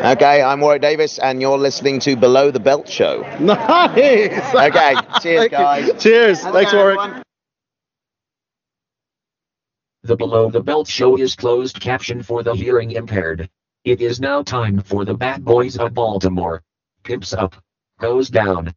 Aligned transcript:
Okay, 0.00 0.42
I'm 0.42 0.60
Warwick 0.60 0.82
Davis, 0.82 1.18
and 1.18 1.40
you're 1.40 1.58
listening 1.58 1.98
to 2.00 2.14
Below 2.14 2.52
the 2.52 2.60
Belt 2.60 2.88
Show. 2.88 3.22
Nice. 3.40 4.54
Okay, 4.54 4.94
cheers, 5.20 5.48
guys. 5.48 5.90
Cheers. 6.02 6.42
How's 6.42 6.52
Thanks, 6.52 6.70
going, 6.72 6.84
Warwick. 6.84 6.98
everyone? 7.00 7.22
The 10.04 10.16
Below 10.16 10.50
the 10.50 10.62
Belt 10.62 10.86
show 10.86 11.18
is 11.18 11.34
closed 11.34 11.80
caption 11.80 12.22
for 12.22 12.44
the 12.44 12.54
hearing 12.54 12.92
impaired. 12.92 13.50
It 13.84 14.00
is 14.00 14.20
now 14.20 14.42
time 14.42 14.80
for 14.80 15.04
the 15.04 15.14
Bad 15.14 15.44
Boys 15.44 15.76
of 15.76 15.94
Baltimore. 15.94 16.62
Pimps 17.02 17.32
up. 17.32 17.56
Goes 17.98 18.28
down. 18.30 18.72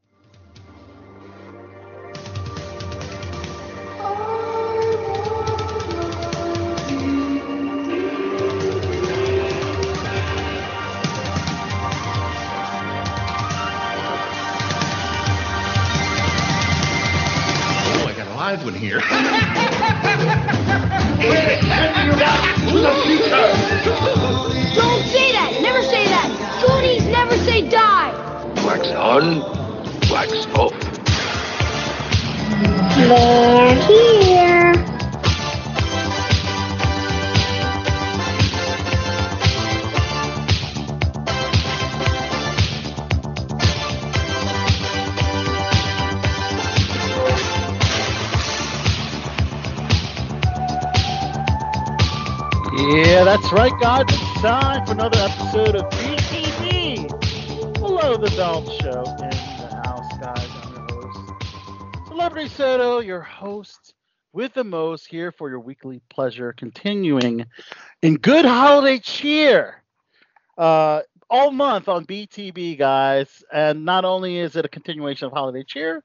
Live 18.51 18.65
one 18.65 18.73
here. 18.73 18.99
Don't 18.99 19.07
say 25.05 25.31
that! 25.31 25.59
Never 25.61 25.81
say 25.83 26.03
that! 26.05 26.27
Goonies 26.61 27.05
never 27.05 27.37
say 27.45 27.69
die! 27.69 28.11
Wax 28.65 28.89
on, 28.89 29.39
wax 30.09 30.47
off. 30.57 30.73
They're 32.97 33.75
here! 33.87 34.20
Yeah, 53.21 53.37
that's 53.37 53.53
right, 53.53 53.79
guys. 53.79 54.05
It's 54.09 54.41
time 54.41 54.83
for 54.83 54.93
another 54.93 55.19
episode 55.19 55.75
of 55.75 55.83
BTB 55.91 57.07
Below 57.75 58.17
the 58.17 58.31
Belt 58.35 58.65
Show 58.81 59.03
in 59.03 59.29
the 59.29 59.81
house, 59.85 60.17
guys. 60.19 60.49
I'm 60.63 60.73
your 60.73 60.87
host, 60.89 62.07
Celebrity 62.07 62.49
Soto, 62.49 62.97
your 62.97 63.21
host 63.21 63.93
with 64.33 64.55
the 64.55 64.63
most 64.63 65.05
here 65.05 65.31
for 65.31 65.51
your 65.51 65.59
weekly 65.59 66.01
pleasure, 66.09 66.51
continuing 66.53 67.45
in 68.01 68.15
good 68.15 68.43
holiday 68.43 68.97
cheer 68.97 69.83
uh, 70.57 71.01
all 71.29 71.51
month 71.51 71.89
on 71.89 72.07
BTB, 72.07 72.75
guys. 72.79 73.43
And 73.53 73.85
not 73.85 74.03
only 74.03 74.39
is 74.39 74.55
it 74.55 74.65
a 74.65 74.67
continuation 74.67 75.27
of 75.27 75.31
holiday 75.31 75.63
cheer, 75.63 76.03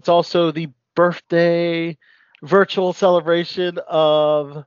it's 0.00 0.08
also 0.08 0.50
the 0.50 0.66
birthday 0.96 1.96
virtual 2.42 2.92
celebration 2.92 3.78
of 3.86 4.64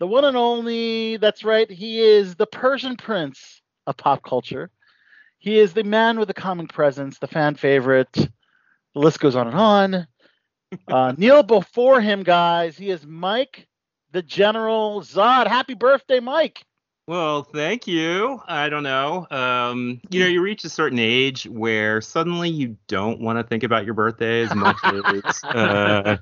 the 0.00 0.06
one 0.06 0.24
and 0.24 0.36
only, 0.36 1.18
that's 1.18 1.44
right, 1.44 1.70
he 1.70 2.00
is 2.00 2.34
the 2.34 2.46
Persian 2.46 2.96
prince 2.96 3.60
of 3.86 3.96
pop 3.98 4.22
culture. 4.22 4.70
He 5.38 5.58
is 5.58 5.74
the 5.74 5.84
man 5.84 6.18
with 6.18 6.28
the 6.28 6.34
calming 6.34 6.68
presence, 6.68 7.18
the 7.18 7.26
fan 7.26 7.54
favorite. 7.54 8.12
The 8.12 8.28
list 8.94 9.20
goes 9.20 9.36
on 9.36 9.46
and 9.46 9.56
on. 9.56 10.06
Uh, 10.86 11.12
kneel 11.16 11.42
before 11.42 12.00
him, 12.00 12.22
guys. 12.22 12.78
He 12.78 12.90
is 12.90 13.04
Mike, 13.04 13.66
the 14.12 14.22
General 14.22 15.00
Zod. 15.00 15.48
Happy 15.48 15.74
birthday, 15.74 16.20
Mike. 16.20 16.64
Well, 17.08 17.42
thank 17.42 17.88
you. 17.88 18.40
I 18.46 18.68
don't 18.68 18.84
know. 18.84 19.26
Um, 19.32 20.00
you 20.10 20.20
know, 20.20 20.28
you 20.28 20.40
reach 20.40 20.62
a 20.62 20.68
certain 20.68 21.00
age 21.00 21.48
where 21.48 22.00
suddenly 22.00 22.48
you 22.48 22.76
don't 22.86 23.20
want 23.20 23.40
to 23.40 23.42
think 23.42 23.64
about 23.64 23.84
your 23.84 23.94
birthday 23.94 24.42
as 24.42 24.54
much 24.54 24.76
as 24.84 25.42
uh, 25.42 26.16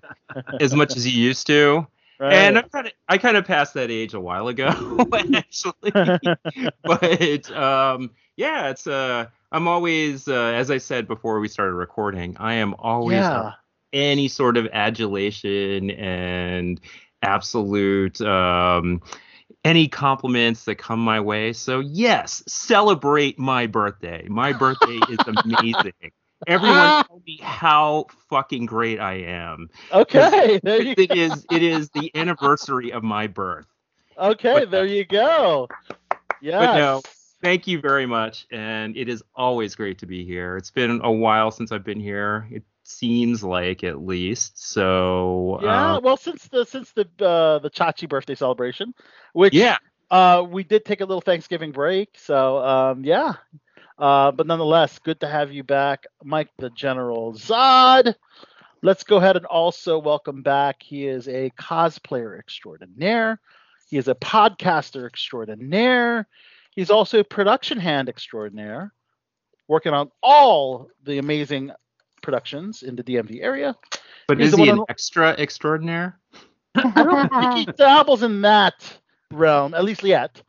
as 0.60 0.74
much 0.74 0.96
as 0.96 1.06
you 1.06 1.22
used 1.22 1.46
to. 1.48 1.86
And 2.20 2.58
I 2.58 2.62
kind 2.62 2.86
of 2.86 2.92
I 3.08 3.18
kind 3.18 3.36
of 3.36 3.44
passed 3.46 3.74
that 3.74 3.90
age 3.90 4.14
a 4.14 4.20
while 4.20 4.48
ago, 4.48 4.68
actually. 5.34 5.92
but 6.82 7.50
um, 7.52 8.10
yeah, 8.36 8.70
it's 8.70 8.86
uh, 8.86 9.26
I'm 9.52 9.68
always 9.68 10.26
uh, 10.26 10.34
as 10.34 10.70
I 10.70 10.78
said 10.78 11.06
before 11.06 11.40
we 11.40 11.48
started 11.48 11.74
recording, 11.74 12.36
I 12.38 12.54
am 12.54 12.74
always 12.74 13.18
yeah. 13.18 13.52
any 13.92 14.28
sort 14.28 14.56
of 14.56 14.66
adulation 14.72 15.90
and 15.90 16.80
absolute 17.22 18.20
um, 18.20 19.00
any 19.64 19.88
compliments 19.88 20.64
that 20.64 20.76
come 20.76 21.00
my 21.00 21.20
way. 21.20 21.52
So 21.52 21.80
yes, 21.80 22.42
celebrate 22.48 23.38
my 23.38 23.66
birthday. 23.66 24.26
My 24.28 24.52
birthday 24.52 24.98
is 25.08 25.18
amazing. 25.44 26.12
Everyone 26.46 27.04
tell 27.06 27.22
me 27.26 27.38
how 27.42 28.06
fucking 28.30 28.66
great 28.66 29.00
I 29.00 29.14
am. 29.14 29.68
Okay, 29.92 30.60
there 30.62 30.82
you 30.82 30.94
It 30.96 31.16
is 31.16 31.46
it 31.50 31.62
is 31.62 31.90
the 31.90 32.10
anniversary 32.14 32.92
of 32.92 33.02
my 33.02 33.26
birth. 33.26 33.66
Okay, 34.16 34.64
there 34.64 34.86
you 34.86 35.04
go. 35.04 35.68
Yes. 36.40 36.66
But 36.66 36.78
no, 36.78 37.02
thank 37.42 37.66
you 37.66 37.80
very 37.80 38.06
much, 38.06 38.46
and 38.50 38.96
it 38.96 39.08
is 39.08 39.22
always 39.34 39.74
great 39.74 39.98
to 39.98 40.06
be 40.06 40.24
here. 40.24 40.56
It's 40.56 40.70
been 40.70 41.00
a 41.02 41.10
while 41.10 41.50
since 41.50 41.72
I've 41.72 41.84
been 41.84 42.00
here. 42.00 42.48
It 42.50 42.62
seems 42.84 43.42
like 43.42 43.84
at 43.84 44.00
least. 44.00 44.58
So 44.72 45.58
Yeah, 45.62 45.94
uh, 45.94 46.00
well, 46.00 46.16
since 46.16 46.48
the 46.48 46.64
since 46.64 46.92
the 46.92 47.02
uh, 47.20 47.58
the 47.58 47.70
Chachi 47.70 48.08
birthday 48.08 48.34
celebration, 48.34 48.94
which 49.32 49.54
yeah, 49.54 49.76
uh, 50.10 50.44
we 50.48 50.64
did 50.64 50.84
take 50.84 51.00
a 51.00 51.04
little 51.04 51.20
Thanksgiving 51.20 51.72
break, 51.72 52.16
so 52.16 52.58
um, 52.58 53.04
yeah. 53.04 53.34
Uh, 53.98 54.30
but 54.30 54.46
nonetheless, 54.46 54.98
good 55.00 55.20
to 55.20 55.26
have 55.28 55.52
you 55.52 55.64
back, 55.64 56.06
Mike 56.22 56.50
the 56.58 56.70
General 56.70 57.32
Zod. 57.32 58.14
Let's 58.82 59.02
go 59.02 59.16
ahead 59.16 59.36
and 59.36 59.44
also 59.46 59.98
welcome 59.98 60.42
back. 60.42 60.82
He 60.82 61.06
is 61.06 61.26
a 61.26 61.50
cosplayer 61.58 62.38
extraordinaire. 62.38 63.40
He 63.90 63.96
is 63.96 64.06
a 64.06 64.14
podcaster 64.14 65.04
extraordinaire. 65.06 66.28
He's 66.70 66.90
also 66.90 67.18
a 67.18 67.24
production 67.24 67.80
hand 67.80 68.08
extraordinaire, 68.08 68.92
working 69.66 69.92
on 69.92 70.10
all 70.22 70.88
the 71.02 71.18
amazing 71.18 71.72
productions 72.22 72.84
in 72.84 72.94
the 72.94 73.02
DMV 73.02 73.42
area. 73.42 73.74
but 74.28 74.38
he's 74.38 74.52
is 74.52 74.58
he 74.58 74.68
an 74.68 74.78
on- 74.78 74.84
extra 74.88 75.30
extraordinaire? 75.38 76.20
I 76.76 77.02
don't 77.02 77.30
think 77.30 77.54
he 77.54 77.72
dabbles 77.76 78.22
in 78.22 78.42
that 78.42 78.98
realm, 79.32 79.74
at 79.74 79.82
least 79.82 80.04
yet. 80.04 80.40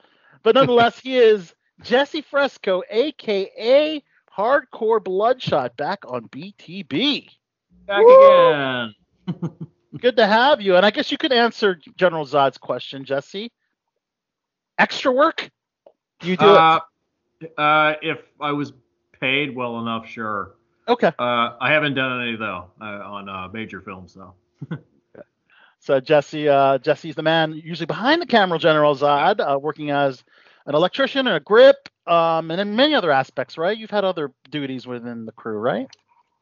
But 0.43 0.53
nonetheless, 0.53 0.99
he 0.99 1.17
is 1.17 1.55
Jesse 1.81 2.21
Fresco, 2.21 2.83
aka 2.89 4.03
Hardcore 4.35 5.03
Bloodshot, 5.03 5.75
back 5.77 5.99
on 6.07 6.27
BTB. 6.29 7.29
Back 7.85 8.03
again. 8.05 8.95
Good 9.99 10.17
to 10.17 10.27
have 10.27 10.61
you. 10.61 10.75
And 10.75 10.85
I 10.85 10.91
guess 10.91 11.11
you 11.11 11.17
could 11.17 11.33
answer 11.33 11.79
General 11.97 12.25
Zod's 12.25 12.57
question, 12.57 13.05
Jesse. 13.05 13.51
Extra 14.77 15.11
work? 15.11 15.49
You 16.23 16.37
do 16.37 16.45
Uh, 16.45 16.79
uh, 17.57 17.93
if 18.01 18.19
I 18.39 18.51
was 18.51 18.73
paid 19.19 19.55
well 19.55 19.79
enough, 19.79 20.07
sure. 20.07 20.55
Okay. 20.87 21.11
Uh, 21.19 21.55
I 21.59 21.71
haven't 21.71 21.95
done 21.95 22.21
any 22.21 22.35
though 22.35 22.71
uh, 22.81 22.83
on 22.83 23.29
uh, 23.29 23.47
major 23.51 23.81
films 23.81 24.13
though. 24.13 24.33
So 25.79 25.99
Jesse, 26.01 26.49
uh, 26.49 26.77
Jesse's 26.77 27.15
the 27.15 27.23
man 27.23 27.53
usually 27.53 27.85
behind 27.85 28.21
the 28.21 28.25
camera, 28.25 28.59
General 28.59 28.95
Zod, 28.95 29.39
uh, 29.39 29.57
working 29.57 29.91
as 29.91 30.23
an 30.69 30.75
electrician 30.75 31.25
and 31.27 31.35
a 31.35 31.39
grip, 31.39 31.89
um, 32.05 32.51
and 32.51 32.59
then 32.59 32.75
many 32.75 32.93
other 32.93 33.11
aspects, 33.11 33.57
right? 33.57 33.75
You've 33.75 33.89
had 33.89 34.05
other 34.05 34.31
duties 34.51 34.85
within 34.85 35.25
the 35.25 35.31
crew, 35.31 35.57
right? 35.57 35.87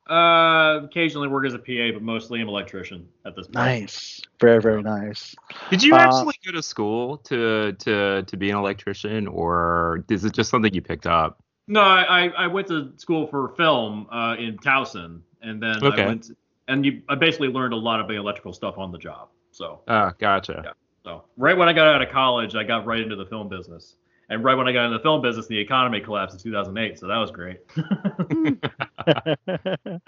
Uh, 0.09 0.81
occasionally 0.83 1.27
work 1.27 1.45
as 1.45 1.53
a 1.53 1.59
PA, 1.59 1.91
but 1.93 2.01
mostly 2.01 2.39
I'm 2.39 2.47
an 2.47 2.53
electrician 2.53 3.07
at 3.25 3.35
this 3.35 3.47
point. 3.47 3.55
Nice. 3.55 4.21
Very, 4.39 4.61
very 4.61 4.83
nice. 4.83 5.35
Did 5.69 5.81
you 5.81 5.95
Uh, 5.95 5.99
actually 5.99 6.35
go 6.45 6.51
to 6.51 6.61
school 6.61 7.17
to 7.19 7.73
to 7.73 8.23
to 8.23 8.37
be 8.37 8.49
an 8.49 8.57
electrician, 8.57 9.27
or 9.27 10.03
is 10.09 10.25
it 10.25 10.33
just 10.33 10.49
something 10.49 10.73
you 10.73 10.81
picked 10.81 11.07
up? 11.07 11.41
No, 11.67 11.81
I, 11.81 12.03
I 12.03 12.27
I 12.27 12.47
went 12.47 12.67
to 12.67 12.93
school 12.97 13.27
for 13.27 13.49
film 13.49 14.07
uh, 14.11 14.35
in 14.37 14.57
Towson, 14.57 15.21
and 15.41 15.61
then 15.61 15.83
Okay. 15.83 16.03
I 16.03 16.07
went 16.07 16.31
and 16.67 16.85
you 16.85 17.01
I 17.09 17.15
basically 17.15 17.49
learned 17.49 17.73
a 17.73 17.77
lot 17.77 17.99
of 17.99 18.07
the 18.07 18.15
electrical 18.15 18.53
stuff 18.53 18.77
on 18.77 18.91
the 18.91 18.97
job. 18.97 19.29
So 19.51 19.81
Ah, 19.87 20.13
gotcha. 20.17 20.61
Yeah. 20.63 20.71
so 21.03 21.23
right 21.35 21.57
when 21.57 21.67
I 21.67 21.73
got 21.73 21.87
out 21.87 22.01
of 22.01 22.09
college, 22.09 22.55
I 22.55 22.63
got 22.63 22.85
right 22.85 23.01
into 23.01 23.15
the 23.17 23.25
film 23.25 23.49
business. 23.49 23.95
And 24.29 24.43
right 24.43 24.55
when 24.55 24.67
I 24.67 24.73
got 24.73 24.85
into 24.85 24.97
the 24.97 25.03
film 25.03 25.21
business, 25.21 25.47
the 25.47 25.57
economy 25.57 26.01
collapsed 26.01 26.35
in 26.35 26.51
2008. 26.51 26.99
So 26.99 27.07
that 27.07 27.17
was 27.17 27.31
great. 27.31 27.59
that 27.75 30.01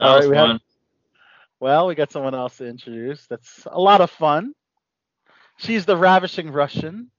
All 0.00 0.16
was 0.16 0.26
right, 0.26 0.28
we 0.28 0.36
fun. 0.36 0.50
have, 0.50 0.60
well, 1.60 1.86
we 1.86 1.94
got 1.94 2.12
someone 2.12 2.34
else 2.34 2.58
to 2.58 2.66
introduce. 2.66 3.26
That's 3.26 3.66
a 3.70 3.80
lot 3.80 4.02
of 4.02 4.10
fun. 4.10 4.52
She's 5.56 5.86
the 5.86 5.96
ravishing 5.96 6.50
Russian. 6.50 7.10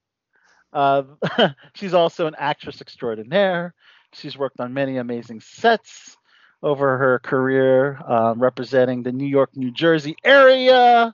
Uh, 0.72 1.02
she's 1.74 1.94
also 1.94 2.26
an 2.26 2.36
actress 2.38 2.80
extraordinaire. 2.80 3.74
She's 4.12 4.38
worked 4.38 4.60
on 4.60 4.72
many 4.72 4.98
amazing 4.98 5.40
sets 5.40 6.16
over 6.62 6.96
her 6.98 7.18
career, 7.18 8.00
um, 8.06 8.40
representing 8.40 9.02
the 9.02 9.12
New 9.12 9.26
York, 9.26 9.50
New 9.56 9.72
Jersey 9.72 10.16
area. 10.22 11.12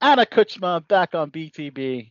Anna 0.00 0.26
Kuchma 0.26 0.86
back 0.86 1.14
on 1.14 1.30
BTB. 1.30 2.10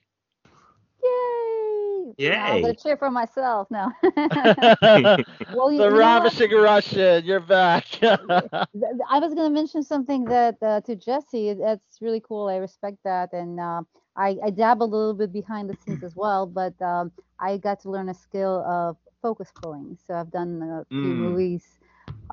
Yay! 2.17 2.31
I'm 2.37 2.61
Yay. 2.61 2.61
gonna 2.61 2.75
cheer 2.75 2.97
for 2.97 3.09
myself 3.11 3.69
now. 3.71 3.91
the 4.01 5.25
well, 5.51 5.71
you, 5.71 5.85
you 5.87 5.99
know 5.99 6.13
what? 6.13 6.33
ravishing 6.33 6.51
Russian, 6.51 7.25
you're 7.25 7.39
back. 7.39 7.85
I 9.09 9.19
was 9.19 9.33
going 9.33 9.47
to 9.49 9.53
mention 9.53 9.83
something 9.83 10.27
that 10.27 10.57
uh, 10.61 10.81
to 10.81 10.95
Jesse. 10.95 11.53
That's 11.53 12.01
really 12.01 12.21
cool. 12.21 12.47
I 12.47 12.57
respect 12.57 12.97
that, 13.03 13.33
and 13.33 13.59
uh, 13.59 13.83
I, 14.15 14.37
I 14.45 14.49
dabbled 14.51 14.91
a 14.93 14.95
little 14.97 15.13
bit 15.13 15.31
behind 15.33 15.69
the 15.69 15.75
scenes 15.75 16.03
as 16.03 16.15
well. 16.15 16.45
But 16.45 16.79
um, 16.81 17.11
I 17.39 17.57
got 17.57 17.79
to 17.81 17.89
learn 17.91 18.09
a 18.09 18.13
skill 18.13 18.63
of 18.65 18.97
focus 19.21 19.51
pulling. 19.59 19.97
So 20.05 20.13
I've 20.15 20.31
done 20.31 20.61
a 20.61 20.85
few 20.99 21.15
Mm. 21.15 21.15
movies 21.15 21.77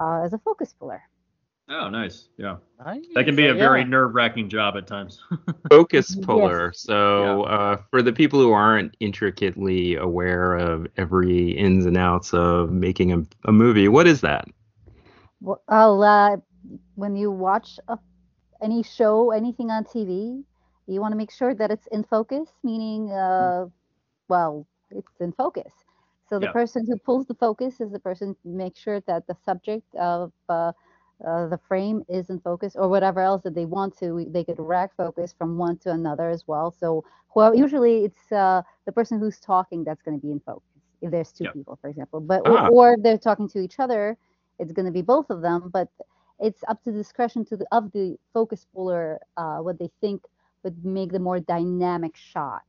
uh, 0.01 0.23
as 0.25 0.33
a 0.33 0.39
focus 0.39 0.73
puller. 0.73 1.03
Oh, 1.69 1.89
nice. 1.89 2.29
Yeah. 2.37 2.57
Nice, 2.79 3.07
That 3.15 3.25
can 3.27 3.37
be 3.37 3.47
a 3.49 3.55
yeah. 3.55 3.55
very 3.55 3.85
nerve-wracking 3.85 4.49
job 4.49 4.77
at 4.77 4.87
times. 4.87 5.23
focus 5.71 6.15
Yes. 6.29 6.55
puller. 6.55 6.73
So 6.75 7.43
uh, 7.45 7.77
for 7.91 8.03
the 8.03 8.13
people 8.13 8.41
who 8.41 8.53
aren't 8.53 8.97
intricately 9.01 9.97
aware 9.97 10.57
of 10.57 10.87
every 10.97 11.51
ins 11.51 11.87
and 11.87 11.97
outs 11.97 12.33
of 12.35 12.71
making 12.73 13.13
a, 13.13 13.23
a 13.45 13.53
movie, 13.53 13.89
what 13.89 14.07
is 14.07 14.21
that? 14.23 14.47
Well, 15.41 16.03
uh, 16.03 16.37
when 16.95 17.17
you 17.17 17.31
watch 17.31 17.79
a, 17.89 17.99
any 18.63 18.83
show, 18.83 19.31
anything 19.31 19.71
on 19.71 19.85
TV, 19.85 20.45
you 20.87 21.01
want 21.01 21.13
to 21.13 21.17
make 21.17 21.31
sure 21.31 21.55
that 21.55 21.71
it's 21.71 21.87
in 21.89 22.05
focus, 22.05 22.49
meaning, 22.63 23.11
uh, 23.13 23.67
well, 24.29 24.67
it's 24.91 25.21
in 25.21 25.33
focus. 25.33 25.73
So 26.29 26.39
the 26.39 26.47
Yeah. 26.47 26.53
person 26.53 26.87
who 26.87 26.97
pulls 26.99 27.27
the 27.27 27.35
focus 27.35 27.81
is 27.81 27.91
the 27.93 28.01
person 28.01 28.37
who 28.45 28.53
makes 28.53 28.81
sure 28.81 29.01
that 29.03 29.27
the 29.27 29.35
subject 29.45 29.95
of 29.97 30.33
uh, 31.27 31.49
the 31.49 31.59
frame 31.69 32.05
is 32.09 32.31
in 32.31 32.41
focus, 32.41 32.77
or 32.77 32.89
whatever 32.89 33.21
else 33.21 33.43
that 33.45 33.55
they 33.55 33.67
want 33.67 33.97
to. 33.99 34.13
we- 34.13 34.29
They 34.29 34.45
could 34.45 34.59
rack 34.61 34.95
focus 34.97 35.35
from 35.37 35.59
one 35.59 35.79
to 35.79 35.93
another 35.93 36.31
as 36.31 36.45
well. 36.49 36.71
So 36.73 37.05
well, 37.35 37.55
usually 37.55 38.05
it's 38.05 38.33
uh, 38.33 38.63
the 38.87 38.93
person 38.93 39.21
who's 39.21 39.41
talking 39.41 39.85
that's 39.85 40.03
going 40.03 40.19
to 40.19 40.23
be 40.27 40.33
in 40.33 40.41
focus. 40.41 40.63
If 41.03 41.11
there's 41.13 41.33
two 41.33 41.45
Yeah. 41.45 41.53
people, 41.53 41.77
for 41.81 41.89
example, 41.91 42.21
but 42.21 42.43
Ah. 42.47 42.69
or, 42.69 42.71
or 42.71 42.95
if 42.95 43.03
they're 43.03 43.19
talking 43.19 43.49
to 43.51 43.61
each 43.61 43.79
other, 43.81 44.17
it's 44.59 44.73
going 44.73 44.87
to 44.87 44.93
be 44.93 45.03
both 45.03 45.31
of 45.31 45.43
them. 45.43 45.71
But 45.73 45.89
it's 46.41 46.65
up 46.69 46.83
to 46.85 46.93
the 46.93 46.99
discretion 46.99 47.45
to 47.47 47.57
the 47.57 47.67
of 47.73 47.93
the 47.93 48.19
focus 48.35 48.67
puller 48.75 49.21
uh, 49.37 49.59
what 49.59 49.79
they 49.79 49.91
think 50.01 50.23
would 50.65 50.85
make 50.85 51.13
the 51.13 51.21
more 51.21 51.41
dynamic 51.41 52.17
shot. 52.17 52.63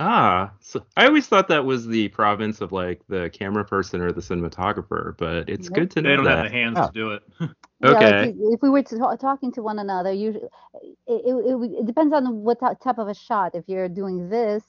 Ah, 0.00 0.52
so 0.60 0.84
I 0.96 1.06
always 1.06 1.26
thought 1.28 1.46
that 1.48 1.64
was 1.64 1.86
the 1.86 2.08
province 2.08 2.60
of 2.60 2.72
like 2.72 3.00
the 3.08 3.30
camera 3.32 3.64
person 3.64 4.00
or 4.00 4.10
the 4.10 4.20
cinematographer, 4.20 5.16
but 5.16 5.48
it's 5.48 5.70
Nope. 5.70 5.78
good 5.78 5.90
to 5.92 6.02
know 6.02 6.08
they 6.10 6.16
don't 6.16 6.24
that. 6.24 6.36
have 6.38 6.44
the 6.46 6.50
hands 6.58 6.78
Oh. 6.80 6.86
to 6.88 6.92
do 6.92 7.10
it. 7.12 7.22
Yeah, 7.80 7.90
like 7.90 8.02
Okay. 8.02 8.28
if- 8.30 8.36
if 8.54 8.62
we 8.62 8.70
were 8.70 8.82
to 8.82 8.96
talk, 8.98 9.18
talking 9.20 9.52
to 9.52 9.62
one 9.62 9.78
another, 9.78 10.10
usually 10.10 10.46
it, 10.82 10.96
it, 11.06 11.34
it, 11.34 11.70
it 11.80 11.86
depends 11.86 12.14
on 12.14 12.42
what 12.42 12.58
type 12.60 12.98
of 12.98 13.08
a 13.08 13.14
shot. 13.14 13.54
If 13.54 13.68
you're 13.68 13.88
doing 13.90 14.30
this, 14.30 14.64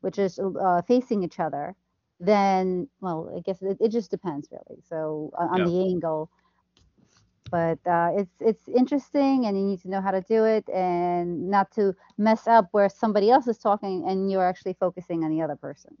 which 0.00 0.18
is 0.18 0.38
uh, 0.38 0.80
facing 0.82 1.22
each 1.24 1.38
other, 1.40 1.74
then 2.20 2.88
well, 3.00 3.30
I 3.36 3.40
guess 3.40 3.60
it, 3.60 3.76
it 3.80 3.88
just 3.90 4.10
depends 4.10 4.48
really. 4.50 4.80
So 4.88 5.30
on, 5.36 5.48
on 5.50 5.58
Yeah. 5.58 5.64
the 5.66 5.80
angle, 5.90 6.30
but 7.54 7.78
uh, 7.96 8.10
it's 8.20 8.36
it's 8.50 8.66
interesting, 8.80 9.36
and 9.46 9.52
you 9.58 9.64
need 9.70 9.80
to 9.82 9.90
know 9.92 10.02
how 10.06 10.10
to 10.18 10.22
do 10.34 10.40
it, 10.56 10.64
and 10.70 11.26
not 11.56 11.66
to 11.78 11.84
mess 12.28 12.42
up 12.56 12.64
where 12.72 12.88
somebody 13.02 13.28
else 13.34 13.46
is 13.52 13.58
talking 13.58 13.96
and 14.08 14.16
you're 14.30 14.48
actually 14.52 14.76
focusing 14.86 15.18
on 15.24 15.30
the 15.34 15.40
other 15.44 15.58
person. 15.68 15.92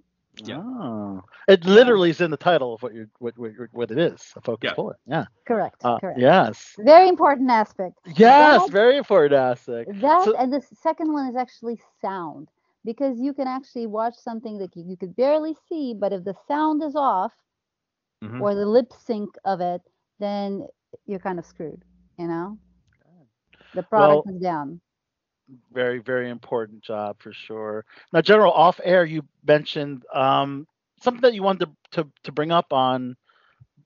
Yeah. 0.50 0.62
Oh. 0.64 1.22
It 1.54 1.60
literally 1.64 2.10
is 2.10 2.20
in 2.20 2.30
the 2.36 2.42
title 2.50 2.70
of 2.74 2.82
what 2.82 2.92
you're 2.96 3.10
what 3.24 3.34
what, 3.38 3.52
what 3.78 3.88
it 3.94 3.98
is, 4.10 4.20
a 4.38 4.40
focus 4.40 4.68
Yeah. 4.68 4.74
puller. 4.78 4.96
Yeah. 5.14 5.26
Correct. 5.50 5.78
Uh, 5.84 5.98
correct. 6.00 6.18
yes. 6.18 6.54
Very 6.94 7.08
important 7.14 7.48
aspect. 7.62 7.96
Yes, 8.04 8.62
That- 8.62 8.72
very 8.82 8.96
important 9.04 9.38
aspect. 9.52 9.86
That 10.00 10.24
So- 10.24 10.36
and 10.40 10.48
the 10.56 10.62
second 10.86 11.08
one 11.16 11.26
is 11.30 11.36
actually 11.44 11.78
sound 12.02 12.48
because 12.90 13.14
you 13.26 13.32
can 13.38 13.46
actually 13.58 13.86
watch 13.98 14.16
something 14.28 14.54
that 14.62 14.70
you, 14.76 14.82
you 14.90 14.96
could 14.96 15.14
barely 15.24 15.54
see, 15.68 15.86
but 16.02 16.10
if 16.16 16.20
the 16.24 16.36
sound 16.50 16.82
is 16.88 16.96
off 16.96 17.34
Mhm. 18.24 18.40
or 18.42 18.50
the 18.60 18.66
lip 18.76 18.90
sync 19.06 19.30
of 19.52 19.60
it, 19.72 19.82
then 20.18 20.66
you're 21.06 21.18
kind 21.18 21.38
of 21.38 21.46
screwed. 21.46 21.82
You 22.18 22.26
know, 22.28 22.58
the 23.74 23.82
product 23.82 24.26
is 24.26 24.40
down. 24.40 24.80
very 25.72 25.98
very 25.98 26.28
important 26.30 26.82
job 26.82 27.16
for 27.20 27.32
sure 27.32 27.84
now 28.12 28.20
general 28.20 28.52
off 28.52 28.80
air 28.84 29.04
you 29.04 29.22
mentioned 29.46 30.04
um 30.14 30.66
something 31.00 31.20
that 31.22 31.34
you 31.34 31.42
wanted 31.42 31.66
to, 31.92 32.02
to 32.02 32.10
to 32.22 32.32
bring 32.32 32.50
up 32.52 32.72
on 32.72 33.16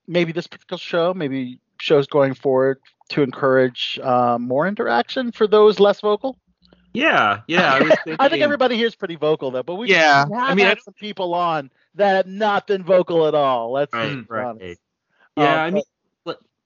maybe 0.07 0.33
this 0.33 0.47
particular 0.47 0.79
show 0.79 1.13
maybe 1.15 1.61
shows 1.81 2.07
going 2.07 2.35
forward 2.35 2.79
to 3.09 3.23
encourage 3.23 3.99
uh, 4.03 4.39
more 4.39 4.67
interaction 4.67 5.31
for 5.33 5.47
those 5.47 5.79
less 5.81 6.01
vocal 6.01 6.37
Yeah, 6.93 7.41
yeah. 7.47 7.73
I, 7.75 7.81
was 7.81 7.97
thinking, 7.99 8.17
i 8.19 8.29
think 8.29 8.43
everybody 8.43 8.77
here 8.77 8.87
is 8.87 8.95
pretty 8.97 9.17
vocal 9.17 9.51
though 9.51 9.63
but 9.63 9.75
we 9.77 9.91
Yeah, 9.91 10.25
we 10.25 10.35
I 10.47 10.55
have 10.55 10.57
mean, 10.57 10.67
I 10.67 10.69
had 10.69 10.81
some 10.81 10.95
people 10.95 11.35
on 11.35 11.71
that 11.95 12.17
have 12.17 12.27
not 12.27 12.67
been 12.67 12.85
vocal 12.85 13.27
at 13.27 13.35
all 13.35 13.73
let's 13.73 13.95
Right, 13.95 14.19
be 14.21 14.21
right. 14.29 14.47
honest 14.47 14.81
Yeah, 15.37 15.57
Um, 15.57 15.63
I 15.63 15.71
mean, 15.71 15.83
but 15.83 15.98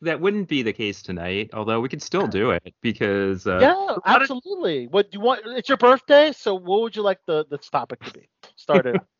that 0.03 0.21
wouldn't 0.21 0.49
be 0.49 0.63
the 0.63 0.73
case 0.73 1.03
tonight. 1.03 1.51
Although 1.55 1.81
we 1.81 1.89
could 1.89 2.03
still 2.03 2.27
do 2.27 2.51
it 2.51 2.75
because 2.83 3.47
uh, 3.47 3.59
yeah 3.61 3.97
of- 3.97 4.03
absolutely 4.05 4.87
what 4.89 5.13
you 5.13 5.21
want 5.21 5.41
it's 5.47 5.69
your 5.69 5.79
birthday 5.79 6.33
so 6.33 6.55
what 6.55 6.83
would 6.83 6.97
you 6.97 7.03
like 7.03 7.21
the 7.27 7.45
the 7.51 7.59
topic 7.59 8.03
to 8.05 8.11
be 8.13 8.29
start 8.57 8.87
it 8.87 9.01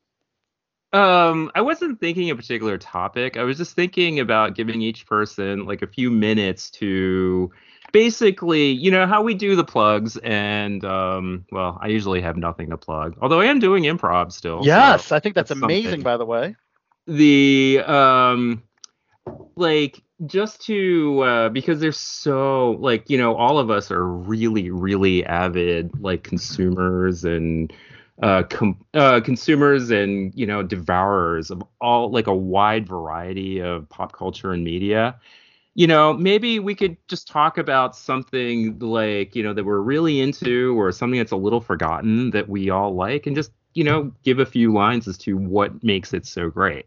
Um, 0.95 1.51
I 1.55 1.63
wasn't 1.63 2.01
thinking 2.01 2.29
a 2.29 2.37
particular 2.37 2.77
topic. 2.77 3.39
I 3.39 3.45
was 3.45 3.57
just 3.57 3.75
thinking 3.75 4.21
about 4.21 4.55
giving 4.55 4.83
each 4.83 5.07
person 5.07 5.65
like 5.65 5.81
a 5.81 5.87
few 5.87 6.11
minutes 6.11 6.69
to 6.73 7.51
basically, 7.93 8.73
you 8.73 8.91
know, 8.91 9.07
how 9.07 9.23
we 9.23 9.33
do 9.33 9.57
the 9.57 9.65
plugs 9.65 10.19
and 10.19 10.85
um 10.85 11.47
well, 11.51 11.79
I 11.81 11.87
usually 11.89 12.21
have 12.21 12.37
nothing 12.37 12.69
to 12.71 12.77
plug. 12.77 13.17
Although 13.23 13.41
I 13.41 13.47
am 13.47 13.59
doing 13.59 13.85
improv 13.85 14.33
still. 14.33 14.63
so 14.65 14.67
yes 14.67 15.13
i 15.13 15.19
think 15.19 15.35
that's, 15.35 15.49
that's 15.49 15.63
amazing 15.63 15.85
something. 15.91 16.03
by 16.03 16.19
the 16.19 16.27
way 16.27 16.55
the 17.07 17.81
um 17.87 18.63
like 19.57 20.03
just 20.27 20.61
to 20.63 21.21
uh 21.23 21.49
because 21.49 21.81
they're 21.81 21.93
so 21.93 22.73
like 22.81 23.09
you 23.11 23.19
know 23.19 23.35
all 23.35 23.59
of 23.59 23.71
us 23.71 23.91
are 23.91 24.07
really 24.07 24.71
really 24.71 25.25
avid 25.27 25.91
like 26.01 26.23
consumers 26.23 27.25
and 27.25 27.73
uh, 28.23 28.43
com- 28.45 28.85
uh 28.95 29.21
consumers 29.21 29.91
and 29.91 30.33
you 30.35 30.47
know 30.47 30.63
devourers 30.63 31.51
of 31.51 31.63
all 31.81 32.11
like 32.11 32.27
a 32.27 32.35
wide 32.35 32.87
variety 32.87 33.61
of 33.61 33.89
pop 33.89 34.13
culture 34.13 34.53
and 34.53 34.63
media. 34.63 35.19
You 35.75 35.87
know 35.87 36.13
maybe 36.13 36.59
we 36.59 36.75
could 36.75 36.97
just 37.09 37.27
talk 37.27 37.59
about 37.59 37.97
something 37.97 38.79
like 38.79 39.35
you 39.35 39.43
know 39.43 39.55
that 39.55 39.65
we're 39.65 39.81
really 39.81 40.21
into 40.21 40.79
or 40.79 40.93
something 40.93 41.19
that's 41.19 41.33
a 41.33 41.37
little 41.37 41.61
forgotten 41.61 42.31
that 42.31 42.49
we 42.49 42.71
all 42.71 42.95
like 42.95 43.27
and 43.27 43.35
just 43.35 43.53
you 43.75 43.83
know 43.83 44.13
give 44.23 44.39
a 44.39 44.47
few 44.47 44.73
lines 44.73 45.09
as 45.09 45.17
to 45.19 45.37
what 45.37 45.83
makes 45.83 46.13
it 46.13 46.27
so 46.27 46.51
great 46.51 46.87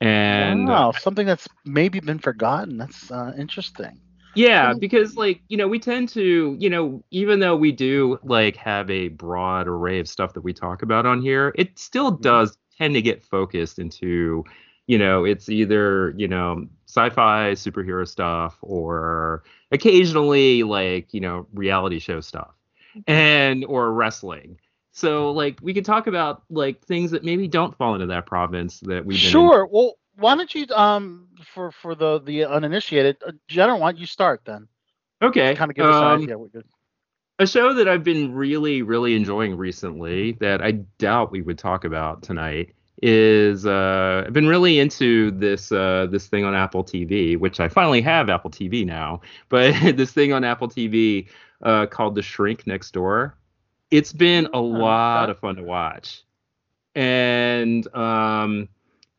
and 0.00 0.68
uh, 0.68 0.72
wow, 0.72 0.92
something 0.92 1.26
that's 1.26 1.48
maybe 1.64 2.00
been 2.00 2.18
forgotten. 2.18 2.76
That's 2.76 3.10
uh, 3.10 3.32
interesting. 3.38 4.00
yeah 4.34 4.74
because 4.78 5.16
like 5.16 5.40
you 5.48 5.56
know 5.56 5.66
we 5.66 5.78
tend 5.78 6.08
to 6.10 6.56
you 6.58 6.68
know 6.68 7.02
even 7.10 7.40
though 7.40 7.56
we 7.56 7.72
do 7.72 8.18
like 8.22 8.54
have 8.56 8.90
a 8.90 9.08
broad 9.08 9.66
array 9.66 9.98
of 9.98 10.06
stuff 10.06 10.34
that 10.34 10.42
we 10.42 10.52
talk 10.52 10.82
about 10.82 11.06
on 11.06 11.22
here 11.22 11.52
it 11.56 11.78
still 11.78 12.10
does 12.10 12.58
tend 12.76 12.94
to 12.94 13.00
get 13.00 13.24
focused 13.24 13.78
into 13.78 14.44
you 14.86 14.98
know 14.98 15.24
it's 15.24 15.48
either 15.48 16.12
you 16.18 16.28
know 16.28 16.66
sci-fi 16.86 17.52
superhero 17.52 18.06
stuff 18.06 18.58
or 18.60 19.42
occasionally 19.72 20.62
like 20.62 21.14
you 21.14 21.20
know 21.20 21.46
reality 21.54 21.98
show 21.98 22.20
stuff 22.20 22.54
and 23.06 23.64
or 23.64 23.92
wrestling 23.92 24.58
so 24.96 25.30
like 25.30 25.58
we 25.60 25.74
could 25.74 25.84
talk 25.84 26.06
about 26.06 26.42
like 26.48 26.82
things 26.86 27.10
that 27.10 27.22
maybe 27.22 27.46
don't 27.46 27.76
fall 27.76 27.94
into 27.94 28.06
that 28.06 28.24
province 28.24 28.80
that 28.80 29.04
we've 29.04 29.18
been 29.18 29.26
in- 29.26 29.30
Sure. 29.30 29.66
Well, 29.70 29.94
why 30.16 30.34
don't 30.34 30.52
you 30.54 30.66
um 30.74 31.28
for 31.52 31.70
for 31.70 31.94
the 31.94 32.18
the 32.20 32.46
uninitiated, 32.46 33.18
uh, 33.24 33.32
why 33.54 33.66
don't 33.92 33.98
you 33.98 34.06
start 34.06 34.40
then? 34.46 34.68
okay 35.20 35.54
Kind 35.54 35.70
of 35.70 35.76
give 35.76 35.84
us 35.86 35.94
um, 35.94 36.02
an 36.04 36.22
idea. 36.22 36.38
What 36.38 36.50
you're- 36.54 36.64
a 37.38 37.46
show 37.46 37.74
that 37.74 37.86
I've 37.86 38.02
been 38.02 38.32
really, 38.32 38.80
really 38.80 39.14
enjoying 39.14 39.58
recently 39.58 40.32
that 40.40 40.62
I 40.62 40.70
doubt 40.96 41.30
we 41.30 41.42
would 41.42 41.58
talk 41.58 41.84
about 41.84 42.22
tonight 42.22 42.72
is 43.02 43.66
uh, 43.66 44.24
I've 44.26 44.32
been 44.32 44.46
really 44.48 44.78
into 44.78 45.30
this 45.32 45.70
uh, 45.70 46.06
this 46.10 46.28
thing 46.28 46.46
on 46.46 46.54
Apple 46.54 46.82
TV, 46.82 47.38
which 47.38 47.60
I 47.60 47.68
finally 47.68 48.00
have 48.00 48.30
Apple 48.30 48.50
TV 48.50 48.86
now. 48.86 49.20
But 49.50 49.74
this 49.96 50.12
thing 50.12 50.32
on 50.32 50.44
Apple 50.44 50.68
TV 50.68 51.28
uh, 51.62 51.84
called 51.84 52.14
The 52.14 52.22
Shrink 52.22 52.66
Next 52.66 52.92
Door. 52.92 53.36
It's 53.90 54.12
been 54.12 54.48
a 54.52 54.60
lot 54.60 55.30
of 55.30 55.38
fun 55.38 55.56
to 55.56 55.62
watch, 55.62 56.24
and 56.94 57.86
um, 57.94 58.68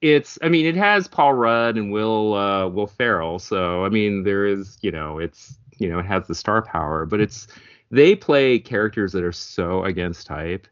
it's 0.02 0.38
I 0.42 0.50
mean 0.50 0.66
it 0.66 0.76
has 0.76 1.08
Paul 1.08 1.34
Rudd 1.34 1.78
and 1.78 1.92
Will 1.92 2.34
uh, 2.34 2.68
Will 2.68 2.88
Ferrell, 2.88 3.40
so 3.40 3.86
I 3.86 3.90
mean 3.90 4.24
there 4.24 4.46
is 4.46 4.78
you 4.82 4.92
know 4.92 5.20
it's 5.20 5.58
you 5.78 5.90
know 5.90 6.00
it 6.00 6.06
has 6.06 6.28
the 6.28 6.36
star 6.36 6.62
power, 6.62 7.06
but 7.06 7.22
it's 7.22 7.48
they 7.92 8.16
play 8.16 8.60
characters 8.60 9.14
that 9.14 9.24
are 9.24 9.32
so 9.32 9.84
against 9.84 10.28
type 10.28 10.68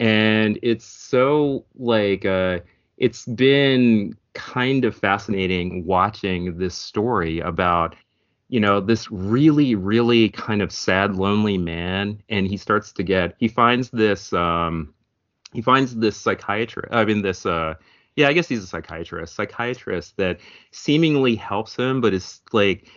and 0.00 0.58
it's 0.62 0.84
so 0.84 1.64
like 1.76 2.24
uh 2.24 2.58
it's 2.96 3.26
been 3.26 4.16
kind 4.34 4.84
of 4.84 4.96
fascinating 4.96 5.84
watching 5.84 6.56
this 6.58 6.74
story 6.74 7.40
about 7.40 7.94
you 8.54 8.60
know 8.60 8.80
this 8.80 9.10
really 9.10 9.74
really 9.74 10.28
kind 10.28 10.62
of 10.62 10.70
sad 10.70 11.16
lonely 11.16 11.58
man 11.58 12.22
and 12.28 12.46
he 12.46 12.56
starts 12.56 12.92
to 12.92 13.02
get 13.02 13.34
he 13.38 13.48
finds 13.48 13.90
this 13.90 14.32
um 14.32 14.94
he 15.54 15.62
finds 15.62 15.94
this 15.94 16.16
psychiatrist. 16.16 16.92
I 16.92 17.04
mean, 17.04 17.22
this 17.22 17.46
uh, 17.46 17.74
yeah, 18.16 18.28
I 18.28 18.32
guess 18.32 18.48
he's 18.48 18.62
a 18.62 18.66
psychiatrist. 18.66 19.34
Psychiatrist 19.34 20.16
that 20.18 20.40
seemingly 20.72 21.36
helps 21.36 21.76
him, 21.76 22.00
but 22.00 22.12
is 22.12 22.42
like 22.52 22.88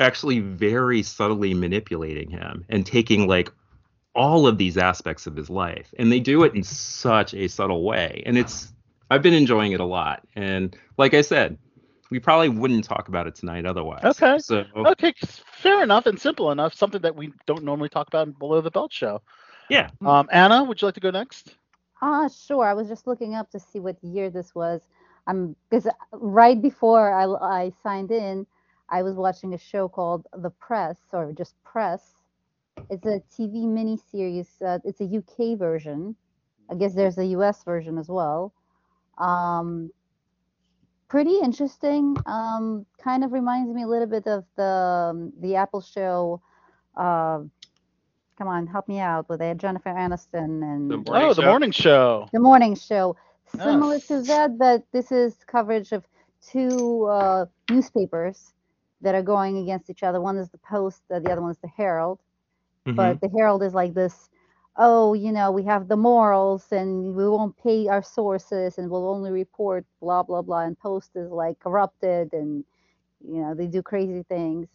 actually 0.00 0.40
very 0.40 1.02
subtly 1.02 1.54
manipulating 1.54 2.30
him 2.30 2.64
and 2.68 2.84
taking 2.84 3.28
like 3.28 3.52
all 4.14 4.46
of 4.46 4.58
these 4.58 4.78
aspects 4.78 5.26
of 5.26 5.36
his 5.36 5.48
life 5.48 5.94
and 5.98 6.10
they 6.10 6.18
do 6.18 6.42
it 6.42 6.54
in 6.54 6.62
such 6.62 7.34
a 7.34 7.46
subtle 7.46 7.84
way 7.84 8.22
and 8.26 8.36
it's 8.36 8.72
i've 9.10 9.22
been 9.22 9.34
enjoying 9.34 9.72
it 9.72 9.78
a 9.78 9.84
lot 9.84 10.26
and 10.34 10.76
like 10.96 11.14
i 11.14 11.20
said 11.20 11.56
we 12.10 12.18
probably 12.20 12.48
wouldn't 12.48 12.84
talk 12.84 13.08
about 13.08 13.26
it 13.26 13.34
tonight 13.34 13.66
otherwise 13.66 14.22
Okay. 14.22 14.36
so 14.36 14.64
Okay, 14.84 15.14
fair 15.20 15.82
enough 15.82 16.06
and 16.06 16.18
simple 16.18 16.50
enough. 16.50 16.74
Something 16.74 17.02
that 17.02 17.16
we 17.16 17.32
don't 17.46 17.64
normally 17.64 17.88
talk 17.88 18.08
about 18.08 18.26
in 18.28 18.32
Below 18.34 18.60
the 18.60 18.70
Belt 18.70 18.92
show. 18.92 19.20
yeah 19.68 19.90
Um, 20.04 20.28
Anna, 20.32 20.64
would 20.64 20.80
you 20.80 20.86
like 20.86 20.94
to 20.94 21.00
go 21.00 21.10
next? 21.10 21.56
Ah, 22.00 22.28
sure. 22.28 22.64
I 22.66 22.74
was 22.74 22.88
just 22.88 23.06
looking 23.06 23.34
up 23.34 23.50
to 23.50 23.58
see 23.58 23.78
what 23.80 24.02
year 24.02 24.30
this 24.30 24.54
was. 24.54 24.88
I'm 25.26 25.56
because 25.68 25.88
right 26.12 26.60
before 26.60 27.12
I, 27.12 27.24
I 27.64 27.70
signed 27.70 28.10
in, 28.10 28.46
I 28.88 29.02
was 29.02 29.16
watching 29.16 29.54
a 29.54 29.58
show 29.58 29.88
called 29.88 30.26
The 30.32 30.50
Press 30.50 30.98
or 31.12 31.32
just 31.32 31.62
Press. 31.64 32.22
It's 32.90 33.06
a 33.06 33.20
TV 33.30 33.66
miniseries. 33.66 34.60
Uh, 34.62 34.78
it's 34.84 35.00
a 35.00 35.04
UK 35.04 35.56
version. 35.56 36.16
I 36.70 36.74
guess 36.74 36.94
there's 36.94 37.18
a 37.18 37.26
US 37.26 37.64
version 37.64 37.98
as 37.98 38.08
well. 38.08 38.52
Um, 39.18 39.90
pretty 41.08 41.38
interesting. 41.42 42.16
Um, 42.26 42.86
kind 43.02 43.24
of 43.24 43.32
reminds 43.32 43.72
me 43.72 43.82
a 43.82 43.86
little 43.86 44.06
bit 44.08 44.26
of 44.26 44.44
the 44.56 44.62
um, 44.64 45.32
the 45.40 45.56
Apple 45.56 45.80
show. 45.80 46.40
Uh, 46.96 47.40
come 48.38 48.48
on, 48.48 48.66
help 48.66 48.88
me 48.88 48.98
out 49.00 49.28
with 49.28 49.40
it. 49.42 49.58
Jennifer 49.58 49.90
Aniston 49.90 50.62
and 50.62 50.90
The 50.90 50.96
Morning 50.98 51.28
oh, 51.30 51.34
the 51.34 51.42
show. 51.42 51.46
morning 51.48 51.70
show. 51.70 52.28
the 52.32 52.40
morning 52.40 52.74
show. 52.74 53.16
Similar 53.56 53.94
Yes. 53.94 54.06
to 54.08 54.22
that, 54.22 54.58
but 54.58 54.82
this 54.92 55.12
is 55.12 55.34
coverage 55.46 55.92
of 55.92 56.04
two 56.42 57.06
uh, 57.06 57.46
newspapers 57.70 58.52
that 59.02 59.14
are 59.14 59.22
going 59.22 59.58
against 59.58 59.88
each 59.90 60.02
other. 60.02 60.20
One 60.20 60.36
is 60.36 60.48
the 60.50 60.58
Post, 60.58 61.02
uh, 61.12 61.20
the 61.20 61.30
other 61.30 61.42
one 61.42 61.52
is 61.52 61.58
the 61.58 61.68
Herald. 61.68 62.18
Mhm. 62.86 62.96
But 62.96 63.20
the 63.20 63.28
Herald 63.28 63.62
is 63.62 63.74
like 63.74 63.94
this, 63.94 64.28
oh, 64.78 65.14
you 65.14 65.32
know, 65.32 65.50
we 65.50 65.64
have 65.64 65.88
the 65.88 65.96
morals 65.96 66.72
and 66.72 67.14
we 67.14 67.28
won't 67.28 67.56
pay 67.58 67.88
our 67.88 68.02
sources 68.02 68.78
and 68.78 68.90
we'll 68.90 69.08
only 69.08 69.30
report 69.30 69.84
blah 70.00 70.22
blah 70.22 70.42
blah. 70.42 70.60
And 70.62 70.78
Post 70.78 71.16
is 71.16 71.30
like 71.30 71.58
corrupted 71.60 72.32
and 72.32 72.64
you 73.26 73.40
know 73.40 73.54
they 73.54 73.66
do 73.66 73.82
crazy 73.82 74.22
things. 74.22 74.68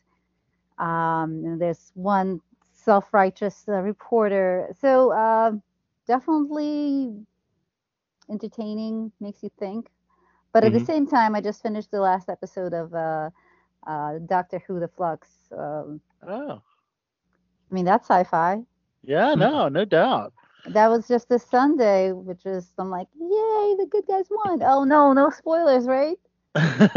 Um, 0.77 1.43
and 1.46 1.62
there's 1.62 1.91
one 1.96 2.41
self-righteous 2.74 3.67
uh, 3.67 3.81
reporter. 3.81 4.70
So 4.79 5.12
uh, 5.12 5.53
definitely 6.08 7.25
entertaining, 8.29 9.12
makes 9.20 9.43
you 9.43 9.50
think. 9.60 9.91
But 10.53 10.63
at 10.63 10.72
the 10.74 10.79
Mhm. 10.79 10.81
same 10.81 11.08
time, 11.08 11.36
I 11.36 11.41
just 11.41 11.62
finished 11.62 11.91
the 11.91 12.01
last 12.01 12.29
episode 12.29 12.74
of 12.74 12.93
uh, 12.93 13.29
uh, 13.86 14.20
Doctor 14.25 14.60
Who: 14.67 14.79
The 14.79 14.88
Flux. 14.88 15.29
Um, 15.55 16.01
Oh, 16.22 16.62
I 17.72 17.74
mean, 17.74 17.86
that's 17.86 18.08
sci-fi. 18.08 18.63
Yeah, 19.03 19.36
no, 19.36 19.67
no 19.67 19.86
doubt. 19.86 20.34
That 20.67 20.89
was 20.89 21.08
just 21.08 21.29
this 21.29 21.43
Sunday, 21.43 22.12
which 22.12 22.46
is 22.46 22.72
I'm 22.77 22.89
like, 22.89 23.08
yay, 23.20 23.75
the 23.77 23.88
good 23.89 24.05
guys 24.08 24.25
won. 24.29 24.62
Oh 24.63 24.84
no, 24.84 25.13
no 25.13 25.29
spoilers, 25.29 25.86
right? 25.86 26.17
how, 26.55 26.89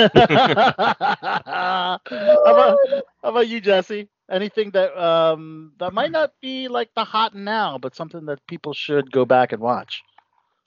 about, 2.44 2.78
how 3.22 3.22
about 3.22 3.48
you, 3.48 3.60
Jesse? 3.60 4.08
Anything 4.30 4.70
that 4.70 4.96
um 5.00 5.72
that 5.78 5.92
might 5.92 6.10
not 6.10 6.32
be 6.40 6.68
like 6.68 6.90
the 6.94 7.04
hot 7.04 7.34
now, 7.34 7.78
but 7.78 7.94
something 7.94 8.26
that 8.26 8.46
people 8.46 8.74
should 8.74 9.10
go 9.10 9.24
back 9.24 9.52
and 9.52 9.62
watch. 9.62 10.02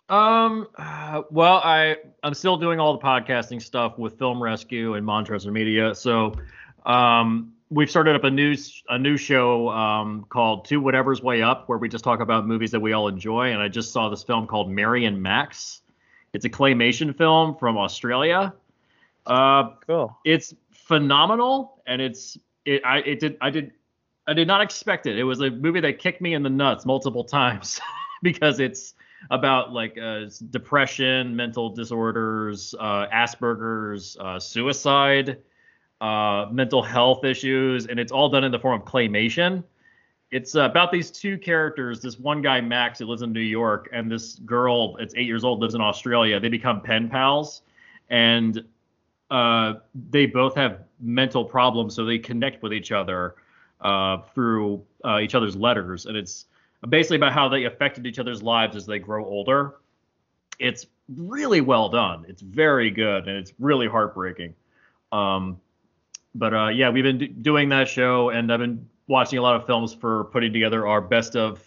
Um, 0.10 0.68
uh, 0.78 1.24
well, 1.32 1.60
I 1.64 1.98
I'm 2.24 2.34
still 2.34 2.58
doing 2.58 2.80
all 2.80 2.98
the 2.98 3.04
podcasting 3.04 3.62
stuff 3.62 3.98
with 3.98 4.18
Film 4.18 4.42
Rescue 4.42 4.94
and 4.94 5.06
Montrezor 5.06 5.52
Media. 5.52 5.94
So, 5.94 6.34
um, 6.86 7.54
we've 7.70 7.90
started 7.90 8.16
up 8.16 8.24
a 8.24 8.32
new 8.32 8.56
a 8.90 8.98
new 8.98 9.18
show 9.18 9.70
um 9.70 10.26
called 10.30 10.66
To 10.66 10.78
Whatever's 10.78 11.22
Way 11.22 11.42
Up, 11.42 11.68
where 11.68 11.78
we 11.78 11.90
just 11.90 12.04
talk 12.04 12.20
about 12.20 12.48
movies 12.48 12.72
that 12.72 12.80
we 12.80 12.94
all 12.94 13.08
enjoy. 13.08 13.52
And 13.52 13.62
I 13.62 13.68
just 13.68 13.92
saw 13.92 14.10
this 14.10 14.24
film 14.24 14.48
called 14.48 14.70
Mary 14.70 15.06
and 15.06 15.22
Max. 15.22 15.82
It's 16.34 16.46
a 16.46 16.50
claymation 16.50 17.16
film 17.18 17.56
from 17.58 17.78
Australia. 17.78 18.54
Uh, 19.26 19.72
Cool. 19.86 20.18
it's 20.24 20.54
phenomenal 20.72 21.82
and 21.86 22.02
it's 22.02 22.38
it 22.66 22.82
I 22.86 23.00
it 23.00 23.20
did 23.20 23.38
I 23.42 23.50
did 23.50 23.72
I 24.28 24.34
did 24.34 24.48
not 24.48 24.62
expect 24.62 25.06
it. 25.06 25.18
It 25.18 25.24
was 25.24 25.42
a 25.42 25.50
movie 25.50 25.80
that 25.82 26.00
kicked 26.00 26.22
me 26.22 26.34
in 26.34 26.44
the 26.44 26.50
nuts 26.50 26.86
multiple 26.86 27.24
times 27.40 27.80
because 28.22 28.60
it's 28.60 28.94
about 29.32 29.74
like 29.74 29.98
uh, 29.98 30.26
depression, 30.52 31.36
mental 31.36 31.70
disorders, 31.70 32.76
uh, 32.80 33.08
Asperger's, 33.08 34.16
uh, 34.20 34.40
suicide, 34.40 35.40
uh, 36.02 36.48
mental 36.52 36.82
health 36.82 37.24
issues, 37.24 37.88
and 37.88 38.00
it's 38.00 38.12
all 38.12 38.30
done 38.30 38.44
in 38.44 38.52
the 38.52 38.60
form 38.60 38.82
of 38.82 38.88
claymation. 38.88 39.64
It's 40.30 40.56
about 40.56 40.92
these 40.92 41.10
two 41.10 41.38
characters. 41.38 42.02
This 42.02 42.20
one 42.20 42.42
guy, 42.42 42.60
Max, 42.60 43.00
who 43.00 43.06
lives 43.06 43.22
in 43.22 43.32
New 43.32 43.40
York, 43.40 43.90
and 43.94 44.12
this 44.12 44.36
girl, 44.36 44.98
it's 44.98 45.16
eight 45.16 45.26
years 45.26 45.44
old, 45.44 45.62
lives 45.62 45.74
in 45.74 45.82
Australia. 45.82 46.40
They 46.40 46.50
become 46.50 46.82
pen 46.82 47.10
pals, 47.10 47.62
and 48.10 48.64
uh, 49.32 49.76
they 50.10 50.26
both 50.26 50.56
have 50.56 50.82
mental 51.00 51.46
problems, 51.46 51.96
so 51.96 52.06
they 52.06 52.20
connect 52.20 52.62
with 52.62 52.74
each 52.74 52.92
other 52.92 53.36
uh, 53.82 54.18
through 54.34 54.84
uh, 55.06 55.20
each 55.20 55.36
other's 55.36 55.56
letters, 55.56 56.06
and 56.06 56.18
it's 56.18 56.46
basically 56.90 57.18
about 57.18 57.34
how 57.34 57.48
they 57.48 57.64
affected 57.64 58.06
each 58.06 58.20
other's 58.20 58.44
lives 58.44 58.76
as 58.76 58.86
they 58.86 59.00
grow 59.00 59.26
older. 59.26 59.76
It's 60.60 60.88
really 61.16 61.62
well 61.62 61.90
done. 61.90 62.26
It's 62.28 62.42
very 62.42 62.92
good, 62.92 63.28
and 63.28 63.38
it's 63.38 63.54
really 63.60 63.88
heartbreaking. 63.88 64.56
Um, 65.12 65.60
but 66.38 66.54
uh, 66.54 66.68
yeah, 66.68 66.90
we've 66.90 67.04
been 67.04 67.18
d- 67.18 67.28
doing 67.28 67.70
that 67.70 67.88
show, 67.88 68.30
and 68.30 68.52
I've 68.52 68.60
been 68.60 68.88
watching 69.08 69.40
a 69.40 69.42
lot 69.42 69.56
of 69.56 69.66
films 69.66 69.94
for 69.94 70.26
putting 70.26 70.54
together 70.54 70.86
our 70.88 71.02
best 71.02 71.36
of 71.36 71.64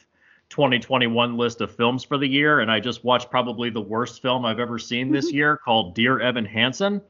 2021 0.51 1.37
list 1.37 1.61
of 1.61 1.75
films 1.75 2.05
for 2.05 2.19
the 2.19 2.27
year. 2.27 2.61
And 2.61 2.71
I 2.71 2.81
just 2.81 3.05
watched 3.05 3.31
probably 3.31 3.71
the 3.71 3.81
worst 3.81 4.21
film 4.23 4.45
I've 4.45 4.59
ever 4.59 4.79
seen 4.79 5.11
this 5.13 5.33
year 5.33 5.57
called 5.57 5.95
Dear 5.95 6.21
Evan 6.21 6.45
Hansen. 6.45 7.01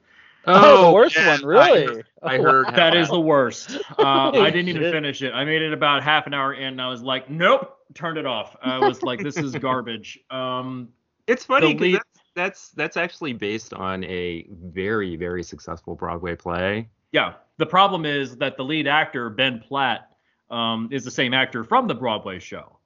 Oh, 0.47 0.87
the 0.87 0.93
worst 0.93 1.17
yeah, 1.17 1.29
one, 1.29 1.45
really? 1.45 2.02
I, 2.23 2.35
I 2.35 2.38
Oh, 2.38 2.43
heard 2.43 2.67
wow. 2.69 2.73
That 2.76 2.95
is 2.97 3.09
the 3.09 3.21
worst. 3.21 3.76
Uh, 3.99 4.31
I 4.35 4.50
didn't 4.50 4.69
even 4.69 4.83
finish 4.90 5.23
it. 5.23 5.33
I 5.33 5.45
made 5.45 5.62
it 5.62 5.73
about 5.73 6.02
half 6.02 6.26
an 6.26 6.35
hour 6.35 6.55
in, 6.55 6.64
and 6.64 6.83
I 6.83 6.88
was 6.88 7.02
like, 7.02 7.29
nope, 7.29 7.76
turned 7.95 8.19
it 8.19 8.26
off. 8.26 8.57
I 8.62 8.79
was 8.79 9.02
like, 9.02 9.23
this 9.23 9.37
is 9.37 9.55
garbage. 9.57 10.19
Um, 10.31 10.88
it's 11.26 11.45
funny 11.45 11.69
the 11.69 11.75
'cause 11.75 11.81
lead- 11.83 11.95
that's, 11.95 12.21
that's 12.35 12.69
that's 12.71 12.97
actually 12.97 13.33
based 13.35 13.75
on 13.75 14.02
a 14.05 14.47
very 14.50 15.17
very 15.17 15.43
successful 15.43 15.95
broadway 15.95 16.35
play 16.35 16.88
yeah, 17.12 17.35
the 17.59 17.67
problem 17.67 18.05
is 18.05 18.37
that 18.38 18.57
the 18.57 18.62
lead 18.64 18.87
actor 18.87 19.31
Ben 19.31 19.61
Platt 19.61 20.11
um, 20.50 20.88
is 20.90 21.05
the 21.05 21.11
same 21.11 21.35
actor 21.35 21.62
from 21.64 21.87
the 21.87 21.95
Broadway 21.95 22.38
show, 22.38 22.79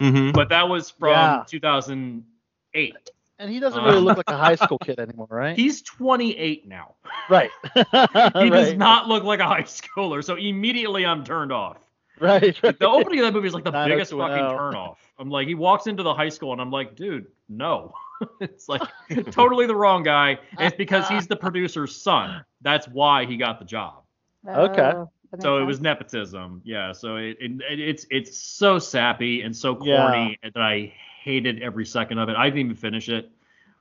mm-hmm. 0.00 0.32
but 0.32 0.48
that 0.48 0.68
was 0.68 0.90
from 0.90 1.10
Yeah. 1.10 1.44
2008. 1.46 3.10
And 3.38 3.50
he 3.50 3.58
doesn't 3.60 3.80
Uh, 3.80 3.86
really 3.86 4.00
look 4.00 4.16
like 4.16 4.30
a 4.30 4.36
high 4.36 4.54
school 4.54 4.78
kid 4.78 4.98
anymore, 5.00 5.26
right? 5.30 5.56
He's 5.62 5.82
28 5.82 6.66
now. 6.68 6.94
right. 7.28 7.50
He 7.74 8.50
does 8.50 8.74
not 8.74 9.08
look 9.08 9.24
like 9.24 9.40
a 9.40 9.46
high 9.46 9.62
schooler, 9.62 10.22
so 10.24 10.36
immediately 10.36 11.04
I'm 11.04 11.24
turned 11.24 11.52
off. 11.52 11.78
Right. 12.20 12.56
right. 12.62 12.78
The 12.78 12.88
opening 12.88 13.18
of 13.20 13.26
that 13.26 13.32
movie 13.32 13.48
is 13.48 13.54
like 13.54 13.64
the 13.64 13.70
Not 13.70 13.90
oh 13.90 13.94
biggest 13.94 14.12
up 14.12 14.18
to 14.18 14.24
an 14.24 14.30
fucking 14.30 14.44
L. 14.44 14.56
turn 14.58 14.74
off. 14.74 15.12
I'm 15.18 15.30
like, 15.30 15.48
he 15.48 15.54
walks 15.54 15.86
into 15.86 16.02
the 16.02 16.14
high 16.14 16.28
school 16.28 16.52
and 16.52 16.60
I'm 16.60 16.70
like, 16.70 16.94
dude, 16.94 17.26
no. 17.48 17.92
it's 18.40 18.68
like 18.68 18.82
totally 19.30 19.66
the 19.66 19.74
wrong 19.74 20.02
guy. 20.02 20.38
And 20.58 20.68
it's 20.68 20.76
because 20.76 21.08
he's 21.08 21.26
the 21.26 21.36
producer's 21.46 21.96
son. 21.96 22.44
That's 22.60 22.86
why 22.88 23.24
he 23.24 23.36
got 23.36 23.58
the 23.58 23.64
job. 23.64 24.04
Okay. 24.48 24.92
Oh, 24.94 25.10
So 25.40 25.58
it 25.58 25.64
was 25.64 25.80
nepotism. 25.80 26.60
Yeah. 26.64 26.92
So 26.92 27.16
it, 27.16 27.36
it, 27.40 27.52
it- 27.70 27.80
it's 27.80 28.06
it's 28.10 28.36
so 28.38 28.78
sappy 28.78 29.42
and 29.42 29.56
so 29.56 29.78
Yeah. 29.84 30.06
corny 30.08 30.38
that 30.42 30.56
I 30.56 30.92
hated 31.22 31.62
every 31.62 31.86
second 31.86 32.18
of 32.18 32.28
it. 32.28 32.36
I 32.36 32.44
didn't 32.50 32.58
even 32.60 32.74
finish 32.76 33.08
it. 33.08 33.30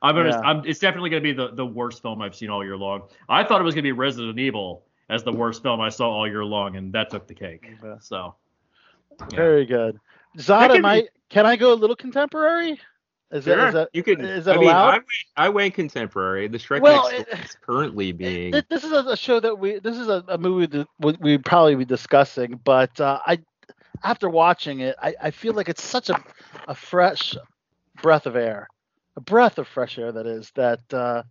I'm 0.04 0.16
gonna. 0.16 0.30
Yeah. 0.30 0.40
I'm, 0.40 0.66
it's 0.66 0.80
definitely 0.80 1.12
gonna 1.12 1.22
be 1.22 1.34
the, 1.34 1.50
the 1.54 1.66
worst 1.66 2.02
film 2.02 2.22
I've 2.24 2.34
seen 2.36 2.50
all 2.50 2.64
year 2.64 2.78
long. 2.78 3.04
I 3.30 3.44
thought 3.44 3.62
it 3.62 3.64
was 3.64 3.76
gonna 3.76 3.84
be 3.84 3.92
Resident 3.92 4.40
Evil 4.40 4.86
as 5.12 5.24
the 5.24 5.32
worst 5.32 5.62
film 5.62 5.80
I 5.82 5.90
saw 5.90 6.10
all 6.10 6.28
year 6.28 6.44
long, 6.44 6.76
and 6.78 6.92
that 6.94 7.10
took 7.12 7.28
the 7.28 7.36
cake. 7.36 7.70
Yeah. 7.84 7.98
So 8.00 8.34
yeah. 9.20 9.36
Very 9.36 9.66
good. 9.66 10.00
Zod, 10.38 10.70
can 10.70 10.78
am 10.78 10.86
I, 10.86 11.08
can 11.30 11.46
I 11.46 11.58
go 11.58 11.74
a 11.74 11.76
little 11.76 11.96
contemporary? 11.98 12.80
Is 13.32 13.46
that, 13.46 13.56
Sure, 13.56 13.68
is 13.68 13.74
that 13.76 13.90
you 13.94 14.04
can? 14.04 14.22
is 14.22 14.46
that 14.46 14.56
I 14.56 14.60
mean, 14.60 14.68
allowed? 14.70 14.88
I, 14.88 14.92
went- 14.94 15.06
I 15.38 15.50
went 15.50 15.74
contemporary. 15.74 16.48
The 16.48 16.58
Shrek 16.58 16.82
Well, 16.82 17.10
Next 17.12 17.28
it- 17.34 17.40
is 17.46 17.58
currently 17.62 18.12
being. 18.14 18.52
Th- 18.54 18.66
This 18.70 18.84
is 18.84 18.92
a, 18.92 19.06
a 19.10 19.18
show 19.18 19.40
that 19.40 19.58
we. 19.58 19.80
This 19.80 19.98
is 19.98 20.08
a, 20.08 20.24
a 20.28 20.38
movie 20.38 20.66
that 20.68 20.88
we- 21.00 21.18
we'd 21.20 21.46
probably 21.46 21.76
be 21.76 21.86
discussing, 21.86 22.60
but 22.64 23.00
uh, 23.00 23.20
I, 23.26 23.40
after 24.04 24.28
watching 24.30 24.80
it, 24.82 24.96
I, 25.02 25.14
I 25.22 25.32
feel 25.32 25.54
like 25.54 25.70
it's 25.70 25.84
such 25.84 26.10
a, 26.10 26.22
a 26.68 26.76
fresh 26.76 27.36
breath 28.02 28.26
of 28.26 28.36
air, 28.36 28.68
a 29.16 29.22
breath 29.22 29.58
of 29.60 29.68
fresh 29.68 29.98
air. 29.98 30.12
That 30.12 30.26
is 30.26 30.52
that. 30.56 30.94
Uh, 30.94 31.24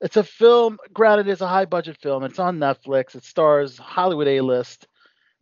it's 0.00 0.16
a 0.16 0.22
film. 0.24 0.78
Granted, 0.92 1.28
it's 1.28 1.40
a 1.40 1.48
high 1.48 1.66
budget 1.66 1.96
film. 1.98 2.24
It's 2.24 2.38
on 2.38 2.58
Netflix. 2.58 3.14
It 3.14 3.24
stars 3.24 3.78
Hollywood 3.78 4.28
A 4.28 4.40
list, 4.40 4.86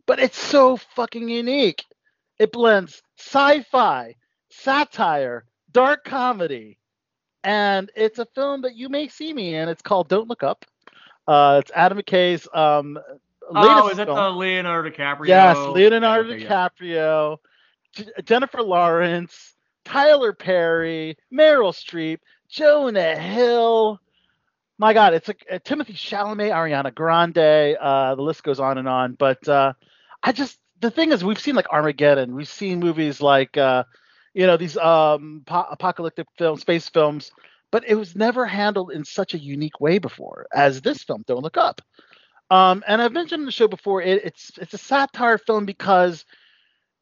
but 0.05 0.19
it's 0.19 0.39
so 0.39 0.77
fucking 0.77 1.29
unique. 1.29 1.83
It 2.39 2.51
blends 2.51 3.01
sci-fi, 3.17 4.15
satire, 4.49 5.45
dark 5.71 6.03
comedy, 6.03 6.77
and 7.43 7.89
it's 7.95 8.19
a 8.19 8.25
film 8.25 8.61
that 8.61 8.75
you 8.75 8.89
may 8.89 9.07
see 9.07 9.33
me 9.33 9.55
in. 9.55 9.69
It's 9.69 9.81
called 9.81 10.09
Don't 10.09 10.27
Look 10.29 10.43
Up. 10.43 10.65
Uh, 11.27 11.59
it's 11.61 11.71
Adam 11.75 11.97
McKay's 11.99 12.47
um, 12.53 12.97
Oh, 13.55 13.87
is 13.87 13.99
it 13.99 14.05
film. 14.05 14.17
the 14.17 14.29
Leonardo 14.31 14.89
DiCaprio? 14.89 15.27
Yes, 15.27 15.57
Leonardo 15.67 16.29
Okay, 16.31 16.43
yeah. 16.43 16.49
DiCaprio, 16.49 17.37
J- 17.95 18.09
Jennifer 18.23 18.61
Lawrence, 18.61 19.55
Tyler 19.85 20.33
Perry, 20.33 21.17
Meryl 21.33 21.73
Streep, 21.73 22.19
Jonah 22.49 23.15
Hill. 23.15 23.99
My 24.79 24.93
God, 24.93 25.13
it's 25.13 25.27
a, 25.27 25.35
uh, 25.51 25.59
Timothy 25.61 25.91
Chalamet, 25.91 26.51
Ariana 26.51 26.95
Grande. 26.95 27.75
Uh, 27.77 28.15
the 28.15 28.21
list 28.21 28.43
goes 28.43 28.61
on 28.61 28.77
and 28.77 28.87
on. 28.87 29.13
But 29.13 29.45
uh, 29.47 29.73
I 30.23 30.31
just 30.31 30.57
the 30.79 30.89
thing 30.89 31.11
is, 31.11 31.23
we've 31.23 31.39
seen 31.39 31.55
like 31.55 31.69
Armageddon, 31.69 32.33
we've 32.33 32.47
seen 32.47 32.79
movies 32.79 33.19
like 33.19 33.57
uh, 33.57 33.83
you 34.33 34.47
know 34.47 34.55
these 34.55 34.77
um, 34.77 35.43
po- 35.45 35.67
apocalyptic 35.69 36.27
films, 36.37 36.61
space 36.61 36.87
films, 36.87 37.29
but 37.71 37.83
it 37.89 37.95
was 37.95 38.15
never 38.15 38.45
handled 38.45 38.91
in 38.91 39.03
such 39.03 39.33
a 39.33 39.37
unique 39.37 39.81
way 39.81 39.99
before 39.99 40.47
as 40.53 40.81
this 40.81 41.03
film. 41.03 41.25
Don't 41.27 41.43
look 41.43 41.57
up. 41.57 41.81
Um, 42.49 42.81
and 42.87 43.01
I've 43.01 43.11
mentioned 43.11 43.41
in 43.41 43.45
the 43.45 43.51
show 43.51 43.67
before, 43.67 44.01
it, 44.01 44.23
it's 44.23 44.51
it's 44.57 44.73
a 44.73 44.77
satire 44.77 45.37
film 45.37 45.65
because 45.65 46.23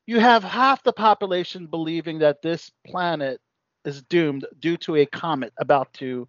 you 0.07 0.19
have 0.19 0.43
half 0.43 0.81
the 0.81 0.93
population 0.93 1.67
believing 1.67 2.17
that 2.19 2.41
this 2.41 2.72
planet 2.88 3.39
is 3.86 4.01
doomed 4.01 4.48
due 4.60 4.77
to 4.77 4.96
a 4.96 5.05
comet 5.05 5.53
about 5.60 5.93
to, 5.93 6.27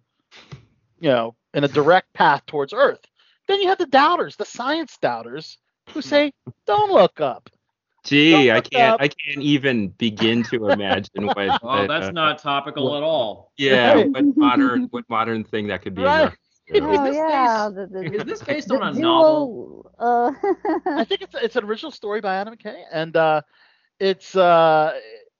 you 0.99 1.09
know, 1.09 1.35
in 1.53 1.63
a 1.63 1.67
direct 1.67 2.13
path 2.13 2.45
towards 2.45 2.73
Earth. 2.73 3.01
Then 3.47 3.61
you 3.61 3.67
have 3.69 3.77
the 3.79 3.85
doubters, 3.87 4.35
the 4.35 4.45
science 4.45 4.97
doubters, 5.01 5.57
who 5.91 6.01
say, 6.01 6.33
"Don't 6.65 6.91
look 6.91 7.19
up." 7.19 7.49
Gee, 8.03 8.31
Don't 8.47 8.57
I 8.57 8.61
can't. 8.61 8.93
up. 8.93 9.01
I 9.01 9.07
can't 9.09 9.41
even 9.43 9.89
begin 9.89 10.43
to 10.43 10.69
imagine 10.69 11.25
what. 11.25 11.59
Oh, 11.63 11.67
uh, 11.67 11.87
that's 11.87 12.13
not 12.13 12.39
topical 12.39 12.95
at 12.95 13.03
all. 13.03 13.51
Yeah, 13.57 13.93
Right. 13.93 14.09
what 14.11 14.37
modern, 14.37 14.83
what 14.91 15.03
modern 15.09 15.43
thing 15.43 15.67
that 15.67 15.81
could 15.81 15.95
be? 15.95 16.01
in 16.03 16.07
Right. 16.07 16.31
there. 16.69 16.83
Oh 16.83 17.03
this 17.03 17.15
yeah. 17.15 17.69
based- 17.69 17.91
the, 17.91 17.99
the, 17.99 18.15
Is 18.15 18.23
this 18.25 18.43
based 18.43 18.67
the 18.67 18.79
on 18.79 18.95
a 18.95 18.99
novel? 18.99 19.91
duo, 19.97 20.05
Uh, 20.05 20.31
I 20.85 21.03
think 21.03 21.21
it's 21.23 21.33
it's 21.35 21.55
an 21.55 21.63
original 21.65 21.91
story 21.91 22.21
by 22.21 22.35
Adam 22.35 22.55
McKay, 22.55 22.83
and 22.91 23.17
uh, 23.17 23.41
it's 23.99 24.35
uh, 24.35 24.93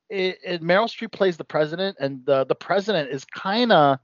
it, 0.10 0.40
it, 0.44 0.62
Meryl 0.64 0.86
Streep 0.90 1.12
plays 1.12 1.38
the 1.38 1.44
president, 1.46 1.98
and 2.00 2.26
the 2.26 2.46
the 2.46 2.56
president 2.56 3.10
is 3.12 3.24
kind 3.26 3.72
of 3.72 4.00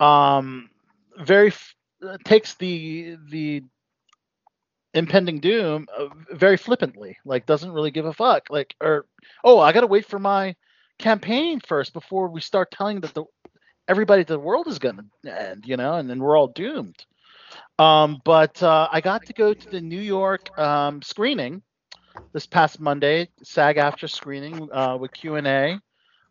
um 0.00 0.70
very 1.18 1.52
takes 2.24 2.54
the 2.54 3.16
the 3.30 3.62
impending 4.94 5.40
doom 5.40 5.86
uh, 5.96 6.08
very 6.32 6.56
flippantly, 6.56 7.16
like 7.24 7.46
doesn't 7.46 7.72
really 7.72 7.90
give 7.90 8.06
a 8.06 8.12
fuck, 8.12 8.48
like 8.50 8.74
or 8.80 9.06
oh 9.44 9.58
I 9.58 9.72
gotta 9.72 9.86
wait 9.86 10.06
for 10.06 10.18
my 10.18 10.54
campaign 10.98 11.60
first 11.60 11.92
before 11.92 12.28
we 12.28 12.40
start 12.40 12.70
telling 12.70 13.00
that 13.00 13.14
the 13.14 13.24
everybody 13.86 14.22
the 14.22 14.38
world 14.38 14.66
is 14.68 14.78
gonna 14.78 15.04
end, 15.26 15.64
you 15.66 15.76
know, 15.76 15.94
and 15.94 16.08
then 16.08 16.20
we're 16.20 16.36
all 16.36 16.48
doomed. 16.48 17.04
Um, 17.78 18.20
but 18.24 18.62
uh, 18.62 18.88
I 18.90 19.00
got 19.00 19.24
to 19.26 19.32
go 19.32 19.54
to 19.54 19.70
the 19.70 19.80
New 19.80 20.00
York 20.00 20.56
um, 20.58 21.00
screening 21.00 21.62
this 22.32 22.46
past 22.46 22.80
Monday, 22.80 23.28
SAG-AFTRA 23.42 24.10
screening 24.10 24.68
uh, 24.72 24.96
with 24.98 25.12
Q 25.12 25.36
and 25.36 25.46
A 25.46 25.80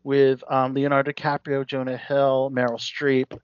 with 0.04 0.42
um, 0.48 0.74
Leonardo 0.74 1.12
DiCaprio, 1.12 1.66
Jonah 1.66 1.96
Hill, 1.96 2.50
Meryl 2.54 2.78
Streep. 2.78 3.38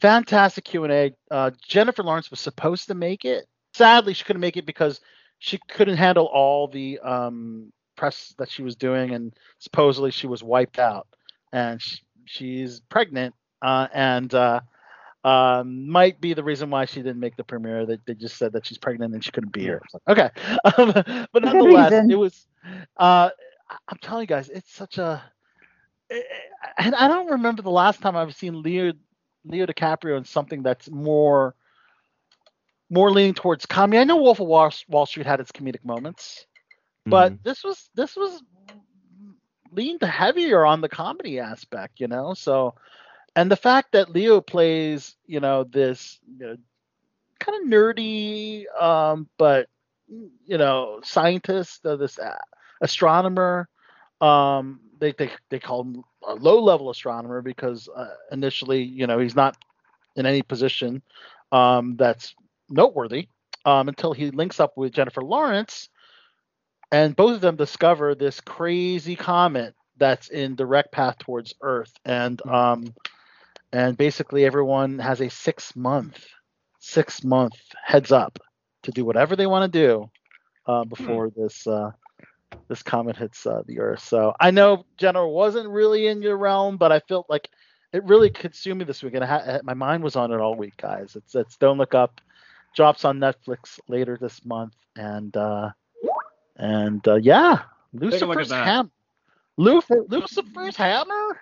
Fantastic 0.00 0.64
Q 0.64 0.84
and 0.84 0.92
A. 0.92 1.12
Uh, 1.30 1.50
Jennifer 1.66 2.02
Lawrence 2.02 2.30
was 2.30 2.40
supposed 2.40 2.88
to 2.88 2.94
make 2.94 3.24
it. 3.24 3.46
Sadly, 3.74 4.14
she 4.14 4.24
couldn't 4.24 4.40
make 4.40 4.56
it 4.56 4.66
because 4.66 5.00
she 5.38 5.58
couldn't 5.68 5.96
handle 5.96 6.26
all 6.26 6.68
the 6.68 6.98
um, 7.00 7.72
press 7.96 8.34
that 8.38 8.50
she 8.50 8.62
was 8.62 8.76
doing, 8.76 9.12
and 9.12 9.34
supposedly 9.58 10.10
she 10.10 10.26
was 10.26 10.42
wiped 10.42 10.78
out. 10.78 11.06
And 11.52 11.80
she, 11.80 11.98
she's 12.24 12.80
pregnant, 12.80 13.34
uh, 13.62 13.88
and 13.92 14.32
uh, 14.34 14.60
um, 15.24 15.88
might 15.88 16.20
be 16.20 16.34
the 16.34 16.44
reason 16.44 16.70
why 16.70 16.86
she 16.86 17.02
didn't 17.02 17.20
make 17.20 17.36
the 17.36 17.44
premiere. 17.44 17.86
They, 17.86 17.98
they 18.06 18.14
just 18.14 18.38
said 18.38 18.52
that 18.54 18.66
she's 18.66 18.78
pregnant 18.78 19.14
and 19.14 19.22
she 19.24 19.32
couldn't 19.32 19.52
be 19.52 19.62
here. 19.62 19.82
Like, 19.92 20.18
okay, 20.18 20.58
um, 20.76 20.92
but 21.32 21.42
nonetheless, 21.42 22.00
it 22.08 22.16
was. 22.16 22.46
Uh, 22.96 23.30
I'm 23.88 23.98
telling 24.00 24.22
you 24.22 24.26
guys, 24.28 24.48
it's 24.48 24.72
such 24.72 24.98
a. 24.98 25.22
And 26.78 26.94
I 26.94 27.06
don't 27.06 27.30
remember 27.30 27.62
the 27.62 27.70
last 27.70 28.00
time 28.00 28.16
I've 28.16 28.34
seen 28.34 28.62
Leo 28.62 28.92
Leo 29.44 29.66
DiCaprio 29.66 30.16
in 30.16 30.24
something 30.24 30.62
that's 30.62 30.90
more 30.90 31.54
more 32.90 33.10
leaning 33.10 33.34
towards 33.34 33.66
comedy. 33.66 33.98
I 33.98 34.04
know 34.04 34.16
Wolf 34.16 34.40
of 34.40 34.46
Wall, 34.46 34.70
Wall 34.88 35.06
Street 35.06 35.26
had 35.26 35.40
its 35.40 35.52
comedic 35.52 35.84
moments, 35.84 36.46
but 37.08 37.34
Mhm. 37.34 37.44
this 37.44 37.64
was 37.64 37.90
this 37.94 38.16
was 38.16 38.42
leaned 39.72 40.02
heavier 40.02 40.64
on 40.64 40.80
the 40.80 40.88
comedy 40.88 41.38
aspect, 41.38 42.00
you 42.00 42.08
know. 42.08 42.34
So, 42.34 42.74
and 43.36 43.50
the 43.50 43.56
fact 43.56 43.92
that 43.92 44.10
Leo 44.10 44.40
plays, 44.40 45.16
you 45.26 45.40
know, 45.40 45.64
this 45.64 46.18
you 46.38 46.46
know, 46.46 46.56
kind 47.40 47.62
of 47.62 47.68
nerdy, 47.70 48.64
um, 48.80 49.28
but 49.38 49.68
you 50.46 50.58
know, 50.58 51.00
scientist, 51.02 51.84
uh, 51.86 51.96
this 51.96 52.18
uh, 52.18 52.36
astronomer. 52.80 53.68
Um, 54.20 54.80
they, 54.98 55.12
they 55.12 55.30
they 55.50 55.58
call 55.58 55.82
him 55.82 56.04
a 56.26 56.34
low 56.34 56.60
level 56.62 56.90
astronomer 56.90 57.42
because 57.42 57.88
uh, 57.94 58.14
initially, 58.32 58.82
you 58.82 59.06
know, 59.06 59.18
he's 59.18 59.36
not 59.36 59.56
in 60.16 60.26
any 60.26 60.42
position 60.42 61.02
um, 61.52 61.96
that's 61.96 62.34
noteworthy 62.68 63.28
um, 63.64 63.88
until 63.88 64.12
he 64.12 64.30
links 64.30 64.60
up 64.60 64.76
with 64.76 64.92
Jennifer 64.92 65.22
Lawrence, 65.22 65.88
and 66.92 67.16
both 67.16 67.34
of 67.34 67.40
them 67.40 67.56
discover 67.56 68.14
this 68.14 68.40
crazy 68.40 69.16
comet 69.16 69.74
that's 69.96 70.28
in 70.28 70.56
direct 70.56 70.92
path 70.92 71.18
towards 71.18 71.54
Earth, 71.62 71.92
and 72.04 72.40
um, 72.46 72.94
and 73.72 73.96
basically 73.96 74.44
everyone 74.44 74.98
has 74.98 75.20
a 75.20 75.28
six 75.30 75.74
month 75.76 76.26
six 76.80 77.22
month 77.22 77.54
heads 77.84 78.10
up 78.10 78.38
to 78.82 78.90
do 78.90 79.04
whatever 79.04 79.36
they 79.36 79.46
want 79.46 79.70
to 79.70 79.78
do 79.78 80.10
uh, 80.66 80.84
before 80.84 81.30
this 81.30 81.66
uh, 81.66 81.90
this 82.68 82.82
comet 82.82 83.16
hits 83.16 83.46
uh, 83.46 83.62
the 83.66 83.80
Earth. 83.80 84.02
So 84.04 84.34
I 84.40 84.50
know 84.50 84.84
Jennifer 84.96 85.26
wasn't 85.26 85.68
really 85.68 86.06
in 86.06 86.22
your 86.22 86.36
realm, 86.36 86.76
but 86.76 86.92
I 86.92 87.00
felt 87.00 87.28
like 87.28 87.48
it 87.92 88.04
really 88.04 88.30
consumed 88.30 88.78
me 88.78 88.84
this 88.84 89.02
week, 89.02 89.14
and 89.14 89.24
I 89.24 89.26
ha- 89.26 89.60
my 89.64 89.74
mind 89.74 90.02
was 90.02 90.16
on 90.16 90.32
it 90.32 90.40
all 90.40 90.54
week, 90.54 90.76
guys. 90.76 91.16
It's 91.16 91.34
it's 91.34 91.56
Don't 91.56 91.78
Look 91.78 91.94
Up, 91.94 92.20
drops 92.74 93.04
on 93.04 93.18
Netflix 93.18 93.80
later 93.88 94.16
this 94.20 94.44
month, 94.44 94.74
and 94.96 95.36
uh, 95.36 95.70
and 96.56 97.06
uh, 97.08 97.16
yeah, 97.16 97.62
Lucifer's 97.92 98.50
hammer. 98.50 98.90
Luf- 99.56 99.90
Lucifer's 100.08 100.76
hammer. 100.76 101.40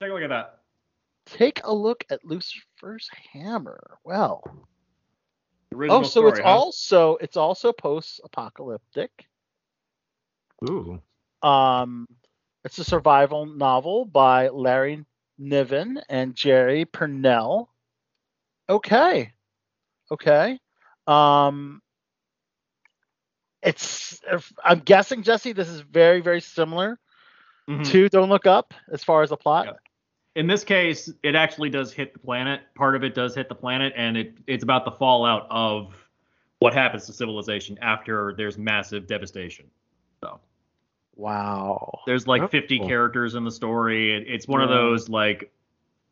Take 0.00 0.10
a 0.10 0.12
look 0.12 0.22
at 0.22 0.28
that. 0.28 0.60
Take 1.26 1.60
a 1.64 1.72
look 1.72 2.04
at 2.10 2.24
Lucifer's 2.24 3.08
hammer. 3.32 3.98
Well, 4.04 4.42
oh, 5.74 6.02
so 6.02 6.08
story, 6.08 6.30
it's 6.30 6.40
huh? 6.40 6.46
also 6.46 7.16
it's 7.16 7.36
also 7.36 7.72
post-apocalyptic. 7.72 9.27
Ooh. 10.68 11.00
Um, 11.42 12.08
it's 12.64 12.78
a 12.78 12.84
survival 12.84 13.46
novel 13.46 14.04
by 14.04 14.48
Larry 14.48 15.04
Niven 15.38 16.00
and 16.08 16.34
Jerry 16.34 16.84
Pournelle. 16.84 17.68
Okay, 18.68 19.32
okay. 20.10 20.58
Um, 21.06 21.80
it's 23.62 24.20
I'm 24.64 24.80
guessing 24.80 25.22
Jesse. 25.22 25.52
This 25.52 25.68
is 25.68 25.80
very 25.80 26.20
very 26.20 26.40
similar 26.40 26.98
Mhm. 27.68 27.86
to 27.90 28.08
Don't 28.08 28.28
Look 28.28 28.46
Up 28.46 28.74
as 28.90 29.02
far 29.04 29.22
as 29.22 29.30
the 29.30 29.36
plot. 29.36 29.66
Yeah. 29.66 29.72
In 30.36 30.46
this 30.46 30.64
case, 30.64 31.12
it 31.22 31.34
actually 31.34 31.70
does 31.70 31.92
hit 31.92 32.12
the 32.12 32.18
planet. 32.18 32.62
Part 32.74 32.94
of 32.94 33.02
it 33.04 33.14
does 33.14 33.34
hit 33.34 33.48
the 33.48 33.54
planet, 33.54 33.92
and 33.96 34.16
it 34.16 34.34
it's 34.46 34.62
about 34.64 34.84
the 34.84 34.92
fallout 34.92 35.46
of 35.50 35.94
what 36.60 36.74
happens 36.74 37.06
to 37.06 37.12
civilization 37.12 37.78
after 37.80 38.34
there's 38.36 38.58
massive 38.58 39.06
devastation. 39.06 39.70
So 40.20 40.40
Wow. 41.18 42.00
there's 42.06 42.26
like 42.26 42.42
Oh. 42.42 42.46
50 42.48 42.78
characters 42.80 43.34
in 43.34 43.44
the 43.44 43.50
story. 43.50 44.14
It, 44.16 44.24
it's 44.28 44.46
one 44.48 44.62
of 44.62 44.68
those 44.70 45.08
like 45.08 45.52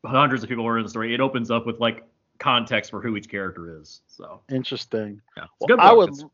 hundreds 0.05 0.43
of 0.43 0.49
people 0.49 0.67
are 0.67 0.77
in 0.79 0.83
the 0.85 0.91
story. 0.91 1.15
It 1.15 1.21
opens 1.21 1.51
up 1.51 1.65
with 1.65 1.79
like 1.81 2.05
context 2.39 2.91
for 2.91 3.01
who 3.01 3.17
each 3.17 3.29
character 3.31 3.81
is. 3.81 4.03
So 4.09 4.41
Interesting. 4.51 5.23
yeah, 5.37 5.45
it's 5.45 5.53
Well, 5.61 5.69
good 5.69 5.79
I 5.79 5.93
would. 5.93 6.11
It's- 6.11 6.25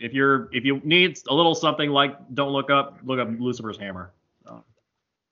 if 0.00 0.12
you're 0.12 0.48
if 0.52 0.64
you 0.64 0.80
need 0.82 1.16
a 1.28 1.34
little 1.34 1.54
something 1.54 1.90
like 1.90 2.16
Don't 2.34 2.50
Look 2.52 2.70
Up, 2.70 2.98
look 3.04 3.20
up 3.20 3.28
Lucifer's 3.38 3.78
Hammer. 3.78 4.10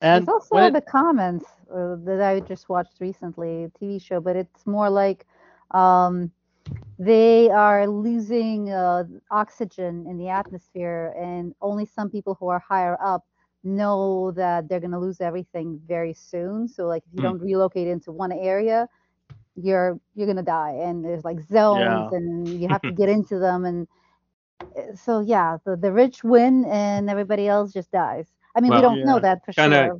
And 0.00 0.26
There's 0.26 0.28
also 0.28 0.54
when 0.54 0.64
it- 0.64 0.72
the 0.74 0.80
comments 0.82 1.46
uh, 1.74 1.96
that 2.04 2.20
I 2.22 2.38
just 2.40 2.68
watched 2.68 3.00
recently, 3.00 3.64
a 3.64 3.68
TV 3.70 4.00
show, 4.00 4.20
but 4.20 4.36
it's 4.36 4.66
more 4.66 4.88
like 4.90 5.26
um, 5.72 6.30
they 6.98 7.50
are 7.50 7.86
losing 7.88 8.70
uh, 8.70 9.04
oxygen 9.30 10.06
in 10.08 10.16
the 10.18 10.28
atmosphere, 10.28 11.14
and 11.18 11.54
only 11.60 11.84
some 11.86 12.08
people 12.10 12.34
who 12.38 12.48
are 12.48 12.60
higher 12.60 12.96
up 13.02 13.24
know 13.64 14.30
that 14.32 14.68
they're 14.68 14.80
going 14.80 14.92
to 14.92 14.98
lose 14.98 15.20
everything 15.20 15.80
very 15.86 16.12
soon. 16.14 16.68
So, 16.68 16.86
like, 16.86 17.02
if 17.06 17.12
you 17.14 17.20
Hmm. 17.20 17.22
don't 17.22 17.40
relocate 17.40 17.88
into 17.88 18.12
one 18.12 18.32
area, 18.32 18.88
you're 19.56 19.98
you're 20.14 20.26
going 20.26 20.36
to 20.36 20.42
die, 20.42 20.72
and 20.82 21.04
there's 21.04 21.24
like 21.24 21.40
zones, 21.40 22.08
Yeah. 22.10 22.16
and 22.16 22.60
you 22.60 22.68
have 22.68 22.82
to 22.86 22.92
get 23.00 23.08
into 23.08 23.38
them, 23.38 23.64
and 23.64 23.88
so 24.94 25.20
yeah, 25.20 25.58
the 25.64 25.76
the 25.76 25.92
rich 25.92 26.22
win, 26.24 26.64
and 26.66 27.10
everybody 27.10 27.48
else 27.48 27.72
just 27.72 27.90
dies. 27.90 28.26
I 28.56 28.60
mean, 28.60 28.72
we 28.72 28.80
don't 28.80 29.04
know 29.04 29.18
that 29.20 29.44
for 29.44 29.52
Kinda- 29.52 29.84
sure. 29.86 29.98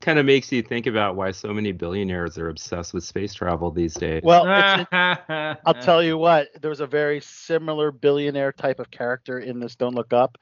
Kind 0.00 0.18
of 0.18 0.26
makes 0.26 0.52
you 0.52 0.62
think 0.62 0.86
about 0.86 1.16
why 1.16 1.30
so 1.30 1.52
many 1.52 1.72
billionaires 1.72 2.38
are 2.38 2.48
obsessed 2.48 2.92
with 2.92 3.04
space 3.04 3.34
travel 3.34 3.70
these 3.70 3.94
days. 3.94 4.22
Well, 4.22 4.44
it's, 4.92 5.60
I'll 5.64 5.74
tell 5.74 6.02
you 6.02 6.18
what, 6.18 6.48
there 6.60 6.70
was 6.70 6.80
a 6.80 6.86
very 6.86 7.20
similar 7.20 7.90
billionaire 7.90 8.52
type 8.52 8.78
of 8.78 8.90
character 8.90 9.38
in 9.38 9.58
this 9.58 9.74
Don't 9.74 9.94
Look 9.94 10.12
Up. 10.12 10.38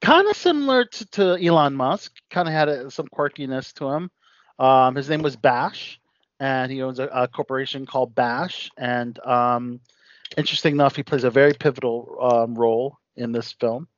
Kind 0.00 0.28
of 0.28 0.36
similar 0.36 0.84
to, 0.84 1.06
to 1.06 1.44
Elon 1.44 1.74
Musk, 1.74 2.12
kind 2.30 2.48
of 2.48 2.54
had 2.54 2.68
a, 2.68 2.90
some 2.90 3.08
quirkiness 3.08 3.72
to 3.74 3.88
him. 3.88 4.10
Um, 4.58 4.94
his 4.94 5.08
name 5.08 5.22
was 5.22 5.36
Bash, 5.36 6.00
and 6.40 6.70
he 6.70 6.82
owns 6.82 6.98
a, 6.98 7.06
a 7.06 7.28
corporation 7.28 7.84
called 7.84 8.14
Bash. 8.14 8.70
And 8.76 9.18
um, 9.26 9.80
interesting 10.36 10.74
enough, 10.74 10.96
he 10.96 11.02
plays 11.02 11.24
a 11.24 11.30
very 11.30 11.52
pivotal 11.52 12.16
um, 12.20 12.54
role 12.54 12.96
in 13.16 13.32
this 13.32 13.52
film. 13.52 13.88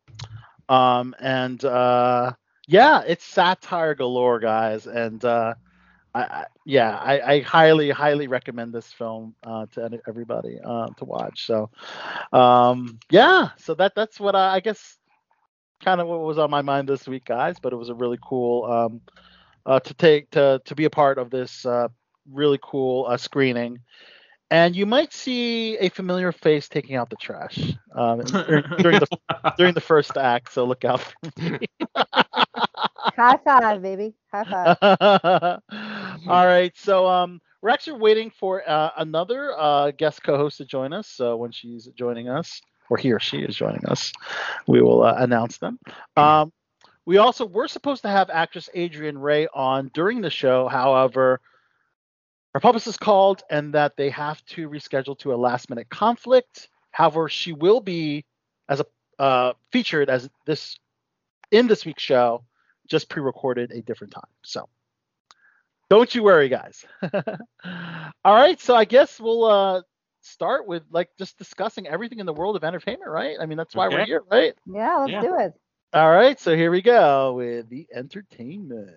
Um, 0.68 1.14
and 1.20 1.62
uh, 1.64 2.33
yeah, 2.70 3.02
it's 3.06 3.24
satire 3.24 3.94
galore, 3.96 4.38
guys. 4.38 4.87
And 4.87 5.24
uh, 5.24 5.54
I, 6.14 6.20
I, 6.22 6.46
yeah, 6.64 6.96
I, 6.96 7.20
I 7.35 7.40
highly, 7.42 7.90
highly 7.90 8.28
recommend 8.28 8.72
this 8.72 8.92
film 8.92 9.35
uh, 9.44 9.66
to 9.74 10.00
everybody 10.09 10.59
uh, 10.64 10.88
to 10.98 11.04
watch. 11.04 11.46
So, 11.46 11.70
um, 12.33 12.98
yeah, 13.11 13.50
so 13.59 13.74
that 13.74 13.94
that's 13.96 14.20
what 14.20 14.37
I, 14.37 14.56
I 14.56 14.61
guess 14.61 14.98
kind 15.83 16.00
of 16.00 16.09
what 16.09 16.20
was 16.20 16.38
on 16.38 16.50
my 16.50 16.62
mind 16.62 16.88
this 16.88 17.09
week, 17.09 17.24
guys. 17.24 17.56
But 17.61 17.72
it 17.72 17.76
was 17.76 17.88
a 17.88 17.94
really 17.94 18.18
cool 18.22 18.64
um, 18.64 19.00
uh, 19.66 19.80
to 19.80 19.94
take 19.94 20.30
to 20.33 20.62
to 20.64 20.74
be 20.76 20.85
a 20.85 20.90
part 20.90 21.18
of 21.18 21.30
this 21.30 21.66
uh, 21.66 21.88
really 22.30 22.61
cool 22.62 23.06
uh, 23.09 23.16
screening. 23.16 23.80
And 24.50 24.74
you 24.76 24.86
might 24.86 25.12
see 25.12 25.76
a 25.78 25.88
familiar 25.90 26.32
face 26.32 26.68
taking 26.68 26.96
out 26.96 27.10
the 27.10 27.16
trash 27.16 27.74
um, 27.94 28.20
during, 28.46 28.64
during 28.80 28.98
the 28.98 29.06
during 29.56 29.74
the 29.74 29.80
first 29.80 30.16
act. 30.16 30.52
So 30.52 30.64
look 30.64 30.84
out 30.84 31.00
for 31.00 31.14
me. 31.48 31.58
High 33.16 33.36
five, 33.44 33.82
baby. 33.82 34.14
High 34.32 34.44
five. 34.44 34.76
All 36.26 36.46
right, 36.46 36.76
so 36.76 37.06
um, 37.06 37.40
we're 37.60 37.70
actually 37.70 38.00
waiting 38.00 38.30
for 38.30 38.68
uh, 38.68 38.90
another 38.96 39.52
uh, 39.58 39.90
guest 39.92 40.22
co-host 40.22 40.58
to 40.58 40.64
join 40.64 40.92
us. 40.92 41.08
So 41.08 41.36
when 41.36 41.52
she's 41.52 41.86
joining 41.96 42.28
us, 42.28 42.60
or 42.90 42.96
he 42.96 43.12
or 43.12 43.20
she 43.20 43.38
is 43.38 43.56
joining 43.56 43.84
us, 43.86 44.12
we 44.66 44.80
will 44.82 45.02
uh, 45.02 45.14
announce 45.18 45.58
them. 45.58 45.78
Um, 46.16 46.52
we 47.06 47.18
also 47.18 47.46
were 47.46 47.68
supposed 47.68 48.02
to 48.02 48.08
have 48.08 48.30
actress 48.30 48.68
Adrienne 48.76 49.18
Ray 49.18 49.46
on 49.54 49.90
during 49.94 50.20
the 50.20 50.30
show. 50.30 50.68
However, 50.68 51.40
her 52.54 52.60
publicist 52.60 53.00
called 53.00 53.42
and 53.50 53.74
that 53.74 53.96
they 53.96 54.10
have 54.10 54.44
to 54.46 54.68
reschedule 54.68 55.18
to 55.20 55.32
a 55.32 55.36
last-minute 55.36 55.88
conflict. 55.88 56.68
However, 56.90 57.28
she 57.28 57.52
will 57.52 57.80
be 57.80 58.24
as 58.68 58.80
a 58.80 58.86
uh, 59.20 59.52
featured 59.70 60.08
as 60.08 60.28
this 60.46 60.78
in 61.50 61.66
this 61.66 61.84
week's 61.84 62.02
show, 62.02 62.42
just 62.88 63.08
pre-recorded 63.08 63.70
a 63.72 63.82
different 63.82 64.12
time. 64.12 64.24
So 64.42 64.68
don't 65.90 66.14
you 66.14 66.22
worry, 66.22 66.48
guys. 66.48 66.84
All 68.24 68.34
right, 68.34 68.60
so 68.60 68.74
I 68.74 68.84
guess 68.84 69.20
we'll 69.20 69.44
uh, 69.44 69.82
start 70.20 70.66
with 70.66 70.84
like 70.90 71.10
just 71.18 71.36
discussing 71.38 71.86
everything 71.86 72.20
in 72.20 72.26
the 72.26 72.32
world 72.32 72.56
of 72.56 72.64
entertainment, 72.64 73.10
right? 73.10 73.36
I 73.40 73.46
mean, 73.46 73.58
that's 73.58 73.74
why 73.74 73.88
we're 73.88 74.04
here, 74.04 74.22
right? 74.30 74.54
Yeah, 74.66 74.96
let's 74.96 75.12
Yeah. 75.12 75.20
do 75.20 75.36
it. 75.38 75.52
All 75.92 76.10
right, 76.10 76.38
so 76.38 76.54
here 76.56 76.70
we 76.70 76.82
go 76.82 77.34
with 77.34 77.68
the 77.68 77.86
entertainment. 77.92 78.90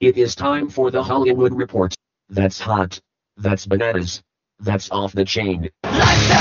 It 0.00 0.16
is 0.16 0.36
time 0.36 0.68
for 0.68 0.92
the 0.92 1.02
Hollywood 1.02 1.52
Report. 1.52 1.92
That's 2.28 2.60
hot. 2.60 3.00
That's 3.36 3.66
bananas. 3.66 4.22
That's 4.60 4.88
off 4.92 5.12
the 5.12 5.24
chain. 5.24 5.70
LATSHA! 5.82 6.38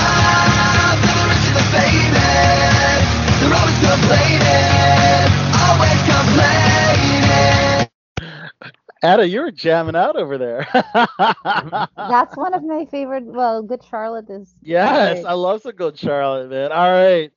The 3.42 3.50
most 3.50 3.80
complained! 3.82 4.44
I 5.56 5.74
was 5.82 5.98
complaining. 8.22 8.38
Ada, 9.04 9.28
you're 9.28 9.50
jamming 9.50 9.96
out 9.96 10.16
over 10.18 10.38
there. 10.38 10.68
That's 11.98 12.38
one 12.38 12.54
of 12.54 12.64
my 12.64 12.86
favorite. 12.86 13.26
Well, 13.26 13.64
Good 13.64 13.84
Charlotte 13.90 14.30
is. 14.30 14.54
Yes, 14.62 15.22
great. 15.22 15.26
I 15.26 15.34
love 15.34 15.64
some 15.64 15.72
good 15.72 15.98
Charlotte, 15.98 16.52
man. 16.52 16.72
All 16.72 16.92
right. 16.92 17.32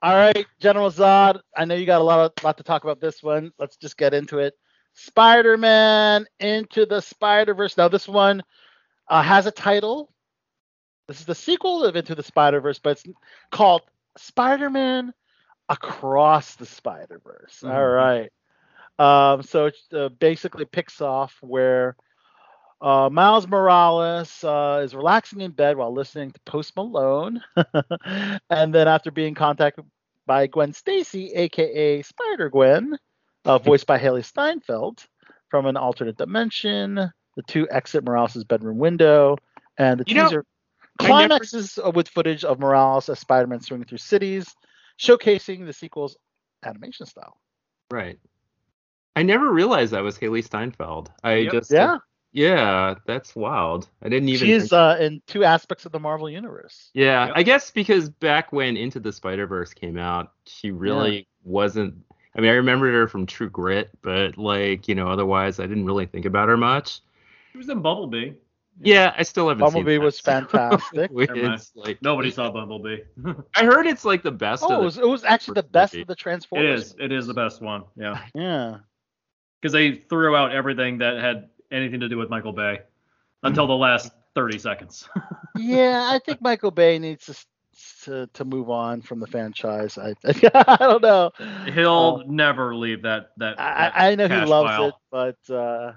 All 0.00 0.14
right, 0.14 0.46
General 0.60 0.92
Zod. 0.92 1.40
I 1.56 1.64
know 1.64 1.74
you 1.74 1.86
got 1.86 2.00
a 2.00 2.04
lot 2.04 2.20
of 2.38 2.44
lot 2.44 2.56
to 2.58 2.62
talk 2.62 2.84
about 2.84 3.00
this 3.00 3.20
one. 3.20 3.50
Let's 3.58 3.76
just 3.76 3.96
get 3.96 4.14
into 4.14 4.38
it. 4.38 4.54
Spider-Man 4.96 6.26
into 6.40 6.86
the 6.86 7.00
Spider-Verse. 7.00 7.76
Now 7.76 7.88
this 7.88 8.08
one 8.08 8.42
uh, 9.08 9.22
has 9.22 9.46
a 9.46 9.52
title. 9.52 10.10
This 11.08 11.20
is 11.20 11.26
the 11.26 11.34
sequel 11.34 11.84
of 11.84 11.96
Into 11.96 12.14
the 12.14 12.22
Spider-Verse, 12.22 12.78
but 12.80 12.90
it's 12.90 13.04
called 13.50 13.82
Spider-Man 14.16 15.12
Across 15.68 16.56
the 16.56 16.66
Spider-Verse. 16.66 17.64
All 17.64 17.70
Mhm. 17.70 17.94
right. 17.94 18.32
Um, 18.98 19.42
so 19.42 19.66
it 19.66 19.76
uh, 19.92 20.08
basically 20.08 20.64
picks 20.64 21.00
off 21.00 21.36
where 21.40 21.96
uh, 22.80 23.08
Miles 23.10 23.46
Morales 23.48 24.44
uh, 24.44 24.80
is 24.84 24.94
relaxing 24.94 25.40
in 25.40 25.52
bed 25.52 25.76
while 25.76 25.92
listening 25.92 26.30
to 26.32 26.40
Post 26.40 26.76
Malone, 26.76 27.40
and 28.50 28.74
then 28.74 28.88
after 28.88 29.10
being 29.10 29.34
contacted 29.34 29.84
by 30.26 30.46
Gwen 30.46 30.72
Stacy, 30.72 31.32
aka 31.34 32.02
Spider 32.02 32.50
Gwen, 32.50 32.98
uh, 33.46 33.58
voiced 33.58 33.86
by 33.86 33.98
Hailee 33.98 34.24
Steinfeld, 34.24 35.04
from 35.50 35.66
an 35.66 35.76
alternate 35.76 36.16
dimension, 36.16 36.94
the 36.96 37.42
two 37.46 37.68
exit 37.70 38.04
Morales' 38.04 38.44
bedroom 38.44 38.78
window, 38.78 39.36
and 39.78 40.00
the 40.00 40.04
You 40.06 40.14
know, 40.16 40.24
teaser 40.24 40.44
I 40.98 41.04
never- 41.08 41.18
climaxes 41.28 41.78
uh, 41.84 41.90
with 41.90 42.08
footage 42.08 42.44
of 42.44 42.58
Morales 42.58 43.08
as 43.08 43.18
Spider-Man 43.20 43.60
swinging 43.60 43.86
through 43.86 43.98
cities, 43.98 44.54
showcasing 44.98 45.66
the 45.66 45.72
sequel's 45.72 46.16
animation 46.64 47.06
style. 47.06 47.38
Right. 47.90 48.18
I 49.14 49.22
never 49.22 49.50
realized 49.52 49.92
that 49.92 50.02
was 50.02 50.18
Hailee 50.18 50.44
Steinfeld. 50.44 51.10
I 51.22 51.34
Yep. 51.36 51.52
just 51.52 51.70
Yeah, 51.70 51.98
yeah, 52.32 52.94
that's 53.06 53.34
wild. 53.36 53.88
I 54.02 54.08
didn't 54.08 54.28
even. 54.30 54.46
she 54.46 54.52
is 54.52 54.64
think- 54.64 54.72
uh, 54.72 54.96
in 55.00 55.22
two 55.26 55.44
aspects 55.44 55.86
of 55.86 55.92
the 55.92 56.00
Marvel 56.00 56.28
universe. 56.28 56.90
yeah, 56.94 57.26
Yep. 57.26 57.34
I 57.36 57.42
guess 57.42 57.70
because 57.70 58.08
back 58.10 58.52
when 58.52 58.76
Into 58.76 58.98
the 59.00 59.12
Spider 59.12 59.46
Verse 59.46 59.72
came 59.72 59.96
out, 59.98 60.32
she 60.46 60.70
really 60.70 61.28
wasn't. 61.44 61.94
I 62.36 62.40
mean, 62.40 62.50
I 62.50 62.54
remembered 62.54 62.92
her 62.92 63.08
from 63.08 63.24
True 63.26 63.48
Grit, 63.48 63.90
but 64.02 64.36
like 64.36 64.88
you 64.88 64.94
know, 64.94 65.08
otherwise, 65.08 65.58
I 65.58 65.66
didn't 65.66 65.86
really 65.86 66.06
think 66.06 66.26
about 66.26 66.48
her 66.48 66.56
much. 66.56 67.00
She 67.52 67.58
was 67.58 67.68
in 67.68 67.80
Bumblebee. 67.80 68.32
Yeah, 68.82 69.14
I 69.16 69.22
still 69.22 69.48
haven't. 69.48 69.64
Bumblebee 69.64 69.92
seen 69.92 70.00
that, 70.00 70.04
was 70.04 70.18
so 70.20 70.30
fantastic. 70.32 71.10
it's 71.14 71.72
like 71.74 72.02
Nobody 72.02 72.30
saw 72.30 72.50
Bumblebee. 72.50 72.98
I 73.56 73.64
heard 73.64 73.86
it's 73.86 74.04
like 74.04 74.22
the 74.22 74.30
best. 74.30 74.62
Oh, 74.66 74.74
of 74.74 74.80
it 74.82 74.84
was, 74.84 74.98
it 74.98 75.08
was 75.08 75.24
actually 75.24 75.54
the 75.54 75.62
best 75.62 75.94
movie. 75.94 76.02
of 76.02 76.08
the 76.08 76.14
Transformers. 76.14 76.66
It 76.66 76.74
is. 76.74 76.94
It 77.00 77.12
is 77.12 77.26
the 77.26 77.32
best 77.34 77.62
one. 77.62 77.84
Yeah. 77.96 78.20
Yeah. 78.34 78.78
Because 79.62 79.72
they 79.72 79.94
threw 79.94 80.36
out 80.36 80.52
everything 80.52 80.98
that 80.98 81.16
had 81.18 81.48
anything 81.72 82.00
to 82.00 82.08
do 82.08 82.18
with 82.18 82.28
Michael 82.28 82.52
Bay 82.52 82.80
until 83.42 83.66
the 83.66 83.74
last 83.76 84.12
30 84.34 84.58
seconds. 84.58 85.08
Yeah, 85.56 86.10
I 86.12 86.18
think 86.18 86.42
Michael 86.42 86.70
Bay 86.70 86.98
needs 86.98 87.24
to 87.26 87.32
s- 87.32 87.46
to, 88.04 88.26
to 88.34 88.44
move 88.44 88.70
on 88.70 89.00
from 89.02 89.20
the 89.20 89.26
franchise. 89.26 89.98
I 89.98 90.14
I 90.54 90.76
don't 90.80 91.02
know. 91.02 91.30
He'll 91.64 92.18
Um, 92.18 92.24
never 92.26 92.74
leave 92.74 93.02
that. 93.02 93.30
that, 93.38 93.56
I, 93.56 93.90
that 93.94 93.94
I 94.10 94.14
know 94.16 94.28
he 94.28 94.40
loves 94.40 94.78
pile. 94.78 94.78
it, 94.78 94.94
but 95.10 95.36
uh, 95.50 95.92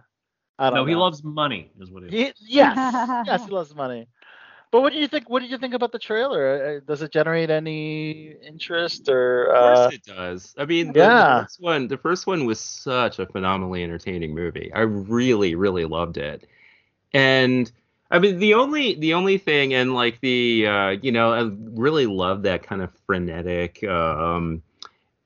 I 0.58 0.70
don't 0.70 0.74
No, 0.74 0.86
know. 0.86 0.94
he 0.94 0.96
loves 0.96 1.24
money, 1.24 1.72
is 1.80 1.92
what 1.92 2.04
he. 2.04 2.14
He, 2.18 2.34
yes, 2.40 3.10
yes, 3.26 3.46
he 3.46 3.52
loves 3.52 3.74
money. 3.76 4.08
But 4.72 4.82
what 4.82 4.94
do 4.94 5.00
you 5.00 5.08
think? 5.08 5.30
What 5.30 5.42
did 5.42 5.52
you 5.52 5.58
think 5.58 5.74
about 5.74 5.92
the 5.92 6.00
trailer? 6.00 6.78
Uh, 6.78 6.80
Does 6.86 7.02
it 7.02 7.12
generate 7.12 7.50
any 7.50 8.32
interest 8.46 9.10
or? 9.10 9.46
Of 9.54 9.54
Uh, 9.54 9.90
course 9.90 9.92
it 9.92 10.04
does. 10.06 10.56
I 10.58 10.66
mean, 10.66 10.94
the, 10.94 11.06
yeah. 11.06 11.24
the 11.24 11.26
first 11.26 11.62
one, 11.62 11.88
the 11.88 11.98
first 11.98 12.28
one 12.28 12.46
was 12.46 12.60
such 12.60 13.20
a 13.20 13.26
phenomenally 13.28 13.84
entertaining 13.84 14.34
movie. 14.36 14.72
I 14.74 14.82
really, 14.82 15.56
really 15.56 15.86
loved 15.86 16.18
it. 16.18 16.48
And 17.14 17.72
I 18.12 18.20
mean, 18.20 18.40
the 18.40 18.56
only, 18.56 18.96
the 18.96 19.14
only 19.14 19.38
thing, 19.38 19.74
and 19.74 19.94
like 19.94 20.20
the, 20.22 20.66
uh, 20.68 20.90
you 21.02 21.12
know, 21.12 21.32
I 21.32 21.50
really 21.80 22.06
love 22.08 22.44
that 22.44 22.64
kind 22.64 22.82
of 22.82 22.92
frenetic 23.06 23.84
um, 23.84 24.64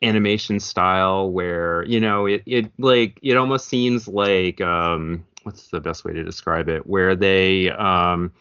animation 0.02 0.60
style 0.60 1.32
where, 1.32 1.84
you 1.86 2.00
know, 2.00 2.26
it, 2.26 2.44
it 2.46 2.72
like, 2.78 3.20
it 3.22 3.38
almost 3.38 3.68
seems 3.68 4.08
like, 4.08 4.60
um, 4.62 5.26
what's 5.44 5.70
the 5.70 5.80
best 5.80 6.04
way 6.04 6.14
to 6.14 6.24
describe 6.24 6.68
it? 6.68 6.86
Where 6.86 7.16
they, 7.16 7.70
um, 7.70 8.34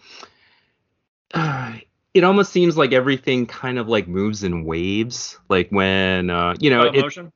it 2.15 2.25
almost 2.25 2.53
seems 2.53 2.77
like 2.77 2.93
everything 2.93 3.47
kind 3.47 3.79
of 3.79 3.89
like 3.89 4.07
moves 4.09 4.43
in 4.45 4.65
waves 4.65 5.39
like 5.49 5.69
when 5.71 6.31
uh 6.31 6.55
you 6.61 6.71
know 6.71 6.83
Stop 6.83 6.95
it, 6.95 7.01
motion. 7.01 7.33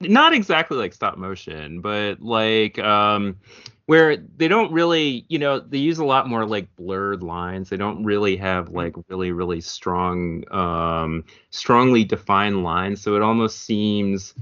not 0.00 0.32
exactly 0.34 0.76
like 0.78 0.94
stop 0.94 1.18
motion 1.18 1.80
but 1.80 2.20
like 2.20 2.78
um 2.78 3.36
where 3.86 4.16
they 4.16 4.48
don't 4.48 4.72
really 4.72 5.24
you 5.28 5.38
know 5.38 5.60
they 5.60 5.78
use 5.78 5.98
a 5.98 6.04
lot 6.04 6.28
more 6.28 6.44
like 6.44 6.74
blurred 6.76 7.22
lines. 7.22 7.70
They 7.70 7.76
don't 7.76 8.04
really 8.04 8.36
have 8.36 8.68
like 8.68 8.94
really 9.08 9.32
really 9.32 9.60
strong 9.60 10.44
um 10.52 11.24
strongly 11.50 12.04
defined 12.04 12.62
lines. 12.62 13.00
So 13.00 13.16
it 13.16 13.22
almost 13.22 13.60
seems 13.60 14.34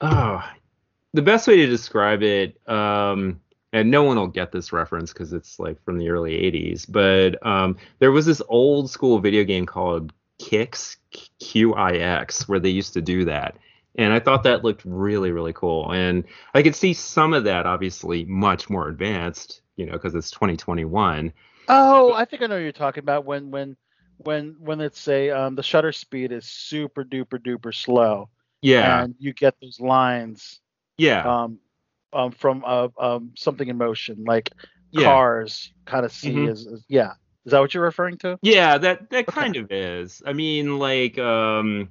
oh 0.00 0.42
the 1.14 1.22
best 1.22 1.48
way 1.48 1.56
to 1.56 1.66
describe 1.66 2.22
it 2.22 2.60
um 2.68 3.40
and 3.72 3.90
no 3.90 4.04
one 4.04 4.16
will 4.16 4.28
get 4.28 4.52
this 4.52 4.72
reference 4.72 5.12
because 5.12 5.32
it's 5.32 5.58
like 5.58 5.82
from 5.84 5.98
the 5.98 6.08
early 6.10 6.32
80s 6.32 6.90
but 6.90 7.44
um 7.46 7.76
there 8.00 8.12
was 8.12 8.26
this 8.26 8.42
old 8.48 8.90
school 8.90 9.18
video 9.18 9.44
game 9.44 9.64
called 9.64 10.12
Qix 10.40 10.96
q-i-x 11.38 12.48
where 12.48 12.58
they 12.58 12.68
used 12.68 12.92
to 12.94 13.00
do 13.00 13.24
that 13.24 13.56
And 13.96 14.12
I 14.12 14.18
thought 14.20 14.42
that 14.44 14.64
looked 14.64 14.82
really, 14.84 15.30
really 15.30 15.52
cool. 15.52 15.92
And 15.92 16.24
I 16.52 16.62
could 16.62 16.74
see 16.74 16.92
some 16.94 17.32
of 17.32 17.44
that 17.44 17.66
obviously 17.66 18.24
much 18.24 18.68
more 18.68 18.88
advanced, 18.88 19.62
you 19.76 19.86
know, 19.86 19.92
because 19.92 20.14
it's 20.14 20.30
2021. 20.32 21.32
Oh, 21.68 22.12
I 22.12 22.24
think 22.24 22.42
I 22.42 22.46
know 22.46 22.56
what 22.56 22.62
you're 22.62 22.72
talking 22.72 23.02
about 23.02 23.24
when 23.24 23.50
when 23.50 23.76
when 24.18 24.56
when 24.58 24.80
it's 24.80 24.98
say 25.00 25.30
um, 25.30 25.54
the 25.54 25.62
shutter 25.62 25.92
speed 25.92 26.32
is 26.32 26.44
super 26.46 27.04
duper 27.04 27.38
duper 27.38 27.74
slow. 27.74 28.28
Yeah. 28.62 29.02
And 29.02 29.14
you 29.18 29.32
get 29.32 29.54
those 29.60 29.80
lines 29.80 30.60
yeah. 30.96 31.22
um, 31.44 31.58
um 32.12 32.30
from 32.32 32.62
uh, 32.66 32.88
um 32.98 33.32
something 33.36 33.68
in 33.68 33.76
motion 33.76 34.24
like 34.24 34.50
yeah. 34.90 35.04
cars 35.04 35.72
kind 35.86 36.04
of 36.04 36.12
see 36.12 36.46
Mhm. 36.46 36.50
as, 36.50 36.66
as 36.66 36.84
yeah. 36.88 37.12
Is 37.44 37.52
that 37.52 37.60
what 37.60 37.74
you're 37.74 37.82
referring 37.84 38.18
to? 38.18 38.38
Yeah, 38.42 38.78
that 38.78 39.10
that 39.10 39.28
Okay. 39.28 39.32
kind 39.32 39.56
of 39.56 39.70
is. 39.70 40.22
I 40.26 40.32
mean, 40.32 40.78
like, 40.78 41.18
um, 41.18 41.90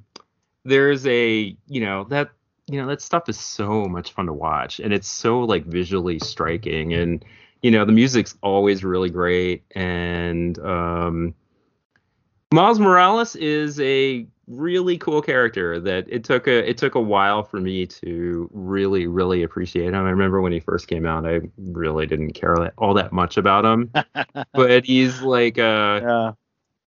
there's 0.66 1.06
a, 1.08 1.56
you 1.68 1.82
know, 1.82 2.06
that, 2.06 2.30
you 2.68 2.82
know, 2.82 2.88
that 2.88 3.02
stuff 3.02 3.28
is 3.30 3.40
so 3.40 3.86
much 3.86 4.14
fun 4.14 4.26
to 4.28 4.34
watch, 4.34 4.80
and 4.80 4.94
it's 4.94 5.08
so 5.08 5.42
like 5.42 5.66
visually 5.66 6.20
striking, 6.20 6.94
and 6.94 7.24
you 7.62 7.72
know, 7.72 7.86
the 7.86 7.92
music's 7.92 8.36
always 8.42 8.84
really 8.84 9.10
great, 9.10 9.64
and 9.72 10.58
um, 10.60 11.34
Miles 12.54 12.80
Morales 12.80 13.36
is 13.36 13.80
a 13.80 14.28
really 14.48 14.98
cool 14.98 15.22
character 15.22 15.80
that 15.80 16.06
it 16.10 16.24
took 16.24 16.48
a 16.48 16.70
it 16.70 16.78
took 16.78 16.96
a 16.96 17.02
while 17.02 17.44
for 17.44 17.60
me 17.60 17.86
to 17.88 18.50
really 18.54 19.08
really 19.08 19.44
appreciate 19.44 19.88
him. 19.88 19.96
I 20.06 20.10
remember 20.10 20.42
when 20.42 20.52
he 20.52 20.60
first 20.60 20.88
came 20.88 21.06
out, 21.06 21.26
I 21.26 21.42
really 21.58 22.06
didn't 22.06 22.34
care 22.34 22.56
that, 22.58 22.74
all 22.78 22.94
that 22.96 23.12
much 23.14 23.38
about 23.38 23.66
him, 23.66 23.92
but 24.54 24.86
he's 24.86 25.22
like 25.22 25.58
uh 25.58 26.02
Yeah. 26.04 26.32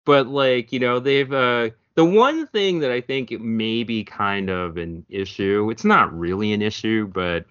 but 0.06 0.28
like 0.28 0.74
you 0.74 0.80
know 0.80 1.00
they've 1.00 1.32
uh 1.32 1.70
the 1.96 2.06
one 2.06 2.48
thing 2.48 2.80
that 2.80 2.92
i 2.92 3.02
think 3.02 3.32
may 3.40 3.84
be 3.84 4.04
kind 4.04 4.50
of 4.50 4.78
an 4.78 5.06
issue 5.10 5.70
it's 5.72 5.86
not 5.86 6.18
really 6.18 6.54
an 6.54 6.62
issue 6.62 7.08
but 7.08 7.46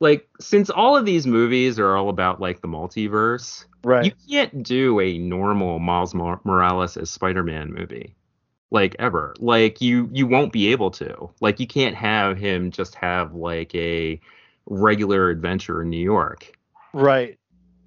like 0.00 0.28
since 0.40 0.70
all 0.70 0.96
of 0.96 1.04
these 1.04 1.26
movies 1.26 1.78
are 1.78 1.96
all 1.96 2.08
about 2.08 2.40
like 2.40 2.60
the 2.60 2.68
multiverse 2.68 3.64
Right. 3.84 4.04
you 4.04 4.12
can't 4.28 4.62
do 4.64 4.98
a 5.00 5.18
normal 5.18 5.78
miles 5.78 6.14
Mor- 6.14 6.40
morales 6.44 6.96
as 6.96 7.10
spider-man 7.10 7.72
movie 7.72 8.14
like 8.70 8.96
ever 8.98 9.34
like 9.38 9.80
you 9.80 10.08
you 10.12 10.26
won't 10.26 10.52
be 10.52 10.72
able 10.72 10.90
to 10.92 11.30
like 11.40 11.58
you 11.60 11.66
can't 11.66 11.94
have 11.94 12.36
him 12.36 12.70
just 12.70 12.94
have 12.96 13.34
like 13.34 13.74
a 13.74 14.20
regular 14.66 15.30
adventure 15.30 15.82
in 15.82 15.90
new 15.90 15.96
york 15.96 16.52
right. 16.92 17.38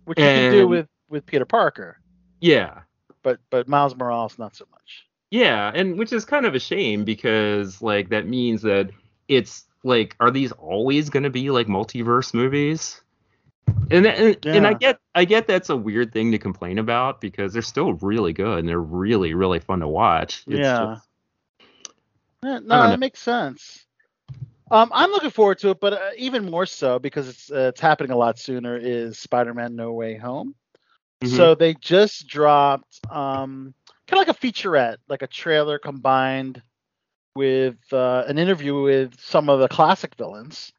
Which 0.06 0.18
you 0.18 0.26
can 0.26 0.52
do 0.52 0.68
with 0.68 0.88
with 1.10 1.26
Peter 1.26 1.46
Parker, 1.46 2.00
yeah 2.40 2.82
but 3.22 3.40
but 3.52 3.68
Miles 3.68 3.96
Morales 3.96 4.40
not 4.40 4.56
so 4.56 4.66
much. 4.72 5.06
Yeah, 5.32 5.72
and 5.74 5.98
which 5.98 6.12
is 6.14 6.26
kind 6.26 6.46
of 6.46 6.54
a 6.56 6.60
shame 6.60 7.04
because 7.06 7.82
like 7.82 8.10
that 8.10 8.28
means 8.28 8.62
that 8.64 8.92
it's 9.28 9.66
like 9.84 10.16
are 10.20 10.30
these 10.30 10.52
always 10.52 11.10
going 11.10 11.24
to 11.24 11.30
be 11.30 11.50
like 11.50 11.68
multiverse 11.68 12.34
movies? 12.34 13.02
And 13.90 14.06
and, 14.06 14.46
and 14.46 14.68
I 14.68 14.74
get 14.74 15.00
I 15.16 15.24
get 15.26 15.48
that's 15.48 15.70
a 15.70 15.76
weird 15.76 16.12
thing 16.12 16.32
to 16.34 16.38
complain 16.38 16.80
about 16.80 17.22
because 17.22 17.54
they're 17.54 17.62
still 17.62 17.94
really 17.94 18.34
good 18.34 18.60
and 18.60 18.68
they're 18.68 18.80
really 18.80 19.34
really 19.34 19.60
fun 19.60 19.80
to 19.80 19.88
watch. 19.88 20.44
It's 20.48 20.60
Yeah. 20.60 20.96
just- 20.96 21.08
Yeah, 22.44 22.60
no, 22.64 22.92
it 22.92 23.00
makes 23.00 23.20
sense. 23.20 23.86
Um, 24.70 24.90
I'm 24.94 25.12
looking 25.12 25.30
forward 25.30 25.60
to 25.60 25.70
it, 25.72 25.80
but 25.80 25.94
uh, 25.94 26.00
even 26.18 26.50
more 26.50 26.66
so 26.66 26.98
because 26.98 27.28
it's 27.30 27.52
uh, 27.52 27.70
it's 27.74 27.80
happening 27.82 28.12
a 28.12 28.18
lot 28.18 28.40
sooner. 28.40 28.78
Is 28.78 29.20
Spider-Man: 29.20 29.76
No 29.76 29.94
Way 29.94 30.18
Home? 30.18 30.56
Mhm. 31.22 31.36
So 31.38 31.56
they 31.56 31.74
just 31.76 32.28
dropped 32.28 33.00
um, 33.12 33.74
kind 34.12 34.22
of 34.22 34.28
like 34.28 34.38
a 34.38 34.48
featurette, 34.48 34.98
like 35.10 35.22
a 35.24 35.28
trailer 35.28 35.80
combined 35.80 36.62
with 37.36 37.78
uh, 37.94 38.24
an 38.28 38.38
interview 38.38 38.82
with 38.82 39.20
some 39.20 39.50
of 39.50 39.60
the 39.60 39.68
classic 39.68 40.16
villains, 40.16 40.72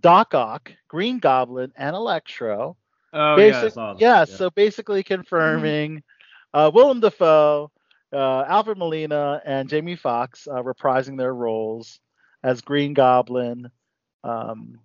Doc 0.00 0.34
Ock, 0.34 0.72
Green 0.88 1.18
Goblin, 1.18 1.72
and 1.76 1.94
Electro. 1.96 2.76
Oh 3.12 3.36
Basic- 3.36 3.62
yeah, 3.62 3.64
I 3.64 3.68
saw 3.68 3.94
yeah, 3.98 4.24
so 4.24 4.50
basically 4.50 5.02
confirming 5.02 6.02
uh, 6.54 6.70
Willem 6.72 7.00
Dafoe, 7.00 7.70
uh, 8.12 8.44
Alfred 8.48 8.78
Molina, 8.78 9.40
and 9.44 9.68
Jamie 9.68 9.96
Foxx 9.96 10.46
uh, 10.46 10.62
reprising 10.62 11.18
their 11.18 11.34
roles 11.34 12.00
as 12.42 12.60
Green 12.62 12.94
Goblin, 12.94 13.70
um, 14.24 14.78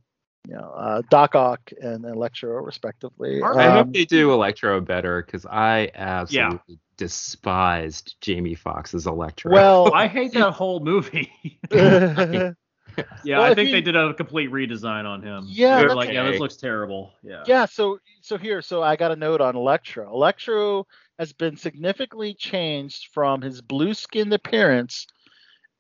you 0.48 0.56
know, 0.56 0.72
uh, 0.76 1.02
Doc 1.10 1.36
Ock, 1.36 1.72
and 1.82 2.06
Electro, 2.06 2.62
respectively. 2.64 3.42
Are- 3.42 3.60
I 3.60 3.70
Um, 3.70 3.78
hope 3.78 3.94
they 3.94 4.06
do 4.06 4.32
Electro 4.34 4.82
better 4.82 5.22
because 5.24 5.46
I 5.46 5.92
absolutely 5.96 6.80
despised 6.98 8.16
Jamie 8.22 8.56
Foxx's 8.56 9.08
Electro. 9.08 9.52
well, 9.54 9.94
I 9.94 10.08
hate 10.08 10.34
that 10.34 10.52
whole 10.52 10.80
movie. 10.80 11.32
yeah, 11.72 12.52
yeah, 13.24 13.38
Well, 13.38 13.44
I 13.44 13.54
think 13.56 13.70
you- 13.70 13.76
they 13.76 13.82
did 13.82 13.96
a 13.96 14.14
complete 14.14 14.52
redesign 14.52 15.06
on 15.06 15.22
him. 15.22 15.46
Yeah, 15.48 15.78
They're 15.78 15.90
that's- 15.90 15.96
like, 15.96 16.12
yeah, 16.12 16.24
this 16.30 16.40
looks 16.40 16.58
terrible. 16.58 17.14
Yeah. 17.24 17.44
Yeah, 17.48 17.66
so 17.66 18.00
so 18.22 18.38
here, 18.38 18.62
so 18.62 18.82
I 18.84 18.96
got 18.96 19.12
a 19.12 19.16
note 19.16 19.40
on 19.42 19.56
Electro. 19.56 20.12
Electro 20.14 20.86
has 21.20 21.34
been 21.34 21.56
significantly 21.58 22.34
changed 22.34 23.08
from 23.14 23.42
his 23.42 23.62
blue-skinned 23.62 24.34
appearance 24.34 25.08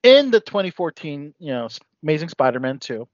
in 0.03 0.31
the 0.31 0.39
2014, 0.39 1.33
you 1.39 1.47
know, 1.51 1.67
Amazing 2.03 2.29
Spider-Man 2.29 2.79
2. 2.79 3.07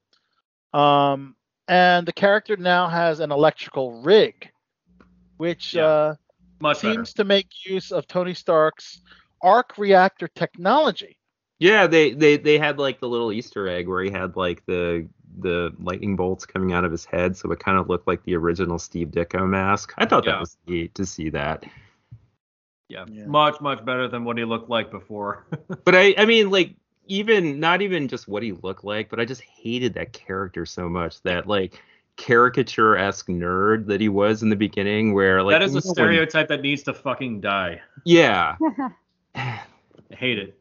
Um, 0.73 1.35
and 1.67 2.05
the 2.07 2.13
character 2.13 2.57
now 2.57 2.87
has 2.87 3.19
an 3.19 3.31
electrical 3.31 4.01
rig, 4.01 4.49
which 5.37 5.73
Yeah. 5.73 5.85
uh, 5.85 6.15
Much 6.63 6.81
better. 6.81 6.95
seems 6.95 7.13
to 7.13 7.23
make 7.23 7.47
use 7.65 7.91
of 7.91 8.07
Tony 8.07 8.33
Stark's 8.33 9.01
arc 9.41 9.77
reactor 9.77 10.27
technology. 10.29 11.17
Yeah, 11.59 11.85
they, 11.87 12.11
they 12.13 12.37
they 12.37 12.57
had 12.57 12.79
like 12.79 12.99
the 12.99 13.07
little 13.07 13.31
Easter 13.31 13.67
egg 13.67 13.87
where 13.87 14.01
he 14.01 14.09
had 14.09 14.35
like 14.35 14.65
the 14.65 15.07
the 15.39 15.71
lightning 15.79 16.15
bolts 16.15 16.45
coming 16.45 16.73
out 16.73 16.83
of 16.85 16.91
his 16.91 17.05
head, 17.05 17.35
so 17.37 17.51
it 17.51 17.59
kind 17.59 17.77
of 17.77 17.89
looked 17.89 18.07
like 18.07 18.23
the 18.23 18.35
original 18.35 18.79
Steve 18.79 19.09
Ditko 19.09 19.47
mask. 19.47 19.93
I 19.97 20.05
thought 20.05 20.25
Yeah. 20.25 20.33
that 20.33 20.39
was 20.41 20.57
neat 20.67 20.95
to 20.95 21.05
see 21.05 21.29
that. 21.29 21.63
Yeah. 22.89 23.05
Yeah. 23.11 23.25
Much, 23.25 23.59
much 23.61 23.83
better 23.85 24.07
than 24.07 24.23
what 24.25 24.37
he 24.37 24.45
looked 24.45 24.69
like 24.69 24.91
before. 24.91 25.45
But 25.85 25.95
I 25.95 26.15
I 26.17 26.25
mean 26.25 26.49
like 26.49 26.75
even 27.07 27.59
not 27.59 27.81
even 27.81 28.07
just 28.07 28.27
what 28.27 28.43
he 28.43 28.51
looked 28.53 28.83
like, 28.83 29.09
but 29.09 29.19
I 29.19 29.25
just 29.25 29.41
hated 29.41 29.93
that 29.95 30.13
character 30.13 30.65
so 30.65 30.87
much 30.89 31.21
that 31.23 31.47
like 31.47 31.81
caricature 32.17 32.95
esque 32.97 33.27
nerd 33.27 33.87
that 33.87 33.99
he 33.99 34.09
was 34.09 34.43
in 34.43 34.49
the 34.49 34.55
beginning, 34.55 35.13
where 35.13 35.41
like 35.43 35.53
that 35.53 35.61
is 35.63 35.71
a 35.71 35.73
one- 35.75 35.81
stereotype 35.81 36.47
that 36.49 36.61
needs 36.61 36.83
to 36.83 36.93
fucking 36.93 37.41
die. 37.41 37.81
Yeah. 38.05 38.55
I 39.35 39.61
hate 40.11 40.37
it. 40.37 40.59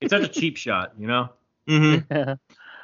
It's 0.00 0.10
such 0.10 0.24
a 0.24 0.28
cheap 0.28 0.56
shot, 0.56 0.92
you 0.98 1.06
know? 1.06 1.28
hmm 1.68 1.96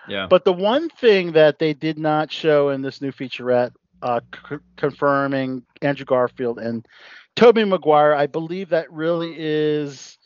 Yeah. 0.09 0.27
But 0.29 0.45
the 0.45 0.53
one 0.53 0.89
thing 0.91 1.33
that 1.33 1.59
they 1.59 1.75
did 1.75 1.99
not 1.99 2.31
show 2.33 2.69
in 2.71 2.81
this 2.83 3.03
new 3.03 3.11
featurette, 3.13 3.73
uh, 4.03 4.21
c- 4.49 4.57
confirming 4.77 5.65
Andrew 5.83 6.07
Garfield 6.07 6.59
and 6.61 6.87
Tobey 7.35 7.65
Maguire, 7.65 8.15
I 8.15 8.27
believe 8.27 8.69
that 8.71 8.91
really 8.93 9.35
is 9.37 10.17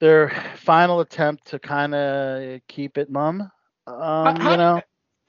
their 0.00 0.30
final 0.56 1.00
attempt 1.00 1.46
to 1.48 1.58
kind 1.58 1.94
of 1.94 2.60
keep 2.68 2.96
it 2.96 3.10
mum. 3.10 3.42
Um, 3.86 4.36
How- 4.36 4.50
you 4.52 4.56
know, 4.56 4.80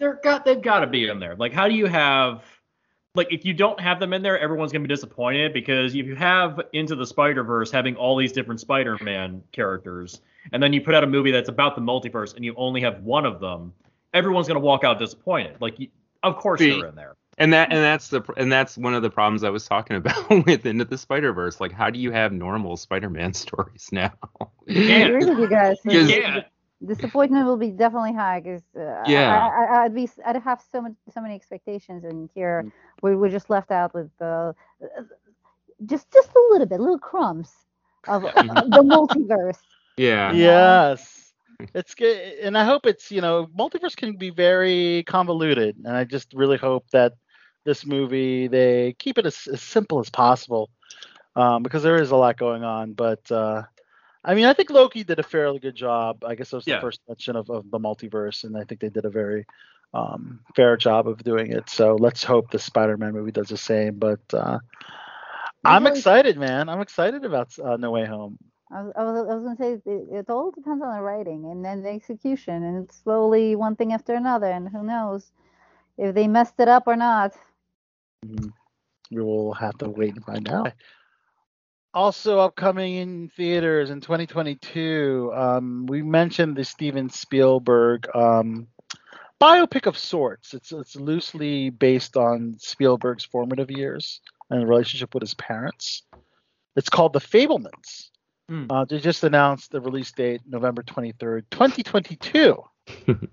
They're 0.02 0.20
got 0.24 0.46
they've 0.46 0.60
got 0.60 0.80
to 0.80 0.88
be 0.88 1.08
in 1.08 1.20
there. 1.20 1.36
Like, 1.36 1.54
how 1.54 1.68
do 1.68 1.76
you 1.76 1.86
have 1.86 2.44
like 3.14 3.32
if 3.32 3.46
you 3.46 3.54
don't 3.54 3.80
have 3.80 4.00
them 4.00 4.14
in 4.14 4.24
there, 4.24 4.40
everyone's 4.40 4.72
gonna 4.72 4.82
be 4.82 4.94
disappointed 4.94 5.54
because 5.54 5.94
if 5.94 6.08
you 6.08 6.16
have 6.16 6.60
Into 6.74 6.96
the 6.96 7.06
Spider 7.06 7.44
Verse 7.44 7.70
having 7.70 7.96
all 7.96 8.18
these 8.18 8.32
different 8.32 8.60
Spider-Man 8.60 9.44
characters, 9.52 10.22
and 10.54 10.64
then 10.64 10.74
you 10.74 10.82
put 10.82 10.96
out 10.96 11.04
a 11.04 11.08
movie 11.08 11.30
that's 11.30 11.50
about 11.50 11.76
the 11.76 11.84
multiverse 11.84 12.36
and 12.36 12.44
you 12.44 12.56
only 12.58 12.82
have 12.82 13.04
one 13.04 13.28
of 13.28 13.40
them, 13.40 13.74
everyone's 14.12 14.48
gonna 14.48 14.60
walk 14.60 14.84
out 14.84 14.98
disappointed. 14.98 15.58
Like, 15.62 15.80
you, 15.80 15.90
of 16.24 16.36
course 16.38 16.60
See, 16.60 16.72
they're 16.72 16.88
in 16.88 16.96
there. 16.96 17.16
And 17.38 17.54
that 17.54 17.72
and 17.72 17.78
that's 17.84 18.08
the 18.08 18.24
and 18.38 18.52
that's 18.52 18.80
one 18.80 18.96
of 18.96 19.04
the 19.04 19.12
problems 19.12 19.44
I 19.44 19.52
was 19.52 19.68
talking 19.68 19.96
about 19.98 20.48
with 20.48 20.66
Into 20.66 20.86
the 20.86 20.98
Spider 20.98 21.32
Verse. 21.32 21.62
Like, 21.62 21.74
how 21.74 21.92
do 21.92 22.00
you 22.00 22.12
have 22.12 22.34
normal 22.34 22.76
Spider-Man 22.76 23.34
stories 23.36 23.90
now? 23.92 24.14
I 24.68 24.74
agree 24.74 25.26
with 25.26 25.38
you 25.38 25.48
guys. 25.48 25.78
You 25.86 26.08
can't. 26.08 26.46
Disappointment 26.86 27.46
will 27.46 27.58
be 27.58 27.72
definitely 27.72 28.14
high 28.14 28.40
because 28.40 28.64
uh, 28.76 28.80
Yeah. 29.06 29.28
I, 29.28 29.66
I, 29.70 29.84
I'd 29.86 29.96
be 29.96 30.10
I'd 30.26 30.38
have 30.38 30.62
so 30.72 30.82
much 30.82 30.94
so 31.14 31.22
many 31.22 31.36
expectations 31.36 32.04
and 32.04 32.30
here 32.34 32.66
we 33.02 33.16
we're 33.16 33.30
just 33.30 33.50
left 33.50 33.72
out 33.72 33.94
with 33.94 34.10
uh, 34.22 34.54
just 35.86 36.12
just 36.12 36.30
a 36.30 36.42
little 36.52 36.68
bit, 36.68 36.80
little 36.80 37.00
crumbs 37.00 37.52
of 38.08 38.24
the 38.36 38.84
multiverse. 38.84 39.60
yeah. 39.98 40.34
yes, 40.34 41.34
it's 41.74 41.94
good, 41.96 42.18
and 42.42 42.58
I 42.58 42.64
hope 42.66 42.86
it's 42.86 43.12
you 43.12 43.22
know, 43.22 43.48
multiverse 43.58 43.96
can 43.96 44.18
be 44.18 44.30
very 44.30 45.04
convoluted, 45.08 45.78
and 45.84 45.96
I 45.96 46.04
just 46.04 46.34
really 46.34 46.58
hope 46.58 46.88
that 46.92 47.14
this 47.66 47.86
movie 47.86 48.48
they 48.48 48.96
keep 49.00 49.18
it 49.18 49.26
as, 49.26 49.48
as 49.52 49.62
simple 49.62 50.00
as 50.00 50.10
possible, 50.10 50.70
um, 51.36 51.64
because 51.64 51.84
there 51.84 52.02
is 52.02 52.12
a 52.12 52.16
lot 52.16 52.38
going 52.38 52.64
on. 52.64 52.94
But 52.94 53.30
uh, 53.32 53.64
I 54.24 54.36
mean, 54.36 54.46
I 54.46 54.54
think 54.54 54.70
Loki 54.70 55.04
did 55.04 55.20
a 55.20 55.24
fairly 55.24 55.60
good 55.60 55.76
job. 55.76 56.24
I 56.26 56.36
guess 56.36 56.52
that 56.52 56.58
was 56.58 56.68
Yeah. 56.68 56.76
the 56.76 56.76
first 56.80 57.02
mention 57.08 57.36
of, 57.36 57.50
of 57.50 57.70
the 57.72 57.80
multiverse, 57.80 58.44
and 58.44 58.58
I 58.58 58.64
think 58.64 58.82
they 58.82 58.90
did 58.90 59.06
a 59.06 59.10
very 59.10 59.46
um, 59.94 60.42
fair 60.56 60.78
job 60.78 61.08
of 61.08 61.24
doing 61.24 61.52
it. 61.52 61.70
So 61.70 61.96
let's 61.96 62.24
hope 62.24 62.52
the 62.52 62.60
Spider-Man 62.60 63.14
movie 63.14 63.32
does 63.32 63.50
the 63.50 63.58
same. 63.58 63.98
But 64.00 64.22
uh, 64.34 64.60
I'm 65.66 65.86
Really? 65.86 65.88
excited, 65.88 66.38
man. 66.38 66.70
I'm 66.70 66.82
excited 66.82 67.26
about 67.26 67.58
uh, 67.60 67.78
No 67.78 67.92
Way 67.92 68.06
Home. 68.06 68.38
I 68.72 68.84
was, 68.84 68.94
I 68.96 69.04
was, 69.36 69.44
gonna 69.44 69.56
say 69.58 69.74
it, 69.74 69.84
it 70.12 70.30
all 70.30 70.52
depends 70.52 70.84
on 70.84 70.96
the 70.96 71.02
writing 71.02 71.46
and 71.46 71.64
then 71.64 71.82
the 71.84 71.90
execution, 71.90 72.64
and 72.64 72.84
it's 72.84 72.98
slowly 72.98 73.56
one 73.56 73.76
thing 73.76 73.94
after 73.94 74.14
another, 74.14 74.50
and 74.52 74.70
who 74.70 74.84
knows 74.84 75.32
if 75.98 76.14
they 76.16 76.28
messed 76.28 76.60
it 76.60 76.68
up 76.70 76.88
or 76.88 76.96
not. 76.96 77.36
Mm, 78.26 78.54
We 79.12 79.22
will 79.22 79.54
have 79.54 79.78
to 79.80 79.90
wait 79.90 80.16
and 80.16 80.26
find 80.26 80.50
out. 80.50 80.74
Also 81.94 82.40
upcoming 82.40 82.96
in 82.96 83.30
theaters 83.36 83.90
in 83.90 84.00
2022, 84.00 85.32
um, 85.36 85.86
we 85.88 86.02
mentioned 86.02 86.56
the 86.56 86.64
Steven 86.64 87.10
Spielberg 87.10 88.08
um, 88.16 88.68
biopic 89.42 89.88
of 89.88 89.98
sorts. 89.98 90.54
It's 90.54 90.72
it's 90.72 90.96
loosely 90.96 91.70
based 91.70 92.16
on 92.16 92.56
Spielberg's 92.60 93.26
formative 93.26 93.72
years 93.72 94.22
and 94.50 94.62
the 94.62 94.68
relationship 94.68 95.14
with 95.14 95.22
his 95.22 95.34
parents. 95.34 96.04
It's 96.76 96.90
called 96.90 97.14
The 97.14 97.20
Fabelmans. 97.20 98.10
Hmm. 98.48 98.68
Uh, 98.70 98.86
they 98.86 99.00
just 99.00 99.24
announced 99.24 99.72
the 99.72 99.82
release 99.82 100.12
date, 100.12 100.42
November 100.48 100.84
23rd, 100.84 101.44
2022. 101.52 102.64
um, 103.08 103.28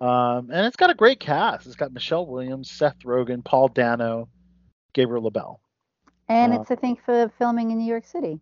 and 0.00 0.66
it's 0.66 0.76
got 0.76 0.90
a 0.90 0.94
great 0.94 1.20
cast. 1.20 1.66
It's 1.66 1.76
got 1.76 1.92
Michelle 1.92 2.26
Williams, 2.26 2.70
Seth 2.70 2.98
Rogen, 3.00 3.44
Paul 3.44 3.68
Dano, 3.68 4.28
Gabriel 4.92 5.24
LaBelle. 5.24 5.60
And 6.28 6.52
Uh, 6.52 6.54
it's 6.54 6.70
I 6.70 6.76
think 6.76 7.00
for 7.00 7.28
filming 7.28 7.70
in 7.70 7.78
New 7.78 7.84
York 7.90 8.04
City 8.06 8.40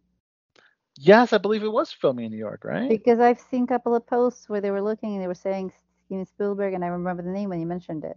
Yes, 0.99 1.33
I 1.33 1.39
believe 1.39 1.63
it 1.63 1.73
was 1.73 1.93
filming 1.93 2.27
in 2.27 2.33
New 2.33 2.39
York, 2.39 2.65
right? 2.65 2.97
because 2.99 3.21
I've 3.21 3.41
seen 3.41 3.65
a 3.65 3.67
couple 3.69 3.95
of 3.95 4.07
posts 4.07 4.49
where 4.49 4.61
they 4.61 4.71
were 4.71 4.83
looking 4.83 5.15
and 5.15 5.23
they 5.23 5.29
were 5.29 5.35
saying 5.35 5.73
Steven 6.07 6.25
Spielberg, 6.27 6.75
and 6.75 6.85
I 6.85 6.89
remember 6.89 7.23
the 7.23 7.31
name 7.31 7.51
when 7.51 7.61
you 7.61 7.67
mentioned 7.67 8.05
it. 8.05 8.17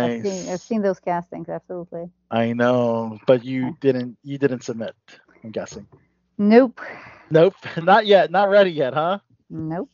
I've 0.00 0.14
seen, 0.14 0.48
I've 0.48 0.62
seen 0.62 0.82
those 0.82 1.00
castings, 1.00 1.48
absolutely. 1.48 2.10
I 2.30 2.52
know, 2.52 3.18
but 3.26 3.44
you 3.44 3.70
Okay. 3.70 3.76
didn't. 3.80 4.16
You 4.22 4.38
didn't 4.38 4.62
submit. 4.64 4.94
I'm 5.44 5.50
guessing. 5.50 5.86
Nope. 6.38 6.80
Nope, 7.30 7.54
not 7.82 8.06
yet. 8.06 8.30
Not 8.30 8.48
ready 8.50 8.70
yet, 8.70 8.94
huh? 8.94 9.18
Nope. 9.50 9.90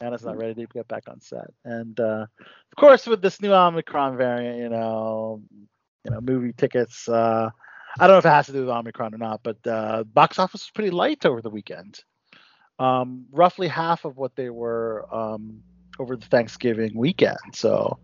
Anna's 0.00 0.24
not 0.24 0.36
ready 0.36 0.54
to 0.54 0.66
get 0.72 0.88
back 0.88 1.04
on 1.08 1.20
set. 1.20 1.48
And 1.64 1.98
uh, 2.00 2.26
of 2.40 2.76
course, 2.78 3.06
with 3.06 3.22
this 3.22 3.40
new 3.40 3.52
Omicron 3.52 4.16
variant, 4.16 4.58
you 4.58 4.68
know, 4.68 5.42
you 6.04 6.10
know, 6.10 6.20
movie 6.20 6.52
tickets. 6.52 7.08
Uh, 7.08 7.50
I 8.00 8.06
don't 8.06 8.14
know 8.14 8.18
if 8.18 8.26
it 8.26 8.28
has 8.28 8.46
to 8.46 8.52
do 8.52 8.60
with 8.60 8.68
Omicron 8.68 9.14
or 9.14 9.18
not, 9.18 9.40
but 9.42 9.66
uh, 9.66 10.04
box 10.04 10.38
office 10.38 10.62
was 10.62 10.70
pretty 10.70 10.90
light 10.90 11.26
over 11.26 11.42
the 11.42 11.50
weekend. 11.50 12.02
Um, 12.78 13.26
roughly 13.32 13.66
half 13.66 14.04
of 14.04 14.16
what 14.16 14.36
they 14.36 14.50
were 14.50 15.06
um, 15.12 15.62
over 15.98 16.16
the 16.16 16.26
Thanksgiving 16.26 16.96
weekend. 16.96 17.38
So 17.54 17.98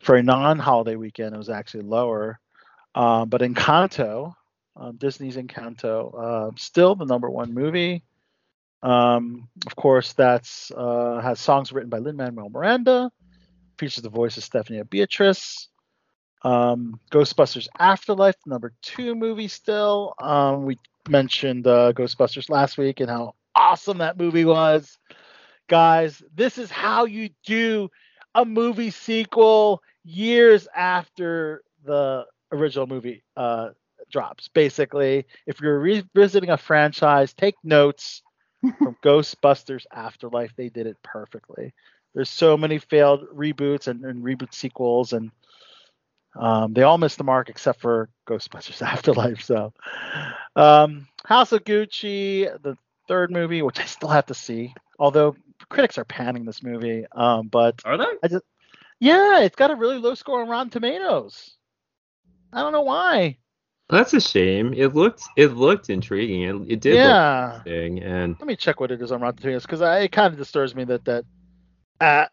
for 0.00 0.16
a 0.16 0.22
non-holiday 0.22 0.96
weekend, 0.96 1.34
it 1.34 1.38
was 1.38 1.50
actually 1.50 1.84
lower. 1.84 2.40
Um, 2.96 3.28
but 3.28 3.42
Encanto, 3.42 4.34
um, 4.76 4.96
Disney's 4.96 5.36
Encanto, 5.36 6.14
uh, 6.18 6.50
still 6.56 6.96
the 6.96 7.04
number 7.04 7.30
one 7.30 7.54
movie. 7.54 8.02
Um, 8.82 9.48
of 9.66 9.76
course, 9.76 10.14
that's 10.14 10.72
uh, 10.76 11.20
has 11.22 11.38
songs 11.38 11.72
written 11.72 11.90
by 11.90 11.98
Lin 11.98 12.16
Manuel 12.16 12.50
Miranda, 12.50 13.10
features 13.76 14.02
the 14.02 14.10
voice 14.10 14.36
of 14.36 14.44
Stephanie 14.44 14.82
Beatrice. 14.82 15.68
Um, 16.42 17.00
Ghostbusters 17.10 17.68
Afterlife, 17.78 18.36
number 18.46 18.72
two 18.82 19.14
movie 19.14 19.48
still. 19.48 20.14
Um, 20.20 20.64
we 20.64 20.78
mentioned 21.08 21.66
uh, 21.66 21.92
Ghostbusters 21.92 22.48
last 22.50 22.78
week 22.78 23.00
and 23.00 23.10
how 23.10 23.34
awesome 23.54 23.98
that 23.98 24.18
movie 24.18 24.44
was. 24.44 24.98
Guys, 25.68 26.22
this 26.34 26.58
is 26.58 26.70
how 26.70 27.04
you 27.04 27.30
do 27.44 27.90
a 28.34 28.44
movie 28.44 28.90
sequel 28.90 29.82
years 30.04 30.68
after 30.74 31.62
the 31.84 32.24
original 32.52 32.86
movie 32.86 33.22
uh, 33.36 33.70
drops. 34.10 34.48
Basically, 34.48 35.26
if 35.46 35.60
you're 35.60 35.78
revisiting 35.78 36.50
a 36.50 36.56
franchise, 36.56 37.34
take 37.34 37.56
notes 37.62 38.22
from 38.60 38.96
Ghostbusters 39.04 39.86
Afterlife. 39.92 40.54
They 40.56 40.68
did 40.68 40.86
it 40.86 40.96
perfectly. 41.02 41.74
There's 42.14 42.30
so 42.30 42.56
many 42.56 42.78
failed 42.78 43.26
reboots 43.34 43.88
and, 43.88 44.04
and 44.04 44.24
reboot 44.24 44.54
sequels, 44.54 45.12
and 45.12 45.30
um, 46.38 46.72
they 46.72 46.82
all 46.82 46.98
missed 46.98 47.18
the 47.18 47.24
mark 47.24 47.48
except 47.48 47.80
for 47.80 48.08
Ghostbusters 48.28 48.82
Afterlife. 48.86 49.42
So, 49.42 49.72
um, 50.56 51.08
House 51.24 51.52
of 51.52 51.64
Gucci, 51.64 52.44
the 52.62 52.76
third 53.08 53.30
movie, 53.30 53.62
which 53.62 53.80
I 53.80 53.84
still 53.84 54.08
have 54.08 54.26
to 54.26 54.34
see, 54.34 54.74
although 54.98 55.36
critics 55.68 55.98
are 55.98 56.04
panning 56.04 56.44
this 56.44 56.62
movie. 56.62 57.06
Um, 57.12 57.48
but 57.48 57.80
Are 57.84 57.96
they? 57.98 58.38
yeah, 59.00 59.40
it's 59.40 59.56
got 59.56 59.70
a 59.70 59.76
really 59.76 59.98
low 59.98 60.14
score 60.14 60.42
on 60.42 60.48
Rotten 60.48 60.70
Tomatoes. 60.70 61.56
I 62.52 62.62
don't 62.62 62.72
know 62.72 62.82
why. 62.82 63.38
That's 63.90 64.12
a 64.12 64.20
shame. 64.20 64.74
It 64.74 64.94
looked 64.94 65.22
it 65.36 65.48
looked 65.48 65.88
intriguing. 65.88 66.42
It, 66.42 66.72
it 66.72 66.80
did 66.80 66.94
yeah. 66.96 67.52
look 67.56 67.66
interesting, 67.66 68.02
and 68.02 68.36
Let 68.38 68.46
me 68.46 68.56
check 68.56 68.80
what 68.80 68.90
it 68.90 69.00
is 69.00 69.12
on 69.12 69.20
Rotten 69.22 69.40
Tomatoes 69.40 69.62
because 69.62 69.80
it 69.80 70.12
kind 70.12 70.32
of 70.32 70.38
disturbs 70.38 70.74
me 70.74 70.84
that 70.84 71.04
that 71.06 71.24
uh, 72.00 72.26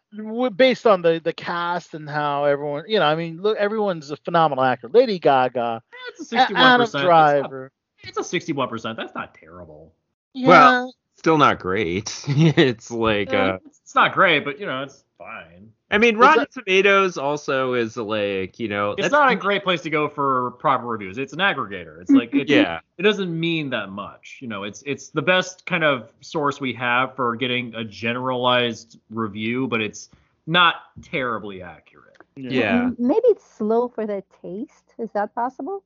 based 0.54 0.86
on 0.86 1.02
the 1.02 1.20
the 1.22 1.32
cast 1.32 1.94
and 1.94 2.08
how 2.08 2.44
everyone, 2.44 2.84
you 2.88 2.98
know, 2.98 3.06
I 3.06 3.14
mean, 3.16 3.40
look, 3.42 3.56
everyone's 3.58 4.10
a 4.10 4.16
phenomenal 4.16 4.64
actor. 4.64 4.88
Lady 4.88 5.18
Gaga, 5.18 5.82
It's 6.18 6.32
a 6.32 6.36
A- 6.36 6.38
61%. 6.46 6.56
Adam 6.56 6.80
That's 6.80 6.94
not- 6.94 7.02
Driver. 7.04 7.72
It's 8.04 8.18
a 8.18 8.22
61%. 8.22 8.96
That's 8.96 9.14
not 9.14 9.34
terrible. 9.34 9.92
Yeah, 10.34 10.48
Well, 10.48 10.94
still 11.16 11.38
not 11.38 11.58
great. 11.58 12.22
it's 12.28 12.90
like 12.90 13.32
Yeah, 13.32 13.54
uh 13.54 13.58
it's 13.66 13.94
not 13.94 14.12
great, 14.12 14.44
but 14.44 14.60
you 14.60 14.66
know, 14.66 14.82
it's 14.82 15.02
fine. 15.18 15.72
I 15.90 15.98
mean 15.98 16.14
Is 16.16 16.20
Rotten 16.20 16.46
Tomatoes 16.52 17.16
also 17.16 17.74
is 17.74 17.96
like, 17.96 18.58
you 18.58 18.68
know, 18.68 18.96
It's 18.98 19.10
not 19.12 19.30
a 19.30 19.36
great 19.36 19.62
place 19.62 19.82
to 19.82 19.90
go 19.90 20.08
for 20.08 20.52
proper 20.52 20.84
reviews. 20.86 21.16
It's 21.16 21.32
an 21.32 21.38
aggregator. 21.38 22.00
It's 22.00 22.10
mm, 22.10 22.18
like 22.18 22.34
it, 22.34 22.48
Yeah. 22.48 22.80
it 22.98 23.02
doesn't 23.02 23.38
mean 23.38 23.70
that 23.70 23.90
much. 23.90 24.38
You 24.40 24.48
know, 24.48 24.64
it's 24.64 24.82
it's 24.84 25.10
the 25.10 25.22
best 25.22 25.64
kind 25.66 25.84
of 25.84 26.12
source 26.20 26.60
we 26.60 26.72
have 26.74 27.14
for 27.14 27.36
getting 27.36 27.74
a 27.76 27.84
generalized 27.84 28.98
review, 29.10 29.68
but 29.68 29.80
it's 29.80 30.10
not 30.48 30.76
terribly 31.02 31.62
accurate. 31.62 32.16
Yeah. 32.36 32.84
M- 32.86 32.96
Maybe 32.98 33.26
it's 33.28 33.44
slow 33.44 33.88
for 33.88 34.06
their 34.06 34.22
taste. 34.42 34.94
Is 34.98 35.10
that 35.12 35.34
possible? 35.34 35.84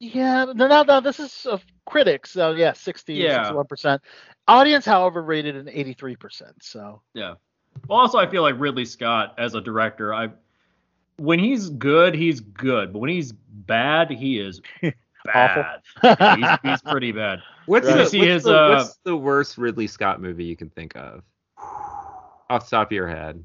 yeah. 0.00 0.44
No, 0.54 0.66
no, 0.66 0.82
no. 0.82 1.00
This 1.00 1.18
is 1.20 1.46
of 1.46 1.64
critics. 1.86 2.32
So 2.32 2.52
yeah, 2.52 2.72
60, 2.72 3.14
Yeah. 3.14 3.44
61 3.44 3.66
percent. 3.66 4.02
Audience, 4.48 4.84
however, 4.84 5.22
rated 5.22 5.56
an 5.56 5.68
83 5.68 6.16
percent. 6.16 6.56
So 6.62 7.00
Yeah. 7.14 7.34
Well, 7.88 7.98
also 7.98 8.18
I 8.18 8.26
feel 8.26 8.42
like 8.42 8.54
Ridley 8.58 8.84
Scott 8.84 9.34
as 9.38 9.54
a 9.54 9.60
director, 9.60 10.14
I 10.14 10.30
when 11.16 11.38
he's 11.38 11.68
good, 11.68 12.14
he's 12.14 12.40
good, 12.40 12.92
but 12.92 12.98
when 13.00 13.10
he's 13.10 13.32
bad, 13.32 14.10
he 14.10 14.38
is 14.40 14.60
bad. 15.24 15.80
he's, 16.02 16.58
he's 16.62 16.82
pretty 16.82 17.12
bad. 17.12 17.40
What's, 17.66 17.86
Right. 17.86 17.94
the, 17.94 18.00
what's, 18.00 18.12
his, 18.12 18.42
the, 18.44 18.56
uh, 18.58 18.68
what's 18.76 18.96
the 19.04 19.16
worst 19.16 19.56
Ridley 19.56 19.86
Scott 19.86 20.20
movie 20.20 20.44
you 20.44 20.56
can 20.56 20.68
think 20.70 20.96
of? 20.96 21.22
Off 21.58 22.64
the 22.68 22.76
top 22.76 22.88
of 22.88 22.92
your 22.92 23.06
head. 23.08 23.44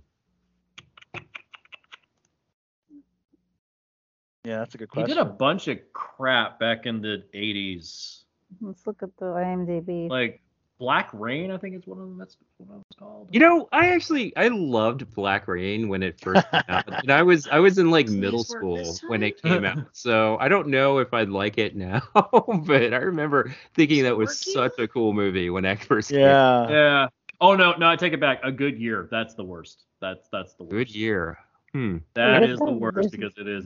yeah, 4.43 4.59
that's 4.59 4.75
a 4.75 4.77
good 4.77 4.89
question. 4.89 5.09
He 5.09 5.13
did 5.13 5.21
a 5.21 5.25
bunch 5.25 5.67
of 5.67 5.77
crap 5.93 6.59
back 6.59 6.85
in 6.85 7.01
the 7.01 7.23
80s. 7.35 8.23
Let's 8.61 8.87
look 8.87 9.03
at 9.03 9.15
the 9.17 9.25
IMDb. 9.25 10.09
Like 10.09 10.41
Black 10.79 11.09
Rain, 11.13 11.51
I 11.51 11.57
think 11.57 11.75
is 11.75 11.87
one 11.87 11.97
of 11.99 12.05
them. 12.05 12.17
That's 12.17 12.37
what 12.57 12.69
it 12.69 12.77
was 12.77 12.83
called. 12.97 13.29
You 13.31 13.39
know, 13.39 13.67
I 13.71 13.89
actually 13.89 14.35
I 14.35 14.47
loved 14.49 15.09
Black 15.15 15.47
Rain 15.47 15.89
when 15.89 16.03
it 16.03 16.19
first 16.19 16.49
came 16.51 16.61
out. 16.69 16.85
And 17.01 17.11
I 17.11 17.23
was 17.23 17.47
I 17.47 17.59
was 17.59 17.77
in 17.79 17.89
like 17.89 18.09
middle 18.09 18.43
school 18.43 18.95
when 19.07 19.23
it 19.23 19.41
came 19.41 19.65
out. 19.65 19.77
So 19.93 20.37
I 20.39 20.47
don't 20.47 20.67
know 20.67 20.99
if 20.99 21.13
I'd 21.13 21.29
like 21.29 21.57
it 21.57 21.75
now, 21.75 22.01
but 22.13 22.93
I 22.93 22.97
remember 22.97 23.55
thinking 23.73 24.03
that 24.03 24.15
was 24.15 24.39
such 24.39 24.77
a 24.77 24.87
cool 24.87 25.13
movie 25.13 25.49
when 25.49 25.65
it 25.65 25.83
first 25.83 26.09
came 26.09 26.21
out. 26.21 26.69
yeah. 26.69 26.75
Yeah. 26.75 27.07
Oh 27.39 27.55
no, 27.55 27.73
no, 27.73 27.89
I 27.89 27.95
take 27.95 28.13
it 28.13 28.19
back. 28.19 28.39
A 28.43 28.51
good 28.51 28.77
year. 28.77 29.07
That's 29.09 29.33
the 29.33 29.43
worst. 29.43 29.85
That's 30.01 30.27
that's 30.31 30.53
the 30.55 30.63
worst. 30.63 30.71
Good 30.71 30.95
year. 30.95 31.39
Hmm. 31.73 31.97
That 32.13 32.41
Wait, 32.41 32.49
is 32.51 32.59
what's 32.59 32.71
the 32.71 32.77
worst 32.77 33.11
because 33.11 33.33
it 33.37 33.47
is 33.47 33.65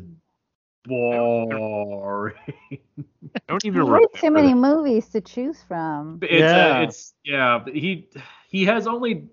boring. 0.86 2.36
Don't 3.48 3.65
even 3.65 3.74
There's 3.86 3.89
way 3.89 4.06
too 4.15 4.32
many 4.32 4.54
movies 4.54 5.10
to 5.10 5.22
choose 5.22 5.62
from. 5.67 6.20
It's 6.22 6.32
Yeah. 6.54 6.80
uh, 6.80 6.82
it's 6.84 7.13
yeah. 7.24 7.63
He 7.72 8.10
he 8.48 8.65
has 8.65 8.88
only 8.88 9.28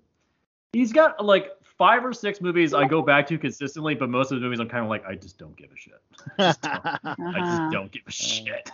he's 0.73 0.93
got 0.93 1.23
like 1.23 1.51
five 1.77 2.05
or 2.05 2.13
six 2.13 2.41
movies 2.41 2.73
I 2.73 2.85
go 2.85 3.01
back 3.01 3.27
to 3.27 3.37
consistently, 3.37 3.95
but 3.95 4.09
most 4.09 4.31
of 4.31 4.39
the 4.39 4.45
movies 4.45 4.59
I'm 4.59 4.69
kind 4.69 4.83
of 4.83 4.89
like 4.89 5.05
I 5.05 5.15
just 5.15 5.37
don't 5.37 5.55
give 5.55 5.71
a 5.71 5.77
shit. 5.77 6.01
I 6.39 6.53
just 6.53 7.17
Uh-huh. 7.17 7.69
don't 7.71 7.91
give 7.91 8.03
a 8.07 8.11
shit. 8.11 8.71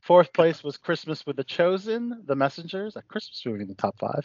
Fourth 0.00 0.32
place 0.32 0.64
was 0.64 0.78
Christmas 0.78 1.26
with 1.26 1.36
the 1.36 1.44
Chosen, 1.44 2.22
The 2.24 2.34
Messengers, 2.34 2.96
a 2.96 3.02
Christmas 3.02 3.42
movie 3.44 3.60
in 3.62 3.68
the 3.68 3.74
top 3.74 3.98
five, 3.98 4.24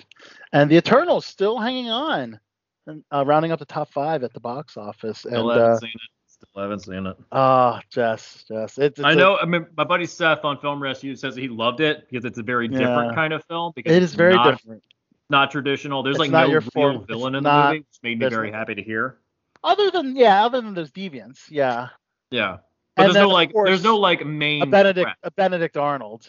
and 0.54 0.72
The 0.72 0.78
Eternals 0.78 1.26
still 1.26 1.60
hanging 1.60 1.90
on, 1.90 2.40
and 2.88 3.04
uh, 3.14 3.26
rounding 3.26 3.52
up 3.52 3.60
the 3.60 3.66
top 3.66 3.92
five 3.92 4.24
at 4.24 4.32
the 4.34 4.40
box 4.40 4.78
office. 4.78 5.26
And 5.26 5.34
Still 5.34 5.50
haven't 5.50 5.72
uh, 5.72 5.80
seen 5.80 5.90
it. 5.90 6.02
Still 6.50 6.62
haven't 6.62 6.80
seen 6.80 7.06
it. 7.08 7.18
oh, 7.32 7.80
Jess, 7.90 8.44
Jess, 8.48 8.78
it's, 8.78 9.00
it's 9.00 9.06
I 9.06 9.14
a- 9.14 9.16
know. 9.16 9.38
I 9.38 9.46
mean, 9.46 9.66
my 9.78 9.84
buddy 9.84 10.06
Seth 10.06 10.44
on 10.44 10.60
Film 10.60 10.82
Rescue 10.82 11.16
says 11.16 11.36
he 11.36 11.48
loved 11.48 11.80
it 11.80 12.08
because 12.10 12.26
it's 12.26 12.38
a 12.38 12.44
very 12.44 12.68
different 12.68 13.16
kind 13.16 13.34
of 13.34 13.44
film. 13.46 13.72
Because 13.76 13.92
it's 13.96 14.14
very 14.14 14.36
not, 14.36 14.52
different. 14.58 14.84
not 15.30 15.52
traditional. 15.52 16.04
There's 16.04 16.16
It's 16.16 16.20
like 16.20 16.32
not 16.32 16.48
no 16.48 16.52
your 16.52 16.60
real 16.62 16.70
form- 16.72 16.96
it's 16.98 17.06
villain 17.08 17.36
in 17.36 17.44
the 17.44 17.64
movie, 17.66 17.80
which 17.80 17.88
made 18.04 18.20
me 18.20 18.28
very 18.30 18.52
no- 18.52 18.58
happy 18.58 18.76
to 18.76 18.84
hear. 18.84 19.18
Other 19.64 19.90
than 19.90 20.16
yeah, 20.16 20.46
other 20.46 20.60
than 20.62 20.74
those 20.74 20.92
deviants, 20.92 21.50
yeah, 21.50 21.88
Yeah, 22.30 22.58
but 22.98 23.04
And 23.04 23.06
there's 23.06 23.14
then, 23.14 23.24
no 23.24 23.30
like 23.30 23.54
course, 23.54 23.70
there's 23.70 23.84
no 23.84 23.98
like 23.98 24.26
main 24.26 24.62
a 24.62 24.66
Benedict, 24.66 25.06
threat. 25.06 25.18
a 25.24 25.32
Benedict 25.32 25.78
Arnold, 25.78 26.28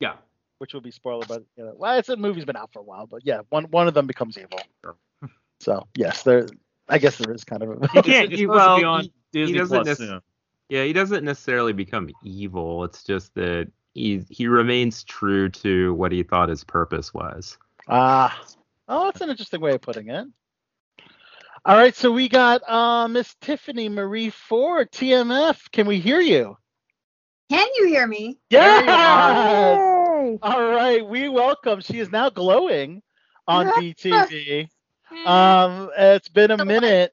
Yeah, 0.00 0.16
which 0.58 0.74
would 0.74 0.82
be 0.82 0.90
spoiler, 0.90 1.24
but 1.26 1.42
you 1.56 1.64
know, 1.64 1.72
well, 1.76 1.98
it's 1.98 2.10
a 2.10 2.16
movie's 2.16 2.44
been 2.44 2.56
out 2.56 2.70
for 2.74 2.80
a 2.80 2.82
while, 2.82 3.06
but 3.06 3.22
yeah, 3.24 3.40
one 3.48 3.64
one 3.70 3.88
of 3.88 3.94
them 3.94 4.06
becomes 4.06 4.36
evil. 4.36 4.58
So 5.60 5.86
yes, 5.96 6.22
there. 6.24 6.46
I 6.88 6.98
guess 6.98 7.16
there 7.16 7.32
is 7.32 7.44
kind 7.44 7.62
of. 7.62 7.68
You 7.94 8.00
A, 8.00 8.02
can't. 8.02 8.32
It's 8.32 8.40
you, 8.40 8.48
well, 8.48 8.78
be 8.78 8.84
on 8.84 9.02
he- 9.02 9.12
Disney 9.32 9.52
he 9.54 9.58
doesn't 9.58 9.84
Plus 9.84 9.86
nec- 9.86 10.08
soon. 10.08 10.20
Yeah, 10.68 10.84
he 10.84 10.92
doesn't 10.92 11.24
necessarily 11.24 11.72
become 11.72 12.08
evil. 12.22 12.84
It's 12.84 13.02
just 13.04 13.34
that 13.34 13.70
he 13.94 14.24
he 14.28 14.46
remains 14.46 15.04
true 15.04 15.48
to 15.50 15.94
what 15.94 16.12
he 16.12 16.22
thought 16.22 16.48
his 16.48 16.64
purpose 16.64 17.12
was. 17.12 17.58
ah, 17.88 18.38
oh, 18.88 19.04
that's 19.06 19.20
an 19.20 19.30
interesting 19.30 19.60
way 19.60 19.74
of 19.74 19.80
putting 19.80 20.08
it. 20.08 20.26
All 21.66 21.76
right, 21.76 21.94
so 21.94 22.12
we 22.12 22.28
got 22.28 22.60
uh, 22.68 23.08
Miss 23.08 23.34
Tiffany 23.40 23.88
Marie 23.88 24.28
Ford, 24.30 24.90
TMF. 24.92 25.70
Can 25.72 25.86
we 25.86 25.98
hear 25.98 26.20
you? 26.20 26.58
Can 27.50 27.66
you 27.76 27.88
hear 27.88 28.06
me? 28.06 28.38
Yes. 28.50 28.84
Yay! 28.86 30.38
All 30.42 30.62
right, 30.62 31.06
we 31.06 31.28
welcome. 31.28 31.80
She 31.80 31.98
is 32.00 32.10
now 32.10 32.28
glowing 32.30 33.02
on 33.48 33.66
BTV. 33.66 34.68
Um, 35.26 35.90
it's 35.96 36.28
been 36.28 36.50
a 36.50 36.64
minute. 36.64 37.12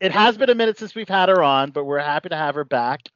It 0.00 0.12
has 0.12 0.36
been 0.36 0.50
a 0.50 0.54
minute 0.54 0.78
since 0.78 0.94
we've 0.94 1.08
had 1.08 1.28
her 1.28 1.42
on, 1.42 1.70
but 1.70 1.84
we're 1.84 1.98
happy 1.98 2.28
to 2.30 2.36
have 2.36 2.54
her 2.56 2.64
back. 2.64 3.08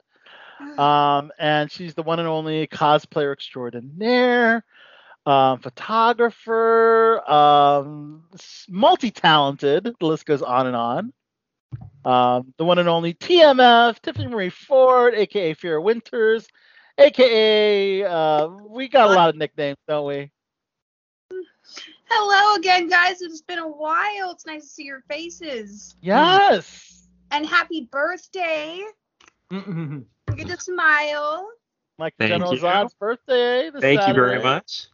Um, 0.78 1.32
and 1.38 1.70
she's 1.70 1.94
the 1.94 2.02
one 2.02 2.18
and 2.18 2.28
only 2.28 2.66
cosplayer 2.66 3.32
extraordinaire, 3.32 4.64
um, 5.26 5.58
photographer, 5.58 7.28
um, 7.30 8.24
multi-talented. 8.68 9.84
The 9.98 10.06
list 10.06 10.26
goes 10.26 10.42
on 10.42 10.66
and 10.66 10.76
on. 10.76 11.12
Um, 12.04 12.54
the 12.56 12.64
one 12.64 12.78
and 12.78 12.88
only 12.88 13.14
TMF, 13.14 14.00
Tiffany 14.00 14.28
Marie 14.28 14.50
Ford, 14.50 15.14
aka 15.14 15.54
Fear 15.54 15.80
Winters, 15.80 16.46
aka 16.98 18.04
uh, 18.04 18.48
we 18.48 18.88
got 18.88 19.10
a 19.10 19.14
lot 19.14 19.28
of 19.28 19.36
nicknames, 19.36 19.78
don't 19.88 20.06
we? 20.06 20.30
Hello 22.08 22.56
again, 22.56 22.88
guys. 22.88 23.20
It's 23.20 23.42
been 23.42 23.58
a 23.58 23.68
while. 23.68 24.30
It's 24.30 24.46
nice 24.46 24.62
to 24.62 24.68
see 24.68 24.84
your 24.84 25.02
faces. 25.08 25.96
Yes. 26.00 27.08
And 27.30 27.46
happy 27.46 27.88
birthday. 27.90 28.80
Mm-mm. 29.52 30.04
Get 30.36 30.48
to 30.48 30.60
smile. 30.60 31.48
Like 31.98 32.14
Thank 32.18 32.30
General 32.30 32.52
you. 32.52 32.58
Zod's 32.58 32.94
birthday. 32.94 33.70
This 33.70 33.80
Thank 33.82 34.06
you 34.06 34.14
very 34.14 34.42
much. 34.42 34.86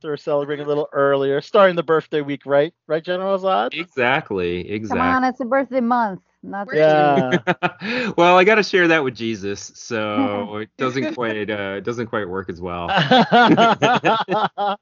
So 0.00 0.08
we're 0.08 0.16
celebrating 0.16 0.64
a 0.64 0.68
little 0.68 0.88
earlier, 0.92 1.40
starting 1.40 1.76
the 1.76 1.82
birthday 1.82 2.20
week, 2.20 2.46
right? 2.46 2.72
Right, 2.86 3.02
General 3.02 3.38
Zod? 3.38 3.74
Exactly. 3.74 4.70
Exactly. 4.70 4.72
Come 4.88 5.00
Exactly. 5.00 5.00
on, 5.00 5.24
it's 5.24 5.40
a 5.40 5.44
birthday 5.44 5.80
month. 5.80 6.22
Not 6.42 6.68
Yeah. 6.72 7.38
well, 8.16 8.36
I 8.36 8.44
got 8.44 8.56
to 8.56 8.62
share 8.62 8.88
that 8.88 9.02
with 9.04 9.14
Jesus, 9.14 9.72
so 9.74 10.56
it 10.58 10.70
doesn't 10.78 11.14
quite 11.14 11.50
uh, 11.50 11.74
it 11.78 11.84
doesn't 11.84 12.06
quite 12.06 12.28
work 12.28 12.48
as 12.48 12.60
well. 12.60 12.88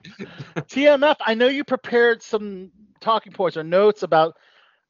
TMF, 0.68 1.16
I 1.24 1.34
know 1.34 1.48
you 1.48 1.64
prepared 1.64 2.22
some 2.22 2.70
talking 3.00 3.32
points 3.32 3.56
or 3.56 3.64
notes 3.64 4.02
about 4.02 4.36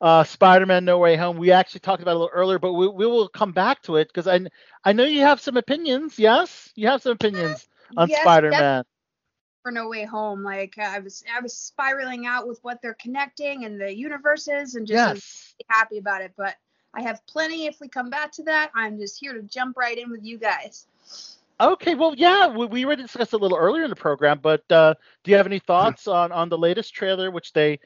uh, 0.00 0.24
Spider-Man: 0.24 0.84
No 0.84 0.98
Way 0.98 1.16
Home. 1.16 1.38
We 1.38 1.52
actually 1.52 1.80
talked 1.80 2.02
about 2.02 2.12
it 2.12 2.16
a 2.16 2.18
little 2.18 2.34
earlier, 2.34 2.58
but 2.58 2.72
we, 2.72 2.88
we 2.88 3.06
will 3.06 3.28
come 3.28 3.52
back 3.52 3.82
to 3.82 3.96
it 3.96 4.08
because 4.08 4.26
I 4.26 4.40
I 4.84 4.92
know 4.92 5.04
you 5.04 5.20
have 5.20 5.40
some 5.40 5.56
opinions. 5.56 6.18
Yes, 6.18 6.72
you 6.74 6.88
have 6.88 7.02
some 7.02 7.12
opinions 7.12 7.68
on 7.96 8.08
Yes, 8.08 8.20
Spider-Man. 8.22 8.84
For 9.66 9.72
No 9.72 9.88
Way 9.88 10.04
Home, 10.04 10.44
like 10.44 10.78
I 10.78 11.00
was, 11.00 11.24
I 11.36 11.40
was 11.40 11.52
spiraling 11.52 12.24
out 12.24 12.46
with 12.46 12.60
what 12.62 12.80
they're 12.80 12.94
connecting 12.94 13.64
and 13.64 13.80
the 13.80 13.92
universes, 13.92 14.76
and 14.76 14.86
just 14.86 15.04
I'm 15.04 15.16
Yes. 15.16 15.54
happy 15.66 15.98
about 15.98 16.22
it. 16.22 16.34
But 16.36 16.54
I 16.94 17.02
have 17.02 17.26
plenty. 17.26 17.66
If 17.66 17.80
we 17.80 17.88
come 17.88 18.08
back 18.08 18.30
to 18.34 18.44
that, 18.44 18.70
I'm 18.76 18.96
just 18.96 19.18
here 19.18 19.32
to 19.32 19.42
jump 19.42 19.76
right 19.76 19.98
in 19.98 20.08
with 20.08 20.22
you 20.22 20.38
guys. 20.38 20.86
Okay, 21.60 21.96
well, 21.96 22.14
yeah, 22.16 22.46
we, 22.46 22.66
we 22.66 22.84
already 22.84 23.02
discussed 23.02 23.32
a 23.32 23.36
little 23.38 23.58
earlier 23.58 23.82
in 23.82 23.90
the 23.90 23.96
program, 23.96 24.38
but 24.40 24.62
uh, 24.70 24.94
do 25.24 25.32
you 25.32 25.36
have 25.36 25.46
any 25.46 25.58
thoughts 25.58 26.06
on, 26.06 26.30
on 26.30 26.48
the 26.48 26.56
latest 26.58 26.94
trailer, 26.94 27.32
which 27.32 27.52
they 27.52 27.80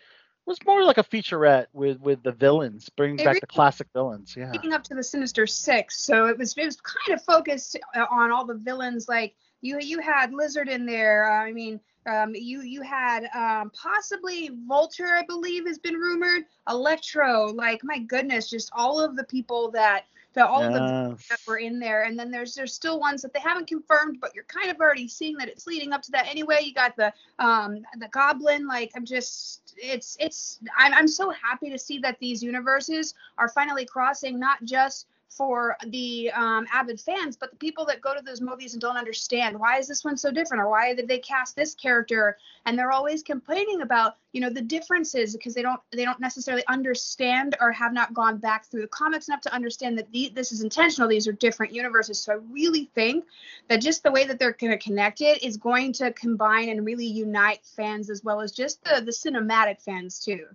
was 0.45 0.59
more 0.66 0.85
like 0.85 0.99
a 0.99 1.03
featurette 1.05 1.68
with 1.72 1.99
with 1.99 2.22
the 2.22 2.33
villains, 2.33 2.91
bringing 2.91 3.14
It 3.18 3.24
back 3.24 3.26
really- 3.28 3.41
the 3.41 3.47
classic 3.47 3.87
villains? 3.95 4.35
Yeah. 4.37 4.51
leading 4.51 4.74
up 4.74 4.83
to 4.85 4.95
the 4.95 5.03
Sinister 5.03 5.47
Six, 5.47 5.99
so 6.03 6.26
it 6.26 6.37
was 6.37 6.53
it 6.59 6.66
was 6.66 6.78
kind 6.83 7.18
of 7.18 7.24
focused 7.24 7.78
uh, 7.97 8.05
on 8.11 8.31
all 8.33 8.45
the 8.45 8.57
villains. 8.57 9.09
Like 9.09 9.35
you 9.61 9.78
you 9.80 10.00
had 10.00 10.32
Lizard 10.32 10.68
in 10.68 10.86
there. 10.86 11.30
Uh, 11.30 11.44
I 11.44 11.52
mean, 11.52 11.80
um, 12.06 12.34
you 12.34 12.62
you 12.62 12.82
had 12.82 13.28
um, 13.34 13.70
possibly 13.70 14.50
Vulture, 14.66 15.14
I 15.14 15.24
believe, 15.24 15.66
has 15.66 15.78
been 15.78 15.94
rumored. 15.94 16.44
Electro, 16.68 17.46
like 17.46 17.80
my 17.84 17.98
goodness, 17.98 18.50
just 18.50 18.70
all 18.74 19.00
of 19.00 19.16
the 19.16 19.24
people 19.24 19.70
that 19.72 20.04
that 20.34 20.46
all 20.46 20.62
of 20.62 20.72
the 20.72 21.18
that 21.28 21.40
were 21.46 21.58
in 21.58 21.78
there 21.78 22.04
and 22.04 22.18
then 22.18 22.30
there's 22.30 22.54
there's 22.54 22.72
still 22.72 23.00
ones 23.00 23.22
that 23.22 23.32
they 23.32 23.40
haven't 23.40 23.66
confirmed 23.66 24.18
but 24.20 24.34
you're 24.34 24.44
kind 24.44 24.70
of 24.70 24.78
already 24.80 25.08
seeing 25.08 25.36
that 25.36 25.48
it's 25.48 25.66
leading 25.66 25.92
up 25.92 26.02
to 26.02 26.11
that 26.11 26.26
anyway 26.28 26.61
you 26.62 26.72
got 26.72 26.94
the 26.96 27.12
um 27.38 27.82
the 27.98 28.08
goblin 28.08 28.66
like 28.66 28.90
i'm 28.94 29.04
just 29.04 29.74
it's 29.76 30.16
it's 30.20 30.61
i'm, 30.78 30.92
I'm 30.94 31.08
so 31.08 31.30
happy 31.30 31.70
to 31.70 31.78
see 31.78 31.98
that 32.00 32.18
these 32.20 32.42
universes 32.42 33.14
are 33.38 33.48
finally 33.48 33.84
crossing 33.84 34.38
not 34.38 34.62
just 34.64 35.06
for 35.31 35.76
the 35.87 36.31
um, 36.33 36.66
avid 36.72 37.01
fans, 37.01 37.37
but 37.37 37.51
the 37.51 37.57
people 37.57 37.85
that 37.87 38.01
go 38.01 38.14
to 38.14 38.22
those 38.22 38.41
movies 38.41 38.74
and 38.74 38.81
don't 38.81 38.97
understand 38.97 39.59
why 39.59 39.78
is 39.78 39.87
this 39.87 40.05
one 40.05 40.16
so 40.16 40.31
different 40.31 40.62
or 40.62 40.68
why 40.68 40.93
did 40.93 41.07
they 41.07 41.18
cast 41.18 41.55
this 41.55 41.74
character? 41.74 42.37
And 42.66 42.76
they're 42.76 42.91
always 42.91 43.22
complaining 43.22 43.81
about 43.81 44.16
you 44.33 44.41
know 44.41 44.51
the 44.51 44.61
differences 44.61 45.33
because 45.33 45.55
they 45.55 45.62
don't 45.62 45.81
they 45.93 46.05
don't 46.05 46.20
necessarily 46.20 46.64
understand 46.66 47.57
or 47.61 47.72
have 47.72 47.93
not 47.93 48.12
gone 48.12 48.39
back 48.39 48.66
through 48.66 48.83
the 48.83 48.89
comics 48.89 49.28
enough 49.28 49.41
to 49.43 49.55
understand 49.55 49.99
that 49.99 50.11
the, 50.12 50.31
this 50.35 50.53
is 50.53 50.62
intentional 50.62 51.09
these 51.09 51.26
are 51.28 51.33
different 51.33 51.72
universes. 51.72 52.20
So 52.20 52.33
i 52.33 52.37
really 52.51 52.91
think 52.95 53.24
that 53.68 53.81
just 53.81 54.03
the 54.03 54.11
way 54.11 54.26
that 54.26 54.39
they're 54.39 54.53
going 54.53 54.72
to 54.72 54.78
connect 54.78 55.20
it 55.20 55.43
is 55.43 55.57
going 55.57 55.93
to 55.95 56.12
combine 56.12 56.68
and 56.68 56.85
really 56.85 57.07
unite 57.07 57.64
fans 57.64 58.11
as 58.11 58.24
well 58.24 58.41
as 58.41 58.53
just 58.53 58.83
the 58.85 59.01
the 59.01 59.12
cinematic 59.12 59.81
fans 59.81 60.18
too. 60.24 60.47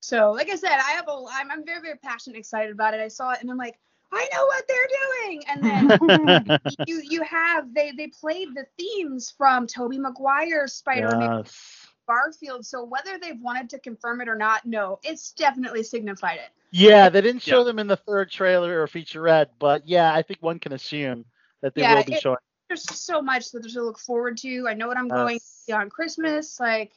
So 0.00 0.30
like 0.32 0.50
i 0.50 0.54
said 0.54 0.78
i 0.78 0.92
have 0.92 1.08
a 1.08 1.24
i'm, 1.32 1.50
I'm 1.50 1.64
very 1.64 1.80
very 1.80 1.98
passionate 1.98 2.38
excited 2.38 2.70
about 2.72 2.94
it. 2.94 3.00
I 3.00 3.08
saw 3.08 3.32
it 3.32 3.40
and 3.40 3.50
i'm 3.50 3.56
like 3.56 3.78
i 4.12 4.28
know 4.32 4.44
what 4.46 4.64
they're 4.68 4.88
doing 5.26 5.42
and 5.48 5.64
then 5.64 6.60
you 6.86 7.02
you 7.08 7.22
have 7.22 7.72
they 7.74 7.92
they 7.92 8.06
played 8.08 8.48
the 8.54 8.64
themes 8.78 9.32
from 9.36 9.66
Tobey 9.66 9.98
Maguire's 9.98 10.72
Spider-Man 10.74 11.38
Yes. 11.38 11.86
Garfield. 12.08 12.64
So 12.64 12.84
whether 12.84 13.18
they've 13.18 13.40
wanted 13.40 13.68
to 13.70 13.80
confirm 13.80 14.20
it 14.20 14.28
or 14.28 14.36
not, 14.36 14.64
no, 14.64 15.00
it's 15.02 15.32
definitely 15.32 15.82
signified 15.82 16.36
it. 16.38 16.50
Yeah, 16.70 17.08
they 17.08 17.20
didn't 17.20 17.42
show 17.42 17.58
Yeah. 17.58 17.64
them 17.64 17.80
in 17.80 17.88
the 17.88 17.96
third 17.96 18.30
trailer 18.30 18.80
or 18.80 18.86
featurette, 18.86 19.48
but 19.58 19.88
yeah, 19.88 20.14
I 20.14 20.22
think 20.22 20.40
one 20.40 20.60
can 20.60 20.72
assume 20.72 21.24
that 21.62 21.74
they 21.74 21.80
Yeah, 21.82 21.96
will 21.96 22.04
be 22.04 22.12
it- 22.14 22.20
showing. 22.22 22.38
There's 22.68 22.82
so 22.82 23.20
much 23.22 23.50
that 23.52 23.60
there's 23.60 23.74
to 23.74 23.82
look 23.82 23.98
forward 23.98 24.38
to. 24.38 24.66
I 24.68 24.74
know 24.74 24.86
what 24.88 24.96
I'm 24.96 25.08
going 25.08 25.38
to 25.38 25.44
see 25.44 25.72
on 25.72 25.88
Christmas. 25.90 26.58
Like 26.60 26.92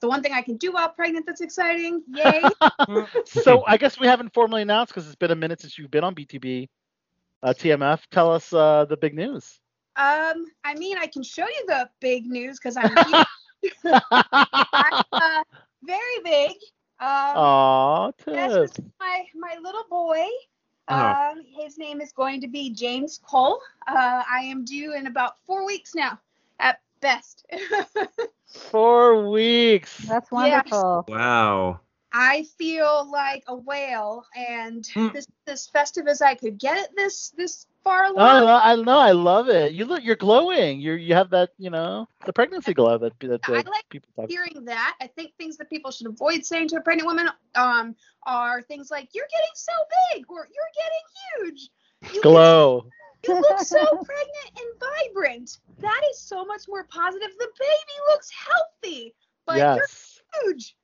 the 0.00 0.08
one 0.08 0.22
thing 0.22 0.32
I 0.32 0.42
can 0.42 0.56
do 0.56 0.72
while 0.72 0.88
pregnant 0.88 1.26
that's 1.26 1.40
exciting. 1.40 2.02
Yay. 2.08 2.42
so 3.24 3.64
I 3.66 3.76
guess 3.76 3.98
we 3.98 4.06
haven't 4.06 4.32
formally 4.32 4.62
announced 4.62 4.92
because 4.92 5.06
it's 5.06 5.16
been 5.16 5.30
a 5.30 5.36
minute 5.36 5.60
since 5.60 5.78
you've 5.78 5.90
been 5.90 6.04
on 6.04 6.14
BTB. 6.14 6.68
Uh, 7.42 7.54
TMF, 7.56 8.00
tell 8.10 8.32
us 8.32 8.52
uh, 8.52 8.84
the 8.84 8.96
big 8.96 9.14
news. 9.14 9.60
um, 9.96 10.44
I 10.64 10.74
mean, 10.76 10.98
I 10.98 11.06
can 11.06 11.22
show 11.22 11.44
you 11.44 11.64
the 11.66 11.88
big 12.00 12.26
news 12.26 12.58
because 12.58 12.76
I'm 12.76 12.90
I'm, 13.84 15.04
uh, 15.12 15.44
very 15.82 16.18
big. 16.24 16.50
Um, 17.00 17.36
Aw, 17.36 18.10
this 18.26 18.70
is 18.72 18.84
my 18.98 19.24
my 19.36 19.56
little 19.62 19.84
boy. 19.88 20.26
Oh. 20.88 20.96
Um, 20.96 21.42
his 21.56 21.78
name 21.78 22.00
is 22.00 22.12
going 22.12 22.40
to 22.40 22.48
be 22.48 22.70
James 22.70 23.20
Cole. 23.22 23.60
Uh, 23.86 24.22
I 24.28 24.40
am 24.40 24.64
due 24.64 24.94
in 24.94 25.06
about 25.06 25.34
four 25.46 25.66
weeks 25.66 25.94
now, 25.94 26.18
at 26.58 26.80
best. 27.00 27.46
Four 28.70 29.30
weeks. 29.30 29.96
That's 30.06 30.30
Yes. 30.32 30.64
wonderful. 30.70 31.04
Wow. 31.08 31.80
I 32.12 32.44
feel 32.56 33.10
like 33.10 33.44
a 33.46 33.54
whale, 33.54 34.24
and 34.34 34.86
Hmm. 34.94 35.08
this 35.08 35.26
this 35.44 35.66
festive 35.68 36.06
as 36.08 36.22
I 36.22 36.34
could 36.34 36.58
get 36.58 36.78
it 36.78 36.90
this 36.96 37.30
this 37.36 37.66
far 37.84 38.04
along. 38.04 38.44
Oh. 38.44 38.46
I 38.46 38.76
know, 38.76 38.98
I 38.98 39.12
love 39.12 39.48
it. 39.48 39.72
You 39.72 39.84
look, 39.84 40.02
you're 40.02 40.16
glowing. 40.16 40.80
You 40.80 40.94
you 40.94 41.14
have 41.14 41.30
that, 41.30 41.50
you 41.58 41.70
know, 41.70 42.08
the 42.24 42.32
pregnancy 42.32 42.72
glow 42.72 42.96
that 42.98 43.18
that, 43.20 43.40
I 43.46 43.52
like 43.52 43.88
people 43.90 44.08
talk. 44.16 44.30
Hearing 44.30 44.64
that, 44.64 44.96
I 45.00 45.06
think 45.06 45.34
things 45.36 45.58
that 45.58 45.68
people 45.68 45.90
should 45.90 46.06
avoid 46.06 46.46
saying 46.46 46.68
to 46.68 46.76
a 46.76 46.80
pregnant 46.80 47.06
woman 47.06 47.28
um, 47.54 47.94
are 48.26 48.62
things 48.62 48.90
like 48.90 49.10
"You're 49.14 49.28
getting 49.30 49.54
so 49.54 49.72
big" 50.14 50.24
or 50.30 50.48
"You're 50.48 50.72
getting 50.74 51.52
huge." 51.52 51.70
You 52.14 52.22
Glow. 52.22 52.86
You 53.26 53.34
look 53.34 53.60
so 53.60 53.78
pregnant 53.84 54.50
and 54.56 54.80
vibrant. 54.80 55.58
That 55.78 56.00
is 56.10 56.18
so 56.18 56.44
much 56.44 56.62
more 56.68 56.84
positive. 56.84 57.28
The 57.38 57.48
baby 57.58 58.10
looks 58.10 58.30
healthy, 58.30 59.14
but 59.46 59.56
yes. 59.56 60.20
you're 60.34 60.52
huge. 60.52 60.76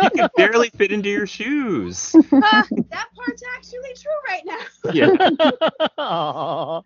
You 0.00 0.10
can 0.10 0.30
barely 0.36 0.70
fit 0.70 0.92
into 0.92 1.08
your 1.08 1.26
shoes. 1.26 2.16
Uh, 2.40 2.64
that 2.90 3.06
part's 3.16 3.42
actually 3.56 3.94
true 4.00 4.10
right 4.28 4.42
now. 4.44 4.58
Yeah. 4.90 5.10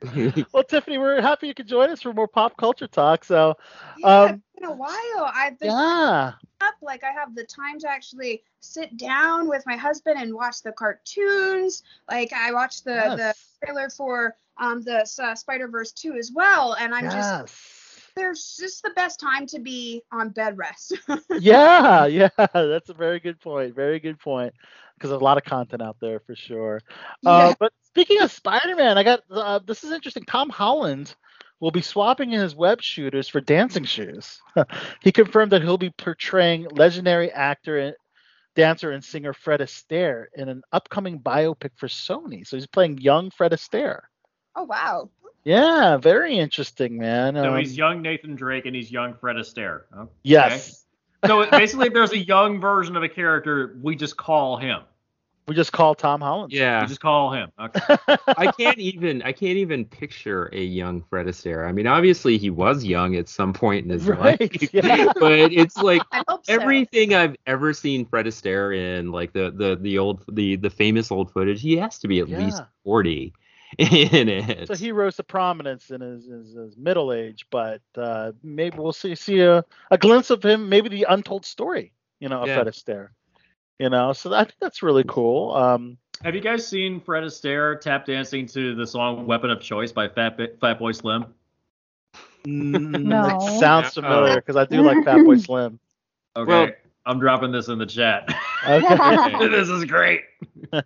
Well, 0.53 0.65
Tiffany, 0.69 0.99
we're 0.99 1.21
happy 1.21 1.47
you 1.49 1.55
could 1.55 1.67
join 1.69 1.91
us 1.91 2.03
for 2.03 2.13
more 2.13 2.29
pop 2.29 2.57
culture 2.57 2.87
talk. 2.87 3.25
So, 3.25 3.57
Yeah, 3.95 4.33
um, 4.33 4.43
in 4.57 4.65
a 4.65 4.73
while. 4.73 5.31
I've 5.35 5.59
been 5.59 5.73
Yeah. 5.73 6.33
up 6.61 6.75
like 6.83 7.05
I 7.05 7.11
have 7.13 7.35
the 7.35 7.45
time 7.45 7.79
to 7.81 7.91
actually 7.91 8.43
sit 8.61 8.97
down 8.97 9.49
with 9.49 9.65
my 9.67 9.77
husband 9.77 10.19
and 10.21 10.35
watch 10.35 10.63
the 10.63 10.73
cartoons. 10.73 11.83
Like 12.09 12.33
I 12.33 12.53
watched 12.53 12.85
the 12.85 13.13
Yes. 13.13 13.17
the 13.17 13.35
trailer 13.65 13.91
for 13.91 14.37
um 14.59 14.83
the 14.83 15.01
uh, 15.23 15.35
Spider 15.35 15.69
Verse 15.69 15.93
2 15.93 16.15
as 16.17 16.33
well, 16.33 16.75
and 16.75 16.95
I'm 16.95 17.09
just 17.09 17.37
yes. 17.37 17.76
There's 18.17 18.57
just 18.59 18.83
the 18.83 18.91
best 18.91 19.21
time 19.21 19.47
to 19.47 19.59
be 19.61 20.03
on 20.11 20.31
bed 20.31 20.59
rest. 20.59 20.99
yeah, 21.41 22.07
yeah, 22.07 22.29
that's 22.53 22.89
a 22.89 22.95
very 22.95 23.21
good 23.21 23.41
point. 23.41 23.75
Very 23.75 24.01
good 24.01 24.19
point. 24.19 24.55
Because 24.95 25.11
there's 25.11 25.21
a 25.21 25.25
lot 25.25 25.37
of 25.37 25.45
content 25.45 25.83
out 25.83 25.97
there 26.01 26.21
for 26.21 26.35
sure. 26.35 26.81
Uh, 27.25 27.49
Yeah. 27.51 27.55
but 27.61 27.73
speaking 27.83 28.21
of 28.23 28.33
Spider-Man, 28.33 28.97
I 28.97 29.03
got 29.03 29.21
uh, 29.31 29.61
this 29.67 29.85
is 29.85 29.93
interesting. 29.93 30.25
Tom 30.25 30.49
Holland 30.49 31.15
will 31.61 31.71
be 31.71 31.83
swapping 31.83 32.33
in 32.33 32.41
his 32.41 32.55
web 32.55 32.83
shooters 32.83 33.29
for 33.29 33.41
dancing 33.41 33.85
shoes. 33.85 34.41
he 35.03 35.13
confirmed 35.13 35.53
that 35.53 35.63
he'll 35.63 35.79
be 35.79 35.91
portraying 35.91 36.67
legendary 36.71 37.31
actor 37.31 37.79
and 37.79 37.95
dancer 38.55 38.91
and 38.93 39.05
singer 39.05 39.35
Fred 39.35 39.61
Astaire 39.61 40.27
in 40.35 40.49
an 40.49 40.63
upcoming 40.73 41.21
biopic 41.21 41.71
for 41.77 41.89
Sony. 41.89 42.47
So 42.47 42.57
he's 42.57 42.67
playing 42.67 42.99
young 42.99 43.31
Fred 43.31 43.53
Astaire. 43.53 44.01
oh 44.55 44.65
wow. 44.65 45.11
Yeah, 45.47 45.97
very 45.99 46.39
interesting, 46.39 46.99
man. 46.99 47.37
So 47.37 47.53
um, 47.53 47.59
he's 47.59 47.77
young 47.77 48.03
Nathan 48.03 48.35
Drake 48.35 48.67
and 48.67 48.75
he's 48.75 48.91
young 48.91 49.15
Fred 49.15 49.37
Astaire. 49.37 49.83
Okay. 49.97 50.11
Yes. 50.25 50.85
so 51.25 51.49
basically, 51.49 51.89
there's 51.89 52.11
a 52.11 52.19
young 52.19 52.61
version 52.61 52.97
of 52.97 53.05
a 53.05 53.09
character. 53.09 53.79
We 53.81 53.95
just 53.95 54.17
call 54.17 54.57
him. 54.57 54.81
We 55.47 55.55
just 55.55 55.71
call 55.71 55.95
Tom 55.95 56.21
Holland. 56.21 56.53
Yeah. 56.53 56.81
We 56.81 56.89
just 56.89 57.01
call 57.01 57.33
him. 57.33 57.53
Okay. 57.61 57.97
I 58.27 58.51
can't 58.51 58.79
even 58.79 59.23
I 59.23 59.31
can't 59.31 59.57
even 59.57 59.85
picture 59.85 60.51
a 60.53 60.61
young 60.65 61.05
Fred 61.09 61.27
Astaire. 61.27 61.69
I 61.69 61.71
mean, 61.71 61.87
obviously 61.87 62.39
he 62.39 62.51
was 62.51 62.83
young 62.83 63.15
at 63.15 63.29
some 63.29 63.53
point 63.53 63.85
in 63.85 63.91
his 63.91 64.09
right, 64.09 64.41
life. 64.41 64.73
Yeah. 64.73 65.13
But 65.21 65.53
it's 65.53 65.77
like 65.77 66.03
so. 66.13 66.41
everything 66.49 67.15
I've 67.15 67.37
ever 67.47 67.73
seen 67.73 68.05
Fred 68.05 68.27
Astaire 68.27 68.77
in, 68.77 69.13
like 69.13 69.33
the 69.33 69.53
the 69.53 69.79
the 69.81 69.99
old 69.99 70.25
the 70.29 70.57
the 70.57 70.71
famous 70.71 71.13
old 71.13 71.31
footage, 71.31 71.63
he 71.63 71.77
has 71.77 72.01
to 72.01 72.09
be 72.09 72.19
at 72.19 72.29
yeah. 72.29 72.41
least 72.41 72.63
40. 72.83 73.33
in 74.13 74.29
it. 74.29 74.69
So 74.69 74.75
he 74.75 74.93
rose 74.93 75.17
to 75.17 75.23
prominence 75.25 75.91
in 75.91 76.01
his, 76.01 76.27
his, 76.27 76.55
his 76.55 76.77
middle 76.77 77.13
age, 77.13 77.47
but 77.51 77.81
uh, 77.97 78.33
maybe 78.43 78.79
we'll 78.79 78.93
see 78.93 79.15
see 79.15 79.41
a, 79.41 79.65
a 79.91 79.99
glimpse 79.99 80.31
of 80.31 80.43
him, 80.45 80.69
maybe 80.69 80.89
the 80.89 81.07
untold 81.09 81.45
story, 81.45 81.93
you 82.21 82.29
know, 82.29 82.43
of 82.43 82.49
Yeah. 82.49 82.63
Fred 82.63 82.67
Astaire. 82.73 83.09
You 83.79 83.91
know, 83.91 84.13
so 84.15 84.33
I 84.33 84.45
think 84.45 84.55
that's 84.61 84.83
really 84.83 85.05
cool. 85.05 85.55
Um, 85.55 85.99
Have 86.25 86.35
you 86.35 86.41
guys 86.41 86.67
seen 86.67 86.99
Fred 87.01 87.25
Astaire 87.25 87.79
tap 87.79 88.07
dancing 88.07 88.47
to 88.47 88.75
the 88.75 88.87
song 88.87 89.27
"Weapon 89.27 89.51
of 89.51 89.61
Choice" 89.61 89.93
by 89.93 90.09
Fat 90.09 90.39
Bi- 90.39 90.49
Fatboy 90.63 90.97
Slim? 90.97 91.27
mm, 92.47 93.03
No. 93.05 93.37
It 93.37 93.59
sounds 93.61 93.93
familiar 93.93 94.37
because 94.37 94.57
I 94.57 94.65
do 94.65 94.81
like 94.83 94.99
Fatboy 94.99 95.45
Slim. 95.45 95.79
Okay, 96.37 96.49
Well- 96.51 96.71
I'm 97.07 97.21
dropping 97.21 97.53
this 97.53 97.69
in 97.69 97.79
the 97.79 97.87
chat. 97.87 98.29
Okay. 98.69 99.49
this 99.49 99.69
is 99.69 99.85
great. 99.85 100.23
I 100.73 100.83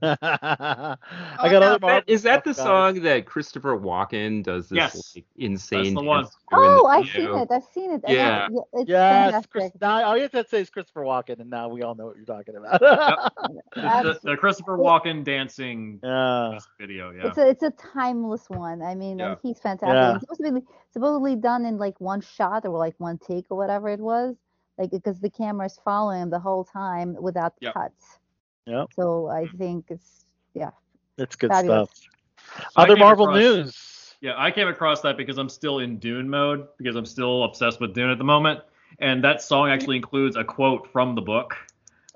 got 1.41 1.61
no, 1.61 1.61
other 1.63 1.79
that- 1.87 2.05
Is 2.07 2.23
that 2.23 2.45
the 2.45 2.51
guys. 2.51 2.57
song 2.59 3.01
that 3.03 3.25
Christopher 3.25 3.79
Walken 3.79 4.43
does 4.43 4.69
this 4.69 4.77
Yes. 4.77 5.13
like, 5.17 5.25
insane 5.39 5.95
the 5.95 6.03
one. 6.03 6.25
dance 6.25 6.35
to 6.51 6.57
in 6.57 6.63
Oh, 6.63 6.87
I've 6.87 7.07
seen 7.09 7.35
it. 7.35 7.49
I've 7.51 7.65
seen 7.73 7.93
it. 7.93 8.03
I 8.07 8.13
Yeah. 8.13 8.49
know- 8.51 8.69
It's 8.75 8.89
Yes, 8.91 9.47
Chris, 9.47 9.73
now 9.81 10.05
all 10.05 10.17
you 10.17 10.23
have 10.25 10.33
to 10.33 10.47
say 10.47 10.61
is 10.61 10.69
Christopher 10.69 11.03
Walken, 11.05 11.41
and 11.41 11.49
now 11.49 11.69
we 11.69 11.83
all 11.83 11.95
know 11.95 12.07
what 12.07 12.17
you're 12.17 12.27
talking 12.27 12.57
about. 12.57 13.33
The, 13.75 14.19
the 14.23 14.37
Christopher 14.37 14.77
Walken 14.77 15.25
dancing 15.25 16.01
yeah. 16.03 16.59
video. 16.79 17.13
Yeah. 17.13 17.29
It's 17.29 17.39
a 17.39 17.49
it's 17.49 17.63
a 17.63 17.71
timeless 17.71 18.51
one. 18.51 18.83
I 18.83 18.95
mean, 18.95 19.19
Yeah. 19.21 19.37
he's 19.43 19.59
fantastic. 19.61 19.95
Yeah. 19.95 20.17
It's 20.17 20.21
supposedly 20.23 20.63
supposedly 20.93 21.37
done 21.37 21.65
in 21.65 21.79
like 21.79 21.99
one 22.01 22.21
shot 22.21 22.67
or 22.67 22.77
like 22.77 22.95
one 22.99 23.17
take 23.19 23.47
or 23.49 23.57
whatever 23.57 23.89
it 23.89 24.01
was, 24.01 24.35
like 24.81 24.91
because 24.91 25.21
the 25.21 25.31
camera's 25.31 25.79
following 25.85 26.23
him 26.23 26.31
the 26.31 26.39
whole 26.39 26.65
time 26.65 27.15
without 27.21 27.53
Yep. 27.61 27.75
cuts. 27.75 28.19
Yeah. 28.67 28.87
So 28.97 29.29
I 29.29 29.47
think 29.59 29.87
it's 29.91 30.25
yeah. 30.55 30.71
That's 31.17 31.37
good 31.37 31.51
Fabulous. 31.51 31.91
stuff. 31.93 32.71
I 32.77 32.83
Other 32.85 32.97
Marvel 32.97 33.27
across- 33.27 33.39
news. 33.39 33.87
Yeah, 34.23 34.35
I 34.37 34.51
came 34.51 34.69
across 34.69 35.01
that 35.03 35.17
because 35.17 35.39
I'm 35.39 35.49
still 35.49 35.79
in 35.79 35.99
Dune 35.99 36.29
mode 36.29 36.67
because 36.77 36.95
I'm 36.97 37.07
still 37.07 37.45
obsessed 37.45 37.81
with 37.81 37.95
Dune 37.95 38.11
at 38.11 38.19
the 38.19 38.25
moment, 38.25 38.61
and 38.99 39.23
that 39.25 39.41
song 39.41 39.71
actually 39.71 39.97
includes 39.97 40.37
a 40.37 40.45
quote 40.45 40.87
from 40.93 41.15
the 41.15 41.23
book. 41.23 41.57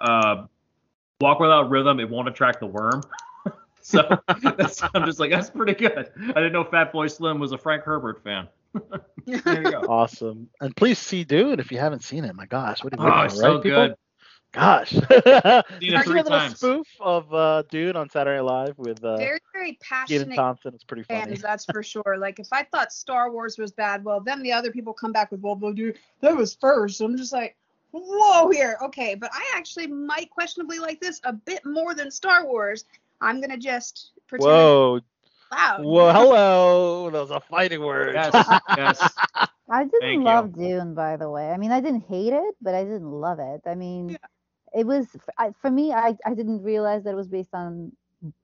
Uh, 0.01 0.47
Walk 1.21 1.39
without 1.41 1.71
rhythm, 1.71 2.01
it 2.01 2.11
won't 2.11 2.29
attract 2.29 2.61
the 2.61 2.67
worm. 2.67 3.01
so 3.81 4.03
that's, 4.59 4.83
I'm 4.95 5.07
just 5.07 5.19
like, 5.21 5.31
that's 5.31 5.49
pretty 5.49 5.73
good. 5.73 6.11
I 6.21 6.33
didn't 6.35 6.53
know 6.53 6.65
Fatboy 6.65 7.11
Slim 7.11 7.39
was 7.39 7.53
a 7.53 7.59
Frank 7.59 7.85
Herbert 7.85 8.23
fan. 8.23 8.49
there 9.27 9.63
you 9.63 9.71
go. 9.71 9.81
Awesome. 9.89 10.49
And 10.61 10.75
please 10.77 10.99
see 10.99 11.25
Dune 11.25 11.61
if 11.61 11.71
you 11.73 11.79
haven't 11.79 12.03
seen 12.05 12.25
it. 12.25 12.35
My 12.35 12.47
gosh, 12.47 12.83
what 12.85 12.93
are 12.93 13.03
you 13.03 13.09
Oh, 13.09 13.13
waiting 13.13 13.25
it's 13.27 13.39
so 13.41 13.55
right, 13.55 13.63
people? 13.63 13.87
good. 13.89 13.95
Gosh. 14.53 14.91
Seen 14.93 15.03
it 15.05 15.65
Did 15.81 15.83
you 15.83 16.03
three 16.05 16.15
hear 16.15 16.23
the 16.23 16.31
times. 16.31 16.57
spoof 16.59 16.87
of 17.01 17.35
uh, 17.35 17.63
Dune 17.71 17.97
on 17.97 18.09
Saturday 18.09 18.37
Night 18.37 18.45
Live 18.45 18.79
with 18.79 19.03
uh, 19.03 19.17
very 19.17 19.41
very 19.53 19.73
Keaton 19.73 19.79
passionate 20.29 20.37
Thompson? 20.37 20.75
It's 20.75 20.85
pretty 20.85 21.03
funny. 21.03 21.23
fans, 21.25 21.43
that's 21.43 21.65
for 21.65 21.83
sure. 21.83 22.17
Like 22.19 22.39
if 22.39 22.47
I 22.53 22.63
thought 22.63 22.93
Star 22.93 23.33
Wars 23.33 23.59
was 23.59 23.73
bad, 23.73 24.05
well 24.05 24.21
then 24.21 24.43
the 24.45 24.53
other 24.53 24.71
people 24.71 24.93
come 24.93 25.11
back 25.11 25.33
with 25.33 25.41
well, 25.41 25.57
well 25.57 25.73
dude, 25.73 25.99
that 26.21 26.37
was 26.37 26.55
first. 26.55 27.01
I'm 27.01 27.17
just 27.17 27.33
like, 27.33 27.57
whoa 27.91 28.49
here. 28.51 28.79
Okay, 28.81 29.17
but 29.17 29.31
I 29.35 29.45
actually 29.57 29.89
might 29.89 30.31
questionably 30.31 30.79
like 30.79 31.01
this 31.01 31.21
a 31.25 31.33
bit 31.33 31.67
more 31.67 31.93
than 31.95 32.13
Star 32.13 32.47
Wars. 32.47 32.85
I'm 33.21 33.41
gonna 33.41 33.59
just 33.59 34.13
pretend 34.29 34.49
Whoa. 34.53 35.01
Loud. 35.55 35.87
Whoa, 35.87 36.13
hello. 36.13 37.11
That 37.11 37.21
was 37.21 37.31
a 37.31 37.41
fighting 37.41 37.81
word. 37.81 38.15
Yes, 38.15 38.61
yes. 38.77 39.23
I 39.71 39.85
didn't 39.85 40.23
Thank 40.23 40.25
you. 40.25 40.25
love 40.25 40.53
Dune, 40.55 40.95
by 40.95 41.17
the 41.17 41.31
way. 41.31 41.51
I 41.51 41.57
mean, 41.57 41.73
I 41.73 41.81
didn't 41.81 42.03
hate 42.03 42.33
it, 42.33 42.55
but 42.61 42.75
I 42.75 42.85
didn't 42.85 43.11
love 43.11 43.39
it. 43.41 43.63
I 43.67 43.75
mean, 43.75 44.19
Yeah. 44.19 44.29
it 44.75 44.87
was 44.87 45.07
f- 45.15 45.35
I, 45.39 45.53
for 45.61 45.71
me. 45.71 45.93
I 45.93 46.17
I 46.25 46.35
didn't 46.35 46.63
realize 46.63 47.05
that 47.05 47.11
it 47.13 47.17
was 47.17 47.29
based 47.29 47.55
on 47.55 47.93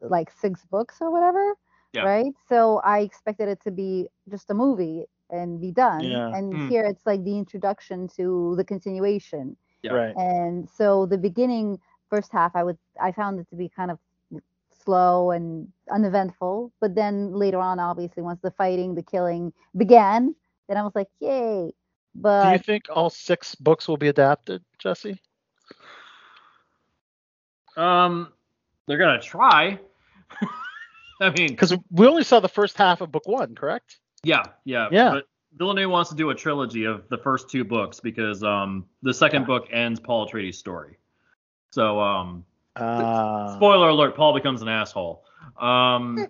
like 0.02 0.30
six 0.30 0.64
books 0.66 0.98
or 1.00 1.10
whatever, 1.10 1.54
Yeah. 1.92 2.04
right? 2.04 2.32
So 2.48 2.80
I 2.84 3.00
expected 3.00 3.48
it 3.48 3.60
to 3.62 3.70
be 3.70 4.08
just 4.30 4.50
a 4.50 4.54
movie 4.54 5.06
and 5.30 5.60
be 5.60 5.72
done. 5.72 6.04
Yeah. 6.04 6.28
And 6.32 6.58
Hmm. 6.58 6.68
here 6.68 6.84
it's 6.84 7.06
like 7.06 7.24
the 7.24 7.36
introduction 7.38 8.08
to 8.16 8.54
the 8.56 8.64
continuation. 8.64 9.56
Yeah. 9.82 9.92
Right. 9.92 10.14
And 10.16 10.68
so 10.68 11.06
the 11.06 11.18
beginning, 11.18 11.78
first 12.08 12.32
half, 12.32 12.54
I 12.56 12.62
would 12.64 12.78
I 13.00 13.12
found 13.12 13.40
it 13.40 13.48
to 13.50 13.56
be 13.56 13.68
kind 13.68 13.90
of 13.90 13.98
slow 14.84 15.30
and 15.30 15.68
uneventful. 15.90 16.72
But 16.80 16.94
then 16.94 17.32
later 17.32 17.58
on, 17.58 17.78
obviously, 17.78 18.22
once 18.22 18.40
the 18.42 18.50
fighting, 18.50 18.94
the 18.94 19.02
killing 19.02 19.52
began, 19.76 20.34
then 20.68 20.76
I 20.76 20.82
was 20.82 20.92
like, 20.94 21.08
yay. 21.20 21.72
But 22.14 22.44
do 22.44 22.52
you 22.52 22.58
think 22.58 22.84
all 22.90 23.10
six 23.10 23.54
books 23.54 23.86
will 23.86 23.96
be 23.96 24.08
adapted, 24.08 24.62
Jesse? 24.78 25.20
Um, 27.76 28.32
they're 28.86 28.98
gonna 28.98 29.20
try. 29.20 29.78
I 31.20 31.30
mean, 31.30 31.48
Because 31.48 31.74
we 31.90 32.06
only 32.06 32.24
saw 32.24 32.40
the 32.40 32.48
first 32.48 32.76
half 32.76 33.00
of 33.00 33.12
book 33.12 33.26
one, 33.26 33.54
correct? 33.54 33.98
Yeah, 34.22 34.44
yeah, 34.64 34.88
Yeah. 34.90 35.10
But 35.12 35.24
Villeneuve 35.56 35.90
wants 35.90 36.10
to 36.10 36.16
do 36.16 36.30
a 36.30 36.34
trilogy 36.34 36.84
of 36.84 37.08
the 37.08 37.18
first 37.18 37.50
two 37.50 37.64
books 37.64 38.00
because 38.00 38.42
um 38.42 38.86
the 39.02 39.12
second 39.14 39.46
book 39.46 39.66
ends 39.70 39.98
Paul 39.98 40.28
Atreides' 40.28 40.54
story. 40.54 40.96
So 41.70 42.00
um 42.00 42.44
Uh, 42.76 43.54
spoiler 43.56 43.88
alert, 43.88 44.16
Paul 44.16 44.32
becomes 44.34 44.62
an 44.62 44.68
asshole. 44.68 45.24
Um 45.58 46.26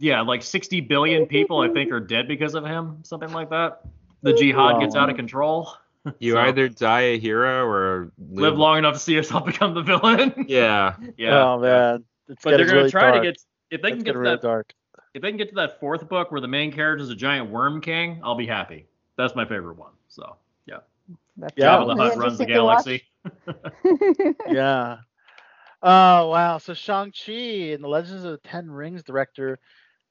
yeah, 0.00 0.20
like 0.20 0.42
60 0.42 0.80
billion 0.82 1.26
people 1.26 1.60
I 1.60 1.68
think 1.68 1.90
are 1.90 2.00
dead 2.00 2.28
because 2.28 2.54
of 2.54 2.64
him, 2.64 2.98
something 3.04 3.32
like 3.32 3.50
that. 3.50 3.80
The 4.22 4.32
jihad 4.34 4.80
gets 4.80 4.94
out 4.96 5.10
of 5.10 5.16
control. 5.16 5.72
You 6.20 6.32
So, 6.34 6.38
either 6.38 6.68
die 6.68 7.00
a 7.02 7.18
hero 7.18 7.66
or 7.66 8.12
live 8.30 8.56
long 8.56 8.78
enough 8.78 8.94
to 8.94 9.00
see 9.00 9.12
yourself 9.14 9.44
become 9.52 9.74
the 9.74 9.82
villain. 9.82 10.46
Yeah. 10.48 10.94
yeah. 11.16 11.42
Oh 11.44 11.58
man, 11.58 12.04
it's 12.28 12.42
But 12.42 12.56
they're 12.56 12.66
gonna 12.66 12.78
really 12.78 12.90
try 12.90 13.10
dark. 13.10 13.22
to 13.22 13.32
get 13.32 13.42
if 13.70 13.82
they 13.82 13.88
It's 13.88 13.96
can 13.96 14.04
get 14.04 14.12
to 14.12 14.18
really 14.18 14.36
that 14.36 14.42
dark. 14.42 14.72
if 15.14 15.22
they 15.22 15.28
can 15.28 15.36
get 15.36 15.48
to 15.50 15.54
that 15.56 15.78
fourth 15.80 16.08
book 16.08 16.30
where 16.30 16.40
the 16.40 16.48
main 16.48 16.72
character 16.72 17.02
is 17.02 17.10
a 17.10 17.14
giant 17.16 17.50
worm 17.50 17.80
king, 17.80 18.20
I'll 18.24 18.34
be 18.36 18.46
happy. 18.46 18.86
That's 19.16 19.34
my 19.34 19.44
favorite 19.44 19.76
one. 19.76 19.92
So 20.08 20.36
yeah. 20.66 20.78
that's 21.36 21.54
Yeah. 21.56 21.66
Jabba 21.76 21.86
the 21.88 21.94
really 21.94 22.08
Hutt 22.10 22.18
runs 22.18 22.38
the 22.38 22.44
interesting 22.44 22.48
to 22.48 22.64
watch. 22.64 22.84
galaxy. 22.84 24.34
yeah. 24.54 24.96
Oh 25.82 26.28
wow! 26.30 26.58
So 26.58 26.74
Shang 26.74 27.12
Chi 27.12 27.32
and 27.72 27.82
the 27.84 27.88
Legends 27.88 28.24
of 28.24 28.32
the 28.32 28.48
Ten 28.48 28.70
Rings 28.70 29.02
director 29.04 29.58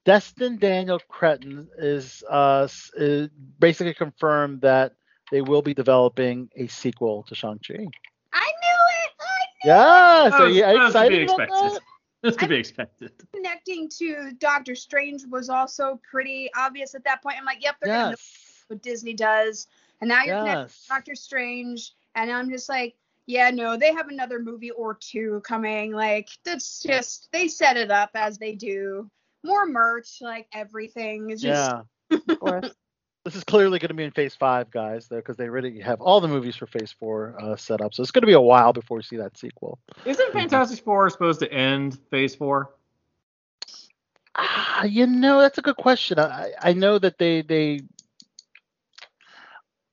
Destin 0.06 0.58
Daniel 0.58 1.00
Cretton 1.10 1.68
is 1.78 2.24
uh 2.30 2.68
is 2.96 3.30
basically 3.60 3.94
confirmed 3.94 4.62
that 4.62 4.94
they 5.32 5.42
will 5.42 5.62
be 5.62 5.74
developing 5.74 6.50
a 6.56 6.68
sequel 6.68 7.24
to 7.24 7.36
Shang 7.36 7.60
Chi. 7.68 7.74
I 8.34 8.46
knew 8.46 8.80
it. 9.04 9.12
I 9.20 9.46
Yeah. 9.66 10.30
So 10.30 10.38
That 10.38 10.44
was- 10.46 10.56
yeah, 10.56 10.68
that 10.68 10.74
was 10.74 10.82
to 10.82 10.88
excited 10.88 11.18
be 11.18 11.24
about 11.24 11.40
expected. 11.42 11.72
that? 11.74 11.82
That's 12.24 12.38
to 12.38 12.48
be 12.48 12.56
expected. 12.56 13.12
connecting 13.36 13.90
to 13.90 14.32
Doctor 14.40 14.74
Strange 14.74 15.24
was 15.30 15.50
also 15.50 16.00
pretty 16.10 16.50
obvious 16.56 16.96
at 16.96 17.04
that 17.04 17.22
point. 17.22 17.36
I'm 17.38 17.46
like, 17.46 17.62
yep, 17.64 17.76
they're 17.82 17.94
gonna 17.94 18.12
know 18.12 18.18
what 18.70 18.82
Disney 18.82 19.14
does. 19.14 19.68
And 20.02 20.08
now 20.08 20.24
you're 20.24 20.38
connecting 20.38 20.70
to 20.70 20.88
Doctor 20.90 21.16
Strange, 21.16 21.94
and 22.16 22.32
I'm 22.32 22.50
just 22.50 22.70
like, 22.70 22.96
yeah, 23.28 23.52
no, 23.52 23.78
they 23.78 23.94
have 23.94 24.08
another 24.08 24.40
movie 24.40 24.72
or 24.72 24.96
two 24.96 25.42
coming. 25.46 25.92
Like 25.92 26.30
that's 26.44 26.82
just 26.82 27.30
they 27.32 27.50
set 27.50 27.78
it 27.78 27.92
up 27.92 28.12
as 28.16 28.38
they 28.38 28.56
do. 28.56 29.10
More 29.44 29.68
merch, 29.68 30.18
like 30.22 30.48
everything. 30.54 31.30
It's 31.30 31.42
just 31.42 31.72
Yeah. 31.72 32.18
Of 32.30 32.40
course. 32.40 32.72
This 33.26 33.36
is 33.36 33.44
clearly 33.44 33.78
going 33.78 33.90
to 33.90 33.94
be 33.94 34.06
in 34.06 34.12
Phase 34.12 34.36
Five, 34.36 34.72
guys, 34.72 35.10
though, 35.10 35.18
because 35.18 35.36
they 35.36 35.44
already 35.44 35.82
have 35.82 36.00
all 36.00 36.22
the 36.22 36.30
movies 36.30 36.56
for 36.56 36.66
Phase 36.66 36.94
Four 36.94 37.36
uh, 37.38 37.58
set 37.58 37.82
up. 37.82 37.94
So 37.94 38.02
it's 38.02 38.12
going 38.12 38.22
to 38.22 38.28
be 38.28 38.32
a 38.32 38.40
while 38.40 38.72
before 38.72 38.96
we 38.96 39.04
see 39.04 39.18
that 39.18 39.38
sequel. 39.38 39.80
Isn't 40.06 40.32
Fantastic 40.32 40.80
Four 40.86 41.10
supposed 41.10 41.42
to 41.42 41.52
end 41.52 42.00
Phase 42.10 42.36
Four? 42.36 42.74
Ah, 44.36 44.86
you 44.86 45.06
know, 45.08 45.42
that's 45.42 45.58
a 45.58 45.62
good 45.62 45.76
question. 45.76 46.18
I 46.20 46.54
I 46.62 46.72
know 46.72 47.00
that 47.00 47.18
they 47.18 47.42
they. 47.42 47.82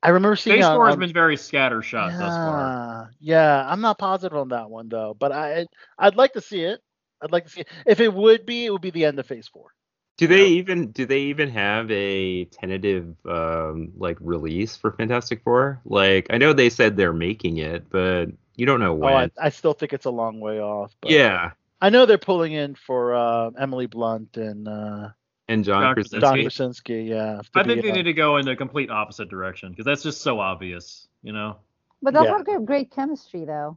I 0.04 0.10
remember 0.10 0.36
seeing 0.36 0.56
Phase 0.58 0.66
on- 0.66 0.76
Four 0.76 0.86
has 0.86 0.92
on- 0.94 1.00
been 1.00 1.12
very 1.12 1.36
scattershot 1.36 2.18
thus 2.18 2.36
far. 2.36 3.10
Yeah, 3.20 3.36
yeah, 3.36 3.66
I'm 3.68 3.80
not 3.80 3.98
positive 3.98 4.36
on 4.36 4.48
that 4.48 4.70
one 4.70 4.88
though, 4.88 5.14
but 5.18 5.32
I 5.32 5.66
I'd 5.98 6.14
like 6.16 6.34
to 6.34 6.40
see 6.40 6.60
it. 6.62 6.80
I'd 7.22 7.32
like 7.32 7.44
to 7.44 7.50
see 7.50 7.60
it. 7.62 7.68
If 7.86 8.00
it 8.00 8.12
would 8.12 8.44
be, 8.44 8.66
it 8.66 8.70
would 8.70 8.82
be 8.82 8.90
the 8.90 9.06
end 9.06 9.18
of 9.18 9.26
Phase 9.26 9.48
Four. 9.48 9.68
Do 10.16 10.28
they 10.28 10.46
even 10.46 10.92
do 10.92 11.06
they 11.06 11.22
even 11.22 11.48
have 11.50 11.90
a 11.90 12.44
tentative 12.44 13.16
um 13.26 13.92
like 13.96 14.16
release 14.20 14.76
for 14.76 14.92
Fantastic 14.92 15.42
Four? 15.42 15.80
Like 15.84 16.26
I 16.30 16.38
know 16.38 16.52
they 16.52 16.70
said 16.70 16.96
they're 16.96 17.12
making 17.12 17.56
it, 17.56 17.88
but 17.90 18.26
you 18.56 18.66
don't 18.66 18.78
know 18.80 18.92
Oh, 18.92 18.96
when. 18.96 19.12
I, 19.14 19.46
I 19.46 19.48
still 19.48 19.72
think 19.72 19.92
it's 19.92 20.04
a 20.06 20.10
long 20.10 20.38
way 20.38 20.60
off. 20.60 20.94
But 21.00 21.10
yeah, 21.10 21.52
I 21.80 21.90
know 21.90 22.06
they're 22.06 22.18
pulling 22.18 22.52
in 22.52 22.74
for 22.76 23.14
uh, 23.14 23.50
Emily 23.58 23.86
Blunt 23.86 24.36
and 24.36 24.68
uh, 24.68 25.08
and 25.48 25.64
John 25.64 25.82
John 25.82 25.94
Krasinski. 25.94 26.20
Don 26.20 26.40
Krasinski. 26.42 27.02
Yeah, 27.04 27.40
I 27.54 27.62
think 27.62 27.76
be, 27.76 27.82
they 27.82 27.90
uh, 27.90 27.94
need 27.96 28.02
to 28.04 28.12
go 28.12 28.36
in 28.38 28.46
the 28.46 28.56
complete 28.56 28.90
opposite 28.90 29.28
direction 29.28 29.70
because 29.70 29.84
that's 29.84 30.02
just 30.02 30.22
so 30.22 30.40
obvious, 30.40 31.08
you 31.22 31.32
know. 31.32 31.56
But 32.02 32.14
they'll 32.14 32.24
Yeah. 32.24 32.36
have 32.36 32.44
great, 32.44 32.64
great 32.66 32.90
chemistry 32.90 33.44
though. 33.44 33.76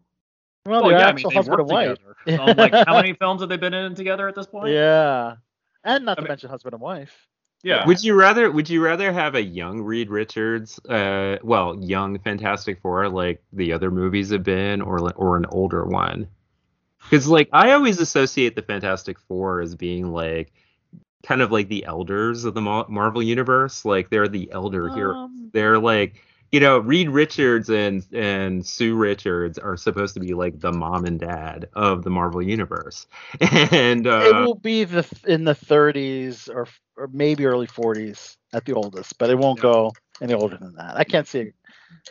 Well, 0.66 0.84
Well, 0.84 0.92
yeah, 0.92 0.98
I 0.98 1.00
mean, 1.14 1.26
actual 1.26 1.30
they 1.30 1.36
husband 1.38 1.60
work 1.60 1.70
and 1.70 1.70
wife. 1.72 1.98
together. 2.26 2.52
Um, 2.52 2.58
like, 2.58 2.74
how 2.88 2.96
many 3.02 3.14
films 3.14 3.42
have 3.42 3.50
they 3.50 3.58
been 3.58 3.74
in 3.74 3.96
together 3.96 4.28
at 4.28 4.36
this 4.36 4.48
point? 4.48 4.74
Yeah, 4.74 5.36
and 5.84 6.06
not 6.06 6.12
I 6.12 6.16
to 6.16 6.22
mean- 6.24 6.28
mention 6.30 6.50
husband 6.50 6.74
and 6.74 6.82
wife. 6.82 7.28
Yeah. 7.64 7.88
Would 7.88 8.04
you 8.04 8.14
rather 8.14 8.52
would 8.52 8.70
you 8.70 8.84
rather 8.84 9.12
have 9.12 9.34
a 9.34 9.42
young 9.42 9.82
Reed 9.82 10.12
Richards, 10.12 10.78
uh, 10.88 11.38
well, 11.44 11.76
young 11.84 12.20
Fantastic 12.20 12.80
Four 12.82 13.10
like 13.10 13.42
the 13.52 13.74
other 13.74 13.90
movies 13.90 14.30
have 14.30 14.44
been, 14.44 14.80
or 14.82 15.12
or 15.14 15.38
an 15.38 15.46
older 15.50 15.84
one? 15.84 16.28
Because 17.02 17.28
like 17.28 17.50
I 17.52 17.72
always 17.72 18.00
associate 18.00 18.56
the 18.56 18.62
Fantastic 18.62 19.18
Four 19.20 19.62
as 19.62 19.76
being 19.76 20.12
like 20.14 20.54
kind 21.28 21.42
of 21.42 21.52
like 21.52 21.68
the 21.68 21.86
elders 21.86 22.46
of 22.46 22.54
the 22.54 22.62
Marvel 22.62 23.22
universe. 23.22 23.84
Like 23.84 24.10
they're 24.10 24.30
the 24.30 24.50
elder 24.52 24.88
heroes. 24.90 25.18
Um, 25.18 25.50
They're 25.52 25.78
like 25.78 26.24
you 26.52 26.62
know 26.62 26.80
Reed 26.80 27.10
Richards 27.10 27.70
and 27.70 28.06
and 28.14 28.66
Sue 28.66 28.96
Richards 28.96 29.60
are 29.60 29.76
supposed 29.76 30.14
to 30.14 30.22
be 30.22 30.34
like 30.34 30.60
the 30.60 30.72
mom 30.72 31.06
and 31.06 31.20
dad 31.20 31.68
of 31.74 32.04
the 32.04 32.10
Marvel 32.10 32.42
universe, 32.42 33.08
and 33.42 34.08
uh, 34.08 34.22
it 34.24 34.36
will 34.36 34.56
be 34.56 34.86
the 34.86 35.06
in 35.28 35.44
the 35.44 35.56
30s 35.56 36.50
or 36.50 36.68
or 36.96 37.10
maybe 37.12 37.46
early 37.46 37.68
40s 37.68 38.38
at 38.54 38.66
the 38.66 38.74
oldest, 38.74 39.18
but 39.18 39.30
it 39.30 39.38
won't 39.38 39.60
go 39.60 39.92
any 40.22 40.34
older 40.34 40.58
than 40.58 40.74
that. 40.76 40.96
I 40.96 41.04
can't 41.04 41.28
see 41.28 41.40
it 41.40 41.56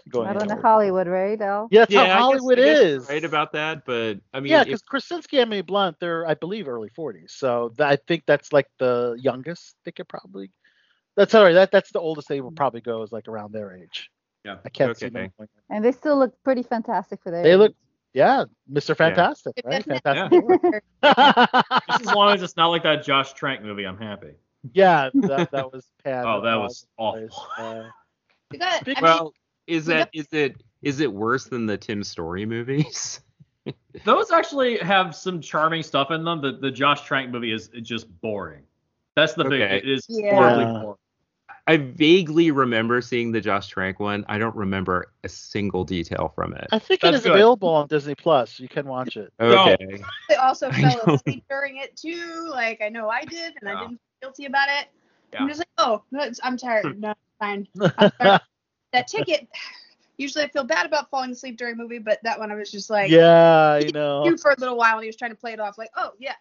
going. 0.08 0.28
I 0.28 0.32
don't 0.32 0.48
know 0.48 0.54
older. 0.54 0.66
Hollywood, 0.66 1.06
right? 1.06 1.40
Al? 1.40 1.68
Yeah, 1.70 1.80
that's 1.80 1.92
yeah, 1.92 2.00
how 2.00 2.06
guess- 2.06 2.18
Hollywood 2.20 2.56
guess 2.58 2.66
you're 2.78 2.96
is. 2.98 3.08
right 3.08 3.24
about 3.24 3.52
that, 3.52 3.84
but 3.84 4.18
I 4.34 4.40
mean, 4.40 4.50
yeah, 4.52 4.60
if- 4.60 4.66
because 4.66 4.82
Krasinski 4.82 5.36
and 5.38 5.42
Emily 5.48 5.62
Blunt, 5.62 5.96
they're 6.00 6.26
I 6.26 6.34
believe 6.34 6.68
early 6.68 6.90
40s, 6.90 7.30
so 7.30 7.70
th- 7.76 7.80
I 7.86 7.96
think 8.06 8.24
that's 8.26 8.52
like 8.52 8.66
the 8.78 9.16
youngest 9.18 9.76
they 9.84 9.92
could 9.92 10.08
probably. 10.08 10.50
That's 11.16 11.34
all 11.34 11.44
right. 11.44 11.54
That 11.54 11.70
that's 11.70 11.90
the 11.92 12.00
oldest 12.00 12.28
they 12.28 12.40
will 12.40 12.52
probably 12.52 12.82
go 12.82 13.02
is 13.02 13.10
like 13.12 13.26
around 13.28 13.52
their 13.52 13.72
age. 13.72 14.10
Yeah. 14.44 14.56
I 14.64 14.68
can't 14.68 14.96
see 14.96 15.06
Okay. 15.06 15.30
them. 15.38 15.48
And 15.70 15.84
they 15.84 15.92
still 15.92 16.18
look 16.18 16.34
pretty 16.44 16.62
fantastic 16.62 17.20
for 17.22 17.30
their 17.30 17.40
age. 17.40 17.44
They 17.44 17.56
look, 17.56 17.74
yeah, 18.12 18.44
Mr. 18.70 18.96
Fantastic, 18.96 19.54
It 19.56 19.64
right? 19.66 19.84
definitely- 19.84 20.58
Fantastic. 20.58 20.84
Just 21.90 22.00
as 22.08 22.14
long 22.14 22.34
as 22.34 22.42
it's 22.42 22.56
not 22.56 22.68
like 22.68 22.82
that 22.84 23.02
Josh 23.04 23.32
Trank 23.32 23.62
movie, 23.62 23.84
I'm 23.84 23.98
happy. 23.98 24.32
yeah, 24.72 25.10
that, 25.14 25.50
that 25.50 25.72
was 25.72 25.86
Pat. 26.04 26.24
Oh, 26.26 26.40
that 26.42 26.54
was 26.56 26.86
over 26.98 27.18
awful. 27.26 27.46
place. 27.56 27.66
Uh, 27.66 27.88
You 28.52 28.58
got, 28.58 28.82
I 28.82 28.82
mean, 28.86 28.96
well, 29.02 29.32
is 29.66 29.86
we 29.86 29.94
that 29.94 30.12
got- 30.12 30.20
is 30.20 30.26
it 30.32 30.62
is 30.82 31.00
it 31.00 31.12
worse 31.12 31.44
than 31.46 31.66
the 31.66 31.76
Tim 31.76 32.02
Story 32.04 32.46
movies? 32.46 33.20
Those 34.04 34.30
actually 34.30 34.78
have 34.78 35.16
some 35.16 35.40
charming 35.40 35.82
stuff 35.82 36.10
in 36.10 36.24
them. 36.24 36.40
The 36.40 36.52
the 36.52 36.70
Josh 36.70 37.02
Trank 37.02 37.30
movie 37.30 37.52
is 37.52 37.68
just 37.82 38.06
boring. 38.20 38.62
That's 39.16 39.34
the 39.34 39.44
big. 39.44 39.62
Okay. 39.62 39.78
It 39.78 39.88
is 39.88 40.06
Yeah. 40.08 40.34
horribly 40.34 40.64
boring. 40.64 40.96
I 41.68 41.78
vaguely 41.78 42.52
remember 42.52 43.00
seeing 43.00 43.32
the 43.32 43.40
Josh 43.40 43.66
Trank 43.66 43.98
one. 43.98 44.24
I 44.28 44.38
don't 44.38 44.54
remember 44.54 45.10
a 45.24 45.28
single 45.28 45.82
detail 45.82 46.30
from 46.32 46.54
it. 46.54 46.68
I 46.70 46.78
think 46.78 47.00
it 47.02 47.06
That's 47.06 47.16
is 47.16 47.22
good. 47.24 47.32
available 47.32 47.70
on 47.70 47.88
Disney 47.88 48.14
Plus. 48.14 48.60
You 48.60 48.68
can 48.68 48.86
watch 48.86 49.16
it. 49.16 49.32
Okay. 49.40 49.76
I 50.30 50.34
also 50.34 50.70
fell 50.72 51.00
know. 51.08 51.14
asleep 51.14 51.44
during 51.50 51.78
it 51.78 51.96
too. 51.96 52.46
Like 52.50 52.80
I 52.82 52.88
know 52.88 53.08
I 53.08 53.24
did, 53.24 53.54
and 53.60 53.68
I 53.68 53.80
didn't 53.80 53.98
feel 54.20 54.28
guilty 54.30 54.44
about 54.44 54.68
it. 54.68 54.86
I'm 55.36 55.48
just 55.48 55.58
like, 55.58 55.68
oh, 55.78 56.04
that's- 56.12 56.38
I'm 56.44 56.56
tired. 56.56 57.00
No, 57.00 57.14
fine. 57.40 57.66
I'm 57.80 58.10
tired. 58.20 58.40
That 58.96 59.08
ticket. 59.08 59.48
Usually 60.18 60.44
I 60.44 60.48
feel 60.48 60.64
bad 60.64 60.86
about 60.86 61.10
falling 61.10 61.30
asleep 61.32 61.58
during 61.58 61.74
a 61.74 61.76
movie, 61.76 61.98
but 61.98 62.18
that 62.22 62.38
one 62.38 62.50
I 62.50 62.54
was 62.54 62.70
just 62.70 62.88
like, 62.88 63.10
yeah, 63.10 63.78
I 63.82 63.90
know. 63.92 64.34
for 64.40 64.52
a 64.52 64.56
little 64.58 64.78
while, 64.78 64.94
and 64.94 65.02
he 65.02 65.08
was 65.08 65.16
trying 65.16 65.32
to 65.32 65.36
play 65.36 65.52
it 65.52 65.60
off 65.60 65.76
like, 65.76 65.90
oh 65.94 66.12
yeah. 66.18 66.36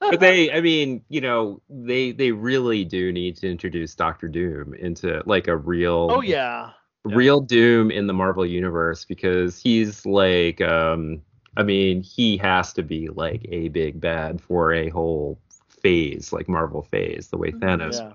But 0.00 0.18
they, 0.18 0.50
I 0.50 0.60
mean, 0.60 1.00
you 1.08 1.20
know, 1.20 1.62
they 1.70 2.10
they 2.10 2.32
really 2.32 2.84
do 2.84 3.12
need 3.12 3.36
to 3.36 3.48
introduce 3.48 3.94
Doctor 3.94 4.26
Doom 4.26 4.74
into 4.74 5.22
like 5.26 5.46
a 5.46 5.56
real, 5.56 6.08
Oh 6.10 6.22
yeah. 6.22 6.70
real 7.04 7.40
Doom 7.40 7.92
in 7.92 8.08
the 8.08 8.12
Marvel 8.12 8.44
universe 8.44 9.04
because 9.04 9.56
he's 9.60 10.04
like, 10.04 10.60
um, 10.60 11.22
I 11.56 11.62
mean, 11.62 12.02
he 12.02 12.36
has 12.38 12.72
to 12.72 12.82
be 12.82 13.10
like 13.10 13.46
a 13.48 13.68
big 13.68 14.00
bad 14.00 14.40
for 14.40 14.72
a 14.72 14.88
whole 14.88 15.38
phase, 15.68 16.32
like 16.32 16.48
Marvel 16.48 16.82
phase, 16.82 17.28
the 17.28 17.36
way 17.36 17.52
Thanos. 17.52 18.00
Yeah. 18.00 18.12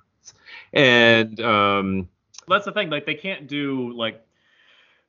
And 0.74 1.40
um, 1.40 2.10
That's 2.48 2.66
the 2.66 2.72
thing. 2.72 2.90
Like 2.90 3.06
they 3.06 3.16
can't 3.16 3.48
do 3.48 3.92
like 3.94 4.22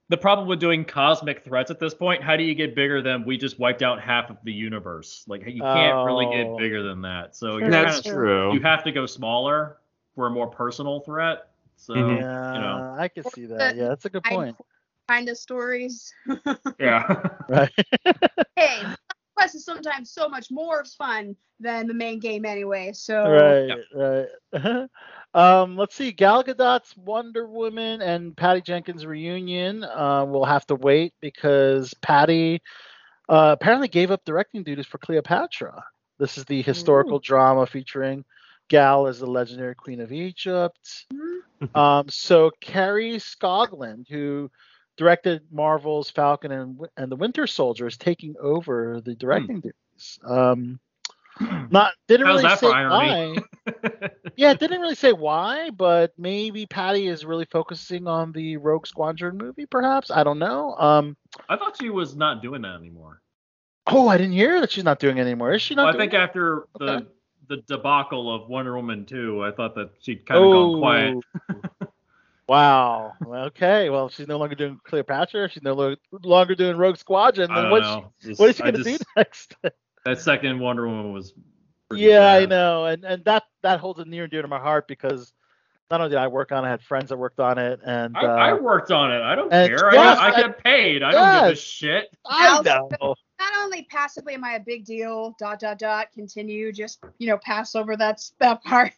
the 0.09 0.17
problem 0.17 0.47
with 0.47 0.61
doing 0.61 0.85
cosmic 0.85 1.43
threats 1.45 1.71
at 1.71 1.81
this 1.81 1.93
point. 1.95 2.23
How 2.23 2.37
do 2.37 2.45
you 2.45 2.55
get 2.55 2.75
bigger 2.77 3.03
than 3.03 3.25
we 3.25 3.37
just 3.37 3.59
wiped 3.59 3.83
out 3.83 4.01
half 4.01 4.31
of 4.31 4.37
the 4.45 4.53
universe? 4.53 5.25
Like 5.27 5.43
you 5.47 5.61
can't 5.61 6.05
really 6.07 6.27
Oh. 6.27 6.31
get 6.33 6.59
bigger 6.59 6.83
than 6.83 7.03
that. 7.03 7.35
So 7.35 7.53
Sure, 7.53 7.61
you're 7.61 7.71
that's 7.71 8.01
kinda, 8.01 8.17
true. 8.17 8.55
You 8.55 8.61
have 8.61 8.85
to 8.85 8.93
go 8.93 9.05
smaller 9.07 9.79
for 10.15 10.29
a 10.29 10.31
more 10.31 10.47
personal 10.47 11.01
threat. 11.01 11.49
So 11.77 11.95
Mhm. 11.95 12.21
Yeah, 12.21 12.55
you 12.55 12.61
know, 12.61 12.97
I 12.99 13.09
can 13.09 13.25
see 13.25 13.47
that. 13.47 13.77
Yeah, 13.77 13.89
that's 13.89 14.05
a 14.05 14.11
good 14.11 14.23
I- 14.25 14.31
point. 14.31 14.57
kind 15.09 15.29
of 15.29 15.37
stories. 15.39 16.13
yeah. 16.81 17.29
Right. 17.49 17.71
hey, 18.57 18.83
Quest 19.37 19.55
is 19.55 19.65
sometimes 19.65 20.11
so 20.11 20.29
much 20.29 20.51
more 20.51 20.85
fun 20.85 21.37
than 21.61 21.87
the 21.87 21.95
main 21.95 22.19
game 22.19 22.45
anyway. 22.45 22.93
So 22.93 23.31
right, 23.31 24.29
right. 24.53 24.89
um, 25.35 25.77
let's 25.77 25.95
see. 25.95 26.13
Gal 26.13 26.43
Gadot's 26.43 26.97
Wonder 26.97 27.47
Woman 27.47 28.01
and 28.03 28.37
Patty 28.37 28.61
Jenkins 28.61 29.05
reunion. 29.05 29.85
Uh, 29.85 30.25
we'll 30.27 30.45
have 30.45 30.67
to 30.67 30.75
wait 30.75 31.15
because 31.21 31.95
Patty 32.01 32.63
uh, 33.29 33.57
apparently 33.59 33.89
gave 33.89 34.11
up 34.11 34.25
directing 34.25 34.63
duties 34.63 34.87
for 34.87 34.99
Cleopatra. 34.99 35.85
This 36.19 36.39
is 36.39 36.45
the 36.47 36.63
historical 36.63 37.19
drama 37.19 37.67
featuring 37.67 38.25
Gal 38.69 39.07
as 39.07 39.19
the 39.19 39.27
legendary 39.27 39.75
Queen 39.75 40.01
of 40.01 40.13
Egypt. 40.13 41.07
um, 41.75 42.09
so 42.09 42.51
Kari 42.61 43.17
Skogland, 43.17 44.09
who 44.09 44.51
directed 44.97 45.43
Marvel's 45.53 46.11
Falcon 46.11 46.53
and, 46.53 46.81
and 46.97 47.13
the 47.13 47.17
Winter 47.17 47.47
Soldier, 47.47 47.87
is 47.87 47.97
taking 47.97 48.35
over 48.41 49.01
the 49.03 49.15
directing 49.15 49.61
duties. 49.61 50.19
Um, 50.25 50.81
not 51.41 51.93
didn't 52.09 52.27
How's 52.27 52.43
really 52.43 52.57
say 52.57 52.67
why. 52.69 53.37
yeah, 54.37 54.51
it 54.53 54.59
didn't 54.61 54.81
really 54.81 54.95
say 54.95 55.13
why, 55.13 55.71
but 55.71 56.13
maybe 56.19 56.67
Patty 56.67 57.09
is 57.09 57.25
really 57.25 57.47
focusing 57.47 58.07
on 58.07 58.33
the 58.33 58.57
Rogue 58.57 58.87
Squadron 58.87 59.37
movie, 59.37 59.67
perhaps. 59.67 60.11
I 60.11 60.25
don't 60.25 60.39
know. 60.39 60.75
Um, 60.77 61.17
I 61.49 61.57
thought 61.57 61.77
she 61.81 61.91
was 61.91 62.17
not 62.17 62.43
doing 62.43 62.63
that 62.63 62.77
anymore. 62.77 63.21
oh, 63.87 64.09
I 64.09 64.17
didn't 64.17 64.33
hear 64.33 64.61
that 64.61 64.71
she's 64.73 64.85
not 64.85 64.99
doing 64.99 65.19
it 65.19 65.23
anymore. 65.23 65.53
Is 65.53 65.63
she 65.63 65.75
not? 65.75 65.87
Well, 65.87 65.95
I 65.95 65.99
think 65.99 66.15
after 66.15 66.67
the 66.79 66.85
Okay. 66.97 67.07
the 67.49 67.57
debacle 67.69 68.35
of 68.35 68.49
Wonder 68.49 68.75
Woman 68.75 69.05
2, 69.05 69.45
I 69.45 69.53
thought 69.53 69.75
that 69.77 69.91
she'd 70.01 70.27
kind 70.27 70.43
of 70.43 70.51
gone 70.53 70.79
quiet. 70.81 71.17
Oh. 71.83 71.87
wow. 72.49 73.13
Okay. 73.25 73.91
Well, 73.91 74.09
she's 74.09 74.27
no 74.27 74.39
longer 74.39 74.55
doing 74.57 74.81
Cleopatra. 74.85 75.49
She's 75.51 75.63
no 75.63 75.75
lo- 75.75 75.97
longer 76.25 76.55
doing 76.55 76.77
Rogue 76.77 76.97
Squadron. 76.97 77.53
Then 77.53 77.71
know. 77.71 78.13
Just- 78.21 78.41
what 78.41 78.51
is 78.51 78.57
she 78.57 78.63
gonna 78.63 78.83
do 78.83 78.97
next? 79.17 79.55
That 80.07 80.21
second 80.21 80.61
Wonder 80.61 80.87
Woman 80.87 81.13
was. 81.13 81.35
pretty 81.89 82.05
yeah, 82.05 82.33
I 82.33 82.47
know, 82.47 82.87
and 82.87 83.05
and 83.05 83.25
that 83.25 83.43
that 83.63 83.81
holds 83.81 83.99
it 83.99 84.07
near 84.07 84.23
and 84.23 84.31
dear 84.31 84.43
to 84.43 84.49
my 84.49 84.61
heart 84.61 84.87
because 84.87 85.33
not 85.91 86.01
only 86.01 86.11
did 86.11 86.19
I 86.19 86.29
work 86.29 86.53
on 86.53 86.65
it, 86.65 86.69
I 86.69 86.71
had 86.71 86.81
friends 86.83 87.09
that 87.09 87.17
worked 87.17 87.41
on 87.41 87.59
it, 87.59 87.81
and 87.85 88.17
I, 88.17 88.21
uh, 88.23 88.27
I 88.27 88.53
worked 88.55 88.93
on 88.93 89.13
it. 89.13 89.21
I 89.21 89.35
don't 89.35 89.53
and- 89.53 89.69
care. 89.69 89.91
yes, 89.93 89.95
I, 89.95 89.95
got, 89.95 90.19
I 90.19 90.29
I- 90.29 90.43
get 90.43 90.65
paid. 90.65 91.03
I 91.03 91.11
don't 91.11 91.49
give 91.49 91.53
a 91.53 91.61
shit. 91.61 92.17
I 92.25 92.63
know. 92.63 92.89
not 93.01 93.53
only 93.59 93.83
passively 93.91 94.35
am 94.35 94.45
I 94.45 94.53
a 94.53 94.61
big 94.61 94.85
deal, 94.85 95.35
dot 95.41 95.59
dot 95.59 95.79
dot, 95.79 96.13
continue, 96.13 96.73
just 96.73 97.03
you 97.19 97.27
know, 97.27 97.39
pass 97.39 97.75
over 97.75 97.97
that 97.97 98.21
that 98.39 98.63
part. 98.63 98.93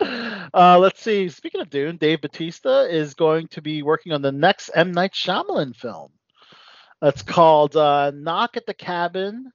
uh, 0.54 0.78
let's 0.78 1.02
see. 1.02 1.28
Speaking 1.30 1.60
of 1.62 1.70
Dune, 1.70 1.96
Dave 1.96 2.20
Batista 2.20 2.82
is 2.82 3.14
going 3.14 3.48
to 3.48 3.62
be 3.62 3.82
working 3.82 4.12
on 4.12 4.22
the 4.22 4.32
next 4.32 4.70
M 4.74 4.92
Night 4.92 5.12
Shyamalan 5.12 5.74
film. 5.74 6.12
It's 7.02 7.22
called 7.22 7.76
uh, 7.76 8.10
Knock 8.14 8.56
at 8.56 8.66
the 8.66 8.74
Cabin. 8.74 9.52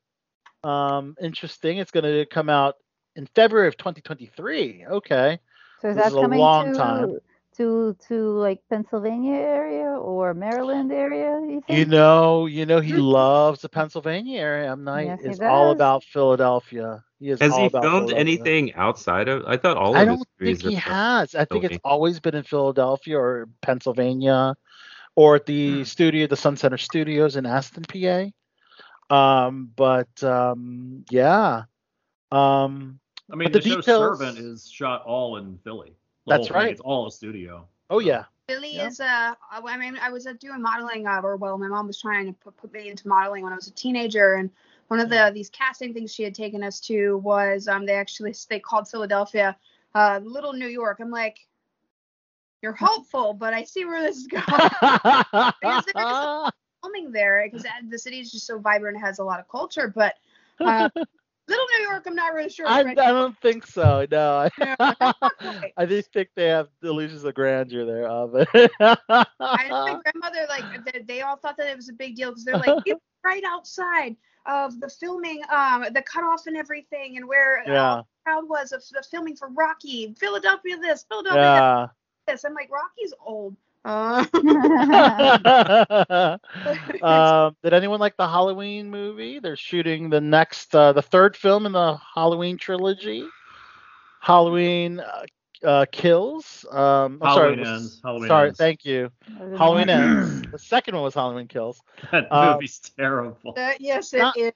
Um, 0.63 1.15
interesting. 1.21 1.77
It's 1.77 1.91
going 1.91 2.05
to 2.05 2.25
come 2.25 2.49
out 2.49 2.75
in 3.15 3.27
February 3.35 3.67
of 3.67 3.77
2023. 3.77 4.85
Okay. 4.89 5.39
So 5.81 5.89
is 5.89 5.95
This 5.95 6.03
that 6.03 6.11
is 6.11 6.17
a 6.17 6.21
coming 6.21 6.39
long 6.39 6.71
to 6.71 6.73
time. 6.73 7.17
to 7.57 7.95
to 8.07 8.15
like 8.39 8.61
Pennsylvania 8.69 9.35
area 9.35 9.89
or 9.89 10.33
Maryland 10.33 10.91
area? 10.91 11.39
You 11.41 11.61
think? 11.67 11.79
You 11.79 11.85
know, 11.85 12.45
you 12.45 12.65
know, 12.65 12.79
he 12.79 12.93
loves 12.93 13.61
the 13.61 13.69
Pennsylvania 13.69 14.39
area. 14.39 14.71
M 14.71 14.83
Night 14.85 15.07
Yes, 15.07 15.19
he 15.21 15.29
is 15.29 15.39
all 15.41 15.71
about 15.71 16.03
Philadelphia. 16.05 17.03
He 17.19 17.29
is 17.29 17.41
Has 17.41 17.51
all 17.51 17.59
he 17.59 17.65
about 17.67 17.83
filmed 17.83 18.11
anything 18.13 18.73
outside 18.75 19.27
of? 19.27 19.43
I 19.45 19.57
thought 19.57 19.77
all 19.77 19.91
of 19.91 19.95
I 19.97 19.99
his 19.99 20.07
don't 20.07 20.27
movies 20.39 20.61
think 20.61 20.69
he 20.71 20.75
has. 20.75 21.35
I 21.35 21.45
think 21.45 21.65
it's 21.65 21.77
always 21.83 22.19
been 22.19 22.35
in 22.35 22.43
Philadelphia 22.43 23.17
or 23.19 23.49
Pennsylvania, 23.61 24.55
or 25.15 25.35
at 25.35 25.45
the 25.45 25.79
Hmm. 25.79 25.83
studio, 25.83 26.27
the 26.27 26.35
Sun 26.35 26.57
Center 26.57 26.77
Studios 26.77 27.35
in 27.35 27.45
Aston, 27.45 27.83
PA. 27.83 28.29
Um, 29.09 29.71
but 29.75 30.23
um, 30.23 31.05
yeah. 31.09 31.63
Um, 32.31 32.99
I 33.31 33.35
mean, 33.35 33.51
the, 33.51 33.59
the 33.59 33.69
show 33.69 33.75
details- 33.77 34.19
Servant 34.19 34.39
is 34.39 34.69
shot 34.69 35.03
all 35.05 35.37
in 35.37 35.57
Philly. 35.63 35.93
The 36.25 36.37
That's 36.37 36.51
right. 36.51 36.71
It's 36.71 36.81
all 36.81 37.07
a 37.07 37.11
studio. 37.11 37.67
oh 37.89 37.99
yeah. 37.99 38.25
Billy 38.47 38.75
Yeah. 38.75 38.87
is 38.87 38.99
uh 38.99 39.33
I 39.51 39.77
mean 39.77 39.97
I 40.01 40.09
was 40.09 40.27
uh, 40.27 40.33
doing 40.39 40.61
modeling 40.61 41.07
uh, 41.07 41.21
or 41.21 41.37
well 41.37 41.57
my 41.57 41.67
mom 41.67 41.87
was 41.87 41.99
trying 42.01 42.25
to 42.27 42.33
put, 42.33 42.57
put 42.57 42.73
me 42.73 42.89
into 42.89 43.07
modeling 43.07 43.43
when 43.43 43.53
I 43.53 43.55
was 43.55 43.67
a 43.67 43.71
teenager 43.71 44.33
and 44.35 44.49
one 44.89 44.99
of 44.99 45.09
the 45.09 45.31
these 45.33 45.49
casting 45.49 45.93
things 45.93 46.13
she 46.13 46.23
had 46.23 46.35
taken 46.35 46.61
us 46.61 46.81
to 46.81 47.17
was 47.19 47.69
um 47.69 47.85
they 47.85 47.93
actually 47.93 48.33
they 48.49 48.59
called 48.59 48.87
Philadelphia 48.89 49.55
uh 49.95 50.19
little 50.23 50.51
New 50.53 50.67
York. 50.67 50.99
I'm 50.99 51.09
like 51.09 51.47
you're 52.63 52.73
hopeful, 52.73 53.33
but 53.33 53.53
I 53.53 53.65
see 53.65 53.83
where 53.83 54.01
this 54.01 54.17
is 54.17 54.27
going. 54.27 54.43
Because 55.61 55.83
there 55.93 56.45
is 56.45 56.51
filming 56.81 57.11
there 57.11 57.47
because 57.51 57.65
the 57.89 57.99
city 57.99 58.19
is 58.19 58.31
just 58.31 58.47
so 58.47 58.57
vibrant 58.57 58.95
and 58.95 59.05
has 59.05 59.19
a 59.19 59.23
lot 59.23 59.39
of 59.39 59.47
culture, 59.49 59.91
but 59.93 60.15
uh, 60.59 60.89
little 60.95 61.65
New 61.77 61.83
York 61.83 62.03
I'm 62.07 62.15
not 62.15 62.33
really 62.33 62.49
sure. 62.49 62.67
I, 62.67 62.79
I 62.81 62.93
don't 62.93 63.37
think 63.41 63.67
so. 63.67 64.07
No. 64.09 64.49
I 64.79 65.85
just 65.85 66.11
think 66.13 66.29
they 66.35 66.47
have 66.47 66.69
delusions 66.81 67.23
of 67.25 67.35
grandeur 67.35 67.85
there 67.85 68.07
of 68.07 68.35
it. 68.35 68.47
I 68.79 69.67
know 69.69 69.85
my 69.85 69.99
grandmother 70.01 70.45
like 70.49 70.85
they, 70.85 71.01
they 71.01 71.21
all 71.21 71.35
thought 71.35 71.57
that 71.57 71.69
it 71.69 71.75
was 71.75 71.89
a 71.89 71.93
big 71.93 72.15
deal 72.15 72.31
because 72.31 72.45
they're 72.45 72.57
like 72.57 72.81
"It 72.85 72.93
was 72.93 73.01
right 73.25 73.43
outside 73.45 74.15
of 74.45 74.79
the 74.79 74.89
filming, 74.89 75.41
um, 75.49 75.85
the 75.93 76.01
cutoff 76.01 76.47
and 76.47 76.57
everything, 76.57 77.17
and 77.17 77.27
where 77.27 77.59
uh, 77.59 77.71
yeah. 77.71 77.95
the 77.95 78.05
crowd 78.25 78.47
was 78.47 78.71
of 78.71 78.83
the 78.91 79.03
filming 79.09 79.35
for 79.35 79.49
Rocky, 79.49 80.13
Philadelphia 80.17 80.77
this, 80.77 81.05
Philadelphia 81.09 81.41
Yeah. 81.41 81.87
This. 82.27 82.43
I'm 82.45 82.53
like 82.53 82.69
Rocky's 82.71 83.13
old. 83.25 83.55
Uh, 83.85 84.25
um, 87.05 87.55
did 87.63 87.73
anyone 87.73 87.99
like 87.99 88.15
the 88.17 88.27
Halloween 88.27 88.89
movie? 88.89 89.39
They're 89.39 89.55
shooting 89.57 90.09
the 90.09 90.21
next, 90.21 90.73
uh, 90.75 90.93
the 90.93 91.01
third 91.01 91.35
film 91.35 91.65
in 91.65 91.71
the 91.73 91.97
Halloween 92.15 92.57
trilogy. 92.57 93.25
Halloween 94.21 95.01
uh, 95.01 95.25
uh, 95.67 95.85
Kills. 95.91 96.65
Um, 96.71 97.19
I'm 97.21 97.33
sorry, 97.33 97.55
Halloween 97.55 97.59
it 97.59 97.61
was- 97.61 97.81
ends. 97.81 98.01
Halloween 98.03 98.27
sorry, 98.29 98.47
ends. 98.47 98.57
thank 98.57 98.85
you. 98.85 99.11
Halloween 99.57 99.89
ends. 99.89 100.51
The 100.51 100.59
second 100.59 100.95
one 100.95 101.03
was 101.03 101.13
Halloween 101.13 101.47
Kills. 101.47 101.81
That 102.11 102.27
Uh, 102.31 102.53
movie's 102.53 102.79
terrible. 102.79 103.53
that- 103.53 103.81
yes, 103.81 104.13
it 104.13 104.19
Not- 104.19 104.37
is. 104.37 104.53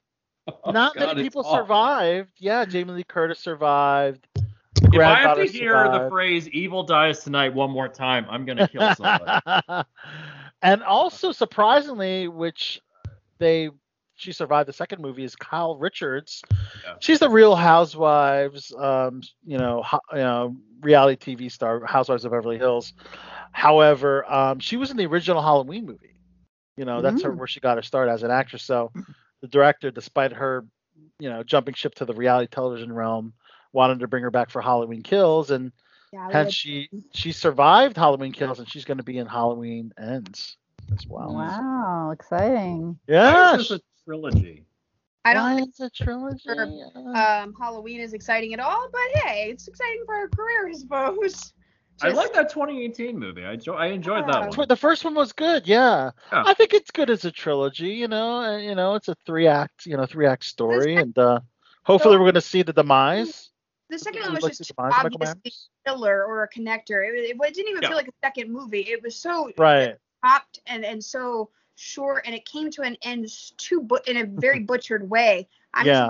Oh, 0.64 0.72
God, 0.72 0.96
many 0.96 1.24
people 1.24 1.42
awful. 1.42 1.58
survived. 1.58 2.32
Yeah, 2.38 2.64
Jamie 2.64 2.94
Lee 2.94 3.04
Curtis 3.04 3.38
survived. 3.40 4.26
The 4.82 4.90
If 4.92 5.04
I 5.06 5.16
have 5.22 5.34
granddaughter 5.34 5.46
to 5.46 5.52
hear 5.52 5.88
the 5.90 6.00
phrase 6.10 6.48
"Evil 6.50 6.84
dies 6.84 7.24
tonight" 7.24 7.54
one 7.54 7.72
more 7.72 7.88
time, 7.88 8.26
I'm 8.30 8.46
gonna 8.46 8.68
kill 8.68 8.90
somebody. 8.92 9.42
and 10.62 10.84
also 10.84 11.32
surprisingly, 11.32 12.28
which 12.28 12.82
they 13.40 13.70
she 14.16 14.32
survived 14.32 14.68
the 14.68 14.74
second 14.74 15.02
movie 15.02 15.24
is 15.24 15.36
Kyle 15.36 15.76
Richards. 15.78 16.42
Yeah. 16.84 16.96
She's 17.00 17.20
the 17.20 17.30
Real 17.30 17.56
Housewives, 17.56 18.74
um, 18.76 19.22
you 19.46 19.58
know, 19.58 19.82
ho- 19.84 20.00
you 20.14 20.20
know, 20.20 20.56
reality 20.82 21.36
TV 21.36 21.50
star, 21.52 21.86
Housewives 21.86 22.26
of 22.26 22.32
Beverly 22.32 22.58
Hills. 22.58 22.94
However, 23.52 24.30
um, 24.32 24.60
she 24.60 24.76
was 24.78 24.92
in 24.92 24.98
the 24.98 25.06
original 25.06 25.42
Halloween 25.42 25.86
movie. 25.86 26.16
You 26.78 26.86
know, 26.86 27.02
that's 27.02 27.22
her 27.24 27.32
Mm. 27.32 27.38
where 27.38 27.48
she 27.48 27.60
got 27.60 27.78
her 27.78 27.82
start 27.84 28.10
as 28.10 28.24
an 28.24 28.32
actress. 28.32 28.64
So 28.64 28.92
the 29.42 29.48
director, 29.48 29.92
despite 29.92 30.34
her, 30.34 30.66
you 31.20 31.30
know, 31.30 31.44
jumping 31.44 31.74
ship 31.74 31.96
to 31.96 32.06
the 32.06 32.14
reality 32.14 32.48
television 32.52 32.92
realm, 32.94 33.34
wanted 33.74 34.00
to 34.00 34.08
bring 34.08 34.24
her 34.24 34.32
back 34.32 34.50
for 34.50 34.62
Halloween 34.62 35.02
Kills, 35.02 35.52
and 35.52 35.72
Yeah, 36.14 36.30
hence 36.32 36.48
like- 36.48 36.54
she 36.54 36.90
she 37.14 37.32
survived 37.32 37.98
Halloween 37.98 38.32
Kills, 38.32 38.60
and 38.60 38.70
she's 38.70 38.86
going 38.86 38.98
to 38.98 39.04
be 39.04 39.18
in 39.18 39.28
Halloween 39.28 39.94
Ends 39.98 40.58
as 40.98 41.06
well. 41.08 41.34
Wow, 41.34 42.12
exciting. 42.12 42.98
Yeah. 43.08 43.54
Why 43.54 43.60
is 43.60 43.72
a 43.72 43.80
trilogy? 44.06 44.64
I 45.26 45.34
don't 45.34 45.44
Why 45.44 45.56
think 45.58 45.70
is 45.70 45.80
it 45.82 45.94
trilogy? 45.94 46.40
Sure. 46.46 46.66
Uh, 46.96 47.44
um, 47.44 47.54
Halloween 47.60 48.00
is 48.00 48.14
exciting 48.14 48.54
at 48.54 48.62
all, 48.62 48.88
but 48.92 49.22
hey, 49.24 49.50
it's 49.50 49.68
exciting 49.68 50.04
for 50.06 50.16
her 50.16 50.30
career, 50.30 50.70
I 50.70 50.72
suppose. 50.74 51.54
I 52.02 52.10
like 52.10 52.32
that 52.34 52.50
2018 52.50 53.18
movie. 53.18 53.44
I 53.44 53.54
enjoy, 53.54 53.74
I 53.74 53.88
enjoyed 53.88 54.26
Yeah. 54.28 54.42
that 54.42 54.56
one. 54.56 54.68
the 54.68 54.76
first 54.76 55.04
one 55.04 55.16
was 55.16 55.34
good, 55.34 55.68
yeah. 55.68 56.12
Yeah. 56.32 56.44
I 56.46 56.54
think 56.54 56.74
it's 56.74 56.92
good 56.92 57.10
as 57.10 57.26
a 57.26 57.32
trilogy. 57.32 57.90
You 57.90 58.08
know, 58.08 58.40
and, 58.42 58.64
you 58.64 58.76
know, 58.76 58.96
it's 58.96 59.08
a 59.08 59.16
three 59.26 59.48
act, 59.48 59.86
you 59.88 59.98
know, 59.98 60.06
three 60.06 60.28
act 60.28 60.44
story, 60.46 60.96
and 60.96 61.18
uh, 61.18 61.40
hopefully 61.84 62.16
we're 62.16 62.24
going 62.26 62.36
to 62.36 62.42
see 62.42 62.62
the 62.62 62.72
demise. 62.72 63.50
The 63.90 63.98
second 64.00 64.22
one 64.22 64.30
you 64.32 64.36
was 64.36 64.44
like 64.44 64.50
just 64.52 64.58
to 64.60 64.64
see 64.66 64.74
too 64.74 64.76
the 64.76 64.90
demise 64.90 64.98
of 65.00 65.04
Michael 65.12 65.28
obviously 65.28 65.52
a 65.86 65.90
filler 65.90 66.26
or 66.26 66.44
a 66.44 66.50
connector. 66.50 67.08
It, 67.08 67.16
it, 67.16 67.38
it 67.42 67.54
didn't 67.54 67.70
even 67.70 67.82
Yeah. 67.84 67.90
feel 67.90 67.98
like 67.98 68.08
a 68.10 68.14
second 68.24 68.52
movie. 68.52 68.82
It 68.82 69.02
was 69.02 69.16
so 69.16 69.52
Right. 69.58 69.96
chopped 70.26 70.60
and 70.68 70.84
and 70.84 71.04
so 71.04 71.50
short, 71.76 72.24
and 72.26 72.36
it 72.36 72.46
came 72.46 72.70
to 72.72 72.82
an 72.82 72.98
end 73.04 73.28
too 73.58 73.82
but 73.82 74.08
in 74.08 74.18
a 74.18 74.26
very 74.26 74.60
butchered 74.72 75.10
way. 75.10 75.48
I 75.74 75.84
mean, 75.84 75.88
Yeah. 75.94 76.10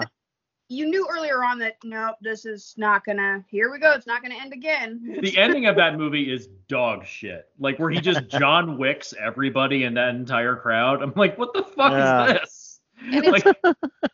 you 0.70 0.88
knew 0.90 1.08
earlier 1.12 1.44
on 1.44 1.60
that 1.60 1.76
nope, 1.84 2.16
this 2.22 2.46
is 2.46 2.74
not 2.78 3.06
gonna. 3.06 3.46
Here 3.50 3.72
we 3.72 3.78
go. 3.80 3.92
It's 3.92 4.08
not 4.08 4.22
gonna 4.24 4.36
end 4.42 4.54
again. 4.54 5.18
The 5.22 5.38
ending 5.38 5.68
of 5.68 5.76
that 5.76 5.98
movie 5.98 6.32
is 6.34 6.48
dog 6.68 7.06
shit. 7.06 7.48
Like 7.60 7.78
where 7.80 7.90
he 7.92 8.02
just 8.02 8.28
John 8.40 8.78
Wicks 8.80 9.14
everybody 9.20 9.84
in 9.84 9.94
that 9.96 10.16
entire 10.16 10.56
crowd. 10.56 11.04
I'm 11.04 11.14
like, 11.16 11.38
what 11.38 11.54
the 11.54 11.64
fuck 11.64 11.92
Yeah. 11.92 12.26
is 12.26 12.34
this? 12.42 12.80
And 13.14 13.26
it's 13.26 13.46
Like, 13.46 13.46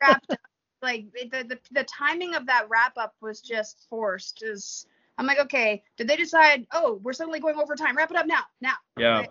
wrapped 0.01 0.31
up. 0.31 0.39
Like 0.83 1.05
the, 1.13 1.43
the 1.43 1.59
the 1.71 1.83
timing 1.85 2.35
of 2.35 2.45
that 2.47 2.67
wrap 2.69 2.97
up 2.97 3.15
was 3.21 3.41
just 3.41 3.87
forced. 3.89 4.43
Is 4.43 4.85
I'm 5.17 5.25
like, 5.25 5.39
okay, 5.39 5.81
did 5.97 6.07
they 6.07 6.17
decide? 6.17 6.67
Oh, 6.73 6.99
we're 7.01 7.13
suddenly 7.13 7.39
going 7.39 7.55
over 7.55 7.75
time. 7.75 7.95
Wrap 7.95 8.11
it 8.11 8.17
up 8.17 8.27
now. 8.27 8.41
Now. 8.61 8.73
yeah. 8.97 9.25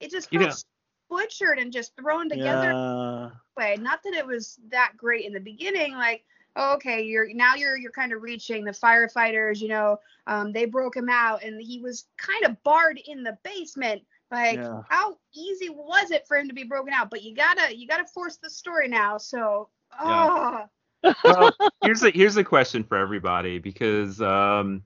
It 0.00 0.10
just 0.10 0.30
You 0.30 0.40
felt 0.40 0.62
butchered 1.08 1.58
and 1.58 1.72
just 1.72 1.96
thrown 1.96 2.28
together. 2.28 2.70
Yeah. 2.72 3.30
way. 3.56 3.76
Not 3.80 4.00
that 4.04 4.12
it 4.14 4.26
was 4.26 4.58
that 4.70 4.92
great 4.96 5.24
in 5.24 5.32
the 5.32 5.40
beginning. 5.40 5.94
Like, 5.94 6.24
oh, 6.56 6.74
okay, 6.74 7.02
you're 7.02 7.32
now 7.32 7.54
you're 7.54 7.78
you're 7.78 7.92
kind 7.92 8.12
of 8.12 8.22
reaching 8.22 8.64
the 8.64 8.72
firefighters. 8.72 9.60
You 9.60 9.68
know, 9.68 9.98
um, 10.26 10.52
they 10.52 10.66
broke 10.66 10.96
him 10.96 11.08
out, 11.08 11.42
and 11.42 11.60
he 11.60 11.80
was 11.80 12.06
kind 12.18 12.44
of 12.44 12.62
barred 12.62 13.00
in 13.06 13.22
the 13.22 13.38
basement. 13.42 14.02
Like, 14.30 14.56
Yeah. 14.56 14.82
how 14.88 15.18
easy 15.34 15.70
was 15.70 16.10
it 16.10 16.26
for 16.26 16.36
him 16.36 16.48
to 16.48 16.54
be 16.54 16.64
broken 16.64 16.92
out? 16.92 17.10
But 17.10 17.22
you 17.22 17.34
gotta 17.34 17.74
you 17.74 17.86
gotta 17.86 18.06
force 18.06 18.36
the 18.36 18.50
story 18.50 18.88
now. 18.88 19.18
So, 19.18 19.68
Yeah. 20.04 20.66
well, 21.24 21.52
here's 21.82 22.02
a 22.02 22.10
here's 22.10 22.36
a 22.36 22.44
question 22.44 22.82
for 22.84 22.96
everybody 22.96 23.58
because 23.58 24.20
um, 24.20 24.82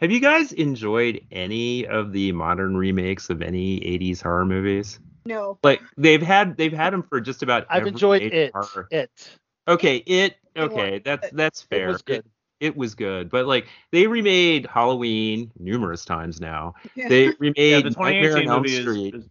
have 0.00 0.10
you 0.10 0.20
guys 0.20 0.52
enjoyed 0.52 1.20
any 1.30 1.86
of 1.86 2.12
the 2.12 2.32
modern 2.32 2.76
remakes 2.76 3.30
of 3.30 3.40
any 3.42 3.80
80s 3.80 4.22
horror 4.22 4.44
movies? 4.44 4.98
no. 5.24 5.58
Like 5.62 5.80
they've 5.96 6.20
had 6.20 6.56
they've 6.56 6.72
had 6.72 6.92
them 6.92 7.02
for 7.04 7.20
just 7.20 7.42
about. 7.42 7.66
I've 7.70 7.78
every 7.80 7.90
enjoyed 7.92 8.22
80s 8.22 8.32
it. 8.32 8.52
horror. 8.52 8.88
It. 8.90 9.38
Okay, 9.68 9.96
it 9.98 10.36
It 10.54 10.60
okay, 10.60 10.90
was 10.92 11.00
that's 11.04 11.30
good. 11.30 11.38
that's 11.38 11.62
It 11.62 11.66
fair. 11.70 11.88
was 11.88 12.02
good. 12.02 12.24
It, 12.60 12.76
was 12.76 12.94
good, 12.94 13.28
but 13.30 13.46
like 13.46 13.66
they 13.90 14.06
remade 14.06 14.66
Halloween 14.66 15.50
numerous 15.58 16.04
times 16.04 16.40
now. 16.40 16.74
Yeah. 16.94 17.08
They 17.08 17.24
Yeah, 17.26 17.32
remade 17.38 17.84
the 17.86 17.90
Nightmare 17.90 18.34
2018 18.34 18.48
on 18.48 18.54
Elm 18.54 18.62
movie 18.62 18.74
is, 18.74 18.80
Street. 18.82 19.14
is- 19.14 19.28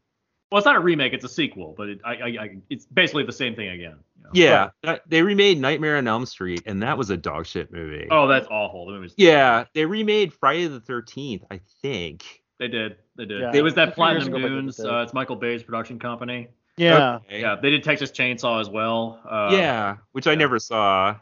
well, 0.51 0.57
it's 0.59 0.65
not 0.65 0.75
a 0.75 0.82
remake; 0.82 1.13
it's 1.13 1.23
a 1.23 1.29
sequel, 1.29 1.73
but 1.77 1.88
it, 1.88 1.99
I, 2.03 2.11
I, 2.15 2.25
I, 2.27 2.57
it's 2.69 2.86
basically 2.86 3.23
the 3.23 3.32
same 3.32 3.55
thing 3.55 3.69
again. 3.69 3.95
You 4.34 4.45
know? 4.45 4.49
yeah, 4.49 4.69
that- 4.84 5.01
they 5.09 5.22
remade 5.22 5.59
Nightmare 5.59 5.97
on 5.97 6.07
Elm 6.07 6.26
Street, 6.26 6.63
and 6.65 6.84
that 6.84 6.97
was 6.97 7.09
a 7.09 7.17
dog 7.17 7.45
shit 7.45 7.72
movie. 7.72 8.07
Oh, 8.11 8.28
that's 8.28 8.47
awful. 8.49 8.86
The 8.88 8.93
movie's 8.93 9.13
yeah, 9.17 9.65
they 9.74 9.86
remade 9.86 10.34
Friday 10.34 10.67
the 10.67 10.80
Thirteenth, 10.80 11.43
I 11.51 11.61
think. 11.82 12.24
They 12.59 12.67
did. 12.67 12.97
They 13.17 13.26
did. 13.26 13.41
Yeah. 13.41 13.51
It 13.53 13.61
was 13.63 13.74
that 13.76 13.89
few 13.89 13.95
Platinum 13.95 14.28
ago 14.28 14.36
they 14.38 14.41
did 14.43 14.49
Dunes. 14.49 14.78
that. 14.78 14.93
Uh, 14.93 15.01
it's 15.03 15.13
Michael 15.13 15.36
Bay's 15.36 15.63
production 15.63 15.97
company. 15.99 16.49
Yeah. 16.78 17.15
Okay. 17.26 17.41
Yeah, 17.41 17.55
they 17.61 17.69
did 17.72 17.84
Texas 17.84 18.11
Chainsaw 18.11 18.61
as 18.61 18.69
well. 18.69 19.19
Uh, 19.28 19.49
yeah, 19.51 19.97
which 20.11 20.28
I 20.28 20.36
never 20.36 20.59
saw. 20.59 21.15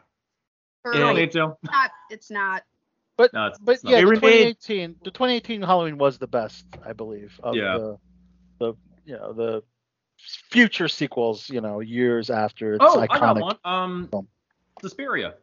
For 0.82 0.94
You 0.94 1.12
need 1.14 1.32
to. 1.32 1.56
it's 1.62 1.70
not. 1.70 1.90
It's 2.10 2.30
not. 2.30 2.62
But 3.16 3.32
No, 3.34 3.46
it's, 3.48 3.58
but 3.58 3.72
it's 3.74 3.84
not. 3.84 3.90
yeah, 3.90 4.00
the 4.00 4.06
remade- 4.06 4.56
2018 4.60 4.96
the 5.02 5.10
2018 5.10 5.62
Halloween 5.62 5.98
was 5.98 6.18
the 6.18 6.26
best, 6.26 6.64
I 6.86 6.92
believe. 6.94 7.38
Of 7.42 7.54
Yeah. 7.54 7.76
The, 7.78 7.98
the 8.58 8.74
you 9.04 9.16
know 9.16 9.32
the 9.32 9.62
future 10.50 10.88
sequels, 10.88 11.48
you 11.50 11.60
know, 11.60 11.80
years 11.80 12.30
after 12.30 12.74
its 12.74 12.84
Oh, 12.84 12.98
iconic. 12.98 13.06
I 13.10 13.18
got 13.18 13.40
one. 13.40 13.56
Um, 13.64 14.08
film. 14.10 14.28
Suspiria. 14.80 15.34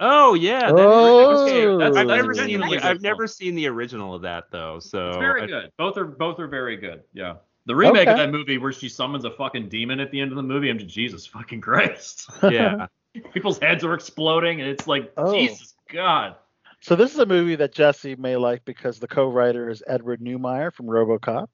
Oh 0.00 0.34
yeah, 0.34 0.60
that- 0.72 0.74
Oh. 0.76 1.44
okay, 1.46 1.66
That's- 1.78 1.96
I've 1.96 2.06
never 2.08 2.34
seen 2.34 2.60
really 2.60 2.78
the, 2.78 2.86
I've 2.86 3.00
never 3.02 3.26
seen 3.26 3.54
the 3.54 3.68
original 3.68 4.14
of 4.14 4.22
that 4.22 4.50
though. 4.50 4.78
So 4.80 5.08
It's 5.10 5.18
very 5.18 5.42
I- 5.42 5.46
good. 5.46 5.70
Both 5.78 5.96
are 5.96 6.04
both 6.04 6.40
are 6.40 6.48
very 6.48 6.76
good. 6.76 7.02
Yeah. 7.12 7.36
The 7.66 7.74
remake 7.76 8.08
of 8.08 8.18
that 8.18 8.30
movie 8.30 8.58
where 8.58 8.72
she 8.72 8.88
summons 8.90 9.24
a 9.24 9.30
fucking 9.30 9.68
demon 9.70 9.98
at 10.00 10.10
the 10.10 10.20
end 10.20 10.32
of 10.32 10.36
the 10.36 10.42
movie, 10.42 10.68
I'm 10.68 10.78
just 10.78 10.94
Jesus 10.94 11.26
fucking 11.26 11.60
Christ. 11.62 12.28
yeah. 12.42 12.86
People's 13.32 13.58
heads 13.60 13.84
are 13.84 13.94
exploding, 13.94 14.60
and 14.60 14.68
it's 14.68 14.86
like 14.88 15.12
Oh. 15.16 15.32
Jesus 15.32 15.74
God. 15.88 16.34
So 16.80 16.96
this 16.96 17.14
is 17.14 17.18
a 17.20 17.24
movie 17.26 17.54
that 17.56 17.72
Jesse 17.72 18.16
may 18.16 18.36
like 18.36 18.64
because 18.66 18.98
the 18.98 19.06
co-writer 19.08 19.70
is 19.70 19.82
Edward 19.86 20.20
Neumeier 20.20 20.74
from 20.74 20.86
RoboCop, 20.86 21.48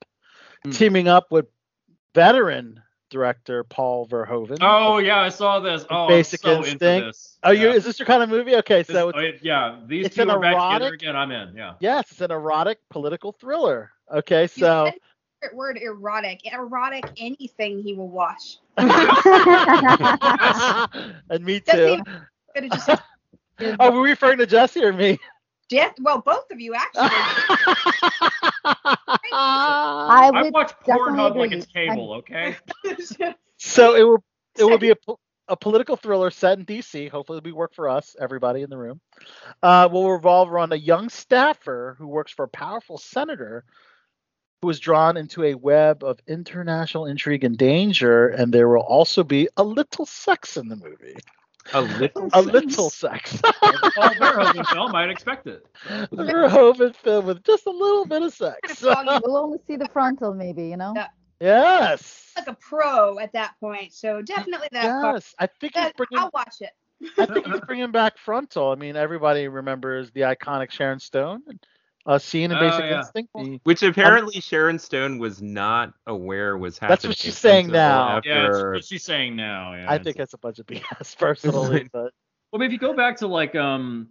Hmm. 0.65 0.71
teaming 0.71 1.07
up 1.07 1.31
with 1.31 1.47
veteran 2.15 2.83
director 3.11 3.65
Paul 3.65 4.07
Verhoeven. 4.07 4.59
Oh 4.61 4.99
yeah, 4.99 5.19
I 5.21 5.29
saw 5.31 5.59
this. 5.61 5.85
Oh, 5.91 6.07
Basic 6.09 6.45
I'm 6.47 6.55
so 6.55 6.59
Instinct. 6.59 6.83
into 6.83 7.07
this. 7.07 7.39
Are 7.43 7.55
you? 7.55 7.71
Is 7.71 7.85
this 7.85 7.99
your 7.99 8.07
kind 8.07 8.23
of 8.23 8.29
movie? 8.29 8.55
Okay, 8.57 8.83
This- 8.83 8.95
so 8.95 9.07
oh, 9.07 9.09
it's, 9.11 9.19
oh, 9.19 9.21
it- 9.23 9.41
yeah, 9.43 9.81
these 9.87 10.07
it's 10.07 10.17
two 10.17 10.23
an 10.23 10.31
are 10.31 10.39
back 10.41 10.55
together 10.55 10.93
erotic- 10.95 11.03
again. 11.03 11.17
I'm 11.17 11.31
in. 11.33 11.57
Yeah. 11.57 11.75
yes, 11.81 12.11
it's 12.13 12.21
an 12.21 12.31
erotic 12.31 12.79
political 12.91 13.33
thriller. 13.33 13.91
Okay, 14.13 14.43
You 14.43 14.49
so 14.49 14.85
said 14.93 14.95
the 15.51 15.57
word 15.57 15.79
erotic. 15.81 16.41
Erotic 16.53 17.05
anything 17.19 17.83
he 17.83 17.95
will 17.95 18.09
watch. 18.11 18.59
and 21.31 21.45
me 21.45 21.61
too. 21.61 22.03
Could 22.55 22.65
have 22.65 22.73
just 22.73 22.87
said 22.87 23.01
Oh, 23.81 23.91
were 23.91 24.01
we 24.01 24.11
referring 24.11 24.39
to 24.39 24.47
Jesse 24.47 24.83
or 24.83 24.93
me? 24.93 25.19
Jeff. 25.71 25.93
Well, 26.01 26.21
both 26.21 26.51
of 26.51 26.61
you 26.61 26.75
actually. 26.75 27.09
I 29.33 30.31
I 30.35 30.51
watch 30.51 30.73
definitely 30.85 31.13
Pornhub 31.13 31.37
like 31.37 31.53
it's 31.53 31.67
cable. 31.67 32.15
Okay. 32.15 32.57
so 33.57 33.95
it 33.95 34.03
will 34.03 34.25
it 34.59 34.65
will 34.65 34.79
be 34.79 34.91
a, 34.91 34.97
a 35.49 35.57
political 35.57 35.97
thriller 35.97 36.31
set 36.31 36.59
in 36.59 36.65
D.C. 36.65 37.09
Hopefully, 37.09 37.39
it'll 37.39 37.45
be 37.45 37.53
work 37.53 37.75
for 37.75 37.89
us, 37.89 38.17
everybody 38.21 38.63
in 38.63 38.71
the 38.71 38.79
room. 38.79 39.01
Uh, 39.63 39.89
will 39.91 40.11
revolve 40.11 40.51
around 40.51 40.73
a 40.73 40.79
young 40.79 41.09
staffer 41.09 41.97
who 41.99 42.07
works 42.07 42.33
for 42.33 42.45
a 42.45 42.49
powerful 42.49 42.99
senator 42.99 43.65
who 44.63 44.71
is 44.71 44.79
drawn 44.79 45.17
into 45.17 45.45
a 45.45 45.55
web 45.55 46.05
of 46.05 46.21
international 46.27 47.07
intrigue 47.07 47.45
and 47.45 47.57
danger, 47.57 48.29
and 48.29 48.53
there 48.53 48.69
will 48.69 48.83
also 48.83 49.25
be 49.25 49.49
a 49.57 49.65
little 49.65 50.05
sex 50.05 50.57
in 50.57 50.69
the 50.69 50.77
movie. 50.77 51.17
A 51.73 51.81
little. 51.81 52.29
A 52.33 52.43
little 52.43 52.91
sex. 52.91 53.41
Paul 53.43 54.11
Verhoeven 54.15 54.67
film, 54.67 54.95
I'd 54.95 55.11
expect 55.11 55.47
it. 55.47 55.67
the 55.89 56.25
Verhoeven 56.25 56.95
film 56.97 57.27
with 57.27 57.45
just 57.45 57.67
a 57.67 57.71
little 57.71 58.07
bit 58.07 58.23
of 58.23 58.33
sex. 58.33 58.83
We'll 58.83 59.37
only 59.37 59.59
see 59.67 59.77
the 59.77 59.89
frontal, 59.93 60.35
maybe, 60.35 60.67
you 60.67 60.77
know? 60.77 60.93
Yeah. 60.97 61.07
yes. 61.41 62.33
like 62.37 62.49
a 62.49 62.55
pro 62.55 63.19
at 63.19 63.33
that 63.33 63.55
point. 63.61 63.93
So 63.93 64.23
definitely 64.23 64.69
that. 64.73 65.01
part. 65.01 65.17
Yes. 65.17 65.35
I 65.39 65.47
think 65.47 65.77
he's 65.77 65.93
bringing. 65.97 66.19
I'll 66.19 66.31
watch 66.33 66.57
it. 66.61 66.71
I 67.19 67.27
think 67.27 67.47
he's 67.47 67.61
bringing 67.61 67.91
back 67.91 68.19
frontal. 68.19 68.71
I 68.71 68.75
mean, 68.75 68.97
everybody 68.97 69.49
remembers 69.49 70.11
the 70.11 70.23
iconic 70.23 70.71
Sharon 70.71 71.01
Stone 71.01 71.43
uh, 72.07 72.19
scene 72.19 72.51
in 72.51 72.57
Oh, 72.57 72.61
Basic 72.61 72.81
yeah. 72.81 72.99
Instinct. 72.99 73.31
The- 73.35 73.61
Which 73.65 73.83
apparently 73.83 74.41
Sharon 74.41 74.79
Stone 74.79 75.19
was 75.19 75.41
not 75.43 75.93
aware 76.07 76.57
was 76.59 76.79
happening. 76.79 76.95
That's 76.95 77.07
what 77.07 77.17
she's 77.19 77.39
saying 77.39 77.67
until 77.67 77.81
now. 77.81 78.21
Yeah, 78.25 78.47
it's 78.49 78.57
After, 78.57 78.73
what 78.73 78.85
she's 78.85 79.03
saying 79.05 79.37
now. 79.37 79.75
Yeah, 79.75 79.87
I 79.89 79.95
it's- 79.97 80.05
think 80.05 80.17
that's 80.17 80.35
a 80.35 80.39
bunch 80.39 80.59
of 80.59 80.67
BS 80.67 81.17
personally, 81.19 81.89
but 81.93 82.13
Well, 82.53 82.55
I 82.55 82.59
mean, 82.59 82.67
if 82.67 82.73
you 82.73 82.79
go 82.79 82.95
back 82.95 83.17
to 83.19 83.27
like 83.27 83.55
um, 83.55 84.09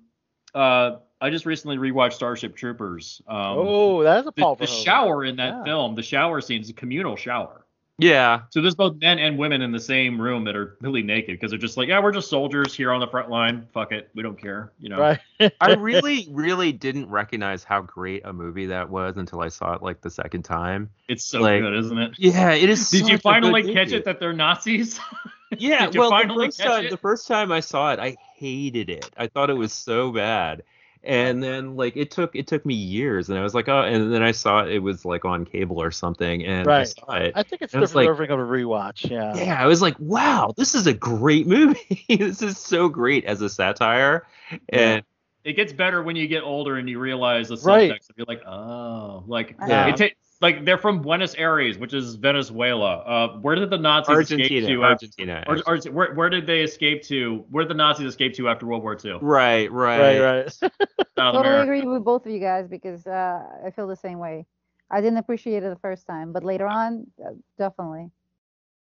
uh, 0.56 0.98
I 1.22 1.30
just 1.30 1.46
recently 1.46 1.78
rewatched 1.78 2.14
Starship 2.14 2.56
Troopers. 2.56 3.22
Um, 3.28 3.38
oh, 3.58 4.04
that 4.04 4.20
is 4.22 4.28
a 4.28 4.32
the, 4.36 4.42
Paul 4.42 4.56
the 4.56 4.66
Verhoeven. 4.66 4.84
shower 4.86 5.26
in 5.26 5.36
that 5.38 5.54
Yeah. 5.58 5.64
film, 5.64 5.96
the 5.96 6.04
shower 6.04 6.40
scene 6.42 6.62
is 6.62 6.70
a 6.70 6.74
communal 6.74 7.16
shower. 7.16 7.66
Yeah, 8.00 8.42
So 8.50 8.62
there's 8.62 8.76
both 8.76 8.96
men 8.98 9.20
and 9.20 9.38
women 9.38 9.62
in 9.62 9.72
the 9.72 9.80
same 9.80 10.20
room 10.22 10.46
that 10.46 10.56
are 10.56 10.78
really 10.82 11.04
naked 11.04 11.36
because 11.36 11.52
they're 11.52 11.60
just 11.60 11.78
like, 11.78 11.90
yeah, 11.90 12.02
we're 12.02 12.12
just 12.14 12.30
soldiers 12.30 12.74
here 12.74 12.92
on 12.92 13.00
the 13.02 13.08
front 13.08 13.30
line. 13.30 13.68
Fuck 13.74 13.92
it, 13.92 14.10
we 14.16 14.24
don't 14.24 14.40
care. 14.40 14.72
You 14.80 14.90
know. 14.90 14.98
Right. 14.98 15.20
I 15.62 15.74
really, 15.78 16.28
really 16.32 16.72
didn't 16.72 17.10
recognize 17.10 17.64
how 17.64 17.82
great 17.82 18.24
a 18.26 18.34
movie 18.34 18.68
that 18.68 18.90
was 18.90 19.18
until 19.18 19.42
I 19.42 19.50
saw 19.50 19.74
it 19.74 19.84
like 19.84 20.02
the 20.02 20.10
second 20.10 20.44
time. 20.44 20.90
It's 21.08 21.26
so 21.26 21.42
Like, 21.42 21.62
good, 21.62 21.76
isn't 21.76 21.98
it? 21.98 22.16
Yeah, 22.18 22.52
it 22.54 22.70
is. 22.70 22.90
Did 22.90 23.10
you 23.10 23.18
such 23.18 23.20
a 23.20 23.20
finally 23.20 23.62
good 23.64 23.74
catch 23.74 23.88
movie. 23.88 23.98
it 23.98 24.06
that 24.06 24.20
they're 24.20 24.34
Nazis? 24.34 25.00
Yeah, 25.58 25.88
Did 25.88 25.96
you 25.96 26.02
well, 26.02 26.12
the 26.12 26.28
first 26.36 26.60
catch 26.60 26.68
time, 26.68 26.86
it? 26.86 26.90
the 26.92 26.98
first 26.98 27.28
time 27.28 27.52
I 27.52 27.60
saw 27.62 27.92
it, 27.94 28.00
I 28.00 28.18
hated 28.36 28.90
it. 28.90 29.12
I 29.18 29.28
thought 29.28 29.50
it 29.50 29.56
was 29.56 29.74
so 29.74 30.12
bad, 30.12 30.64
and 31.04 31.42
then 31.42 31.76
like 31.76 31.96
it 31.96 32.12
took 32.12 32.36
it 32.36 32.48
took 32.48 32.66
me 32.66 32.74
years, 32.74 33.30
and 33.30 33.38
I 33.40 33.44
was 33.44 33.54
like, 33.54 33.70
oh, 33.70 33.82
and 33.82 34.14
then 34.14 34.22
I 34.22 34.32
saw 34.32 34.64
it, 34.66 34.72
it 34.74 34.80
was 34.80 35.06
like 35.06 35.26
on 35.26 35.46
cable 35.46 35.82
or 35.82 35.92
something, 35.92 36.46
and 36.46 36.68
I 36.70 36.84
saw 36.84 37.14
it. 37.14 37.34
I 37.36 37.44
think 37.44 37.62
it's 37.62 37.74
And 37.74 37.84
it's 37.84 37.94
deserving 37.94 38.32
of 38.32 38.40
a 38.40 38.44
rewatch. 38.44 39.10
Yeah. 39.10 39.36
yeah, 39.36 39.62
I 39.62 39.66
was 39.68 39.82
like, 39.82 39.96
wow, 40.00 40.54
this 40.58 40.76
is 40.76 40.88
a 40.88 40.94
great 40.94 41.48
movie. 41.48 42.06
this 42.10 42.42
is 42.42 42.58
so 42.58 42.90
great 42.90 43.26
as 43.26 43.42
a 43.42 43.50
satire, 43.50 44.26
and 44.68 45.04
it 45.44 45.54
gets 45.54 45.72
better 45.72 46.04
when 46.04 46.16
you 46.16 46.28
get 46.28 46.44
older 46.44 46.76
and 46.76 46.90
you 46.90 47.00
realize 47.00 47.48
the 47.48 47.56
subtext. 47.56 47.66
Right. 47.66 47.92
And 47.92 48.02
you're 48.18 48.26
like, 48.28 48.46
oh, 48.46 49.24
like 49.28 49.56
Yeah. 49.68 49.88
it 49.88 49.98
ta- 49.98 50.16
like 50.42 50.64
they're 50.64 50.78
from 50.78 51.02
Buenos 51.02 51.36
Aires, 51.36 51.78
which 51.78 51.94
is 51.94 52.16
Venezuela. 52.16 52.98
Uh, 53.00 53.38
where 53.40 53.56
did 53.56 53.70
the 53.70 53.78
Nazis 53.78 54.32
escape 54.32 54.66
to? 54.66 54.84
Argentina. 54.84 55.44
After, 55.48 55.64
or, 55.68 55.76
or, 55.76 55.92
where, 55.92 56.14
where 56.14 56.30
did 56.30 56.48
they 56.48 56.62
escape 56.62 57.04
to? 57.04 57.44
Where 57.50 57.64
did 57.66 57.70
the 57.70 57.76
Nazis 57.78 58.08
escape 58.08 58.34
to 58.36 58.48
after 58.48 58.66
World 58.66 58.84
War 58.84 58.98
II? 59.04 59.20
right, 59.22 59.72
right, 59.72 60.20
Right. 60.20 60.62
Right. 60.62 60.72
Totally 61.18 61.40
America. 61.48 61.64
agree 61.64 61.82
with 61.84 62.06
both 62.06 62.26
of 62.26 62.32
you 62.32 62.40
guys 62.40 62.68
because 62.70 63.06
uh, 63.06 63.44
I 63.66 63.72
feel 63.72 63.88
the 63.88 63.96
same 63.96 64.20
way. 64.20 64.46
I 64.90 65.02
didn't 65.02 65.18
appreciate 65.18 65.64
it 65.64 65.70
the 65.70 65.80
first 65.82 66.08
time, 66.08 66.32
but 66.32 66.44
later 66.44 66.66
on, 66.68 67.06
uh, 67.24 67.32
definitely. 67.58 68.10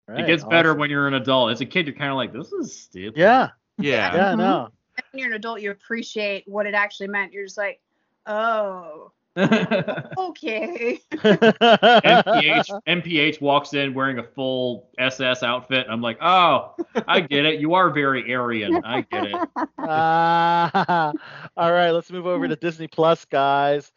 right. 0.06 0.20
It 0.20 0.26
gets 0.28 0.44
better 0.44 0.74
when 0.74 0.88
you're 0.90 1.08
an 1.08 1.14
adult. 1.14 1.50
As 1.50 1.60
a 1.60 1.66
kid, 1.66 1.86
you're 1.86 1.96
kind 1.96 2.10
of 2.10 2.16
like, 2.16 2.32
this 2.32 2.52
is 2.52 2.74
stupid. 2.74 3.18
Yeah. 3.18 3.48
Yeah. 3.78 4.14
Yeah. 4.14 4.32
Mhm. 4.34 4.38
No. 4.38 4.68
When 5.10 5.18
you're 5.20 5.28
an 5.28 5.34
adult, 5.34 5.60
you 5.60 5.72
appreciate 5.72 6.44
what 6.46 6.66
it 6.66 6.74
actually 6.74 7.08
meant. 7.08 7.32
You're 7.32 7.44
just 7.44 7.58
like, 7.58 7.80
oh, 8.26 9.10
okay. 9.36 11.00
NPH 11.12 12.80
NPH 12.88 13.40
walks 13.40 13.74
in 13.74 13.94
wearing 13.94 14.18
a 14.18 14.24
full 14.24 14.90
SS 14.98 15.44
outfit. 15.44 15.86
I'm 15.88 16.00
like, 16.00 16.18
oh, 16.20 16.74
I 17.06 17.20
get 17.20 17.44
it. 17.44 17.60
You 17.60 17.74
are 17.74 17.90
very 17.90 18.34
Aryan. 18.34 18.82
I 18.84 19.02
get 19.02 19.26
it. 19.26 19.48
Ah, 19.78 21.12
all 21.56 21.72
right, 21.72 21.92
let's 21.92 22.10
move 22.10 22.26
over 22.26 22.48
to 22.48 22.56
Disney 22.56 22.88
Plus, 22.88 23.24
guys. 23.24 23.92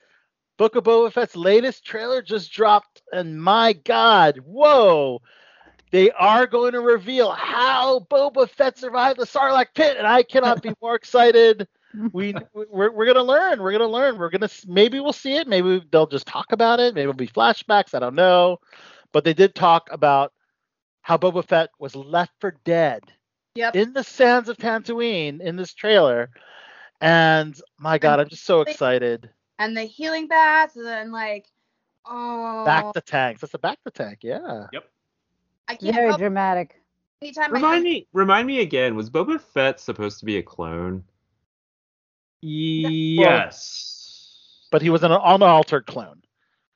Book 0.57 0.75
of 0.75 0.83
Boba 0.83 1.11
Fett's 1.11 1.35
latest 1.35 1.83
trailer 1.83 2.21
just 2.21 2.51
dropped, 2.51 3.01
and 3.11 3.41
my 3.41 3.73
God, 3.73 4.37
whoa! 4.45 5.19
They 5.89 6.11
are 6.11 6.45
going 6.45 6.73
to 6.73 6.79
reveal 6.79 7.31
how 7.31 8.01
Boba 8.11 8.47
Fett 8.47 8.77
survived 8.77 9.19
the 9.19 9.25
Sarlacc 9.25 9.73
pit, 9.73 9.97
and 9.97 10.05
I 10.05 10.21
cannot 10.21 10.61
be 10.61 10.73
more 10.79 10.93
excited. 10.93 11.67
We 12.11 12.33
we're, 12.53 12.91
we're 12.91 13.05
gonna 13.05 13.23
learn. 13.23 13.61
We're 13.61 13.71
gonna 13.71 13.87
learn. 13.87 14.17
We're 14.17 14.29
gonna 14.29 14.49
maybe 14.67 14.99
we'll 14.99 15.13
see 15.13 15.35
it. 15.37 15.47
Maybe 15.47 15.81
they'll 15.91 16.07
just 16.07 16.25
talk 16.27 16.51
about 16.51 16.79
it. 16.79 16.95
Maybe 16.95 17.01
it'll 17.03 17.13
be 17.13 17.27
flashbacks. 17.27 17.93
I 17.93 17.99
don't 17.99 18.15
know, 18.15 18.59
but 19.11 19.23
they 19.23 19.33
did 19.33 19.53
talk 19.55 19.89
about 19.91 20.33
how 21.01 21.17
Boba 21.17 21.45
Fett 21.45 21.69
was 21.79 21.95
left 21.95 22.31
for 22.39 22.55
dead 22.63 23.03
Yep. 23.55 23.75
in 23.75 23.93
the 23.93 24.03
sands 24.03 24.49
of 24.49 24.57
Tatooine 24.57 25.39
in 25.39 25.55
this 25.55 25.73
trailer. 25.73 26.31
And 27.01 27.55
my 27.77 27.97
God, 27.99 28.19
I'm 28.19 28.29
just 28.29 28.45
so 28.45 28.61
excited. 28.61 29.29
and 29.59 29.77
the 29.77 29.83
healing 29.83 30.27
bath, 30.27 30.75
and 30.75 30.85
then 30.85 31.11
like, 31.11 31.45
oh, 32.05 32.63
Bacta 32.67 33.03
tanks. 33.03 33.41
That's 33.41 33.53
a 33.53 33.59
bacta 33.59 33.91
tank. 33.93 34.19
Yeah. 34.23 34.65
Yep. 34.73 34.89
I 35.67 35.75
can't 35.75 35.93
Very 35.95 36.07
help 36.07 36.19
dramatic. 36.19 36.81
anytime 37.21 37.53
Remind 37.53 37.83
think, 37.83 37.93
me, 37.93 38.07
remind 38.13 38.47
me 38.47 38.61
again. 38.61 38.95
Was 38.95 39.09
Boba 39.11 39.39
Fett 39.39 39.79
supposed 39.79 40.19
to 40.19 40.25
be 40.25 40.37
a 40.37 40.43
clone? 40.43 41.03
Yes. 42.43 44.67
But 44.71 44.81
he 44.81 44.89
was 44.89 45.03
an 45.03 45.11
unaltered 45.11 45.85
clone. 45.85 46.21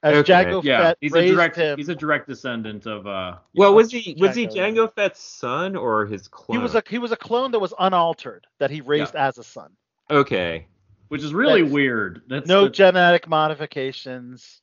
As 0.03 0.17
Okay. 0.17 0.31
Jango 0.31 0.63
yeah, 0.63 0.81
Fett 0.81 0.97
he's 1.01 1.11
a 1.11 1.15
raised 1.15 1.33
direct 1.33 1.55
him. 1.55 1.77
he's 1.77 1.89
a 1.89 1.95
direct 1.95 2.27
descendant 2.27 2.85
of 2.85 3.07
uh 3.07 3.37
Well, 3.55 3.73
was 3.73 3.91
he 3.91 4.15
was 4.19 4.35
he 4.35 4.45
Jango, 4.47 4.55
Jango 4.55 4.93
Fett's 4.93 5.19
son 5.21 5.75
or 5.75 6.05
his 6.05 6.27
clone? 6.27 6.59
he 6.59 6.63
was 6.63 6.75
a 6.75 6.83
he 6.87 6.99
was 6.99 7.11
a 7.11 7.17
clone 7.17 7.51
that 7.51 7.59
was 7.59 7.73
unaltered 7.79 8.45
that 8.59 8.69
he 8.69 8.81
raised 8.81 9.15
as 9.15 9.39
a 9.39 9.43
son. 9.43 9.71
okay. 10.11 10.67
which 11.07 11.23
is 11.23 11.33
really 11.33 11.61
That's- 11.61 11.73
weird. 11.73 12.21
That's 12.27 12.47
No 12.47 12.65
the- 12.65 12.69
genetic 12.69 13.27
modifications 13.27 14.61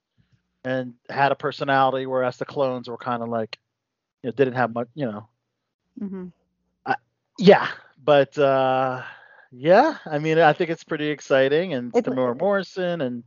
and 0.64 0.94
had 1.10 1.32
a 1.32 1.34
personality, 1.34 2.06
whereas 2.06 2.36
the 2.36 2.44
clones 2.44 2.88
were 2.88 2.96
kind 2.96 3.22
of 3.22 3.28
like 3.28 3.58
you 4.22 4.28
know, 4.28 4.32
didn't 4.36 4.54
have 4.54 4.72
much, 4.72 4.88
you 4.94 5.06
know. 5.06 5.28
hmm 5.98 6.26
Yeah, 7.38 7.66
but 8.04 8.38
uh 8.38 9.02
yeah, 9.56 9.96
I 10.06 10.18
mean, 10.18 10.38
I 10.38 10.52
think 10.52 10.70
it's 10.70 10.84
pretty 10.84 11.08
exciting, 11.08 11.74
and 11.74 11.88
it's 11.88 11.98
It's- 11.98 12.14
Temuera 12.14 12.38
Morrison, 12.38 13.00
and, 13.02 13.22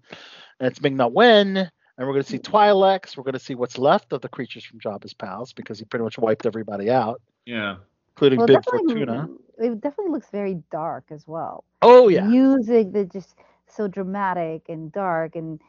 and 0.59 0.67
it's 0.67 0.81
Ming 0.81 0.95
Na 0.97 1.07
Wen, 1.07 1.57
and 1.57 1.69
we're 2.07 2.13
going 2.13 2.23
to 2.23 2.29
see 2.29 2.39
Twi'leks. 2.39 3.15
We're 3.17 3.23
going 3.23 3.33
to 3.33 3.39
see 3.39 3.55
what's 3.55 3.77
left 3.77 4.11
of 4.13 4.21
the 4.21 4.29
creatures 4.29 4.63
from 4.63 4.79
Jabba's 4.79 5.13
palace 5.13 5.53
because 5.53 5.79
he 5.79 5.85
pretty 5.85 6.03
much 6.03 6.17
wiped 6.17 6.45
everybody 6.45 6.89
out, 6.89 7.21
yeah. 7.45 7.77
including 8.15 8.39
Well, 8.39 8.47
Bib 8.47 8.61
definitely, 8.63 9.05
Fortuna. 9.05 9.29
it 9.57 9.81
definitely 9.81 10.11
looks 10.11 10.29
very 10.29 10.61
dark 10.71 11.05
as 11.11 11.27
well. 11.27 11.63
Oh 11.81 12.07
yeah, 12.09 12.27
Music 12.27 12.91
that 12.93 13.11
just 13.11 13.35
so 13.67 13.87
dramatic 13.87 14.63
and 14.69 14.91
dark, 14.91 15.35
and 15.35 15.59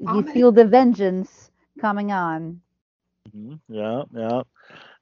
you 0.00 0.08
Ominous. 0.08 0.32
feel 0.32 0.52
the 0.52 0.64
vengeance 0.64 1.50
coming 1.80 2.12
on. 2.12 2.60
Mhm, 3.34 3.58
yeah, 3.68 4.02
yeah. 4.12 4.42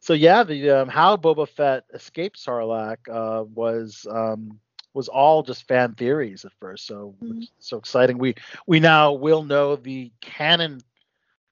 So 0.01 0.13
yeah, 0.15 0.43
the 0.45 0.71
um, 0.71 0.89
how 0.89 1.17
Boba 1.17 1.49
Fett 1.49 1.85
escaped 1.93 2.39
Sarlacc 2.39 2.99
uh, 3.11 3.45
was 3.45 4.07
um, 4.11 4.59
was 4.95 5.09
all 5.09 5.43
just 5.43 5.67
fan 5.69 5.95
theories 5.95 6.45
at 6.45 6.53
first. 6.61 6.87
So 6.87 7.15
Mm-hmm. 7.23 7.29
which 7.41 7.43
is 7.45 7.51
so 7.59 7.77
exciting. 7.77 8.17
We 8.19 8.35
we 8.67 8.81
now 8.81 9.13
will 9.13 9.43
know 9.45 9.77
the 9.77 10.11
canon, 10.23 10.81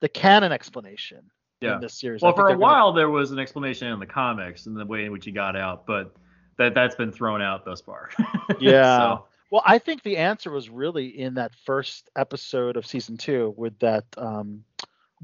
the 0.00 0.08
canon 0.08 0.52
explanation 0.52 1.30
Yeah. 1.60 1.74
in 1.74 1.80
this 1.80 1.94
series. 1.94 2.22
Well, 2.22 2.32
for 2.32 2.42
a 2.42 2.44
they're 2.48 2.54
gonna- 2.56 2.60
while 2.64 2.92
there 2.92 3.10
was 3.10 3.30
an 3.32 3.38
explanation 3.38 3.88
in 3.88 3.98
the 3.98 4.06
comics 4.06 4.66
and 4.66 4.76
the 4.76 4.86
way 4.86 5.04
in 5.04 5.12
which 5.12 5.24
he 5.26 5.32
got 5.32 5.56
out, 5.56 5.86
but 5.86 6.14
that 6.56 6.74
that's 6.74 6.94
been 6.94 7.12
thrown 7.12 7.42
out 7.42 7.64
thus 7.64 7.80
far. 7.80 8.10
Yeah. 8.60 8.98
So, 8.98 9.26
Well, 9.50 9.62
I 9.66 9.78
think 9.78 10.02
the 10.02 10.16
answer 10.18 10.50
was 10.50 10.70
really 10.70 11.06
in 11.18 11.34
that 11.34 11.52
first 11.66 12.08
episode 12.16 12.76
of 12.76 12.86
season 12.86 13.16
two 13.16 13.52
with 13.56 13.78
that 13.80 14.04
um, 14.16 14.64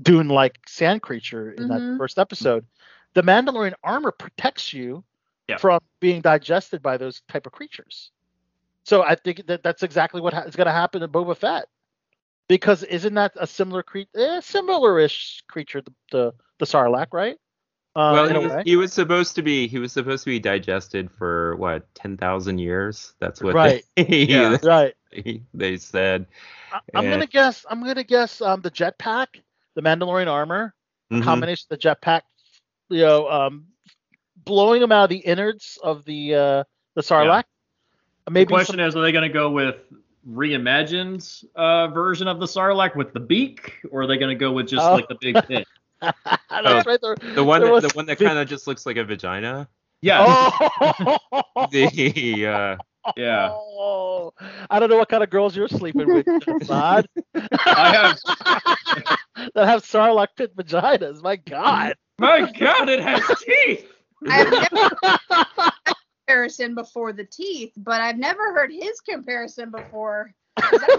Dune-like 0.03 0.59
sand 0.67 1.03
creature 1.03 1.53
in 1.53 1.69
that 1.69 1.81
Mhm. 1.81 1.99
first 1.99 2.19
episode. 2.19 2.65
The 3.15 3.23
Mandalorian 3.23 3.75
armor 3.83 4.13
protects 4.13 4.73
you 4.73 5.03
Yeah. 5.49 5.57
from 5.57 5.81
being 6.01 6.21
digested 6.21 6.83
by 6.83 6.97
those 6.99 7.23
type 7.29 7.47
of 7.47 7.53
creatures. 7.53 8.11
So 8.85 9.03
I 9.03 9.15
think 9.15 9.47
that 9.47 9.63
that's 9.63 9.83
exactly 9.83 10.21
what 10.21 10.35
ha- 10.35 10.43
is 10.43 10.57
going 10.57 10.67
to 10.67 10.73
happen 10.73 11.01
to 11.01 11.09
Boba 11.09 11.37
Fett, 11.37 11.69
because 12.49 12.83
isn't 12.85 13.15
that 13.15 13.33
a 13.37 13.47
similar 13.47 13.83
creature, 13.83 14.11
eh, 14.15 14.41
similar-ish 14.41 15.43
creature, 15.49 15.81
the 15.83 15.93
the, 16.13 16.33
the 16.59 16.67
Sarlacc, 16.67 17.09
right? 17.13 17.37
Uh, 17.97 18.13
well, 18.13 18.29
he 18.29 18.47
was, 18.47 18.63
he 18.65 18.77
was 18.77 18.93
supposed 18.93 19.35
to 19.37 19.43
be 19.43 19.67
he 19.67 19.79
was 19.79 19.93
supposed 19.93 20.23
to 20.25 20.31
be 20.31 20.39
digested 20.39 21.11
for 21.11 21.57
what 21.57 21.93
ten 21.95 22.17
thousand 22.17 22.59
years. 22.59 23.15
That's 23.19 23.43
what 23.43 23.55
Right. 23.55 23.85
they, 23.97 24.25
Yeah. 24.29 24.59
right. 24.63 24.95
they 25.55 25.77
said. 25.79 26.27
I- 26.73 26.81
I'm 26.95 27.05
Yeah. 27.05 27.11
gonna 27.11 27.27
guess. 27.27 27.65
I'm 27.69 27.83
gonna 27.83 28.05
guess. 28.05 28.41
Um, 28.43 28.61
the 28.61 28.71
jetpack, 28.71 29.41
the 29.75 29.83
Mandalorian 29.83 30.29
armor, 30.29 30.75
Mhm. 31.11 31.23
combination 31.25 31.67
of 31.71 31.79
the 31.81 31.89
jetpack, 31.89 32.23
you 32.91 33.01
know, 33.01 33.29
um, 33.31 33.67
blowing 34.45 34.81
them 34.81 34.93
out 34.93 35.05
of 35.05 35.11
the 35.11 35.19
innards 35.19 35.79
of 35.83 36.05
the 36.05 36.35
uh 36.35 36.65
the 36.95 37.03
Sarlacc. 37.03 37.45
Maybe 38.31 38.45
the 38.45 38.49
question 38.51 38.77
some- 38.77 38.81
is, 38.81 38.97
are 38.97 39.01
they 39.03 39.13
going 39.13 39.27
to 39.29 39.33
go 39.33 39.51
with 39.51 39.77
reimagined 40.29 41.45
uh, 41.55 41.89
version 41.89 42.29
of 42.29 42.39
the 42.41 42.47
Sarlacc 42.47 42.95
with 42.97 43.13
the 43.15 43.21
beak, 43.21 43.81
or 43.91 44.03
are 44.03 44.07
they 44.07 44.19
going 44.19 44.29
to 44.37 44.39
go 44.39 44.53
with 44.53 44.69
just 44.69 44.85
Oh. 44.85 44.95
like 44.95 45.09
the 45.09 45.17
big 45.21 45.35
pit? 45.47 45.67
That's 46.01 46.17
Oh, 46.51 46.83
right. 46.87 47.01
There, 47.01 47.17
The 47.35 47.43
one 47.45 47.61
that, 47.63 47.83
the 47.83 47.91
one 47.95 48.07
that 48.07 48.19
kind 48.19 48.39
of 48.39 48.47
just 48.49 48.67
looks 48.67 48.85
like 48.87 48.97
a 48.97 49.05
vagina. 49.05 49.69
Yeah, 50.03 50.25
Oh! 50.29 51.17
The 51.73 52.47
uh, 52.47 52.77
yeah. 53.17 53.49
Oh, 53.51 54.33
I 54.71 54.79
don't 54.79 54.91
know 54.91 54.97
what 54.99 55.09
kind 55.09 55.23
of 55.25 55.31
girls 55.31 55.57
you're 55.57 55.67
sleeping 55.69 56.07
with, 56.13 56.27
Zod. 56.27 57.07
I 57.35 57.93
have. 57.95 58.19
that 59.55 59.67
have 59.67 59.83
Sarlacc 59.83 60.29
pit 60.37 60.55
vaginas. 60.57 61.23
My 61.23 61.37
God. 61.37 61.95
My 62.19 62.51
God, 62.53 62.89
it 62.89 63.01
has 63.01 63.23
teeth. 63.45 63.87
I've 64.27 64.51
never 64.51 64.89
comparison 66.27 66.75
before 66.75 67.13
the 67.13 67.25
teeth, 67.25 67.73
but 67.77 68.01
I've 68.01 68.19
never 68.19 68.53
heard 68.53 68.73
his 68.73 69.01
comparison 69.01 69.71
before. 69.71 70.35
Is 70.73 70.81
that 70.81 70.91
a 70.91 70.99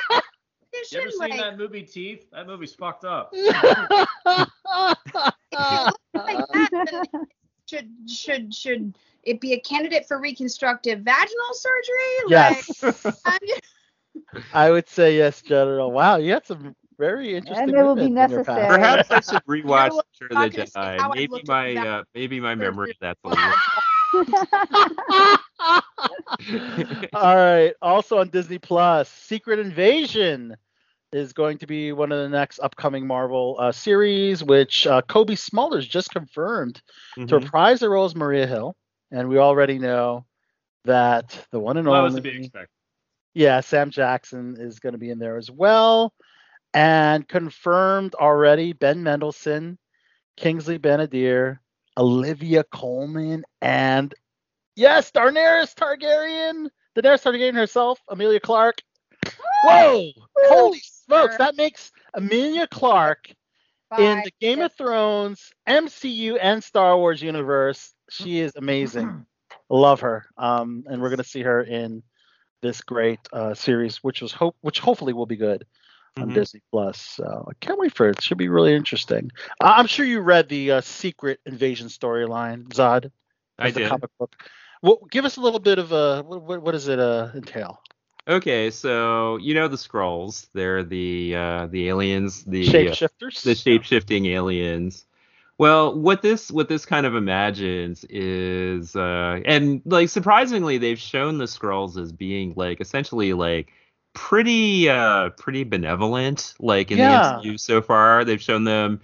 You 0.92 1.00
competition? 1.00 1.00
ever 1.00 1.12
seen 1.12 1.38
Like, 1.38 1.38
that 1.38 1.58
movie 1.58 1.84
Teeth? 1.84 2.30
That 2.32 2.48
movie's 2.48 2.74
fucked 2.74 3.06
up. 3.06 3.38
if 3.46 3.54
it 5.72 5.82
looks 5.86 6.00
like 6.28 6.40
that, 6.52 6.70
then 6.86 6.96
it 6.96 7.10
should 7.70 7.90
should 8.10 8.54
should 8.54 8.98
it 9.24 9.40
be 9.42 9.54
a 9.54 9.60
candidate 9.60 10.08
for 10.08 10.20
reconstructive 10.20 11.00
vaginal 11.02 11.54
surgery? 11.54 12.16
yes. 12.26 12.84
Like, 13.26 13.62
I 14.54 14.70
would 14.72 14.88
say 14.88 15.18
yes, 15.18 15.42
General. 15.42 15.92
Wow, 15.92 16.18
you 16.18 16.32
had 16.34 16.46
some 16.46 16.76
very 17.00 17.36
interesting. 17.36 17.70
And 17.70 17.76
it 17.78 17.84
will 17.84 17.96
be 17.96 18.02
women 18.08 18.24
in 18.26 18.30
your 18.32 18.44
past. 18.46 18.58
necessary. 18.58 18.68
perhaps 18.68 19.12
I 19.12 19.20
should 19.22 19.46
rewatch 19.50 19.92
what? 19.92 20.06
Return 20.22 20.38
of 20.46 20.52
the 20.52 20.52
not 20.52 20.52
gonna 20.54 20.68
say 20.68 20.98
how 21.00 21.10
Jedi. 21.12 21.16
Maybe 21.16 21.44
my 21.48 21.76
uh, 21.76 22.04
maybe 22.14 22.40
my 22.40 22.56
memory 22.56 22.92
of 22.92 22.98
that's 23.02 23.20
a 23.24 23.30
little. 23.30 23.54
All 27.14 27.36
right. 27.36 27.74
Also 27.82 28.18
on 28.20 28.30
Disney 28.30 28.58
Plus, 28.60 29.10
Secret 29.10 29.60
Invasion 29.60 30.56
is 31.12 31.34
going 31.34 31.58
to 31.60 31.68
be 31.68 31.92
one 31.92 32.12
of 32.12 32.20
the 32.20 32.30
next 32.30 32.60
upcoming 32.60 33.08
Marvel 33.08 33.56
uh, 33.60 33.72
series, 33.72 34.44
which 34.44 34.86
uh, 34.86 35.02
Cobie 35.04 35.36
Smulders 35.36 35.90
just 35.90 36.12
confirmed 36.12 36.82
to 37.16 37.22
Mhm. 37.22 37.32
reprise 37.44 37.80
the 37.80 37.90
role 37.90 38.06
as 38.06 38.16
Maria 38.16 38.46
Hill, 38.46 38.76
and 39.12 39.28
we 39.28 39.38
already 39.40 39.80
know 39.80 40.26
that 40.86 41.46
the 41.52 41.60
one 41.60 41.78
and 41.78 41.88
Well, 41.88 41.96
that 41.96 42.00
only 42.10 42.14
was 42.14 42.16
to 42.16 42.22
be 42.22 42.38
expected. 42.38 42.70
yeah, 43.34 43.60
Sam 43.62 43.90
Jackson 43.90 44.56
is 44.60 44.80
going 44.80 44.94
to 44.94 45.00
be 45.00 45.10
in 45.10 45.18
there 45.20 45.38
as 45.38 45.50
well. 45.50 46.14
And 46.74 47.28
confirmed 47.28 48.14
already 48.16 48.74
Ben 48.74 49.02
Mendelsohn, 49.02 49.78
Kingsley 50.38 50.78
Ben-Adir, 50.78 51.60
Olivia 51.98 52.64
Colman, 52.64 53.44
and 53.62 54.14
yes, 54.76 55.12
Daenerys 55.12 55.76
Targaryen, 55.76 56.70
Daenerys 56.96 57.24
Targaryen 57.24 57.56
herself, 57.56 58.00
Emilia 58.10 58.40
Clarke. 58.40 58.82
Whoa! 59.64 60.12
Holy 60.46 60.80
smokes, 60.80 61.38
that 61.38 61.58
makes 61.58 61.92
Emilia 62.14 62.68
Clarke 62.68 63.34
in 63.98 64.22
the 64.24 64.32
Game 64.40 64.62
of 64.62 64.74
Thrones, 64.74 65.52
MCU, 65.68 66.38
and 66.42 66.64
Star 66.64 66.98
Wars 66.98 67.22
universe. 67.22 67.94
She 68.10 68.40
is 68.40 68.56
amazing. 68.56 69.26
Love 69.70 70.02
her. 70.02 70.26
Um, 70.38 70.86
and 70.88 71.02
we're 71.02 71.10
gonna 71.10 71.24
see 71.24 71.42
her 71.42 71.62
in 71.62 72.04
this 72.62 72.82
great 72.82 73.20
uh, 73.34 73.54
series, 73.54 73.98
which 73.98 74.22
was 74.22 74.32
hope, 74.32 74.56
which 74.62 74.80
hopefully 74.80 75.14
will 75.14 75.26
be 75.26 75.36
good 75.36 75.66
on 76.18 76.30
Mhm. 76.30 76.34
Disney 76.34 76.62
Plus. 76.72 77.00
So 77.00 77.46
I 77.50 77.54
can't 77.60 77.80
wait 77.80 77.94
for 77.96 78.10
it. 78.10 78.18
It 78.18 78.24
should 78.24 78.38
be 78.38 78.50
really 78.50 78.74
interesting. 78.74 79.32
I'm 79.62 79.88
sure 79.88 80.06
you 80.06 80.20
read 80.22 80.50
the 80.50 80.72
uh, 80.72 80.82
Secret 80.82 81.40
Invasion 81.46 81.88
storyline, 81.88 82.68
Zod. 82.70 83.12
I 83.58 83.72
did. 83.72 83.90
comic 83.90 84.10
book. 84.18 84.36
Well, 84.82 85.00
give 85.12 85.26
us 85.26 85.38
a 85.38 85.42
little 85.42 85.60
bit 85.60 85.78
of 85.80 85.92
a 85.92 86.24
what, 86.24 86.42
what, 86.42 86.62
what 86.62 86.72
does 86.72 86.88
it 86.88 87.00
uh, 87.00 87.30
entail? 87.36 87.82
Okay, 88.28 88.70
so 88.70 89.38
you 89.38 89.54
know 89.56 89.68
the 89.68 89.76
Skrulls. 89.76 90.48
They're 90.54 90.84
the 90.84 91.36
uh, 91.36 91.68
the 91.68 91.90
aliens, 91.90 92.44
the 92.44 92.68
uh, 92.68 92.72
Shapeshifters. 92.72 93.42
the 93.44 93.56
shape 93.56 93.84
shifting 93.84 94.28
aliens. 94.28 95.06
Well, 95.58 95.94
what 96.00 96.22
this 96.22 96.50
what 96.52 96.70
this 96.70 96.86
kind 96.86 97.06
of 97.06 97.16
imagines 97.16 98.06
is, 98.10 98.96
uh, 98.96 99.42
and 99.46 99.82
like 99.84 100.08
surprisingly, 100.10 100.78
they've 100.78 101.00
shown 101.00 101.38
the 101.38 101.46
Skrulls 101.46 102.00
as 102.02 102.12
being 102.14 102.54
like 102.56 102.80
essentially 102.80 103.34
like 103.34 103.74
pretty 104.14 104.90
uh 104.90 105.30
pretty 105.32 105.64
benevolent. 105.64 106.54
Like 106.60 106.92
in 106.92 107.00
Yeah. 107.00 107.02
the 107.02 107.14
MCU 107.14 107.58
so 107.58 107.82
far, 107.82 108.26
they've 108.26 108.42
shown 108.42 108.64
them. 108.64 109.02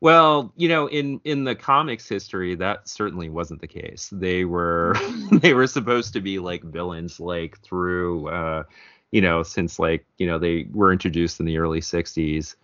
Well, 0.00 0.52
you 0.56 0.68
know, 0.68 0.88
in 0.88 1.20
in 1.24 1.44
the 1.44 1.54
comics 1.56 2.08
history, 2.08 2.54
that 2.56 2.88
certainly 2.88 3.30
wasn't 3.30 3.60
the 3.60 3.68
case. 3.68 4.10
They 4.12 4.44
were 4.44 4.94
they 5.32 5.54
were 5.54 5.66
supposed 5.66 6.12
to 6.14 6.20
be 6.20 6.38
like 6.38 6.62
villains, 6.64 7.20
like 7.20 7.58
through, 7.60 8.28
uh, 8.28 8.64
you 9.12 9.20
know, 9.22 9.42
since 9.42 9.78
like 9.78 10.06
you 10.18 10.26
know 10.26 10.38
they 10.38 10.68
were 10.72 10.92
introduced 10.92 11.40
in 11.40 11.46
the 11.46 11.58
early 11.58 11.80
'60s, 11.80 12.56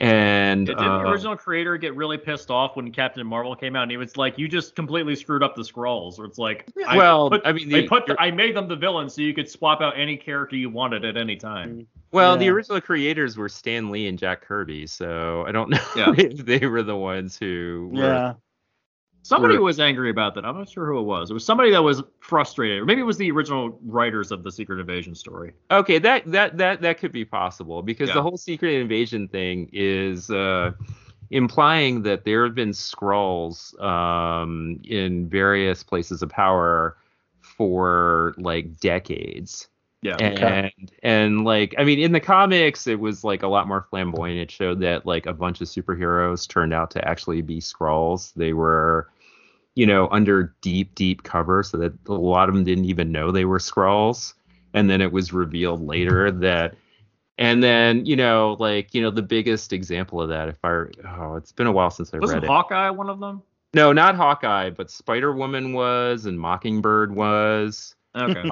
and 0.00 0.66
Did, 0.66 0.76
didn't 0.78 0.90
uh, 0.90 0.98
the 1.02 1.08
original 1.10 1.36
creator 1.36 1.76
get 1.76 1.94
really 1.94 2.18
pissed 2.18 2.50
off 2.50 2.76
when 2.76 2.90
Captain 2.92 3.26
Marvel 3.26 3.54
came 3.54 3.76
out 3.76 3.82
and 3.82 3.90
he 3.90 3.96
was 3.96 4.16
like, 4.16 4.38
"You 4.38 4.48
just 4.48 4.74
completely 4.74 5.14
screwed 5.14 5.42
up 5.42 5.54
the 5.54 5.62
Skrulls." 5.62 6.18
Or 6.18 6.24
it's 6.24 6.38
like, 6.38 6.66
I 6.86 6.96
Well, 6.96 7.30
put, 7.30 7.42
I 7.44 7.52
mean, 7.52 7.68
they 7.68 7.82
the- 7.82 7.88
put 7.88 8.06
the, 8.06 8.20
I 8.20 8.30
made 8.30 8.56
them 8.56 8.68
the 8.68 8.76
villains 8.76 9.14
so 9.14 9.22
you 9.22 9.34
could 9.34 9.48
swap 9.48 9.80
out 9.80 9.94
any 9.96 10.16
character 10.16 10.56
you 10.56 10.70
wanted 10.70 11.04
at 11.04 11.16
any 11.16 11.36
time. 11.36 11.86
Well, 12.10 12.36
the 12.36 12.48
original 12.48 12.80
creators 12.80 13.36
were 13.36 13.48
Stan 13.48 13.90
Lee 13.90 14.06
and 14.06 14.18
Jack 14.18 14.42
Kirby, 14.42 14.86
so 14.86 15.44
I 15.46 15.52
don't 15.52 15.70
know 15.70 15.78
Yeah. 15.96 16.12
if 16.16 16.38
they 16.44 16.66
were 16.66 16.82
the 16.82 16.96
ones 16.96 17.38
who 17.38 17.90
were. 17.92 18.02
yeah. 18.02 18.34
Somebody 19.24 19.56
was 19.56 19.78
angry 19.78 20.10
about 20.10 20.34
that. 20.34 20.44
I'm 20.44 20.58
not 20.58 20.68
sure 20.68 20.84
who 20.86 20.98
it 20.98 21.04
was. 21.04 21.30
It 21.30 21.34
was 21.34 21.44
somebody 21.44 21.70
that 21.70 21.82
was 21.82 22.02
frustrated, 22.18 22.80
or 22.80 22.84
maybe 22.84 23.00
it 23.00 23.04
was 23.04 23.18
the 23.18 23.30
original 23.30 23.78
writers 23.84 24.32
of 24.32 24.42
the 24.42 24.50
Secret 24.50 24.80
Invasion 24.80 25.14
story. 25.14 25.52
Okay, 25.70 25.98
that 26.00 26.24
that 26.26 26.58
that 26.58 26.80
that 26.82 26.98
could 26.98 27.12
be 27.12 27.24
possible 27.24 27.82
because 27.82 28.08
Yeah. 28.08 28.14
the 28.14 28.22
whole 28.22 28.36
secret 28.36 28.74
invasion 28.74 29.28
thing 29.28 29.70
is 29.72 30.28
uh, 30.30 30.72
implying 31.30 32.02
that 32.02 32.24
there 32.24 32.44
have 32.44 32.56
been 32.56 32.70
Skrulls 32.70 33.80
um, 33.80 34.80
in 34.84 35.28
various 35.28 35.84
places 35.84 36.22
of 36.22 36.28
power 36.28 36.96
for 37.40 38.34
like 38.38 38.80
decades. 38.80 39.68
Yeah. 40.02 40.16
and 40.16 40.90
and 41.04 41.44
like 41.44 41.76
i 41.78 41.84
mean 41.84 42.00
in 42.00 42.10
the 42.10 42.18
comics 42.18 42.88
it 42.88 42.98
was 42.98 43.22
like 43.22 43.44
a 43.44 43.46
lot 43.46 43.68
more 43.68 43.86
flamboyant 43.88 44.40
it 44.40 44.50
showed 44.50 44.80
that 44.80 45.06
like 45.06 45.26
a 45.26 45.32
bunch 45.32 45.60
of 45.60 45.68
superheroes 45.68 46.48
turned 46.48 46.74
out 46.74 46.90
to 46.92 47.08
actually 47.08 47.40
be 47.40 47.60
Skrulls 47.60 48.34
they 48.34 48.52
were 48.52 49.08
you 49.76 49.86
know 49.86 50.08
under 50.10 50.56
deep 50.60 50.92
deep 50.96 51.22
cover 51.22 51.62
so 51.62 51.76
that 51.78 51.92
a 52.08 52.12
lot 52.14 52.48
of 52.48 52.54
them 52.56 52.64
didn't 52.64 52.86
even 52.86 53.12
know 53.12 53.30
they 53.30 53.44
were 53.44 53.60
Skrulls 53.60 54.34
and 54.74 54.90
then 54.90 55.00
it 55.00 55.12
was 55.12 55.32
revealed 55.32 55.86
later 55.86 56.32
that 56.32 56.74
and 57.38 57.62
then 57.62 58.04
you 58.04 58.16
know 58.16 58.56
like 58.58 58.92
you 58.94 59.00
know 59.02 59.10
the 59.10 59.22
biggest 59.22 59.72
example 59.72 60.20
of 60.20 60.28
that 60.28 60.48
if 60.48 60.58
i 60.64 60.68
oh 61.16 61.36
it's 61.36 61.52
been 61.52 61.68
a 61.68 61.72
while 61.72 61.90
since 61.90 62.12
i 62.12 62.18
Wasn't 62.18 62.38
read 62.38 62.44
it 62.44 62.48
Hawkeye 62.48 62.90
one 62.90 63.08
of 63.08 63.20
them? 63.20 63.40
no 63.72 63.92
not 63.92 64.16
hawkeye 64.16 64.68
but 64.70 64.90
spider 64.90 65.32
woman 65.32 65.72
was 65.72 66.26
and 66.26 66.38
mockingbird 66.40 67.14
was 67.14 67.94
Okay. 68.14 68.50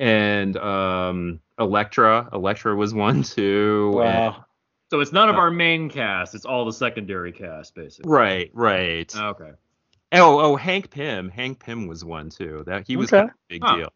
And 0.00 0.56
um 0.56 1.40
Elektra. 1.58 2.28
Elektra 2.32 2.74
was 2.74 2.92
one 2.94 3.22
too. 3.36 4.00
and- 4.02 4.34
Wow. 4.34 4.44
so 4.90 4.98
it's 5.00 5.12
none 5.12 5.28
of 5.28 5.36
Uh, 5.36 5.40
our 5.40 5.50
main 5.50 5.88
cast. 5.90 6.34
It's 6.34 6.46
all 6.46 6.64
the 6.64 6.72
secondary 6.72 7.30
cast, 7.32 7.74
basically. 7.76 8.10
right, 8.10 8.50
right. 8.54 9.14
Okay. 9.14 9.52
oh, 10.14 10.40
oh, 10.40 10.56
Hank 10.56 10.90
Pym. 10.90 11.28
Hank 11.28 11.60
Pym 11.60 11.86
was 11.86 12.04
one 12.04 12.30
too. 12.30 12.64
That 12.66 12.86
he 12.88 12.96
was 12.96 13.12
Okay. 13.12 13.18
kind 13.18 13.30
of 13.30 13.34
a 13.34 13.38
big 13.48 13.62
Huh. 13.64 13.76
deal. 13.76 13.92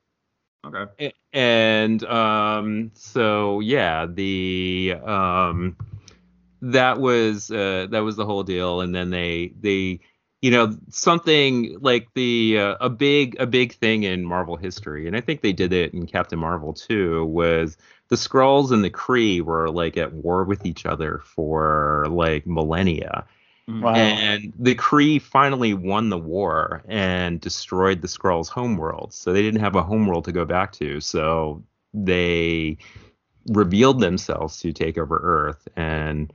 Okay. 0.67 1.13
And 1.33 2.05
um 2.05 2.91
so 2.95 3.61
yeah, 3.61 4.07
the 4.07 4.95
um 5.05 5.77
that 6.63 6.99
was 7.01 7.51
uh 7.51 7.87
that 7.91 8.01
was 8.01 8.17
the 8.17 8.25
whole 8.27 8.43
deal 8.43 8.81
and 8.83 8.95
then 8.95 9.11
they 9.11 9.53
they 9.61 10.01
you 10.45 10.51
know 10.51 10.77
something 10.91 11.79
like 11.81 12.07
the 12.13 12.59
uh, 12.59 12.77
a 12.79 12.91
big 12.91 13.35
a 13.41 13.47
big 13.47 13.73
thing 13.73 14.03
in 14.03 14.27
Marvel 14.27 14.57
history, 14.57 15.07
and 15.07 15.17
I 15.17 15.23
think 15.23 15.41
they 15.41 15.55
did 15.55 15.73
it 15.73 15.95
in 15.95 16.07
Captain 16.07 16.39
Marvel 16.39 16.75
too. 16.75 17.25
Was 17.25 17.79
the 18.11 18.17
Skrulls 18.17 18.71
and 18.71 18.85
the 18.85 18.91
Kree 18.91 19.41
were 19.41 19.71
like 19.71 19.97
at 19.97 20.13
war 20.13 20.45
with 20.45 20.67
each 20.67 20.85
other 20.85 21.23
for 21.25 22.05
like 22.11 22.47
millennia. 22.47 23.25
Wow. 23.67 23.95
And 23.95 24.53
the 24.59 24.75
Kree 24.75 25.19
finally 25.19 25.73
won 25.73 26.11
the 26.11 26.19
war 26.19 26.83
and 26.87 27.41
destroyed 27.41 28.03
the 28.03 28.09
Skrulls' 28.09 28.51
homeworld. 28.51 29.15
So 29.15 29.33
they 29.33 29.41
didn't 29.41 29.61
have 29.61 29.77
a 29.77 29.83
homeworld 29.83 30.27
to 30.27 30.33
go 30.33 30.45
back 30.45 30.73
to. 30.73 31.01
So 31.01 31.63
they 31.95 32.77
revealed 33.47 34.01
themselves 34.01 34.61
to 34.61 34.75
take 34.75 34.99
over 34.99 35.19
Earth. 35.23 35.67
And 35.75 36.31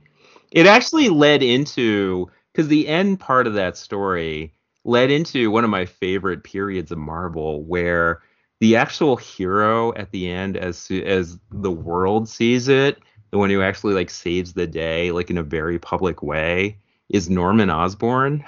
it 0.50 0.66
actually 0.66 1.10
led 1.10 1.44
into, 1.44 2.28
because 2.60 2.68
the 2.68 2.88
end 2.88 3.18
part 3.18 3.46
of 3.46 3.54
that 3.54 3.74
story 3.74 4.52
led 4.84 5.10
into 5.10 5.50
one 5.50 5.64
of 5.64 5.70
my 5.70 5.86
favorite 5.86 6.44
periods 6.44 6.92
of 6.92 6.98
Marvel 6.98 7.64
where 7.64 8.20
the 8.60 8.76
actual 8.76 9.16
hero 9.16 9.94
at 9.94 10.10
the 10.10 10.28
end 10.28 10.58
as 10.58 10.90
as 10.90 11.38
the 11.50 11.70
world 11.70 12.28
sees 12.28 12.68
it 12.68 12.98
the 13.30 13.38
one 13.38 13.48
who 13.48 13.62
actually 13.62 13.94
like 13.94 14.10
saves 14.10 14.52
the 14.52 14.66
day 14.66 15.10
like 15.10 15.30
in 15.30 15.38
a 15.38 15.42
very 15.42 15.78
public 15.78 16.22
way 16.22 16.76
is 17.08 17.30
Norman 17.30 17.70
Osborn. 17.70 18.44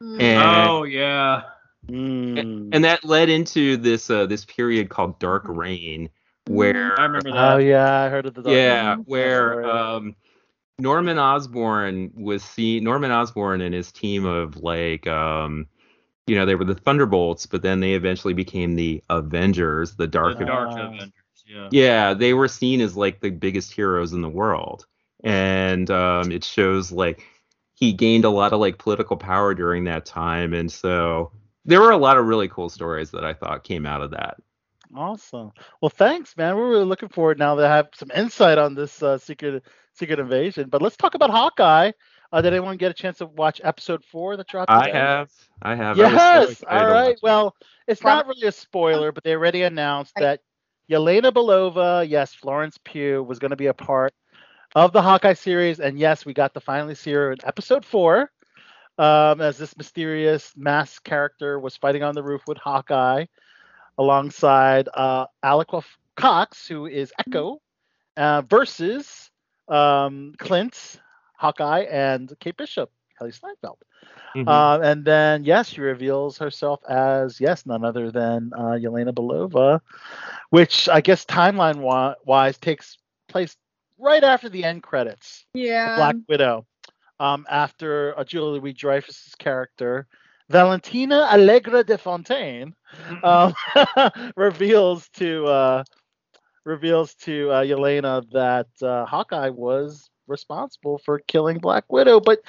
Mm. 0.00 0.20
And, 0.20 0.70
Oh 0.70 0.84
yeah. 0.84 1.42
Mm. 1.88 2.70
and 2.72 2.84
that 2.84 3.04
led 3.04 3.28
into 3.28 3.76
this 3.76 4.08
uh 4.08 4.26
this 4.26 4.44
period 4.44 4.88
called 4.88 5.18
Dark 5.18 5.42
Reign 5.48 6.10
where 6.46 6.96
I 6.96 7.02
remember 7.02 7.32
that. 7.32 7.54
Oh 7.54 7.58
yeah, 7.58 8.02
I 8.02 8.08
heard 8.08 8.26
of 8.26 8.34
the 8.34 8.42
Dark 8.42 8.56
yeah, 8.56 8.94
Knight. 8.94 9.08
where 9.08 9.64
um 9.64 10.14
Norman 10.78 11.18
Osborn 11.18 12.12
was 12.14 12.42
seen 12.42 12.84
Norman 12.84 13.10
Osborn 13.10 13.60
and 13.60 13.74
his 13.74 13.90
team 13.92 14.24
of 14.24 14.56
like 14.58 15.06
um 15.06 15.66
you 16.26 16.36
know 16.36 16.46
they 16.46 16.54
were 16.54 16.64
the 16.64 16.74
Thunderbolts 16.74 17.46
but 17.46 17.62
then 17.62 17.80
they 17.80 17.94
eventually 17.94 18.34
became 18.34 18.76
the 18.76 19.02
Avengers, 19.10 19.96
the 19.96 20.06
Dark 20.06 20.38
the 20.38 20.44
Dark 20.44 20.70
Ah. 20.72 20.86
Avengers. 20.86 21.12
Yeah. 21.46 21.68
yeah 21.72 22.14
they 22.14 22.34
were 22.34 22.48
seen 22.48 22.80
as 22.80 22.96
like 22.96 23.20
the 23.20 23.30
biggest 23.30 23.72
heroes 23.72 24.12
in 24.12 24.20
the 24.20 24.28
world 24.28 24.86
and 25.24 25.90
um 25.90 26.30
it 26.30 26.44
shows 26.44 26.92
like 26.92 27.24
he 27.74 27.92
gained 27.92 28.24
a 28.24 28.30
lot 28.30 28.52
of 28.52 28.60
like 28.60 28.78
political 28.78 29.16
power 29.16 29.54
during 29.54 29.84
that 29.84 30.04
time 30.04 30.52
and 30.52 30.70
so 30.70 31.32
there 31.64 31.80
were 31.80 31.90
a 31.90 31.96
lot 31.96 32.18
of 32.18 32.26
really 32.26 32.48
cool 32.48 32.68
stories 32.68 33.10
that 33.12 33.24
i 33.24 33.32
thought 33.32 33.64
came 33.64 33.86
out 33.86 34.02
of 34.02 34.10
that 34.10 34.36
Awesome. 34.96 35.52
Well, 35.82 35.90
thanks, 35.90 36.34
man. 36.34 36.56
We're 36.56 36.70
really 36.70 36.86
looking 36.86 37.10
forward 37.10 37.38
now 37.38 37.54
to 37.56 37.68
have 37.68 37.88
some 37.94 38.10
insight 38.10 38.56
on 38.56 38.74
this 38.74 39.02
uh, 39.02 39.18
secret 39.18 39.62
secret 39.98 40.20
invasion. 40.20 40.68
But 40.70 40.82
let's 40.82 40.96
talk 40.96 41.14
about 41.14 41.30
Hawkeye. 41.30 41.92
Uh, 42.32 42.42
did 42.42 42.52
anyone 42.52 42.76
get 42.78 42.90
a 42.90 42.94
chance 42.94 43.18
to 43.18 43.26
watch 43.26 43.60
episode 43.64 44.04
four 44.04 44.36
that 44.36 44.48
dropped? 44.48 44.72
i 44.72 44.86
today? 44.86 44.92
have 44.92 45.30
i 45.62 45.74
have 45.74 45.98
I 45.98 46.08
was 46.08 46.24
so 46.24 46.46
Yes. 46.46 46.48
excited 46.48 46.86
All 46.86 46.86
to 46.86 46.94
right. 46.94 46.96
watch 46.96 47.22
it. 47.26 47.30
Well, 47.30 47.54
it's 47.86 48.04
not 48.04 48.26
really 48.26 48.46
a 48.46 48.52
spoiler, 48.52 49.12
but 49.12 49.24
they 49.24 49.34
already 49.34 49.62
announced 49.62 50.16
that 50.18 50.40
Yelena 50.90 51.32
Belova, 51.32 52.08
yes, 52.08 52.34
Florence 52.34 52.78
Pugh 52.84 53.22
was 53.22 53.38
going 53.38 53.50
to 53.50 53.56
be 53.56 53.66
a 53.66 53.74
part 53.74 54.12
of 54.74 54.92
the 54.92 55.02
Hawkeye 55.02 55.34
series, 55.34 55.80
and 55.80 55.98
yes, 55.98 56.24
we 56.24 56.34
got 56.34 56.54
to 56.54 56.60
finally 56.60 56.94
see 56.94 57.12
her 57.12 57.32
in 57.32 57.38
episode 57.44 57.84
four, 57.84 58.30
um, 58.98 59.40
as 59.40 59.56
this 59.58 59.76
mysterious 59.76 60.52
masked 60.56 61.04
character 61.04 61.58
was 61.58 61.76
fighting 61.76 62.02
on 62.02 62.14
the 62.14 62.22
roof 62.22 62.42
with 62.46 62.58
Hawkeye, 62.58 63.26
alongside 63.98 64.88
uh, 64.92 65.26
Alaqua 65.44 65.84
Cox, 66.16 66.66
who 66.68 66.86
is 66.86 67.12
Echo, 67.18 67.60
uh, 68.16 68.42
versus 68.42 69.27
um, 69.68 70.34
Clint, 70.38 71.00
Hawkeye, 71.36 71.82
and 71.90 72.32
Kate 72.40 72.56
Bishop, 72.56 72.90
Hailee 73.20 73.34
Steinfeld. 73.34 73.78
Mhm. 74.34 74.48
Uh, 74.48 74.80
and 74.82 75.04
then, 75.04 75.44
yes, 75.44 75.68
she 75.70 75.80
reveals 75.80 76.38
herself 76.38 76.80
as, 76.88 77.40
yes, 77.40 77.66
none 77.66 77.84
other 77.84 78.10
than 78.10 78.50
uh, 78.54 78.76
Yelena 78.78 79.12
Belova, 79.12 79.80
which 80.50 80.88
I 80.88 81.00
guess 81.00 81.24
timeline 81.24 81.76
wi- 81.76 82.14
wise 82.24 82.58
takes 82.58 82.98
place 83.28 83.56
right 83.98 84.22
after 84.22 84.48
the 84.48 84.64
end 84.64 84.82
credits. 84.82 85.46
Yeah. 85.54 85.96
Black 85.96 86.16
Widow. 86.28 86.66
Um, 87.20 87.46
after 87.50 88.16
uh, 88.18 88.24
Julia 88.24 88.60
Louis-Dreyfus's 88.60 89.34
character, 89.34 90.06
Valentina 90.48 91.28
Allegra 91.32 91.82
de 91.82 91.98
Fontaine, 91.98 92.74
um, 93.22 93.52
reveals 94.36 95.08
to 95.10 95.46
uh, 95.46 95.84
reveals 96.68 97.14
to 97.14 97.50
uh, 97.50 97.62
Yelena 97.62 98.30
that 98.30 98.68
uh, 98.82 99.04
Hawkeye 99.06 99.48
was 99.48 100.10
responsible 100.28 100.98
for 100.98 101.18
killing 101.20 101.58
Black 101.58 101.90
Widow. 101.90 102.20
But 102.20 102.40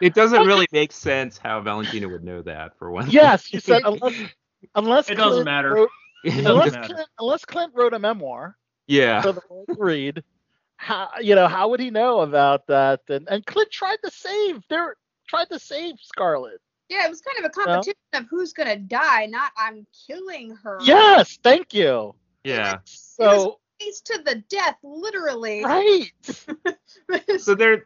it 0.00 0.14
doesn't 0.14 0.44
really 0.46 0.66
make 0.72 0.92
sense 0.92 1.38
how 1.38 1.60
valentina 1.60 2.08
would 2.08 2.24
know 2.24 2.42
that 2.42 2.76
for 2.78 2.90
one 2.90 3.08
yes, 3.10 3.52
you 3.52 3.60
said 3.60 3.82
unless 3.84 4.14
unless 4.74 5.08
It 5.08 5.14
doesn't 5.14 5.32
Clint 5.32 5.44
matter. 5.46 5.74
wrote- 5.74 5.90
It 6.24 6.34
unless 6.46 6.66
doesn't 6.66 6.80
matter. 6.82 6.94
Clint, 6.94 7.08
unless 7.18 7.44
Clint 7.44 7.72
wrote 7.74 7.94
a 7.94 7.98
memoir 7.98 8.56
yeah 8.86 9.22
for 9.22 9.32
the 9.32 9.40
world 9.48 9.66
to 9.68 9.76
read, 9.78 10.22
how 10.76 11.08
you 11.20 11.34
know 11.34 11.48
how 11.48 11.68
would 11.70 11.80
he 11.80 11.90
know 11.90 12.20
about 12.20 12.66
that? 12.66 13.00
And 13.08 13.26
and 13.30 13.46
Clint 13.46 13.70
tried 13.70 13.98
to 14.04 14.10
save 14.10 14.60
there 14.68 14.96
tried 15.28 15.48
to 15.50 15.58
save 15.58 15.94
Scarlet. 16.02 16.60
Yeah, 16.88 17.06
it 17.06 17.08
was 17.10 17.22
kind 17.22 17.38
of 17.38 17.44
a 17.46 17.50
competition 17.50 17.94
of 18.14 18.26
who's 18.28 18.52
gonna 18.52 18.76
die, 18.76 19.26
not 19.26 19.50
I'm 19.56 19.86
killing 20.06 20.56
her. 20.62 20.78
Yes, 20.82 21.38
thank 21.42 21.72
you. 21.74 22.14
Yeah 22.44 22.78
So 22.84 23.58
Face 23.80 24.00
to 24.02 24.22
the 24.24 24.36
death, 24.48 24.76
literally. 24.84 25.64
right. 25.64 26.12
so 27.40 27.54
there 27.56 27.84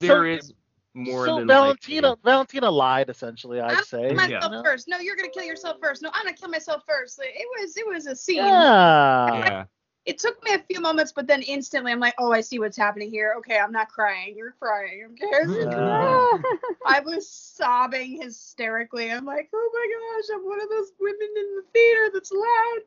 there 0.00 0.10
So- 0.10 0.22
is 0.24 0.52
more 0.94 1.26
so 1.26 1.38
than 1.38 1.46
Valentina 1.48 2.10
likely- 2.10 2.22
Valentina 2.24 2.70
lied 2.70 3.10
essentially, 3.10 3.60
I'd 3.60 3.78
I'm 3.78 3.84
say. 3.84 4.00
killing 4.02 4.16
myself 4.16 4.44
you 4.44 4.50
know? 4.50 4.62
first. 4.62 4.86
No, 4.88 4.98
you're 5.00 5.16
gonna 5.16 5.28
kill 5.28 5.42
yourself 5.42 5.78
first. 5.82 6.02
No, 6.02 6.10
I'm 6.14 6.24
gonna 6.24 6.36
kill 6.36 6.48
myself 6.48 6.82
first. 6.88 7.20
It 7.22 7.46
was 7.60 7.76
it 7.76 7.86
was 7.86 8.06
a 8.06 8.14
scene. 8.16 8.36
Yeah. 8.36 8.46
yeah 9.34 9.64
It 10.06 10.18
took 10.18 10.42
me 10.44 10.52
a 10.52 10.58
few 10.58 10.80
moments, 10.80 11.12
but 11.12 11.26
then 11.26 11.40
instantly 11.42 11.90
I'm 11.90 12.00
like, 12.00 12.14
oh, 12.18 12.30
I 12.30 12.42
see 12.42 12.58
what's 12.58 12.76
happening 12.76 13.10
here. 13.10 13.34
Okay, 13.38 13.58
I'm 13.58 13.72
not 13.72 13.88
crying. 13.88 14.34
You're 14.36 14.54
crying. 14.60 15.08
Okay. 15.12 15.60
Yeah. 15.60 15.66
I 16.86 17.00
was 17.00 17.28
sobbing 17.28 18.20
hysterically. 18.20 19.10
I'm 19.10 19.24
like, 19.24 19.48
oh 19.54 19.70
my 19.72 20.20
gosh, 20.20 20.36
I'm 20.36 20.44
one 20.44 20.60
of 20.60 20.68
those 20.68 20.92
women 21.00 21.28
in 21.36 21.56
the 21.56 21.62
theater 21.72 22.10
that's 22.12 22.32
loud. 22.32 22.80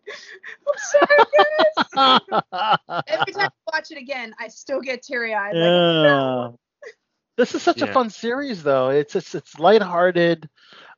I'm 0.67 0.77
sorry, 1.97 2.21
guys. 2.85 3.03
Every 3.07 3.33
time 3.33 3.49
I 3.49 3.71
watch 3.73 3.91
it 3.91 3.97
again, 3.97 4.35
I 4.39 4.47
still 4.47 4.81
get 4.81 5.01
teary 5.01 5.33
eyed. 5.33 5.55
Like, 5.55 5.63
yeah. 5.63 6.49
This 7.37 7.53
is 7.55 7.61
such 7.63 7.81
a 7.81 7.87
fun 7.87 8.09
series, 8.09 8.63
though. 8.63 8.89
It's 8.89 9.15
it's 9.15 9.35
it's 9.35 9.59
lighthearted. 9.59 10.49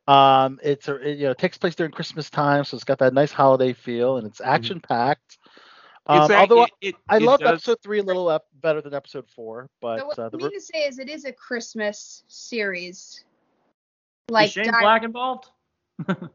Um, 0.08 0.58
it's 0.62 0.88
a, 0.88 0.96
it, 0.96 1.18
you 1.18 1.24
know 1.24 1.30
it 1.32 1.38
takes 1.38 1.58
place 1.58 1.74
during 1.74 1.92
Christmas 1.92 2.30
time, 2.30 2.64
so 2.64 2.76
it's 2.76 2.84
got 2.84 2.98
that 2.98 3.12
nice 3.14 3.30
holiday 3.30 3.74
feel, 3.74 4.16
and 4.16 4.26
it's 4.26 4.40
action 4.40 4.80
packed. 4.80 5.38
Um, 6.06 6.22
It's 6.22 6.30
ac- 6.30 6.38
although 6.40 6.64
it- 6.64 6.70
it- 6.80 6.94
I 7.08 7.16
it 7.16 7.22
loved 7.22 7.42
does- 7.42 7.52
episode 7.52 7.78
three 7.82 8.00
a 8.00 8.02
little 8.02 8.28
up 8.28 8.46
better 8.54 8.80
than 8.80 8.94
episode 8.94 9.28
four, 9.28 9.68
but 9.80 9.98
so 10.00 10.06
what 10.06 10.18
uh, 10.18 10.28
the 10.30 10.38
I 10.38 10.38
re- 10.38 10.48
mean 10.50 10.52
to 10.58 10.60
say 10.60 10.78
is, 10.86 10.98
it 10.98 11.08
is 11.08 11.24
a 11.24 11.32
Christmas 11.32 12.24
series. 12.28 12.96
Is 12.96 13.24
Like, 14.30 14.50
Shane 14.50 14.66
Di- 14.66 14.80
Black 14.80 15.02
involved? 15.04 15.50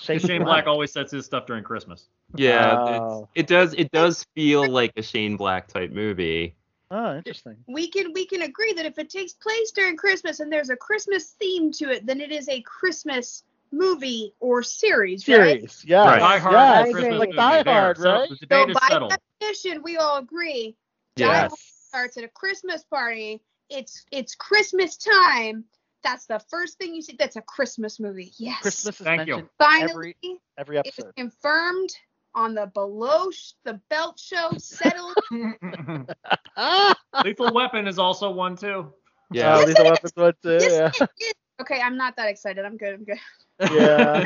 Shane, 0.00 0.18
Shane 0.20 0.44
Black 0.44 0.66
always 0.66 0.92
sets 0.92 1.12
his 1.12 1.26
stuff 1.26 1.46
during 1.46 1.64
Christmas. 1.64 2.08
Yeah, 2.34 2.78
Oh. 2.78 3.28
it 3.34 3.46
does. 3.46 3.74
It 3.74 3.90
does 3.90 4.24
feel 4.34 4.66
like 4.66 4.92
a 4.96 5.02
Shane 5.02 5.36
Black 5.36 5.68
type 5.68 5.90
movie. 5.90 6.54
Oh, 6.90 7.16
interesting. 7.16 7.56
we 7.68 7.88
can 7.88 8.12
we 8.12 8.26
can 8.26 8.42
agree 8.42 8.72
that 8.74 8.84
if 8.86 8.98
it 8.98 9.08
takes 9.10 9.32
place 9.32 9.70
during 9.72 9.96
Christmas 9.96 10.40
and 10.40 10.52
there's 10.52 10.68
a 10.70 10.76
Christmas 10.76 11.30
theme 11.38 11.72
to 11.72 11.90
it, 11.90 12.06
then 12.06 12.20
it 12.20 12.30
is 12.32 12.48
a 12.48 12.60
Christmas 12.62 13.44
movie 13.72 14.34
or 14.40 14.62
series, 14.62 15.28
right? 15.28 15.62
Series, 15.62 15.84
yes, 15.86 16.04
Right. 16.04 16.20
Die 16.20 16.38
Hard 16.38 16.74
yes, 16.76 16.88
is 16.88 17.00
a 17.00 17.04
like 17.16 17.30
movie. 17.30 17.32
Die 17.34 17.62
There, 17.64 17.64
Hard, 17.64 17.96
so 17.96 18.18
right? 18.18 18.28
The 18.28 18.46
So 18.50 18.66
by 18.66 18.80
settled. 18.88 19.20
definition, 19.40 19.82
we 19.82 19.96
all 19.96 20.18
agree. 20.18 20.76
Die 21.16 21.26
Yeah. 21.26 21.40
Hard 21.40 21.50
starts 21.88 22.16
at 22.16 22.24
a 22.24 22.28
Christmas 22.28 22.84
party. 22.84 23.42
It's 23.68 24.06
it's 24.10 24.34
Christmas 24.34 24.96
time. 24.96 25.64
That's 26.02 26.26
the 26.26 26.40
first 26.50 26.78
thing 26.78 26.94
you 26.94 27.02
see. 27.02 27.16
That's 27.18 27.36
a 27.36 27.42
Christmas 27.42 28.00
movie. 28.00 28.32
Yes. 28.38 28.60
Christmas 28.60 29.00
is 29.00 29.06
Thank 29.06 29.26
you. 29.26 29.36
mentioned 29.36 29.48
Finally, 29.58 29.88
every 29.90 30.16
every 30.56 30.78
it 30.84 30.94
was 30.96 31.06
episode. 31.06 31.14
confirmed 31.16 31.90
on 32.34 32.54
the 32.54 32.66
below 32.66 33.30
sh- 33.30 33.52
the 33.64 33.80
belt 33.88 34.18
show 34.18 34.56
settled. 34.58 35.16
Lethal 37.22 37.52
Weapon 37.52 37.86
is 37.86 37.98
also 37.98 38.30
one 38.30 38.56
too. 38.56 38.92
Yeah. 39.32 39.58
Lethal 39.60 39.86
Weapons 39.86 40.12
one 40.14 40.34
too. 40.42 40.58
Yes, 40.58 40.72
Yeah, 40.72 40.90
it 40.94 41.06
is. 41.20 41.34
Okay, 41.62 41.80
I'm 41.80 41.96
not 41.96 42.16
that 42.16 42.28
excited. 42.28 42.64
I'm 42.64 42.76
good. 42.76 42.94
I'm 42.94 43.04
good. 43.04 43.18
yeah. 43.60 44.24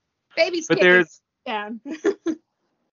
Baby's 0.36 0.66
but 0.66 0.80
there's 0.80 1.20
down. 1.46 1.80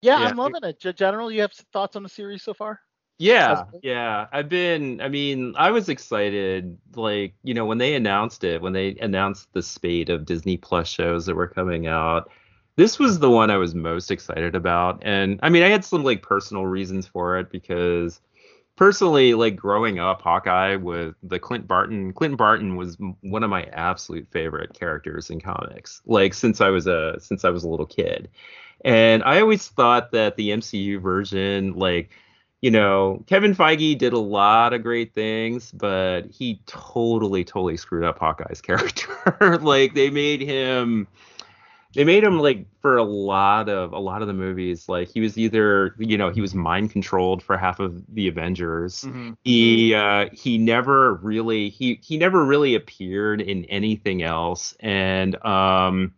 Yeah, 0.00 0.20
Yeah. 0.20 0.28
I'm 0.28 0.36
loving 0.36 0.62
it. 0.62 0.96
General, 0.96 1.30
you 1.30 1.40
have 1.40 1.52
thoughts 1.72 1.96
on 1.96 2.04
the 2.04 2.08
series 2.08 2.42
so 2.44 2.54
far? 2.54 2.80
Yeah, 3.18 3.64
yeah. 3.82 4.28
I've 4.32 4.48
been, 4.48 5.00
I 5.00 5.08
mean, 5.08 5.54
I 5.56 5.72
was 5.72 5.88
excited, 5.88 6.78
like, 6.94 7.34
you 7.42 7.52
know, 7.52 7.66
when 7.66 7.78
they 7.78 7.94
announced 7.96 8.44
it, 8.44 8.62
when 8.62 8.72
they 8.72 8.96
announced 9.00 9.52
the 9.52 9.62
spate 9.62 10.08
of 10.08 10.24
Disney 10.24 10.56
Plus 10.56 10.86
shows 10.86 11.26
that 11.26 11.34
were 11.34 11.48
coming 11.48 11.88
out, 11.88 12.30
this 12.76 13.00
was 13.00 13.18
the 13.18 13.28
one 13.30 13.50
I 13.50 13.56
was 13.56 13.74
most 13.74 14.12
excited 14.12 14.54
about. 14.54 15.02
And 15.04 15.40
I 15.42 15.48
mean, 15.48 15.64
I 15.64 15.68
had 15.68 15.84
some 15.84 16.04
like 16.04 16.22
personal 16.22 16.64
reasons 16.66 17.08
for 17.08 17.36
it 17.38 17.50
because 17.50 18.20
personally, 18.78 19.34
like 19.34 19.56
growing 19.56 19.98
up, 19.98 20.22
Hawkeye 20.22 20.76
with 20.76 21.16
the 21.22 21.38
Clint 21.38 21.66
Barton. 21.66 22.12
Clint 22.14 22.38
Barton 22.38 22.76
was 22.76 22.96
one 23.20 23.42
of 23.42 23.50
my 23.50 23.64
absolute 23.64 24.26
favorite 24.30 24.72
characters 24.72 25.28
in 25.28 25.40
comics. 25.40 26.00
Like 26.06 26.32
since 26.32 26.60
I 26.60 26.68
was 26.70 26.86
a 26.86 27.18
since 27.20 27.44
I 27.44 27.50
was 27.50 27.64
a 27.64 27.68
little 27.68 27.86
kid, 27.86 28.30
and 28.84 29.22
I 29.24 29.40
always 29.40 29.68
thought 29.68 30.12
that 30.12 30.36
the 30.36 30.50
MCU 30.50 31.02
version, 31.02 31.74
like 31.74 32.10
you 32.62 32.70
know, 32.70 33.22
Kevin 33.26 33.54
Feige 33.54 33.98
did 33.98 34.12
a 34.12 34.18
lot 34.18 34.72
of 34.72 34.82
great 34.82 35.14
things, 35.14 35.70
but 35.72 36.22
he 36.30 36.60
totally, 36.66 37.44
totally 37.44 37.76
screwed 37.76 38.04
up 38.04 38.18
Hawkeye's 38.18 38.60
character. 38.62 39.58
like 39.58 39.94
they 39.94 40.08
made 40.08 40.40
him 40.40 41.06
they 41.94 42.04
made 42.04 42.22
him 42.22 42.38
like 42.38 42.66
for 42.80 42.96
a 42.96 43.02
lot 43.02 43.68
of 43.68 43.92
a 43.92 43.98
lot 43.98 44.22
of 44.22 44.28
the 44.28 44.34
movies 44.34 44.88
like 44.88 45.08
he 45.08 45.20
was 45.20 45.38
either 45.38 45.94
you 45.98 46.16
know 46.18 46.30
he 46.30 46.40
was 46.40 46.54
mind 46.54 46.90
controlled 46.90 47.42
for 47.42 47.56
half 47.56 47.80
of 47.80 48.02
the 48.14 48.28
avengers 48.28 49.04
Mhm. 49.04 49.36
he 49.44 49.94
uh 49.94 50.28
he 50.32 50.58
never 50.58 51.14
really 51.14 51.70
he 51.70 51.98
he 52.02 52.18
never 52.18 52.44
really 52.44 52.74
appeared 52.74 53.40
in 53.40 53.64
anything 53.66 54.22
else 54.22 54.74
and 54.80 55.42
um 55.44 56.12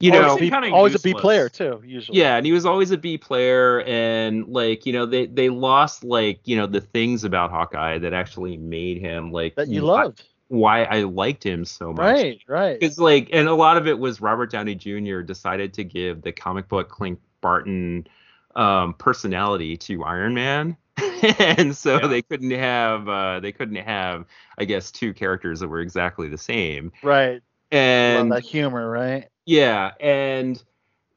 you 0.00 0.10
know 0.10 0.34
is 0.34 0.40
he 0.40 0.46
B- 0.46 0.50
kinda 0.50 0.70
always 0.72 0.94
a 0.94 0.98
B 0.98 1.14
player 1.14 1.48
too, 1.48 1.80
usually. 1.84 2.18
yeah, 2.18 2.36
and 2.36 2.44
he 2.44 2.52
was 2.52 2.66
always 2.66 2.90
a 2.90 2.98
B 2.98 3.18
player, 3.18 3.82
and 3.82 4.46
like 4.48 4.84
you 4.84 4.92
know, 4.92 5.06
they 5.06 5.26
they 5.26 5.48
lost 5.48 6.02
like 6.04 6.40
you 6.44 6.56
know 6.56 6.66
the 6.66 6.80
things 6.80 7.24
about 7.24 7.50
Hawkeye 7.50 7.98
that 7.98 8.12
actually 8.12 8.56
made 8.56 8.98
him 8.98 9.30
like 9.30 9.54
that 9.54 9.68
you 9.68 9.82
wh- 9.82 9.84
loved. 9.84 10.24
Why 10.52 10.84
I 10.84 11.04
liked 11.04 11.42
him 11.42 11.64
so 11.64 11.94
much. 11.94 11.98
Right, 11.98 12.40
right. 12.46 12.78
Because 12.78 12.98
like, 12.98 13.30
and 13.32 13.48
a 13.48 13.54
lot 13.54 13.78
of 13.78 13.86
it 13.86 13.98
was 13.98 14.20
Robert 14.20 14.50
Downey 14.50 14.74
Jr. 14.74 15.20
decided 15.22 15.72
to 15.72 15.82
give 15.82 16.20
the 16.20 16.30
comic 16.30 16.68
book 16.68 16.90
Clint 16.90 17.18
Barton 17.40 18.06
um, 18.54 18.92
personality 18.92 19.78
to 19.78 20.04
Iron 20.04 20.34
Man, 20.34 20.76
and 21.38 21.74
so 21.74 21.98
Yeah. 22.02 22.06
they 22.06 22.20
couldn't 22.20 22.50
have 22.50 23.08
uh, 23.08 23.40
they 23.40 23.50
couldn't 23.50 23.76
have 23.76 24.26
I 24.58 24.66
guess 24.66 24.90
two 24.90 25.14
characters 25.14 25.60
that 25.60 25.68
were 25.68 25.80
exactly 25.80 26.28
the 26.28 26.36
same. 26.36 26.92
Right. 27.02 27.40
And 27.70 28.30
that 28.30 28.42
humor, 28.42 28.90
right? 28.90 29.28
yeah, 29.46 29.92
and 30.00 30.62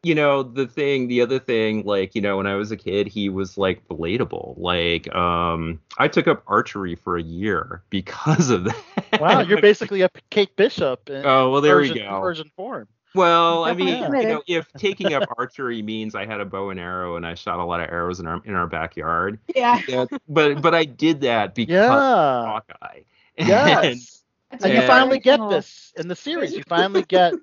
you 0.05 0.13
know 0.13 0.43
the 0.43 0.67
thing, 0.67 1.07
the 1.07 1.21
other 1.21 1.39
thing, 1.39 1.83
like 1.83 2.13
you 2.13 2.21
know, 2.21 2.37
when 2.37 2.45
I 2.45 2.53
was 2.55 2.71
a 2.71 2.77
kid, 2.77 3.07
he 3.07 3.27
was 3.27 3.57
like 3.57 3.85
relatable. 3.87 4.53
Like, 4.57 5.13
um, 5.15 5.81
I 5.97 6.07
took 6.07 6.27
up 6.27 6.43
archery 6.47 6.93
for 6.95 7.17
a 7.17 7.23
year 7.23 7.81
because 7.89 8.51
of 8.51 8.63
that. 8.65 9.19
Wow, 9.19 9.41
you're 9.41 9.61
basically 9.61 10.01
a 10.03 10.09
Kate 10.29 10.55
Bishop 10.55 11.09
in 11.09 11.25
Oh 11.25 11.49
well, 11.49 11.61
there 11.61 11.77
version, 11.77 11.95
we 11.95 12.01
go. 12.01 12.21
version 12.21 12.51
form. 12.55 12.87
Well, 13.15 13.63
I 13.63 13.73
Definitely 13.73 14.09
mean, 14.09 14.21
you 14.21 14.27
know, 14.27 14.43
if 14.47 14.71
taking 14.73 15.13
up 15.13 15.23
archery 15.37 15.81
means 15.81 16.13
I 16.15 16.25
had 16.25 16.39
a 16.41 16.45
bow 16.45 16.69
and 16.69 16.79
arrow 16.79 17.15
and 17.15 17.25
I 17.25 17.33
shot 17.33 17.59
a 17.59 17.63
lot 17.65 17.79
of 17.79 17.89
arrows 17.89 18.19
in 18.19 18.27
our 18.27 18.41
in 18.45 18.53
our 18.53 18.67
backyard, 18.67 19.39
Yeah. 19.55 19.81
yeah, 19.87 20.05
but 20.27 20.61
but 20.61 20.75
I 20.75 20.85
did 20.85 21.21
that 21.21 21.55
because 21.55 21.73
Yeah. 21.73 21.95
of 21.95 22.45
Hawkeye. 22.45 22.99
Yes. 23.37 24.21
That's 24.51 24.63
and 24.63 24.73
you 24.73 24.81
finally 24.81 25.19
get 25.19 25.39
this 25.49 25.93
in 25.97 26.07
the 26.07 26.15
series. 26.15 26.53
You 26.53 26.63
finally 26.67 27.03
get 27.03 27.33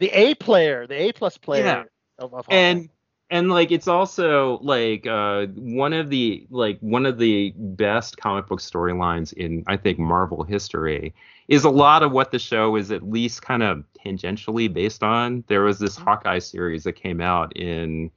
the 0.00 0.10
A 0.10 0.34
player, 0.34 0.86
the 0.86 0.94
A 1.00 1.12
plus 1.12 1.38
player 1.38 1.64
Yeah. 1.64 1.84
Of, 2.18 2.34
of 2.34 2.46
and 2.50 2.88
and 3.30 3.50
like 3.50 3.70
it's 3.72 3.88
also 3.88 4.58
like 4.62 5.06
uh 5.06 5.46
one 5.54 5.92
of 5.92 6.10
the 6.10 6.46
like 6.50 6.78
one 6.80 7.06
of 7.06 7.18
the 7.18 7.52
best 7.56 8.16
comic 8.16 8.46
book 8.46 8.60
storylines 8.60 9.32
in 9.32 9.64
I 9.66 9.76
think 9.76 9.98
Marvel 9.98 10.44
history 10.44 11.14
is 11.48 11.64
a 11.64 11.70
lot 11.70 12.02
of 12.02 12.12
what 12.12 12.30
the 12.30 12.38
show 12.38 12.76
is 12.76 12.90
at 12.90 13.02
least 13.02 13.42
kind 13.42 13.62
of 13.62 13.84
tangentially 14.04 14.72
based 14.72 15.02
on. 15.02 15.44
There 15.46 15.62
was 15.62 15.78
this 15.78 15.96
Hawkeye 15.96 16.38
series 16.38 16.84
that 16.84 16.94
came 16.94 17.20
out 17.20 17.54
in 17.56 18.10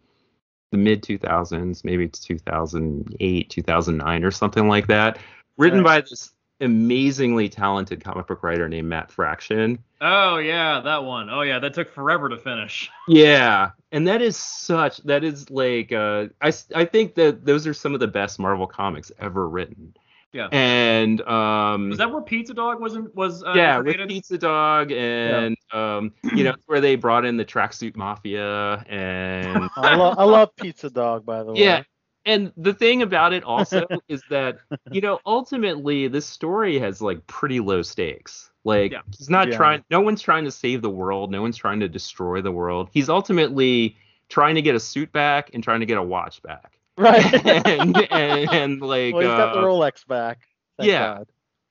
the 0.72 0.78
mid 0.78 1.04
2000s, 1.04 1.84
maybe 1.84 2.06
it's 2.06 2.20
2008, 2.20 3.50
2009 3.50 4.24
or 4.24 4.32
something 4.32 4.68
like 4.68 4.88
that, 4.88 5.18
written 5.58 5.84
by 5.84 6.02
this 6.02 6.32
amazingly 6.60 7.50
talented 7.50 8.04
comic 8.04 8.28
book 8.28 8.44
writer 8.44 8.68
named 8.68 8.90
Matt 8.90 9.12
Fraction. 9.12 9.80
Oh 10.00 10.38
yeah, 10.38 10.82
that 10.82 11.04
one. 11.04 11.30
Oh 11.30 11.42
yeah, 11.42 11.60
that 11.60 11.74
took 11.74 11.90
forever 11.92 12.30
to 12.30 12.38
finish. 12.38 12.90
Yeah, 13.08 13.72
and 13.92 14.08
that 14.08 14.22
is 14.22 14.36
such 14.38 14.98
that 15.04 15.24
is 15.24 15.50
like 15.50 15.92
uh, 15.92 16.28
I 16.42 16.52
I 16.76 16.86
think 16.86 17.16
that 17.16 17.46
those 17.46 17.66
are 17.66 17.74
some 17.74 17.94
of 17.94 18.00
the 18.00 18.08
best 18.08 18.38
Marvel 18.38 18.68
comics 18.68 19.12
ever 19.20 19.48
written. 19.48 19.96
Yeah. 20.34 20.50
And 20.52 21.22
um 21.22 21.90
Was 21.90 21.98
that 22.00 22.12
where 22.12 22.22
Pizza 22.22 22.54
Dog 22.54 22.82
wasn't 22.82 23.16
was 23.16 23.44
uh, 23.44 23.54
yeah, 23.56 23.80
with? 23.80 23.96
Pizza 24.08 24.38
Dog 24.38 24.92
and 24.92 25.56
um 25.72 26.14
you 26.36 26.44
know 26.44 26.54
where 26.66 26.82
they 26.82 26.96
brought 26.96 27.26
in 27.26 27.38
the 27.38 27.46
tracksuit 27.46 27.96
mafia 27.96 28.84
and 28.90 29.70
I, 29.78 29.96
lo- 29.96 30.16
I 30.18 30.26
love 30.26 30.56
Pizza 30.56 30.90
Dog, 30.90 31.26
by 31.26 31.44
the 31.44 31.54
way. 31.54 31.62
yeah. 31.62 31.84
And 32.26 32.52
the 32.58 32.74
thing 32.74 33.02
about 33.04 33.32
it 33.32 33.46
also 33.46 33.88
is 34.10 34.22
that 34.30 34.58
you 34.92 35.00
know 35.00 35.20
ultimately 35.26 36.10
this 36.10 36.26
story 36.26 36.78
has 36.80 37.02
like 37.02 37.26
pretty 37.26 37.62
low 37.62 37.82
stakes. 37.82 38.47
Like 38.68 38.92
Yeah. 38.92 39.02
he's 39.18 39.30
not 39.30 39.48
Yeah. 39.48 39.56
trying 39.58 39.84
no 39.90 40.02
one's 40.02 40.22
trying 40.22 40.44
to 40.44 40.52
save 40.52 40.82
the 40.82 40.90
world, 40.90 41.32
no 41.32 41.42
one's 41.42 41.56
trying 41.58 41.80
to 41.80 41.88
destroy 41.88 42.42
the 42.42 42.52
world. 42.52 42.90
He's 42.92 43.08
ultimately 43.10 43.96
trying 44.30 44.56
to 44.56 44.62
get 44.62 44.76
a 44.76 44.80
suit 44.80 45.10
back 45.14 45.50
and 45.54 45.64
trying 45.64 45.80
to 45.80 45.86
get 45.86 45.98
a 45.98 46.04
watch 46.04 46.44
back. 46.44 46.78
Right. 46.98 47.34
and, 47.66 47.96
and, 48.12 48.50
and 48.52 48.82
like 48.82 49.14
well, 49.14 49.22
he's 49.22 49.30
got 49.30 49.54
the 49.54 49.60
uh, 49.62 49.64
Rolex 49.64 50.06
back. 50.06 50.40
Yeah. 50.80 51.16
God. 51.20 51.28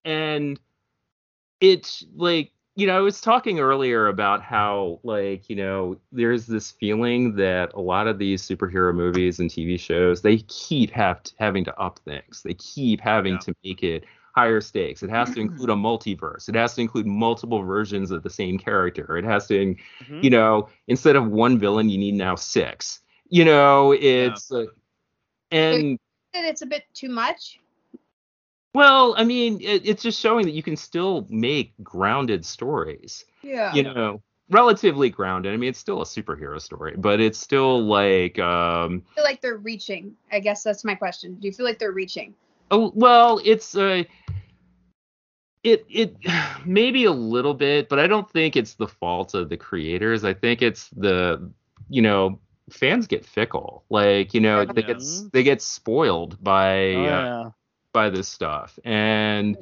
and 0.06 0.58
it's 1.60 2.04
like 2.14 2.50
you 2.74 2.86
know 2.86 2.96
i 2.98 3.00
was 3.00 3.20
talking 3.20 3.58
earlier 3.60 4.08
about 4.08 4.42
how 4.42 5.00
like 5.02 5.48
you 5.48 5.56
know 5.56 5.96
there's 6.12 6.46
this 6.46 6.70
feeling 6.70 7.34
that 7.36 7.72
a 7.74 7.80
lot 7.80 8.06
of 8.06 8.18
these 8.18 8.42
superhero 8.46 8.94
movies 8.94 9.38
and 9.38 9.48
tv 9.50 9.78
shows 9.80 10.20
they 10.22 10.38
keep 10.48 10.90
have 10.90 11.20
having 11.38 11.64
to 11.64 11.74
up 11.78 11.98
things 12.04 12.42
they 12.42 12.52
keep 12.54 13.00
having 13.00 13.34
Yeah. 13.34 13.38
to 13.40 13.54
make 13.64 13.82
it 13.82 14.04
higher 14.36 14.60
stakes 14.60 15.02
it 15.02 15.08
has 15.10 15.30
to 15.32 15.40
include 15.40 15.70
a 15.70 15.74
multiverse 15.74 16.48
it 16.48 16.54
has 16.54 16.74
to 16.74 16.82
include 16.82 17.06
multiple 17.06 17.62
versions 17.62 18.10
of 18.10 18.22
the 18.22 18.28
same 18.30 18.58
character 18.58 19.16
it 19.16 19.24
has 19.24 19.46
to 19.46 19.74
Mhm. 20.04 20.22
you 20.22 20.28
know 20.30 20.68
instead 20.88 21.16
of 21.16 21.26
one 21.28 21.58
villain 21.58 21.88
you 21.88 21.96
need 21.98 22.14
now 22.14 22.34
six 22.36 23.00
you 23.30 23.44
know 23.44 23.92
it's 23.92 24.52
uh, 24.52 24.66
and 25.50 25.98
And 26.34 26.46
it's 26.46 26.60
a 26.62 26.66
bit 26.66 26.84
too 26.92 27.08
much. 27.08 27.58
well, 28.74 29.14
I 29.16 29.24
mean, 29.24 29.58
it, 29.62 29.86
it's 29.86 30.02
just 30.02 30.20
showing 30.20 30.44
that 30.44 30.52
you 30.52 30.62
can 30.62 30.76
still 30.76 31.26
make 31.30 31.72
grounded 31.82 32.44
stories. 32.44 33.24
Yeah. 33.42 33.72
You 33.72 33.84
know, 33.84 34.22
relatively 34.50 35.08
grounded. 35.08 35.54
I 35.54 35.56
mean, 35.56 35.70
it's 35.70 35.78
still 35.78 36.02
a 36.02 36.04
superhero 36.04 36.60
story, 36.60 36.94
but 36.98 37.20
it's 37.20 37.38
still 37.38 37.82
like, 37.82 38.38
um, 38.38 39.02
I 39.12 39.14
feel 39.14 39.24
like 39.24 39.40
they're 39.40 39.56
reaching. 39.56 40.14
I 40.30 40.40
guess 40.40 40.62
that's 40.62 40.84
my 40.84 40.94
question. 40.94 41.36
Do 41.36 41.48
you 41.48 41.54
feel 41.54 41.64
like 41.64 41.78
they're 41.78 41.92
reaching? 41.92 42.34
Oh, 42.70 42.92
well, 42.94 43.40
it's 43.44 43.76
uh, 43.76 44.04
it 45.62 45.84
it 45.88 46.16
maybe 46.66 47.04
a 47.04 47.12
little 47.12 47.54
bit, 47.54 47.88
but 47.88 47.98
I 47.98 48.06
don't 48.06 48.30
think 48.30 48.56
it's 48.56 48.74
the 48.74 48.88
fault 48.88 49.34
of 49.34 49.48
the 49.48 49.56
creators. 49.56 50.24
I 50.24 50.34
think 50.34 50.62
it's 50.62 50.88
the, 50.90 51.50
you 51.88 52.02
know, 52.02 52.38
fans 52.70 53.06
get 53.06 53.24
fickle. 53.24 53.84
Like, 53.90 54.34
you 54.34 54.40
know, 54.40 54.64
they 54.64 54.82
get 54.82 55.02
they 55.32 55.42
get 55.42 55.62
spoiled 55.62 56.42
by 56.42 56.94
Oh, 56.94 57.04
uh, 57.04 57.50
by 57.92 58.10
this 58.10 58.28
stuff, 58.28 58.78
and 58.84 59.56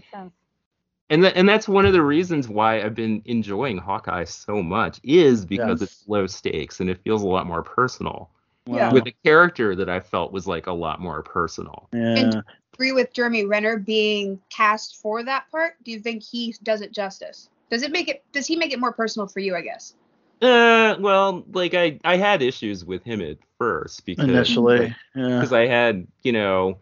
and 1.11 1.23
that 1.25 1.37
and 1.37 1.49
that's 1.49 1.69
one 1.69 1.87
of 1.87 1.93
the 1.93 2.03
reasons 2.03 2.49
why 2.49 2.83
I've 2.83 2.95
been 2.95 3.23
enjoying 3.25 3.79
Hawkeye 3.79 4.25
so 4.25 4.63
much 4.63 5.01
is 5.05 5.45
because 5.45 5.81
Yes. 5.81 5.91
it's 5.91 6.09
low 6.09 6.27
stakes 6.27 6.81
and 6.81 6.91
it 6.91 7.03
feels 7.05 7.23
a 7.23 7.29
lot 7.29 7.47
more 7.47 7.63
personal. 7.63 8.31
Yeah. 8.67 8.93
With 8.93 9.07
a 9.07 9.13
character 9.25 9.77
that 9.77 9.91
I 9.91 10.01
felt 10.01 10.33
was 10.33 10.47
like 10.47 10.67
a 10.67 10.73
lot 10.73 11.01
more 11.01 11.23
personal. 11.23 11.89
Yeah. 11.93 12.41
Agree 12.75 12.93
with 12.93 13.13
Jeremy 13.13 13.45
Renner 13.45 13.79
being 13.79 14.41
cast 14.51 14.97
for 14.97 15.23
that 15.25 15.51
part? 15.51 15.75
Do 15.85 15.91
you 15.93 16.01
think 16.01 16.23
he 16.23 16.55
does 16.63 16.81
it 16.81 16.93
justice? 16.93 17.49
Does 17.71 17.83
it 17.83 17.93
make 17.93 18.09
it? 18.09 18.25
Does 18.33 18.47
he 18.47 18.57
make 18.57 18.73
it 18.73 18.81
more 18.81 18.93
personal 18.93 19.27
for 19.29 19.41
you? 19.41 19.55
I 19.57 19.61
guess. 19.63 19.95
Uh, 20.43 20.97
well, 20.99 21.45
like 21.53 21.75
I 21.75 21.99
I 22.05 22.17
had 22.17 22.43
issues 22.43 22.85
with 22.85 23.03
him 23.05 23.21
at 23.21 23.39
first 23.59 24.05
because 24.05 24.25
Initially. 24.29 24.95
Yeah. 25.15 25.29
because 25.39 25.53
I 25.53 25.67
had 25.67 26.07
you 26.23 26.33
know 26.33 26.79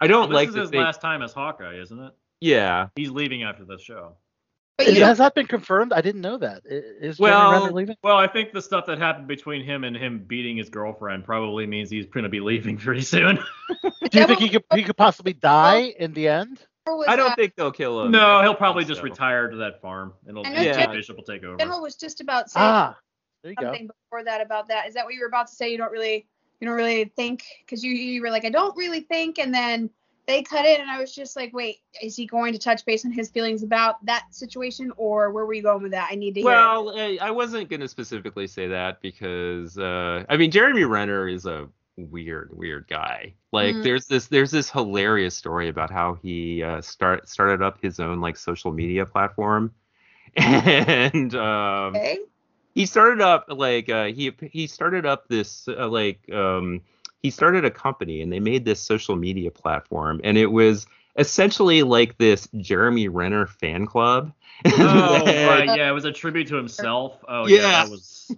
I 0.00 0.06
don't 0.06 0.28
Well, 0.28 0.28
this 0.28 0.34
like 0.34 0.48
is 0.50 0.54
his 0.54 0.70
think 0.70 0.84
last 0.84 1.00
time 1.00 1.22
as 1.22 1.32
Hawkeye, 1.32 1.80
isn't 1.80 1.98
it? 1.98 2.12
yeah 2.40 2.88
He's 2.96 3.10
leaving 3.10 3.42
after 3.42 3.64
the 3.64 3.78
show. 3.78 4.16
But 4.80 4.88
Is- 4.88 4.98
you 4.98 5.04
Has 5.04 5.18
that 5.18 5.34
been 5.34 5.46
confirmed? 5.46 5.92
I 5.92 6.00
didn't 6.00 6.22
know 6.22 6.38
that. 6.38 6.62
I- 6.64 6.70
Jeremy 6.70 7.14
Well, 7.18 7.52
Renner 7.52 7.72
leaving? 7.72 7.96
Well, 8.02 8.16
I 8.16 8.26
think 8.28 8.52
the 8.52 8.62
stuff 8.62 8.86
that 8.86 8.96
happened 8.98 9.28
between 9.28 9.62
him 9.62 9.84
and 9.84 9.94
him 9.94 10.24
beating 10.26 10.56
his 10.56 10.70
girlfriend 10.70 11.24
probably 11.24 11.66
means 11.66 11.90
he's 11.90 12.06
going 12.06 12.24
to 12.24 12.30
be 12.30 12.40
leaving 12.40 12.78
pretty 12.78 13.02
soon. 13.02 13.36
Do 13.82 14.18
you 14.18 14.26
think 14.26 14.38
he 14.38 14.48
could 14.48 14.64
he 14.74 14.82
could 14.82 14.96
possibly 14.96 15.34
die 15.34 15.92
in 15.98 16.14
the 16.14 16.28
end? 16.28 16.64
I 16.86 17.14
don't 17.14 17.32
uh, 17.32 17.36
think 17.36 17.56
they'll 17.56 17.72
kill 17.72 18.02
him. 18.02 18.10
no, 18.10 18.40
he'll 18.42 18.54
probably 18.54 18.84
just 18.86 19.00
So. 19.00 19.04
retire 19.04 19.50
to 19.50 19.56
that 19.58 19.82
farm. 19.82 20.14
and 20.26 20.38
It'll 20.38 20.46
I 20.46 20.64
know 20.64 20.72
Jim 20.72 20.90
Bishop 20.92 21.16
will 21.16 21.24
take 21.24 21.44
over. 21.44 21.58
General 21.58 21.82
was 21.82 21.94
just 21.96 22.22
about 22.22 22.50
saying 22.50 22.66
Ah, 22.66 22.98
there 23.42 23.52
you 23.52 23.56
go. 23.56 23.66
something 23.66 23.86
before 23.88 24.24
that 24.24 24.40
about 24.40 24.68
that. 24.68 24.88
Is 24.88 24.94
that 24.94 25.04
what 25.04 25.12
you 25.12 25.20
were 25.20 25.26
about 25.26 25.48
to 25.48 25.54
say? 25.54 25.70
You 25.70 25.76
don't 25.78 25.92
really, 25.92 26.26
you 26.58 26.66
don't 26.66 26.76
really 26.76 27.04
think 27.04 27.44
because 27.64 27.84
you 27.84 27.92
you 27.92 28.22
were 28.22 28.30
like, 28.30 28.46
I 28.46 28.50
don't 28.50 28.74
really 28.78 29.00
think, 29.00 29.38
and 29.38 29.52
then 29.54 29.90
they 30.26 30.42
cut 30.42 30.64
it, 30.64 30.80
and 30.80 30.90
I 30.90 30.98
was 31.00 31.14
just 31.14 31.36
like, 31.36 31.52
wait, 31.52 31.78
is 32.02 32.16
he 32.16 32.26
going 32.26 32.52
to 32.52 32.58
touch 32.58 32.84
base 32.84 33.04
on 33.04 33.12
his 33.12 33.30
feelings 33.30 33.62
about 33.62 34.04
that 34.06 34.26
situation, 34.30 34.92
or 34.96 35.30
where 35.30 35.44
were 35.46 35.54
you 35.54 35.62
going 35.62 35.82
with 35.82 35.92
that? 35.92 36.08
I 36.10 36.16
need 36.16 36.34
to 36.34 36.42
Well, 36.42 36.92
I 36.98 37.18
I 37.20 37.30
wasn't 37.30 37.68
going 37.68 37.80
to 37.80 37.88
specifically 37.88 38.46
say 38.46 38.68
that 38.68 39.00
because 39.00 39.78
uh, 39.78 40.24
I 40.28 40.36
mean 40.36 40.50
Jeremy 40.50 40.84
Renner 40.84 41.28
is 41.28 41.46
a 41.46 41.68
weird, 41.96 42.50
weird 42.56 42.86
guy. 42.88 43.34
Like 43.52 43.80
Mm. 43.80 43.82
there's 43.82 44.06
this 44.06 44.26
there's 44.28 44.50
this 44.50 44.70
hilarious 44.70 45.34
story 45.36 45.68
about 45.68 45.90
how 45.90 46.14
he 46.14 46.62
uh, 46.62 46.80
start 46.80 47.28
started 47.28 47.62
up 47.62 47.80
his 47.82 48.00
own 48.00 48.20
like 48.20 48.36
social 48.36 48.72
media 48.72 49.04
platform, 49.06 49.72
and 50.36 51.34
um, 51.34 52.02
Okay. 52.02 52.20
he 52.74 52.86
started 52.86 53.20
up 53.20 53.46
like 53.48 53.88
uh, 53.88 54.06
he 54.06 54.32
he 54.50 54.66
started 54.66 55.06
up 55.06 55.28
this 55.28 55.68
uh, 55.68 55.88
like 55.88 56.28
um, 56.32 56.80
he 57.22 57.30
started 57.30 57.64
a 57.64 57.70
company 57.70 58.22
and 58.22 58.32
they 58.32 58.40
made 58.40 58.64
this 58.64 58.80
social 58.80 59.16
media 59.16 59.50
platform 59.50 60.20
and 60.24 60.36
it 60.38 60.46
was 60.46 60.86
essentially 61.18 61.82
like 61.82 62.16
this 62.18 62.48
Jeremy 62.58 63.08
Renner 63.08 63.46
fan 63.46 63.86
club. 63.86 64.32
Oh, 64.66 65.24
that- 65.24 65.48
right. 65.68 65.78
Yeah, 65.78 65.88
it 65.88 65.92
was 65.92 66.04
a 66.04 66.12
tribute 66.12 66.48
to 66.48 66.56
himself. 66.56 67.22
Oh, 67.28 67.46
yeah. 67.46 67.56
Yeah. 67.56 67.62
That 67.84 67.90
was. 67.90 68.36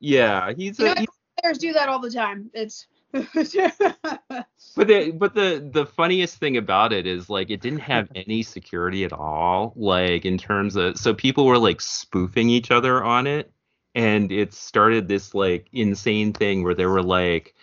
yeah, 0.00 0.52
he's 0.56 0.78
You 0.78 0.86
a, 0.86 0.88
what? 0.90 0.98
he's 0.98 1.08
Players 1.42 1.58
do 1.58 1.72
that 1.74 1.88
all 1.88 2.00
the 2.00 2.10
time. 2.10 2.50
It's. 2.52 2.86
But 4.76 4.86
the 4.86 5.10
but 5.12 5.34
the 5.34 5.68
the 5.72 5.86
funniest 5.86 6.36
thing 6.38 6.56
about 6.56 6.92
it 6.92 7.06
is 7.06 7.28
like 7.30 7.50
it 7.50 7.60
didn't 7.60 7.80
have 7.80 8.08
any 8.14 8.42
security 8.42 9.04
at 9.04 9.12
all. 9.12 9.72
Like 9.74 10.24
in 10.24 10.38
terms 10.38 10.76
of 10.76 10.96
so 10.98 11.14
people 11.14 11.46
were 11.46 11.58
like 11.58 11.80
spoofing 11.80 12.48
each 12.50 12.70
other 12.70 13.02
on 13.02 13.26
it, 13.26 13.50
and 13.94 14.30
it 14.30 14.52
started 14.52 15.08
this 15.08 15.34
like 15.34 15.68
insane 15.72 16.32
thing 16.32 16.62
where 16.62 16.74
there 16.74 16.90
were 16.90 17.02
like 17.02 17.54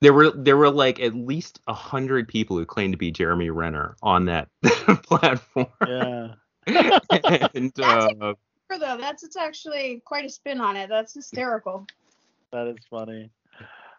there 0.00 0.12
were 0.12 0.30
there 0.30 0.56
were 0.56 0.70
like 0.70 1.00
at 1.00 1.14
least 1.14 1.60
a 1.66 1.74
hundred 1.74 2.28
people 2.28 2.56
who 2.56 2.66
claimed 2.66 2.92
to 2.92 2.98
be 2.98 3.10
Jeremy 3.10 3.50
Renner 3.50 3.96
on 4.02 4.26
that 4.26 4.48
platform. 5.02 5.66
Yeah. 5.86 6.34
and 6.66 7.72
That's 7.74 8.14
uh, 8.20 8.34
though. 8.68 8.96
That's 8.98 9.22
it's 9.22 9.36
actually 9.36 10.02
quite 10.04 10.24
a 10.24 10.28
spin 10.28 10.60
on 10.60 10.76
it. 10.76 10.88
That's 10.88 11.14
hysterical. 11.14 11.86
That 12.52 12.68
is 12.68 12.78
funny. 12.90 13.30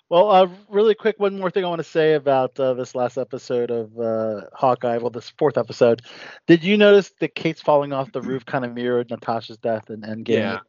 Well, 0.09 0.30
uh, 0.30 0.47
really 0.69 0.93
quick, 0.93 1.19
one 1.19 1.39
more 1.39 1.49
thing 1.49 1.65
I 1.65 1.67
want 1.67 1.80
to 1.80 1.84
say 1.84 2.13
about 2.13 2.59
uh, 2.59 2.76
this 2.76 2.93
last 2.93 3.17
episode 3.17 3.72
of 3.72 3.99
uh, 3.99 4.41
Hawkeye. 4.53 4.97
Well, 4.97 5.09
this 5.09 5.31
fourth 5.31 5.57
episode. 5.57 6.03
Did 6.45 6.63
you 6.63 6.77
notice 6.77 7.11
that 7.19 7.34
Kate's 7.34 7.61
falling 7.61 7.91
off 7.91 8.11
the 8.11 8.22
roof 8.22 8.45
kind 8.45 8.63
of 8.63 8.73
mirrored 8.73 9.09
Natasha's 9.09 9.57
death 9.57 9.89
in 9.89 10.01
Endgame? 10.01 10.27
yeah, 10.30 10.59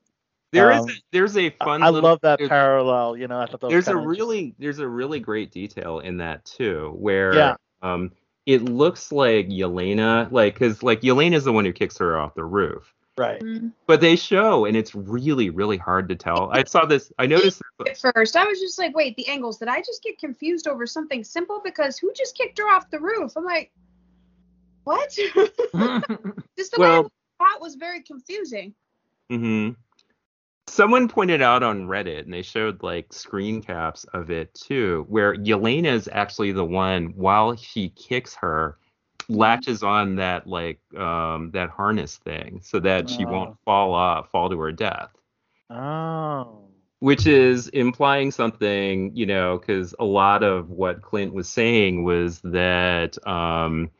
there 0.52 0.70
is 0.70 0.78
Um, 0.80 0.88
a, 0.90 0.92
there's 1.12 1.36
a 1.36 1.50
fun. 1.50 1.82
I 1.82 1.90
little- 1.90 2.08
love 2.10 2.20
that 2.22 2.38
there's- 2.38 2.48
parallel. 2.48 3.16
You 3.16 3.28
know, 3.28 3.38
I 3.40 3.46
thought 3.46 3.60
that 3.60 3.66
was 3.66 3.72
there's 3.72 3.88
a 3.88 3.96
really 3.96 4.54
there's 4.58 4.78
a 4.78 4.88
really 4.88 5.20
great 5.20 5.50
detail 5.50 5.98
in 6.00 6.16
that 6.18 6.44
too 6.44 6.94
where 6.98 7.34
Yeah. 7.34 7.56
um 7.82 8.12
it 8.46 8.62
looks 8.62 9.10
like 9.10 9.48
Yelena 9.48 10.30
like 10.30 10.54
because 10.54 10.82
like 10.82 11.00
Yelena's 11.02 11.44
the 11.44 11.52
one 11.52 11.64
who 11.64 11.72
kicks 11.72 11.98
her 11.98 12.16
off 12.18 12.34
the 12.34 12.44
roof 12.44 12.94
right. 13.18 13.40
Mm. 13.42 13.72
but 13.86 14.00
they 14.00 14.14
show 14.14 14.66
and 14.66 14.76
it's 14.76 14.94
really 14.94 15.50
really 15.50 15.78
hard 15.78 16.08
to 16.10 16.14
tell 16.14 16.50
i 16.52 16.62
saw 16.64 16.84
this 16.84 17.10
i 17.18 17.26
noticed 17.26 17.60
At 17.86 17.98
first, 17.98 18.36
I 18.36 18.44
was 18.44 18.60
just 18.60 18.78
like, 18.78 18.94
wait, 18.96 19.16
the 19.16 19.26
angles. 19.28 19.58
Did 19.58 19.68
I 19.68 19.80
just 19.80 20.02
get 20.02 20.18
confused 20.18 20.66
over 20.68 20.86
something 20.86 21.22
simple? 21.24 21.60
Because 21.62 21.98
who 21.98 22.10
just 22.14 22.36
kicked 22.36 22.56
her 22.58 22.64
off 22.70 22.88
the 22.90 22.98
roof? 23.00 23.32
I'm 23.36 23.44
like, 23.44 23.70
what? 24.84 25.10
just 25.14 25.34
the 25.74 26.76
Well- 26.78 27.02
way 27.04 27.08
that 27.40 27.58
was 27.60 27.74
very 27.74 28.00
confusing. 28.02 28.74
hmm 29.28 29.70
someone 30.68 31.08
pointed 31.08 31.42
out 31.42 31.62
on 31.62 31.86
reddit 31.86 32.20
and 32.20 32.32
they 32.32 32.42
showed 32.42 32.82
like 32.82 33.12
screen 33.12 33.62
caps 33.62 34.04
of 34.12 34.30
it 34.30 34.52
too 34.54 35.04
where 35.08 35.34
Yelena 35.36 35.92
is 35.92 36.08
actually 36.12 36.52
the 36.52 36.64
one 36.64 37.06
while 37.16 37.56
she 37.56 37.90
kicks 37.90 38.34
her 38.34 38.78
latches 39.28 39.82
on 39.82 40.16
that 40.16 40.46
like 40.46 40.80
um 40.96 41.50
that 41.52 41.70
harness 41.70 42.16
thing 42.18 42.60
so 42.62 42.80
that 42.80 43.08
she 43.08 43.24
Oh. 43.24 43.30
won't 43.30 43.56
fall 43.64 43.94
off 43.94 44.30
fall 44.30 44.50
to 44.50 44.58
her 44.60 44.72
death 44.72 45.10
Oh. 45.70 46.68
which 47.00 47.26
is 47.26 47.68
implying 47.68 48.30
something, 48.30 49.14
you 49.14 49.26
know, 49.26 49.58
because 49.58 49.94
a 49.98 50.04
lot 50.04 50.42
of 50.42 50.70
what 50.70 51.02
Clint 51.02 51.34
was 51.34 51.48
saying 51.48 52.04
was 52.04 52.40
that 52.40 53.16
um, 53.26 53.90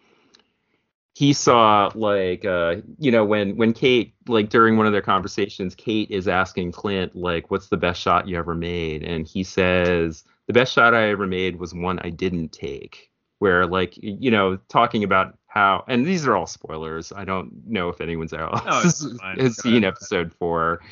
he 1.16 1.32
saw 1.32 1.90
like, 1.94 2.44
uh, 2.44 2.76
you 2.98 3.10
know, 3.10 3.24
when 3.24 3.56
when 3.56 3.72
Kate 3.72 4.12
like 4.28 4.50
during 4.50 4.76
one 4.76 4.84
of 4.84 4.92
their 4.92 5.00
conversations, 5.00 5.74
Kate 5.74 6.10
is 6.10 6.28
asking 6.28 6.72
Clint 6.72 7.16
like, 7.16 7.50
"What's 7.50 7.68
the 7.68 7.78
best 7.78 8.02
shot 8.02 8.28
you 8.28 8.36
ever 8.36 8.54
made?" 8.54 9.02
And 9.02 9.26
he 9.26 9.42
says, 9.42 10.24
"The 10.46 10.52
best 10.52 10.74
shot 10.74 10.92
I 10.92 11.08
ever 11.08 11.26
made 11.26 11.58
was 11.58 11.72
one 11.72 12.00
I 12.00 12.10
didn't 12.10 12.52
take." 12.52 13.10
Where 13.38 13.66
like, 13.66 13.94
you 13.96 14.30
know, 14.30 14.58
talking 14.68 15.04
about 15.04 15.38
how, 15.46 15.84
and 15.88 16.04
these 16.04 16.26
are 16.26 16.36
all 16.36 16.46
spoilers. 16.46 17.12
I 17.12 17.24
don't 17.24 17.66
know 17.66 17.88
if 17.88 18.02
anyone's 18.02 18.34
else 18.34 19.02
Oh, 19.06 19.34
has 19.38 19.56
seen 19.56 19.84
episode 19.84 20.34
four, 20.34 20.82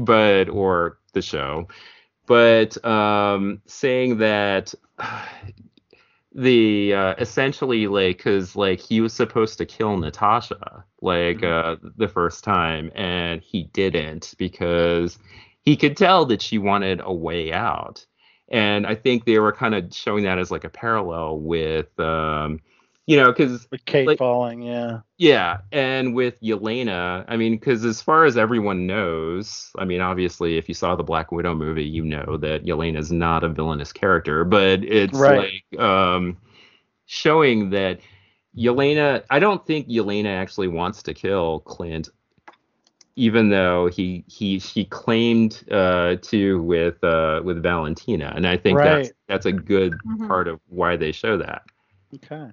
but 0.00 0.48
or 0.48 0.98
the 1.12 1.20
show, 1.20 1.68
but 2.26 2.82
um, 2.86 3.60
saying 3.66 4.16
that 4.16 4.74
the 6.38 6.94
uh, 6.94 7.14
essentially 7.18 7.88
like 7.88 8.18
because 8.18 8.54
like 8.54 8.78
he 8.78 9.00
was 9.00 9.12
supposed 9.12 9.58
to 9.58 9.66
kill 9.66 9.96
Natasha 9.96 10.84
like 11.02 11.42
uh, 11.42 11.76
the 11.96 12.06
first 12.06 12.44
time 12.44 12.92
and 12.94 13.42
he 13.42 13.64
didn't 13.72 14.34
because 14.38 15.18
he 15.62 15.76
could 15.76 15.96
tell 15.96 16.24
that 16.26 16.40
she 16.40 16.56
wanted 16.56 17.00
a 17.02 17.12
way 17.12 17.52
out. 17.52 18.06
And 18.50 18.86
I 18.86 18.94
think 18.94 19.24
they 19.24 19.40
were 19.40 19.52
kind 19.52 19.74
of 19.74 19.92
showing 19.92 20.24
that 20.24 20.38
as 20.38 20.52
like 20.52 20.64
a 20.64 20.70
parallel 20.70 21.40
with 21.40 21.98
um, 21.98 22.60
you 23.08 23.16
know 23.16 23.32
because 23.32 23.66
With 23.72 23.84
Kate 23.86 24.06
Like- 24.06 24.18
falling, 24.18 24.60
yeah. 24.62 25.00
yeah, 25.16 25.58
and 25.72 26.14
with 26.14 26.38
Yelena, 26.42 27.24
I 27.26 27.36
mean, 27.38 27.52
because 27.54 27.84
as 27.84 28.02
far 28.02 28.24
as 28.26 28.36
everyone 28.36 28.86
knows, 28.86 29.70
I 29.78 29.84
mean, 29.86 30.00
obviously, 30.02 30.58
if 30.58 30.68
you 30.68 30.74
saw 30.74 30.94
the 30.94 31.02
Black 31.02 31.32
Widow 31.32 31.54
movie, 31.54 31.84
you 31.84 32.04
know 32.04 32.36
that 32.36 32.64
Yelena 32.66 32.98
is 32.98 33.10
not 33.10 33.42
a 33.44 33.48
villainous 33.48 33.92
character, 33.92 34.44
but 34.44 34.84
it's 34.84 35.18
Right. 35.18 35.62
like 35.72 35.80
um, 35.80 36.36
showing 37.06 37.70
that 37.70 37.98
Yelena. 38.56 39.24
I 39.30 39.38
don't 39.38 39.66
think 39.66 39.88
Yelena 39.88 40.28
actually 40.36 40.68
wants 40.68 41.02
to 41.04 41.14
kill 41.14 41.60
Clint, 41.60 42.10
even 43.16 43.48
though 43.48 43.86
he 43.88 44.22
he 44.28 44.58
she 44.58 44.84
claimed 44.84 45.64
uh, 45.70 46.16
to 46.22 46.62
with 46.62 47.02
uh, 47.02 47.40
with 47.42 47.62
Valentina, 47.62 48.32
and 48.36 48.46
I 48.46 48.58
think 48.58 48.78
that's 48.78 49.08
Right. 49.08 49.12
that's 49.28 49.46
a 49.46 49.52
good 49.52 49.94
Mhm. 50.06 50.28
part 50.28 50.46
of 50.46 50.60
why 50.68 50.96
they 50.96 51.12
show 51.12 51.38
that. 51.38 51.62
Okay. 52.14 52.50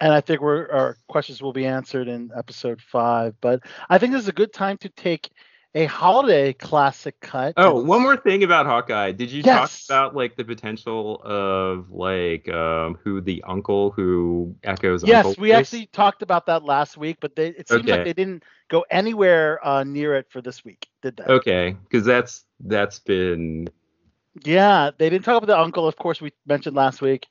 And 0.00 0.12
I 0.12 0.20
think 0.20 0.40
we're, 0.40 0.68
our 0.70 0.96
questions 1.08 1.42
will 1.42 1.52
be 1.52 1.66
answered 1.66 2.08
in 2.08 2.30
episode 2.36 2.80
five. 2.80 3.34
But 3.40 3.60
I 3.88 3.98
think 3.98 4.12
this 4.12 4.22
is 4.22 4.28
a 4.28 4.32
good 4.32 4.52
time 4.52 4.76
to 4.78 4.88
take 4.88 5.30
a 5.74 5.86
holiday 5.86 6.52
classic 6.52 7.18
cut. 7.20 7.54
Oh, 7.56 7.70
It's- 7.70 7.84
one 7.86 8.02
more 8.02 8.16
thing 8.16 8.44
about 8.44 8.66
Hawkeye. 8.66 9.12
Did 9.12 9.30
you 9.30 9.42
Yes. 9.42 9.86
talk 9.86 10.08
about 10.10 10.16
like 10.16 10.36
the 10.36 10.44
potential 10.44 11.20
of 11.24 11.90
like 11.90 12.48
um 12.48 12.98
who 13.02 13.20
the 13.20 13.42
uncle 13.46 13.90
who 13.90 14.54
echoes 14.64 15.04
Yes, 15.04 15.24
uncle 15.24 15.34
we 15.38 15.52
actually 15.52 15.86
talked 15.86 16.22
about 16.22 16.46
that 16.46 16.62
last 16.62 16.96
week, 16.96 17.18
but 17.20 17.34
they, 17.34 17.48
it 17.48 17.68
seems 17.68 17.84
Okay. 17.84 17.92
like 17.92 18.04
they 18.04 18.12
didn't 18.12 18.42
go 18.68 18.84
anywhere 18.90 19.64
uh, 19.66 19.82
near 19.84 20.14
it 20.14 20.26
for 20.30 20.40
this 20.40 20.64
week, 20.64 20.88
did 21.02 21.16
they? 21.16 21.24
Okay, 21.24 21.76
because 21.84 22.04
that's 22.04 22.44
that's 22.60 22.98
been 23.00 23.68
Yeah, 24.44 24.90
they 24.98 25.08
didn't 25.10 25.24
talk 25.24 25.36
about 25.42 25.46
the 25.46 25.58
uncle. 25.58 25.86
Of 25.86 25.96
course, 25.96 26.20
we 26.20 26.32
mentioned 26.46 26.76
last 26.76 27.00
week. 27.02 27.26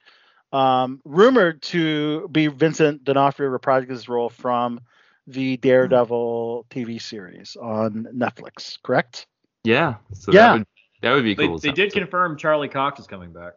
Um, 0.51 1.01
rumored 1.05 1.61
to 1.63 2.27
be 2.29 2.47
Vincent 2.47 3.03
D'Onofrio 3.05 3.49
reprising 3.57 3.89
his 3.89 4.09
role 4.09 4.29
from 4.29 4.81
the 5.27 5.55
Daredevil 5.57 6.65
TV 6.69 7.01
series 7.01 7.55
on 7.55 8.07
Netflix. 8.13 8.77
Correct? 8.83 9.27
yeah. 9.63 9.95
So 10.13 10.31
Yeah. 10.33 10.41
that 10.41 10.53
would 10.57 10.67
that 11.01 11.13
would 11.13 11.23
be 11.23 11.35
cool. 11.35 11.57
they 11.59 11.71
did 11.71 11.93
confirm 11.93 12.37
Charlie 12.37 12.67
Cox 12.67 12.99
is 12.99 13.07
coming 13.07 13.31
back. 13.31 13.53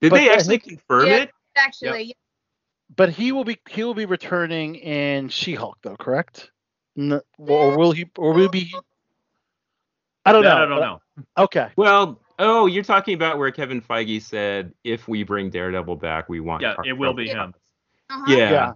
Did 0.00 0.10
but 0.10 0.16
they 0.16 0.30
actually 0.30 0.58
think- 0.58 0.78
confirm 0.78 1.06
Yeah. 1.06 1.16
it? 1.16 1.30
Actually, 1.56 2.14
But 2.96 3.10
he 3.10 3.32
will 3.32 3.44
be 3.44 3.58
he 3.68 3.82
will 3.84 3.94
be 3.94 4.04
returning 4.06 4.74
in 4.76 5.28
She-Hulk, 5.28 5.78
though. 5.82 5.96
Correct? 5.96 6.50
N- 6.98 7.20
or 7.38 7.76
will 7.78 7.92
he? 7.92 8.06
Or 8.18 8.32
will 8.32 8.42
he 8.42 8.48
be? 8.48 8.74
I 10.26 10.32
don't 10.32 10.42
That 10.42 10.54
know. 10.58 10.62
I 10.62 10.66
don't 10.66 10.80
know. 10.80 11.00
Okay. 11.38 11.70
Well, 11.76 12.20
oh, 12.40 12.66
you're 12.66 12.82
talking 12.84 13.14
about 13.14 13.38
where 13.38 13.50
Kevin 13.52 13.80
Feige 13.80 14.20
said 14.22 14.72
if 14.82 15.06
we 15.06 15.22
bring 15.22 15.50
Daredevil 15.50 15.96
back, 15.96 16.28
we 16.28 16.40
want. 16.40 16.62
Yeah, 16.62 16.74
Car- 16.74 16.84
it 16.86 16.94
will 16.98 17.14
be 17.14 17.28
him. 17.28 17.54
uh-huh. 18.10 18.34
Yeah. 18.36 18.72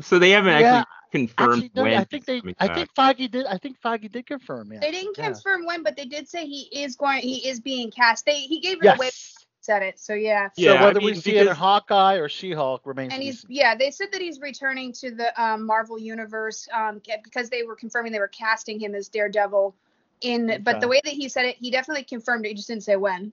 So 0.00 0.18
they 0.18 0.30
haven't 0.30 0.60
Yeah. 0.60 0.84
actually 1.12 1.26
confirmed 1.26 1.64
Actually, 1.64 1.82
when. 1.82 1.94
I 1.94 2.04
think 2.04 2.24
they. 2.26 2.40
coming 2.40 2.54
I 2.60 2.68
back. 2.68 2.76
think 2.76 2.94
Feige 2.94 3.30
did. 3.30 3.46
I 3.46 3.58
think 3.58 3.80
Feige 3.80 4.10
did 4.10 4.26
confirm. 4.26 4.72
Yeah. 4.72 4.80
They 4.80 4.92
didn't 4.92 5.18
Yeah. 5.18 5.26
confirm 5.26 5.66
when, 5.66 5.82
but 5.82 5.96
they 5.96 6.04
did 6.06 6.28
say 6.28 6.46
he 6.46 6.62
is 6.72 6.96
going. 6.96 7.20
He 7.22 7.46
is 7.48 7.60
being 7.60 7.90
cast. 7.90 8.24
They 8.24 8.40
he 8.40 8.60
gave 8.60 8.82
it 8.82 8.94
away. 8.96 9.10
Said 9.60 9.82
it. 9.82 9.98
So 9.98 10.12
yeah. 10.12 10.48
So 10.48 10.62
Yeah, 10.62 10.72
I 10.74 10.84
whether 10.84 11.00
we 11.00 11.12
mean, 11.12 11.20
see 11.22 11.36
it 11.36 11.46
in 11.46 11.54
Hawkeye 11.54 12.16
or 12.16 12.28
She-Hulk 12.28 12.82
remains. 12.84 13.14
And 13.14 13.22
he's 13.22 13.46
yeah. 13.48 13.74
They 13.74 13.90
said 13.90 14.08
that 14.12 14.20
he's 14.20 14.38
returning 14.38 14.92
to 14.92 15.10
the 15.10 15.42
um, 15.42 15.64
Marvel 15.64 15.98
universe 15.98 16.68
um, 16.70 17.00
because 17.24 17.48
they 17.48 17.62
were 17.62 17.74
confirming 17.74 18.12
they 18.12 18.18
were 18.18 18.28
casting 18.28 18.78
him 18.78 18.94
as 18.94 19.08
Daredevil. 19.08 19.74
In 20.24 20.62
but 20.62 20.80
the 20.80 20.88
way 20.88 21.00
that 21.04 21.12
he 21.12 21.28
said 21.28 21.44
it, 21.44 21.56
he 21.56 21.70
definitely 21.70 22.04
confirmed 22.04 22.46
it. 22.46 22.48
He 22.48 22.54
just 22.54 22.68
didn't 22.68 22.82
say 22.82 22.96
when. 22.96 23.32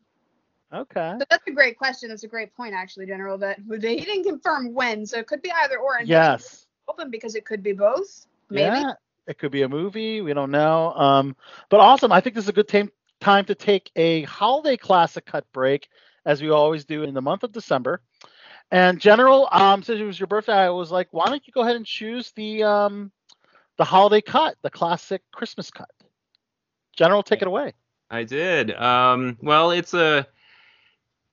Okay. 0.74 1.16
So 1.20 1.26
that's 1.30 1.48
a 1.48 1.52
great 1.52 1.78
question. 1.78 2.10
That's 2.10 2.24
a 2.24 2.28
great 2.28 2.54
point, 2.56 2.74
actually, 2.74 3.06
General. 3.06 3.38
That 3.38 3.60
they 3.68 3.98
he 3.98 4.06
didn't 4.06 4.26
confirm 4.26 4.74
when, 4.74 5.06
so 5.06 5.18
it 5.18 5.28
could 5.28 5.42
be 5.42 5.52
either 5.52 5.78
or. 5.78 5.98
And 5.98 6.08
Yes. 6.08 6.68
Open 6.88 7.10
because 7.10 7.36
it 7.36 7.46
could 7.46 7.64
be 7.64 7.72
both. 7.72 8.26
Maybe. 8.50 8.78
Yeah. 8.78 8.94
It 9.28 9.38
could 9.38 9.52
be 9.52 9.62
a 9.62 9.70
movie. 9.70 10.22
We 10.22 10.34
don't 10.34 10.52
know. 10.52 10.92
Um, 10.94 11.36
but 11.70 11.80
awesome. 11.80 12.12
I 12.12 12.20
think 12.20 12.36
this 12.36 12.46
is 12.46 12.50
a 12.50 12.54
good 12.54 12.68
time 12.68 12.92
time 13.22 13.46
to 13.46 13.56
take 13.56 13.92
a 13.96 14.24
holiday 14.24 14.76
classic 14.76 15.26
cut 15.26 15.46
break, 15.54 15.88
as 16.26 16.42
we 16.42 16.50
always 16.50 16.86
do 16.86 17.04
in 17.04 17.14
the 17.14 17.22
month 17.22 17.44
of 17.44 17.52
December. 17.52 18.02
And 18.72 19.00
General, 19.00 19.48
um, 19.52 19.84
since 19.84 20.00
it 20.00 20.04
was 20.04 20.20
your 20.20 20.28
birthday, 20.28 20.54
I 20.54 20.70
was 20.70 20.92
like, 20.92 21.10
why 21.12 21.26
don't 21.28 21.46
you 21.46 21.54
go 21.54 21.62
ahead 21.62 21.76
and 21.76 21.86
choose 21.86 22.32
the 22.36 22.64
um, 22.64 23.12
the 23.78 23.86
holiday 23.86 24.22
cut, 24.22 24.56
the 24.62 24.70
classic 24.70 25.22
Christmas 25.32 25.70
cut? 25.70 25.90
General, 27.02 27.24
take 27.24 27.42
it 27.42 27.48
away. 27.48 27.74
I 28.12 28.24
did. 28.26 28.76
Um, 28.76 29.36
well, 29.42 29.72
it's 29.72 29.96
a. 29.96 30.28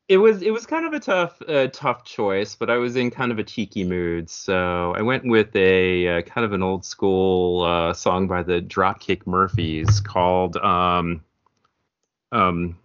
It 0.08 0.16
was 0.16 0.40
it 0.40 0.50
was 0.50 0.64
kind 0.64 0.86
of 0.86 0.94
a 0.94 0.98
tough 1.00 1.42
uh, 1.46 1.66
tough 1.66 2.06
choice, 2.06 2.54
but 2.54 2.70
I 2.70 2.78
was 2.78 2.96
in 2.96 3.10
kind 3.10 3.30
of 3.30 3.38
a 3.38 3.44
cheeky 3.44 3.84
mood, 3.84 4.30
so 4.30 4.94
I 4.96 5.02
went 5.02 5.26
with 5.26 5.54
a 5.54 6.08
uh, 6.08 6.22
kind 6.22 6.46
of 6.46 6.54
an 6.54 6.62
old 6.62 6.86
school 6.86 7.64
uh, 7.64 7.92
song 7.92 8.28
by 8.28 8.42
the 8.42 8.62
Dropkick 8.62 9.26
Murphys 9.26 10.00
called 10.00 10.56
um 10.56 11.22
um 12.32 12.78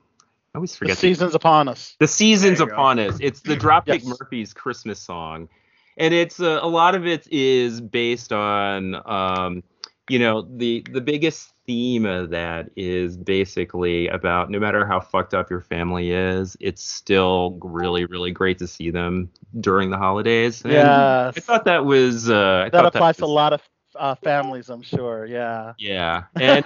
I 0.54 0.58
always 0.58 0.76
forget 0.76 0.98
the- 0.98 1.00
season's 1.00 1.34
upon 1.34 1.70
us. 1.70 1.96
the 2.02 2.08
seasons 2.10 2.58
There 2.58 2.68
you 2.68 2.72
go. 2.72 2.76
upon 2.76 3.00
us. 3.00 3.18
It's 3.22 3.40
the 3.40 3.56
Dropkick 3.66 4.04
Yes. 4.04 4.20
Murphys 4.20 4.54
Christmas 4.54 5.00
song, 5.00 5.48
and 5.96 6.14
it's 6.14 6.42
uh, 6.42 6.60
a 6.62 6.68
lot 6.68 6.94
of 6.96 7.08
it 7.08 7.26
is 7.32 7.80
based 7.80 8.34
on, 8.34 8.96
um, 9.10 9.64
you 10.10 10.20
know, 10.20 10.42
the 10.42 10.86
the 10.92 11.00
biggest 11.00 11.53
theme 11.66 12.06
of 12.06 12.30
that 12.32 12.70
is 12.76 13.18
basically 13.18 14.08
about 14.08 14.50
no 14.50 14.60
matter 14.60 14.86
how 14.86 15.00
fucked 15.00 15.34
up 15.34 15.50
your 15.50 15.62
family 15.62 16.12
is, 16.12 16.58
it's 16.60 16.84
still 16.84 17.60
really 17.62 18.06
really 18.06 18.32
great 18.32 18.58
to 18.60 18.68
see 18.68 18.90
them 18.90 19.30
during 19.60 19.90
the 19.90 19.98
holidays. 19.98 20.62
Yeah, 20.66 21.32
I 21.36 21.40
thought 21.40 21.66
that 21.66 21.86
was 21.86 22.30
uh, 22.30 22.64
I 22.66 22.70
that 22.70 22.72
thought 22.72 22.86
applies 22.88 23.18
to 23.18 23.26
a 23.26 23.28
lot 23.28 23.54
of 23.54 23.62
uh, 23.96 24.16
families, 24.16 24.70
I'm 24.70 24.82
sure. 24.82 25.26
Yeah. 25.26 25.74
Yeah, 25.78 26.24
and 26.36 26.66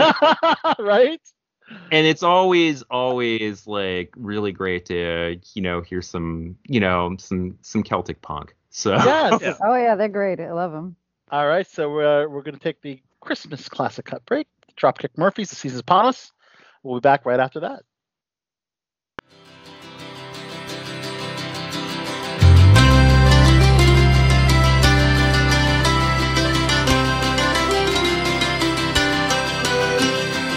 right? 0.80 1.22
and 1.92 2.08
it's 2.08 2.24
always 2.24 2.82
always 2.84 3.68
like 3.68 4.14
really 4.16 4.52
great 4.52 4.86
to 4.86 5.40
you 5.54 5.62
know 5.62 5.82
hear 5.82 6.02
some 6.02 6.58
you 6.66 6.80
know 6.80 7.16
some 7.20 7.58
some 7.62 7.84
Celtic 7.84 8.22
punk. 8.22 8.56
So 8.70 8.94
Yes. 8.94 9.42
Yeah. 9.42 9.54
Oh 9.64 9.76
yeah, 9.76 9.96
they're 9.96 10.08
great. 10.08 10.40
I 10.40 10.52
love 10.52 10.72
them. 10.72 10.96
All 11.32 11.48
right, 11.48 11.68
so 11.68 11.90
we're 11.92 12.28
we're 12.30 12.42
gonna 12.42 12.58
take 12.58 12.82
the 12.82 13.02
Christmas 13.20 13.68
classic 13.70 14.06
cut 14.06 14.26
break. 14.26 14.48
Dropkick 14.78 15.18
Murphys, 15.18 15.50
the 15.50 15.56
season's 15.56 15.82
upon 15.82 16.06
us. 16.06 16.32
We'll 16.84 17.00
be 17.00 17.04
back 17.04 17.26
right 17.26 17.40
after 17.40 17.62
that. 17.62 17.84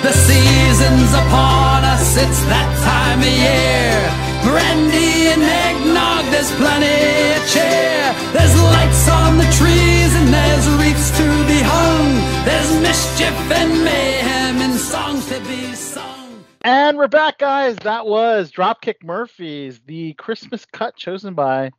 The 0.03 0.13
season's 0.13 1.13
upon 1.13 1.85
us, 1.85 2.17
it's 2.17 2.41
that 2.49 2.71
time 2.85 3.21
of 3.21 3.29
year. 3.29 4.31
Brandy 4.45 5.29
and 5.29 5.43
eggnog, 5.43 6.25
there's 6.33 6.51
plenty 6.57 7.37
of 7.37 7.43
cheer. 7.53 8.09
There's 8.33 8.57
lights 8.63 9.09
on 9.09 9.37
the 9.37 9.49
trees 9.53 10.15
and 10.17 10.29
there's 10.33 10.67
wreaths 10.81 11.11
to 11.19 11.27
be 11.47 11.61
hung. 11.61 12.30
There's 12.45 12.81
mischief 12.81 13.33
and 13.53 13.85
mayhem 13.85 14.57
and 14.63 14.75
songs 14.79 15.27
to 15.29 15.41
be 15.41 15.75
sung. 15.75 16.45
And 16.63 16.97
we're 16.97 17.09
back, 17.09 17.39
guys. 17.39 17.77
That 17.77 18.07
was 18.07 18.51
Dropkick 18.51 19.03
Murphys, 19.05 19.81
the 19.87 20.15
Christmas 20.15 20.65
cut 20.65 20.97
chosen 20.97 21.35
by 21.35 21.71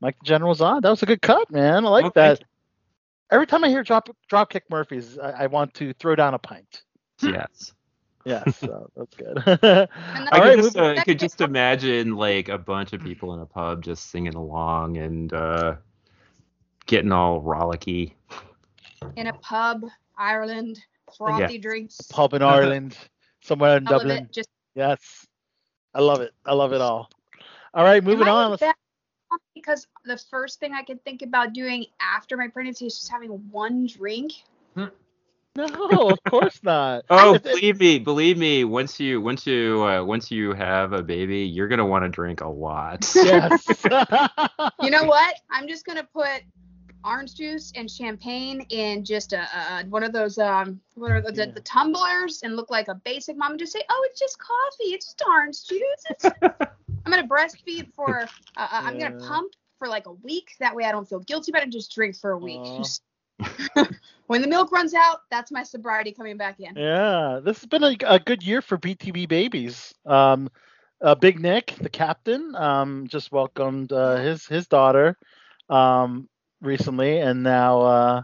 Mike 0.00 0.16
the 0.20 0.24
General 0.26 0.54
Zod. 0.54 0.82
That 0.82 0.90
was 0.90 1.02
a 1.02 1.06
good 1.06 1.22
cut, 1.22 1.50
man. 1.50 1.84
I 1.84 1.88
like 1.88 2.02
Well, 2.04 2.12
thank 2.12 2.40
that. 2.40 2.46
Every 3.30 3.46
time 3.46 3.64
I 3.64 3.68
hear 3.68 3.82
Drop 3.82 4.08
Dropkick 4.30 4.62
Murphys, 4.70 5.18
I, 5.18 5.30
I 5.30 5.46
want 5.46 5.74
to 5.74 5.92
throw 5.94 6.14
down 6.14 6.34
a 6.34 6.38
pint. 6.38 6.82
yes. 7.22 7.72
Yes, 8.26 8.56
so 8.56 8.90
that's 8.96 9.14
good. 9.14 9.38
I 9.38 9.44
that's 9.46 9.60
could 10.32 10.40
right, 10.40 10.56
just, 10.56 10.76
uh, 10.76 10.94
That 10.94 11.04
could 11.04 11.18
just 11.20 11.40
imagine 11.40 12.16
like 12.16 12.48
a 12.48 12.58
bunch 12.58 12.92
of 12.92 13.00
people 13.00 13.32
in 13.34 13.40
a 13.40 13.46
pub 13.46 13.84
just 13.84 14.10
singing 14.10 14.34
along 14.34 14.96
and 14.96 15.32
uh, 15.32 15.76
getting 16.86 17.12
all 17.12 17.40
rollicky. 17.40 18.14
in 19.16 19.28
a 19.28 19.32
pub, 19.34 19.84
Ireland, 20.16 20.80
frothy 21.16 21.58
drinks. 21.58 22.00
Pub 22.10 22.34
in 22.34 22.42
Ireland, 22.42 22.96
somewhere 23.42 23.76
in 23.78 23.86
all 23.86 23.98
Dublin. 23.98 24.24
it. 24.24 24.32
Just 24.32 24.48
Yes, 24.74 25.26
I 25.94 26.00
love 26.00 26.20
it. 26.20 26.32
I 26.44 26.52
love 26.52 26.72
it 26.72 26.80
all. 26.80 27.08
All 27.72 27.84
right, 27.84 28.02
moving 28.04 28.26
Am 28.26 28.34
on. 28.34 28.50
like 28.50 28.60
Let's, 28.60 28.60
that? 28.60 28.76
Because 29.54 29.86
the 30.04 30.16
first 30.30 30.60
thing 30.60 30.72
I 30.72 30.82
can 30.82 30.98
think 30.98 31.22
about 31.22 31.52
doing 31.52 31.86
after 32.00 32.36
my 32.36 32.48
pregnancy 32.48 32.86
is 32.86 32.94
just 32.94 33.10
having 33.10 33.30
one 33.50 33.86
drink. 33.86 34.32
no, 34.76 34.88
of 35.56 36.18
course 36.28 36.60
not. 36.62 37.04
Oh, 37.10 37.34
If- 37.34 37.46
if- 37.46 37.52
believe 37.54 37.80
me, 37.80 37.98
believe 37.98 38.38
me. 38.38 38.64
Once 38.64 39.00
you 39.00 39.20
once 39.20 39.46
you 39.46 39.82
uh, 39.84 40.04
once 40.04 40.30
you 40.30 40.52
have 40.52 40.92
a 40.92 41.02
baby, 41.02 41.40
you're 41.40 41.68
gonna 41.68 41.86
want 41.86 42.04
to 42.04 42.08
drink 42.10 42.40
a 42.42 42.48
lot. 42.48 43.10
yes. 43.14 43.66
You 44.82 44.90
know 44.90 45.04
what? 45.04 45.34
I'm 45.50 45.66
just 45.68 45.84
gonna 45.86 46.06
put 46.12 46.42
orange 47.06 47.34
juice 47.34 47.72
and 47.76 47.90
champagne 47.90 48.60
in 48.70 49.04
just 49.04 49.32
a, 49.32 49.40
a 49.40 49.84
one 49.88 50.02
of 50.02 50.12
those 50.12 50.38
um 50.38 50.80
what 50.94 51.10
are 51.10 51.20
the, 51.20 51.32
the, 51.32 51.46
Yeah. 51.46 51.52
the 51.52 51.60
tumblers 51.60 52.42
and 52.42 52.56
look 52.56 52.70
like 52.70 52.88
a 52.88 52.94
basic 52.94 53.36
mom 53.36 53.52
and 53.52 53.60
just 53.60 53.72
say, 53.72 53.82
oh, 53.88 54.08
it's 54.10 54.18
just 54.18 54.38
coffee, 54.38 54.90
it's 54.94 55.06
just 55.06 55.22
orange 55.26 55.64
juice. 55.66 56.04
It's... 56.10 56.24
I'm 57.04 57.12
gonna 57.12 57.28
breastfeed 57.28 57.92
for 57.94 58.20
uh, 58.20 58.26
uh, 58.56 58.68
I'm 58.70 58.98
gonna 58.98 59.18
pump 59.18 59.52
for 59.78 59.88
like 59.88 60.06
a 60.06 60.12
week. 60.12 60.50
That 60.58 60.74
way 60.74 60.84
I 60.84 60.92
don't 60.92 61.08
feel 61.08 61.20
guilty 61.20 61.52
about 61.52 61.62
it. 61.62 61.70
Just 61.70 61.94
drink 61.94 62.16
for 62.16 62.32
a 62.32 62.38
week. 62.38 62.62
Just- 62.78 63.02
when 64.26 64.40
the 64.40 64.48
milk 64.48 64.72
runs 64.72 64.94
out, 64.94 65.20
that's 65.30 65.52
my 65.52 65.62
sobriety 65.62 66.10
coming 66.10 66.38
back 66.38 66.58
in. 66.58 66.74
Yeah, 66.74 67.40
this 67.44 67.60
has 67.60 67.66
been 67.66 67.84
a, 67.84 67.94
a 68.06 68.18
good 68.18 68.42
year 68.42 68.62
for 68.62 68.78
BTB 68.78 69.28
babies. 69.28 69.94
Um, 70.06 70.48
uh, 71.02 71.14
Big 71.14 71.38
Nick, 71.38 71.74
the 71.78 71.90
captain, 71.90 72.54
um, 72.56 73.06
just 73.06 73.30
welcomed 73.30 73.92
uh, 73.92 74.16
his 74.16 74.46
his 74.46 74.66
daughter 74.66 75.18
um, 75.68 76.28
recently, 76.60 77.18
and 77.18 77.42
now 77.42 77.80
uh, 77.80 78.22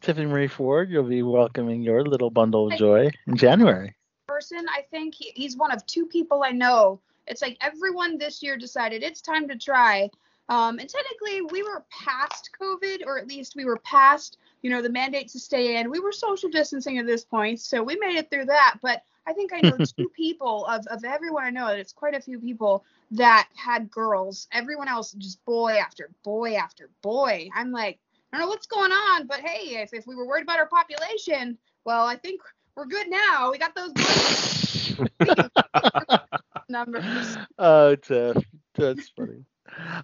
Tiffany 0.00 0.26
Marie 0.26 0.48
Ford, 0.48 0.90
you'll 0.90 1.04
be 1.04 1.22
welcoming 1.22 1.82
your 1.82 2.04
little 2.04 2.30
bundle 2.30 2.70
of 2.70 2.78
joy 2.78 3.10
in 3.26 3.36
January. 3.36 3.94
person. 4.26 4.66
I 4.68 4.82
think 4.90 5.14
he, 5.14 5.32
he's 5.34 5.56
one 5.56 5.70
of 5.70 5.84
two 5.86 6.06
people 6.06 6.42
I 6.44 6.50
know. 6.50 7.00
It's 7.26 7.42
like 7.42 7.56
everyone 7.60 8.18
this 8.18 8.42
year 8.42 8.56
decided 8.56 9.02
it's 9.02 9.20
time 9.20 9.48
to 9.48 9.56
try. 9.56 10.10
Um, 10.50 10.78
and 10.78 10.88
technically, 10.88 11.40
we 11.40 11.62
were 11.62 11.86
past 11.90 12.50
COVID, 12.60 13.06
or 13.06 13.18
at 13.18 13.26
least 13.26 13.56
we 13.56 13.64
were 13.64 13.78
past, 13.78 14.36
you 14.60 14.68
know, 14.68 14.82
the 14.82 14.90
mandates 14.90 15.32
to 15.32 15.40
stay 15.40 15.78
in. 15.78 15.90
We 15.90 16.00
were 16.00 16.12
social 16.12 16.50
distancing 16.50 16.98
at 16.98 17.06
this 17.06 17.24
point, 17.24 17.60
so 17.60 17.82
we 17.82 17.96
made 17.96 18.16
it 18.16 18.30
through 18.30 18.44
that. 18.46 18.76
But 18.82 19.02
I 19.26 19.32
think 19.32 19.52
I 19.52 19.60
know 19.60 19.78
two 19.78 20.08
people 20.16 20.66
of, 20.66 20.86
of 20.88 21.04
everyone 21.04 21.44
I 21.44 21.50
know, 21.50 21.68
it's 21.68 21.92
quite 21.92 22.14
a 22.14 22.20
few 22.20 22.38
people 22.38 22.84
that 23.12 23.48
had 23.54 23.90
girls. 23.90 24.48
Everyone 24.52 24.88
else 24.88 25.12
just 25.12 25.44
boy 25.44 25.72
after 25.72 26.10
boy 26.22 26.54
after 26.54 26.90
boy. 27.02 27.48
I'm 27.54 27.72
like, 27.72 27.98
I 28.32 28.38
don't 28.38 28.46
know 28.46 28.50
what's 28.50 28.66
going 28.66 28.92
on, 28.92 29.26
but 29.26 29.40
hey, 29.40 29.82
if, 29.82 29.92
if 29.92 30.06
we 30.06 30.14
were 30.14 30.26
worried 30.26 30.42
about 30.42 30.58
our 30.58 30.68
population, 30.68 31.58
well, 31.84 32.06
I 32.06 32.16
think 32.16 32.40
we're 32.76 32.86
good 32.86 33.08
now. 33.08 33.50
We 33.50 33.58
got 33.58 33.74
those 33.74 33.92
numbers. 36.68 37.36
Oh, 37.58 37.94
Tiff, 37.94 38.36
that's 38.74 39.08
funny. 39.10 39.44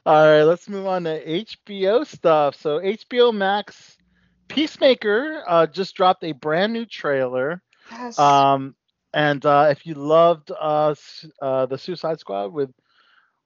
All 0.06 0.26
right, 0.26 0.42
let's 0.42 0.68
move 0.68 0.86
on 0.86 1.05
to 1.05 1.24
HBO 1.24 2.06
stuff. 2.06 2.56
So 2.56 2.80
HBO 2.80 3.34
Max 3.34 3.98
Peacemaker 4.48 5.44
uh, 5.47 5.66
just 5.66 5.94
dropped 5.94 6.24
a 6.24 6.32
brand 6.32 6.72
new 6.72 6.86
trailer. 6.86 7.62
Yes. 7.90 8.18
Um, 8.18 8.74
and 9.12 9.45
uh, 9.45 9.69
if 9.70 9.87
you 9.87 9.95
loved 9.95 10.51
uh, 10.59 10.95
uh, 11.41 11.66
the 11.66 11.78
Suicide 11.78 12.19
Squad 12.20 12.53
with 12.53 12.70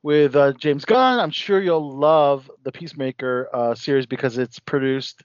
with 0.03 0.37
uh, 0.37 0.53
James 0.53 0.85
Gunn, 0.85 1.19
I'm 1.19 1.31
sure 1.31 1.61
you'll 1.61 1.97
love 1.99 2.51
the 2.63 2.73
Peacemaker 2.73 3.49
uh, 3.53 3.75
series 3.75 4.07
because 4.07 4.39
it's 4.39 4.59
produced 4.61 5.23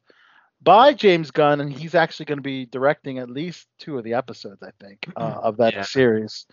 by 0.61 0.93
James 0.93 1.31
Gunn, 1.31 1.61
and 1.61 1.71
he's 1.71 1.95
actually 1.95 2.25
going 2.25 2.37
to 2.37 2.43
be 2.43 2.65
directing 2.65 3.19
at 3.19 3.29
least 3.29 3.67
two 3.79 3.97
of 3.97 4.03
the 4.03 4.13
episodes, 4.13 4.61
I 4.63 4.71
think, 4.79 5.07
uh, 5.15 5.39
of 5.41 5.57
that 5.57 5.75
Yeah. 5.75 5.83
series. 5.83 6.45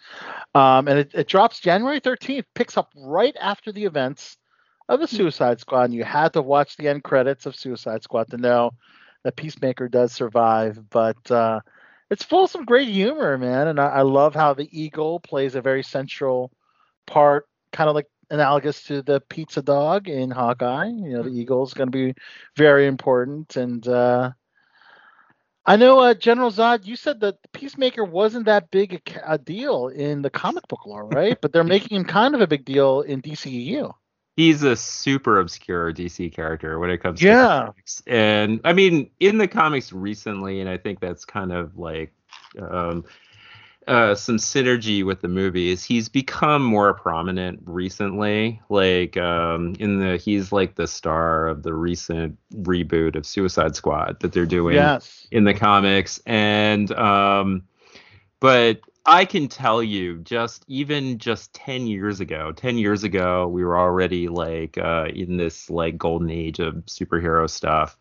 Um, 0.55 0.89
and 0.89 0.99
it, 0.99 1.11
it 1.15 1.29
drops 1.29 1.61
January 1.61 2.01
13th, 2.01 2.47
picks 2.55 2.77
up 2.77 2.91
right 2.97 3.37
after 3.41 3.73
the 3.73 3.85
events 3.85 4.37
of 4.89 5.01
the 5.01 5.07
Suicide 5.09 5.61
Squad. 5.61 5.85
And 5.85 5.95
you 5.95 6.05
had 6.05 6.33
to 6.35 6.43
watch 6.43 6.77
the 6.77 6.89
end 6.89 7.05
credits 7.05 7.47
of 7.47 7.57
Suicide 7.57 8.03
Squad 8.03 8.29
to 8.31 8.37
know 8.39 8.73
that 9.25 9.37
Peacemaker 9.37 9.89
does 9.89 10.13
survive. 10.13 10.79
But 10.91 11.31
uh, 11.31 11.61
it's 12.11 12.25
full 12.25 12.45
of 12.45 12.51
some 12.51 12.65
great 12.65 12.89
humor, 12.89 13.37
man. 13.39 13.69
And 13.69 13.81
I, 13.81 13.87
I 13.87 14.03
love 14.03 14.35
how 14.35 14.55
the 14.55 14.69
Eagle 14.71 15.21
plays 15.21 15.55
a 15.55 15.61
very 15.61 15.83
central 15.83 16.53
part, 17.07 17.49
kind 17.73 17.89
of 17.89 17.95
like 17.95 18.07
analogous 18.31 18.85
to 18.85 19.03
the 19.03 19.21
pizza 19.21 19.63
dog 19.63 20.09
in 20.09 20.31
Hawkeye. 20.31 20.87
You 20.87 21.11
know, 21.11 21.23
the 21.23 21.31
Eagle 21.31 21.65
is 21.65 21.75
going 21.75 21.91
to 21.91 22.13
be 22.13 22.15
very 22.57 22.87
important. 22.87 23.57
And 23.57 23.87
uh, 23.87 24.33
I 25.65 25.77
know, 25.77 25.99
uh, 26.01 26.15
General 26.15 26.51
Zod, 26.51 26.87
you 26.87 26.97
said 26.97 27.21
that 27.21 27.39
Peacemaker 27.53 28.05
wasn't 28.05 28.47
that 28.47 28.71
big 28.71 28.95
a, 28.95 29.33
a 29.35 29.39
deal 29.39 29.89
in 29.89 30.23
the 30.23 30.31
comic 30.31 30.69
book 30.69 30.87
lore, 30.87 31.07
right? 31.07 31.39
but 31.43 31.53
they're 31.53 31.65
making 31.65 31.97
him 31.97 32.05
kind 32.05 32.35
of 32.35 32.41
a 32.41 32.47
big 32.47 32.65
deal 32.65 33.01
in 33.01 33.23
DCEU. 33.23 33.93
He's 34.37 34.63
a 34.63 34.77
super 34.77 35.41
obscure 35.41 35.93
DC 35.93 36.33
character 36.33 36.79
when 36.79 36.91
it 36.91 36.99
comes 36.99 37.21
to 37.21 37.27
comics. 37.65 38.03
And 38.07 38.61
I 38.65 38.73
mean, 38.75 39.11
in 39.19 39.39
the 39.39 39.49
comics 39.49 39.93
recently, 39.93 40.61
and 40.61 40.69
I 40.69 40.77
think 40.77 41.01
that's 41.01 41.25
kind 41.25 41.53
of 41.53 41.79
like 41.79 42.13
um 42.61 43.05
uh, 43.87 44.17
some 44.17 44.37
synergy 44.37 45.05
with 45.05 45.21
the 45.21 45.29
movies. 45.29 45.85
he's 45.85 46.09
become 46.09 46.63
more 46.65 46.93
prominent 46.93 47.61
recently. 47.67 48.61
Like 48.69 49.17
um, 49.17 49.77
in 49.79 50.01
the 50.01 50.17
he's 50.17 50.51
like 50.51 50.75
the 50.75 50.89
star 50.89 51.47
of 51.47 51.63
the 51.63 51.73
recent 51.73 52.37
reboot 52.57 53.15
of 53.15 53.25
Suicide 53.25 53.77
Squad 53.77 54.19
that 54.21 54.33
they're 54.33 54.45
doing 54.45 54.75
Yes. 54.75 55.27
in 55.31 55.45
the 55.45 55.55
comics, 55.55 56.21
and 56.27 56.91
um, 56.93 57.63
but 58.41 58.81
I 59.07 59.25
can 59.25 59.49
tell 59.49 59.83
you, 59.83 60.19
just 60.19 60.65
even 60.69 61.19
just 61.19 61.55
ten 61.55 61.87
years 61.87 62.21
ago, 62.21 62.53
ten 62.53 62.79
years 62.79 63.05
ago, 63.05 63.47
we 63.49 63.65
were 63.65 63.79
already 63.79 64.29
like 64.29 64.79
uh, 64.79 65.09
in 65.15 65.37
this 65.37 65.71
like 65.71 65.97
golden 65.99 66.31
age 66.31 66.59
of 66.61 66.75
superhero 66.87 67.49
stuff. 67.49 67.97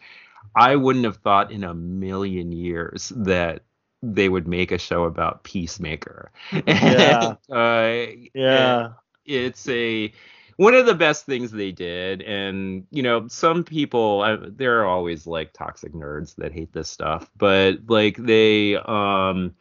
I 0.55 0.75
wouldn't 0.75 1.05
have 1.05 1.17
thought 1.17 1.51
in 1.51 1.63
a 1.63 1.73
million 1.73 2.51
years 2.51 3.11
that 3.15 3.63
they 4.01 4.29
would 4.29 4.47
make 4.47 4.71
a 4.71 4.77
show 4.77 5.03
about 5.05 5.43
Peacemaker. 5.43 6.31
Yeah. 6.67 7.35
And, 7.47 7.49
uh, 7.51 8.07
Yeah. 8.33 8.93
it's 9.25 9.67
a 9.69 10.11
one 10.57 10.73
of 10.73 10.85
the 10.85 10.95
best 10.95 11.25
things 11.25 11.51
they 11.51 11.71
did 11.71 12.21
and 12.21 12.85
you 12.91 13.03
know 13.03 13.27
some 13.27 13.63
people 13.63 14.21
uh, 14.21 14.37
there 14.41 14.79
are 14.81 14.85
always 14.85 15.27
like 15.27 15.51
toxic 15.53 15.93
nerds 15.93 16.35
that 16.35 16.53
hate 16.53 16.71
this 16.73 16.89
stuff 16.89 17.29
but 17.37 17.79
like 17.87 18.17
they 18.17 18.75
um 18.75 19.53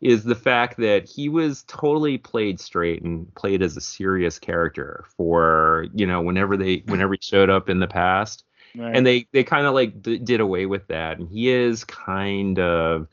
is 0.00 0.22
the 0.24 0.34
fact 0.34 0.76
that 0.78 1.08
he 1.08 1.28
was 1.28 1.64
totally 1.64 2.18
played 2.18 2.60
straight 2.60 3.02
and 3.02 3.34
played 3.34 3.62
as 3.62 3.76
a 3.76 3.80
serious 3.80 4.38
character 4.38 5.04
for 5.16 5.86
you 5.94 6.06
know 6.06 6.22
whenever 6.22 6.56
they 6.56 6.76
whenever 6.86 7.14
he 7.14 7.20
showed 7.22 7.50
up 7.50 7.68
in 7.68 7.80
the 7.80 7.88
past 7.88 8.44
Right. 8.76 8.94
and 8.94 9.04
they 9.06 9.26
they 9.32 9.44
kind 9.44 9.66
of 9.66 9.72
like 9.74 10.00
d- 10.02 10.18
did 10.18 10.40
away 10.40 10.66
with 10.66 10.86
that 10.88 11.18
and 11.18 11.28
he 11.28 11.48
is 11.50 11.84
kind 11.84 12.58
of 12.60 13.08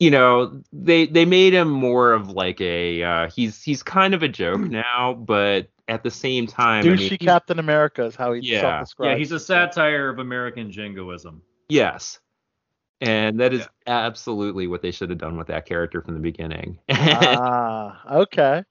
you 0.00 0.10
know 0.10 0.62
they 0.72 1.06
they 1.06 1.26
made 1.26 1.52
him 1.52 1.68
more 1.70 2.12
of 2.12 2.30
like 2.30 2.60
a 2.62 3.02
uh 3.02 3.30
he's 3.30 3.62
he's 3.62 3.82
kind 3.82 4.14
of 4.14 4.22
a 4.22 4.28
joke 4.28 4.60
now 4.62 5.12
but 5.14 5.68
at 5.86 6.02
the 6.02 6.10
same 6.10 6.46
time 6.46 6.84
I 6.86 6.88
mean, 6.88 6.96
Douchey 6.98 7.20
Captain 7.20 7.58
America 7.58 8.04
is 8.06 8.16
how 8.16 8.32
he 8.32 8.40
Yeah. 8.40 8.82
Yeah, 8.98 9.16
he's 9.16 9.32
a 9.32 9.38
satire 9.38 10.08
of 10.08 10.18
American 10.18 10.72
jingoism. 10.72 11.42
yes 11.68 12.18
and 13.04 13.40
that 13.40 13.52
is 13.52 13.66
absolutely 13.86 14.66
what 14.66 14.82
they 14.82 14.90
should 14.90 15.10
have 15.10 15.18
done 15.18 15.36
with 15.36 15.46
that 15.46 15.66
character 15.66 16.00
from 16.00 16.14
the 16.14 16.20
beginning 16.20 16.78
ah, 16.90 18.16
okay. 18.16 18.64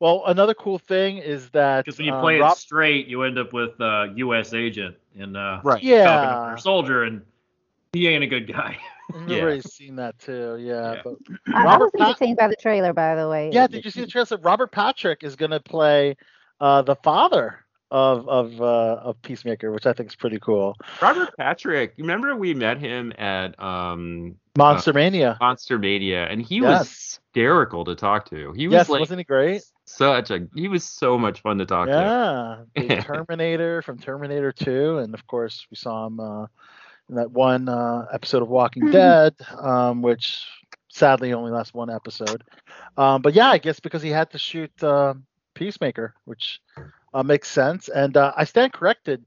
Well, 0.00 0.22
another 0.26 0.54
cool 0.54 0.78
thing 0.78 1.18
is 1.18 1.50
that 1.50 1.84
Because 1.84 1.98
when 1.98 2.06
you 2.06 2.12
um, 2.12 2.20
play 2.20 2.38
Rob- 2.38 2.56
it 2.56 2.60
straight, 2.60 3.08
you 3.08 3.22
end 3.24 3.36
up 3.36 3.52
with 3.52 3.80
uh, 3.80 4.06
U.S. 4.14 4.54
agent 4.54 4.96
and 5.18 5.36
uh, 5.36 5.60
Right. 5.64 5.82
Yeah. 5.82 6.04
Falcon 6.04 6.46
Winter 6.46 6.62
Soldier, 6.62 7.02
and 7.02 7.22
he 7.92 8.06
ain't 8.06 8.22
a 8.22 8.28
good 8.28 8.46
guy. 8.46 8.78
Everybody's 9.14 9.72
seen 9.72 9.96
that 9.96 10.18
too. 10.18 10.56
Yeah. 10.60 10.94
Yeah. 10.94 11.00
But 11.02 11.14
I, 11.52 11.62
I 11.62 11.64
Robert 11.64 11.84
was 11.86 11.92
Pat- 11.98 12.08
entertained 12.10 12.36
by 12.36 12.48
the 12.48 12.56
trailer, 12.56 12.92
by 12.92 13.16
the 13.16 13.28
way. 13.28 13.50
yeah, 13.52 13.66
did 13.66 13.84
you 13.84 13.90
see 13.90 14.02
the 14.02 14.06
trailer? 14.06 14.36
Robert 14.40 14.70
Patrick 14.70 15.24
is 15.24 15.34
going 15.34 15.50
to 15.50 15.60
play 15.60 16.16
uh, 16.60 16.82
the 16.82 16.94
father 16.96 17.64
of 17.90 18.28
of 18.28 18.60
uh, 18.60 19.00
of 19.02 19.20
Peacemaker, 19.22 19.70
which 19.72 19.86
I 19.86 19.92
think 19.92 20.10
is 20.10 20.16
pretty 20.16 20.38
cool. 20.38 20.76
robert 21.00 21.30
patrick 21.36 21.94
remember 21.98 22.36
we 22.36 22.54
met 22.54 22.78
him 22.78 23.12
at 23.18 23.58
um 23.62 24.34
Monster 24.56 24.92
Mania. 24.92 25.36
monster 25.40 25.78
mania 25.78 26.26
and 26.26 26.42
he 26.42 26.60
Yes. 26.60 26.80
was 26.80 26.88
hysterical 26.88 27.84
to 27.84 27.94
talk 27.94 28.28
to 28.30 28.52
he 28.52 28.66
was 28.68 28.72
yes, 28.72 28.88
like 28.88 29.00
wasn't 29.00 29.20
he 29.20 29.24
great? 29.24 29.62
such 29.86 30.30
a 30.30 30.46
he 30.54 30.68
was 30.68 30.84
so 30.84 31.16
much 31.18 31.40
fun 31.40 31.58
to 31.58 31.66
talk 31.66 31.88
to 31.90 32.12
Yeah, 32.76 33.00
Terminator 33.00 33.82
from 33.82 33.98
Terminator 33.98 34.52
2, 34.52 34.98
and 34.98 35.14
of 35.14 35.26
course 35.26 35.66
we 35.70 35.76
saw 35.76 36.06
him 36.06 36.20
uh, 36.20 36.46
in 37.08 37.14
that 37.16 37.30
one 37.30 37.68
uh, 37.68 38.06
episode 38.12 38.42
of 38.42 38.48
Walking 38.48 38.86
Dead, 38.90 39.34
um, 39.56 40.02
which 40.02 40.46
sadly 40.88 41.32
only 41.32 41.50
lasts 41.52 41.72
one 41.72 41.90
episode. 41.90 42.44
Um, 42.96 43.22
but 43.22 43.34
yeah, 43.34 43.48
I 43.48 43.58
guess 43.58 43.80
because 43.80 44.02
he 44.02 44.10
had 44.10 44.30
to 44.32 44.38
shoot 44.38 44.72
uh, 44.82 45.14
Peacemaker, 45.54 46.14
which 46.24 46.60
uh, 47.14 47.22
makes 47.22 47.48
sense. 47.48 47.88
And 47.88 48.16
uh, 48.16 48.32
I 48.36 48.44
stand 48.44 48.72
corrected. 48.72 49.24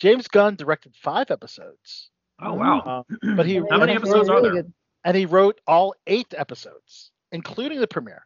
James 0.00 0.26
Gunn 0.28 0.56
directed 0.56 0.94
five 0.96 1.30
episodes, 1.30 2.10
Oh 2.40 2.54
wow! 2.54 2.80
uh, 2.80 3.16
but 3.36 3.46
he 3.46 3.56
How 3.70 3.78
many 3.78 3.82
and 3.82 3.90
he 3.90 3.96
episodes 3.96 4.28
wrote- 4.28 4.44
are 4.46 4.52
there? 4.54 4.64
And 5.04 5.16
he 5.16 5.26
wrote 5.26 5.60
all 5.66 5.94
eight 6.06 6.32
episodes, 6.36 7.10
including 7.32 7.80
the 7.80 7.86
premiere. 7.88 8.24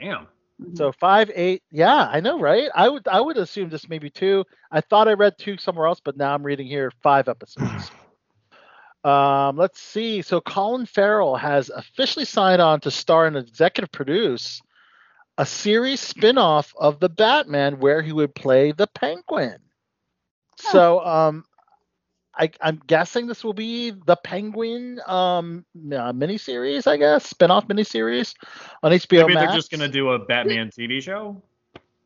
Damn. 0.00 0.26
So 0.74 0.92
five, 0.92 1.30
eight, 1.34 1.64
yeah, 1.72 2.08
I 2.10 2.20
know, 2.20 2.38
right? 2.38 2.68
I 2.74 2.88
would, 2.88 3.08
I 3.08 3.20
would 3.20 3.36
assume 3.36 3.70
just 3.70 3.90
maybe 3.90 4.08
two. 4.08 4.44
I 4.70 4.80
thought 4.80 5.08
I 5.08 5.14
read 5.14 5.34
two 5.36 5.56
somewhere 5.56 5.88
else, 5.88 6.00
but 6.04 6.16
now 6.16 6.32
I'm 6.32 6.44
reading 6.44 6.68
here 6.68 6.92
five 7.02 7.28
episodes. 7.28 7.90
um, 9.04 9.56
let's 9.56 9.80
see. 9.80 10.22
So 10.22 10.40
Colin 10.40 10.86
Farrell 10.86 11.34
has 11.36 11.70
officially 11.70 12.24
signed 12.24 12.62
on 12.62 12.78
to 12.80 12.90
star 12.92 13.26
and 13.26 13.36
executive 13.36 13.90
produce 13.90 14.62
a 15.38 15.46
series 15.46 16.00
spin-off 16.00 16.72
of 16.78 17.00
the 17.00 17.08
Batman 17.08 17.80
where 17.80 18.02
he 18.02 18.12
would 18.12 18.34
play 18.34 18.72
the 18.72 18.86
Penguin. 18.86 19.58
So, 20.56 21.04
um, 21.04 21.44
I, 22.36 22.50
I'm 22.60 22.80
guessing 22.86 23.26
this 23.26 23.44
will 23.44 23.52
be 23.52 23.90
the 23.90 24.16
Penguin 24.16 25.00
um 25.06 25.64
uh, 25.76 26.12
miniseries, 26.12 26.86
I 26.86 26.96
guess, 26.96 27.26
spin-off 27.26 27.68
miniseries 27.68 28.34
on 28.82 28.90
HBO 28.92 29.22
Maybe 29.22 29.34
Max. 29.34 29.46
they're 29.52 29.58
just 29.58 29.70
gonna 29.70 29.88
do 29.88 30.10
a 30.10 30.18
Batman 30.18 30.70
TV 30.70 31.00
show. 31.00 31.40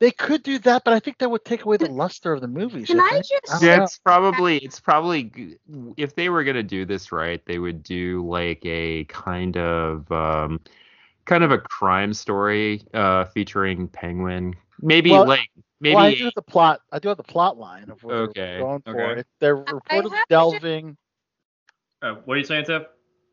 They 0.01 0.11
could 0.13 0.43
do 0.43 0.59
that, 0.61 0.85
but 0.85 0.95
I 0.95 1.01
think 1.01 1.19
that 1.19 1.31
would 1.31 1.45
take 1.45 1.65
away 1.65 1.77
the 1.79 1.91
luster 1.91 2.33
of 2.33 2.41
the 2.41 2.47
movie. 2.47 2.85
Can 2.85 3.01
I 3.01 3.21
it? 3.21 3.27
just- 3.47 3.63
Yeah, 3.63 3.83
it's 3.83 3.99
probably 3.99 4.59
it's 4.59 4.79
probably 4.81 5.59
if 5.97 6.15
they 6.15 6.29
were 6.29 6.45
gonna 6.45 6.63
do 6.63 6.85
this 6.85 7.11
right, 7.11 7.45
they 7.47 7.59
would 7.59 7.83
do 7.83 8.25
like 8.29 8.61
a 8.65 9.05
kind 9.05 9.57
of 9.57 10.11
um, 10.13 10.61
kind 11.29 11.45
of 11.45 11.53
a 11.53 11.59
crime 11.59 12.13
story 12.13 12.83
uh, 12.95 13.25
featuring 13.27 13.87
Penguin. 13.89 14.55
Maybe 14.81 15.11
Well- 15.11 15.27
like 15.29 15.49
maybe 15.81 15.95
Well, 15.95 16.07
I 16.07 16.15
do 16.15 16.25
have 16.25 16.35
the 16.35 16.43
plot. 16.43 16.81
I 16.91 16.99
do 16.99 17.09
have 17.09 17.17
the 17.19 17.23
plot 17.23 17.57
line 17.59 17.91
of 17.91 18.03
what 18.03 18.15
Okay, 18.15 18.41
they're 18.41 18.59
going 18.61 18.83
for. 18.83 19.01
okay. 19.13 19.21
It- 19.21 19.27
They're 19.39 19.57
reportedly 19.57 20.11
have 20.11 20.11
to- 20.11 20.25
delving. 20.29 20.97
Uh, 22.03 22.15
what 22.25 22.35
are 22.35 22.39
you 22.39 22.45
saying, 22.45 22.65
Tiff? 22.65 22.83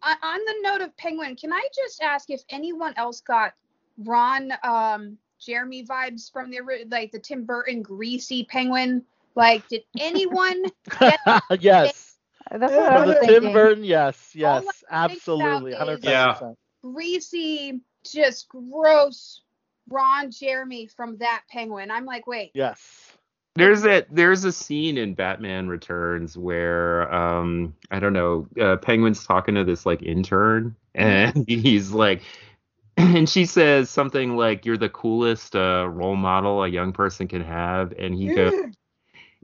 on 0.03 0.15
on 0.21 0.39
the 0.45 0.55
note 0.61 0.81
of 0.81 0.95
Penguin, 0.97 1.35
can 1.35 1.51
I 1.51 1.67
just 1.75 2.01
ask 2.03 2.29
if 2.29 2.41
anyone 2.49 2.93
else 2.97 3.21
got 3.21 3.53
Ron 3.97 4.51
um, 4.63 5.17
Jeremy 5.39 5.83
vibes 5.83 6.31
from 6.31 6.51
the 6.51 6.59
like 6.91 7.11
the 7.11 7.19
Tim 7.19 7.43
Burton 7.45 7.81
greasy 7.81 8.43
Penguin? 8.43 9.03
Like, 9.35 9.67
did 9.67 9.81
anyone 9.99 10.63
yes. 11.59 12.17
That's 12.51 12.71
what 12.71 12.83
I 12.93 12.97
From 12.99 13.07
was 13.07 13.15
the 13.15 13.21
thinking. 13.21 13.41
Tim 13.41 13.53
Burton, 13.53 13.83
yes, 13.83 14.31
yes, 14.35 14.63
I 14.91 15.07
think 15.07 15.17
absolutely, 15.17 15.73
about 15.73 15.89
is- 15.89 15.99
110%. 16.01 16.03
Yeah. 16.03 16.51
Greasy, 16.93 17.81
just 18.03 18.47
gross 18.49 19.41
Ron 19.89 20.31
Jeremy 20.31 20.87
from 20.87 21.17
that 21.17 21.43
Penguin? 21.49 21.91
I'm 21.91 22.05
like, 22.05 22.27
wait, 22.27 22.51
Yes. 22.53 23.11
There's 23.57 23.83
that 23.83 24.07
there's 24.11 24.43
a 24.43 24.51
scene 24.51 24.97
in 24.97 25.13
Batman 25.13 25.69
Returns 25.69 26.37
where 26.37 27.11
um 27.13 27.73
I 27.89 27.99
don't 28.01 28.11
know, 28.11 28.47
uh, 28.59 28.75
Penguin's 28.75 29.25
talking 29.25 29.55
to 29.55 29.63
this 29.63 29.85
like 29.85 30.03
intern 30.03 30.75
and 30.93 31.45
he's 31.47 31.91
like 31.91 32.21
and 32.97 33.29
she 33.29 33.45
says 33.45 33.89
something 33.89 34.35
like 34.35 34.65
you're 34.65 34.77
the 34.77 34.89
coolest 34.89 35.55
uh, 35.55 35.87
role 35.89 36.17
model 36.17 36.63
a 36.63 36.67
young 36.67 36.91
person 36.91 37.29
can 37.29 37.41
have 37.41 37.93
and 37.93 38.13
he 38.13 38.27
goes 38.27 38.53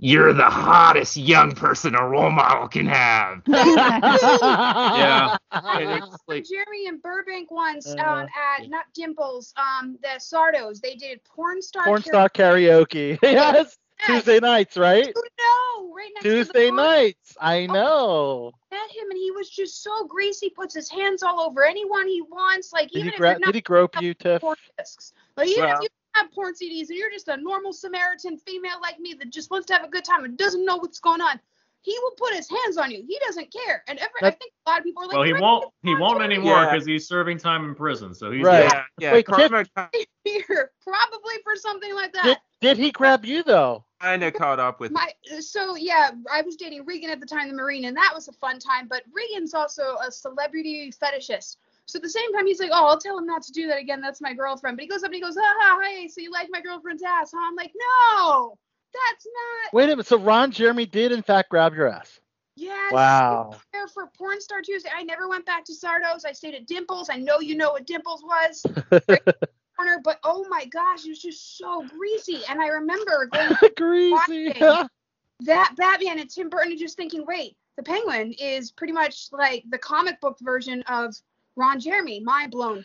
you're 0.04 0.34
the 0.34 0.44
hottest 0.50 1.16
young 1.16 1.52
person 1.52 1.94
a 1.96 2.04
role 2.04 2.32
model 2.32 2.68
can 2.68 2.88
have. 2.88 3.42
Yeah. 3.48 5.38
I 5.52 5.82
And 5.82 6.04
saw 6.04 6.14
it's 6.16 6.24
like 6.28 6.46
Jeremy 6.50 6.88
and 6.88 7.02
Burbank 7.02 7.52
once 7.52 7.88
Uh, 7.88 8.02
um, 8.02 8.28
at 8.60 8.68
not 8.70 8.86
Dimples, 8.94 9.54
um, 9.58 9.98
the 10.02 10.20
Sardos. 10.20 10.82
They 10.82 10.96
did 10.96 11.24
porn 11.24 11.62
star. 11.62 11.84
Porn 11.86 12.02
karaoke. 12.02 12.08
star 12.08 12.30
karaoke. 12.30 13.20
yes. 13.24 13.78
Yes. 14.00 14.08
Tuesday 14.08 14.40
nights, 14.40 14.78
right? 14.78 15.06
You 15.06 15.14
know, 15.14 15.94
right 15.94 16.10
next 16.16 16.24
to 16.24 16.30
Tuesday 16.32 16.66
the 16.72 16.76
nights. 16.76 17.38
I 17.40 17.68
know. 17.68 18.52
Met 18.72 18.80
him 18.90 19.12
and 19.12 19.18
he 19.20 19.30
was 19.30 19.48
just 19.52 19.84
so 19.84 20.08
greasy. 20.08 20.50
Puts 20.50 20.74
his 20.74 20.90
hands 20.90 21.22
all 21.22 21.40
over 21.42 21.64
anyone 21.64 22.08
he 22.08 22.24
wants. 22.24 22.74
Like 22.74 22.90
Did 22.90 22.98
even 23.00 23.10
he, 23.10 23.14
if 23.14 23.18
gra- 23.20 23.30
you're 23.32 23.40
not 23.40 23.46
did 23.48 23.56
he 23.56 23.62
grope 23.62 24.02
you, 24.02 24.16
Tiff? 24.16 24.42
porn 24.42 24.58
discs, 24.80 25.14
like 25.38 25.48
even 25.50 25.66
Well- 25.66 25.76
if 25.78 25.82
you 25.84 25.90
have 26.14 26.32
porn 26.32 26.54
CDs 26.54 26.90
and 26.90 26.98
you're 26.98 27.12
just 27.12 27.28
a 27.28 27.38
normal 27.38 27.74
Samaritan 27.74 28.38
female 28.38 28.80
like 28.82 29.00
me 29.00 29.14
that 29.20 29.30
just 29.30 29.52
wants 29.52 29.68
to 29.68 29.74
have 29.74 29.84
a 29.84 29.88
good 29.90 30.06
time 30.06 30.24
and 30.26 30.38
doesn't 30.38 30.66
know 30.66 30.78
what's 30.78 31.00
going 31.00 31.22
on, 31.22 31.40
he 31.82 31.98
will 32.04 32.12
put 32.18 32.34
his 32.34 32.48
hands 32.50 32.78
on 32.78 32.92
you. 32.92 33.04
He 33.08 33.20
doesn't 33.26 33.52
care. 33.52 33.84
And 33.88 33.98
every, 33.98 34.22
I 34.22 34.32
think 34.32 34.52
a 34.66 34.70
lot 34.70 34.80
of 34.80 34.86
people 34.86 35.04
are 35.04 35.08
like, 35.08 35.16
Well, 35.16 35.24
he 35.24 35.34
won't. 35.34 35.74
He 35.84 35.96
won't 35.96 36.20
Jeremy." 36.20 36.36
anymore 36.36 36.64
Yeah. 36.64 36.72
because 36.72 36.86
he's 36.86 37.08
serving 37.08 37.40
time 37.40 37.66
in 37.66 37.76
prison. 37.76 38.14
So 38.14 38.32
he's 38.32 38.44
Right. 38.44 38.64
yeah, 38.64 38.84
yeah, 39.00 39.14
Wait, 39.14 39.26
Karma 39.26 39.66
Here, 40.24 40.72
probably 40.84 41.34
for 41.44 41.56
something 41.56 41.96
like 41.96 42.14
that. 42.14 42.24
Did, 42.24 42.38
did 42.62 42.78
he 42.78 42.92
grab 42.92 43.26
you 43.26 43.44
though? 43.44 43.86
kind 44.02 44.24
of 44.24 44.34
caught 44.34 44.60
up 44.60 44.80
with 44.80 44.92
My 44.92 45.12
so 45.40 45.76
yeah, 45.76 46.12
I 46.32 46.42
was 46.42 46.56
dating 46.56 46.86
Regan 46.86 47.10
at 47.10 47.20
the 47.20 47.26
time, 47.26 47.48
the 47.48 47.54
Marine, 47.54 47.86
and 47.86 47.96
that 47.96 48.12
was 48.14 48.28
a 48.28 48.34
fun 48.34 48.60
time. 48.60 48.88
But 48.88 49.04
Regan's 49.14 49.54
also 49.54 49.98
a 50.06 50.12
celebrity 50.12 50.92
fetishist. 50.92 51.58
So 51.86 51.98
at 51.98 52.04
the 52.04 52.10
same 52.10 52.34
time, 52.34 52.48
he's 52.48 52.60
like, 52.60 52.72
"Oh, 52.74 52.88
I'll 52.88 53.00
tell 53.00 53.18
him 53.18 53.26
not 53.26 53.44
to 53.44 53.52
do 53.52 53.68
that 53.68 53.80
again. 53.80 54.02
That's 54.02 54.22
my 54.22 54.34
girlfriend." 54.34 54.78
But 54.78 54.84
he 54.84 54.90
goes 54.90 55.04
up 55.04 55.08
and 55.08 55.16
he 55.16 55.22
goes, 55.22 55.38
"Ah, 55.38 55.56
ha, 55.60 55.80
hey, 55.84 56.08
so 56.08 56.22
you 56.22 56.32
like 56.32 56.48
my 56.52 56.62
girlfriend's 56.62 57.04
ass?" 57.04 57.32
Huh? 57.36 57.46
I'm 57.46 57.56
like, 57.56 57.74
"No, 57.76 58.58
that's 58.94 59.26
not." 59.26 59.74
Wait 59.74 59.86
a 59.86 59.88
minute. 59.88 60.08
So 60.08 60.18
Ron 60.18 60.52
Jeremy 60.52 60.86
did 60.86 61.12
in 61.12 61.22
fact 61.22 61.50
grab 61.50 61.76
your 61.76 61.88
ass. 61.90 62.20
Yes. 62.56 62.92
Wow. 62.92 63.56
There 63.74 63.88
for 63.88 64.08
Porn 64.18 64.42
Star 64.42 64.62
Tuesday. 64.62 64.90
I 64.96 65.04
never 65.04 65.28
went 65.28 65.46
back 65.46 65.66
to 65.66 65.74
Sardo's. 65.74 66.26
I 66.26 66.32
stayed 66.32 66.54
at 66.54 66.68
Dimples. 66.68 67.10
I 67.10 67.18
know 67.18 67.40
you 67.40 67.56
know 67.56 67.72
what 67.72 67.88
Dimples 67.88 68.24
was. 68.24 68.64
Corner, 69.78 70.02
but 70.04 70.20
oh 70.24 70.46
my 70.50 70.66
gosh, 70.66 71.06
it 71.06 71.10
was 71.10 71.22
just 71.22 71.58
so 71.58 71.86
greasy. 71.88 72.42
And 72.50 72.62
I 72.62 72.68
remember 72.68 73.26
going 73.34 73.56
Greasy. 73.78 74.54
that 75.42 75.74
Batman 75.76 76.20
and 76.20 76.30
Tim 76.30 76.50
Burton 76.50 76.72
and 76.72 76.80
just 76.80 76.98
thinking, 76.98 77.26
wait, 77.26 77.56
the 77.78 77.84
Penguin 77.84 78.34
is 78.34 78.72
pretty 78.72 78.94
much 78.94 79.30
like 79.32 79.64
the 79.70 79.78
comic 79.78 80.20
book 80.22 80.38
version 80.42 80.84
of 80.84 81.16
Ron 81.56 81.80
Jeremy. 81.80 82.20
Mind 82.22 82.52
blown. 82.52 82.84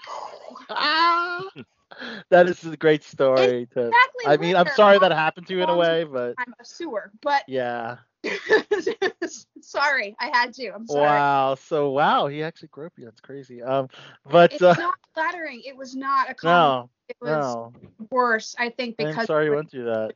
Ah. 0.70 1.44
that 2.30 2.48
is 2.48 2.64
a 2.64 2.76
great 2.76 3.05
story. 3.05 3.68
To, 3.72 3.88
Exactly. 3.88 4.26
I 4.26 4.36
mean, 4.36 4.56
I'm 4.56 4.68
sorry 4.74 4.98
that 4.98 5.12
happened 5.12 5.47
to 5.48 5.55
you 5.55 5.62
in 5.62 5.70
a 5.70 5.76
way, 5.76 6.05
but 6.05 6.34
I'm 6.38 6.55
a 6.60 6.64
sewer, 6.64 7.10
but 7.22 7.43
yeah. 7.47 7.98
sorry, 9.60 10.16
I 10.18 10.30
had 10.36 10.52
to. 10.55 10.68
I'm 10.68 10.86
sorry. 10.86 11.05
Wow. 11.05 11.55
So 11.55 11.90
wow, 11.90 12.26
he 12.26 12.43
actually 12.43 12.68
grew 12.68 12.86
up 12.86 12.93
here. 12.97 13.06
That's 13.06 13.20
crazy. 13.20 13.62
Um, 13.62 13.88
but 14.28 14.52
It's 14.52 14.62
uh, 14.62 14.74
not 14.78 14.94
flattering. 15.14 15.62
It 15.64 15.76
was 15.76 15.94
not 15.94 16.28
a 16.28 16.34
no, 16.44 16.90
it 17.09 17.16
was 17.20 17.30
no. 17.30 17.72
worse, 18.10 18.56
I 18.59 18.70
think, 18.70 18.97
I'm 18.98 19.09
because 19.09 19.26
sorry 19.26 19.47
you 19.47 19.55
went 19.55 19.70
through 19.70 19.84
that. 19.84 20.14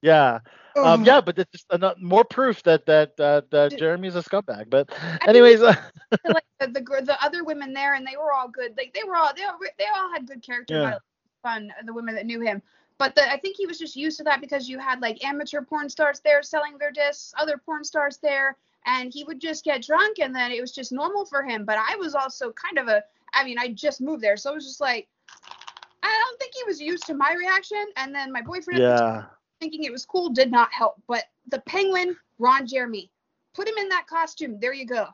Yeah. 0.00 0.40
Um, 0.84 1.04
yeah, 1.04 1.20
but 1.20 1.38
it's 1.38 1.50
just 1.52 2.00
more 2.00 2.24
proof 2.24 2.62
that 2.64 2.86
that 2.86 3.18
uh, 3.18 3.42
that 3.50 3.78
Jeremy's 3.78 4.16
a 4.16 4.22
scumbag. 4.22 4.70
But 4.70 4.90
anyways, 5.26 5.62
uh, 5.62 5.74
like 6.24 6.44
the, 6.60 6.68
the 6.68 6.80
the 6.80 7.16
other 7.22 7.44
women 7.44 7.72
there, 7.72 7.94
and 7.94 8.06
they 8.06 8.16
were 8.16 8.32
all 8.32 8.48
good. 8.48 8.74
Like 8.76 8.94
they 8.94 9.04
were 9.06 9.16
all 9.16 9.30
they 9.34 9.44
all, 9.44 9.58
they 9.78 9.86
all 9.96 10.10
had 10.12 10.26
good 10.26 10.42
character. 10.42 10.80
Yeah. 10.80 10.98
Fun, 11.42 11.72
the 11.84 11.92
women 11.92 12.16
that 12.16 12.26
knew 12.26 12.40
him. 12.40 12.60
But 12.98 13.14
the, 13.14 13.30
I 13.30 13.38
think 13.38 13.56
he 13.56 13.64
was 13.64 13.78
just 13.78 13.94
used 13.94 14.18
to 14.18 14.24
that 14.24 14.40
because 14.40 14.68
you 14.68 14.80
had 14.80 15.00
like 15.00 15.24
amateur 15.24 15.62
porn 15.62 15.88
stars 15.88 16.20
there 16.20 16.42
selling 16.42 16.78
their 16.78 16.90
discs, 16.90 17.32
other 17.38 17.56
porn 17.56 17.84
stars 17.84 18.18
there, 18.18 18.56
and 18.86 19.12
he 19.12 19.22
would 19.22 19.40
just 19.40 19.64
get 19.64 19.82
drunk, 19.82 20.18
and 20.18 20.34
then 20.34 20.50
it 20.50 20.60
was 20.60 20.72
just 20.72 20.90
normal 20.90 21.24
for 21.24 21.44
him. 21.44 21.64
But 21.64 21.78
I 21.78 21.94
was 21.96 22.16
also 22.16 22.52
kind 22.52 22.76
of 22.78 22.88
a, 22.88 23.04
I 23.34 23.44
mean, 23.44 23.56
I 23.56 23.68
just 23.68 24.00
moved 24.00 24.22
there, 24.22 24.36
so 24.36 24.50
it 24.50 24.56
was 24.56 24.66
just 24.66 24.80
like, 24.80 25.06
I 26.02 26.24
don't 26.26 26.38
think 26.40 26.54
he 26.54 26.64
was 26.64 26.80
used 26.80 27.06
to 27.06 27.14
my 27.14 27.34
reaction. 27.38 27.84
And 27.96 28.14
then 28.14 28.32
my 28.32 28.42
boyfriend 28.42 28.80
at 28.82 28.96
the 28.96 29.02
time 29.02 29.14
yeah. 29.20 29.37
Thinking 29.60 29.84
it 29.84 29.92
was 29.92 30.04
cool 30.04 30.30
did 30.30 30.50
not 30.50 30.72
help. 30.72 31.00
But 31.06 31.24
the 31.48 31.60
penguin, 31.60 32.16
Ron 32.38 32.66
Jeremy, 32.66 33.10
put 33.54 33.68
him 33.68 33.76
in 33.78 33.88
that 33.88 34.06
costume. 34.06 34.58
There 34.60 34.72
you 34.72 34.86
go. 34.86 35.08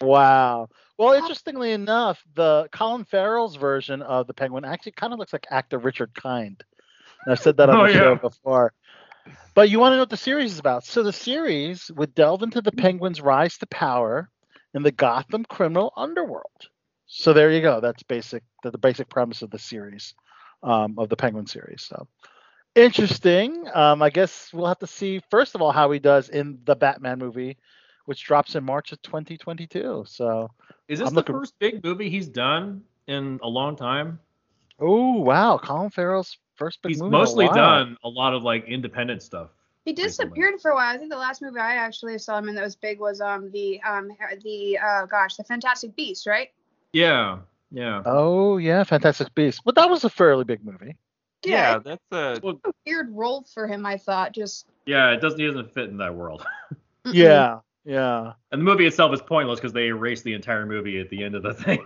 Wow. 0.00 0.68
Well, 0.98 1.12
interestingly 1.12 1.72
enough, 1.72 2.22
the 2.34 2.68
Colin 2.72 3.04
Farrell's 3.04 3.56
version 3.56 4.02
of 4.02 4.26
the 4.26 4.34
Penguin 4.34 4.64
actually 4.64 4.92
kind 4.92 5.12
of 5.12 5.18
looks 5.18 5.32
like 5.32 5.46
actor 5.50 5.78
Richard 5.78 6.12
Kind. 6.14 6.64
And 7.24 7.32
I've 7.32 7.40
said 7.40 7.56
that 7.58 7.70
on 7.70 7.80
Oh, 7.80 7.86
the 7.86 7.92
show 7.92 8.12
yeah. 8.12 8.18
before. 8.18 8.72
But 9.54 9.70
you 9.70 9.78
want 9.78 9.92
to 9.92 9.96
know 9.96 10.02
what 10.02 10.10
the 10.10 10.16
series 10.16 10.52
is 10.52 10.58
about? 10.58 10.84
So 10.84 11.02
the 11.02 11.12
series 11.12 11.90
would 11.94 12.14
delve 12.14 12.42
into 12.42 12.60
the 12.60 12.72
Penguin's 12.72 13.20
rise 13.20 13.58
to 13.58 13.66
power 13.66 14.28
in 14.74 14.82
the 14.82 14.92
Gotham 14.92 15.44
criminal 15.44 15.92
underworld. 15.96 16.68
So 17.06 17.32
there 17.32 17.50
you 17.50 17.62
go. 17.62 17.80
That's 17.80 18.02
basic. 18.02 18.42
The, 18.62 18.70
the 18.70 18.78
basic 18.78 19.08
premise 19.08 19.42
of 19.42 19.50
the 19.50 19.58
series, 19.58 20.14
um, 20.62 20.96
of 20.98 21.08
the 21.08 21.16
Penguin 21.16 21.46
series. 21.46 21.82
So 21.82 22.08
interesting. 22.78 23.64
Um, 23.74 24.02
I 24.02 24.10
guess 24.10 24.50
we'll 24.52 24.66
have 24.66 24.78
to 24.80 24.86
see 24.86 25.20
first 25.30 25.54
of 25.54 25.62
all 25.62 25.72
how 25.72 25.90
he 25.90 25.98
does 25.98 26.28
in 26.28 26.58
the 26.64 26.74
Batman 26.76 27.18
movie, 27.18 27.56
which 28.06 28.24
drops 28.24 28.54
in 28.54 28.64
March 28.64 28.92
of 28.92 29.02
2022. 29.02 30.04
So 30.06 30.50
Is 30.88 30.98
this 31.00 31.08
I'm 31.08 31.14
the 31.14 31.20
looking- 31.20 31.34
first 31.34 31.58
big 31.58 31.84
movie 31.84 32.08
he's 32.08 32.28
done 32.28 32.82
in 33.06 33.38
a 33.42 33.48
long 33.48 33.76
time? 33.76 34.18
Oh 34.80 35.12
wow, 35.20 35.58
Colin 35.58 35.90
Farrell's 35.90 36.38
first 36.54 36.80
big 36.82 36.90
He's 36.90 36.98
movie. 37.02 37.08
in 37.08 37.14
a 37.14 37.18
mostly 37.18 37.46
while. 37.46 37.54
done 37.54 37.96
a 38.04 38.08
lot 38.08 38.32
of 38.34 38.42
like 38.42 38.64
independent 38.66 39.22
stuff. 39.22 39.50
He 39.84 39.92
disappeared 39.92 40.60
for 40.60 40.70
a 40.70 40.74
while. 40.74 40.94
I 40.94 40.98
think 40.98 41.10
the 41.10 41.16
last 41.18 41.40
movie 41.40 41.58
I 41.58 41.76
actually 41.76 42.18
saw 42.18 42.36
him 42.38 42.48
in 42.48 42.54
that 42.56 42.62
was 42.64 42.76
big 42.76 43.00
was 43.00 43.20
um 43.20 43.50
the 43.52 43.80
um 43.82 44.08
the 44.44 44.78
uh 44.78 45.06
gosh 45.06 45.36
the 45.36 45.44
Fantastic 45.44 45.96
Beast, 45.96 46.26
right? 46.26 46.50
Yeah, 46.92 47.38
yeah. 47.72 48.02
Oh 48.06 48.58
yeah, 48.58 48.84
Fantastic 48.84 49.34
Beast. 49.34 49.62
But 49.64 49.74
that 49.76 49.88
was 49.90 50.04
a 50.04 50.10
fairly 50.10 50.44
big 50.44 50.64
movie. 50.64 50.96
Yeah, 51.44 51.78
that's 51.78 52.02
a 52.10 52.40
Weird 52.86 53.10
role 53.10 53.44
for 53.54 53.66
him, 53.66 53.86
I 53.86 53.96
thought. 53.96 54.32
Just 54.32 54.66
Yeah, 54.86 55.10
it 55.12 55.20
doesn't 55.20 55.38
he 55.38 55.46
doesn't 55.46 55.72
fit 55.72 55.88
in 55.90 55.96
that 55.98 56.14
world. 56.14 56.44
Yeah, 57.04 57.60
yeah. 57.84 58.32
And 58.52 58.60
the 58.60 58.64
movie 58.64 58.86
itself 58.86 59.14
is 59.14 59.22
pointless 59.22 59.60
because 59.60 59.72
they 59.72 59.86
erased 59.86 60.24
the 60.24 60.34
entire 60.34 60.66
movie 60.66 60.98
at 61.00 61.08
the 61.10 61.22
end 61.24 61.34
of 61.34 61.42
the 61.42 61.54
thing. 61.64 61.84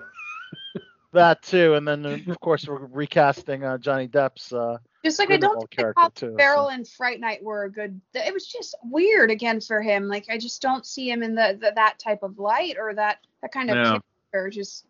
That 1.13 1.43
too, 1.43 1.75
and 1.75 1.87
then 1.87 2.07
of 2.07 2.41
course 2.41 2.67
we're 2.67 2.87
recasting 2.87 3.65
uh, 3.65 3.77
Johnny 3.77 4.09
Depp's. 4.09 4.51
Uh, 4.53 4.79
just 5.05 5.19
like 5.19 5.31
I 5.31 5.37
don't 5.37 5.51
Grindelwald 5.51 5.69
think 5.71 5.79
character 5.79 6.01
Colin 6.01 6.13
too. 6.15 6.37
Farrell 6.39 6.69
and 6.69 6.89
Fright 6.89 7.21
Night 7.21 7.43
were 7.43 7.65
a 7.65 7.71
good. 7.71 8.01
It 8.15 8.33
was 8.33 8.47
just 8.47 8.75
weird 8.83 9.31
again 9.31 9.61
for 9.61 9.83
him. 9.83 10.09
Like 10.09 10.25
I 10.31 10.39
just 10.39 10.63
don't 10.63 10.87
see 10.87 11.11
him 11.11 11.23
in 11.23 11.35
the, 11.35 11.59
the 11.61 11.73
that 11.75 11.99
type 11.99 12.23
of 12.23 12.39
light 12.39 12.77
or 12.81 12.95
that 12.95 13.19
that 13.43 13.53
kind 13.53 13.71
of 13.71 13.77
No. 13.77 14.01
character. 14.33 14.51
Just 14.51 14.87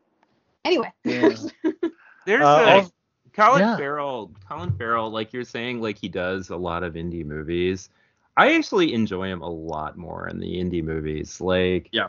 anyway. 0.64 0.92
There's 1.02 1.50
Uh, 2.28 2.30
a 2.30 2.70
also- 2.70 2.90
Colin 3.32 3.60
yeah. 3.60 3.76
Farrell. 3.76 4.30
Colin 4.48 4.72
Farrell, 4.76 5.10
like 5.10 5.32
you're 5.32 5.44
saying, 5.44 5.80
like 5.80 5.98
he 5.98 6.08
does 6.08 6.50
a 6.50 6.56
lot 6.56 6.82
of 6.82 6.94
indie 6.94 7.24
movies. 7.24 7.90
I 8.36 8.54
actually 8.54 8.92
enjoy 8.94 9.28
him 9.28 9.42
a 9.42 9.48
lot 9.48 9.96
more 9.96 10.28
in 10.28 10.38
the 10.38 10.56
indie 10.56 10.82
movies. 10.82 11.40
Like 11.40 11.88
yeah, 11.92 12.08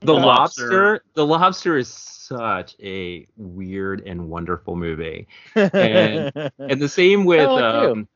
The 0.00 0.14
The 0.14 0.14
Lobster. 0.14 0.70
Lobster. 0.70 1.04
The 1.14 1.26
Lobster 1.26 1.76
is 1.78 1.88
such 1.88 2.76
a 2.82 3.26
weird 3.36 4.02
and 4.06 4.28
wonderful 4.28 4.76
movie. 4.76 5.28
And 5.54 6.32
and 6.58 6.80
the 6.80 6.88
same 6.88 7.24
with 7.24 7.48
like 7.48 7.64
um 7.64 8.08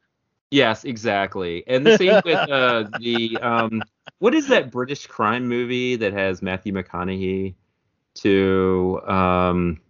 yes, 0.50 0.84
exactly. 0.84 1.64
And 1.66 1.84
the 1.86 1.96
same 1.96 2.20
with 2.24 2.48
uh 2.48 2.84
the 2.92 3.38
um 3.40 3.86
what 4.18 4.34
is 4.34 4.48
that 4.48 4.70
British 4.70 5.06
crime 5.06 5.48
movie 5.48 5.96
that 5.96 6.12
has 6.12 6.42
Matthew 6.42 6.72
McConaughey 6.72 7.54
to 8.14 9.00
um 9.06 9.80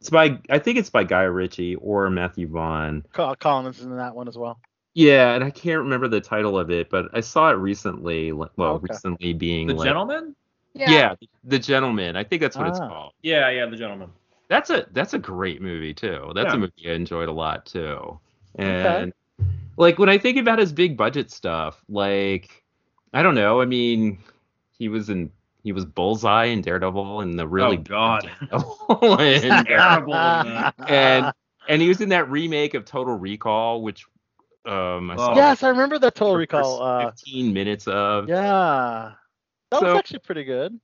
it's 0.00 0.10
by 0.10 0.38
I 0.48 0.58
think 0.58 0.78
it's 0.78 0.90
by 0.90 1.04
Guy 1.04 1.22
Ritchie 1.22 1.76
or 1.76 2.08
Matthew 2.10 2.48
Vaughn. 2.48 3.04
Col- 3.12 3.36
Colin 3.36 3.66
is 3.66 3.80
in 3.82 3.96
that 3.96 4.14
one 4.14 4.28
as 4.28 4.36
well. 4.38 4.58
Yeah, 4.94 5.34
and 5.34 5.44
I 5.44 5.50
can't 5.50 5.78
remember 5.78 6.08
the 6.08 6.20
title 6.20 6.58
of 6.58 6.70
it, 6.70 6.90
but 6.90 7.06
I 7.12 7.20
saw 7.20 7.50
it 7.50 7.54
recently. 7.54 8.32
li- 8.32 8.48
Well, 8.56 8.72
Okay. 8.74 8.86
recently 8.90 9.32
being 9.34 9.68
The 9.68 9.74
like- 9.74 9.86
Gentleman? 9.86 10.34
Yeah. 10.74 10.90
yeah. 10.90 11.14
The 11.44 11.58
Gentleman. 11.58 12.16
I 12.16 12.24
think 12.24 12.42
that's 12.42 12.56
what 12.56 12.66
it's 12.68 12.80
Ah. 12.80 12.88
called. 12.88 13.12
Yeah, 13.22 13.50
yeah, 13.50 13.66
The 13.66 13.76
Gentleman. 13.76 14.10
That's 14.48 14.70
a 14.70 14.86
that's 14.92 15.14
a 15.14 15.18
great 15.18 15.62
movie 15.62 15.94
too. 15.94 16.32
That's 16.34 16.48
Yeah. 16.50 16.56
a 16.56 16.58
movie 16.58 16.72
I 16.90 16.92
enjoyed 16.92 17.28
a 17.28 17.32
lot 17.32 17.66
too. 17.66 18.18
And 18.56 19.12
like 19.76 19.98
when 19.98 20.08
I 20.08 20.18
think 20.18 20.38
about 20.38 20.58
his 20.58 20.72
big 20.72 20.96
budget 20.96 21.30
stuff, 21.30 21.84
like 21.88 22.64
I 23.12 23.22
don't 23.22 23.34
know. 23.34 23.60
I 23.60 23.64
mean, 23.66 24.18
he 24.78 24.88
was 24.88 25.08
in 25.10 25.30
he 25.62 25.72
was 25.72 25.84
Bullseye 25.84 26.46
and 26.46 26.62
Daredevil 26.64 27.20
and 27.20 27.38
the 27.38 27.46
really 27.46 27.76
Oh, 27.78 27.82
God. 27.82 28.30
And, 28.50 29.66
Terrible 29.66 30.12
in 30.14 30.54
that. 30.54 30.74
and 30.88 31.32
and 31.68 31.82
he 31.82 31.88
was 31.88 32.00
in 32.00 32.08
that 32.10 32.30
remake 32.30 32.74
of 32.74 32.84
Total 32.84 33.14
Recall, 33.16 33.82
which 33.82 34.06
um 34.66 35.10
I 35.10 35.16
saw 35.16 35.34
yes, 35.36 35.62
I 35.62 35.68
remember 35.70 35.98
that 35.98 36.14
Total 36.14 36.36
Recall. 36.36 36.82
Uh, 36.82 37.10
15 37.12 37.52
minutes 37.52 37.86
of. 37.88 38.28
yeah, 38.28 39.12
that 39.70 39.82
was 39.82 39.96
actually 39.96 40.18
pretty 40.20 40.44
good. 40.44 40.78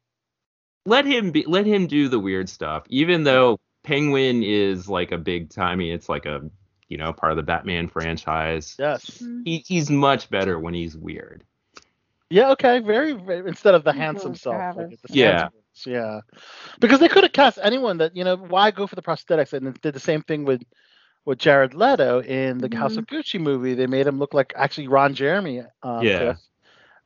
let 0.86 1.04
him 1.04 1.30
be 1.30 1.44
let 1.46 1.66
him 1.66 1.86
do 1.86 2.08
the 2.08 2.18
weird 2.18 2.48
stuff 2.48 2.84
even 2.88 3.24
though 3.24 3.58
penguin 3.84 4.42
is 4.42 4.88
like 4.88 5.12
a 5.12 5.18
big 5.18 5.50
timey 5.50 5.90
it's 5.92 6.08
like 6.08 6.26
a 6.26 6.40
you 6.88 6.96
know 6.96 7.12
part 7.12 7.32
of 7.32 7.36
the 7.36 7.42
batman 7.42 7.86
franchise 7.88 8.74
Yes. 8.78 9.22
he, 9.44 9.64
he's 9.66 9.90
much 9.90 10.28
better 10.30 10.58
when 10.58 10.74
he's 10.74 10.96
weird 10.96 11.44
Yeah. 12.30 12.50
Okay. 12.52 12.80
Very. 12.80 13.12
very 13.12 13.48
instead 13.48 13.74
of 13.74 13.84
the 13.84 13.92
handsome 13.92 14.34
self. 14.34 14.76
Like 14.76 14.90
the 14.90 14.96
Yeah. 15.10 15.42
ones, 15.44 15.52
Yeah. 15.86 16.20
Because 16.80 17.00
they 17.00 17.08
could 17.08 17.24
have 17.24 17.32
cast 17.32 17.58
anyone 17.62 17.98
that 17.98 18.16
you 18.16 18.24
know. 18.24 18.36
Why 18.36 18.70
go 18.70 18.86
for 18.86 18.96
the 18.96 19.02
prosthetics? 19.02 19.52
And 19.52 19.78
did 19.80 19.94
the 19.94 20.00
same 20.00 20.22
thing 20.22 20.44
with 20.44 20.62
with 21.24 21.38
Jared 21.38 21.74
Leto 21.74 22.22
in 22.22 22.58
the 22.58 22.74
House 22.76 22.96
of 22.96 23.06
Gucci 23.06 23.40
movie. 23.40 23.74
They 23.74 23.86
made 23.88 24.06
him 24.06 24.18
look 24.18 24.32
like 24.34 24.52
actually 24.56 24.88
Ron 24.88 25.14
Jeremy. 25.14 25.62
Um, 25.82 26.02
Yeah. 26.04 26.18
Tiff. 26.18 26.38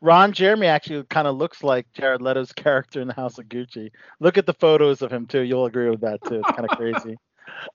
Ron 0.03 0.33
Jeremy 0.33 0.67
actually 0.67 1.05
kind 1.05 1.27
of 1.29 1.37
looks 1.37 1.63
like 1.63 1.87
Jared 1.93 2.23
Leto's 2.23 2.53
character 2.55 3.01
in 3.03 3.09
the 3.09 3.15
House 3.15 3.39
of 3.39 3.47
Gucci. 3.47 3.91
Look 4.19 4.39
at 4.39 4.47
the 4.47 4.55
photos 4.55 5.03
of 5.03 5.13
him 5.13 5.27
too. 5.27 5.41
You'll 5.43 5.67
agree 5.67 5.91
with 5.91 6.01
that 6.03 6.21
too. 6.27 6.37
It's 6.45 6.51
kind 6.57 6.69
of 6.71 6.77
crazy. 6.79 7.17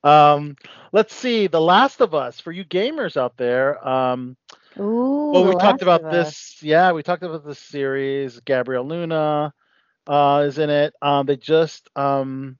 Um, 0.04 0.56
let's 0.92 1.14
see. 1.16 1.48
The 1.48 1.62
Last 1.62 2.02
of 2.02 2.16
Us 2.16 2.40
for 2.40 2.52
you 2.52 2.64
gamers 2.66 3.18
out 3.18 3.38
there. 3.38 3.86
Um, 3.88 4.36
Ooh. 4.80 5.32
well, 5.32 5.44
we 5.48 5.56
talked 5.56 5.82
about 5.82 6.02
this. 6.12 6.58
Yeah, 6.62 6.92
we 6.92 7.04
talked 7.04 7.24
about 7.24 7.46
this 7.46 7.60
series. 7.60 8.40
Gabriel 8.42 8.86
Luna 8.88 9.54
uh, 10.08 10.44
is 10.48 10.58
in 10.58 10.70
it. 10.70 10.94
Um, 11.02 11.26
they 11.26 11.38
just 11.38 11.90
um, 11.96 12.58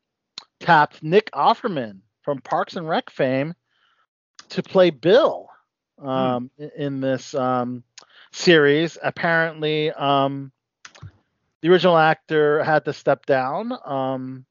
tapped 0.60 1.04
Nick 1.04 1.30
Offerman 1.32 2.00
from 2.22 2.40
Parks 2.42 2.76
and 2.76 2.88
Rec 2.88 3.10
fame 3.10 3.54
to 4.50 4.64
play 4.64 4.90
Bill 4.90 5.50
um, 6.02 6.50
i- 6.60 6.72
in 6.78 7.02
this 7.02 7.34
um, 7.36 7.84
series. 8.32 8.98
Apparently, 9.04 9.92
um, 9.92 10.52
the 11.62 11.70
original 11.70 11.98
actor 11.98 12.64
had 12.64 12.86
to 12.86 12.94
step 12.94 13.26
down. 13.26 13.74
Um, 13.86 14.46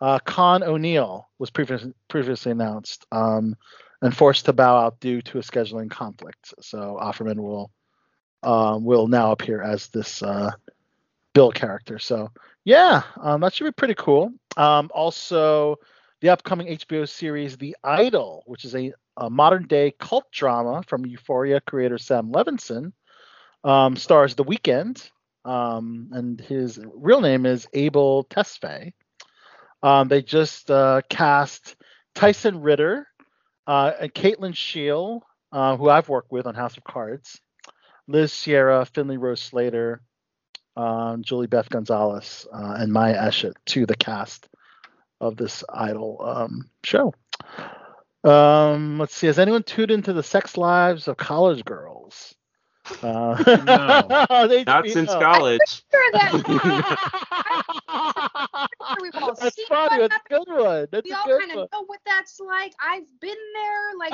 uh, 0.00 0.18
Con 0.20 0.62
O'Neill 0.62 1.26
was 1.38 1.50
previous, 1.50 1.84
previously 2.08 2.52
announced 2.52 3.06
um, 3.10 3.56
and 4.02 4.16
forced 4.16 4.44
to 4.46 4.52
bow 4.52 4.76
out 4.76 5.00
due 5.00 5.22
to 5.22 5.38
a 5.38 5.42
scheduling 5.42 5.90
conflict. 5.90 6.54
So 6.60 6.98
Offerman 7.00 7.40
will 7.40 7.70
um, 8.42 8.84
will 8.84 9.08
now 9.08 9.32
appear 9.32 9.62
as 9.62 9.88
this 9.88 10.22
uh, 10.22 10.52
Bill 11.34 11.50
character. 11.50 11.98
So 11.98 12.30
yeah, 12.64 13.02
um, 13.20 13.40
that 13.40 13.54
should 13.54 13.64
be 13.64 13.72
pretty 13.72 13.94
cool. 13.94 14.32
Um, 14.56 14.90
also, 14.94 15.76
the 16.20 16.30
upcoming 16.30 16.68
HBO 16.78 17.08
series 17.08 17.56
The 17.56 17.76
Idol, 17.84 18.42
which 18.46 18.64
is 18.64 18.74
a, 18.74 18.92
a 19.16 19.30
modern 19.30 19.66
day 19.66 19.92
cult 19.98 20.30
drama 20.32 20.82
from 20.86 21.06
Euphoria 21.06 21.60
creator 21.60 21.98
Sam 21.98 22.32
Levinson, 22.32 22.92
um, 23.64 23.96
stars 23.96 24.34
The 24.34 24.44
Weeknd, 24.44 25.10
um, 25.44 26.08
and 26.12 26.40
his 26.40 26.80
real 26.94 27.20
name 27.20 27.46
is 27.46 27.68
Abel 27.72 28.24
Tesfaye. 28.30 28.92
Um, 29.82 30.08
they 30.08 30.22
just 30.22 30.70
uh, 30.70 31.02
cast 31.08 31.76
Tyson 32.14 32.60
Ritter 32.60 33.06
uh, 33.66 33.92
and 34.00 34.14
Kate 34.14 34.40
Lyn 34.40 34.52
Sheil, 34.52 35.22
uh, 35.52 35.76
who 35.76 35.88
I've 35.88 36.08
worked 36.08 36.30
with 36.30 36.46
on 36.46 36.54
House 36.54 36.76
of 36.76 36.84
Cards, 36.84 37.40
Liz 38.06 38.32
Sierra, 38.32 38.84
Finley 38.84 39.16
Rose 39.16 39.40
Slater, 39.40 40.00
um, 40.76 41.22
Juliebeth 41.22 41.68
Gonzalez, 41.68 42.46
uh, 42.52 42.76
and 42.78 42.92
Maya 42.92 43.16
Eshet 43.16 43.54
to 43.66 43.86
the 43.86 43.96
cast 43.96 44.48
of 45.20 45.36
this 45.36 45.64
Idol 45.72 46.20
um, 46.22 46.70
show. 46.84 47.14
Um, 48.22 48.98
let's 48.98 49.14
see. 49.14 49.26
Has 49.26 49.38
anyone 49.38 49.62
tuned 49.62 49.90
into 49.90 50.12
the 50.12 50.22
sex 50.22 50.56
lives 50.56 51.08
of 51.08 51.16
college 51.16 51.64
girls? 51.64 52.35
Uh, 53.02 53.34
No. 53.66 54.46
they- 54.48 54.64
Not 54.64 54.86
since 54.88 55.10
no. 55.10 55.20
college. 55.20 55.60
Sure 55.92 56.12
that 56.12 56.32
we've 59.02 59.14
all 59.22 59.34
That's 59.34 59.62
funny. 59.64 60.08
That's 60.08 60.16
a 60.16 60.20
good 60.28 60.48
one. 60.48 60.86
That's 60.90 61.04
we 61.04 61.12
a 61.12 61.16
all 61.16 61.38
kind 61.38 61.50
of 61.52 61.56
know 61.72 61.84
what 61.86 62.00
that's 62.06 62.40
like. 62.40 62.72
I've 62.80 63.06
been 63.20 63.36
there. 63.54 63.94
Like, 63.98 64.12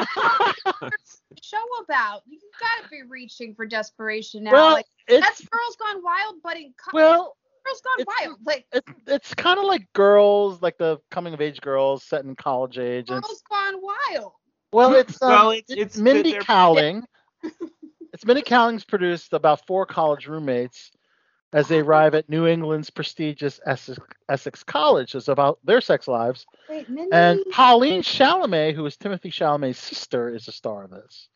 what's 0.80 1.22
show 1.42 1.58
about? 1.84 2.22
You've 2.26 2.42
gotta 2.60 2.88
be 2.90 3.02
reaching 3.08 3.54
for 3.54 3.66
desperation 3.66 4.44
now. 4.44 4.52
Well, 4.52 4.72
like, 4.72 4.86
it's 5.08 5.24
that's 5.26 5.40
Girls 5.48 5.76
Gone 5.76 6.02
Wild, 6.02 6.36
but 6.42 6.56
in 6.56 6.72
co- 6.82 6.90
well, 6.94 7.36
Girls 7.64 7.80
Gone 7.82 8.00
it's- 8.00 8.16
Wild. 8.26 8.38
Like, 8.44 8.66
it's 8.72 8.92
it's 9.06 9.34
kind 9.34 9.58
of 9.58 9.64
like 9.64 9.86
girls, 9.92 10.62
like 10.62 10.78
the 10.78 10.98
coming 11.10 11.34
of 11.34 11.40
age 11.40 11.60
girls 11.60 12.04
set 12.04 12.24
in 12.24 12.34
college 12.36 12.78
age. 12.78 13.10
And 13.10 13.22
Girls 13.22 13.42
Gone 13.50 13.80
Wild. 13.82 14.32
Well, 14.72 14.94
it's 14.94 15.20
um, 15.22 15.28
Well, 15.30 15.50
it's- 15.50 15.64
it's, 15.70 15.80
it's- 15.80 15.96
Mindy 15.98 16.32
they're- 16.32 16.42
Kaling. 16.42 17.02
It's 18.12 18.26
Mindy 18.26 18.42
Kaling's 18.42 18.84
produced 18.84 19.32
about 19.32 19.66
four 19.66 19.86
college 19.86 20.26
roommates 20.26 20.92
as 21.52 21.68
they 21.68 21.80
arrive 21.80 22.14
at 22.14 22.28
New 22.28 22.46
England's 22.46 22.90
prestigious 22.90 23.60
Essex, 23.66 23.98
Essex 24.28 24.62
College. 24.64 25.14
It's 25.14 25.28
about 25.28 25.58
their 25.64 25.80
sex 25.80 26.08
lives. 26.08 26.46
Wait, 26.68 26.88
Mindy. 26.88 27.10
And 27.12 27.40
Pauline 27.50 28.02
Chalamet, 28.02 28.74
who 28.74 28.86
is 28.86 28.96
Timothée 28.96 29.32
Chalamet's 29.32 29.78
sister, 29.78 30.28
is 30.34 30.46
the 30.46 30.52
star 30.52 30.84
of 30.84 30.90
this. 30.90 31.28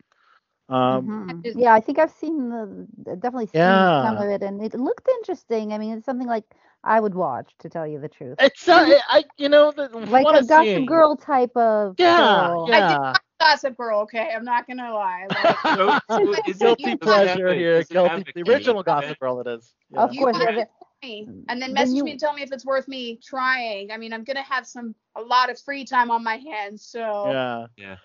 Um, 0.69 1.07
Mhm. 1.07 1.61
Yeah, 1.61 1.73
I 1.73 1.79
think 1.79 1.99
I've 1.99 2.11
seen 2.11 2.49
the 2.49 3.15
definitely 3.15 3.47
seen 3.47 3.87
some 4.01 4.17
of 4.17 4.29
it, 4.29 4.43
and 4.43 4.61
it 4.61 4.73
looked 4.73 5.07
interesting. 5.07 5.73
I 5.73 5.77
mean, 5.77 5.97
it's 5.97 6.05
something 6.05 6.27
like 6.27 6.43
I 6.83 6.99
would 6.99 7.15
watch, 7.15 7.53
to 7.59 7.69
tell 7.69 7.87
you 7.87 7.99
the 7.99 8.09
truth. 8.09 8.37
It's 8.39 8.67
uh, 8.67 8.99
I 9.07 9.23
you 9.37 9.49
know 9.49 9.71
the 9.71 9.89
like 9.89 10.23
what 10.23 10.35
a 10.35 10.39
I've 10.39 10.47
Gossip 10.47 10.85
Girl 10.85 11.15
type 11.15 11.55
of 11.55 11.95
Yeah, 11.97 12.17
show. 12.17 12.69
I 12.71 12.81
did 12.81 12.97
yeah. 12.99 13.13
Watch 13.39 13.51
Gossip 13.51 13.77
Girl. 13.77 14.01
Okay, 14.01 14.31
I'm 14.35 14.43
not 14.45 14.67
gonna 14.67 14.93
lie. 14.93 15.27
Like, 15.43 16.03
So, 16.09 16.33
so 16.53 16.75
Guilty 16.75 16.97
pleasure 16.97 17.53
here. 17.53 17.83
Guilty. 17.83 18.23
The 18.35 18.43
key? 18.43 18.51
original 18.51 18.83
Gossip 18.83 19.19
Girl. 19.19 19.39
It 19.41 19.47
is. 19.47 19.73
Yeah. 19.91 20.01
Of 20.03 20.15
course, 20.17 20.37
have 20.37 20.67
me, 21.03 21.27
and 21.27 21.43
then 21.47 21.59
then 21.59 21.73
message 21.73 21.95
you- 21.95 22.03
me 22.03 22.11
and 22.11 22.19
tell 22.19 22.33
me 22.33 22.41
if 22.41 22.51
it's 22.51 22.65
worth 22.65 22.87
me 22.87 23.19
trying. 23.23 23.91
I 23.91 23.97
mean, 23.97 24.13
I'm 24.13 24.23
gonna 24.23 24.41
have 24.43 24.65
some 24.65 24.95
a 25.15 25.21
lot 25.21 25.49
of 25.49 25.59
free 25.59 25.85
time 25.85 26.09
on 26.11 26.23
my 26.23 26.37
hands, 26.37 26.83
so 26.85 27.31
Yeah. 27.31 27.65
Yeah. 27.77 27.95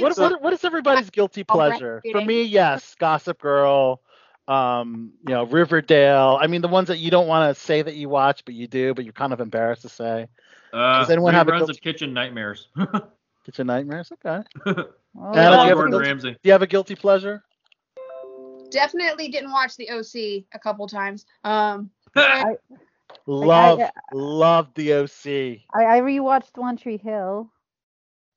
What, 0.00 0.14
some- 0.16 0.32
what, 0.32 0.42
what 0.42 0.52
is 0.52 0.64
everybody's 0.64 1.10
guilty 1.10 1.44
pleasure? 1.44 2.02
For 2.12 2.20
me, 2.20 2.44
yes, 2.44 2.94
Gossip 2.98 3.40
Girl, 3.40 4.00
um, 4.48 5.12
you 5.26 5.34
know, 5.34 5.44
Riverdale. 5.44 6.38
I 6.40 6.46
mean, 6.46 6.62
the 6.62 6.68
ones 6.68 6.88
that 6.88 6.98
you 6.98 7.10
don't 7.10 7.26
want 7.26 7.54
to 7.54 7.60
say 7.60 7.82
that 7.82 7.94
you 7.96 8.08
watch, 8.08 8.44
but 8.46 8.54
you 8.54 8.68
do, 8.68 8.94
but 8.94 9.04
you're 9.04 9.12
kind 9.12 9.32
of 9.32 9.40
embarrassed 9.40 9.82
to 9.82 9.88
say. 9.90 10.28
Uh, 10.72 11.00
Does 11.00 11.10
anyone 11.10 11.34
have 11.34 11.48
a 11.48 11.50
reruns 11.50 11.58
guilty- 11.58 11.72
of 11.72 11.80
Kitchen 11.82 12.14
Nightmares. 12.14 12.68
Kitchen 13.46 13.68
Nightmares? 13.68 14.12
Okay. 14.12 14.42
Anna, 14.66 14.82
do 15.14 15.38
you 15.38 15.40
have 15.40 15.62
a 15.62 15.74
Gordon 15.74 15.90
guilty- 15.92 16.06
Ramsay. 16.08 16.30
Do 16.32 16.38
you 16.42 16.52
have 16.52 16.62
a 16.62 16.66
guilty 16.66 16.94
pleasure? 16.96 17.42
definitely 18.70 19.28
didn't 19.28 19.52
watch 19.52 19.76
the 19.76 19.88
OC 19.90 20.44
a 20.52 20.58
couple 20.58 20.86
times. 20.88 21.24
Um, 21.44 21.90
I, 22.16 22.56
Love, 23.26 23.80
I- 23.80 23.90
love 24.12 24.74
the 24.74 24.92
OC. 24.94 25.60
I, 25.72 25.98
I 25.98 26.00
rewatched 26.00 26.56
One 26.56 26.76
Tree 26.76 26.96
Hill. 26.98 27.50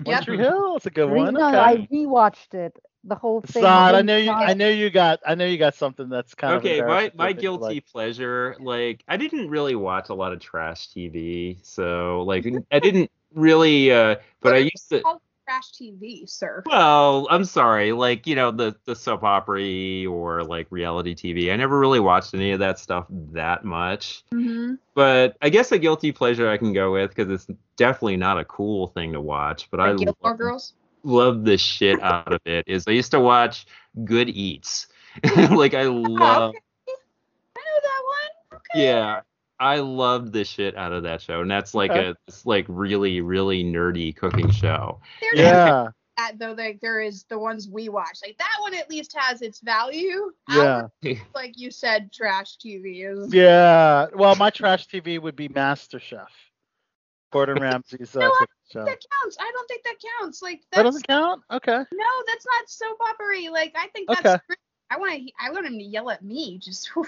Yep. 0.06 0.16
One 0.16 0.24
Tree 0.24 0.38
Hill, 0.38 0.76
it's 0.78 0.86
a 0.86 0.92
good 0.92 1.10
Re- 1.12 1.22
one. 1.22 1.34
no, 1.34 1.48
okay. 1.50 1.58
I 1.58 1.88
rewatched 1.92 2.54
it. 2.54 2.78
The 3.04 3.16
whole 3.16 3.42
thing. 3.42 3.64
Sod, 3.64 3.96
I 3.96 4.02
know 4.02 4.18
you. 4.18 4.30
I 4.30 4.54
know 4.54 4.68
you 4.68 4.90
got. 4.90 5.22
I 5.26 5.34
know 5.36 5.46
you 5.46 5.58
got 5.58 5.74
something 5.74 6.10
that's 6.10 6.36
kind 6.36 6.56
okay, 6.56 6.80
of 6.80 6.86
okay. 6.90 7.12
my 7.16 7.28
my 7.28 7.32
guilty 7.32 7.76
like. 7.76 7.88
pleasure, 7.88 8.58
like 8.60 9.06
I 9.08 9.16
didn't 9.16 9.50
really 9.50 9.76
watch 9.76 10.10
a 10.10 10.14
lot 10.14 10.34
of 10.34 10.42
trash 10.42 10.90
TV, 10.90 11.58
so 11.66 12.24
like 12.24 12.46
I 12.72 12.80
didn't 12.80 13.10
really, 13.34 13.92
uh, 13.92 14.16
but 14.42 14.54
I 14.54 14.58
used 14.58 14.90
to. 14.90 15.02
trash 15.48 15.72
TV, 15.72 16.30
sir. 16.30 16.64
Well, 16.66 17.28
I'm 17.30 17.44
sorry, 17.44 17.92
like 17.92 18.28
you 18.28 18.36
know 18.36 18.52
the 18.52 18.76
the 18.86 18.96
soap 18.96 19.24
opera 19.24 20.06
or 20.08 20.44
like 20.44 20.68
reality 20.70 21.16
TV. 21.16 21.52
I 21.52 21.56
never 21.56 21.80
really 21.80 22.00
watched 22.00 22.34
any 22.34 22.52
of 22.52 22.60
that 22.60 22.80
stuff 22.80 23.06
that 23.10 23.66
much. 23.66 24.24
Mm-hmm. 24.34 24.76
But 24.94 25.38
I 25.42 25.50
guess 25.50 25.72
a 25.72 25.80
guilty 25.80 26.12
pleasure 26.12 26.50
I 26.50 26.58
can 26.58 26.74
go 26.74 26.92
with 26.92 27.10
because 27.16 27.32
it's 27.32 27.48
definitely 27.78 28.18
not 28.18 28.40
a 28.40 28.46
cool 28.46 28.88
thing 28.88 29.14
to 29.14 29.22
watch. 29.22 29.70
But 29.72 29.80
I 29.80 29.94
Gilmore 29.96 30.16
love, 30.24 30.38
Girls. 30.38 30.74
love 31.04 31.46
the 31.46 31.58
shit 31.58 32.02
out 32.02 32.32
of 32.32 32.42
it. 32.46 32.66
Is 32.68 32.86
I 32.88 32.92
used 32.92 33.12
to 33.12 33.20
watch 33.20 33.66
Good 34.04 34.30
Eats. 34.30 34.88
like 35.50 35.74
I 35.74 35.84
love. 35.84 36.54
I 37.56 37.62
know 37.62 37.80
that 37.82 38.02
one. 38.06 38.60
Okay. 38.60 38.86
Yeah, 38.86 39.22
I 39.60 39.80
loved 39.80 40.32
the 40.34 40.46
shit 40.46 40.76
out 40.78 40.94
of 40.94 41.04
that 41.04 41.22
show, 41.22 41.42
and 41.42 41.52
that's 41.52 41.74
like 41.74 41.92
Okay. 41.92 42.08
a 42.10 42.16
it's 42.28 42.46
like 42.46 42.66
really 42.70 43.22
really 43.22 43.64
nerdy 43.64 44.16
cooking 44.16 44.52
show. 44.52 45.00
There's 45.22 45.40
Yeah, 45.40 45.88
that 46.18 46.40
though. 46.40 46.54
Like 46.54 46.80
there 46.82 47.02
is 47.02 47.24
the 47.26 47.38
ones 47.38 47.68
we 47.68 47.90
watch. 47.90 48.20
Like 48.26 48.38
that 48.38 48.58
one 48.62 48.74
at 48.74 48.90
least 48.90 49.14
has 49.18 49.42
its 49.42 49.60
value. 49.60 50.32
yeah, 50.50 50.88
Ours, 51.04 51.18
like 51.36 51.58
you 51.58 51.72
said, 51.72 52.12
trash 52.14 52.58
TV 52.58 53.06
is. 53.06 53.34
yeah. 53.34 54.08
Well, 54.16 54.36
my 54.36 54.50
trash 54.50 54.88
TV 54.88 55.22
would 55.22 55.36
be 55.36 55.50
MasterChef. 55.50 56.28
Gordon 57.32 57.58
Ramsay's 57.62 58.16
uh, 58.16 58.20
No, 58.22 58.28
I 58.28 58.30
cooking 58.40 58.48
show. 58.72 58.86
That 58.86 58.98
counts. 59.22 59.38
I 59.40 59.52
don't 59.54 59.68
think 59.68 59.84
that 59.84 59.96
counts. 60.20 60.42
Like 60.42 60.62
That 60.72 60.84
doesn't 60.84 61.08
count. 61.08 61.44
Okay. 61.52 61.78
no, 61.94 62.06
that's 62.28 62.46
not 62.46 62.70
soap 62.70 62.98
opera. 63.02 63.52
Like 63.52 63.74
I 63.78 63.88
think 63.90 64.08
that's. 64.08 64.20
Okay. 64.26 64.40
great. 64.48 64.58
I 64.90 64.98
want 64.98 65.14
to. 65.14 65.32
I 65.40 65.52
want 65.52 65.66
him 65.68 65.78
to 65.78 65.84
yell 65.84 66.10
at 66.10 66.24
me. 66.24 66.58
Just. 66.60 66.88
whew. 66.96 67.06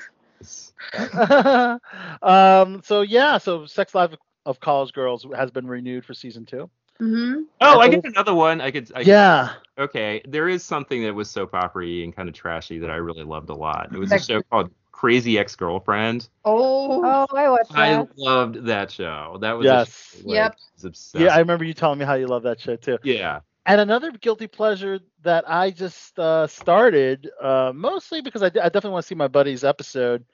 um. 2.22 2.82
So 2.84 3.02
yeah. 3.02 3.38
So 3.38 3.66
Sex 3.66 3.96
Life 3.96 4.16
of 4.46 4.60
College 4.60 4.94
Girls 4.94 5.26
has 5.36 5.52
been 5.52 5.68
renewed 5.68 6.06
for 6.06 6.14
season 6.14 6.46
two. 6.46 6.70
Mm-hmm. 7.00 7.44
Oh, 7.62 7.80
I 7.80 7.90
get 7.90 8.06
another 8.06 8.34
one. 8.34 8.62
I 8.62 8.70
could. 8.70 8.92
I 8.94 9.00
could 9.00 9.08
Yeah. 9.08 9.54
Okay, 9.78 10.22
there 10.28 10.48
is 10.48 10.64
something 10.64 11.02
that 11.04 11.14
was 11.16 11.30
soap 11.32 11.56
opera 11.56 11.88
and 11.88 12.16
kind 12.16 12.30
of 12.30 12.36
trashy 12.36 12.78
that 12.80 12.92
I 12.92 12.98
really 12.98 13.24
loved 13.24 13.50
a 13.50 13.56
lot. 13.56 13.90
It 13.92 13.98
was 13.98 14.12
a 14.12 14.20
show 14.20 14.44
called 14.44 14.70
Crazy 14.92 15.40
Ex-Girlfriend. 15.40 16.30
Oh. 16.46 17.04
Oh, 17.04 17.36
I 17.36 17.50
watched 17.50 17.72
that. 17.72 17.80
I 17.80 18.06
loved 18.18 18.66
that 18.66 18.92
show. 18.92 19.40
That 19.42 19.58
was 19.58 19.66
Yes. 19.66 20.14
A 20.14 20.18
show, 20.18 20.28
like, 20.28 20.36
Yep. 20.36 20.56
Was. 20.84 21.12
Yeah. 21.16 21.34
I 21.34 21.40
remember 21.40 21.66
you 21.66 21.74
telling 21.74 21.98
me 21.98 22.06
how 22.06 22.14
you 22.14 22.28
love 22.28 22.44
that 22.44 22.60
show 22.60 22.76
too. 22.76 23.00
yeah. 23.04 23.40
And 23.66 23.80
another 23.82 24.12
guilty 24.12 24.48
pleasure 24.48 25.00
that 25.24 25.44
I 25.50 25.72
just 25.72 26.18
uh, 26.20 26.48
started, 26.48 27.30
uh, 27.42 27.72
mostly 27.76 28.22
because 28.22 28.42
I, 28.44 28.50
d- 28.50 28.60
I 28.60 28.66
definitely 28.66 28.92
want 28.92 29.04
to 29.04 29.08
see 29.08 29.16
my 29.16 29.28
buddy's 29.28 29.64
episode, 29.64 30.26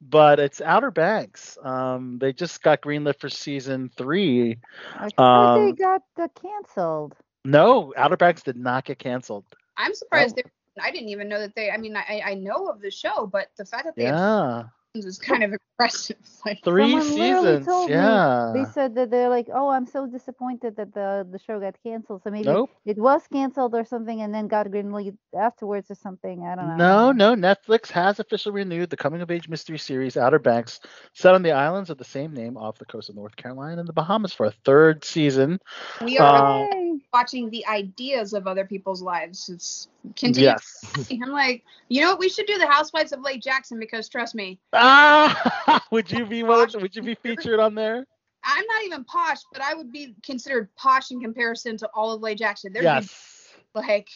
but 0.00 0.38
it's 0.38 0.60
Outer 0.60 0.90
Banks. 0.90 1.58
Um, 1.62 2.18
they 2.18 2.32
just 2.32 2.62
got 2.62 2.82
greenlit 2.82 3.18
for 3.20 3.28
season 3.28 3.90
three. 3.96 4.58
I 4.94 5.10
thought 5.32 5.52
they 5.52 5.72
Um, 5.72 5.72
got 5.72 6.02
uh, 6.16 6.28
canceled. 6.28 7.14
No, 7.44 7.92
Outer 7.96 8.16
Banks 8.16 8.42
did 8.42 8.56
not 8.56 8.84
get 8.84 8.98
canceled. 8.98 9.46
I'm 9.76 9.94
surprised. 9.94 10.36
They, 10.36 10.44
I 10.80 10.90
didn't 10.90 11.08
even 11.10 11.28
know 11.28 11.40
that 11.40 11.54
they. 11.54 11.70
I 11.70 11.76
mean, 11.76 11.96
I 11.96 12.20
I 12.24 12.34
know 12.34 12.68
of 12.68 12.80
the 12.80 12.90
show, 12.90 13.26
but 13.26 13.48
the 13.56 13.64
fact 13.64 13.84
that 13.84 13.96
they 13.98 14.12
Yeah, 14.12 14.62
seasons 14.64 14.85
is 15.04 15.18
kind 15.18 15.42
of 15.42 15.52
impressive. 15.52 16.16
Like. 16.46 16.62
three 16.62 17.00
Someone 17.00 17.02
seasons. 17.02 17.66
told 17.66 17.94
me 17.94 17.94
Yeah. 17.94 18.52
They 18.54 18.64
said 18.64 18.94
that 18.94 19.10
they're 19.10 19.28
like, 19.28 19.48
oh, 19.52 19.68
I'm 19.68 19.84
so 19.86 20.06
disappointed 20.06 20.76
that 20.76 20.94
the 20.94 21.26
the 21.30 21.38
show 21.38 21.58
got 21.58 21.74
canceled. 21.82 22.22
So 22.22 22.30
maybe 22.30 22.44
Nope. 22.44 22.70
it 22.84 22.96
was 22.98 23.26
canceled 23.26 23.74
or 23.74 23.84
something, 23.84 24.20
and 24.22 24.32
then 24.32 24.46
got 24.46 24.66
greenlit 24.68 25.16
afterwards 25.36 25.90
or 25.90 25.94
something. 25.96 26.44
I 26.46 26.54
don't 26.54 26.68
know. 26.68 26.76
No, 26.76 27.12
no. 27.12 27.34
Netflix 27.34 27.90
has 27.90 28.20
officially 28.20 28.54
renewed 28.54 28.90
the 28.90 28.96
coming 28.96 29.22
of 29.22 29.30
age 29.30 29.48
mystery 29.48 29.78
series 29.78 30.16
Outer 30.16 30.38
Banks, 30.38 30.80
set 31.14 31.34
on 31.34 31.42
the 31.42 31.52
islands 31.52 31.90
of 31.90 31.98
the 31.98 32.04
same 32.04 32.32
name 32.32 32.56
off 32.56 32.78
the 32.78 32.84
coast 32.86 33.08
of 33.08 33.16
North 33.16 33.34
Carolina 33.36 33.80
and 33.80 33.88
the 33.88 33.92
Bahamas 33.92 34.32
for 34.32 34.46
a 34.46 34.52
third 34.64 35.04
season. 35.04 35.58
We 36.00 36.18
are 36.18 36.68
Uh, 36.72 36.96
watching 37.12 37.50
the 37.50 37.66
ideas 37.66 38.32
of 38.34 38.46
other 38.46 38.64
people's 38.64 39.02
lives. 39.02 39.48
It's 39.48 39.88
continue. 40.14 40.48
Yes. 40.50 41.08
I'm 41.10 41.30
like, 41.30 41.64
you 41.88 42.00
know 42.00 42.10
what? 42.10 42.18
We 42.20 42.28
should 42.28 42.46
do 42.46 42.58
the 42.58 42.66
Housewives 42.66 43.12
of 43.12 43.20
Lake 43.20 43.42
Jackson 43.42 43.78
because 43.78 44.08
trust 44.08 44.34
me, 44.34 44.58
Ah, 44.72 45.84
would 45.90 46.10
you 46.10 46.26
be 46.26 46.42
one? 46.42 46.68
Would 46.74 46.94
you 46.94 47.02
be 47.02 47.14
featured 47.14 47.60
on 47.60 47.74
there? 47.74 48.04
I'm 48.44 48.64
not 48.66 48.84
even 48.84 49.04
posh, 49.04 49.38
but 49.52 49.60
I 49.62 49.74
would 49.74 49.90
be 49.92 50.14
considered 50.22 50.68
posh 50.76 51.10
in 51.10 51.20
comparison 51.20 51.76
to 51.78 51.88
all 51.94 52.12
of 52.12 52.20
Lake 52.20 52.38
Jackson. 52.38 52.72
There'd 52.72 52.84
Yes. 52.84 53.52
be 53.74 53.80
like, 53.80 54.08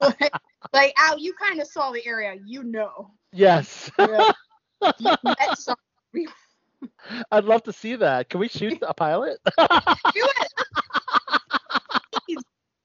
like, 0.00 0.32
like 0.72 0.94
Kyle, 0.96 1.18
you 1.18 1.32
kind 1.34 1.60
of 1.60 1.66
saw 1.66 1.92
the 1.92 2.04
area. 2.06 2.34
You 2.44 2.64
know. 2.64 3.12
Yes. 3.32 3.90
You 4.98 5.14
met 5.22 5.58
I'd 7.30 7.44
love 7.44 7.62
to 7.64 7.72
see 7.72 7.96
that. 7.96 8.30
Can 8.30 8.40
we 8.40 8.48
shoot 8.48 8.78
a 8.80 8.94
pilot? 8.94 9.38
Do 9.44 9.54
it. 10.14 10.52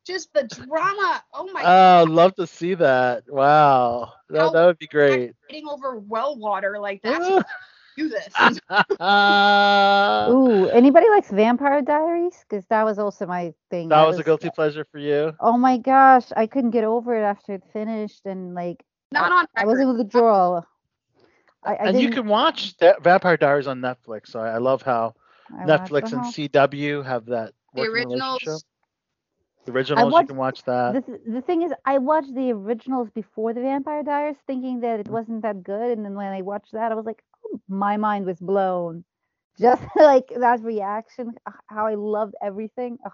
Please. 0.05 0.13
Just 0.13 0.33
the 0.33 0.43
drama. 0.43 1.23
Oh 1.33 1.49
my 1.51 1.63
Oh, 1.63 2.03
I'd 2.03 2.09
love 2.09 2.35
to 2.35 2.47
see 2.47 2.75
that. 2.75 3.23
Wow. 3.27 4.13
That, 4.29 4.53
that 4.53 4.65
would 4.65 4.77
be 4.77 4.87
great. 4.87 5.33
Getting 5.49 5.67
over 5.67 5.99
well 5.99 6.37
water 6.37 6.79
like 6.79 7.01
that's 7.03 7.27
do 7.97 8.09
this. 8.09 8.61
that 8.69 8.85
Ooh, 10.29 10.67
anybody 10.67 11.09
likes 11.09 11.29
Vampire 11.31 11.81
Diaries? 11.81 12.45
Because 12.47 12.65
that 12.67 12.83
was 12.83 12.99
also 12.99 13.25
my 13.25 13.53
thing. 13.69 13.89
That 13.89 14.03
was 14.03 14.17
a 14.19 14.23
guilty 14.23 14.49
pleasure 14.49 14.85
for 14.91 14.99
you. 14.99 15.33
Oh 15.39 15.57
my 15.57 15.77
gosh, 15.77 16.31
I 16.35 16.47
couldn't 16.47 16.71
get 16.71 16.83
over 16.83 17.15
it 17.15 17.23
after 17.23 17.53
it 17.53 17.63
finished, 17.73 18.25
and 18.25 18.55
like 18.55 18.83
Not 19.11 19.31
I, 19.31 19.31
on 19.31 19.45
I 19.55 19.65
was 19.65 19.79
in 19.79 19.97
withdrawal. 19.97 20.65
I, 21.63 21.75
I 21.75 21.85
and 21.85 21.99
you 21.99 22.09
can 22.09 22.27
watch 22.27 22.77
that 22.77 23.03
Vampire 23.03 23.37
Diaries 23.37 23.67
on 23.67 23.81
Netflix. 23.81 24.27
So 24.27 24.39
I, 24.39 24.51
I 24.51 24.57
love 24.57 24.81
how 24.81 25.15
I 25.51 25.65
Netflix 25.65 26.13
and 26.13 26.23
CW 26.23 27.05
have 27.05 27.25
that 27.27 27.53
The 27.75 27.81
working 27.81 28.01
relationship. 28.01 28.61
originals. 28.61 28.65
The 29.65 29.71
originals, 29.73 30.17
you 30.17 30.25
can 30.25 30.37
watch 30.37 30.63
that. 30.63 30.97
The, 31.05 31.19
the 31.27 31.41
thing 31.41 31.61
is, 31.63 31.73
I 31.85 31.97
watched 31.99 32.33
the 32.33 32.51
originals 32.51 33.09
before 33.09 33.53
the 33.53 33.61
Vampire 33.61 34.03
Diaries, 34.03 34.37
thinking 34.47 34.79
that 34.81 34.99
Mm-hmm. 34.99 35.01
it 35.01 35.09
wasn't 35.09 35.41
that 35.43 35.63
good, 35.63 35.91
and 35.97 36.05
then 36.05 36.15
when 36.15 36.31
I 36.31 36.41
watched 36.41 36.71
that, 36.73 36.91
I 36.91 36.95
was 36.95 37.05
like, 37.05 37.23
oh, 37.45 37.59
my 37.67 37.97
mind 37.97 38.25
was 38.25 38.39
blown. 38.39 39.03
Just 39.59 39.83
like 39.95 40.27
that 40.35 40.61
reaction, 40.61 41.35
how 41.67 41.85
I 41.87 41.95
loved 41.95 42.35
everything. 42.41 42.97
Ugh. 43.05 43.11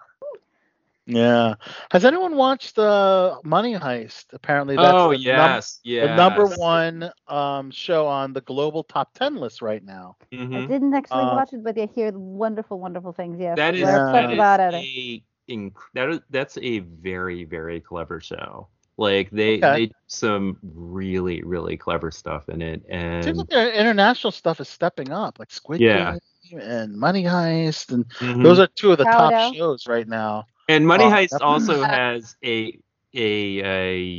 Yeah. 1.06 1.54
Has 1.90 2.04
anyone 2.04 2.36
watched 2.36 2.76
the 2.76 3.40
Money 3.44 3.74
Heist? 3.74 4.26
Apparently, 4.32 4.76
that's 4.76 5.04
Oh, 5.04 5.08
the, 5.08 5.18
num- 5.24 5.62
yes, 5.62 5.80
the 5.98 6.08
number 6.08 6.46
one 6.46 7.10
um, 7.28 7.70
show 7.70 8.06
on 8.06 8.32
the 8.32 8.40
global 8.40 8.82
top 8.84 9.12
ten 9.14 9.36
list 9.36 9.62
right 9.62 9.82
now. 9.84 10.16
I 10.52 10.60
Mhm. 10.60 10.62
didn't 10.62 10.94
actually 10.94 11.26
Uh, 11.26 11.28
watch 11.28 11.52
it, 11.52 11.62
but 11.64 11.78
I 11.78 11.86
hear 11.86 12.12
wonderful, 12.16 12.78
wonderful 12.80 13.12
things. 13.12 13.38
Yes, 13.40 13.60
that 13.60 13.74
is, 13.74 13.92
yeah. 13.92 14.12
that 14.12 14.30
is 14.30 14.32
about 14.32 14.60
it. 14.60 14.74
a 14.74 15.22
inc- 15.48 15.74
that 15.94 16.08
is 16.10 16.20
that's 16.30 16.58
a 16.58 16.80
very 16.80 17.44
very 17.44 17.80
clever 17.80 18.20
show. 18.20 18.68
Like 18.96 19.30
they 19.30 19.62
Okay. 19.62 19.78
they 19.78 19.86
do 19.86 19.92
some 20.06 20.58
really 20.62 21.42
really 21.42 21.76
clever 21.76 22.10
stuff 22.10 22.48
in 22.48 22.62
it, 22.62 22.82
Seems 23.22 23.36
and 23.36 23.38
like 23.38 23.48
their 23.48 23.72
international 23.72 24.30
stuff 24.32 24.60
is 24.60 24.68
stepping 24.68 25.12
up, 25.12 25.38
like 25.38 25.50
Squid 25.50 25.86
Yeah. 25.86 26.16
Game 26.16 26.18
and 26.60 26.96
Money 26.98 27.24
Heist, 27.24 27.92
and 27.92 28.04
Mhm. 28.20 28.42
those 28.42 28.58
are 28.60 28.66
two 28.68 28.92
of 28.92 28.98
the 28.98 29.06
top 29.06 29.36
Sourdough. 29.36 29.54
shows 29.54 29.86
right 29.86 30.06
now. 30.08 30.46
And 30.68 30.86
Money 30.86 31.08
Oh, 31.08 31.10
Heist 31.10 31.40
definitely. 31.40 31.42
also 31.42 31.84
has 31.86 32.36
a 32.44 32.78
a 33.14 33.60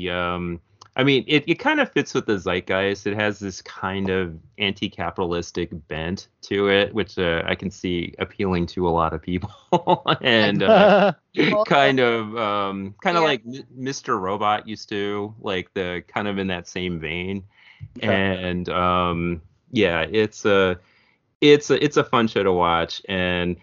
a 0.08 0.10
um 0.16 0.62
I 0.96 1.04
mean 1.04 1.24
it, 1.28 1.44
it 1.48 1.56
kind 1.56 1.80
of 1.80 1.92
fits 1.92 2.14
with 2.14 2.28
the 2.28 2.38
zeitgeist. 2.38 3.08
It 3.08 3.16
has 3.16 3.40
this 3.40 3.62
kind 3.62 4.10
of 4.10 4.38
anti-capitalistic 4.60 5.70
bent 5.88 6.28
to 6.44 6.70
it, 6.70 6.94
which 6.94 7.18
uh, 7.18 7.42
I 7.46 7.56
can 7.56 7.72
see 7.72 8.14
appealing 8.20 8.68
to 8.68 8.88
a 8.88 8.92
lot 8.92 9.14
of 9.14 9.22
people. 9.22 9.52
and 10.22 10.62
uh, 10.62 11.14
kind 11.68 12.00
of 12.00 12.38
um 12.38 12.96
kind 13.02 13.18
of 13.18 13.24
Yeah. 13.24 13.28
like 13.30 13.44
Mr. 13.46 14.20
Robot 14.20 14.68
used 14.68 14.90
to, 14.90 15.34
like 15.40 15.74
the 15.74 16.04
kind 16.08 16.28
of 16.28 16.38
in 16.38 16.48
that 16.48 16.68
same 16.68 17.00
vein. 17.00 17.44
And 18.02 18.70
um 18.70 19.42
yeah, 19.72 20.02
it's 20.10 20.46
a 20.46 20.80
it's 21.42 21.70
a 21.72 21.84
it's 21.84 21.98
a 21.98 22.04
fun 22.04 22.28
show 22.28 22.44
to 22.44 22.54
watch 22.54 23.02
and 23.10 23.58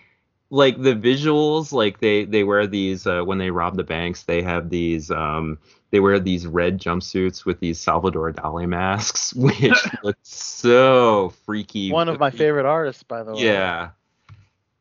like 0.50 0.80
the 0.82 0.94
visuals 0.94 1.72
like 1.72 2.00
they 2.00 2.24
they 2.24 2.42
wear 2.44 2.66
these 2.66 3.06
uh, 3.06 3.22
when 3.22 3.38
they 3.38 3.50
rob 3.50 3.76
the 3.76 3.84
banks 3.84 4.24
they 4.24 4.42
have 4.42 4.68
these 4.68 5.10
um 5.10 5.58
they 5.90 6.00
wear 6.00 6.18
these 6.18 6.46
red 6.46 6.80
jumpsuits 6.80 7.44
with 7.44 7.60
these 7.60 7.80
salvador 7.80 8.32
dali 8.32 8.68
masks 8.68 9.32
which 9.36 9.72
look 10.02 10.16
so 10.22 11.30
freaky 11.44 11.90
One 11.92 12.08
of 12.08 12.18
my 12.18 12.30
favorite 12.30 12.66
artists, 12.66 13.02
by 13.04 13.22
the 13.22 13.32
way. 13.32 13.42
yeah 13.44 13.90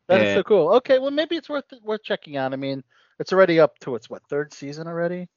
That 0.08 0.22
is 0.22 0.34
so 0.34 0.42
cool. 0.42 0.68
Okay, 0.76 0.98
well 0.98 1.10
maybe 1.10 1.36
it's 1.36 1.48
worth 1.48 1.72
worth 1.82 2.02
checking 2.02 2.36
out. 2.36 2.52
I 2.52 2.56
mean, 2.56 2.82
it's 3.18 3.32
already 3.32 3.60
up 3.60 3.78
to 3.80 3.94
its 3.94 4.10
what 4.10 4.22
third 4.28 4.52
season 4.52 4.86
already, 4.88 5.28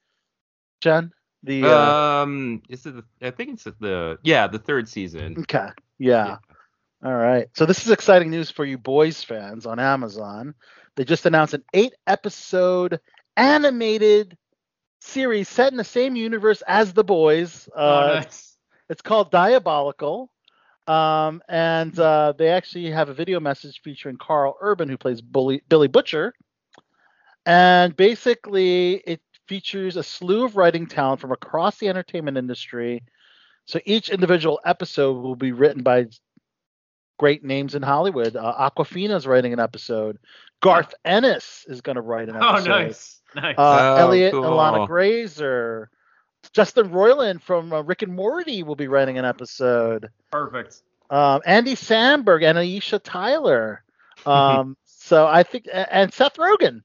Jen? 0.81 1.11
The 1.43 1.63
uh, 1.65 2.23
um 2.23 2.61
is 2.69 2.85
it 2.85 2.95
the, 2.95 3.03
i 3.27 3.31
think 3.31 3.49
it's 3.51 3.63
the 3.65 4.17
yeah 4.23 4.47
the 4.47 4.59
third 4.59 4.87
season 4.87 5.37
okay, 5.39 5.69
yeah. 5.99 6.37
All 7.03 7.13
right. 7.15 7.49
So 7.53 7.65
this 7.65 7.85
is 7.85 7.91
exciting 7.91 8.29
news 8.31 8.49
for 8.49 8.63
you 8.65 8.77
boys 8.77 9.23
fans 9.23 9.65
on 9.65 9.79
Amazon. 9.79 10.55
They 10.95 11.03
just 11.03 11.25
announced 11.25 11.53
an 11.53 11.63
eight 11.73 11.93
episode 12.07 12.99
animated 13.35 14.37
series 15.01 15.49
set 15.49 15.71
in 15.71 15.77
the 15.77 15.83
same 15.83 16.15
universe 16.15 16.61
as 16.67 16.93
The 16.93 17.03
Boys. 17.03 17.67
Oh, 17.75 17.79
Uh, 17.79 18.07
nice. 18.15 18.57
It's 18.89 19.01
called 19.01 19.31
Diabolical. 19.31 20.31
Um, 20.87 21.41
and 21.47 21.97
uh, 21.97 22.33
they 22.37 22.49
actually 22.49 22.91
have 22.91 23.09
a 23.09 23.13
video 23.13 23.39
message 23.39 23.81
featuring 23.83 24.17
Karl 24.17 24.55
Urban, 24.61 24.89
who 24.89 24.97
plays 24.97 25.21
Bully, 25.21 25.61
Billy 25.69 25.87
Butcher. 25.87 26.33
And 27.45 27.95
basically, 27.95 28.95
it 29.05 29.21
features 29.47 29.97
a 29.97 30.03
slew 30.03 30.45
of 30.45 30.55
writing 30.55 30.87
talent 30.87 31.19
from 31.21 31.31
across 31.31 31.77
the 31.77 31.89
entertainment 31.89 32.37
industry. 32.37 33.03
So 33.65 33.79
each 33.85 34.09
individual 34.09 34.59
episode 34.65 35.21
will 35.21 35.35
be 35.35 35.51
written 35.51 35.83
by 35.83 36.07
great 37.23 37.41
names 37.45 37.73
in 37.73 37.81
Hollywood. 37.81 38.35
Uh, 38.35 38.69
Awkwafina's 38.69 39.25
writing 39.25 39.53
an 39.53 39.59
episode. 39.61 40.17
Garth 40.61 40.93
Ennis 41.05 41.63
is 41.69 41.79
going 41.79 41.95
to 41.95 42.01
write 42.01 42.27
an 42.27 42.35
episode. 42.35 42.67
Oh, 42.69 42.77
nice. 42.83 43.21
Nice. 43.33 43.55
Uh, 43.57 43.61
Oh, 43.61 43.95
Elliot 43.95 44.33
cool. 44.33 44.43
Ilana 44.43 44.85
Glazer. 44.89 45.85
Justin 46.51 46.89
Roiland 46.89 47.41
from 47.41 47.71
uh, 47.71 47.79
Rick 47.81 48.01
and 48.01 48.13
Morty 48.13 48.61
will 48.61 48.75
be 48.75 48.89
writing 48.89 49.17
an 49.17 49.23
episode. 49.23 50.09
Perfect. 50.33 50.81
Um, 51.09 51.39
Andy 51.45 51.75
Samberg 51.75 52.43
and 52.43 52.57
Aisha 52.57 52.99
Tyler. 53.01 53.83
Um, 54.25 54.75
so 54.85 55.25
I 55.25 55.43
think, 55.43 55.67
and 55.73 56.13
Seth 56.13 56.35
Rogen. 56.35 56.81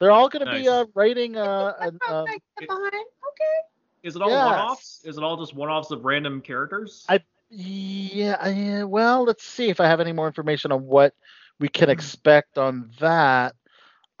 They're 0.00 0.10
all 0.10 0.28
going 0.30 0.44
to 0.46 0.52
be 0.52 0.66
uh, 0.68 0.84
writing. 0.94 1.36
Uh, 1.36 1.72
an, 1.80 1.98
Oh, 2.08 2.14
uh, 2.14 2.24
I 2.24 2.32
get 2.58 2.68
behind. 2.68 2.86
Okay. 2.86 3.56
Is 4.02 4.16
it 4.16 4.22
all 4.22 4.28
Yes. 4.30 4.44
one-offs? 4.46 5.00
Is 5.04 5.16
it 5.18 5.22
all 5.24 5.36
just 5.38 5.54
one-offs 5.54 5.90
of 5.92 6.04
random 6.06 6.40
characters? 6.40 7.04
I- 7.08 7.20
yeah, 7.50 8.48
yeah. 8.48 8.82
Well, 8.84 9.24
let's 9.24 9.44
see 9.44 9.68
if 9.68 9.80
I 9.80 9.86
have 9.86 10.00
any 10.00 10.12
more 10.12 10.26
information 10.26 10.72
on 10.72 10.84
what 10.86 11.14
we 11.58 11.68
can 11.68 11.90
expect 11.90 12.58
on 12.58 12.90
that. 13.00 13.54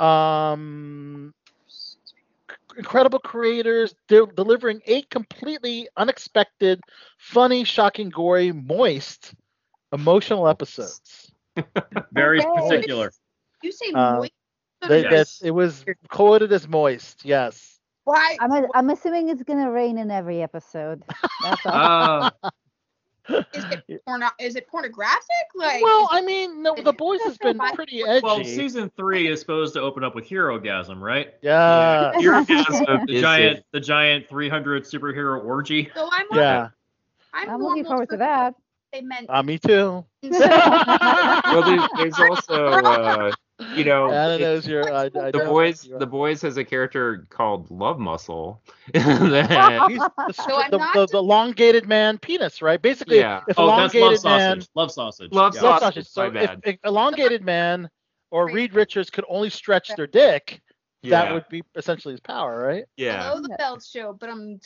Um, 0.00 1.34
incredible 2.76 3.18
creators 3.18 3.94
de- 4.08 4.26
delivering 4.26 4.80
eight 4.86 5.08
completely 5.10 5.88
unexpected, 5.96 6.80
funny, 7.18 7.64
shocking, 7.64 8.08
gory, 8.10 8.52
moist, 8.52 9.34
emotional 9.92 10.48
episodes. 10.48 11.32
Very 12.12 12.40
Okay. 12.40 12.50
particular. 12.68 13.12
You 13.62 13.72
say 13.72 13.92
Uh, 13.92 14.12
moist. 14.16 14.32
They, 14.86 15.02
Yes. 15.02 15.38
that- 15.40 15.46
it 15.46 15.50
was 15.50 15.84
quoted 16.10 16.52
as 16.52 16.68
moist. 16.68 17.24
Yes. 17.24 17.80
Why? 18.04 18.36
I'm, 18.40 18.52
a, 18.52 18.68
I'm 18.74 18.90
assuming 18.90 19.28
it's 19.28 19.42
gonna 19.42 19.70
rain 19.70 19.98
in 19.98 20.10
every 20.10 20.42
episode. 20.42 21.02
That's 21.40 21.64
all. 21.66 21.72
Uh, 22.42 22.50
Is 23.28 23.64
it 23.88 24.04
porno- 24.06 24.30
Is 24.38 24.56
it 24.56 24.68
pornographic? 24.68 25.24
Like. 25.54 25.82
Well, 25.82 26.08
I 26.10 26.20
mean, 26.22 26.62
no, 26.62 26.74
the 26.74 26.92
boys 27.04 27.20
has 27.24 27.38
been 27.38 27.58
pretty 27.74 28.02
edgy. 28.02 28.20
well, 28.22 28.42
season 28.44 28.90
three 28.96 29.28
is 29.28 29.40
supposed 29.40 29.74
to 29.74 29.80
open 29.80 30.04
up 30.04 30.14
with 30.14 30.28
Herogasm, 30.28 31.00
right? 31.00 31.34
yeah. 31.42 32.12
Orgasm 32.16 33.06
The 33.06 33.14
is 33.14 33.20
giant, 33.20 33.58
a- 33.58 33.64
the 33.72 33.80
giant 33.80 34.28
300 34.28 34.84
superhero 34.84 35.44
orgy. 35.44 35.90
so 35.94 36.08
I'm. 36.12 36.26
Yeah. 36.32 36.68
I'm, 37.32 37.50
I'm 37.50 37.62
looking 37.62 37.84
forward 37.84 38.08
to 38.10 38.16
that. 38.18 38.54
They 38.92 39.02
meant. 39.02 39.26
Uh, 39.28 39.42
me 39.42 39.58
too. 39.58 40.04
well 40.22 41.62
there's, 41.62 41.88
there's 41.98 42.18
also 42.30 42.64
uh 42.66 43.32
you 43.58 43.84
know 43.84 44.10
Anna 44.12 44.38
knows 44.38 44.66
your. 44.66 44.92
I, 44.92 45.04
I 45.04 45.08
the 45.08 45.38
know 45.38 45.44
boys 45.44 45.84
you 45.84 45.98
the 45.98 46.06
boys 46.06 46.42
has 46.42 46.56
a 46.56 46.64
character 46.64 47.26
called 47.30 47.70
love 47.70 47.98
muscle 47.98 48.60
that 48.92 49.82
He's 49.88 50.00
the, 50.26 50.32
So 50.32 50.56
I'm 50.56 50.70
the, 50.70 50.78
not 50.78 50.94
the, 50.94 51.00
just- 51.00 51.12
the 51.12 51.18
elongated 51.18 51.86
man 51.86 52.18
penis, 52.18 52.62
right? 52.62 52.80
Basically, 52.80 53.18
Yeah. 53.18 53.42
if 53.48 53.58
Oh, 53.58 53.66
that's 53.66 53.94
love 53.94 54.18
man, 54.24 54.60
sausage. 54.60 54.68
Love 54.74 54.90
sausage. 54.92 55.32
Love 55.32 55.54
Yeah. 55.54 55.60
sausage, 55.60 55.80
sausage. 55.80 56.06
So 56.06 56.22
if, 56.28 56.32
bad. 56.34 56.60
if 56.64 56.76
elongated 56.84 57.42
man 57.44 57.90
or 58.30 58.48
Reed 58.48 58.74
Richards 58.74 59.10
could 59.10 59.24
only 59.28 59.50
stretch 59.50 59.94
their 59.94 60.06
dick, 60.06 60.60
that 61.04 61.32
would 61.32 61.48
be 61.48 61.62
essentially 61.74 62.12
his 62.12 62.20
power, 62.20 62.58
right? 62.58 62.84
yeah 62.96 63.30
Below 63.30 63.40
the 63.42 63.48
belt 63.56 63.84
show, 63.84 64.12
but 64.12 64.28
I'm. 64.30 64.60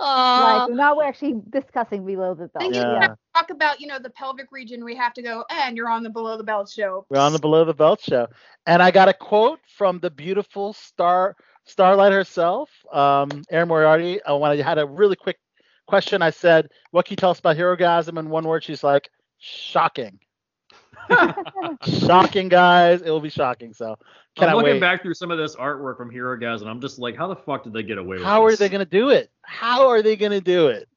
Right. 0.00 0.68
Now 0.70 0.96
we're 0.96 1.04
actually 1.04 1.40
discussing 1.50 2.06
below 2.06 2.34
the 2.34 2.46
belt. 2.48 2.60
Thank. 2.60 2.74
Yeah. 2.74 3.14
Talk 3.34 3.50
about 3.50 3.80
you 3.80 3.88
know 3.88 3.98
the 3.98 4.10
pelvic 4.10 4.52
region. 4.52 4.84
We 4.84 4.94
have 4.94 5.12
to 5.14 5.22
go, 5.22 5.44
and 5.50 5.76
you're 5.76 5.88
on 5.88 6.02
the 6.02 6.10
below 6.10 6.36
the 6.36 6.44
belt 6.44 6.70
show. 6.70 7.04
We're 7.10 7.18
on 7.18 7.32
the 7.32 7.38
below 7.38 7.64
the 7.64 7.74
belt 7.74 8.00
show, 8.00 8.28
and 8.66 8.82
I 8.82 8.90
got 8.90 9.08
a 9.08 9.14
quote 9.14 9.60
from 9.76 9.98
the 9.98 10.10
beautiful 10.10 10.72
star 10.72 11.36
starlight 11.64 12.12
herself, 12.12 12.70
um, 12.92 13.42
Erin 13.50 13.68
Moriarty. 13.68 14.22
Uh, 14.22 14.36
when 14.36 14.52
I 14.52 14.62
had 14.62 14.78
a 14.78 14.86
really 14.86 15.16
quick 15.16 15.38
question, 15.88 16.22
I 16.22 16.30
said, 16.30 16.68
"What 16.92 17.06
can 17.06 17.12
you 17.12 17.16
tell 17.16 17.30
us 17.30 17.40
about 17.40 17.56
Herogasm?" 17.56 18.18
In 18.18 18.30
one 18.30 18.44
word, 18.44 18.62
she's 18.62 18.84
like, 18.84 19.10
"Shocking." 19.38 20.20
shocking, 22.06 22.48
guys. 22.48 23.02
It 23.02 23.10
will 23.10 23.20
be 23.20 23.30
shocking. 23.30 23.72
So 23.72 23.90
I'm 23.90 23.96
cannot 24.36 24.56
looking 24.56 24.72
wait. 24.74 24.80
back 24.80 25.02
through 25.02 25.14
some 25.14 25.30
of 25.30 25.38
this 25.38 25.56
artwork 25.56 25.96
from 25.96 26.10
Hero 26.10 26.36
Guys, 26.36 26.60
and 26.60 26.70
I'm 26.70 26.80
just 26.80 26.98
like, 26.98 27.16
how 27.16 27.26
the 27.28 27.36
fuck 27.36 27.64
did 27.64 27.72
they 27.72 27.82
get 27.82 27.98
away 27.98 28.16
with 28.16 28.24
How 28.24 28.44
are 28.44 28.56
they 28.56 28.68
going 28.68 28.84
to 28.84 28.90
do 28.90 29.10
it? 29.10 29.30
How 29.42 29.88
are 29.88 30.02
they 30.02 30.16
going 30.16 30.32
to 30.32 30.40
do 30.40 30.68
it? 30.68 30.88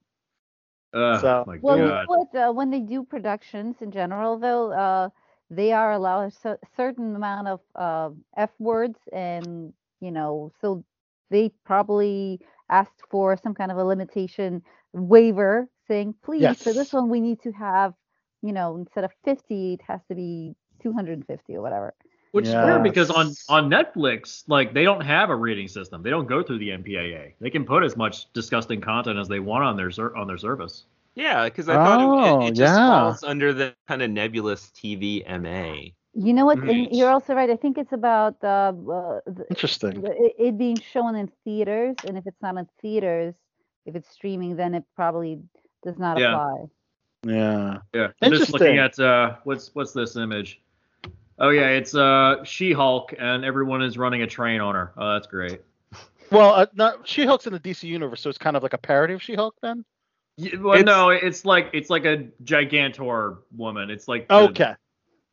Uh, 0.94 1.20
So- 1.20 1.44
my 1.48 1.58
Well, 1.62 1.78
God. 1.78 2.08
what, 2.08 2.36
uh, 2.36 2.52
when 2.52 2.70
they 2.70 2.82
do 2.82 3.04
productions 3.04 3.78
in 3.82 3.92
general, 3.92 4.38
though, 4.38 4.72
uh, 4.72 5.10
they 5.50 5.72
are 5.74 5.92
allowed 5.94 6.34
a 6.46 6.58
certain 6.78 7.16
amount 7.16 7.48
of 7.48 7.60
uh, 7.76 8.10
F 8.38 8.52
words, 8.60 8.98
and 9.12 9.74
you 10.00 10.12
know, 10.12 10.52
so 10.62 10.84
they 11.30 11.50
probably 11.66 12.40
asked 12.70 13.02
for 13.10 13.38
some 13.38 13.54
kind 13.54 13.72
of 13.72 13.78
a 13.78 13.84
limitation 13.84 14.64
waiver, 14.94 15.68
saying, 15.88 16.16
please, 16.24 16.62
for 16.62 16.74
this 16.74 16.94
one, 16.94 17.10
we 17.10 17.20
need 17.22 17.42
to 17.42 17.52
have, 17.52 17.94
you 18.42 18.54
know, 18.54 18.76
instead 18.78 19.04
of 19.04 19.12
50, 19.24 19.74
it 19.74 19.82
has 19.88 20.00
to 20.10 20.16
be 20.16 20.56
250 20.82 21.56
or 21.56 21.62
whatever. 21.62 21.94
Which 22.32 22.48
is 22.48 22.54
weird 22.56 22.82
because 22.84 23.12
on 23.12 23.34
on 23.50 23.70
Netflix, 23.70 24.44
like 24.48 24.74
they 24.74 24.86
don't 24.86 25.02
have 25.02 25.30
a 25.30 25.36
rating 25.36 25.68
system. 25.68 26.02
They 26.02 26.10
don't 26.10 26.28
go 26.28 26.42
through 26.42 26.60
the 26.60 26.70
MPAA. 26.70 27.34
They 27.42 27.50
can 27.50 27.66
put 27.66 27.84
as 27.84 27.98
much 27.98 28.32
disgusting 28.32 28.80
content 28.80 29.20
as 29.20 29.28
they 29.28 29.42
want 29.42 29.66
on 29.66 29.76
their 29.76 29.92
on 30.18 30.28
their 30.28 30.38
service. 30.38 30.86
Yeah, 31.16 31.44
because 31.44 31.68
I 31.68 31.74
thought 31.76 32.00
it, 32.00 32.06
Oh, 32.06 32.46
it, 32.46 32.52
it 32.52 32.56
just 32.56 32.74
yeah. 32.74 32.88
falls 32.88 33.24
under 33.26 33.52
the 33.54 33.76
kind 33.86 34.02
of 34.02 34.10
nebulous 34.12 34.72
TV 34.74 35.28
MA. 35.42 35.90
You 36.14 36.34
know 36.34 36.46
what? 36.46 36.58
and 36.60 36.68
Right. 36.70 36.88
you're 36.94 37.10
also 37.12 37.34
right. 37.34 37.50
I 37.50 37.58
think 37.58 37.78
it's 37.78 37.92
about 37.92 38.38
uh, 38.42 38.72
uh, 38.72 39.20
the, 39.28 39.46
Interesting. 39.50 40.00
the- 40.02 40.12
it, 40.16 40.34
it 40.40 40.58
being 40.58 40.78
shown 40.80 41.18
in 41.18 41.30
theaters, 41.44 41.98
and 42.08 42.18
if 42.18 42.26
it's 42.28 42.42
not 42.42 42.56
in 42.56 42.66
theaters, 42.82 43.36
if 43.86 43.96
it's 43.96 44.10
streaming, 44.10 44.56
then 44.56 44.74
it 44.74 44.86
probably 44.96 45.42
does 45.84 46.00
not 46.00 46.18
Yeah. 46.18 46.30
apply. 46.34 46.66
Yeah. 47.26 47.78
Yeah. 47.94 48.08
I'm 48.22 48.32
just 48.32 48.52
looking 48.54 48.78
at 48.80 49.00
uh 49.00 49.36
what's 49.44 49.74
what's 49.76 49.92
this 49.94 50.16
image? 50.16 50.62
Oh 51.40 51.50
yeah, 51.50 51.68
it's 51.70 51.94
uh 51.96 52.44
She-Hulk 52.44 53.14
and 53.18 53.46
everyone 53.46 53.82
is 53.82 53.98
running 53.98 54.22
a 54.24 54.28
train 54.28 54.62
on 54.62 54.76
her. 54.76 54.92
Oh, 54.98 55.14
that's 55.14 55.28
great. 55.28 55.62
Well, 56.32 56.52
uh, 56.54 56.66
not 56.74 57.08
She-Hulk's 57.08 57.46
in 57.48 57.54
the 57.54 57.60
DC 57.60 57.84
universe, 57.84 58.22
so 58.22 58.30
it's 58.30 58.38
kind 58.40 58.56
of 58.56 58.64
like 58.64 58.74
a 58.74 58.78
parody 58.78 59.14
of 59.14 59.22
She-Hulk 59.22 59.56
then. 59.62 59.84
Y- 60.38 60.52
well, 60.60 60.74
It's- 60.76 60.86
no, 60.86 61.10
it's 61.10 61.44
like 61.46 61.70
it's 61.74 61.90
like 61.90 62.06
a 62.06 62.28
gigantor 62.44 63.40
woman. 63.56 63.90
It's 63.90 64.08
like 64.08 64.28
the- 64.28 64.36
Okay. 64.36 64.76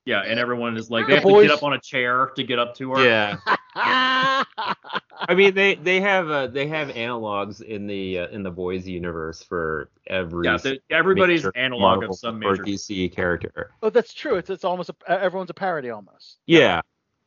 Yeah, 0.09 0.23
and 0.27 0.41
everyone 0.41 0.77
is 0.79 0.91
like 0.91 1.05
The 1.07 1.11
they 1.13 1.15
have 1.21 1.25
to 1.29 1.43
get 1.43 1.51
up 1.51 1.63
on 1.63 1.75
a 1.75 1.79
chair 1.81 2.31
to 2.35 2.43
get 2.43 2.59
up 2.59 2.75
to 2.77 2.93
her. 2.93 3.05
Yeah. 3.05 3.37
I 3.77 5.35
mean, 5.35 5.55
they 5.55 5.75
they 5.75 6.01
have 6.01 6.31
uh, 6.31 6.47
they 6.47 6.67
have 6.69 6.89
analogs 6.89 7.61
in 7.61 7.87
the 7.87 8.21
uh, 8.21 8.29
in 8.29 8.43
the 8.43 8.51
boys 8.51 8.87
universe 8.89 9.43
for 9.43 9.91
every 10.07 10.47
Yeah, 10.47 10.57
the- 10.57 10.81
everybody's 10.91 11.45
analog 11.55 11.81
Marvel 12.01 12.11
of 12.15 12.19
some 12.19 12.39
major. 12.39 12.65
DC 12.65 13.13
character. 13.15 13.73
oh, 13.83 13.91
that's 13.91 14.15
true. 14.15 14.37
It's 14.37 14.49
it's 14.51 14.65
almost 14.65 14.91
a, 14.91 15.11
everyone's 15.11 15.51
a 15.51 15.55
parody 15.55 15.91
almost. 15.91 16.39
Yeah, 16.47 16.81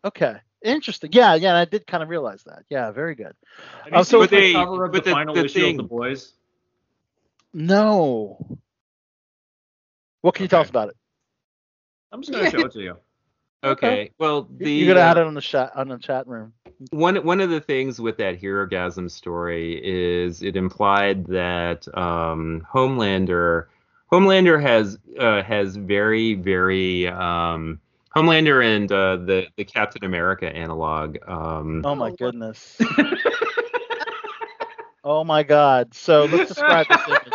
Okay. 0.03 0.37
Interesting. 0.63 1.09
Yeah, 1.13 1.35
yeah. 1.35 1.55
I 1.55 1.65
did 1.65 1.85
kind 1.87 2.01
of 2.03 2.09
realize 2.09 2.43
that. 2.43 2.63
Yeah, 2.69 2.91
very 2.91 3.15
good. 3.15 3.33
Have 3.83 3.93
you 3.93 3.99
Uh, 3.99 4.03
seen 4.03 4.11
so 4.11 4.21
the 4.21 4.27
they- 4.27 4.53
cover 4.53 4.85
of 4.85 4.91
the, 4.93 5.01
the- 5.01 5.11
final 5.11 5.33
the 5.35 5.45
issue 5.45 5.59
thing- 5.61 5.79
of 5.79 5.89
the 5.89 5.95
boys? 5.95 6.33
No. 7.53 8.37
What 10.21 10.35
can 10.35 10.43
you 10.43 10.47
tell 10.49 10.61
us 10.61 10.69
about 10.69 10.89
it? 10.89 10.95
I'm 12.11 12.21
just 12.21 12.31
gonna 12.31 12.49
show 12.49 12.65
it 12.65 12.71
to 12.73 12.81
you. 12.81 12.97
okay. 13.63 14.11
Well, 14.19 14.47
the 14.57 14.71
You're 14.71 14.93
gonna 14.93 15.05
add 15.05 15.17
it 15.17 15.25
on 15.25 15.33
the 15.33 15.41
chat 15.41 15.71
on 15.75 15.88
the 15.88 15.97
chat 15.97 16.27
room. 16.27 16.53
one 16.91 17.15
one 17.17 17.39
of 17.39 17.49
the 17.49 17.61
things 17.61 17.99
with 18.01 18.17
that 18.17 18.41
Herogasm 18.41 19.09
story 19.09 19.79
is 19.83 20.41
it 20.41 20.55
implied 20.55 21.25
that 21.27 21.88
um, 21.97 22.65
Homelander 22.71 23.67
Homelander 24.11 24.61
has 24.61 24.97
uh, 25.19 25.41
has 25.43 25.75
very 25.77 26.33
very 26.33 27.07
um, 27.07 27.79
Homelander 28.15 28.65
and 28.65 28.91
uh, 28.91 29.17
the 29.17 29.47
the 29.55 29.63
Captain 29.63 30.03
America 30.03 30.53
analog. 30.53 31.17
Um, 31.27 31.81
Oh 31.85 31.95
my 31.95 32.11
goodness. 32.11 32.77
oh 35.03 35.23
my 35.23 35.43
God. 35.43 35.93
So 35.93 36.25
let's 36.25 36.49
describe 36.49 36.88
this 36.89 37.01
image. 37.07 37.33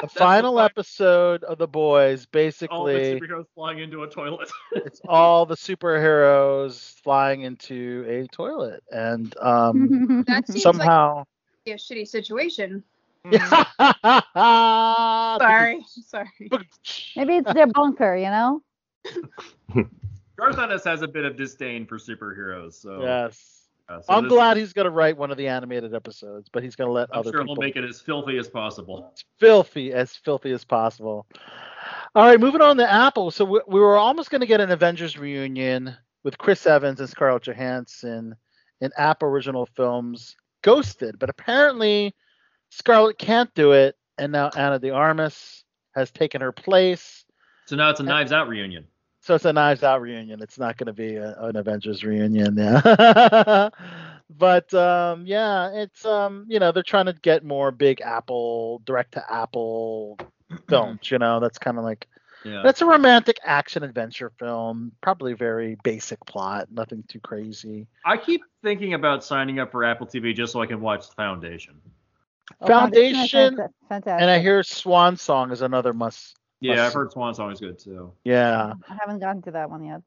The 0.00 0.08
final 0.08 0.56
fi- 0.58 0.64
episode 0.66 1.44
of 1.44 1.58
The 1.58 1.66
Boys, 1.66 2.26
basically 2.26 2.76
All 2.76 2.84
the 2.84 2.92
basically, 2.92 3.28
superheroes 3.28 3.46
flying 3.54 3.78
into 3.78 4.02
a 4.04 4.08
toilet. 4.08 4.50
it's 4.72 5.00
all 5.08 5.44
the 5.46 5.56
superheroes 5.56 6.94
flying 7.02 7.42
into 7.42 8.04
a 8.08 8.26
toilet, 8.28 8.82
and 8.90 9.36
um, 9.38 10.24
That 10.28 10.46
seems 10.46 10.62
somehow. 10.62 11.24
like 11.66 11.74
a 11.74 11.78
shitty 11.78 12.06
situation. 12.06 12.84
Sorry. 13.32 13.64
Sorry, 14.38 15.80
sorry. 16.06 16.28
Maybe 17.16 17.36
it's 17.36 17.52
their 17.52 17.66
bunker, 17.66 18.16
you 18.16 18.30
know? 18.30 18.62
Garth 20.36 20.58
Ennis 20.58 20.84
has 20.84 21.02
a 21.02 21.08
bit 21.08 21.24
of 21.24 21.36
disdain 21.36 21.84
for 21.86 21.98
superheroes, 21.98 22.74
so, 22.74 23.02
Yes. 23.02 23.57
Uh, 23.88 24.00
so 24.02 24.12
I'm 24.12 24.28
glad 24.28 24.56
he's 24.56 24.72
gonna 24.72 24.90
write 24.90 25.16
one 25.16 25.30
of 25.30 25.36
the 25.38 25.48
animated 25.48 25.94
episodes, 25.94 26.48
but 26.52 26.62
he's 26.62 26.76
gonna 26.76 26.92
let 26.92 27.08
I'm 27.12 27.20
other 27.20 27.30
sure 27.30 27.40
people 27.40 27.54
he'll 27.54 27.62
make 27.62 27.76
it 27.76 27.84
as 27.84 28.00
filthy 28.00 28.36
as 28.36 28.48
possible. 28.48 29.14
filthy 29.38 29.92
as 29.92 30.14
filthy 30.14 30.52
as 30.52 30.64
possible. 30.64 31.26
All 32.14 32.26
right, 32.26 32.40
moving 32.40 32.60
on 32.60 32.76
to 32.78 32.90
Apple. 32.90 33.30
So 33.30 33.44
we, 33.44 33.60
we 33.66 33.80
were 33.80 33.96
almost 33.96 34.30
going 34.30 34.40
to 34.40 34.46
get 34.46 34.60
an 34.60 34.70
Avengers 34.70 35.18
reunion 35.18 35.96
with 36.24 36.38
Chris 36.38 36.66
Evans 36.66 37.00
and 37.00 37.08
Scarlett 37.08 37.44
Johansson 37.44 38.34
in 38.80 38.90
Apple 38.96 39.28
original 39.28 39.66
films 39.66 40.36
Ghosted, 40.62 41.18
but 41.18 41.30
apparently 41.30 42.14
Scarlett 42.70 43.18
can't 43.18 43.52
do 43.54 43.72
it, 43.72 43.96
and 44.18 44.32
now 44.32 44.50
Ana 44.56 44.78
de 44.78 44.90
Armas 44.90 45.64
has 45.94 46.10
taken 46.10 46.40
her 46.40 46.52
place. 46.52 47.24
So 47.66 47.76
now 47.76 47.90
it's 47.90 48.00
a 48.00 48.02
Knives 48.02 48.32
Out 48.32 48.48
reunion. 48.48 48.86
So 49.28 49.34
it's 49.34 49.44
a 49.44 49.52
Knives 49.52 49.82
Out 49.82 50.00
reunion. 50.00 50.40
It's 50.40 50.58
not 50.58 50.78
going 50.78 50.86
to 50.86 50.94
be 50.94 51.16
a, 51.16 51.38
an 51.38 51.56
Avengers 51.56 52.02
reunion, 52.02 52.56
yeah. 52.56 53.68
but 54.30 54.72
um, 54.72 55.26
yeah, 55.26 55.70
it's 55.74 56.06
um, 56.06 56.46
you 56.48 56.58
know, 56.58 56.72
they're 56.72 56.82
trying 56.82 57.04
to 57.04 57.12
get 57.12 57.44
more 57.44 57.70
big 57.70 58.00
Apple, 58.00 58.80
direct 58.86 59.12
to 59.12 59.24
Apple 59.30 60.16
films. 60.70 61.10
You 61.10 61.18
know, 61.18 61.40
that's 61.40 61.58
kind 61.58 61.76
of 61.76 61.84
like 61.84 62.08
Yeah. 62.42 62.62
that's 62.64 62.80
a 62.80 62.86
romantic 62.86 63.38
action 63.44 63.82
adventure 63.82 64.32
film. 64.38 64.92
Probably 65.02 65.34
very 65.34 65.76
basic 65.84 66.24
plot, 66.24 66.68
nothing 66.72 67.04
too 67.06 67.20
crazy. 67.20 67.86
I 68.06 68.16
keep 68.16 68.40
thinking 68.64 68.94
about 68.94 69.22
signing 69.22 69.58
up 69.58 69.72
for 69.72 69.84
Apple 69.84 70.06
TV 70.06 70.34
just 70.34 70.54
so 70.54 70.62
I 70.62 70.66
can 70.66 70.80
watch 70.80 71.06
The 71.06 71.14
Foundation. 71.16 71.74
Oh, 72.62 72.66
Foundation, 72.66 73.60
is 73.60 73.60
Fantastic. 73.90 74.22
and 74.22 74.30
I 74.30 74.38
hear 74.38 74.62
Swan 74.62 75.18
Song 75.18 75.52
is 75.52 75.60
another 75.60 75.92
must. 75.92 76.34
Yeah, 76.60 76.76
must 76.76 76.86
I've 76.86 76.92
heard 76.94 77.12
Swan 77.12 77.34
Song 77.34 77.52
is 77.52 77.60
good 77.60 77.78
too. 77.78 78.12
Yeah, 78.24 78.74
I 78.88 78.94
haven't 79.00 79.20
gotten 79.20 79.42
to 79.42 79.50
that 79.52 79.70
one 79.70 79.84
yet. 79.84 80.02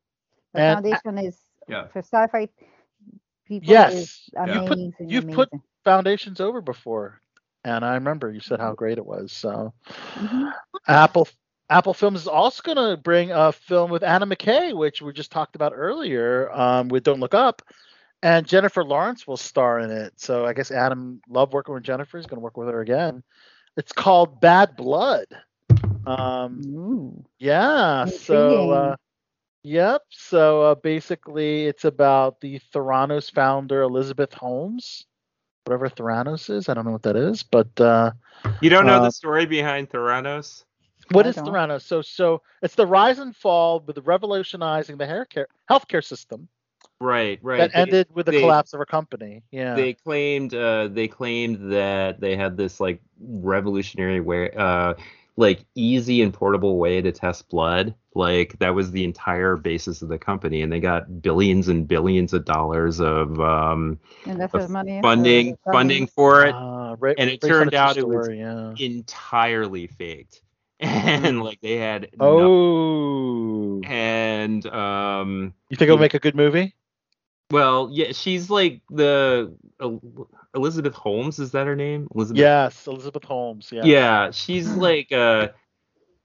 The 0.54 0.60
And- 0.62 0.84
foundation 0.84 1.18
is 1.18 1.40
Yeah. 1.68 1.88
for 1.88 2.00
sci-fi 2.00 2.50
people. 3.46 3.70
Yes. 3.70 3.94
is 3.94 4.30
Yeah. 4.34 4.46
You've 4.46 4.68
put- 4.68 4.78
amazing. 4.78 5.10
you've 5.10 5.28
put- 5.30 5.50
amazing. 5.52 5.64
Foundation's 5.84 6.40
over 6.42 6.62
before, 6.62 7.22
and 7.64 7.84
I 7.84 7.96
remember 7.96 8.32
you 8.32 8.40
said 8.40 8.60
how 8.60 8.74
great 8.74 8.98
it 8.98 9.06
was. 9.06 9.32
So. 9.32 9.74
Mhm. 10.16 10.52
Apple 10.88 11.28
Apple 11.70 11.94
Films 11.94 12.20
is 12.20 12.28
also 12.28 12.62
going 12.64 12.76
to 12.78 12.98
bring 13.02 13.32
a 13.32 13.50
film 13.50 13.90
with 13.90 14.04
Adam 14.04 14.30
McKay, 14.30 14.74
which 14.76 15.02
we 15.02 15.14
just 15.14 15.32
talked 15.32 15.56
about 15.56 15.72
earlier 15.74 16.52
um, 16.52 16.90
with 16.90 17.04
Don't 17.04 17.22
Look 17.22 17.34
Up, 17.34 17.62
and 18.22 18.46
Jennifer 18.46 18.84
Lawrence 18.84 19.26
will 19.26 19.38
star 19.38 19.80
in 19.80 19.90
it. 19.90 20.20
So 20.20 20.46
I 20.46 20.52
guess 20.52 20.70
Adam 20.70 21.22
loved 21.30 21.54
working 21.54 21.74
with 21.74 21.84
Jennifer. 21.84 22.18
He's 22.18 22.26
going 22.28 22.40
to 22.40 22.44
work 22.44 22.58
with 22.58 22.68
her 22.68 22.82
again. 22.82 23.24
It's 23.78 23.94
called 23.94 24.42
Bad 24.42 24.76
Blood. 24.76 25.28
Um, 26.06 26.62
Ooh. 26.68 27.26
yeah. 27.40 28.06
So. 28.06 28.50
Intriguing. 28.50 28.72
Uh, 28.74 28.96
Yep. 29.64 30.02
So 30.10 30.64
uh, 30.64 30.74
basically, 30.74 31.68
it's 31.68 31.86
about 31.86 32.42
the 32.42 32.60
Theranos 32.74 33.32
founder 33.32 33.84
Elizabeth 33.84 34.34
Holmes, 34.34 35.06
whatever 35.66 35.88
Theranos 35.88 36.50
is. 36.50 36.68
I 36.68 36.74
don't 36.74 36.84
know 36.84 36.92
what 36.92 37.04
that 37.04 37.16
is, 37.16 37.44
but 37.44 37.80
uh, 37.80 38.10
you 38.62 38.72
don't 38.72 38.88
know 38.88 38.96
Uh, 38.96 39.04
the 39.04 39.12
story 39.12 39.46
behind 39.46 39.92
Theranos? 39.92 40.64
What 41.12 41.28
I 41.28 41.30
is 41.30 41.36
don't. 41.36 41.46
Theranos? 41.46 41.84
So, 41.84 42.02
so 42.02 42.42
it's 42.64 42.74
the 42.74 42.88
rise 42.88 43.20
and 43.20 43.36
fall 43.36 43.82
with 43.82 44.00
revolutionizing 44.00 44.98
the 44.98 45.06
hair 45.06 45.26
care, 45.26 45.46
healthcare 45.70 46.04
system 46.04 46.48
Right, 47.00 47.38
right. 47.44 47.60
that 47.60 47.72
They- 47.74 47.82
ended 47.82 48.08
with 48.16 48.26
the 48.26 48.32
they- 48.32 48.40
collapse 48.42 48.74
of 48.74 48.80
her 48.80 48.86
company. 48.88 49.44
Yeah. 49.52 49.76
They 49.76 49.94
claimed 49.94 50.56
uh, 50.56 50.88
they 50.88 51.08
claimed 51.08 51.72
that 51.72 52.20
they 52.20 52.36
had 52.36 52.58
this 52.58 52.80
like 52.80 53.00
revolutionary 53.20 54.22
way, 54.22 54.50
uh, 54.58 54.96
like 55.38 55.66
easy 55.76 56.22
and 56.22 56.34
portable 56.34 56.78
way 56.78 57.02
to 57.02 57.12
test 57.12 57.50
blood. 57.50 57.96
Like 58.14 58.60
that 58.60 58.76
was 58.76 58.92
the 58.92 59.06
entire 59.06 59.56
basis 59.56 60.02
of 60.02 60.10
the 60.10 60.18
company, 60.20 60.62
and 60.62 60.72
they 60.72 60.80
got 60.82 61.22
billions 61.22 61.70
and 61.70 61.88
billions 61.88 62.34
of 62.34 62.44
dollars 62.46 63.00
of 63.00 63.40
um, 63.40 64.00
Investors' 64.26 64.68
money. 64.70 65.00
funding 65.02 65.52
the 65.52 65.72
funding 65.72 66.08
for 66.08 66.46
it, 66.46 66.54
Uh, 66.54 66.96
right, 67.00 67.16
and 67.18 67.30
it 67.30 67.40
based 67.40 67.52
on 67.54 67.60
turned 67.60 67.68
a 67.70 67.72
true 67.72 67.80
out 67.80 67.98
it 67.98 68.08
was 68.08 68.28
yeah. 68.30 68.74
entirely 68.86 69.88
faked, 69.88 70.42
and 70.82 71.42
like 71.42 71.62
they 71.62 71.78
had 71.78 72.10
no- 72.20 72.40
Oh, 72.40 73.82
and 73.84 74.66
um, 74.68 75.54
you 75.70 75.78
think 75.78 75.88
it'll 75.88 75.98
make 75.98 76.14
a 76.14 76.20
good 76.20 76.36
movie? 76.36 76.76
well, 77.50 77.90
yeah, 77.92 78.12
she's 78.12 78.50
like 78.50 78.82
the 78.90 79.56
El- 79.80 80.28
Elizabeth 80.56 80.94
Holmes. 80.94 81.40
Is 81.40 81.52
that 81.52 81.68
her 81.68 81.76
name? 81.76 82.08
Elizabeth 82.14 82.40
Yes, 82.40 82.88
Elizabeth 82.88 83.24
Holmes. 83.24 83.70
Yeah. 83.72 83.86
Yeah, 83.86 84.32
she's 84.32 84.70
like 84.70 85.12
uh 85.12 85.50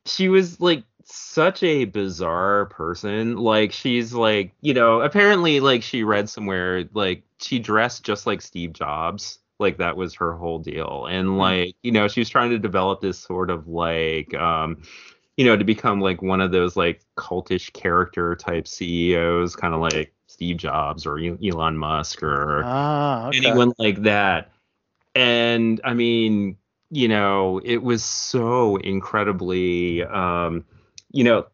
she 0.04 0.28
was 0.28 0.60
like 0.60 0.84
such 1.04 1.62
a 1.62 1.84
bizarre 1.84 2.66
person. 2.66 3.36
Like 3.36 3.72
she's 3.72 4.12
like, 4.12 4.52
you 4.60 4.74
know, 4.74 5.00
apparently 5.00 5.60
like 5.60 5.82
she 5.82 6.02
read 6.02 6.28
somewhere 6.28 6.84
like 6.94 7.22
she 7.40 7.58
dressed 7.58 8.04
just 8.04 8.26
like 8.26 8.42
Steve 8.42 8.72
Jobs. 8.72 9.38
Like 9.58 9.78
that 9.78 9.96
was 9.96 10.14
her 10.14 10.34
whole 10.34 10.58
deal. 10.58 11.06
And 11.08 11.38
like, 11.38 11.76
you 11.82 11.92
know, 11.92 12.08
she 12.08 12.20
was 12.20 12.28
trying 12.28 12.50
to 12.50 12.58
develop 12.58 13.00
this 13.00 13.18
sort 13.18 13.50
of 13.50 13.68
like 13.68 14.34
um 14.34 14.82
you 15.36 15.44
know, 15.44 15.56
to 15.56 15.64
become 15.64 16.00
like 16.00 16.22
one 16.22 16.40
of 16.40 16.50
those 16.50 16.76
like 16.76 17.02
cultish 17.16 17.72
character 17.72 18.34
type 18.34 18.66
CEOs, 18.66 19.54
kind 19.54 19.74
of 19.74 19.80
like 19.80 20.14
Steve 20.36 20.58
Jobs 20.58 21.06
or 21.06 21.18
Elon 21.18 21.78
Musk 21.78 22.22
or 22.22 22.62
Ah, 22.62 23.28
okay. 23.28 23.38
anyone 23.38 23.72
like 23.78 24.02
that. 24.02 24.52
And 25.14 25.80
I 25.82 25.94
mean, 25.94 26.58
you 26.90 27.08
know, 27.08 27.58
it 27.64 27.82
was 27.82 28.04
so 28.04 28.76
incredibly, 28.76 30.04
um, 30.04 30.66
you 31.10 31.24
know, 31.24 31.46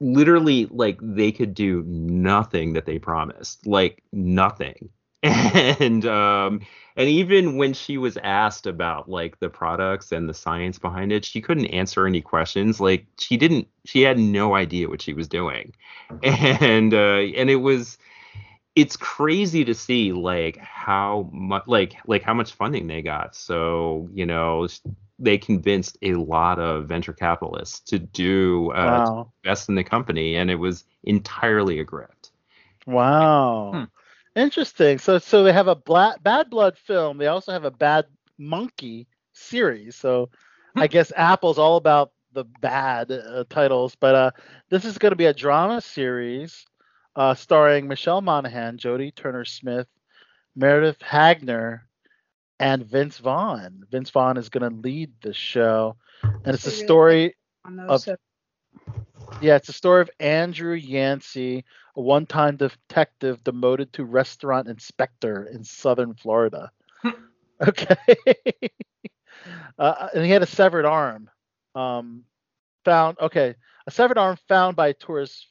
literally 0.00 0.66
like 0.72 0.98
they 1.00 1.30
could 1.30 1.54
do 1.54 1.84
nothing 1.86 2.72
that 2.72 2.84
they 2.84 2.98
promised, 2.98 3.64
like 3.64 4.02
nothing. 4.12 4.90
And 5.22 6.04
um, 6.06 6.60
and 6.96 7.08
even 7.08 7.56
when 7.56 7.74
she 7.74 7.98
was 7.98 8.16
asked 8.16 8.66
about 8.66 9.08
like 9.08 9.38
the 9.38 9.48
products 9.48 10.12
and 10.12 10.28
the 10.28 10.34
science 10.34 10.78
behind 10.78 11.12
it, 11.12 11.24
she 11.24 11.40
couldn't 11.40 11.66
answer 11.66 12.06
any 12.06 12.20
questions. 12.20 12.80
Like 12.80 13.06
she 13.18 13.36
didn't, 13.36 13.68
she 13.84 14.02
had 14.02 14.18
no 14.18 14.54
idea 14.54 14.88
what 14.88 15.02
she 15.02 15.12
was 15.12 15.28
doing, 15.28 15.74
and 16.22 16.94
uh, 16.94 17.18
and 17.36 17.50
it 17.50 17.60
was 17.60 17.98
it's 18.76 18.96
crazy 18.96 19.64
to 19.64 19.74
see 19.74 20.12
like 20.12 20.58
how 20.58 21.28
much 21.32 21.64
like 21.66 21.96
like 22.06 22.22
how 22.22 22.34
much 22.34 22.54
funding 22.54 22.88
they 22.88 23.02
got 23.02 23.34
so 23.36 24.08
you 24.14 24.26
know 24.26 24.68
they 25.18 25.38
convinced 25.38 25.98
a 26.02 26.14
lot 26.14 26.58
of 26.60 26.88
venture 26.88 27.14
capitalists 27.14 27.80
to 27.80 27.98
do 27.98 28.70
uh 28.72 29.00
to 29.00 29.10
invest 29.44 29.68
in 29.68 29.76
the 29.76 29.84
company 29.84 30.36
and 30.36 30.50
it 30.50 30.56
was 30.56 30.84
entirely 31.04 31.80
a 31.80 31.84
grift 31.86 32.30
Wow. 32.86 33.80
Hmm. 33.80 33.84
Interesting. 34.34 34.98
So 34.98 35.18
so 35.18 35.42
they 35.44 35.52
have 35.52 35.68
a 35.68 35.74
black 35.76 36.22
bad 36.22 36.50
blood 36.50 36.76
film. 36.78 37.18
They 37.18 37.26
also 37.26 37.52
have 37.52 37.64
a 37.64 37.70
bad 37.70 38.06
monkey 38.38 39.08
series. 39.32 39.96
So 39.96 40.30
Hmm. 40.74 40.80
I 40.80 40.88
guess 40.88 41.12
Apple's 41.16 41.58
all 41.58 41.76
about 41.76 42.12
the 42.32 42.44
bad 42.44 43.10
uh, 43.10 43.44
titles, 43.48 43.96
but 43.96 44.14
uh 44.14 44.30
this 44.70 44.84
is 44.84 44.98
going 44.98 45.12
to 45.12 45.16
be 45.16 45.26
a 45.26 45.34
drama 45.34 45.80
series 45.80 46.66
uh 47.16 47.34
starring 47.34 47.88
Michelle 47.88 48.20
Monaghan, 48.20 48.78
Jodie 48.78 49.14
Turner 49.14 49.44
Smith, 49.44 49.88
Meredith 50.54 51.02
Hagner, 51.02 51.88
and 52.58 52.84
Vince 52.84 53.18
Vaughn. 53.18 53.84
Vince 53.90 54.10
Vaughn 54.10 54.36
is 54.36 54.48
going 54.48 54.70
to 54.70 54.80
lead 54.80 55.12
the 55.22 55.32
show. 55.32 55.96
And 56.22 56.54
it's 56.54 56.66
a 56.66 56.70
story 56.70 57.34
of 57.88 58.06
yeah, 59.40 59.56
it's 59.56 59.68
a 59.68 59.72
story 59.72 60.00
of 60.02 60.10
Andrew 60.20 60.74
Yancey, 60.74 61.64
a 61.96 62.00
one-time 62.00 62.56
detective 62.56 63.42
demoted 63.44 63.92
to 63.94 64.04
restaurant 64.04 64.68
inspector 64.68 65.44
in 65.44 65.64
southern 65.64 66.14
Florida. 66.14 66.70
okay. 67.66 67.96
uh, 69.78 70.08
and 70.14 70.24
he 70.24 70.30
had 70.30 70.42
a 70.42 70.46
severed 70.46 70.86
arm. 70.86 71.28
Um, 71.74 72.24
found 72.84 73.18
okay, 73.20 73.54
a 73.86 73.90
severed 73.90 74.16
arm 74.16 74.38
found 74.48 74.76
by 74.76 74.92
tourists 74.92 75.46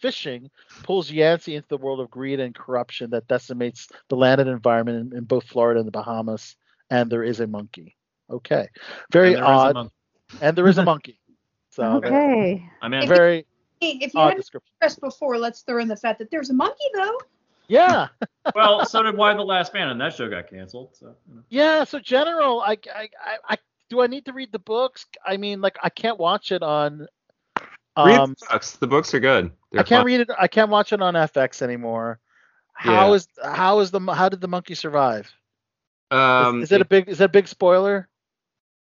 fishing 0.00 0.50
pulls 0.82 1.10
Yancey 1.10 1.54
into 1.56 1.68
the 1.68 1.78
world 1.78 2.00
of 2.00 2.10
greed 2.10 2.40
and 2.40 2.54
corruption 2.54 3.10
that 3.10 3.28
decimates 3.28 3.88
the 4.08 4.16
land 4.16 4.40
and 4.40 4.50
environment 4.50 5.12
in, 5.12 5.18
in 5.18 5.24
both 5.24 5.44
Florida 5.44 5.80
and 5.80 5.86
the 5.86 5.92
Bahamas. 5.92 6.56
And 6.90 7.10
there 7.10 7.24
is 7.24 7.40
a 7.40 7.46
monkey. 7.46 7.96
Okay, 8.30 8.68
very 9.12 9.34
And 9.34 9.36
there 9.36 9.52
is 9.54 9.64
a 9.64 9.68
odd. 9.68 9.74
monkey. 9.74 9.94
And 10.40 10.56
there 10.56 10.68
is 10.68 10.78
a 10.78 10.82
monkey. 10.92 11.20
So 11.70 11.84
Okay. 11.84 12.64
I'm 12.82 12.92
in. 12.94 13.02
If 13.02 13.08
very 13.08 13.46
if 13.80 14.14
you 14.14 14.20
odd 14.20 14.28
hadn't 14.28 14.38
description. 14.38 14.72
stressed 14.78 15.00
before, 15.00 15.38
let's 15.38 15.62
throw 15.62 15.80
in 15.80 15.88
the 15.88 15.96
fact 15.96 16.18
that 16.20 16.30
there's 16.30 16.50
a 16.50 16.54
monkey 16.54 16.84
though. 16.94 17.18
Yeah, 17.68 18.08
well, 18.54 18.84
so 18.84 19.02
did 19.02 19.16
Y: 19.16 19.34
The 19.34 19.42
Last 19.42 19.74
Man, 19.74 19.88
and 19.88 20.00
that 20.00 20.14
show 20.14 20.28
got 20.30 20.48
canceled. 20.48 20.96
So 20.96 21.14
you 21.28 21.34
know. 21.36 21.42
yeah. 21.48 21.84
So 21.84 21.98
general, 21.98 22.60
I, 22.60 22.78
I, 22.94 23.08
I, 23.24 23.36
I, 23.48 23.56
do 23.90 24.00
I 24.00 24.06
need 24.06 24.24
to 24.26 24.32
read 24.32 24.52
the 24.52 24.58
books? 24.60 25.06
I 25.26 25.36
mean, 25.36 25.60
like, 25.60 25.76
I 25.82 25.88
can't 25.90 26.18
watch 26.18 26.52
it 26.52 26.62
on. 26.62 27.06
read 27.96 28.20
Um, 28.20 28.34
the 28.38 28.46
books 28.50 28.72
the 28.76 28.86
books 28.86 29.14
are 29.14 29.20
good 29.20 29.50
They're 29.76 29.84
I 29.84 29.84
can't 29.84 30.04
fun. 30.04 30.06
read 30.06 30.20
it. 30.20 30.30
I 30.38 30.48
can't 30.48 30.70
watch 30.70 30.92
it 30.92 31.02
on 31.02 31.14
FX 31.16 31.62
anymore. 31.62 32.20
How 32.74 33.12
Yeah. 33.12 33.14
is 33.14 33.28
how 33.42 33.80
is 33.80 33.90
the 33.90 34.00
how 34.00 34.28
did 34.28 34.40
the 34.40 34.48
monkey 34.48 34.74
survive? 34.74 35.32
Is- 36.40 36.48
um 36.48 36.62
is, 36.62 36.72
it 36.72 36.80
a 36.80 36.84
big 36.84 37.08
is 37.08 37.18
that 37.18 37.24
a 37.24 37.28
big 37.28 37.48
spoiler? 37.48 38.08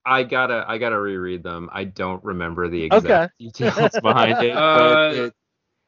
i 0.05 0.23
gotta 0.23 0.63
i 0.67 0.77
gotta 0.77 0.99
reread 0.99 1.43
them 1.43 1.69
i 1.73 1.83
don't 1.83 2.23
remember 2.23 2.67
the 2.69 2.83
exact 2.83 3.23
Okay. 3.23 3.29
details 3.39 3.97
behind 3.99 4.41
it 4.41 4.55
Uh, 4.55 5.11
it, 5.13 5.33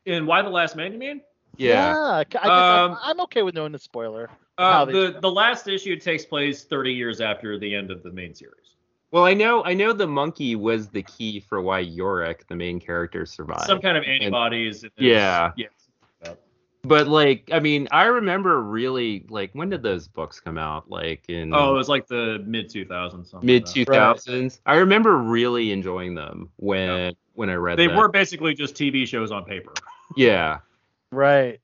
In 0.05 0.25
Y: 0.25 0.41
The 0.41 0.49
Last 0.49 0.75
Man, 0.75 0.93
you 0.93 0.99
mean? 0.99 1.21
yeah 1.57 2.23
I, 2.41 2.49
guess 2.49 2.69
I'm, 2.69 2.81
Um, 2.91 2.97
I'm 3.03 3.21
okay 3.21 3.43
with 3.43 3.55
knowing 3.55 3.71
the 3.73 3.79
spoiler. 3.79 4.29
Uh, 4.57 4.85
the 4.85 5.17
the 5.21 5.31
last 5.31 5.67
issue 5.67 5.95
takes 5.97 6.25
place 6.25 6.63
30 6.63 6.93
years 6.93 7.21
after 7.21 7.59
the 7.59 7.75
end 7.75 7.91
of 7.91 8.03
the 8.03 8.11
main 8.11 8.33
series. 8.33 8.76
Well, 9.11 9.23
I 9.23 9.33
know 9.33 9.63
I 9.63 9.73
know 9.73 9.93
the 9.93 10.07
monkey 10.07 10.55
was 10.55 10.89
the 10.89 11.03
key 11.03 11.39
for 11.39 11.61
why 11.61 11.79
Yorick, 11.79 12.45
the 12.47 12.55
main 12.55 12.79
character, 12.79 13.25
survived. 13.25 13.65
Some 13.65 13.81
kind 13.81 13.97
of 13.97 14.03
antibodies. 14.03 14.83
and 14.83 14.91
Yeah. 14.97 15.51
yeah. 15.55 15.67
But 16.83 17.07
like, 17.07 17.49
I 17.51 17.59
mean, 17.59 17.87
I 17.91 18.05
remember 18.05 18.61
really 18.61 19.25
like 19.29 19.51
when 19.53 19.69
did 19.69 19.83
those 19.83 20.07
books 20.07 20.39
come 20.39 20.57
out? 20.57 20.89
Like 20.89 21.27
in 21.27 21.53
Oh, 21.53 21.71
it 21.71 21.77
was 21.77 21.89
like 21.89 22.07
the 22.07 22.41
mid 22.45 22.69
2000s. 22.69 23.43
mid 23.43 23.65
two 23.65 23.83
thousands. 23.85 24.61
I 24.65 24.75
remember 24.75 25.17
really 25.17 25.71
enjoying 25.71 26.15
them 26.15 26.49
when 26.57 27.13
when 27.33 27.49
I 27.49 27.55
read 27.55 27.77
They 27.77 27.87
them. 27.87 27.97
were 27.97 28.07
basically 28.07 28.53
just 28.53 28.75
TV 28.75 29.05
shows 29.05 29.31
on 29.31 29.43
paper. 29.43 29.73
Yeah. 30.15 30.59
Right. 31.11 31.59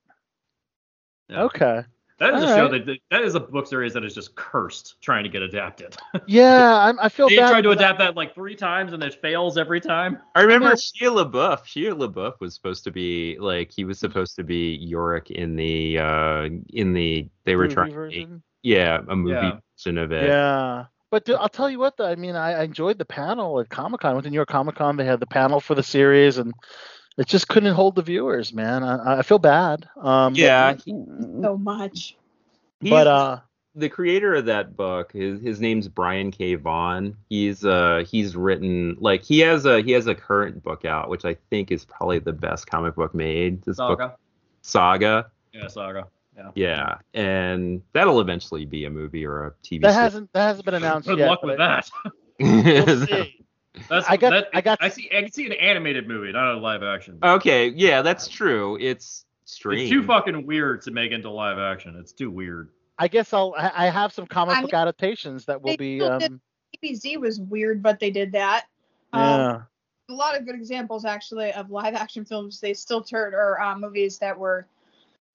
Yeah. 1.30 1.44
Okay. 1.44 1.84
That 2.24 2.36
is 2.36 2.44
a 2.44 2.48
show 2.48 2.72
right. 2.72 2.86
that 2.86 2.98
that 3.12 3.22
is 3.22 3.36
a 3.36 3.40
book 3.40 3.68
series 3.68 3.94
that 3.94 4.04
is 4.04 4.14
just 4.16 4.36
cursed 4.36 4.96
trying 5.02 5.24
to 5.24 5.30
get 5.30 5.42
adapted. 5.42 5.96
Yeah, 6.28 6.76
I'm, 6.78 7.00
I 7.00 7.10
feel 7.10 7.28
they 7.30 7.36
bad. 7.38 7.50
tried 7.50 7.62
to 7.64 7.70
for 7.70 7.76
that. 7.76 7.82
adapt 7.84 8.00
that 8.00 8.16
like 8.16 8.34
three 8.34 8.56
times 8.56 8.94
and 8.94 9.04
it 9.04 9.16
fails 9.22 9.58
every 9.58 9.82
time. 9.82 10.20
I 10.36 10.42
remember 10.42 10.70
know- 10.70 10.74
Shia 10.76 11.32
LaBeouf. 11.32 11.64
Shia 11.66 11.94
LaBeouf 11.98 12.34
was 12.40 12.54
supposed 12.56 12.84
to 12.86 12.92
be 12.92 13.38
like 13.40 13.72
he 13.72 13.84
was 13.86 14.00
supposed 14.00 14.36
to 14.38 14.44
be 14.44 14.76
Yorick 14.76 15.32
in 15.32 15.56
the 15.56 15.98
uh 16.00 16.50
in 16.74 16.94
the 16.94 17.28
they 17.46 17.56
were 17.56 17.64
Movie 17.64 17.74
trying 17.76 17.94
version? 17.94 18.44
yeah 18.62 19.00
a 19.08 19.16
movie 19.16 19.34
Yeah. 19.36 19.58
version 19.78 19.98
of 19.98 20.12
it. 20.12 20.28
Yeah. 20.28 20.86
But 21.12 21.26
dude, 21.26 21.36
I'll 21.36 21.48
tell 21.50 21.70
you 21.70 21.78
what, 21.78 21.96
though. 21.98 22.08
I 22.08 22.16
mean, 22.16 22.36
I, 22.36 22.54
I 22.54 22.64
enjoyed 22.64 22.98
the 22.98 23.06
panel 23.06 23.60
at 23.60 23.70
Comic 23.70 24.02
Con. 24.02 24.14
Went 24.16 24.24
to 24.24 24.32
New 24.32 24.36
York 24.36 24.50
Comic 24.50 24.74
Con. 24.76 24.98
They 24.98 25.06
had 25.06 25.20
the 25.20 25.28
panel 25.28 25.60
for 25.60 25.76
the 25.76 25.84
series, 25.84 26.40
and 26.40 26.52
it 27.18 27.28
just 27.28 27.48
couldn't 27.48 27.74
hold 27.74 27.96
the 27.96 28.02
viewers, 28.02 28.54
man. 28.54 28.84
I, 28.84 29.20
I 29.20 29.22
feel 29.22 29.40
bad. 29.40 29.88
Um, 29.98 30.34
Yeah, 30.36 30.76
So 30.78 31.58
much. 31.58 32.16
But 32.82 33.08
uh, 33.08 33.40
the 33.76 33.90
creator 33.90 34.36
of 34.36 34.46
that 34.46 34.76
book 34.76 35.14
his 35.14 35.42
his 35.42 35.60
name's 35.62 35.88
Brian 35.88 36.32
K 36.32 36.56
Vaughan. 36.56 37.16
He's 37.30 37.64
uh 37.66 38.04
he's 38.08 38.36
written 38.36 38.98
like 39.00 39.24
he 39.24 39.40
has 39.40 39.66
a 39.66 39.82
he 39.82 39.92
has 39.94 40.06
a 40.08 40.14
current 40.14 40.62
book 40.64 40.86
out 40.86 41.10
which 41.10 41.24
I 41.26 41.36
think 41.50 41.72
is 41.72 41.86
probably 41.86 42.20
the 42.20 42.34
best 42.34 42.68
comic 42.68 42.96
book 42.96 43.16
made. 43.16 43.64
This 43.64 43.78
book 43.78 44.00
Saga. 44.00 44.16
Saga. 44.62 45.32
Yeah, 45.54 45.68
Saga. 45.68 46.08
Yeah. 46.36 46.50
Yeah, 46.56 46.96
and 47.14 47.82
that'll 47.94 48.20
eventually 48.20 48.66
be 48.66 48.86
a 48.86 48.90
movie 48.90 49.26
or 49.26 49.46
a 49.46 49.52
TV 49.64 49.82
that 49.82 49.92
series. 49.92 49.96
hasn't 49.96 50.34
that 50.34 50.42
hasn't 50.48 50.66
been 50.66 50.74
announced 50.76 51.08
Good 51.08 51.20
yet. 51.20 51.30
luck 51.30 51.42
with 51.44 51.60
I- 51.60 51.82
that. 51.82 51.90
We'll 52.40 53.06
see. 53.06 53.46
That's 53.90 54.08
I 54.08 54.18
got- 54.18 54.30
that, 54.32 54.48
I 54.54 54.62
got- 54.62 54.78
I 54.82 54.90
see 54.90 55.10
I 55.16 55.22
can 55.24 55.32
see 55.32 55.46
an 55.46 55.54
animated 55.54 56.08
movie, 56.08 56.32
not 56.32 56.54
a 56.56 56.58
live 56.58 56.84
action. 56.84 57.18
okay, 57.24 57.70
yeah, 57.70 58.02
that's 58.02 58.28
true. 58.28 58.78
It's 58.80 59.26
strange. 59.46 59.82
It's 59.84 59.92
too 59.92 60.04
fucking 60.06 60.46
weird 60.46 60.82
to 60.84 60.92
make 60.92 61.12
into 61.12 61.30
live 61.30 61.58
action. 61.58 61.96
It's 62.00 62.12
too 62.12 62.30
weird. 62.32 62.70
I 63.00 63.08
guess 63.08 63.34
I'll. 63.34 63.54
I 63.58 63.88
I 63.88 63.90
have 63.90 64.14
some 64.14 64.28
comic 64.28 64.58
I 64.58 64.62
book 64.62 64.72
mean, 64.74 64.82
adaptations 64.82 65.46
that 65.46 65.62
will 65.62 65.72
they 65.72 65.78
be. 65.78 66.00
still 66.00 66.20
did- 66.20 66.32
Um, 66.32 66.42
DBZ 66.84 67.18
was 67.18 67.40
weird, 67.40 67.82
but 67.82 68.00
they 68.00 68.12
did 68.12 68.32
that. 68.34 68.66
Um, 69.14 69.22
yeah. 69.22 69.62
a 70.10 70.14
lot 70.14 70.38
of 70.38 70.46
good 70.46 70.56
examples 70.56 71.06
actually 71.06 71.52
of 71.54 71.70
live 71.72 71.94
action 71.96 72.26
films 72.26 72.60
they 72.60 72.74
still 72.74 73.02
turned 73.02 73.34
or 73.34 73.60
uh, 73.62 73.76
movies 73.78 74.18
that 74.20 74.38
were 74.38 74.68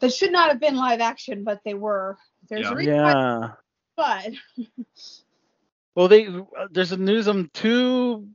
that 0.00 0.12
should 0.12 0.30
not 0.32 0.48
have 0.48 0.60
been 0.60 0.76
live 0.76 1.00
action, 1.00 1.42
but 1.44 1.62
they 1.64 1.74
were. 1.74 2.16
There's 2.48 2.62
Yeah. 2.62 2.72
a 2.72 2.74
reason 2.76 2.96
why, 3.02 3.12
Yeah. 3.12 3.50
but 3.96 4.30
Well, 5.98 6.06
they 6.06 6.28
uh, 6.28 6.68
there's 6.70 6.92
a 6.92 6.96
news 6.96 7.26
on 7.26 7.50
two 7.52 8.28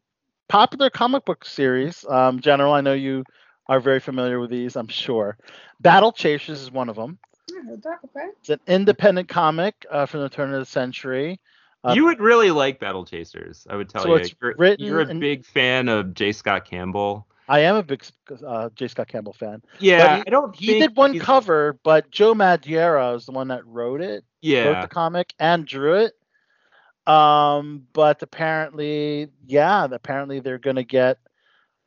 popular 0.50 0.90
comic 0.90 1.24
book 1.24 1.46
series. 1.46 2.04
Um, 2.10 2.42
General, 2.42 2.74
I 2.74 2.82
know 2.82 2.92
you 2.92 3.24
are 3.68 3.80
very 3.80 4.02
familiar 4.02 4.42
with 4.42 4.50
these. 4.50 4.76
I'm 4.76 4.90
sure. 4.90 5.38
Battle 5.80 6.12
Chasers 6.12 6.60
is 6.60 6.72
one 6.72 6.90
of 6.90 6.98
them. 6.98 7.18
I 7.58 7.66
heard 7.66 7.82
that, 7.84 8.00
okay. 8.04 8.28
It's 8.42 8.50
an 8.50 8.60
independent 8.68 9.30
comic 9.30 9.86
uh, 9.90 10.06
from 10.08 10.20
the 10.24 10.28
turn 10.30 10.54
of 10.54 10.60
the 10.60 10.66
century. 10.66 11.40
Uh, 11.86 11.94
you 11.96 12.04
would 12.04 12.20
really 12.20 12.52
like 12.52 12.82
Battle 12.82 13.06
Chasers, 13.06 13.66
I 13.70 13.78
would 13.78 13.88
tell 13.88 14.04
So 14.04 14.10
you. 14.10 14.16
it's 14.16 14.36
You're, 14.42 14.56
written 14.58 14.86
you're 14.86 15.00
a 15.00 15.08
and- 15.08 15.22
big 15.22 15.46
fan 15.46 15.88
of 15.88 16.14
J. 16.14 16.34
Scott 16.34 16.66
Campbell. 16.66 17.26
I 17.48 17.60
am 17.60 17.78
a 17.78 17.84
big 17.84 18.04
uh, 18.46 18.72
J. 18.76 18.90
Scott 18.90 19.08
Campbell 19.08 19.32
fan. 19.34 19.62
Yeah, 19.80 20.18
he- 20.18 20.24
I 20.28 20.30
don't. 20.30 20.54
He 20.54 20.68
think 20.68 20.82
did 20.82 20.98
one 20.98 21.18
cover, 21.18 21.80
but 21.86 22.12
Joe 22.12 22.34
Madureira 22.34 23.16
is 23.16 23.26
the 23.26 23.32
one 23.32 23.48
that 23.48 23.66
wrote 23.66 24.02
it. 24.02 24.26
Yeah, 24.42 24.66
wrote 24.66 24.82
the 24.82 24.88
comic 24.90 25.34
and 25.40 25.66
drew 25.66 25.94
it. 25.94 26.12
Um, 27.06 27.88
but 27.94 28.22
apparently, 28.22 29.30
yeah, 29.46 29.88
apparently 29.92 30.40
they're 30.40 30.58
gonna 30.58 30.84
get 30.84 31.20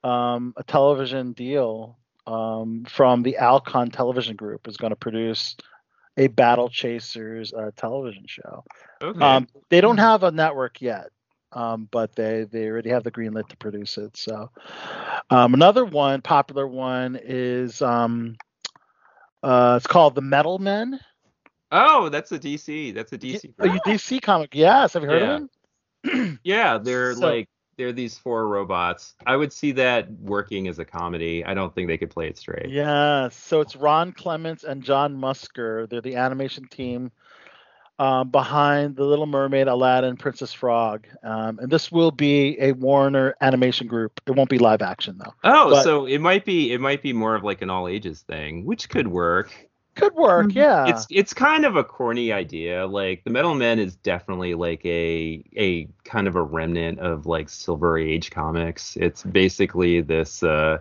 um, 0.04 0.54
a 0.56 0.62
television 0.62 1.32
deal 1.32 1.98
um, 2.26 2.84
from 2.88 3.22
the 3.22 3.36
Alcon 3.36 3.90
Television 3.90 4.36
Group 4.36 4.68
is 4.68 4.76
going 4.76 4.90
to 4.90 4.96
produce 4.96 5.56
a 6.16 6.28
Battle 6.28 6.68
Chasers 6.68 7.52
uh, 7.52 7.70
television 7.76 8.24
show. 8.26 8.64
Okay. 9.02 9.20
Um, 9.20 9.48
they 9.68 9.80
don't 9.80 9.98
have 9.98 10.22
a 10.22 10.30
network 10.30 10.80
yet, 10.80 11.10
um, 11.52 11.88
but 11.90 12.14
they 12.14 12.46
they 12.50 12.66
already 12.68 12.90
have 12.90 13.04
the 13.04 13.10
green 13.10 13.32
lit 13.32 13.48
to 13.50 13.56
produce 13.56 13.98
it. 13.98 14.16
So 14.16 14.50
um, 15.30 15.54
another 15.54 15.84
one, 15.84 16.22
popular 16.22 16.66
one, 16.66 17.18
is 17.22 17.82
um, 17.82 18.36
uh, 19.42 19.74
it's 19.76 19.86
called 19.86 20.14
The 20.14 20.22
Metal 20.22 20.58
Men. 20.58 20.98
Oh, 21.72 22.08
that's 22.08 22.32
a 22.32 22.38
DC. 22.38 22.94
That's 22.94 23.12
a 23.12 23.18
DC. 23.18 23.52
Oh, 23.58 23.64
you 23.66 23.80
DC 23.80 24.20
comic? 24.22 24.54
Yes, 24.54 24.92
have 24.94 25.02
you 25.02 25.08
heard 25.08 25.22
Yeah. 25.22 25.34
of 25.34 25.40
them? 25.40 26.38
Yeah, 26.44 26.78
they're 26.78 27.14
So- 27.14 27.26
like 27.26 27.48
they're 27.78 27.92
these 27.92 28.16
four 28.16 28.48
robots. 28.48 29.14
I 29.26 29.36
would 29.36 29.52
see 29.52 29.72
that 29.72 30.10
working 30.12 30.66
as 30.66 30.78
a 30.78 30.84
comedy. 30.84 31.44
I 31.44 31.52
don't 31.52 31.74
think 31.74 31.88
they 31.88 31.98
could 31.98 32.08
play 32.10 32.26
it 32.28 32.38
straight. 32.38 32.70
Yeah, 32.70 33.28
so 33.28 33.60
it's 33.60 33.76
Ron 33.76 34.12
Clements 34.12 34.64
and 34.64 34.82
John 34.82 35.14
Musker. 35.16 35.86
They're 35.90 36.00
the 36.00 36.16
animation 36.16 36.66
team 36.68 37.12
um, 37.98 38.30
behind 38.30 38.96
The 38.96 39.04
Little 39.04 39.26
Mermaid, 39.26 39.68
Aladdin, 39.68 40.16
Princess 40.16 40.54
Frog. 40.54 41.06
Um, 41.22 41.58
and 41.58 41.70
this 41.70 41.92
will 41.92 42.10
be 42.12 42.56
a 42.60 42.72
Warner 42.72 43.34
animation 43.42 43.86
group. 43.88 44.22
It 44.26 44.30
won't 44.32 44.48
be 44.48 44.58
live 44.58 44.80
action 44.80 45.18
though. 45.18 45.34
Oh, 45.44 45.70
But- 45.70 45.82
so 45.84 46.06
it 46.06 46.20
might 46.20 46.46
be 46.46 46.72
it 46.72 46.80
might 46.80 47.02
be 47.02 47.12
more 47.12 47.34
of 47.34 47.44
like 47.44 47.60
an 47.60 47.68
all 47.68 47.88
ages 47.88 48.22
thing, 48.22 48.64
which 48.64 48.88
could 48.88 49.08
work. 49.08 49.52
Could 49.96 50.14
work, 50.14 50.54
yeah. 50.54 50.84
It's 50.84 51.06
it's 51.10 51.34
kind 51.34 51.64
of 51.64 51.76
a 51.76 51.84
corny 51.84 52.32
idea. 52.32 52.86
Like 52.86 53.24
the 53.24 53.30
Metal 53.30 53.54
Men 53.54 53.78
is 53.78 53.96
definitely 53.96 54.54
like 54.54 54.84
a 54.84 55.42
a 55.56 55.88
kind 56.04 56.28
of 56.28 56.36
a 56.36 56.42
remnant 56.42 57.00
of 57.00 57.26
like 57.26 57.48
Silver 57.48 57.98
Age 57.98 58.30
comics. 58.30 58.96
It's 58.96 59.22
basically 59.24 60.00
this 60.02 60.42
uh 60.42 60.78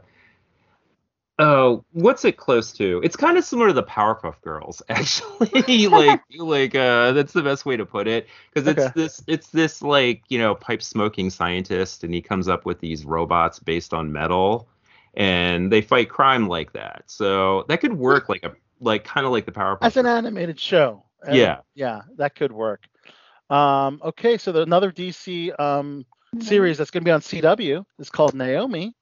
oh, 1.39 1.83
what's 1.91 2.23
it 2.25 2.37
close 2.37 2.71
to? 2.73 3.01
It's 3.03 3.15
kind 3.15 3.37
of 3.37 3.43
similar 3.43 3.67
to 3.67 3.73
the 3.73 3.83
Powerpuff 3.83 4.41
Girls, 4.41 4.81
actually. 4.89 5.87
like 5.87 6.21
like 6.37 6.75
uh 6.75 7.11
that's 7.13 7.33
the 7.33 7.43
best 7.43 7.65
way 7.65 7.77
to 7.77 7.85
put 7.85 8.07
it 8.07 8.27
because 8.53 8.67
it's 8.67 8.87
Okay. 8.87 8.91
this 8.91 9.23
it's 9.27 9.49
this 9.49 9.81
like, 9.81 10.23
you 10.29 10.39
know, 10.39 10.55
pipe 10.55 10.81
smoking 10.81 11.29
scientist 11.29 12.03
and 12.03 12.13
he 12.13 12.21
comes 12.21 12.47
up 12.47 12.65
with 12.65 12.79
these 12.79 13.05
robots 13.05 13.59
based 13.59 13.93
on 13.93 14.11
metal 14.11 14.67
and 15.15 15.71
they 15.71 15.81
fight 15.81 16.09
crime 16.09 16.47
like 16.47 16.73
that. 16.73 17.03
So 17.07 17.65
that 17.69 17.81
could 17.81 17.93
work 17.93 18.29
like 18.29 18.43
a 18.43 18.55
like 18.85 19.03
kind 19.03 19.25
of 19.25 19.31
like 19.31 19.45
the 19.45 19.51
Powerpuff 19.51 19.79
As 19.81 19.97
an 19.97 20.05
animated 20.05 20.59
show. 20.59 21.03
Uh, 21.27 21.33
Yeah. 21.33 21.57
Yeah, 21.73 22.01
that 22.17 22.35
could 22.35 22.51
work. 22.51 22.83
Um, 23.49 23.99
okay, 24.03 24.37
so 24.37 24.51
there's 24.51 24.65
another 24.65 24.91
DC 24.91 25.59
um, 25.59 26.05
series 26.39 26.77
that's 26.77 26.91
going 26.91 27.03
to 27.03 27.05
be 27.07 27.11
on 27.11 27.21
CW 27.21 27.85
is 27.99 28.09
called 28.09 28.33
Naomi. 28.33 28.95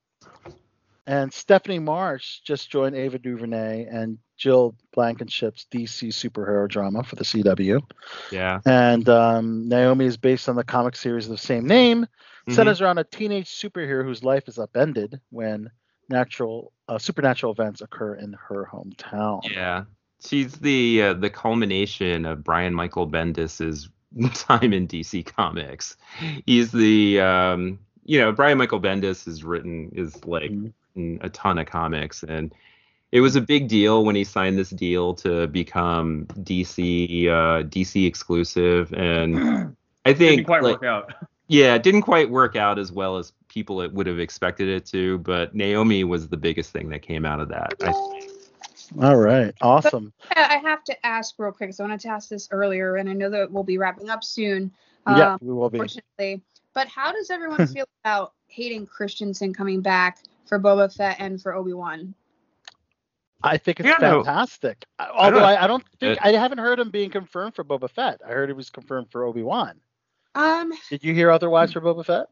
And 1.06 1.32
Stephanie 1.32 1.78
Marsh 1.78 2.40
just 2.40 2.70
joined 2.70 2.96
Ava 2.96 3.18
DuVernay 3.18 3.84
and 3.90 4.18
Jill 4.38 4.74
Blankenship's 4.94 5.66
DC 5.70 6.08
superhero 6.08 6.66
drama 6.66 7.02
for 7.02 7.16
the 7.16 7.24
CW. 7.24 7.80
Yeah. 8.32 8.60
And 8.64 9.06
um, 9.10 9.68
Naomi 9.68 10.06
is 10.06 10.16
based 10.16 10.48
on 10.48 10.56
the 10.56 10.64
comic 10.64 10.96
series 10.96 11.26
of 11.26 11.30
the 11.32 11.38
same 11.38 11.66
name, 11.66 12.06
Mhm. 12.48 12.54
centers 12.54 12.80
around 12.80 12.98
a 12.98 13.04
teenage 13.04 13.48
superhero 13.50 14.02
whose 14.04 14.22
life 14.22 14.48
is 14.48 14.58
upended 14.58 15.20
when 15.30 15.70
natural 16.08 16.72
uh, 16.88 16.98
supernatural 16.98 17.52
events 17.52 17.80
occur 17.80 18.14
in 18.14 18.34
her 18.48 18.68
hometown. 18.70 19.42
Yeah. 19.50 19.84
She's 20.24 20.54
the 20.54 21.02
uh, 21.02 21.14
the 21.14 21.30
culmination 21.30 22.24
of 22.24 22.42
Brian 22.42 22.74
Michael 22.74 23.08
Bendis's 23.08 23.88
time 24.34 24.72
in 24.72 24.88
DC 24.88 25.24
Comics. 25.26 25.96
He's 26.46 26.72
the 26.72 27.20
um, 27.20 27.78
you 28.04 28.18
know 28.18 28.32
Brian 28.32 28.58
Michael 28.58 28.80
Bendis 28.80 29.24
has 29.26 29.44
written 29.44 29.90
is 29.94 30.24
like 30.24 30.50
written 30.50 31.18
a 31.22 31.28
ton 31.28 31.58
of 31.58 31.66
comics 31.66 32.22
and 32.22 32.54
it 33.10 33.20
was 33.20 33.34
a 33.34 33.40
big 33.40 33.68
deal 33.68 34.04
when 34.04 34.14
he 34.14 34.22
signed 34.24 34.56
this 34.56 34.70
deal 34.70 35.14
to 35.14 35.48
become 35.48 36.26
DC 36.42 37.26
uh, 37.26 37.62
DC 37.64 38.06
exclusive 38.06 38.92
and 38.94 39.74
I 40.04 40.12
think 40.12 40.36
Didn't 40.36 40.44
quite 40.44 40.62
like, 40.62 40.80
work 40.80 40.84
out. 40.84 41.14
yeah, 41.48 41.74
it 41.74 41.82
didn't 41.82 42.02
quite 42.02 42.30
work 42.30 42.56
out 42.56 42.78
as 42.78 42.90
well 42.92 43.16
as 43.16 43.32
people 43.48 43.80
it 43.80 43.92
would 43.92 44.06
have 44.06 44.18
expected 44.18 44.68
it 44.68 44.86
to, 44.86 45.18
but 45.18 45.54
Naomi 45.54 46.04
was 46.04 46.28
the 46.28 46.36
biggest 46.36 46.70
thing 46.72 46.88
that 46.90 47.00
came 47.02 47.24
out 47.24 47.40
of 47.40 47.48
that. 47.48 47.74
I 47.82 47.92
think. 47.92 48.30
All 49.02 49.16
right, 49.16 49.54
awesome. 49.62 50.12
I 50.36 50.56
I 50.56 50.68
have 50.68 50.84
to 50.84 51.06
ask 51.06 51.34
real 51.38 51.52
quick. 51.52 51.70
'cause 51.70 51.80
I 51.80 51.84
wanted 51.84 52.00
to 52.00 52.08
ask 52.08 52.28
this 52.28 52.48
earlier, 52.50 52.96
and 52.96 53.08
I 53.08 53.12
know 53.12 53.30
that 53.30 53.50
we'll 53.50 53.62
be 53.64 53.78
wrapping 53.78 54.10
up 54.10 54.22
soon. 54.24 54.70
yeah, 55.06 55.32
um, 55.34 55.38
we 55.42 55.52
will 55.52 55.70
be. 55.70 55.78
Unfortunately, 55.78 56.42
but 56.74 56.88
how 56.88 57.12
does 57.12 57.30
everyone 57.30 57.66
feel 57.66 57.86
about 58.04 58.32
Hayden 58.48 58.86
Christensen 58.86 59.52
coming 59.54 59.80
back 59.80 60.18
for 60.46 60.58
Boba 60.58 60.94
Fett 60.94 61.16
and 61.18 61.40
for 61.40 61.54
Obi 61.54 61.72
Wan? 61.72 62.14
I 63.42 63.58
think 63.58 63.80
it's 63.80 63.86
Yeah, 63.88 63.96
no. 64.00 64.22
fantastic. 64.24 64.84
I- 64.98 65.08
Although 65.12 65.40
don't- 65.40 65.48
I, 65.48 65.64
I 65.64 65.66
don't 65.66 65.84
think 66.00 66.18
Uh, 66.18 66.28
I 66.28 66.32
haven't 66.32 66.58
heard 66.58 66.78
him 66.78 66.90
being 66.90 67.10
confirmed 67.10 67.54
for 67.54 67.64
Boba 67.64 67.90
Fett. 67.90 68.20
I 68.24 68.30
heard 68.30 68.48
it 68.50 68.56
was 68.56 68.70
confirmed 68.70 69.10
for 69.10 69.24
Obi 69.24 69.42
Wan. 69.42 69.80
Um, 70.34 70.72
Did 70.88 71.04
you 71.04 71.14
hear 71.14 71.30
otherwise 71.30 71.72
for 71.72 71.80
Boba 71.80 72.04
Fett? 72.04 72.26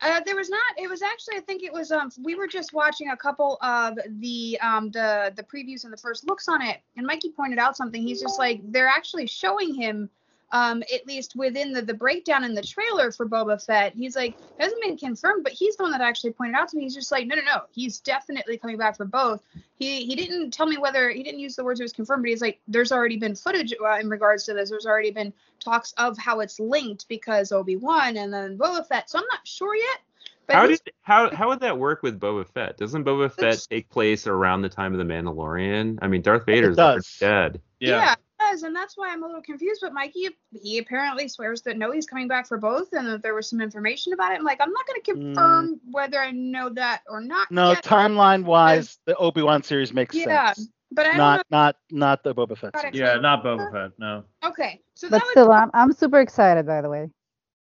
Uh, 0.00 0.20
there 0.26 0.36
was 0.36 0.50
not. 0.50 0.62
It 0.76 0.88
was 0.88 1.02
actually. 1.02 1.36
I 1.36 1.40
think 1.40 1.62
it 1.62 1.72
was. 1.72 1.90
Um, 1.90 2.10
we 2.22 2.34
were 2.34 2.46
just 2.46 2.72
watching 2.72 3.10
a 3.10 3.16
couple 3.16 3.58
of 3.62 3.98
the 4.18 4.58
um 4.60 4.90
the 4.90 5.32
the 5.36 5.42
previews 5.42 5.84
and 5.84 5.92
the 5.92 5.96
first 5.96 6.26
looks 6.26 6.48
on 6.48 6.62
it, 6.62 6.80
and 6.96 7.06
Mikey 7.06 7.30
pointed 7.30 7.58
out 7.58 7.76
something. 7.76 8.02
He's 8.02 8.20
just 8.20 8.38
like 8.38 8.60
they're 8.70 8.88
actually 8.88 9.26
showing 9.26 9.74
him, 9.74 10.10
um, 10.52 10.82
at 10.94 11.06
least 11.06 11.34
within 11.36 11.72
the 11.72 11.82
the 11.82 11.94
breakdown 11.94 12.44
in 12.44 12.54
the 12.54 12.62
trailer 12.62 13.10
for 13.10 13.28
Boba 13.28 13.64
Fett. 13.64 13.94
He's 13.94 14.16
like 14.16 14.36
hasn't 14.58 14.80
been 14.82 14.96
confirmed, 14.96 15.44
but 15.44 15.52
he's 15.52 15.76
the 15.76 15.82
one 15.82 15.92
that 15.92 16.00
actually 16.00 16.32
pointed 16.32 16.54
out 16.54 16.68
to 16.68 16.76
me. 16.76 16.84
He's 16.84 16.94
just 16.94 17.10
like 17.10 17.26
no 17.26 17.36
no 17.36 17.42
no. 17.42 17.62
He's 17.72 18.00
definitely 18.00 18.58
coming 18.58 18.76
back 18.76 18.96
for 18.96 19.04
both. 19.04 19.42
He 19.78 20.04
he 20.04 20.14
didn't 20.14 20.52
tell 20.52 20.66
me 20.66 20.78
whether 20.78 21.10
he 21.10 21.22
didn't 21.22 21.40
use 21.40 21.56
the 21.56 21.64
words 21.64 21.80
it 21.80 21.84
was 21.84 21.92
confirmed, 21.92 22.22
but 22.22 22.30
he's 22.30 22.42
like 22.42 22.60
there's 22.68 22.92
already 22.92 23.16
been 23.16 23.34
footage 23.34 23.74
uh, 23.84 23.98
in 23.98 24.08
regards 24.08 24.44
to 24.44 24.54
this. 24.54 24.70
There's 24.70 24.86
already 24.86 25.10
been 25.10 25.32
talks 25.60 25.92
of 25.96 26.16
how 26.18 26.40
it's 26.40 26.60
linked 26.60 27.08
because 27.08 27.52
Obi 27.52 27.76
Wan 27.76 28.16
and 28.16 28.32
then 28.32 28.58
Boba 28.58 28.86
Fett. 28.86 29.10
So 29.10 29.18
I'm 29.18 29.26
not 29.30 29.46
sure 29.46 29.74
yet. 29.74 29.98
But 30.46 30.56
How 30.56 30.66
did 30.66 30.80
how 31.00 31.34
how 31.34 31.48
would 31.48 31.60
that 31.60 31.78
work 31.78 32.02
with 32.02 32.20
Boba 32.20 32.46
Fett? 32.46 32.76
Doesn't 32.76 33.04
Boba 33.04 33.32
Fett 33.32 33.66
take 33.70 33.88
place 33.88 34.26
around 34.26 34.60
the 34.60 34.68
time 34.68 34.92
of 34.92 34.98
the 34.98 35.04
Mandalorian? 35.04 35.98
I 36.02 36.08
mean, 36.08 36.20
Darth 36.20 36.44
Vader's 36.44 36.76
does. 36.76 37.16
dead. 37.18 37.62
Yeah. 37.80 38.12
it 38.12 38.18
does, 38.54 38.62
and 38.62 38.74
that's 38.74 38.96
why 38.96 39.10
I'm 39.10 39.22
a 39.22 39.26
little 39.26 39.42
confused. 39.42 39.80
But 39.82 39.92
Mikey, 39.92 40.28
he 40.52 40.78
apparently 40.78 41.28
swears 41.28 41.62
that 41.62 41.76
no, 41.76 41.90
he's 41.90 42.06
coming 42.06 42.28
back 42.28 42.46
for 42.46 42.58
both, 42.58 42.92
and 42.92 43.06
that 43.06 43.22
there 43.22 43.34
was 43.34 43.48
some 43.48 43.60
information 43.60 44.12
about 44.12 44.32
it. 44.32 44.38
I'm 44.38 44.44
like, 44.44 44.60
I'm 44.60 44.72
not 44.72 44.86
going 44.86 45.02
to 45.02 45.12
hmm. 45.12 45.20
confirm 45.34 45.80
whether 45.90 46.20
I 46.20 46.30
know 46.30 46.70
that 46.70 47.02
or 47.08 47.20
not. 47.20 47.50
No, 47.50 47.70
yet. 47.70 47.84
timeline 47.84 48.44
wise, 48.44 48.98
the 49.06 49.16
Obi 49.16 49.42
Wan 49.42 49.62
series 49.62 49.92
makes 49.92 50.14
Yeah, 50.14 50.52
sense. 50.52 50.58
Yeah, 50.58 50.64
but 50.92 51.06
I 51.06 51.08
don't 51.10 51.18
Not 51.18 51.36
know. 51.50 51.58
not 51.58 51.76
not 51.90 52.24
the 52.24 52.34
Boba 52.34 52.56
Fett. 52.56 52.80
Series. 52.80 52.96
Yeah, 52.96 53.16
not 53.16 53.44
Boba 53.44 53.70
Fett. 53.72 53.92
No. 53.98 54.24
Okay, 54.44 54.80
so 54.94 55.08
But 55.10 55.18
that 55.18 55.30
still, 55.30 55.48
was 55.48 55.62
I'm, 55.62 55.70
I'm 55.74 55.92
super 55.92 56.20
excited, 56.20 56.66
by 56.66 56.80
the 56.80 56.88
way. 56.88 57.10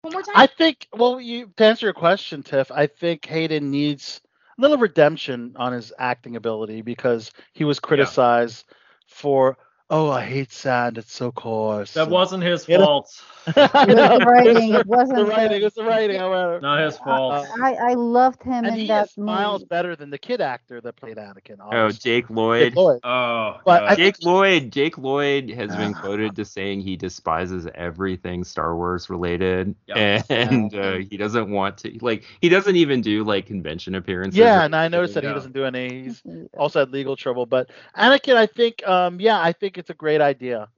one 0.02 0.12
more 0.12 0.22
time. 0.22 0.34
I 0.36 0.46
think. 0.46 0.86
Well, 0.94 1.20
you 1.20 1.50
to 1.56 1.64
answer 1.64 1.86
your 1.86 1.94
question, 1.94 2.42
Tiff. 2.42 2.70
I 2.70 2.86
think 2.86 3.24
Hayden 3.26 3.70
needs 3.70 4.20
a 4.58 4.62
little 4.62 4.78
redemption 4.78 5.54
on 5.56 5.72
his 5.72 5.92
acting 5.98 6.36
ability 6.36 6.82
because 6.82 7.32
he 7.52 7.64
was 7.64 7.80
criticized 7.80 8.64
for. 9.08 9.58
Oh, 9.88 10.10
I 10.10 10.24
hate 10.24 10.50
sand. 10.50 10.98
It's 10.98 11.12
so 11.12 11.30
coarse. 11.30 11.92
That 11.94 12.08
wasn't 12.08 12.42
his 12.42 12.64
fault. 12.64 13.22
I 13.46 13.50
It 13.88 13.94
was 13.96 14.18
the 14.18 14.24
writing. 14.26 14.74
It 14.74 14.86
wasn't. 14.88 15.18
the 15.18 15.24
the- 15.24 15.30
writing. 15.30 15.60
It 15.60 15.64
was 15.64 15.74
the 15.74 15.84
writing. 15.84 16.18
However, 16.18 16.60
Not 16.60 16.80
his 16.84 16.98
fault. 16.98 17.46
I, 17.62 17.74
I 17.74 17.94
loved 17.94 18.42
him 18.42 18.52
and 18.64 18.66
in 18.66 18.74
he 18.74 18.86
that 18.88 18.94
has 19.02 19.10
smiles 19.12 19.60
movie. 19.60 19.68
better 19.68 19.94
than 19.94 20.10
the 20.10 20.18
kid 20.18 20.40
actor 20.40 20.80
that 20.80 20.96
played 20.96 21.18
Anakin. 21.18 21.58
Oh, 21.60 21.66
obviously. 21.68 22.10
Jake 22.10 22.24
Jake 22.26 22.30
Lloyd. 22.30 22.74
Lloyd. 22.74 23.00
Oh, 23.04 23.60
But 23.64 23.88
God. 23.90 23.96
Jake 23.96 24.16
Lloyd. 24.24 24.72
Jake 24.72 24.98
Lloyd 24.98 25.50
has 25.50 25.76
been 25.76 25.94
quoted 26.02 26.34
to 26.34 26.44
saying 26.44 26.80
he 26.80 26.96
despises 26.96 27.68
everything 27.72 28.42
Star 28.42 28.74
Wars 28.74 29.08
related, 29.08 29.76
Yeah. 29.86 30.22
and 30.28 30.74
uh, 30.74 30.94
he 31.08 31.16
doesn't 31.16 31.48
want 31.48 31.78
to 31.78 31.96
like 32.00 32.24
he 32.40 32.48
doesn't 32.48 32.74
even 32.74 33.02
do 33.02 33.22
like 33.22 33.46
convention 33.46 33.94
appearances. 33.94 34.36
Yeah, 34.36 34.64
and 34.64 34.74
I 34.74 34.88
noticed 34.88 35.14
that 35.14 35.22
he 35.22 35.30
doesn't 35.30 35.52
do 35.52 35.64
any. 35.64 36.02
He's 36.02 36.22
also 36.58 36.80
had 36.80 36.90
legal 36.90 37.14
trouble. 37.14 37.46
But 37.46 37.70
Anakin, 37.96 38.34
I 38.34 38.46
think, 38.46 38.84
um, 38.88 39.20
yeah, 39.20 39.40
I 39.40 39.52
think 39.52 39.75
it's 39.78 39.90
a 39.90 39.94
great 39.94 40.20
idea. 40.20 40.68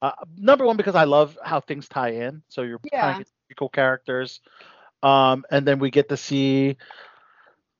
Uh, 0.00 0.12
number 0.36 0.64
one, 0.66 0.76
because 0.76 0.94
I 0.96 1.04
love 1.04 1.38
how 1.44 1.60
things 1.60 1.88
tie 1.88 2.10
in. 2.10 2.42
So 2.48 2.62
you're 2.62 2.80
Yeah. 2.92 3.12
kind 3.12 3.22
of 3.22 3.28
cool 3.56 3.68
characters, 3.68 4.40
um, 5.02 5.44
and 5.50 5.66
then 5.66 5.78
we 5.78 5.90
get 5.90 6.08
to 6.08 6.16
see. 6.16 6.76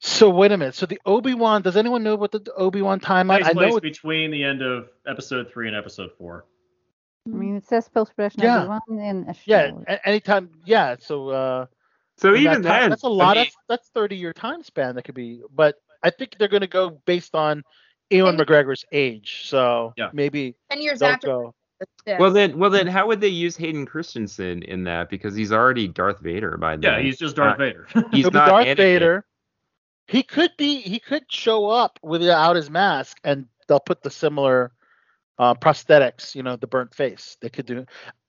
So 0.00 0.30
wait 0.30 0.50
a 0.52 0.56
minute. 0.56 0.74
So 0.74 0.86
the 0.86 1.00
Obi 1.06 1.34
Wan. 1.34 1.62
Does 1.62 1.76
anyone 1.76 2.02
know 2.02 2.16
what 2.16 2.32
the 2.32 2.52
Obi 2.56 2.82
Wan 2.82 2.98
timeline? 3.00 3.38
Takes 3.38 3.48
I 3.50 3.52
place 3.52 3.70
know. 3.70 3.76
It, 3.76 3.82
between 3.82 4.30
the 4.30 4.42
end 4.44 4.60
of 4.62 4.88
episode 5.06 5.50
three 5.52 5.68
and 5.68 5.76
episode 5.76 6.10
four. 6.18 6.44
I 7.26 7.30
mean, 7.30 7.56
it 7.56 7.66
says 7.66 7.88
post 7.88 8.14
production 8.16 8.42
Yeah. 8.42 8.62
of 8.62 8.68
one 8.68 8.98
in 8.98 9.28
a 9.28 9.34
show. 9.34 9.40
yeah. 9.46 9.70
a- 9.86 10.08
Anytime. 10.08 10.50
Yeah. 10.64 10.96
So. 11.00 11.28
Uh, 11.30 11.66
So 12.18 12.28
in 12.28 12.34
that 12.34 12.40
even 12.40 12.52
time- 12.54 12.62
then, 12.62 12.90
that's 12.90 13.02
a 13.04 13.08
lot. 13.08 13.36
mean, 13.36 13.44
that's 13.44 13.56
that's 13.68 13.88
thirty 13.90 14.16
year 14.16 14.32
time 14.32 14.62
span 14.62 14.94
that 14.96 15.02
could 15.04 15.14
be. 15.14 15.42
But 15.54 15.76
I 16.02 16.10
think 16.10 16.36
they're 16.38 16.48
going 16.48 16.60
to 16.62 16.66
go 16.66 16.90
based 17.06 17.34
on 17.34 17.62
Ewan 18.12 18.36
McGregor's 18.36 18.84
age. 18.93 19.43
So 19.44 19.93
Yeah. 19.97 20.10
maybe 20.12 20.55
Ten 20.70 20.82
years 20.82 20.98
don't 21.01 21.12
after. 21.14 21.26
go. 21.26 21.55
this. 22.06 22.18
well 22.20 22.30
then, 22.30 22.59
well 22.59 22.70
then, 22.70 22.86
how 22.86 23.06
would 23.09 23.20
they 23.20 23.28
use 23.28 23.56
Hayden 23.56 23.86
Christensen 23.86 24.62
in 24.62 24.84
that? 24.84 25.10
Because 25.10 25.34
he's 25.34 25.51
already 25.52 25.89
Darth 25.89 26.20
Vader 26.20 26.56
by 26.56 26.76
then. 26.76 26.82
Yeah, 26.82 27.01
he's 27.01 27.18
just 27.18 27.36
Darth 27.36 27.55
Uh, 27.55 27.59
Vader. 27.59 27.86
He's 28.12 28.22
He'll 28.22 28.30
be 28.30 28.39
not 28.39 28.48
Darth 28.48 28.66
Anakin. 28.66 28.76
Vader. 28.76 29.24
he 30.06 30.22
could 30.22 30.51
be 30.56 30.80
he 30.80 30.98
could 30.98 31.24
show 31.30 31.68
up 31.70 31.98
without 32.02 32.55
his 32.56 32.68
mask 32.70 33.18
and 33.24 33.47
they'll 33.66 33.80
put 33.80 34.02
the 34.02 34.10
similar 34.10 34.72
uh, 35.39 35.55
prosthetics, 35.55 36.34
you 36.34 36.43
know, 36.43 36.56
the 36.56 36.66
burnt 36.66 36.94
face. 36.94 37.36
They 37.40 37.48
could 37.48 37.66
do 37.66 37.86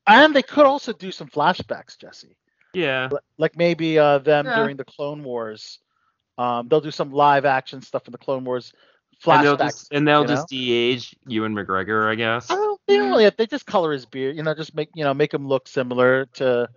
and 0.07 0.35
they 0.35 0.41
could 0.43 0.65
also 0.65 0.91
do 0.93 1.11
some 1.11 1.27
flashbacks, 1.27 1.97
Jesse. 1.97 2.35
Yeah. 2.73 3.09
Like 3.37 3.55
maybe 3.55 3.99
uh, 3.99 4.17
them 4.19 4.45
Yeah. 4.45 4.55
during 4.55 4.77
the 4.77 4.85
Clone 4.85 5.23
Wars. 5.23 5.79
Um, 6.39 6.67
they'll 6.67 6.81
do 6.81 6.89
some 6.91 7.11
live 7.11 7.45
action 7.45 7.81
stuff 7.83 8.07
in 8.07 8.11
the 8.11 8.17
Clone 8.17 8.43
Wars 8.45 8.73
And 9.25 9.43
they'll 9.45 9.57
flashbacks. 9.57 9.59
just 9.59 9.93
and 9.93 10.07
they'll 10.07 10.21
you 10.21 10.27
know? 10.27 10.33
just 10.35 10.47
de-age 10.49 11.15
Ewan 11.27 11.53
McGregor, 11.55 12.09
I 12.11 12.15
guess. 12.15 12.49
I 12.49 12.55
don't, 12.55 12.79
they 12.87 12.97
don't 12.97 13.09
really 13.09 13.29
they 13.29 13.45
just 13.47 13.65
color 13.65 13.91
his 13.91 14.05
beard, 14.05 14.35
you 14.35 14.43
know, 14.43 14.53
just 14.53 14.75
make 14.75 14.89
you 14.95 15.03
know 15.03 15.13
make 15.13 15.33
him 15.33 15.47
look 15.47 15.67
similar 15.67 16.25
to 16.33 16.67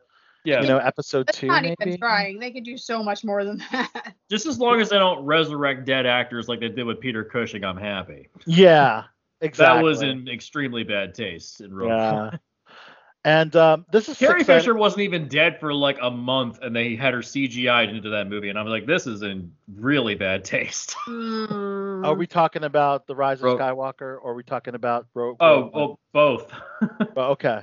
Yeah. 0.45 0.63
you 0.63 0.69
know 0.69 0.79
episode 0.79 1.27
That's 1.27 1.39
two 1.39 1.47
not 1.49 1.63
maybe. 1.63 1.77
even 1.81 1.99
trying. 1.99 2.39
They 2.39 2.53
could 2.53 2.65
do 2.65 2.77
so 2.77 3.03
much 3.03 3.25
more 3.25 3.45
than 3.45 3.59
that. 3.73 4.15
Just 4.31 4.47
as 4.47 4.59
long 4.59 4.81
as 4.81 4.89
they 4.91 4.99
don't 4.99 5.25
resurrect 5.25 5.85
dead 5.87 6.07
actors 6.07 6.49
like 6.49 6.61
they 6.61 6.69
did 6.69 6.85
with 6.85 7.01
Peter 7.01 7.25
Cushing, 7.25 7.65
I'm 7.65 7.77
happy. 7.77 8.29
Yeah, 8.47 9.05
exactly. 9.41 9.77
That 9.79 9.83
was 9.85 10.03
in 10.03 10.29
extremely 10.29 10.85
bad 10.85 11.15
taste 11.15 11.61
in 11.61 11.75
Rogue 11.75 11.89
Yeah. 11.91 12.31
One. 13.27 13.35
And 13.35 13.57
um, 13.57 13.87
this 13.91 14.09
is 14.09 14.17
Carrie 14.19 14.41
exciting- 14.41 14.61
Fisher 14.61 14.75
wasn't 14.75 15.03
even 15.03 15.29
dead 15.29 15.59
for 15.59 15.75
like 15.75 15.99
a 16.01 16.11
month, 16.11 16.61
and 16.63 16.75
they 16.75 16.95
had 16.95 17.13
her 17.13 17.21
CGI'd 17.21 17.91
into 17.91 18.11
that 18.11 18.29
movie, 18.29 18.49
and 18.49 18.59
I'm 18.59 18.67
like, 18.67 18.87
this 18.87 19.07
is 19.07 19.23
in 19.23 19.53
really 19.77 20.15
bad 20.15 20.45
taste. 20.45 20.95
Hmm. 21.07 22.05
Are 22.05 22.15
we 22.15 22.27
talking 22.27 22.63
about 22.65 23.07
the 23.07 23.15
Rise 23.17 23.39
of 23.39 23.45
Rogue- 23.45 23.61
Skywalker, 23.61 24.01
or 24.23 24.31
are 24.33 24.35
we 24.35 24.43
talking 24.43 24.75
about 24.75 25.07
Rogue? 25.15 25.39
Oh, 25.41 25.63
Rogue 25.63 25.75
One? 25.75 25.83
oh, 25.83 25.99
both. 26.13 26.53
Oh, 27.17 27.31
okay. 27.33 27.63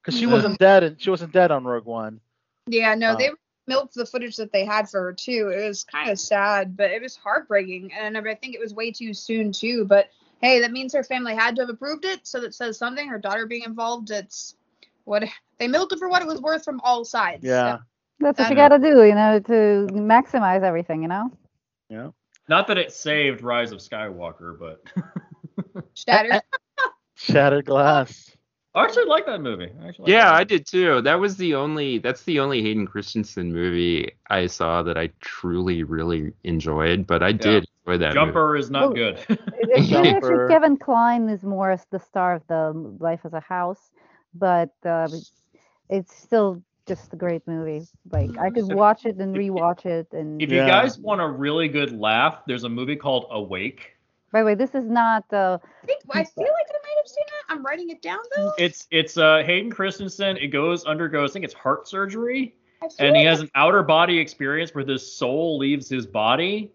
Because 0.00 0.18
she 0.18 0.24
hmm. 0.24 0.32
wasn't 0.32 0.58
dead, 0.58 0.82
and 0.82 1.00
she 1.00 1.10
wasn't 1.10 1.32
dead 1.32 1.50
on 1.50 1.64
Rogue 1.64 1.84
One. 1.84 2.20
Yeah, 2.66 2.94
no, 2.94 3.12
Oh. 3.12 3.16
they 3.16 3.30
milked 3.66 3.94
the 3.94 4.06
footage 4.06 4.36
that 4.36 4.52
they 4.52 4.64
had 4.64 4.88
for 4.88 5.02
her 5.02 5.12
too. 5.12 5.52
It 5.54 5.66
was 5.66 5.84
kind 5.84 6.10
of 6.10 6.18
sad, 6.18 6.76
but 6.76 6.90
it 6.90 7.02
was 7.02 7.16
heartbreaking, 7.16 7.92
and 7.92 8.16
I 8.16 8.34
think 8.34 8.54
it 8.54 8.60
was 8.60 8.74
way 8.74 8.90
too 8.90 9.12
soon 9.12 9.52
too. 9.52 9.84
But 9.84 10.08
hey, 10.40 10.60
that 10.60 10.72
means 10.72 10.94
her 10.94 11.04
family 11.04 11.34
had 11.34 11.56
to 11.56 11.62
have 11.62 11.70
approved 11.70 12.04
it, 12.04 12.26
so 12.26 12.40
that 12.40 12.54
says 12.54 12.78
something. 12.78 13.06
Her 13.08 13.18
daughter 13.18 13.46
being 13.46 13.64
involved, 13.64 14.10
it's 14.10 14.56
what 15.04 15.24
they 15.58 15.68
milked 15.68 15.92
it 15.92 15.98
for 15.98 16.08
what 16.08 16.22
it 16.22 16.28
was 16.28 16.40
worth 16.40 16.64
from 16.64 16.80
all 16.82 17.04
sides. 17.04 17.44
Yeah. 17.44 17.78
That's 18.20 18.38
what 18.38 18.48
you 18.50 18.56
gotta 18.56 18.78
do, 18.78 19.04
you 19.04 19.14
know, 19.14 19.40
to 19.40 19.86
maximize 19.92 20.62
everything, 20.62 21.02
you 21.02 21.08
know. 21.08 21.30
Yeah. 21.88 22.10
Not 22.48 22.66
that 22.68 22.78
it 22.78 22.92
saved 22.92 23.42
Rise 23.42 23.72
of 23.72 23.78
Skywalker, 23.78 24.58
but 24.58 24.82
Shattered. 25.94 26.40
Shattered 27.14 27.64
Glass. 27.66 28.30
I 28.74 28.84
actually 28.84 29.06
like 29.06 29.24
that 29.26 29.40
movie. 29.40 29.70
I 29.82 29.88
actually 29.88 30.12
Yeah, 30.12 30.24
that 30.24 30.34
I 30.34 30.44
did 30.44 30.66
too. 30.66 31.00
That 31.02 31.20
was 31.20 31.36
the 31.36 31.54
only 31.54 31.98
that's 31.98 32.22
the 32.24 32.40
only 32.40 32.60
Hayden 32.62 32.86
Christensen 32.86 33.52
movie 33.52 34.10
I 34.28 34.46
saw 34.46 34.82
that 34.82 34.98
I 34.98 35.10
truly 35.20 35.84
really 35.84 36.32
enjoyed, 36.42 37.06
but 37.06 37.22
I 37.22 37.30
did 37.32 37.66
enjoy 37.86 37.98
that 37.98 38.14
movie. 38.14 38.26
Jumper 38.26 38.56
is 38.56 38.70
not 38.70 38.86
Well, 38.86 38.94
good. 38.94 39.18
It- 39.28 39.38
it's 39.76 39.92
actually 39.92 40.48
Kevin 40.48 40.76
Kline 40.76 41.28
is 41.28 41.44
more 41.44 41.76
the 41.90 42.00
star 42.00 42.34
of 42.34 42.46
the 42.48 42.72
Life 42.98 43.20
as 43.24 43.32
a 43.32 43.40
House, 43.40 43.92
but 44.34 44.70
uh, 44.84 45.08
it's 45.88 46.14
still 46.16 46.62
just 46.86 47.12
a 47.12 47.16
great 47.16 47.46
movie. 47.46 47.86
Like 48.10 48.30
I 48.38 48.50
could 48.50 48.64
watch 48.64 49.06
it 49.06 49.16
and 49.16 49.34
rewatch 49.36 49.86
it. 49.86 50.08
And 50.12 50.42
if 50.42 50.50
Yeah. 50.50 50.56
you 50.58 50.64
guys 50.64 50.98
want 50.98 51.20
a 51.20 51.28
really 51.28 51.68
good 51.68 51.98
laugh, 51.98 52.44
there's 52.46 52.64
a 52.64 52.68
movie 52.68 52.96
called 52.96 53.26
Awake. 53.30 53.92
by 54.32 54.40
the 54.40 54.46
way, 54.46 54.54
this 54.54 54.74
is 54.74 54.88
not 54.88 55.24
uh, 55.32 55.58
I 55.62 55.86
think 55.86 56.00
I 56.10 56.24
feel 56.24 56.44
like 56.44 56.66
I 56.70 56.78
might 56.82 56.96
have 56.96 57.08
seen 57.08 57.24
that. 57.28 57.54
I'm 57.54 57.64
writing 57.64 57.90
it 57.90 58.02
down 58.02 58.18
though. 58.34 58.52
It's 58.58 58.86
it's 58.90 59.16
uh 59.16 59.42
Hayden 59.44 59.70
Christensen. 59.70 60.36
It 60.38 60.48
goes 60.48 60.84
undergoes 60.84 61.30
I 61.30 61.32
think 61.34 61.44
it's 61.44 61.54
heart 61.54 61.86
surgery, 61.88 62.56
and 62.98 63.16
he 63.16 63.24
has 63.24 63.40
an 63.40 63.50
outer 63.54 63.82
body 63.82 64.18
experience 64.18 64.74
where 64.74 64.84
his 64.84 65.16
soul 65.16 65.58
leaves 65.58 65.88
his 65.88 66.06
body. 66.06 66.72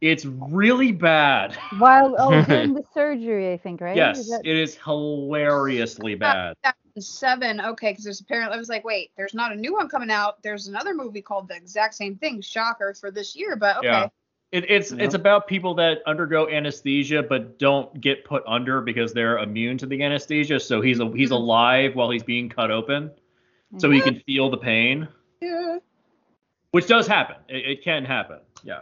It's 0.00 0.24
really 0.24 0.92
bad. 0.92 1.56
while 1.78 2.14
oh 2.18 2.42
during 2.46 2.74
the 2.74 2.84
surgery, 2.94 3.52
I 3.52 3.56
think, 3.56 3.80
right? 3.80 3.92
Is 3.92 3.96
Yes, 3.96 4.30
that- 4.30 4.42
it 4.44 4.56
is 4.56 4.76
hilariously 4.76 6.14
bad. 6.14 6.54
seven. 7.00 7.60
Okay, 7.60 7.92
because 7.92 8.04
there's 8.04 8.20
apparently 8.20 8.54
I 8.56 8.58
was 8.58 8.68
like, 8.68 8.84
wait, 8.84 9.10
there's 9.16 9.34
not 9.34 9.52
a 9.52 9.56
new 9.56 9.72
one 9.72 9.88
coming 9.88 10.10
out. 10.10 10.42
There's 10.42 10.68
another 10.68 10.94
movie 10.94 11.22
called 11.22 11.48
the 11.48 11.56
exact 11.56 11.94
same 11.94 12.16
thing. 12.16 12.40
Shocker 12.40 12.94
for 12.94 13.10
this 13.10 13.34
year, 13.36 13.56
but 13.56 13.78
okay. 13.78 13.86
Yeah. 13.88 14.08
It, 14.50 14.70
it's 14.70 14.92
Yeah. 14.92 15.04
it's 15.04 15.14
about 15.14 15.46
people 15.46 15.74
that 15.74 15.98
undergo 16.06 16.48
anesthesia 16.48 17.22
but 17.22 17.58
don't 17.58 18.00
get 18.00 18.24
put 18.24 18.42
under 18.46 18.80
because 18.80 19.12
they're 19.12 19.38
immune 19.38 19.78
to 19.78 19.86
the 19.86 20.02
anesthesia. 20.02 20.58
So 20.60 20.80
he's 20.80 21.00
a, 21.00 21.10
he's 21.12 21.30
Mhm. 21.30 21.34
alive 21.36 21.94
while 21.96 22.10
he's 22.10 22.22
being 22.22 22.48
cut 22.48 22.70
open, 22.70 23.10
so 23.78 23.90
he 23.90 24.00
can 24.00 24.20
feel 24.20 24.48
the 24.48 24.56
pain, 24.56 25.06
Yeah. 25.42 25.78
which 26.70 26.86
does 26.86 27.06
happen. 27.06 27.36
It, 27.48 27.68
it 27.68 27.84
can 27.84 28.04
happen. 28.04 28.38
Yeah. 28.64 28.80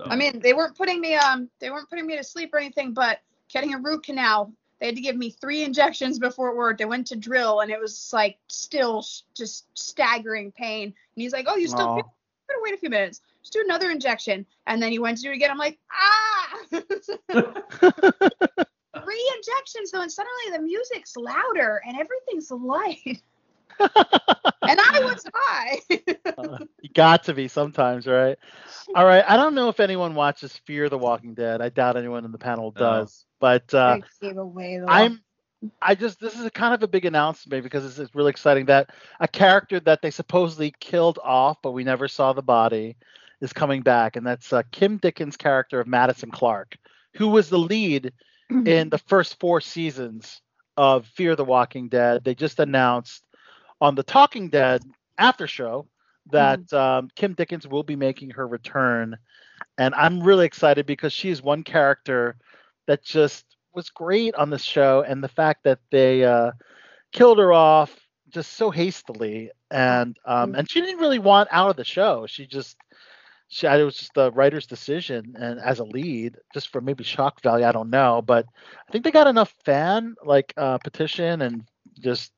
So. 0.00 0.10
I 0.10 0.16
mean, 0.16 0.40
they 0.40 0.54
weren't 0.54 0.76
putting 0.76 1.00
me 1.00 1.14
um 1.14 1.50
they 1.58 1.70
weren't 1.70 1.90
putting 1.90 2.06
me 2.06 2.16
to 2.16 2.24
sleep 2.24 2.54
or 2.54 2.58
anything, 2.58 2.94
but 2.94 3.20
getting 3.52 3.74
a 3.74 3.78
root 3.78 4.04
canal, 4.04 4.50
they 4.78 4.86
had 4.86 4.96
to 4.96 5.02
give 5.02 5.16
me 5.16 5.30
three 5.30 5.62
injections 5.62 6.18
before 6.18 6.48
it 6.48 6.56
worked. 6.56 6.80
I 6.80 6.86
went 6.86 7.08
to 7.08 7.16
drill 7.16 7.60
and 7.60 7.70
it 7.70 7.78
was 7.78 8.10
like 8.10 8.38
still 8.48 9.02
sh- 9.02 9.20
just 9.36 9.66
staggering 9.74 10.52
pain. 10.52 10.84
And 10.84 11.22
he's 11.22 11.34
like, 11.34 11.44
"Oh, 11.48 11.56
you 11.56 11.68
still 11.68 11.88
Aw. 11.88 11.94
feel? 11.96 12.14
Better 12.48 12.60
wait 12.62 12.72
a 12.72 12.78
few 12.78 12.88
minutes. 12.88 13.20
Just 13.42 13.52
do 13.52 13.60
another 13.62 13.90
injection." 13.90 14.46
And 14.66 14.82
then 14.82 14.90
he 14.90 14.98
went 14.98 15.18
to 15.18 15.22
do 15.22 15.32
it 15.32 15.36
again. 15.36 15.50
I'm 15.50 15.58
like, 15.58 15.78
"Ah!" 15.92 16.56
three 16.70 16.82
injections 19.36 19.90
though, 19.92 20.00
and 20.00 20.10
suddenly 20.10 20.56
the 20.56 20.62
music's 20.62 21.14
louder 21.14 21.82
and 21.86 21.98
everything's 21.98 22.50
light. 22.50 23.20
and 23.80 24.80
I 24.80 25.00
was 25.04 25.26
high. 25.34 25.78
Uh, 26.38 26.58
you 26.80 26.88
got 26.94 27.24
to 27.24 27.34
be 27.34 27.48
sometimes, 27.48 28.06
right? 28.06 28.38
All 28.94 29.04
right. 29.04 29.24
I 29.26 29.36
don't 29.36 29.54
know 29.54 29.68
if 29.68 29.80
anyone 29.80 30.14
watches 30.14 30.56
Fear 30.66 30.88
the 30.88 30.98
Walking 30.98 31.34
Dead. 31.34 31.60
I 31.60 31.68
doubt 31.68 31.96
anyone 31.96 32.24
in 32.24 32.32
the 32.32 32.38
panel 32.38 32.72
No. 32.76 32.80
does. 32.80 33.24
But 33.38 33.72
uh, 33.72 33.98
away 34.22 34.80
I'm 34.86 35.20
I 35.82 35.94
just 35.94 36.20
this 36.20 36.34
is 36.34 36.44
a 36.44 36.50
kind 36.50 36.72
of 36.72 36.82
a 36.82 36.88
big 36.88 37.04
announcement 37.04 37.62
because 37.62 37.84
this 37.84 37.98
is 37.98 38.14
really 38.14 38.30
exciting 38.30 38.66
that 38.66 38.90
a 39.20 39.28
character 39.28 39.78
that 39.80 40.00
they 40.00 40.10
supposedly 40.10 40.74
killed 40.80 41.18
off 41.22 41.58
but 41.62 41.72
we 41.72 41.84
never 41.84 42.08
saw 42.08 42.32
the 42.32 42.42
body 42.42 42.96
is 43.42 43.52
coming 43.52 43.82
back 43.82 44.16
and 44.16 44.26
that's 44.26 44.52
uh, 44.54 44.62
Kim 44.72 44.96
Dickens' 44.96 45.36
character 45.36 45.78
of 45.78 45.86
Madison 45.86 46.30
Clark 46.30 46.78
who 47.14 47.28
was 47.28 47.50
the 47.50 47.58
lead 47.58 48.12
in 48.64 48.88
the 48.88 48.98
first 48.98 49.38
4 49.38 49.60
seasons 49.60 50.40
of 50.76 51.06
Fear 51.06 51.36
the 51.36 51.44
Walking 51.44 51.88
Dead. 51.88 52.24
They 52.24 52.34
just 52.34 52.58
announced 52.58 53.22
on 53.80 53.94
the 53.94 54.02
Talking 54.02 54.48
Dead 54.48 54.82
after 55.18 55.46
show 55.46 55.86
that 56.32 56.72
um, 56.72 57.08
Kim 57.16 57.34
Dickens 57.34 57.66
will 57.66 57.82
be 57.82 57.96
making 57.96 58.30
her 58.30 58.46
return 58.46 59.16
and 59.78 59.94
I'm 59.94 60.22
really 60.22 60.46
excited 60.46 60.86
because 60.86 61.12
she's 61.12 61.42
one 61.42 61.62
character 61.62 62.36
that 62.86 63.02
just 63.02 63.44
was 63.74 63.88
great 63.90 64.34
on 64.34 64.50
this 64.50 64.62
show, 64.62 65.04
and 65.06 65.22
the 65.22 65.28
fact 65.28 65.64
that 65.64 65.78
they 65.90 66.24
uh, 66.24 66.52
killed 67.12 67.38
her 67.38 67.52
off 67.52 67.96
just 68.28 68.54
so 68.54 68.70
hastily, 68.70 69.50
and 69.70 70.16
um, 70.26 70.54
and 70.54 70.70
she 70.70 70.80
didn't 70.80 71.00
really 71.00 71.18
want 71.18 71.48
out 71.52 71.70
of 71.70 71.76
the 71.76 71.84
show. 71.84 72.26
She 72.26 72.46
just 72.46 72.76
she 73.48 73.66
it 73.66 73.82
was 73.82 73.96
just 73.96 74.14
the 74.14 74.30
writer's 74.32 74.66
decision, 74.66 75.34
and 75.38 75.60
as 75.60 75.78
a 75.78 75.84
lead, 75.84 76.36
just 76.52 76.68
for 76.68 76.80
maybe 76.80 77.04
shock 77.04 77.42
value, 77.42 77.64
I 77.64 77.72
don't 77.72 77.90
know, 77.90 78.22
but 78.22 78.46
I 78.88 78.92
think 78.92 79.04
they 79.04 79.10
got 79.10 79.28
enough 79.28 79.54
fan 79.64 80.16
like 80.24 80.52
uh, 80.56 80.78
petition 80.78 81.42
and 81.42 81.64
just 82.00 82.32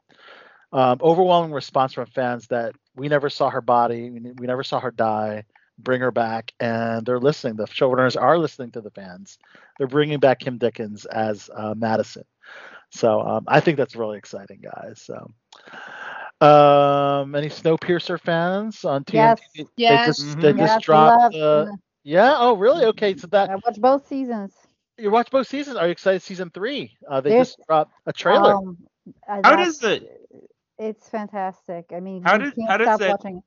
um, 0.72 0.98
overwhelming 1.02 1.52
response 1.52 1.94
from 1.94 2.06
fans 2.06 2.46
that 2.48 2.74
we 2.96 3.08
never 3.08 3.28
saw 3.30 3.50
her 3.50 3.60
body, 3.62 4.10
we, 4.10 4.20
we 4.32 4.46
never 4.46 4.62
saw 4.62 4.80
her 4.80 4.90
die. 4.90 5.44
Bring 5.78 6.02
her 6.02 6.10
back, 6.12 6.52
and 6.60 7.04
they're 7.04 7.18
listening. 7.18 7.56
The 7.56 7.64
showrunners 7.64 8.20
are 8.20 8.38
listening 8.38 8.70
to 8.72 8.82
the 8.82 8.90
fans. 8.90 9.38
They're 9.78 9.86
bringing 9.88 10.20
back 10.20 10.38
Kim 10.40 10.58
Dickens 10.58 11.06
as 11.06 11.48
uh, 11.52 11.74
Madison. 11.76 12.24
So 12.90 13.20
um, 13.20 13.44
I 13.48 13.60
think 13.60 13.78
that's 13.78 13.96
really 13.96 14.18
exciting, 14.18 14.60
guys. 14.62 15.00
So, 15.00 15.32
um, 16.46 17.34
any 17.34 17.48
Snowpiercer 17.48 18.20
fans 18.20 18.84
on 18.84 19.04
TNT? 19.04 19.12
Yes. 19.14 19.40
They 19.56 19.64
Yes. 19.76 20.06
just 20.18 20.40
they 20.40 20.52
Mhm. 20.52 20.58
just 20.58 20.72
Yes, 20.74 20.82
dropped. 20.82 21.34
love- 21.34 21.68
Uh, 21.68 21.72
yeah. 22.04 22.34
Oh, 22.36 22.54
really? 22.56 22.84
Okay. 22.86 23.16
So 23.16 23.26
that 23.28 23.50
I 23.50 23.54
watched 23.56 23.80
both 23.80 24.06
seasons. 24.06 24.54
you 24.98 25.10
watched 25.10 25.30
both 25.32 25.46
seasons. 25.48 25.76
Are 25.76 25.86
you 25.86 25.92
excited? 25.92 26.22
Season 26.22 26.50
three. 26.50 26.96
Uh, 27.08 27.20
they 27.20 27.30
There's- 27.30 27.56
just 27.56 27.66
dropped 27.66 27.92
a 28.06 28.12
trailer. 28.12 28.54
Um, 28.54 28.76
How 29.26 29.56
does 29.56 29.82
it 29.82 30.08
It's 30.78 31.08
fantastic. 31.08 31.86
I 31.94 32.00
mean, 32.00 32.22
How 32.22 32.34
you 32.34 32.44
did- 32.44 32.54
can't 32.56 32.68
how 32.70 32.76
does 32.78 32.86
stop 32.86 33.00
that- 33.00 33.10
watching. 33.10 33.42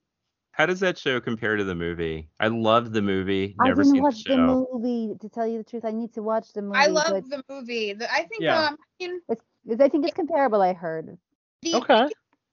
how 0.51 0.65
does 0.65 0.79
that 0.79 0.97
show 0.97 1.19
compare 1.19 1.55
to 1.57 1.63
the 1.63 1.75
movie? 1.75 2.29
I 2.39 2.47
loved 2.47 2.93
the 2.93 3.01
movie. 3.01 3.55
Never 3.59 3.63
I 3.63 3.67
Never 3.69 3.81
didn't 3.83 3.93
seen 3.93 4.03
watch 4.03 4.23
the 4.23 4.35
the, 4.35 4.41
movie. 4.73 5.15
To 5.19 5.29
tell 5.29 5.47
you 5.47 5.57
the 5.57 5.63
truth, 5.63 5.85
I 5.85 5.91
need 5.91 6.13
to 6.13 6.23
watch 6.23 6.53
the 6.53 6.61
movie. 6.61 6.77
I 6.77 6.87
love 6.87 7.09
but 7.11 7.29
the 7.29 7.43
movie. 7.49 7.93
The, 7.93 8.11
I 8.11 8.23
think 8.25 8.41
Yeah. 8.41 8.67
um 8.67 8.77
I 9.01 9.07
mean, 9.07 9.21
it's, 9.29 9.43
I 9.81 9.89
think 9.89 10.05
it's 10.05 10.13
comparable. 10.15 10.61
I 10.61 10.73
heard. 10.73 11.17
the, 11.61 11.75
okay. 11.75 12.07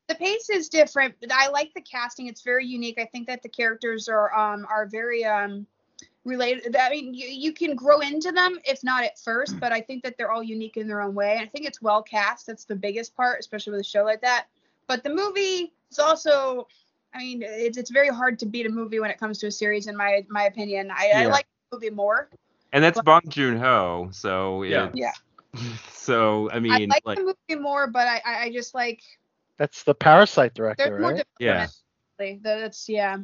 the 0.08 0.14
pace 0.16 0.48
is 0.50 0.68
different. 0.68 1.14
but 1.20 1.30
I 1.32 1.48
like 1.50 1.72
the 1.74 1.82
casting. 1.82 2.26
It's 2.26 2.42
very 2.42 2.66
unique. 2.66 2.98
I 2.98 3.04
think 3.06 3.26
that 3.28 3.42
the 3.42 3.48
characters 3.48 4.08
are 4.08 4.32
um 4.34 4.66
are 4.68 4.86
very 4.86 5.24
um 5.24 5.66
related. 6.24 6.74
I 6.76 6.88
mean, 6.90 7.14
you, 7.14 7.26
you 7.28 7.52
can 7.52 7.74
grow 7.76 8.00
into 8.00 8.32
them 8.32 8.58
if 8.64 8.82
not 8.82 9.04
at 9.04 9.18
first, 9.18 9.60
but 9.60 9.70
I 9.72 9.80
think 9.80 10.02
that 10.04 10.16
they're 10.16 10.30
all 10.32 10.42
unique 10.42 10.76
in 10.76 10.88
their 10.88 11.00
own 11.02 11.14
way. 11.14 11.38
I 11.38 11.46
think 11.46 11.66
it's 11.66 11.80
well 11.82 12.02
cast. 12.02 12.46
That's 12.46 12.64
the 12.64 12.76
biggest 12.76 13.14
part, 13.16 13.38
especially 13.40 13.72
with 13.72 13.80
a 13.82 13.84
show 13.84 14.02
like 14.04 14.22
that. 14.22 14.46
But 14.92 15.04
the 15.04 15.08
movie 15.08 15.72
is 15.90 15.98
also 15.98 16.68
I 17.14 17.18
mean, 17.20 17.42
it's 17.42 17.78
it's 17.78 17.88
very 17.88 18.08
hard 18.08 18.38
to 18.40 18.46
beat 18.46 18.66
a 18.66 18.68
movie 18.68 19.00
when 19.00 19.10
it 19.10 19.18
comes 19.18 19.38
to 19.38 19.46
a 19.46 19.50
series, 19.50 19.86
in 19.86 19.96
my 19.96 20.26
my 20.28 20.42
opinion. 20.44 20.90
I, 20.90 21.12
I 21.16 21.26
like 21.28 21.46
the 21.70 21.78
movie 21.78 21.88
more. 21.88 22.28
And 22.74 22.84
that's 22.84 23.00
Bong 23.00 23.22
Joon 23.26 23.56
Ho, 23.56 24.10
so 24.12 24.64
Yeah. 24.64 24.90
Yeah. 24.92 25.12
So 25.92 26.50
I 26.50 26.56
I 26.56 26.58
mean, 26.58 26.90
like, 26.90 27.06
like, 27.06 27.18
the 27.18 27.24
movie 27.24 27.62
more, 27.62 27.86
but 27.86 28.06
I 28.06 28.20
I 28.22 28.38
I 28.42 28.52
just 28.52 28.74
like 28.74 29.00
That's 29.56 29.82
the 29.84 29.94
Parasite 29.94 30.52
director, 30.52 30.90
there's 30.90 31.00
more 31.00 31.12
right? 31.12 31.26
yeah. 31.38 31.68
That's 32.42 32.86
yeah. 32.86 33.16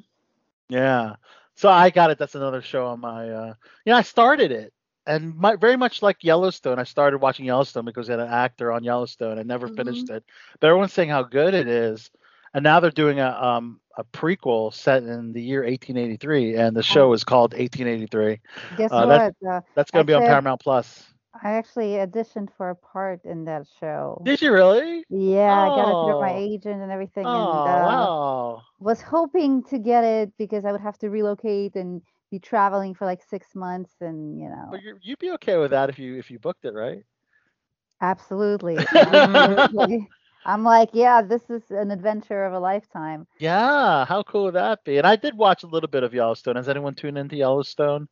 Yeah. 0.70 1.16
So 1.56 1.68
I 1.68 1.90
got 1.90 2.10
it. 2.10 2.18
That's 2.18 2.34
another 2.34 2.62
show 2.62 2.86
on 2.86 3.00
my. 3.00 3.28
uh 3.28 3.54
Yeah, 3.84 3.96
I 3.98 4.02
started 4.02 4.52
it, 4.52 4.72
and 5.08 5.36
my, 5.36 5.56
very 5.56 5.76
much 5.76 6.02
like 6.02 6.24
Yellowstone, 6.24 6.78
I 6.78 6.84
started 6.84 7.18
watching 7.18 7.46
Yellowstone 7.46 7.86
because 7.86 8.08
they 8.08 8.14
had 8.14 8.20
an 8.20 8.28
actor 8.28 8.72
on 8.72 8.84
Yellowstone. 8.84 9.38
I 9.38 9.42
never 9.42 9.68
finished 9.68 10.10
it, 10.10 10.24
but 10.60 10.68
everyone's 10.68 10.92
saying 10.94 11.10
how 11.10 11.24
good 11.24 11.54
it 11.54 11.68
is, 11.68 12.10
and 12.54 12.64
now 12.64 12.80
they're 12.80 12.90
doing 12.90 13.20
a 13.20 13.28
um 13.30 13.80
a 13.96 14.04
prequel 14.04 14.72
set 14.74 15.02
in 15.04 15.32
the 15.32 15.42
year 15.42 15.64
1883, 15.64 16.56
and 16.56 16.76
the 16.76 16.82
show 16.82 17.12
is 17.14 17.24
called 17.24 17.54
1883. 17.54 18.40
Guess 18.74 18.92
Uh, 18.92 19.06
what? 19.06 19.34
that's 19.34 19.36
Uh, 19.46 19.60
that's 19.74 19.90
going 19.90 20.06
to 20.06 20.10
be 20.10 20.14
on 20.14 20.24
Paramount 20.24 20.60
Plus. 20.60 21.06
I 21.42 21.52
actually 21.52 21.92
auditioned 21.94 22.50
for 22.52 22.70
a 22.70 22.76
part 22.76 23.24
in 23.24 23.44
that 23.44 23.66
show. 23.66 24.30
Did 24.30 24.42
you 24.42 24.52
really? 24.52 25.04
Yeah, 25.08 25.60
I 25.60 25.70
got 25.70 25.88
it 25.88 26.00
through 26.00 26.16
my 26.18 26.32
Oh. 26.32 26.34
agent 26.34 26.82
and 26.82 26.90
everything, 26.92 27.34
Oh 27.34 27.36
and 27.36 27.66
uh, 27.66 28.08
wow. 28.08 28.62
was 28.78 29.02
hoping 29.02 29.62
to 29.64 29.78
get 29.78 30.04
it 30.04 30.36
because 30.38 30.64
I 30.64 30.72
would 30.72 30.80
have 30.80 30.98
to 30.98 31.10
relocate 31.10 31.76
and 31.76 32.02
be 32.30 32.38
traveling 32.38 32.94
for 32.94 33.04
like 33.06 33.22
six 33.22 33.54
months, 33.54 33.94
and 34.00 34.38
you 34.40 34.48
know, 34.48 34.72
But 34.72 34.82
you 34.82 34.98
you'd 35.02 35.18
be 35.18 35.30
okay 35.32 35.56
with 35.58 35.70
that 35.70 35.88
if 35.90 35.98
you 35.98 36.16
if 36.18 36.30
you 36.30 36.38
booked 36.38 36.64
it, 36.64 36.72
right? 36.74 37.04
absolutely, 38.00 38.88
absolutely. 39.04 40.08
I'm 40.44 40.64
like, 40.64 40.90
yeah, 40.92 41.22
this 41.22 41.50
is 41.50 41.70
an 41.70 41.90
adventure 41.90 42.44
of 42.44 42.52
a 42.54 42.60
lifetime. 42.60 43.26
Yeah, 43.38 44.04
how 44.06 44.22
cool 44.22 44.44
would 44.44 44.54
that 44.54 44.84
be? 44.84 44.98
And 44.98 45.06
I 45.06 45.16
did 45.16 45.36
watch 45.36 45.62
a 45.62 45.66
little 45.66 45.88
bit 45.88 46.02
of 46.04 46.14
Yellowstone. 46.14 46.56
Has 46.56 46.68
anyone 46.68 46.94
tuned 46.94 47.18
into 47.18 47.36
Yellowstone? 47.36 48.08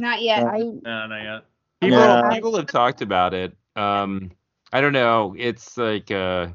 Not 0.00 0.22
yet. 0.22 0.44
I 0.46 0.62
No, 0.82 1.06
not 1.06 1.22
yet. 1.22 1.44
People 1.80 2.18
Yeah. 2.18 2.22
people 2.28 2.56
have 2.56 2.66
talked 2.66 3.02
about 3.02 3.34
it. 3.34 3.56
Um, 3.76 4.30
I 4.72 4.80
don't 4.80 4.92
know. 4.92 5.34
It's 5.38 5.76
like 5.76 6.10
uh, 6.10 6.48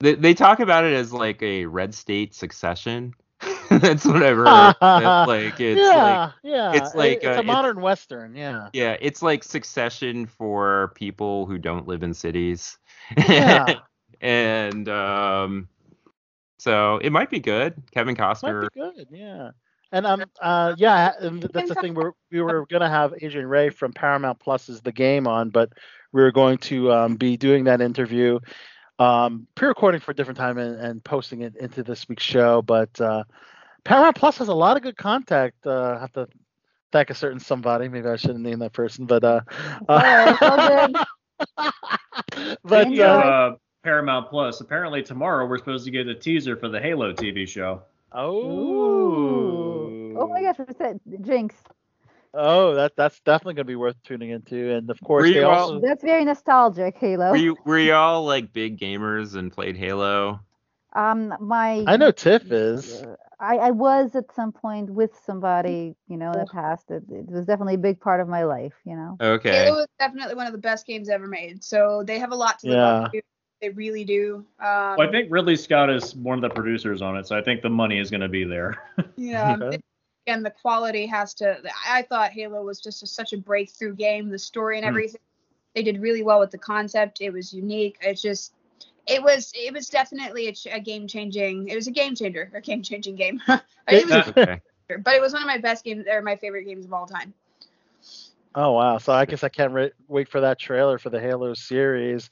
they 0.00 0.14
they 0.14 0.34
talk 0.34 0.60
about 0.60 0.84
it 0.84 0.92
as 0.94 1.12
like 1.12 1.42
a 1.42 1.64
red 1.66 1.94
state 1.94 2.34
succession. 2.34 3.14
That's 3.80 4.04
what 4.04 4.22
I've 4.22 4.36
heard. 4.36 4.46
That, 4.80 5.28
like 5.28 5.60
it's 5.60 5.80
yeah, 5.80 6.24
like 6.24 6.32
yeah. 6.42 6.72
it's 6.74 6.94
like, 6.94 7.18
it's 7.18 7.26
uh, 7.26 7.30
a 7.30 7.32
it's- 7.32 7.46
modern 7.46 7.80
western. 7.80 8.34
Yeah. 8.34 8.68
yeah, 8.72 8.96
it's 9.00 9.22
like 9.22 9.44
succession 9.44 10.26
for 10.26 10.92
people 10.94 11.46
who 11.46 11.58
don't 11.58 11.86
live 11.86 12.02
in 12.02 12.14
cities. 12.14 12.78
Yeah. 13.16 13.74
and 14.20 14.88
um, 14.88 15.68
so 16.58 16.98
it 16.98 17.10
might 17.10 17.30
be 17.30 17.40
good. 17.40 17.74
Kevin 17.92 18.14
Costner. 18.14 18.62
Might 18.62 18.72
be 18.74 18.80
good. 18.80 19.08
Yeah. 19.10 19.50
And 19.94 20.06
um 20.06 20.24
uh 20.40 20.74
yeah, 20.78 21.12
and 21.20 21.42
that's 21.42 21.68
the 21.68 21.74
thing 21.74 21.92
we're 21.92 22.12
we 22.30 22.40
were 22.40 22.64
gonna 22.66 22.88
have 22.88 23.12
Adrian 23.20 23.46
Ray 23.46 23.68
from 23.68 23.92
Paramount 23.92 24.40
Plus's 24.40 24.80
The 24.80 24.92
Game 24.92 25.26
on, 25.26 25.50
but 25.50 25.70
we 26.12 26.22
were 26.22 26.32
going 26.32 26.58
to 26.58 26.92
um, 26.92 27.16
be 27.16 27.36
doing 27.36 27.64
that 27.64 27.80
interview, 27.80 28.38
um, 29.02 29.46
pre-recording 29.54 30.00
for 30.00 30.12
a 30.12 30.14
different 30.14 30.38
time 30.38 30.58
and, 30.58 30.80
and 30.80 31.04
posting 31.04 31.42
it 31.42 31.56
into 31.56 31.82
this 31.82 32.08
week's 32.08 32.22
show. 32.22 32.62
But 32.62 33.00
uh, 33.00 33.24
Paramount 33.84 34.16
Plus 34.16 34.38
has 34.38 34.48
a 34.48 34.54
lot 34.54 34.76
of 34.76 34.82
good 34.82 34.96
contact. 34.96 35.66
Uh, 35.66 35.96
I 35.96 36.00
have 36.00 36.12
to 36.12 36.28
thank 36.92 37.10
a 37.10 37.14
certain 37.14 37.40
somebody. 37.40 37.88
Maybe 37.88 38.08
I 38.08 38.16
shouldn't 38.16 38.40
name 38.40 38.60
that 38.60 38.72
person, 38.72 39.06
but 39.06 39.24
uh, 39.24 39.40
Alright, 39.88 40.36
but 42.62 42.82
Speaking 42.82 43.00
of 43.00 43.00
uh, 43.00 43.28
uh, 43.28 43.54
Paramount 43.82 44.30
Plus, 44.30 44.60
apparently 44.60 45.02
tomorrow 45.02 45.46
we're 45.46 45.58
supposed 45.58 45.84
to 45.86 45.90
get 45.90 46.06
a 46.06 46.14
teaser 46.14 46.56
for 46.56 46.68
the 46.68 46.80
Halo 46.80 47.12
TV 47.12 47.48
show. 47.48 47.82
oh, 48.12 50.12
Oh 50.16 50.28
my 50.28 50.42
gosh, 50.42 50.58
what's 50.58 50.78
that? 50.78 51.00
Jinx. 51.22 51.56
Oh, 52.34 52.74
that 52.74 52.96
that's 52.96 53.20
definitely 53.20 53.54
gonna 53.54 53.64
be 53.64 53.76
worth 53.76 53.96
tuning 54.02 54.30
into. 54.30 54.72
And 54.72 54.90
of 54.90 55.00
course, 55.00 55.24
they 55.24 55.40
you 55.40 55.44
all- 55.44 55.72
also 55.74 55.80
That's 55.80 56.02
very 56.02 56.24
nostalgic, 56.24 56.96
Halo. 56.98 57.30
Were 57.30 57.36
you 57.36 57.56
were 57.64 57.78
you 57.78 57.94
all 57.94 58.24
like 58.24 58.52
big 58.52 58.78
gamers 58.78 59.34
and 59.34 59.52
played 59.52 59.76
Halo? 59.76 60.40
Um, 60.94 61.34
my 61.40 61.84
I 61.86 61.96
know 61.96 62.10
Tiff 62.10 62.50
is. 62.52 63.02
I, 63.40 63.56
I 63.56 63.70
was 63.72 64.14
at 64.14 64.32
some 64.34 64.52
point 64.52 64.88
with 64.88 65.18
somebody, 65.26 65.96
you 66.06 66.16
know, 66.16 66.32
that 66.32 66.50
passed. 66.50 66.90
It, 66.92 67.02
it 67.10 67.28
was 67.28 67.44
definitely 67.44 67.74
a 67.74 67.78
big 67.78 67.98
part 67.98 68.20
of 68.20 68.28
my 68.28 68.44
life, 68.44 68.74
you 68.84 68.94
know. 68.94 69.16
Okay. 69.20 69.64
Halo 69.64 69.80
is 69.80 69.86
definitely 69.98 70.36
one 70.36 70.46
of 70.46 70.52
the 70.52 70.58
best 70.58 70.86
games 70.86 71.08
ever 71.08 71.26
made. 71.26 71.64
So 71.64 72.04
they 72.06 72.20
have 72.20 72.30
a 72.30 72.36
lot 72.36 72.60
to 72.60 72.68
live 72.68 72.78
up 72.78 73.12
to. 73.12 73.22
They 73.60 73.70
really 73.70 74.04
do. 74.04 74.44
Um, 74.60 74.96
Well, 74.96 75.08
I 75.08 75.10
think 75.10 75.28
Ridley 75.30 75.56
Scott 75.56 75.90
is 75.90 76.14
one 76.14 76.36
of 76.36 76.42
the 76.42 76.54
producers 76.54 77.00
on 77.02 77.16
it, 77.16 77.26
so 77.26 77.36
I 77.36 77.42
think 77.42 77.62
the 77.62 77.70
money 77.70 77.98
is 77.98 78.10
going 78.10 78.20
to 78.20 78.28
be 78.28 78.44
there. 78.44 78.76
Yeah. 79.16 79.56
Okay. 79.60 79.80
It- 80.26 80.30
and 80.30 80.44
the 80.44 80.50
quality 80.50 81.06
has 81.06 81.34
to. 81.34 81.58
I 81.86 82.02
thought 82.02 82.30
Halo 82.32 82.62
was 82.62 82.80
just 82.80 83.02
a, 83.02 83.06
such 83.06 83.32
a 83.32 83.36
breakthrough 83.38 83.94
game. 83.94 84.28
The 84.28 84.38
story 84.38 84.76
and 84.78 84.84
Hmm. 84.84 84.88
everything. 84.90 85.20
They 85.74 85.82
did 85.82 86.00
really 86.02 86.22
well 86.22 86.38
with 86.40 86.50
the 86.50 86.58
concept. 86.58 87.20
It 87.20 87.30
was 87.30 87.52
unique. 87.52 87.96
It's 88.00 88.22
just. 88.22 88.52
It 89.06 89.22
was. 89.22 89.52
It 89.54 89.72
was 89.72 89.88
definitely 89.88 90.48
a, 90.48 90.54
a 90.76 90.80
game 90.80 91.08
changing. 91.08 91.68
It 91.68 91.74
was 91.74 91.86
a 91.88 91.90
game 91.90 92.14
changer. 92.14 92.50
A 92.54 92.60
game 92.60 92.82
changing 92.84 93.16
game. 93.16 93.40
it 93.88 94.06
was, 94.08 94.28
okay. 94.28 94.60
but 95.02 95.14
it 95.14 95.20
was 95.20 95.32
one 95.32 95.42
of 95.42 95.46
my 95.46 95.58
best 95.58 95.84
games 95.84 96.06
or 96.10 96.22
my 96.22 96.36
favorite 96.36 96.64
games 96.64 96.84
of 96.84 96.92
all 96.92 97.06
time. 97.06 97.34
Oh 98.54 98.72
wow! 98.72 98.98
So 98.98 99.12
I 99.12 99.24
guess 99.24 99.42
I 99.42 99.48
can't 99.48 99.72
re- 99.72 99.92
wait 100.08 100.28
for 100.28 100.40
that 100.42 100.58
trailer 100.58 100.98
for 100.98 101.10
the 101.10 101.18
Halo 101.20 101.54
series. 101.54 102.30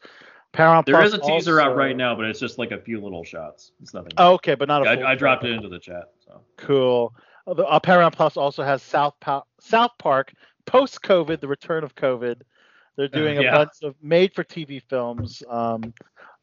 Paramount 0.53 0.85
There 0.85 0.97
Plus 0.97 1.09
is 1.09 1.15
a 1.15 1.19
teaser 1.21 1.61
out 1.61 1.77
right 1.77 1.97
now, 1.97 2.15
but 2.15 2.25
it's 2.27 2.41
just 2.41 2.59
like 2.59 2.73
a 2.73 2.79
few 2.79 3.01
little 3.01 3.25
shots. 3.25 3.73
It's 3.81 3.95
nothing. 3.95 4.13
Oh, 4.19 4.35
okay, 4.35 4.55
but 4.55 4.69
not 4.69 4.87
a. 4.87 4.91
I, 4.91 4.97
full 4.97 5.07
I 5.07 5.15
dropped 5.15 5.45
it 5.45 5.53
into 5.53 5.69
the 5.69 5.79
chat. 5.79 6.11
So. 6.27 6.41
Cool. 6.57 7.15
Uh, 7.51 7.55
the- 7.55 7.67
Uh, 7.67 7.81
Paramount 7.81 8.17
Plus 8.17 8.37
also 8.37 8.63
has 8.63 8.83
South 8.83 9.15
pa- 9.21 9.43
South 9.61 9.93
Park 9.99 10.33
post 10.67 11.03
COVID, 11.03 11.41
the 11.41 11.49
return 11.49 11.83
of 11.83 11.95
COVID. 11.95 12.43
They're 12.97 13.09
doing 13.09 13.39
a 13.39 13.43
yeah. 13.43 13.57
bunch 13.57 13.83
of 13.83 13.95
made-for-TV 14.03 14.83
films. 14.89 15.43
Um, 15.49 15.95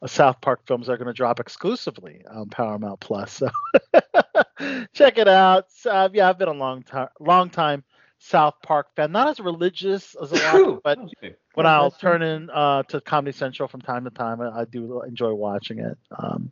uh, 0.01 0.07
South 0.07 0.41
Park 0.41 0.65
films 0.65 0.89
are 0.89 0.97
going 0.97 1.07
to 1.07 1.13
drop 1.13 1.39
exclusively 1.39 2.23
on 2.29 2.49
Paramount 2.49 2.99
Plus. 2.99 3.31
So 3.31 3.49
check 4.93 5.17
it 5.17 5.27
out. 5.27 5.65
Uh, 5.85 6.09
yeah, 6.11 6.29
I've 6.29 6.39
been 6.39 6.47
a 6.47 6.53
long 6.53 6.83
time, 6.83 7.09
long 7.19 7.49
time 7.49 7.83
South 8.19 8.55
Park 8.63 8.87
fan. 8.95 9.11
Not 9.11 9.27
as 9.27 9.39
religious 9.39 10.15
as 10.15 10.31
a 10.31 10.35
lot, 10.35 10.81
but 10.83 10.97
Okay. 10.99 11.35
when 11.53 11.65
God 11.65 11.71
I'll 11.71 11.91
turn 11.91 12.21
in 12.21 12.49
uh, 12.49 12.83
to 12.83 13.01
Comedy 13.01 13.31
Central 13.31 13.67
from 13.67 13.81
time 13.81 14.03
to 14.03 14.09
time, 14.09 14.41
I, 14.41 14.61
I 14.61 14.65
do 14.65 15.01
enjoy 15.03 15.33
watching 15.33 15.79
it. 15.79 15.97
Um, 16.17 16.51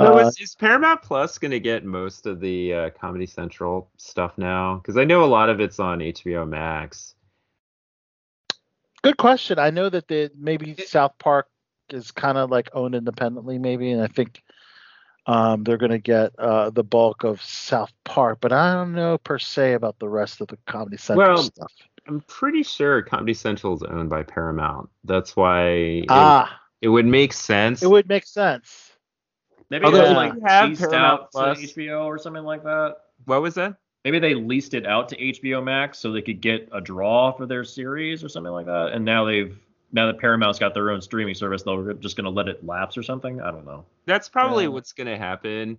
So 0.00 0.18
uh, 0.18 0.26
is, 0.26 0.38
is 0.40 0.54
Paramount 0.54 1.02
Plus 1.02 1.38
going 1.38 1.50
to 1.50 1.60
get 1.60 1.84
most 1.84 2.26
of 2.26 2.40
the 2.40 2.72
uh, 2.74 2.90
Comedy 2.90 3.26
Central 3.26 3.90
stuff 3.96 4.38
now? 4.38 4.76
Because 4.76 4.96
I 4.96 5.04
know 5.04 5.24
a 5.24 5.26
lot 5.26 5.48
of 5.48 5.60
it's 5.60 5.78
on 5.78 5.98
HBO 6.00 6.48
Max. 6.48 7.14
Good 9.02 9.16
question. 9.16 9.58
I 9.58 9.70
know 9.70 9.88
that 9.88 10.08
the 10.08 10.30
maybe 10.36 10.74
South 10.86 11.12
Park 11.18 11.48
is 11.88 12.10
kind 12.10 12.36
of 12.36 12.50
like 12.50 12.68
owned 12.74 12.94
independently, 12.94 13.58
maybe, 13.58 13.90
and 13.90 14.02
I 14.02 14.06
think 14.06 14.42
um, 15.30 15.62
they're 15.64 15.76
going 15.78 15.90
to 15.92 15.98
get 15.98 16.32
uh, 16.38 16.70
the 16.70 16.82
bulk 16.82 17.24
of 17.24 17.40
South 17.42 17.92
Park, 18.04 18.38
but 18.40 18.52
I 18.52 18.72
don't 18.74 18.94
know 18.94 19.18
per 19.18 19.38
se 19.38 19.74
about 19.74 19.98
the 19.98 20.08
rest 20.08 20.40
of 20.40 20.48
the 20.48 20.58
Comedy 20.66 20.96
Central 20.96 21.34
Well, 21.34 21.42
stuff. 21.42 21.72
I'm 22.08 22.20
pretty 22.22 22.62
sure 22.62 23.02
Comedy 23.02 23.34
Central 23.34 23.74
is 23.74 23.82
owned 23.82 24.10
by 24.10 24.22
Paramount. 24.22 24.88
That's 25.04 25.36
why 25.36 25.68
it, 25.68 26.06
Ah, 26.08 26.60
it 26.80 26.88
would 26.88 27.06
make 27.06 27.32
sense. 27.32 27.82
it 27.82 27.90
would 27.90 28.08
make 28.08 28.26
sense. 28.26 28.92
Maybe 29.70 29.84
Although 29.84 29.98
they 29.98 30.10
if 30.10 30.16
like 30.16 30.32
have 30.48 30.68
leased 30.70 30.80
Paramount 30.80 31.20
out 31.22 31.30
Plus- 31.30 31.58
to 31.60 31.66
HBO 31.66 32.06
or 32.06 32.18
something 32.18 32.42
like 32.42 32.64
that. 32.64 32.96
What 33.26 33.42
was 33.42 33.54
that? 33.54 33.76
Maybe 34.04 34.18
they 34.18 34.34
leased 34.34 34.74
it 34.74 34.86
out 34.86 35.08
to 35.10 35.16
HBO 35.16 35.62
Max 35.62 35.98
so 35.98 36.10
they 36.10 36.22
could 36.22 36.40
get 36.40 36.68
a 36.72 36.80
draw 36.80 37.30
for 37.32 37.44
their 37.46 37.62
series 37.64 38.24
or 38.24 38.28
something 38.30 38.52
like 38.52 38.66
that. 38.66 38.92
And 38.94 39.04
now 39.04 39.24
they've 39.26 39.56
now 39.92 40.06
that 40.06 40.18
Paramount's 40.18 40.58
got 40.58 40.74
their 40.74 40.90
own 40.90 41.00
streaming 41.02 41.34
service, 41.34 41.62
they're 41.62 41.94
just 41.94 42.16
gonna 42.16 42.30
let 42.30 42.48
it 42.48 42.64
lapse 42.64 42.96
or 42.96 43.02
something. 43.02 43.40
I 43.40 43.50
don't 43.50 43.64
know. 43.64 43.84
That's 44.06 44.28
probably 44.28 44.64
Yeah. 44.64 44.68
what's 44.70 44.92
going 44.92 45.06
to 45.08 45.18
happen. 45.18 45.78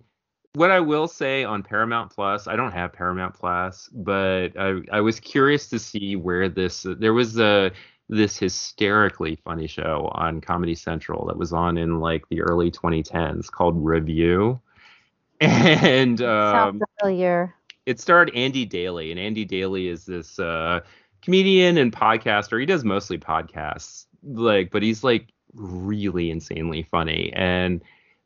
What 0.54 0.70
I 0.70 0.80
will 0.80 1.08
say 1.08 1.44
on 1.44 1.62
Paramount 1.62 2.10
Plus, 2.14 2.46
I 2.46 2.56
don't 2.56 2.72
have 2.72 2.92
Paramount 2.92 3.32
Plus, 3.34 3.88
but 3.92 4.48
I, 4.58 4.80
I 4.92 5.00
was 5.00 5.18
curious 5.18 5.68
to 5.70 5.78
see 5.78 6.14
where 6.16 6.48
this. 6.50 6.84
There 6.86 7.14
was 7.14 7.38
a 7.38 7.70
this 8.10 8.36
hysterically 8.36 9.36
funny 9.44 9.66
show 9.66 10.10
on 10.14 10.42
Comedy 10.42 10.74
Central 10.74 11.24
that 11.28 11.38
was 11.38 11.54
on 11.54 11.78
in 11.78 12.00
like 12.00 12.28
the 12.28 12.42
early 12.42 12.70
2010s 12.70 13.50
called 13.50 13.82
Review, 13.82 14.60
and 15.40 16.20
um, 16.20 16.52
Sounds 16.52 16.82
familiar. 17.00 17.54
it 17.86 17.98
starred 18.00 18.30
Andy 18.34 18.66
Daly, 18.66 19.10
and 19.10 19.18
Andy 19.18 19.46
Daly 19.46 19.88
is 19.88 20.04
this 20.04 20.38
uh, 20.38 20.80
comedian 21.22 21.78
and 21.78 21.92
podcaster. 21.92 22.58
He 22.60 22.66
does 22.66 22.84
mostly 22.84 23.18
podcasts, 23.18 24.06
like, 24.22 24.70
but 24.70 24.82
he's 24.82 25.04
like 25.04 25.28
really 25.54 26.30
insanely 26.30 26.82
funny. 26.82 27.32
And 27.34 27.82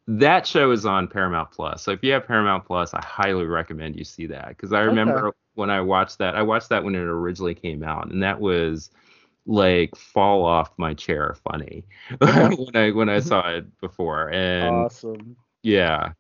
that 0.08 0.46
show 0.46 0.70
is 0.70 0.86
on 0.86 1.08
Paramount 1.08 1.50
Plus. 1.50 1.82
So 1.82 1.90
if 1.90 2.02
you 2.02 2.12
have 2.12 2.26
Paramount 2.26 2.64
Plus, 2.64 2.94
I 2.94 3.02
highly 3.04 3.44
recommend 3.44 3.96
you 3.96 4.04
see 4.04 4.26
that 4.26 4.48
because 4.48 4.72
I 4.72 4.80
remember 4.82 5.34
when 5.54 5.70
I 5.70 5.80
watched 5.80 6.18
that. 6.18 6.36
I 6.36 6.42
watched 6.42 6.68
that 6.70 6.84
when 6.84 6.94
it 6.94 7.00
originally 7.00 7.54
came 7.54 7.82
out, 7.82 8.10
and 8.10 8.22
that 8.22 8.40
was 8.40 8.90
like 9.46 9.94
fall 9.96 10.44
off 10.44 10.72
my 10.76 10.94
chair 10.94 11.36
funny 11.50 11.84
when 12.18 12.76
I 12.76 12.90
when 12.92 13.08
I 13.08 13.20
saw 13.20 13.48
it 13.50 13.80
before. 13.80 14.28
And 14.30 14.86
Awesome. 14.86 15.36
yeah, 15.62 16.12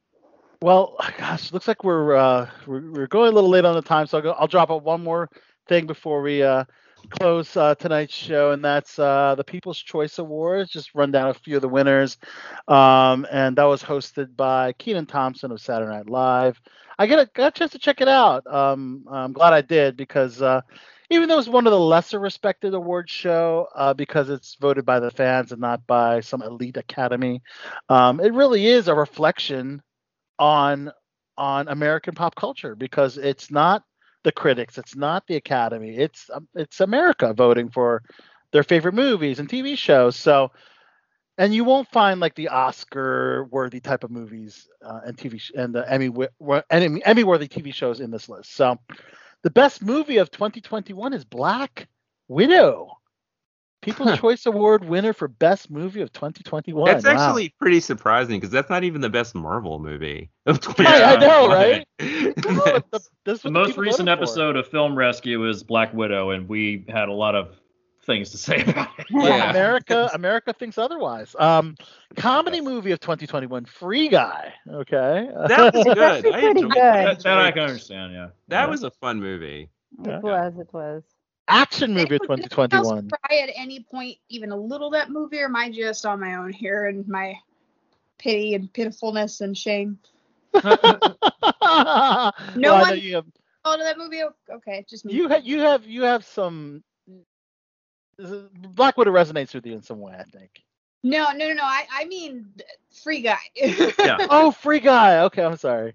Well, 0.60 0.96
gosh, 1.18 1.52
looks 1.52 1.68
like 1.68 1.84
we're 1.84 2.16
uh, 2.16 2.50
we're, 2.66 2.90
we're 2.92 3.06
going 3.06 3.30
a 3.30 3.34
little 3.34 3.50
late 3.50 3.64
on 3.64 3.74
the 3.74 3.82
time, 3.82 4.06
so 4.06 4.18
I'll, 4.18 4.22
go, 4.22 4.32
I'll 4.32 4.48
drop 4.48 4.70
out 4.70 4.82
one 4.82 5.02
more 5.02 5.30
thing 5.66 5.86
before 5.86 6.22
we 6.22 6.42
uh, 6.42 6.64
close 7.10 7.56
uh, 7.56 7.74
tonight's 7.74 8.14
show, 8.14 8.52
and 8.52 8.64
that's 8.64 8.98
uh, 8.98 9.34
the 9.36 9.44
People's 9.44 9.78
Choice 9.78 10.18
Awards. 10.18 10.70
Just 10.70 10.94
run 10.94 11.10
down 11.10 11.30
a 11.30 11.34
few 11.34 11.56
of 11.56 11.62
the 11.62 11.68
winners, 11.68 12.18
um, 12.68 13.26
and 13.30 13.56
that 13.56 13.64
was 13.64 13.82
hosted 13.82 14.36
by 14.36 14.72
Kenan 14.72 15.06
Thompson 15.06 15.52
of 15.52 15.60
Saturday 15.60 15.92
Night 15.92 16.08
Live. 16.08 16.60
I 16.98 17.06
get 17.06 17.18
a, 17.18 17.30
got 17.34 17.48
a 17.48 17.58
chance 17.58 17.72
to 17.72 17.78
check 17.78 18.00
it 18.00 18.08
out. 18.08 18.46
Um, 18.46 19.04
I'm 19.10 19.32
glad 19.32 19.52
I 19.52 19.60
did 19.60 19.96
because 19.96 20.40
uh, 20.40 20.62
even 21.10 21.28
though 21.28 21.38
it's 21.38 21.48
one 21.48 21.66
of 21.66 21.70
the 21.70 21.78
lesser 21.78 22.18
respected 22.18 22.74
award 22.74 23.08
show 23.08 23.68
uh, 23.74 23.94
because 23.94 24.30
it's 24.30 24.56
voted 24.60 24.84
by 24.84 24.98
the 24.98 25.10
fans 25.10 25.52
and 25.52 25.60
not 25.60 25.86
by 25.86 26.20
some 26.20 26.42
elite 26.42 26.76
academy, 26.76 27.42
um, 27.88 28.20
it 28.20 28.32
really 28.32 28.66
is 28.66 28.88
a 28.88 28.94
reflection 28.94 29.82
on 30.38 30.90
on 31.38 31.68
American 31.68 32.14
pop 32.14 32.34
culture 32.34 32.74
because 32.74 33.18
it's 33.18 33.50
not 33.50 33.82
the 34.26 34.32
critics, 34.32 34.76
it's 34.76 34.96
not 34.96 35.24
the 35.28 35.36
Academy, 35.36 35.96
it's 35.96 36.28
um, 36.34 36.48
it's 36.56 36.80
America 36.80 37.32
voting 37.32 37.70
for 37.70 38.02
their 38.50 38.64
favorite 38.64 38.94
movies 38.94 39.38
and 39.38 39.48
TV 39.48 39.78
shows. 39.78 40.16
So, 40.16 40.50
and 41.38 41.54
you 41.54 41.62
won't 41.62 41.86
find 41.92 42.18
like 42.18 42.34
the 42.34 42.48
Oscar-worthy 42.48 43.78
type 43.78 44.02
of 44.02 44.10
movies 44.10 44.66
uh, 44.84 44.98
and 45.06 45.16
TV 45.16 45.40
sh- 45.40 45.52
and 45.56 45.72
the 45.72 45.88
Emmy 45.88 46.10
Emmy 46.70 47.04
Emmy-worthy 47.04 47.46
TV 47.46 47.72
shows 47.72 48.00
in 48.00 48.10
this 48.10 48.28
list. 48.28 48.52
So, 48.52 48.76
the 49.42 49.50
best 49.50 49.80
movie 49.80 50.16
of 50.16 50.32
2021 50.32 51.12
is 51.12 51.24
Black 51.24 51.86
Widow. 52.26 52.98
People's 53.86 54.18
Choice 54.18 54.44
Award 54.46 54.84
winner 54.84 55.12
for 55.12 55.28
Best 55.28 55.70
Movie 55.70 56.02
of 56.02 56.12
2021. 56.12 56.84
That's 56.84 57.04
Wow. 57.04 57.12
actually 57.12 57.54
pretty 57.58 57.80
surprising 57.80 58.38
because 58.38 58.50
that's 58.50 58.68
not 58.68 58.84
even 58.84 59.00
the 59.00 59.08
best 59.08 59.34
Marvel 59.34 59.78
movie 59.78 60.30
of 60.44 60.60
I, 60.78 61.14
I 61.14 61.16
know, 61.16 61.48
2021. 61.48 61.50
right? 61.50 61.86
No, 62.46 63.00
the, 63.24 63.34
The 63.42 63.50
most 63.50 63.78
recent 63.78 64.08
voted 64.08 64.18
for. 64.18 64.22
episode 64.24 64.56
of 64.56 64.66
Film 64.68 64.94
Rescue 64.96 65.48
is 65.48 65.62
Black 65.62 65.94
Widow, 65.94 66.30
and 66.30 66.48
we 66.48 66.84
had 66.88 67.08
a 67.08 67.12
lot 67.12 67.34
of 67.34 67.56
things 68.04 68.30
to 68.30 68.38
say 68.38 68.62
about 68.66 68.88
it. 68.98 69.06
Yeah, 69.10 69.50
America, 69.50 70.10
America 70.14 70.52
thinks 70.52 70.78
otherwise. 70.78 71.34
Um, 71.38 71.76
comedy 72.16 72.60
movie 72.60 72.92
of 72.92 73.00
2021, 73.00 73.64
Free 73.64 74.08
Guy. 74.08 74.52
Okay, 74.70 75.28
That 75.48 75.72
was 75.74 75.86
It's 75.86 75.94
good. 75.94 75.98
actually 75.98 76.34
I 76.34 76.40
pretty 76.40 76.60
enjoyed 76.60 76.72
good. 76.74 76.82
That, 76.82 77.22
that 77.24 77.38
I 77.38 77.50
can 77.52 77.62
understand, 77.62 78.12
yeah. 78.12 78.28
That 78.48 78.68
was 78.68 78.82
a 78.82 78.90
fun 78.90 79.20
movie. 79.20 79.70
It 80.04 80.22
was. 80.22 80.58
It 80.58 80.68
was. 80.72 81.02
Action 81.48 81.92
movie 81.94 82.16
of 82.16 82.22
Anyone 82.22 82.40
else 82.40 82.48
2021. 82.88 83.10
cry 83.10 83.38
at 83.38 83.50
any 83.56 83.80
point 83.80 84.18
even 84.28 84.50
a 84.52 84.56
little 84.56 84.90
that 84.90 85.10
movie, 85.10 85.40
or 85.40 85.46
am 85.46 85.56
I 85.56 85.70
just 85.70 86.04
on 86.06 86.20
my 86.20 86.34
own 86.36 86.52
here 86.52 86.86
and 86.86 87.06
my 87.08 87.34
pity 88.18 88.54
and 88.54 88.72
pitifulness 88.72 89.40
and 89.40 89.56
shame? 89.56 89.98
no 90.54 90.70
No 92.54 92.74
I 92.74 92.82
one- 92.82 92.98
you 93.00 93.14
have 93.16 93.26
Oh, 93.68 93.76
that 93.78 93.98
movie. 93.98 94.22
Okay, 94.48 94.86
just 94.88 95.04
me. 95.04 95.12
you 95.14 95.28
have 95.28 95.44
you 95.44 95.58
have 95.60 95.84
you 95.86 96.02
have 96.02 96.24
some. 96.24 96.84
Black 98.18 98.96
Widow 98.96 99.10
resonates 99.12 99.52
with 99.54 99.66
you 99.66 99.72
in 99.74 99.82
some 99.82 100.00
way, 100.00 100.14
I 100.18 100.22
think. 100.22 100.62
No, 101.02 101.32
no, 101.32 101.48
no, 101.48 101.52
no. 101.54 101.62
I, 101.64 101.84
I 101.92 102.04
mean, 102.06 102.46
Free 103.02 103.20
Guy. 103.22 103.36
Yeah. 103.56 104.26
Oh, 104.30 104.52
Free 104.52 104.80
Guy. 104.80 105.18
Okay, 105.24 105.42
I'm 105.44 105.56
sorry. 105.56 105.94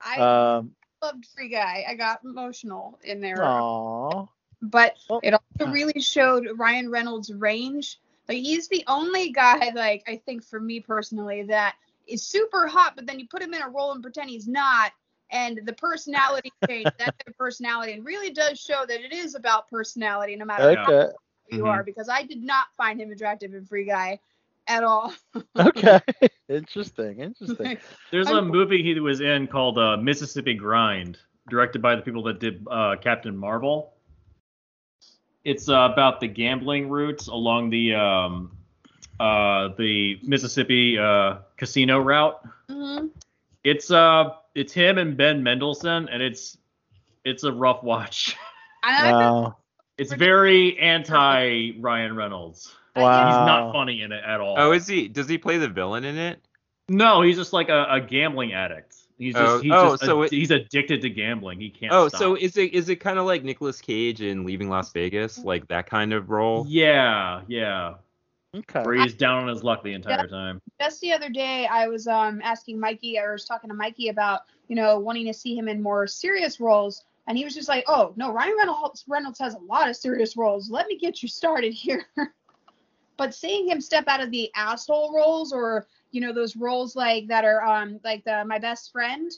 I 0.00 0.18
Um, 0.56 0.72
loved 1.02 1.26
Free 1.36 1.48
Guy. 1.50 1.84
I 1.88 1.94
got 1.94 2.20
emotional 2.24 2.98
in 3.04 3.20
there. 3.20 3.42
aw. 3.44 4.26
But 4.62 4.96
Oh. 5.10 5.20
it 5.22 5.34
also 5.34 5.70
really 5.72 6.00
showed 6.00 6.46
Ryan 6.56 6.90
Reynolds' 6.90 7.32
range. 7.32 7.98
Like 8.28 8.38
he's 8.38 8.68
the 8.68 8.84
only 8.86 9.30
guy, 9.32 9.70
like 9.74 10.04
I 10.06 10.16
think 10.16 10.44
for 10.44 10.60
me 10.60 10.80
personally, 10.80 11.42
that 11.44 11.76
is 12.06 12.22
super 12.26 12.66
hot, 12.66 12.94
but 12.96 13.06
then 13.06 13.18
you 13.18 13.26
put 13.28 13.42
him 13.42 13.54
in 13.54 13.62
a 13.62 13.68
role 13.68 13.92
and 13.92 14.02
pretend 14.02 14.30
he's 14.30 14.48
not, 14.48 14.92
and 15.30 15.60
the 15.64 15.72
personality 15.74 16.52
change, 16.68 16.84
that's 16.98 17.16
their 17.24 17.34
personality, 17.38 17.92
and 17.92 18.04
really 18.04 18.30
does 18.30 18.58
show 18.60 18.84
that 18.86 19.00
it 19.00 19.12
is 19.12 19.34
about 19.34 19.68
personality, 19.68 20.36
no 20.36 20.44
matter 20.44 20.74
how 20.76 20.92
Okay. 20.92 21.12
you 21.50 21.62
Mhm. 21.64 21.68
are. 21.68 21.82
Because 21.84 22.08
I 22.08 22.22
did 22.22 22.42
not 22.42 22.66
find 22.76 23.00
him 23.00 23.10
attractive 23.10 23.54
in 23.54 23.64
Free 23.64 23.84
Guy 23.84 24.20
at 24.66 24.82
all. 24.84 25.12
Okay. 25.58 26.00
interesting. 26.48 27.20
Interesting. 27.20 27.78
There's 28.10 28.28
a 28.28 28.34
I'm- 28.34 28.48
movie 28.48 28.82
he 28.82 28.98
was 29.00 29.20
in 29.20 29.46
called 29.46 29.78
uh, 29.78 29.96
Mississippi 29.96 30.54
Grind, 30.54 31.18
directed 31.48 31.80
by 31.82 31.94
the 31.96 32.02
people 32.02 32.22
that 32.24 32.40
did 32.40 32.66
uh, 32.70 32.96
Captain 33.00 33.36
Marvel. 33.36 33.94
It's 35.44 35.68
uh, 35.68 35.88
about 35.92 36.20
the 36.20 36.28
gambling 36.28 36.88
routes 36.88 37.28
along 37.28 37.70
the 37.70 37.94
um, 37.94 38.56
uh, 39.20 39.68
the 39.78 40.18
Mississippi 40.22 40.98
uh, 40.98 41.38
casino 41.56 41.98
route. 41.98 42.40
hmm 42.68 43.06
It's 43.64 43.90
uh, 43.90 44.30
it's 44.54 44.72
him 44.72 44.98
and 44.98 45.16
Ben 45.16 45.42
Mendelsohn, 45.42 46.08
and 46.08 46.22
it's 46.22 46.58
it's 47.24 47.44
a 47.44 47.52
rough 47.52 47.82
watch. 47.82 48.36
I, 48.82 49.10
I, 49.10 49.12
Wow. 49.12 49.56
It's 49.96 50.12
very 50.12 50.78
anti 50.78 51.72
Ryan 51.80 52.14
Reynolds. 52.14 52.72
Wow. 52.94 53.26
He's 53.26 53.46
not 53.46 53.72
funny 53.72 54.02
in 54.02 54.12
it 54.12 54.22
at 54.24 54.40
all. 54.40 54.54
Oh, 54.56 54.72
is 54.72 54.86
he? 54.86 55.08
Does 55.08 55.28
he 55.28 55.38
play 55.38 55.58
the 55.58 55.68
villain 55.68 56.04
in 56.04 56.16
it? 56.16 56.40
No, 56.88 57.22
he's 57.22 57.36
just 57.36 57.52
like 57.52 57.68
a, 57.68 57.86
a 57.90 58.00
gambling 58.00 58.52
addict. 58.52 58.94
He's 59.18 59.34
just 59.34 59.46
Oh, 59.46 59.58
he's 59.60 59.72
oh, 59.72 59.90
just 59.90 60.04
so 60.04 60.22
ad- 60.22 60.32
it- 60.32 60.36
he's 60.36 60.50
addicted 60.50 61.02
to 61.02 61.10
gambling. 61.10 61.60
He 61.60 61.70
can't. 61.70 61.92
Oh, 61.92 62.08
stop. 62.08 62.18
so 62.18 62.34
is 62.36 62.56
it 62.56 62.72
is 62.72 62.88
it 62.88 62.96
kind 62.96 63.18
of 63.18 63.26
like 63.26 63.42
Nicolas 63.44 63.80
Cage 63.80 64.22
in 64.22 64.44
Leaving 64.44 64.68
Las 64.68 64.92
Vegas, 64.92 65.38
like 65.38 65.66
that 65.68 65.86
kind 65.86 66.12
of 66.12 66.30
role? 66.30 66.64
yeah, 66.68 67.42
yeah. 67.48 67.94
Okay. 68.56 68.82
Where 68.82 68.94
he's 68.94 69.14
down 69.14 69.42
on 69.42 69.48
his 69.48 69.62
luck 69.62 69.84
the 69.84 69.92
entire 69.92 70.26
time. 70.26 70.62
just 70.80 71.00
the 71.02 71.12
other 71.12 71.28
day 71.28 71.66
I 71.66 71.86
was 71.86 72.06
um 72.06 72.40
asking 72.42 72.80
Mikey, 72.80 73.18
I 73.18 73.30
was 73.30 73.44
talking 73.44 73.68
to 73.68 73.74
Mikey 73.76 74.08
about, 74.08 74.42
you 74.68 74.76
know, 74.76 74.98
wanting 74.98 75.26
to 75.26 75.34
see 75.34 75.54
him 75.54 75.68
in 75.68 75.82
more 75.82 76.06
serious 76.06 76.58
roles. 76.60 77.04
And 77.26 77.36
he 77.36 77.44
was 77.44 77.54
just 77.54 77.68
like, 77.68 77.84
oh, 77.88 78.14
no, 78.16 78.32
Ryan 78.32 78.54
Reynolds, 78.56 79.04
Reynolds 79.06 79.38
has 79.38 79.52
a 79.52 79.58
lot 79.58 79.90
of 79.90 79.96
serious 79.96 80.34
roles. 80.34 80.70
Let 80.70 80.86
me 80.86 80.96
get 80.96 81.22
you 81.22 81.28
started 81.28 81.74
here. 81.74 82.06
but 83.18 83.34
seeing 83.34 83.68
him 83.68 83.82
step 83.82 84.08
out 84.08 84.22
of 84.22 84.30
the 84.30 84.50
asshole 84.56 85.14
roles 85.14 85.52
or, 85.52 85.86
you 86.10 86.20
know, 86.20 86.32
those 86.32 86.56
roles 86.56 86.96
like 86.96 87.26
that 87.28 87.44
are 87.44 87.62
um 87.64 88.00
like 88.04 88.24
the 88.24 88.44
my 88.44 88.58
best 88.58 88.92
friend, 88.92 89.30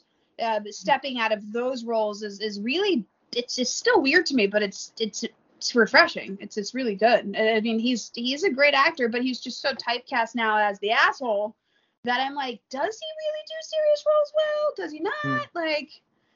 uh, 0.42 0.60
stepping 0.70 1.18
out 1.18 1.32
of 1.32 1.52
those 1.52 1.84
roles 1.84 2.22
is, 2.22 2.40
is 2.40 2.60
really, 2.60 3.04
it's 3.34 3.56
just 3.56 3.76
still 3.76 4.00
weird 4.00 4.26
to 4.26 4.34
me, 4.34 4.46
but 4.46 4.62
it's, 4.62 4.92
it's, 4.98 5.24
it's 5.56 5.74
refreshing. 5.74 6.38
It's 6.40 6.56
it's 6.56 6.74
really 6.74 6.94
good. 6.94 7.36
I 7.36 7.60
mean, 7.60 7.78
he's 7.78 8.10
he's 8.14 8.44
a 8.44 8.50
great 8.50 8.72
actor, 8.72 9.08
but 9.10 9.20
he's 9.20 9.40
just 9.40 9.60
so 9.60 9.72
typecast 9.74 10.34
now 10.34 10.56
as 10.56 10.78
the 10.78 10.90
asshole 10.92 11.54
that 12.04 12.18
I'm 12.18 12.34
like, 12.34 12.62
does 12.70 12.98
he 12.98 13.06
really 13.20 13.44
do 13.46 13.54
serious 13.60 14.04
roles 14.06 14.32
well? 14.34 14.72
Does 14.76 14.92
he 14.92 15.00
not? 15.00 15.48
Like, 15.54 15.90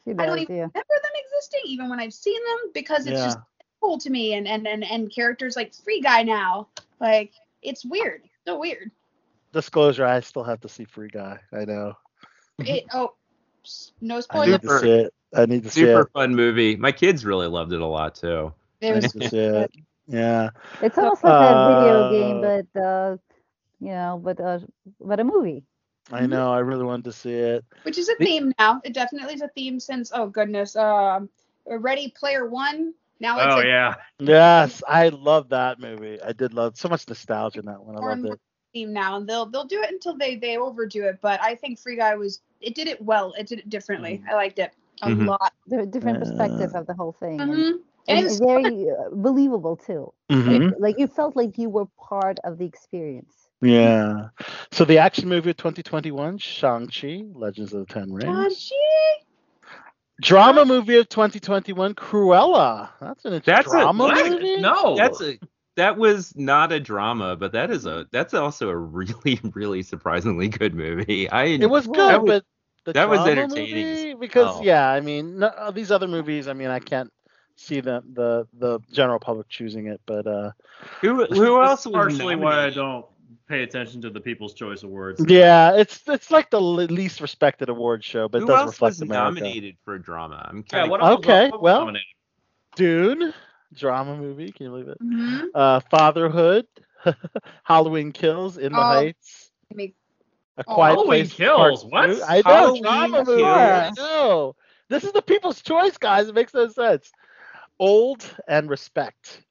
She 0.05 0.11
I 0.19 0.27
don't 0.27 0.39
even 0.39 0.57
yeah. 0.57 0.69
remember 0.75 0.95
them 1.03 1.13
existing, 1.25 1.61
even 1.65 1.89
when 1.89 2.01
I've 2.01 2.13
seen 2.13 2.39
them, 2.45 2.71
because 2.75 3.07
it's 3.07 3.19
Yeah. 3.19 3.25
just 3.29 3.39
cool 3.81 3.97
to 3.97 4.11
me. 4.11 4.35
And 4.35 4.47
and 4.47 4.69
and 4.69 4.85
and 4.85 5.11
characters 5.11 5.57
like 5.57 5.73
Free 5.75 6.03
Guy 6.03 6.23
now, 6.23 6.69
like 7.01 7.33
it's 7.63 7.83
weird, 7.83 8.25
so 8.47 8.59
weird. 8.59 8.91
Disclosure: 9.55 10.07
I 10.07 10.21
still 10.21 10.45
have 10.45 10.61
to 10.63 10.69
see 10.69 10.85
Free 10.85 11.09
Guy. 11.09 11.41
I 11.53 11.65
know. 11.67 11.95
It 12.65 12.85
oh, 12.95 13.15
s- 13.65 13.93
no 14.01 14.21
I 14.31 14.41
spoiler. 14.41 14.43
need 14.43 14.63
to 14.63 14.69
see 14.71 14.91
it. 14.91 15.15
I 15.35 15.47
need 15.47 15.65
to 15.65 15.71
see 15.71 15.87
Super 15.87 16.07
it. 16.07 16.09
fun 16.15 16.35
movie. 16.35 16.77
My 16.77 16.93
kids 16.93 17.25
really 17.25 17.47
loved 17.49 17.73
it 17.73 17.81
a 17.81 17.87
lot 17.87 18.15
too. 18.17 18.53
It 18.89 18.95
was 18.95 19.05
need 19.05 19.13
to 19.13 19.23
see 19.23 19.39
it. 19.39 19.71
Yeah. 20.07 20.51
It's 20.81 20.99
almost 20.99 21.25
like 21.25 21.41
a 21.41 21.57
video 21.57 22.05
Uh, 22.05 22.05
game, 22.05 22.41
but 22.41 22.67
uh, 22.77 23.17
you 23.81 23.91
know, 23.91 24.21
but 24.23 24.41
uh, 24.41 24.61
but 25.01 25.21
a 25.21 25.25
movie. 25.25 25.65
I 26.13 26.27
know. 26.27 26.53
I 26.53 26.59
really 26.61 26.85
wanted 26.85 27.05
to 27.07 27.13
see 27.13 27.33
it. 27.35 27.65
which 27.83 27.99
is 27.99 28.09
a 28.09 28.17
theme 28.17 28.53
now. 28.59 28.81
It 28.85 28.95
definitely 28.95 29.35
is 29.35 29.43
a 29.43 29.49
theme 29.49 29.79
since 29.81 30.13
oh 30.15 30.29
goodness, 30.29 30.77
um, 30.77 31.29
Ready 31.67 32.11
Player 32.11 32.49
One. 32.49 32.95
Now 33.21 33.41
it's 33.41 33.57
Oh 33.57 33.59
a 33.59 33.65
yeah. 33.65 33.95
Yes, 34.19 34.83
I 34.89 35.09
love 35.09 35.51
that 35.51 35.79
movie. 35.81 36.21
I 36.21 36.33
did 36.33 36.53
love 36.55 36.77
so 36.77 36.89
much 36.89 37.09
nostalgia 37.09 37.61
in 37.61 37.67
that 37.67 37.83
one. 37.85 37.97
I 37.97 38.01
more 38.01 38.17
loved 38.17 38.25
it. 38.25 38.39
Theme 38.75 38.93
now, 38.93 39.17
and 39.17 39.27
they'll 39.27 39.47
they'll 39.47 39.65
do 39.65 39.81
it 39.81 39.91
until 39.91 40.15
they 40.19 40.37
they 40.37 40.59
overdo 40.59 41.05
it. 41.05 41.19
But 41.23 41.41
I 41.41 41.55
think 41.55 41.79
Free 41.79 41.97
Guy 41.97 42.15
was 42.17 42.41
it 42.61 42.75
did 42.75 42.89
it 42.89 43.01
well. 43.01 43.33
It 43.39 43.47
did 43.47 43.61
it 43.61 43.71
differently. 43.71 44.21
Mm. 44.27 44.31
I 44.33 44.35
liked 44.35 44.59
it 44.59 44.73
a 45.03 45.09
Mhm. 45.09 45.27
lot. 45.27 45.53
The 45.69 45.87
different 45.87 46.19
Uh, 46.19 46.21
perspective 46.21 46.75
of 46.75 46.87
the 46.87 46.95
whole 46.95 47.13
thing. 47.13 47.41
and- 47.41 47.53
hmm 47.55 47.71
And, 48.07 48.27
And, 48.27 48.39
very 48.39 48.91
uh, 48.91 49.09
believable 49.13 49.77
too. 49.79 50.13
Mhm. 50.31 50.73
Like, 50.73 50.75
like 50.79 50.99
you 50.99 51.07
felt 51.07 51.37
like 51.37 51.57
you 51.57 51.71
were 51.71 51.87
part 51.99 52.39
of 52.45 52.59
the 52.59 52.67
experience. 52.67 53.49
Yeah. 53.63 54.29
So 54.73 54.85
the 54.85 54.99
action 54.99 55.27
movie 55.27 55.49
of 55.49 55.57
2021, 55.57 56.37
Shang-Chi, 56.37 57.25
Legends 57.33 57.73
of 57.73 57.87
the 57.87 57.95
Ten 57.95 58.09
fun. 58.09 58.37
Rings. 58.37 58.61
Shit. 58.61 59.27
Drama 60.21 60.67
movie 60.67 60.99
of 60.99 61.09
2021, 61.09 61.95
Cruella. 61.95 62.91
That's 63.01 63.25
an 63.25 63.41
That's 63.45 63.67
a- 63.67 63.71
drama 63.71 64.05
what? 64.05 64.31
movie. 64.31 64.61
No. 64.61 64.95
That's 64.97 65.23
a 65.23 65.39
that 65.77 65.97
was 65.97 66.35
not 66.37 66.73
a 66.73 66.81
drama, 66.81 67.37
but 67.37 67.53
that 67.53 67.71
is 67.71 67.87
a 67.87 68.07
that's 68.13 68.35
also 68.35 68.69
a 68.69 68.77
really 68.99 69.41
really 69.55 69.83
surprisingly 69.83 70.49
good 70.49 70.75
movie. 70.75 71.29
I 71.31 71.45
It 71.45 71.71
was 71.71 71.87
good, 71.87 71.97
that 71.97 72.23
was- 72.23 72.31
but 72.31 72.45
the 72.85 72.93
that 72.93 73.09
was 73.09 73.21
entertaining 73.27 73.87
movie- 73.87 74.15
because 74.15 74.57
hell. 74.57 74.61
yeah, 74.65 74.91
I 74.91 75.01
mean, 75.01 75.39
no, 75.39 75.47
uh, 75.47 75.71
these 75.71 75.91
other 75.91 76.07
movies. 76.09 76.49
I 76.49 76.53
mean, 76.53 76.69
I 76.69 76.81
can't 76.81 77.11
see 77.57 77.81
the 77.81 78.03
the 78.13 78.47
the 78.59 78.81
general 78.93 79.19
public 79.19 79.49
choosing 79.49 79.87
it, 79.87 80.01
but 80.05 80.27
uh, 80.27 80.51
who 81.01 81.25
who 81.27 81.63
else 81.63 81.87
partially 81.87 82.37
why 82.37 82.67
I 82.67 82.71
don't 82.71 83.07
pay 83.49 83.63
attention 83.63 84.03
to 84.03 84.11
the 84.11 84.21
People's 84.21 84.53
Choice 84.55 84.83
Awards. 84.83 85.25
Yeah, 85.27 85.75
it's 85.77 86.03
it's 86.09 86.31
like 86.31 86.51
the 86.51 86.61
least 86.61 87.21
respected 87.23 87.69
award 87.71 88.05
show, 88.05 88.29
but 88.29 88.39
it 88.39 88.41
Who 88.43 88.47
does 88.49 88.61
else 88.61 88.71
reflect 88.73 88.93
was 88.93 89.01
America. 89.03 89.35
nominated 89.41 89.77
for 89.85 89.99
drama? 89.99 90.47
I'm 90.51 90.63
Yeah, 90.73 90.85
what 90.87 91.03
else- 91.03 91.19
Okay, 91.21 91.49
what 91.51 91.63
well- 91.63 91.81
nominated? 91.81 92.07
Dune, 92.77 93.33
drama 93.75 94.17
movie. 94.17 94.51
Can 94.53 94.67
you 94.67 94.71
believe 94.73 94.89
it? 94.89 94.99
Mhm. 95.03 95.47
Uh, 95.55 95.81
Fatherhood, 95.91 96.67
Halloween 97.65 98.13
Kills, 98.13 98.57
In 98.59 98.73
the 98.73 98.79
Oh, 98.79 98.83
Heights, 98.83 99.51
Make- 99.75 99.97
A 100.59 100.65
oh, 100.67 100.75
Quiet 100.75 100.93
Halloween 100.95 101.09
Place. 101.27 101.33
Kills, 101.35 101.85
Part 101.85 101.93
what? 101.93 102.07
Two. 102.17 102.23
I 102.25 102.37
know, 102.37 102.43
Halloween 102.53 102.83
drama 102.83 103.25
movie. 103.25 103.45
I 103.45 103.91
know. 103.97 104.57
This 104.89 105.05
is 105.05 105.13
the 105.13 105.23
People's 105.23 105.63
Choice, 105.63 105.97
guys. 105.97 106.29
It 106.29 106.35
makes 106.35 106.55
no 106.55 106.69
sense. 106.69 107.11
Old 107.79 108.25
and 108.47 108.69
Respect. 108.71 109.43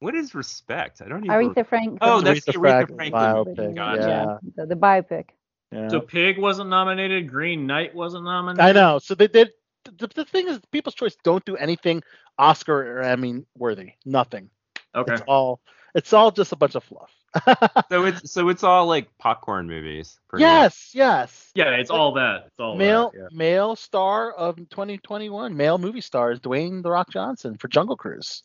what 0.00 0.14
is 0.14 0.34
respect? 0.34 1.00
I 1.02 1.08
don't 1.08 1.24
even. 1.24 1.30
Aretha 1.36 1.66
Franklin. 1.66 1.98
Oh, 2.00 2.20
that's 2.20 2.44
the 2.44 2.52
Aretha 2.52 2.86
Aretha 2.88 2.96
Franklin 2.96 3.10
Franklin. 3.12 3.54
biopic, 3.56 3.74
Gotcha. 3.76 4.00
yeah. 4.08 4.50
the, 4.56 4.66
the 4.66 4.74
biopic. 4.76 5.24
Yeah. 5.70 5.88
So 5.88 6.00
Pig 6.00 6.38
wasn't 6.38 6.70
nominated. 6.70 7.28
Green 7.28 7.66
Knight 7.66 7.94
wasn't 7.94 8.24
nominated. 8.24 8.64
I 8.64 8.72
know. 8.72 8.98
So 8.98 9.14
they 9.14 9.28
did. 9.28 9.50
The, 9.98 10.06
the 10.08 10.24
thing 10.24 10.48
is, 10.48 10.58
People's 10.72 10.94
Choice 10.94 11.16
don't 11.24 11.44
do 11.44 11.56
anything 11.56 12.02
Oscar 12.38 12.98
or 12.98 13.02
Emmy 13.02 13.44
worthy. 13.56 13.92
Nothing. 14.04 14.50
Okay. 14.94 15.14
It's 15.14 15.22
all. 15.26 15.60
It's 15.94 16.12
all 16.12 16.30
just 16.30 16.52
a 16.52 16.56
bunch 16.56 16.74
of 16.74 16.84
fluff. 16.84 17.10
So 17.90 18.04
it's 18.06 18.32
so 18.32 18.48
it's 18.48 18.62
all 18.64 18.86
like 18.86 19.08
popcorn 19.18 19.66
movies. 19.66 20.18
pretty 20.28 20.44
much. 20.44 20.50
yes, 20.50 20.90
yes. 20.94 21.50
Yeah, 21.54 21.70
it's 21.70 21.90
all 21.90 22.12
that. 22.14 22.44
It's 22.46 22.58
all 22.60 22.76
Male 22.76 23.10
that. 23.14 23.32
male 23.32 23.76
star 23.76 24.32
of 24.32 24.56
2021, 24.56 25.56
male 25.56 25.78
movie 25.78 26.00
star 26.00 26.32
is 26.32 26.40
Dwayne 26.40 26.82
the 26.82 26.90
Rock 26.90 27.10
Johnson 27.10 27.56
for 27.58 27.68
Jungle 27.68 27.96
Cruise. 27.96 28.42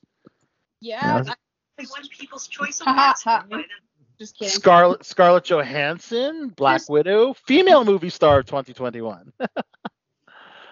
Yeah. 0.82 1.24
Yeah. 1.26 1.34
I 1.80 1.86
won 1.90 2.08
People's 2.18 2.48
Choice 2.48 2.82
Awards. 2.86 3.24
Just 4.20 4.38
kidding. 4.38 4.52
Scarlett 4.52 5.06
Scarlett 5.06 5.44
Johansson, 5.46 6.50
Black 6.50 6.82
Yes. 6.82 6.90
Widow, 6.90 7.34
female 7.34 7.84
movie 7.86 8.10
star 8.10 8.40
of 8.40 8.46
2021. 8.46 9.34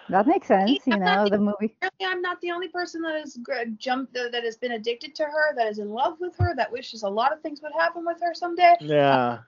That 0.08 0.26
makes 0.26 0.48
sense, 0.48 0.80
you 0.84 0.96
know, 0.96 1.04
not 1.04 1.30
the 1.30 1.38
movie. 1.38 1.74
Apparently, 1.80 2.06
I'm 2.06 2.22
not 2.22 2.40
the 2.40 2.50
only 2.50 2.68
person 2.68 3.02
that 3.02 3.14
has 3.14 3.38
jumped, 3.78 4.16
uh, 4.16 4.28
that 4.30 4.44
has 4.44 4.56
been 4.56 4.72
addicted 4.72 5.14
to 5.16 5.24
her, 5.24 5.54
that 5.56 5.66
is 5.68 5.78
in 5.78 5.90
love 5.90 6.16
with 6.20 6.36
her, 6.38 6.54
that 6.56 6.70
wishes 6.70 7.02
a 7.02 7.08
lot 7.08 7.32
of 7.32 7.40
things 7.40 7.62
would 7.62 7.72
happen 7.78 8.04
with 8.04 8.18
her 8.20 8.34
someday. 8.34 8.74
yeah. 8.80 9.38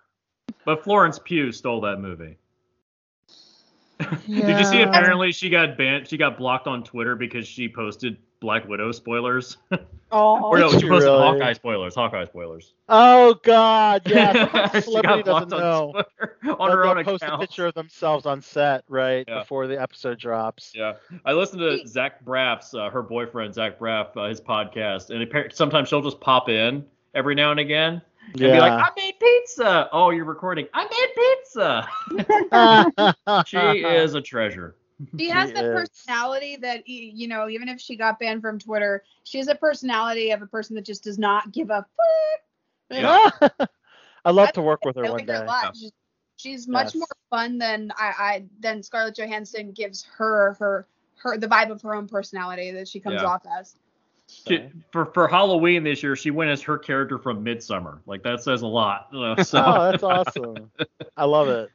But 0.65 0.83
Florence 0.83 1.19
Pugh 1.23 1.53
stole 1.53 1.81
that 1.83 2.01
movie. 2.01 2.39
Did 4.27 4.59
you 4.59 4.65
see? 4.65 4.83
Apparently, 4.83 5.33
she 5.33 5.51
got 5.51 5.77
banned. 5.77 6.09
She 6.09 6.17
got 6.17 6.39
blocked 6.39 6.67
on 6.67 6.83
Twitter 6.83 7.15
because 7.15 7.47
she 7.47 7.69
posted 7.69 8.17
Black 8.45 8.69
Widow 8.69 8.93
spoilers. 8.93 9.57
Oh, 10.17 10.51
or 10.51 10.59
no, 10.61 10.69
Did 10.71 10.75
she 10.75 10.81
she 10.83 10.89
posted 10.91 11.09
really? 11.11 11.19
Hawkeye 11.19 11.53
spoilers. 11.55 11.95
Hawkeye 11.97 12.25
spoilers. 12.27 12.73
Oh 12.89 13.35
God, 13.43 14.03
yeah. 14.07 14.71
she 14.71 14.83
Celebrity 14.83 15.23
got 15.25 15.25
blocked 15.25 15.51
doesn't 15.51 15.55
on 15.55 15.61
know. 15.61 15.91
Twitter 15.93 16.37
on 16.61 16.71
her 16.71 16.83
they'll 16.85 16.99
own 16.99 17.05
post 17.05 17.25
account. 17.25 17.43
a 17.43 17.45
picture 17.45 17.67
of 17.67 17.75
themselves 17.75 18.25
on 18.25 18.41
set 18.41 18.85
right 18.87 19.25
Yeah. 19.27 19.41
before 19.41 19.67
the 19.67 19.81
episode 19.81 20.21
drops. 20.21 20.71
Yeah, 20.73 20.93
I 21.25 21.33
listened 21.33 21.63
to 21.63 21.85
Zach 21.89 22.25
Braff's, 22.25 22.75
uh, 22.75 22.91
her 22.91 23.03
boyfriend 23.03 23.55
Zach 23.55 23.77
Braff, 23.81 24.17
uh, 24.17 24.29
his 24.29 24.41
podcast, 24.41 25.11
and 25.11 25.29
appar- 25.29 25.53
sometimes 25.53 25.89
she'll 25.89 26.03
just 26.03 26.21
pop 26.21 26.49
in 26.49 26.85
every 27.17 27.35
now 27.35 27.51
and 27.51 27.59
again 27.59 28.01
and 28.27 28.35
be 28.35 28.47
like, 28.51 28.71
"I 28.73 28.91
made 28.97 29.15
pizza." 29.19 29.89
Oh, 29.91 30.11
you're 30.11 30.27
recording. 30.27 30.69
I 30.75 30.85
made 30.85 31.09
pizza. 31.17 31.89
she 33.47 33.57
is 33.83 34.15
a 34.15 34.21
treasure. 34.21 34.77
She 35.19 35.29
has 35.29 35.49
She 35.49 35.55
the 35.55 35.61
is. 35.65 35.73
personality 35.73 36.57
that 36.57 36.89
you 36.89 37.29
know, 37.29 37.49
even 37.49 37.69
if 37.69 37.81
she 37.81 37.97
got 37.97 38.19
banned 38.19 38.43
from 38.43 38.59
Twitter, 38.59 39.05
she 39.25 39.39
has 39.39 39.49
a 39.49 39.55
personality 39.55 40.31
of 40.31 40.43
a 40.43 40.47
person 40.47 40.77
that 40.77 40.85
just 40.85 41.05
does 41.05 41.19
not 41.19 41.53
give 41.53 41.71
a 41.71 41.85
fuck. 41.97 42.41
Yeah. 42.91 43.31
I 44.25 44.31
love 44.31 44.53
to 44.53 44.63
work 44.63 44.85
with 44.85 44.97
her 44.97 45.03
one 45.03 45.13
like 45.13 45.29
her 45.29 45.47
day. 45.47 45.69
She's, 45.75 45.93
she's 46.37 46.69
much 46.69 46.95
Yes. 46.95 46.97
more 46.97 47.09
fun 47.31 47.59
than 47.59 47.93
I, 47.97 48.13
I 48.19 48.45
than 48.61 48.83
Scarlett 48.83 49.17
Johansson 49.17 49.73
gives 49.73 50.05
her 50.17 50.55
her 50.55 50.87
her 51.17 51.39
the 51.39 51.49
vibe 51.49 51.71
of 51.71 51.83
her 51.83 51.95
own 51.95 52.07
personality 52.09 52.71
that 52.73 52.89
she 52.89 53.01
comes 53.01 53.23
Yeah. 53.23 53.29
off 53.29 53.43
as. 53.59 53.75
She, 54.29 54.69
for 54.93 55.07
for 55.07 55.29
Halloween 55.29 55.85
this 55.85 56.03
year, 56.03 56.17
she 56.17 56.31
went 56.31 56.51
as 56.51 56.63
her 56.63 56.79
character 56.79 57.19
from 57.19 57.43
Midsummer. 57.43 58.01
Like 58.07 58.23
that 58.23 58.43
says 58.43 58.63
a 58.63 58.67
lot. 58.67 59.09
So 59.45 59.59
Oh, 59.59 59.91
that's 59.91 60.03
awesome. 60.03 60.71
I 61.17 61.25
love 61.25 61.49
it. 61.49 61.71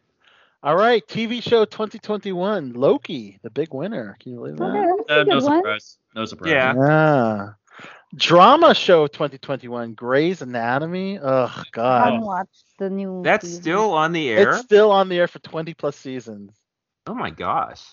All 0.62 0.76
right, 0.76 1.06
TV 1.08 1.42
show 1.42 1.64
2021, 1.64 2.74
Loki, 2.74 3.40
the 3.44 3.50
big 3.50 3.74
winner. 3.74 4.18
Can 4.20 4.34
you 4.34 4.38
believe 4.40 4.58
that? 4.58 5.04
that's 5.08 5.20
uh, 5.22 5.24
no 5.24 5.40
good 5.40 5.44
one. 5.44 5.58
surprise. 5.60 5.98
No 6.16 6.26
surprise. 6.26 6.52
Yeah. 6.52 6.74
Yeah. 6.78 7.50
Drama 8.16 8.74
show 8.74 9.08
2021, 9.08 9.94
Grey's 9.94 10.42
Anatomy. 10.42 11.20
Oh 11.22 11.46
I 11.56 11.64
God, 11.72 12.06
haven't 12.06 12.22
watched 12.26 12.66
the 12.78 12.90
new. 12.90 13.22
That's 13.24 13.46
season. 13.48 13.62
still 13.62 13.92
on 13.94 14.12
the 14.12 14.30
air. 14.30 14.50
it's 14.50 14.60
still 14.62 14.92
on 14.92 15.08
the 15.10 15.18
air 15.20 15.28
for 15.28 15.40
20 15.40 15.74
plus 15.76 15.96
seasons. 15.96 16.52
Oh 17.08 17.14
my 17.14 17.30
gosh. 17.30 17.84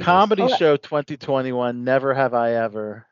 Comedy 0.00 0.42
Oh, 0.44 0.48
show 0.56 0.76
2021, 0.76 1.84
Never 1.84 2.14
Have 2.14 2.32
I 2.32 2.52
Ever. 2.52 3.06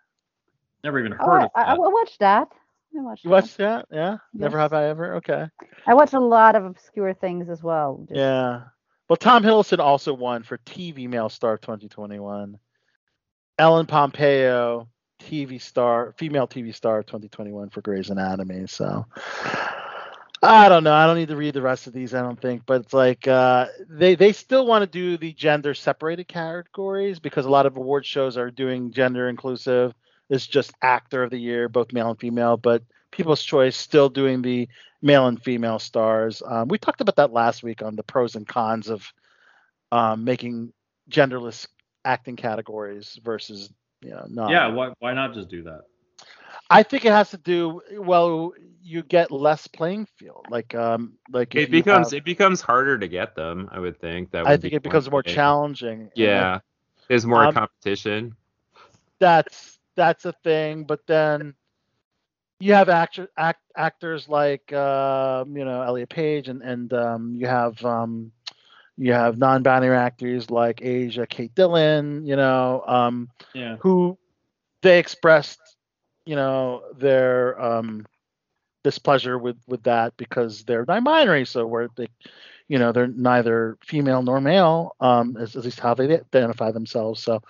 Never 0.83 1.01
even 1.01 1.13
Oh, 1.21 1.25
heard 1.27 1.41
I, 1.43 1.45
of 1.45 1.51
I, 1.55 1.75
I 1.75 1.89
watched 1.89 2.21
that. 2.21 2.49
I 2.97 3.03
watched. 3.03 3.25
You 3.25 3.29
that. 3.31 3.35
watched 3.35 3.57
that? 3.59 3.87
Yeah. 3.91 4.17
Never 4.33 4.59
Have 4.59 4.73
I 4.73 4.85
Ever. 4.87 5.17
Okay. 5.17 5.47
I 5.87 5.93
watch 5.95 6.15
a 6.15 6.21
lot 6.21 6.55
of 6.57 6.65
obscure 6.65 7.13
things 7.13 7.51
as 7.51 7.63
well. 7.63 8.05
just- 8.09 8.17
Yeah. 8.17 8.63
Well, 9.13 9.19
Tom 9.19 9.43
Hiddleston 9.43 9.79
also 9.79 10.15
won 10.15 10.43
for 10.43 10.57
TV 10.57 11.07
Male 11.07 11.29
Star 11.29 11.59
2021. 11.59 12.59
Ellen 13.59 13.85
Pompeo, 13.85 14.89
TV 15.21 15.61
star, 15.61 16.15
female 16.17 16.49
TV 16.49 16.75
star 16.75 17.03
2021 17.03 17.69
for 17.69 17.83
Grey's 17.83 18.09
Anatomy. 18.09 18.67
So 18.69 19.05
I 20.43 20.71
don't 20.71 20.83
know. 20.83 20.95
I 20.95 21.07
don't 21.07 21.19
need 21.19 21.29
to 21.29 21.37
read 21.37 21.53
the 21.53 21.61
rest 21.61 21.87
of 21.87 21.93
these. 21.93 22.15
I 22.15 22.23
don't 22.23 22.41
think, 22.41 22.63
but 22.65 22.81
it's 22.81 22.95
like 22.95 23.29
uh, 23.29 23.67
they 23.87 24.15
they 24.15 24.33
still 24.33 24.65
want 24.65 24.81
to 24.81 24.91
do 24.91 25.19
the 25.19 25.35
gender 25.35 25.75
separated 25.75 26.27
categories 26.27 27.19
because 27.19 27.45
a 27.45 27.51
lot 27.51 27.67
of 27.67 27.77
award 27.77 28.07
shows 28.07 28.39
are 28.39 28.51
doing 28.51 28.93
gender 28.93 29.29
inclusive. 29.29 29.93
It's 30.31 30.47
just 30.47 30.73
actor 30.81 31.23
of 31.23 31.31
the 31.31 31.39
year, 31.39 31.69
both 31.69 31.93
male 31.93 32.09
and 32.09 32.19
female, 32.19 32.57
but 32.57 32.83
People's 33.11 33.43
Choice 33.43 33.77
still 33.77 34.09
doing 34.09 34.41
the 34.41 34.71
male 35.03 35.27
and 35.29 35.43
female 35.43 35.79
stars. 35.79 36.43
Um, 36.47 36.69
we 36.69 36.79
talked 36.79 37.01
about 37.01 37.17
that 37.17 37.33
last 37.33 37.63
week 37.63 37.83
on 37.83 37.97
the 37.97 38.05
pros 38.05 38.37
and 38.37 38.47
cons 38.47 38.89
of 38.89 39.13
um, 39.93 40.25
making 40.25 40.73
genderless 41.11 41.67
acting 42.05 42.37
categories 42.37 43.19
versus 43.25 43.73
you 44.03 44.11
know 44.11 44.27
not. 44.29 44.51
Yeah, 44.51 44.69
why 44.69 44.93
why 45.01 45.15
not 45.15 45.35
just 45.35 45.49
do 45.51 45.63
that? 45.65 45.83
I 46.71 46.83
think 46.83 47.05
it 47.05 47.13
has 47.13 47.31
to 47.31 47.39
do 47.39 47.81
well. 47.99 48.53
You 48.83 49.03
get 49.03 49.31
less 49.31 49.67
playing 49.69 50.07
field. 50.07 50.47
Like 50.51 50.75
um 50.75 51.19
like 51.31 51.55
It 51.55 51.71
becomes 51.71 52.13
have- 52.13 52.13
it 52.13 52.25
becomes 52.25 52.61
harder 52.61 52.99
to 52.99 53.09
get 53.09 53.35
them. 53.35 53.69
I 53.73 53.79
would 53.81 53.99
think 54.01 54.31
that. 54.33 54.47
I 54.47 54.57
think 54.57 54.73
be 54.73 54.75
it 54.75 54.83
becomes 54.83 55.11
more 55.11 55.23
thing. 55.23 55.35
challenging. 55.35 56.11
Yeah, 56.15 56.61
there's 57.09 57.27
more 57.27 57.47
Um, 57.47 57.53
competition. 57.53 58.37
that's 59.19 59.79
that's 59.97 60.25
a 60.25 60.33
thing. 60.33 60.85
But 60.85 61.07
then 61.07 61.55
you 62.63 62.75
have 62.75 62.89
actor, 62.89 63.29
act, 63.37 63.61
actors 63.77 64.29
like 64.29 64.73
um, 64.73 65.57
you 65.57 65.65
know 65.65 65.83
Elliot 65.83 66.11
Page, 66.11 66.49
and 66.49 66.63
and 66.63 66.93
um, 66.93 67.35
you 67.37 67.47
have 67.47 67.83
um, 67.85 68.33
you 68.97 69.13
have 69.13 69.39
non-binary 69.39 69.97
actors 69.97 70.51
like 70.51 70.81
Asia, 70.83 71.27
Kate 71.27 71.55
Dillon, 71.55 72.25
you 72.27 72.37
know, 72.37 72.83
um, 72.87 73.29
Yeah. 73.55 73.79
who 73.79 74.19
they 74.83 74.99
expressed, 74.99 75.61
you 76.27 76.37
know, 76.37 76.83
their 76.99 77.61
um, 77.61 78.07
displeasure 78.85 79.39
with 79.39 79.57
with 79.69 79.83
that 79.85 80.17
because 80.17 80.65
they're 80.65 80.85
non-binary, 80.87 81.47
so 81.47 81.67
where 81.67 81.89
they, 81.97 82.09
you 82.69 82.79
know, 82.79 82.93
they're 82.93 83.09
neither 83.09 83.77
female 83.85 84.23
nor 84.23 84.41
male, 84.41 84.95
um, 85.01 85.37
is 85.39 85.57
at 85.57 85.65
least 85.65 85.81
how 85.81 85.95
they 85.95 86.07
identify 86.15 86.71
themselves. 86.71 87.23
So 87.23 87.41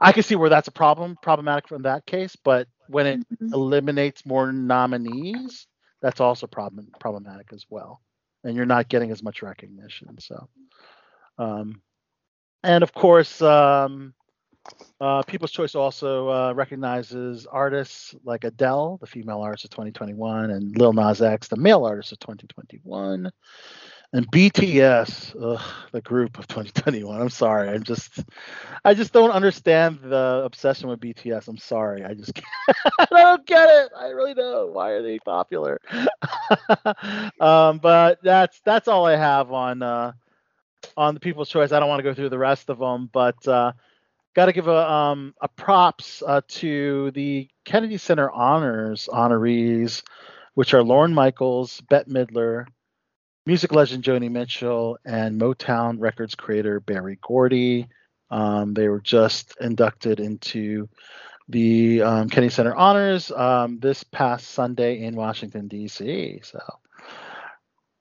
I 0.00 0.12
can 0.12 0.22
see 0.22 0.36
where 0.36 0.50
that's 0.50 0.68
a 0.68 0.72
problem, 0.72 1.16
problematic 1.22 1.68
from 1.68 1.82
that 1.82 2.06
case, 2.06 2.36
but 2.36 2.68
when 2.90 3.06
it 3.06 3.26
eliminates 3.52 4.26
more 4.26 4.52
nominees, 4.52 5.66
that's 6.02 6.20
also 6.20 6.46
problem 6.46 6.88
problematic 6.98 7.52
as 7.52 7.64
well, 7.70 8.00
and 8.44 8.56
you're 8.56 8.66
not 8.66 8.88
getting 8.88 9.10
as 9.10 9.22
much 9.22 9.42
recognition. 9.42 10.18
So, 10.18 10.48
um, 11.38 11.82
and 12.62 12.82
of 12.82 12.92
course, 12.92 13.40
um, 13.42 14.14
uh, 15.00 15.22
People's 15.22 15.52
Choice 15.52 15.74
also 15.74 16.28
uh, 16.28 16.52
recognizes 16.52 17.46
artists 17.46 18.14
like 18.24 18.44
Adele, 18.44 18.98
the 19.00 19.06
female 19.06 19.40
artist 19.40 19.64
of 19.64 19.70
2021, 19.70 20.50
and 20.50 20.76
Lil 20.76 20.92
Nas 20.92 21.22
X, 21.22 21.48
the 21.48 21.56
male 21.56 21.84
artist 21.84 22.12
of 22.12 22.18
2021, 22.18 23.30
and 24.12 24.30
BTS, 24.30 25.36
ugh, 25.40 25.60
the 25.92 26.00
group 26.00 26.38
of 26.38 26.48
2021. 26.48 27.20
I'm 27.20 27.28
sorry, 27.30 27.68
I'm 27.68 27.84
just, 27.84 28.24
I 28.84 28.94
just 28.94 29.12
don't 29.12 29.30
understand 29.30 30.00
the 30.02 30.42
obsession 30.44 30.88
with 30.88 31.00
BTS. 31.00 31.46
I'm 31.46 31.58
sorry, 31.58 32.04
I 32.04 32.14
just, 32.14 32.40
I 32.98 33.06
don't 33.10 33.46
get 33.46 33.68
it. 33.68 33.92
I 33.96 34.08
really 34.08 34.34
don't. 34.34 34.72
Why 34.72 34.90
are 34.90 35.02
they 35.02 35.18
popular? 35.20 35.80
um, 37.40 37.78
but 37.78 38.18
that's 38.22 38.60
that's 38.64 38.88
all 38.88 39.06
I 39.06 39.16
have 39.16 39.52
on 39.52 39.82
uh, 39.82 40.12
on 40.96 41.14
the 41.14 41.20
People's 41.20 41.48
Choice. 41.48 41.70
I 41.70 41.78
don't 41.78 41.88
want 41.88 42.00
to 42.00 42.04
go 42.04 42.14
through 42.14 42.30
the 42.30 42.38
rest 42.38 42.70
of 42.70 42.78
them, 42.78 43.08
but. 43.12 43.46
Uh, 43.46 43.72
got 44.32 44.46
to 44.46 44.52
give 44.52 44.68
a 44.68 44.90
um 44.90 45.34
a 45.40 45.48
props 45.48 46.22
uh, 46.24 46.40
to 46.46 47.10
the 47.10 47.48
Kennedy 47.64 47.96
Center 47.96 48.30
honors 48.30 49.08
honorees, 49.12 50.04
which 50.54 50.72
are 50.72 50.84
Lorne 50.84 51.12
Michaels, 51.12 51.80
Bette 51.82 52.08
Midler, 52.08 52.66
music 53.50 53.72
legend 53.72 54.04
Joni 54.04 54.30
Mitchell 54.30 54.96
and 55.04 55.40
Motown 55.40 55.96
Records 55.98 56.36
creator 56.36 56.78
Berry 56.78 57.18
Gordy. 57.20 57.88
Um, 58.30 58.74
they 58.74 58.86
were 58.86 59.00
just 59.00 59.56
inducted 59.60 60.20
into 60.20 60.88
the 61.48 62.00
um, 62.00 62.28
Kennedy 62.28 62.52
Center 62.52 62.76
Honors 62.76 63.32
um, 63.32 63.80
this 63.80 64.04
past 64.04 64.50
Sunday 64.50 65.02
in 65.02 65.16
Washington 65.16 65.66
D.C. 65.66 66.42
So, 66.44 66.60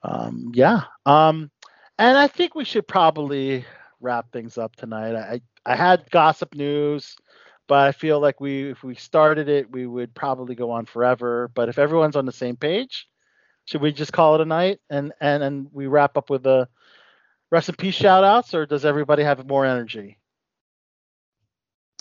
um, 0.04 0.52
yeah, 0.54 0.84
um, 1.08 1.50
and 1.98 2.16
I 2.16 2.28
think 2.28 2.54
we 2.54 2.64
should 2.64 2.88
probably 2.88 3.66
wrap 4.02 4.32
things 4.32 4.56
up 4.60 4.76
tonight. 4.76 5.16
I 5.16 5.42
I 5.66 5.76
had 5.76 6.12
gossip 6.12 6.54
news, 6.54 7.16
but 7.68 7.88
I 7.88 7.92
feel 7.92 8.20
like 8.20 8.40
we 8.40 8.70
if 8.70 8.84
we 8.84 8.94
started 8.94 9.50
it, 9.50 9.72
we 9.72 9.88
would 9.88 10.14
probably 10.14 10.54
go 10.54 10.70
on 10.70 10.86
forever. 10.86 11.50
But 11.56 11.70
if 11.70 11.80
everyone's 11.80 12.16
on 12.16 12.28
the 12.28 12.32
same 12.32 12.56
page, 12.56 13.08
should 13.70 13.82
we 13.82 13.92
just 13.94 14.14
call 14.14 14.36
it 14.36 14.42
a 14.42 14.46
night 14.46 14.80
and 14.90 15.14
and 15.22 15.44
and 15.44 15.68
we 15.72 15.88
wrap 15.88 16.18
up 16.18 16.30
with 16.30 16.44
the 16.44 16.68
rest 17.52 17.70
in 17.70 17.76
peace 17.76 17.96
shout 17.96 18.24
outs, 18.24 18.54
or 18.56 18.66
does 18.66 18.86
everybody 18.86 19.24
have 19.24 19.46
more 19.48 19.66
energy? 19.66 20.18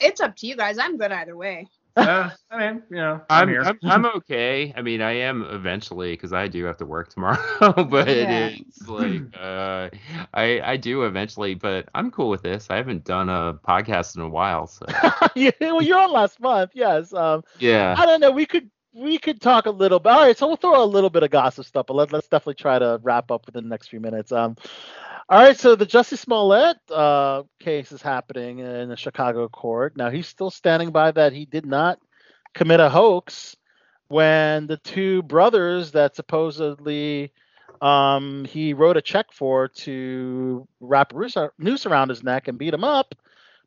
It's 0.00 0.20
up 0.20 0.36
to 0.36 0.46
you 0.46 0.56
guys. 0.56 0.78
I'm 0.78 0.96
good 0.96 1.12
either 1.12 1.36
way. 1.36 1.68
Uh, 1.96 2.30
I 2.50 2.58
mean, 2.58 2.82
you 2.90 2.96
know, 2.96 3.20
I'm, 3.28 3.42
I'm 3.42 3.48
here. 3.48 3.62
I'm, 3.62 3.78
I'm 3.82 4.06
okay. 4.16 4.72
I 4.76 4.82
mean, 4.82 5.02
I 5.02 5.12
am 5.12 5.42
eventually 5.42 6.12
because 6.12 6.32
I 6.32 6.46
do 6.48 6.64
have 6.64 6.76
to 6.78 6.86
work 6.86 7.10
tomorrow. 7.10 7.38
but 7.84 8.08
Yeah. 8.08 8.50
it's 8.52 8.88
like 8.88 9.22
uh, 9.38 9.90
I 10.32 10.60
I 10.62 10.76
do 10.76 11.02
eventually. 11.04 11.54
But 11.54 11.88
I'm 11.94 12.10
cool 12.10 12.30
with 12.30 12.42
this. 12.42 12.68
I 12.70 12.76
haven't 12.76 13.04
done 13.04 13.28
a 13.28 13.54
podcast 13.66 14.16
in 14.16 14.22
a 14.22 14.28
while, 14.28 14.66
so 14.66 14.86
yeah, 15.34 15.50
well, 15.60 15.82
you're 15.82 15.98
on 15.98 16.12
last 16.12 16.40
month, 16.40 16.70
yes. 16.74 17.12
Um, 17.12 17.42
yeah. 17.58 17.94
I 17.98 18.06
don't 18.06 18.20
know. 18.20 18.30
We 18.30 18.46
could 18.46 18.70
we 18.92 19.18
could 19.18 19.40
talk 19.40 19.66
a 19.66 19.70
little 19.70 19.98
bit. 19.98 20.10
All 20.10 20.26
right, 20.26 20.36
so 20.36 20.46
we'll 20.46 20.56
throw 20.56 20.82
a 20.82 20.84
little 20.84 21.10
bit 21.10 21.22
of 21.22 21.30
gossip 21.30 21.66
stuff, 21.66 21.86
but 21.86 21.94
let, 21.94 22.12
let's 22.12 22.28
definitely 22.28 22.54
try 22.54 22.78
to 22.78 23.00
wrap 23.02 23.30
up 23.30 23.46
within 23.46 23.64
the 23.64 23.70
next 23.70 23.88
few 23.88 24.00
minutes. 24.00 24.32
Um, 24.32 24.56
all 25.28 25.38
right, 25.38 25.58
so 25.58 25.76
the 25.76 25.86
Jussie 25.86 26.16
Smollett 26.16 26.78
uh, 26.90 27.42
case 27.60 27.92
is 27.92 28.00
happening 28.00 28.60
in 28.60 28.88
the 28.88 28.96
Chicago 28.96 29.48
court. 29.48 29.96
Now 29.96 30.10
he's 30.10 30.26
still 30.26 30.50
standing 30.50 30.90
by 30.90 31.10
that 31.12 31.32
he 31.32 31.44
did 31.44 31.66
not 31.66 31.98
commit 32.54 32.80
a 32.80 32.88
hoax 32.88 33.56
when 34.08 34.66
the 34.66 34.78
two 34.78 35.22
brothers 35.22 35.92
that 35.92 36.16
supposedly 36.16 37.32
um, 37.82 38.46
he 38.46 38.72
wrote 38.72 38.96
a 38.96 39.02
check 39.02 39.26
for 39.32 39.68
to 39.68 40.66
wrap 40.80 41.12
a 41.14 41.50
noose 41.58 41.86
around 41.86 42.08
his 42.08 42.22
neck 42.22 42.48
and 42.48 42.58
beat 42.58 42.74
him 42.74 42.84
up 42.84 43.14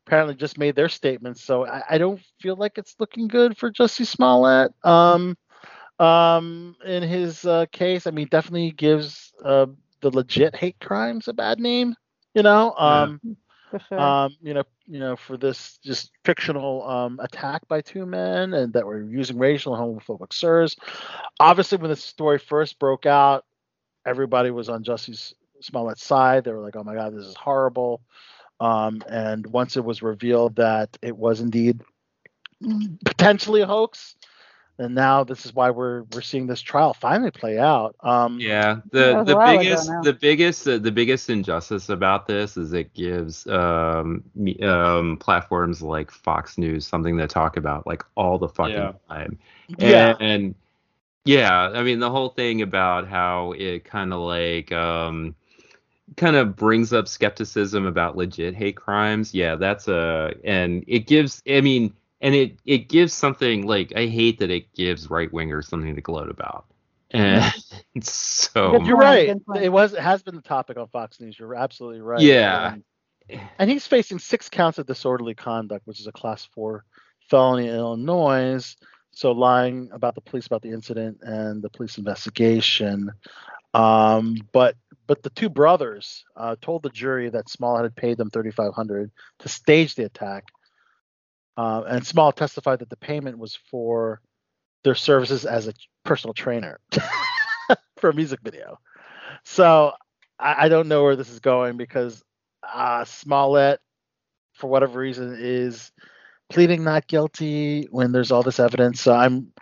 apparently 0.06 0.34
just 0.34 0.58
made 0.58 0.74
their 0.74 0.88
statements. 0.88 1.42
So 1.42 1.66
I, 1.66 1.82
I 1.90 1.98
don't 1.98 2.20
feel 2.40 2.56
like 2.56 2.78
it's 2.78 2.96
looking 2.98 3.28
good 3.28 3.56
for 3.56 3.70
Jussie 3.70 4.06
Smollett. 4.06 4.72
Um, 4.84 5.36
um, 5.98 6.76
in 6.84 7.02
his 7.02 7.44
uh, 7.44 7.66
case, 7.72 8.06
I 8.06 8.10
mean, 8.10 8.28
definitely 8.30 8.72
gives 8.72 9.32
uh, 9.44 9.66
the 10.00 10.10
legit 10.10 10.56
hate 10.56 10.78
crimes 10.80 11.28
a 11.28 11.32
bad 11.32 11.60
name. 11.60 11.94
You 12.34 12.42
know, 12.42 12.72
um, 12.72 13.20
For 13.70 13.78
sure. 13.78 13.98
um, 14.00 14.36
you 14.42 14.54
know, 14.54 14.64
you 14.86 14.98
know, 14.98 15.16
for 15.16 15.36
this 15.36 15.78
just 15.84 16.10
fictional 16.24 16.88
um, 16.88 17.20
attack 17.22 17.66
by 17.68 17.80
two 17.80 18.06
men 18.06 18.54
and 18.54 18.72
that 18.72 18.86
were 18.86 19.02
using 19.02 19.38
racial 19.38 19.74
and 19.74 19.82
homophobic 19.82 20.32
slurs. 20.32 20.76
Obviously, 21.40 21.78
when 21.78 21.90
this 21.90 22.02
story 22.04 22.38
first 22.38 22.78
broke 22.78 23.06
out, 23.06 23.44
everybody 24.06 24.50
was 24.50 24.68
on 24.68 24.82
Jussie 24.82 25.32
Smollett's 25.60 26.04
side. 26.04 26.44
They 26.44 26.52
were 26.52 26.62
like, 26.62 26.76
"Oh 26.76 26.84
my 26.84 26.94
God, 26.94 27.14
this 27.14 27.24
is 27.24 27.36
horrible." 27.36 28.00
Um, 28.62 29.02
and 29.10 29.46
once 29.46 29.76
it 29.76 29.84
was 29.84 30.02
revealed 30.02 30.56
that 30.56 30.98
it 31.02 31.16
was 31.16 31.40
indeed 31.40 31.82
potentially 33.04 33.62
a 33.62 33.66
hoax, 33.66 34.16
and 34.78 34.94
now 34.94 35.24
this 35.24 35.46
is 35.46 35.54
why 35.54 35.70
we're 35.70 36.02
we're 36.12 36.22
seeing 36.22 36.46
this 36.46 36.62
trial 36.62 36.94
finally 36.94 37.30
play 37.30 37.58
out. 37.58 37.96
Um, 38.00 38.46
Yeah, 38.46 38.80
the 38.92 39.22
the 39.24 39.34
a 39.34 39.36
while 39.36 39.58
ago 39.58 39.76
biggest 39.76 40.00
the 40.02 40.12
biggest 40.12 40.66
uh, 40.66 40.78
the 40.78 40.90
biggest 40.92 41.30
injustice 41.30 41.88
about 41.90 42.26
this 42.26 42.56
is 42.56 42.72
it 42.72 42.94
gives 42.94 43.46
um, 43.46 44.24
me- 44.34 44.58
um 44.60 45.18
platforms 45.18 45.82
like 45.82 46.10
Fox 46.10 46.58
News 46.58 46.86
something 46.86 47.18
to 47.18 47.26
talk 47.28 47.56
about 47.56 47.86
like 47.86 48.04
all 48.16 48.38
the 48.38 48.48
fucking 48.48 48.92
Yeah. 48.92 48.92
time. 49.08 49.38
Yeah. 49.76 50.14
And 50.20 50.54
yeah, 51.24 51.70
I 51.74 51.82
mean 51.82 52.00
the 52.00 52.10
whole 52.10 52.30
thing 52.30 52.62
about 52.62 53.06
how 53.08 53.52
it 53.52 53.84
kind 53.84 54.12
of 54.12 54.20
like 54.20 54.72
um 54.72 55.34
kind 56.16 56.36
of 56.36 56.56
brings 56.56 56.92
up 56.92 57.08
skepticism 57.08 57.86
about 57.86 58.16
legit 58.16 58.54
hate 58.54 58.76
crimes. 58.76 59.34
Yeah, 59.34 59.56
that's 59.56 59.88
a 59.88 60.34
and 60.44 60.84
it 60.86 61.06
gives 61.06 61.42
I 61.48 61.60
mean 61.60 61.94
and 62.20 62.34
it 62.34 62.58
it 62.64 62.88
gives 62.88 63.12
something 63.12 63.66
like 63.66 63.92
I 63.96 64.06
hate 64.06 64.38
that 64.38 64.50
it 64.50 64.72
gives 64.74 65.10
right 65.10 65.30
wingers 65.30 65.64
something 65.64 65.94
to 65.94 66.00
gloat 66.00 66.30
about. 66.30 66.66
And 67.10 67.52
so 68.02 68.82
You're 68.82 68.96
right. 68.96 69.36
It 69.60 69.72
was 69.72 69.94
it 69.94 70.00
has 70.00 70.22
been 70.22 70.36
the 70.36 70.42
topic 70.42 70.76
on 70.76 70.88
Fox 70.88 71.20
News. 71.20 71.38
You're 71.38 71.54
absolutely 71.54 72.00
right. 72.00 72.20
Yeah. 72.20 72.74
And, 72.74 72.84
and 73.58 73.70
he's 73.70 73.86
facing 73.86 74.18
six 74.18 74.48
counts 74.48 74.78
of 74.78 74.86
disorderly 74.86 75.34
conduct, 75.34 75.86
which 75.86 76.00
is 76.00 76.06
a 76.06 76.12
class 76.12 76.44
four 76.44 76.84
felony 77.28 77.68
in 77.68 77.74
Illinois. 77.74 78.76
So 79.12 79.32
lying 79.32 79.90
about 79.92 80.14
the 80.14 80.20
police 80.22 80.46
about 80.46 80.62
the 80.62 80.70
incident 80.70 81.18
and 81.22 81.62
the 81.62 81.68
police 81.68 81.98
investigation. 81.98 83.12
Um, 83.74 84.36
but 84.52 84.76
but 85.06 85.22
the 85.22 85.30
two 85.30 85.48
brothers 85.48 86.24
uh, 86.36 86.56
told 86.60 86.82
the 86.82 86.90
jury 86.90 87.30
that 87.30 87.48
Small 87.48 87.82
had 87.82 87.94
paid 87.96 88.16
them 88.16 88.30
thirty 88.30 88.50
five 88.50 88.74
hundred 88.74 89.10
to 89.40 89.48
stage 89.48 89.94
the 89.94 90.04
attack. 90.04 90.44
Uh, 91.56 91.82
and 91.86 92.06
Small 92.06 92.32
testified 92.32 92.78
that 92.78 92.90
the 92.90 92.96
payment 92.96 93.38
was 93.38 93.56
for 93.70 94.20
their 94.84 94.94
services 94.94 95.44
as 95.44 95.68
a 95.68 95.72
personal 96.04 96.34
trainer 96.34 96.80
for 97.98 98.10
a 98.10 98.14
music 98.14 98.40
video. 98.42 98.78
So 99.44 99.92
I, 100.38 100.66
I 100.66 100.68
don't 100.68 100.88
know 100.88 101.02
where 101.02 101.16
this 101.16 101.30
is 101.30 101.40
going 101.40 101.76
because 101.76 102.22
uh, 102.62 103.04
Smollett, 103.04 103.80
for 104.54 104.68
whatever 104.68 104.98
reason, 104.98 105.36
is 105.38 105.92
pleading 106.50 106.84
not 106.84 107.06
guilty 107.06 107.86
when 107.90 108.12
there's 108.12 108.30
all 108.32 108.42
this 108.42 108.60
evidence. 108.60 109.00
So 109.00 109.14
I'm, 109.14 109.52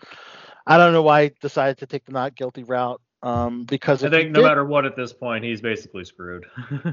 I 0.67 0.77
don't 0.79 0.93
know 0.93 1.03
why 1.03 1.25
he 1.25 1.31
decided 1.41 1.79
to 1.79 1.87
take 1.87 2.05
the 2.05 2.13
not 2.13 2.35
guilty 2.35 2.65
route. 2.65 3.01
Um, 3.23 3.65
because 3.65 4.03
I 4.05 4.11
think 4.11 4.31
no 4.31 4.41
did- 4.41 4.49
matter 4.49 4.65
what 4.65 4.87
at 4.87 4.97
this 4.97 5.13
point, 5.13 5.45
he's 5.45 5.61
basically 5.61 6.05
screwed. 6.05 6.47
yeah, 6.81 6.93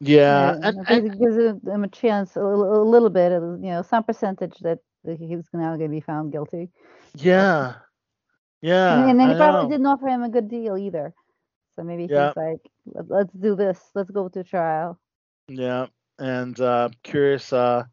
Yeah, 0.00 0.52
and, 0.62 0.64
it 0.64 0.76
and 0.78 0.86
basically 0.86 1.18
gives 1.18 1.36
him 1.66 1.84
a 1.84 1.88
chance, 1.88 2.36
a, 2.36 2.40
little- 2.40 2.82
a 2.82 2.88
little 2.88 3.10
bit, 3.10 3.32
uh, 3.32 3.40
you 3.54 3.70
know, 3.70 3.82
some 3.82 4.02
percentage 4.04 4.58
that, 4.60 4.78
that 5.04 5.18
he's 5.18 5.44
now 5.52 5.76
going 5.76 5.90
to 5.90 5.94
be 5.94 6.00
found 6.00 6.32
guilty. 6.32 6.68
yeah, 7.16 7.74
yeah, 8.62 9.00
and, 9.00 9.10
and 9.12 9.20
then 9.20 9.30
I 9.30 9.32
he 9.32 9.38
probably 9.38 9.62
know. 9.64 9.70
didn't 9.70 9.86
offer 9.86 10.08
him 10.08 10.22
a 10.22 10.28
good 10.28 10.48
deal 10.48 10.76
either. 10.76 11.14
So 11.76 11.82
maybe 11.84 12.06
Yeah. 12.10 12.28
he's 12.28 12.36
like, 12.36 12.60
"Let- 12.86 13.08
let's 13.10 13.32
do 13.32 13.54
this. 13.54 13.78
Let's 13.94 14.10
go 14.10 14.28
to 14.28 14.44
trial. 14.44 14.98
Yeah, 15.48 15.86
and 16.18 16.58
uh, 16.60 16.90
curious. 17.02 17.52
Uh, 17.52 17.84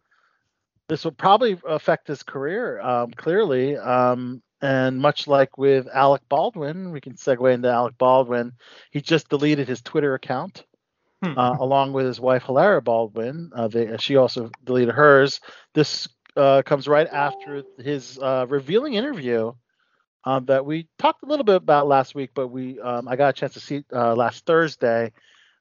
this 0.90 1.04
will 1.06 1.12
probably 1.14 1.58
affect 1.68 2.08
his 2.08 2.24
career 2.24 2.80
um, 2.82 3.12
clearly. 3.12 3.78
Um, 3.78 4.42
and 4.62 4.98
much 5.00 5.28
like 5.28 5.58
with 5.58 5.88
Alec 5.94 6.22
Baldwin, 6.30 6.92
we 6.92 7.02
can 7.02 7.14
segue 7.14 7.54
into 7.54 7.70
Alec 7.70 7.98
Baldwin. 7.98 8.54
He 8.92 9.02
just 9.02 9.30
deleted 9.30 9.68
his 9.68 9.82
Twitter 9.82 10.14
account, 10.16 10.66
Hmm. 11.24 11.34
uh, 11.36 11.56
along 11.60 11.94
with 11.94 12.06
his 12.06 12.20
wife 12.20 12.44
Hilaria 12.44 12.82
Baldwin. 12.82 13.52
Uh, 13.56 13.68
they, 13.68 13.98
she 13.98 14.16
also 14.18 14.50
deleted 14.64 14.94
hers. 14.94 15.40
This 15.74 16.08
uh, 16.36 16.62
comes 16.64 16.88
right 16.88 17.08
after 17.08 17.64
his 17.78 18.18
uh, 18.20 18.46
revealing 18.50 18.94
interview 18.94 19.54
um, 20.26 20.46
that 20.46 20.66
we 20.66 20.88
talked 20.98 21.24
a 21.24 21.26
little 21.28 21.46
bit 21.46 21.56
about 21.56 21.88
last 21.88 22.16
week, 22.16 22.32
but 22.34 22.48
we 22.48 22.80
um, 22.80 23.08
I 23.08 23.16
got 23.16 23.30
a 23.30 23.34
chance 23.34 23.54
to 23.54 23.60
see 23.60 23.84
uh, 23.94 24.16
last 24.16 24.46
Thursday 24.46 25.12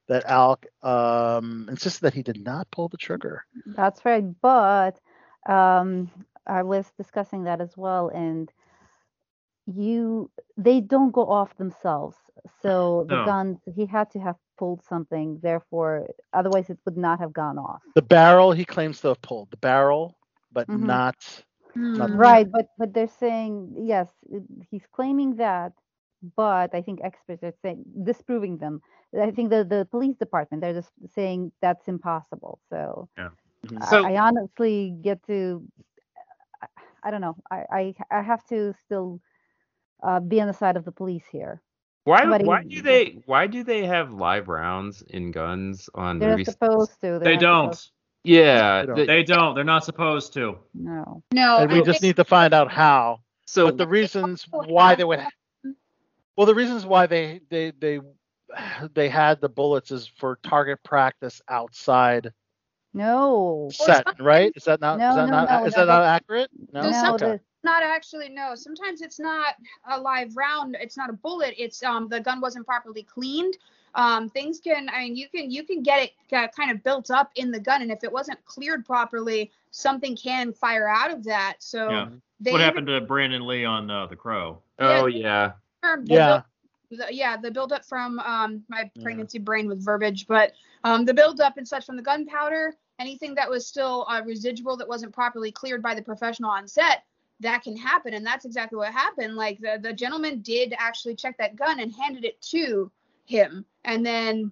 that 0.07 0.25
Alec 0.25 0.67
um, 0.83 1.67
insisted 1.69 2.01
that 2.03 2.13
he 2.13 2.23
did 2.23 2.43
not 2.43 2.69
pull 2.71 2.87
the 2.89 2.97
trigger. 2.97 3.45
That's 3.65 4.05
right. 4.05 4.25
But 4.41 4.99
um, 5.47 6.09
I 6.45 6.63
was 6.63 6.91
discussing 6.91 7.43
that 7.43 7.61
as 7.61 7.77
well, 7.77 8.09
and 8.09 8.51
you 9.67 10.31
they 10.57 10.79
don't 10.81 11.11
go 11.11 11.25
off 11.29 11.55
themselves. 11.57 12.17
So 12.61 13.05
the 13.09 13.15
No. 13.17 13.25
guns 13.25 13.59
he 13.75 13.85
had 13.85 14.09
to 14.11 14.19
have 14.19 14.35
pulled 14.57 14.83
something, 14.83 15.39
therefore 15.41 16.07
otherwise 16.33 16.69
it 16.69 16.79
would 16.85 16.97
not 16.97 17.19
have 17.19 17.33
gone 17.33 17.57
off. 17.59 17.81
The 17.95 18.01
barrel 18.01 18.51
he 18.53 18.65
claims 18.65 19.01
to 19.01 19.09
have 19.09 19.21
pulled 19.21 19.51
the 19.51 19.57
barrel, 19.57 20.15
but 20.51 20.67
Mhm. 20.67 20.79
not. 20.87 21.15
not 21.75 22.09
Right, 22.11 22.49
but 22.51 22.67
but 22.77 22.93
they're 22.93 23.07
saying 23.25 23.73
yes, 23.77 24.09
he's 24.69 24.87
claiming 24.87 25.35
that, 25.35 25.73
but 26.35 26.73
I 26.73 26.81
think 26.81 27.01
experts 27.03 27.43
are 27.43 27.53
saying 27.61 27.83
disproving 28.03 28.57
them. 28.57 28.81
I 29.13 29.31
think 29.31 29.49
the 29.49 29.63
the 29.63 29.85
police 29.91 30.17
department 30.17 30.61
they're 30.61 30.73
just 30.81 30.91
saying 31.13 31.51
that's 31.61 31.87
impossible. 31.87 32.59
So, 32.69 33.09
Mhm. 33.17 33.81
I- 33.81 33.85
So- 33.89 34.05
I, 34.05 34.17
honestly 34.17 34.91
get 35.01 35.21
to 35.27 35.63
I, 36.63 36.67
I 37.03 37.11
don't 37.11 37.21
know. 37.21 37.35
I, 37.51 37.59
I 37.79 37.95
I 38.19 38.21
have 38.21 38.43
to 38.45 38.73
still 38.85 39.19
uh, 40.03 40.19
be 40.19 40.39
on 40.41 40.47
the 40.47 40.53
side 40.53 40.75
of 40.77 40.85
the 40.85 40.91
police 40.91 41.25
here. 41.31 41.61
Why 42.03 42.21
Somebody- 42.21 42.45
why 42.45 42.63
do 42.63 42.81
they 42.81 43.19
why 43.25 43.47
do 43.47 43.63
they 43.63 43.85
have 43.85 44.13
live 44.13 44.47
rounds 44.47 45.01
in 45.01 45.31
guns 45.31 45.89
on 45.93 46.19
They're 46.19 46.31
movie 46.31 46.45
supposed 46.45 46.91
to. 47.01 47.19
They're 47.19 47.19
they 47.19 47.37
don't. 47.37 47.73
supposed- 47.73 47.91
Yeah. 48.23 48.81
They 48.81 48.85
don't. 48.87 48.95
the- 48.95 49.05
They 49.05 49.23
don't. 49.23 49.55
They're 49.55 49.63
not 49.65 49.83
supposed 49.83 50.33
to. 50.33 50.57
no. 50.73 51.23
No, 51.33 51.57
and 51.59 51.71
we 51.71 51.79
I 51.79 51.83
just 51.83 52.01
need 52.01 52.15
to 52.15 52.23
find 52.25 52.53
out 52.53 52.71
how. 52.71 53.19
so 53.45 53.65
But 53.65 53.77
the 53.77 53.87
reasons 53.87 54.45
why 54.51 54.95
they 54.95 55.03
would. 55.03 55.21
Well, 56.37 56.45
the 56.47 56.55
reasons 56.55 56.85
why 56.85 57.07
they 57.07 57.41
they 57.49 57.71
they 57.71 57.99
they 58.93 59.09
had 59.09 59.41
the 59.41 59.49
bullets 59.49 59.91
is 59.91 60.07
for 60.17 60.39
target 60.43 60.79
practice 60.83 61.41
outside 61.49 62.31
No. 62.97 63.69
set, 63.71 64.05
right? 64.19 64.51
Is 64.55 64.63
that 64.65 64.81
not 64.81 64.99
No, 64.99 65.09
is 65.11 65.15
that 65.15 65.25
no, 65.25 65.31
not 65.31 65.49
no, 65.49 65.65
is 65.65 65.75
no, 65.75 65.85
that 65.85 65.91
not 65.93 66.03
accurate? 66.03 66.49
No. 66.73 66.81
No, 66.83 66.91
some- 66.91 67.13
Okay. 67.15 67.39
Not 67.63 67.83
actually, 67.83 68.29
no. 68.29 68.55
Sometimes 68.55 69.01
it's 69.01 69.19
not 69.19 69.55
a 69.89 69.99
live 69.99 70.37
round. 70.37 70.77
It's 70.79 70.95
not 70.95 71.09
a 71.09 71.13
bullet. 71.13 71.53
It's 71.57 71.83
um 71.83 72.07
the 72.07 72.19
gun 72.19 72.39
wasn't 72.39 72.65
properly 72.65 73.03
cleaned. 73.03 73.57
Um, 73.95 74.29
things 74.29 74.59
can, 74.59 74.89
I 74.89 74.99
mean, 75.05 75.15
you 75.15 75.27
can 75.27 75.49
you 75.51 75.63
can 75.63 75.81
get 75.81 76.03
it 76.03 76.11
uh, 76.35 76.47
kind 76.55 76.71
of 76.71 76.83
built 76.83 77.09
up 77.11 77.31
in 77.35 77.51
the 77.51 77.59
gun, 77.59 77.81
and 77.81 77.91
if 77.91 78.03
it 78.03 78.11
wasn't 78.11 78.43
cleared 78.45 78.85
properly, 78.85 79.51
something 79.71 80.15
can 80.15 80.53
fire 80.53 80.87
out 80.87 81.11
of 81.11 81.23
that. 81.25 81.55
So 81.59 81.89
Yeah. 81.89 82.09
they 82.39 82.51
what 82.51 82.61
happened 82.61 82.87
to 82.87 83.01
Brandon 83.01 83.45
Lee 83.45 83.65
on 83.65 83.89
uh, 83.89 84.05
The 84.05 84.15
Crow? 84.15 84.61
Oh 84.79 85.07
yeah. 85.07 85.53
confirmed 85.81 86.09
Yeah. 86.09 86.41
the- 86.91 87.07
yeah, 87.13 87.35
the 87.37 87.51
buildup 87.51 87.83
from 87.83 88.19
um 88.19 88.63
my 88.69 88.89
pregnancy 89.01 89.39
brain 89.39 89.67
with 89.67 89.83
verbiage, 89.83 90.27
but 90.27 90.53
um 90.85 91.03
the 91.05 91.13
buildup 91.13 91.57
and 91.57 91.67
such 91.67 91.85
from 91.85 91.97
the 91.97 92.03
gunpowder, 92.03 92.75
anything 92.99 93.35
that 93.35 93.49
was 93.49 93.65
still 93.65 94.05
uh, 94.09 94.21
residual 94.25 94.77
that 94.77 94.87
wasn't 94.87 95.13
properly 95.13 95.51
cleared 95.51 95.81
by 95.81 95.93
the 95.93 96.01
professional 96.01 96.49
on 96.49 96.67
set, 96.67 97.03
that 97.39 97.63
can 97.63 97.77
happen, 97.77 98.13
and 98.13 98.25
that's 98.25 98.45
exactly 98.45 98.77
what 98.77 98.91
happened. 98.91 99.35
Like 99.35 99.59
the 99.59 99.79
the 99.81 99.93
gentleman 99.93 100.41
did 100.41 100.73
actually 100.77 101.15
check 101.15 101.37
that 101.37 101.55
gun 101.55 101.79
and 101.79 101.93
handed 101.93 102.25
it 102.25 102.41
to 102.53 102.91
him, 103.25 103.65
and 103.85 104.05
then 104.05 104.51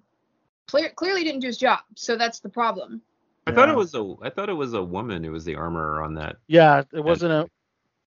clear, 0.67 0.89
clearly 0.91 1.23
didn't 1.23 1.41
do 1.41 1.47
his 1.47 1.57
job. 1.57 1.79
So 1.95 2.15
that's 2.15 2.39
the 2.39 2.49
problem. 2.49 3.01
I 3.47 3.51
thought 3.51 3.69
it 3.69 3.75
was 3.75 3.95
a 3.95 4.15
I 4.21 4.29
thought 4.29 4.49
it 4.49 4.53
was 4.53 4.73
a 4.73 4.83
woman 4.83 5.23
who 5.23 5.31
was 5.31 5.45
the 5.45 5.55
armorer 5.55 6.03
on 6.03 6.15
that. 6.15 6.37
Yeah, 6.47 6.83
it 6.93 7.03
wasn't 7.03 7.31
a 7.31 7.49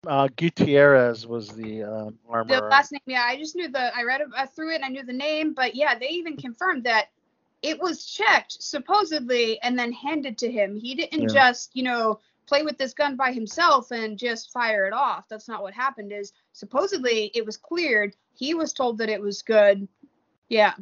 uh, 0.07 0.27
Gutierrez 0.35 1.27
was 1.27 1.49
the 1.49 1.83
um, 1.83 2.17
The 2.47 2.59
last 2.69 2.91
name, 2.91 3.01
yeah, 3.05 3.23
I 3.23 3.37
just 3.37 3.55
knew 3.55 3.69
the. 3.69 3.95
I 3.95 4.03
read 4.03 4.21
uh, 4.35 4.47
through 4.47 4.71
it 4.71 4.75
and 4.75 4.85
I 4.85 4.87
knew 4.87 5.03
the 5.03 5.13
name, 5.13 5.53
but 5.53 5.75
yeah, 5.75 5.97
they 5.97 6.09
even 6.09 6.37
confirmed 6.37 6.85
that 6.85 7.09
it 7.61 7.79
was 7.79 8.05
checked 8.05 8.61
supposedly 8.61 9.61
and 9.61 9.77
then 9.77 9.91
handed 9.91 10.37
to 10.39 10.51
him. 10.51 10.75
He 10.75 10.95
didn't 10.95 11.21
Yeah. 11.21 11.27
just, 11.33 11.75
you 11.75 11.83
know, 11.83 12.19
play 12.47 12.63
with 12.63 12.77
this 12.77 12.93
gun 12.93 13.15
by 13.15 13.31
himself 13.31 13.91
and 13.91 14.17
just 14.17 14.51
fire 14.51 14.85
it 14.85 14.93
off. 14.93 15.27
That's 15.29 15.47
not 15.47 15.61
what 15.61 15.73
happened. 15.73 16.11
Is 16.11 16.33
supposedly 16.53 17.31
it 17.35 17.45
was 17.45 17.57
cleared. 17.57 18.15
He 18.33 18.53
was 18.53 18.73
told 18.73 18.97
that 18.97 19.09
it 19.09 19.21
was 19.21 19.41
good. 19.41 19.87
Yeah. 20.49 20.73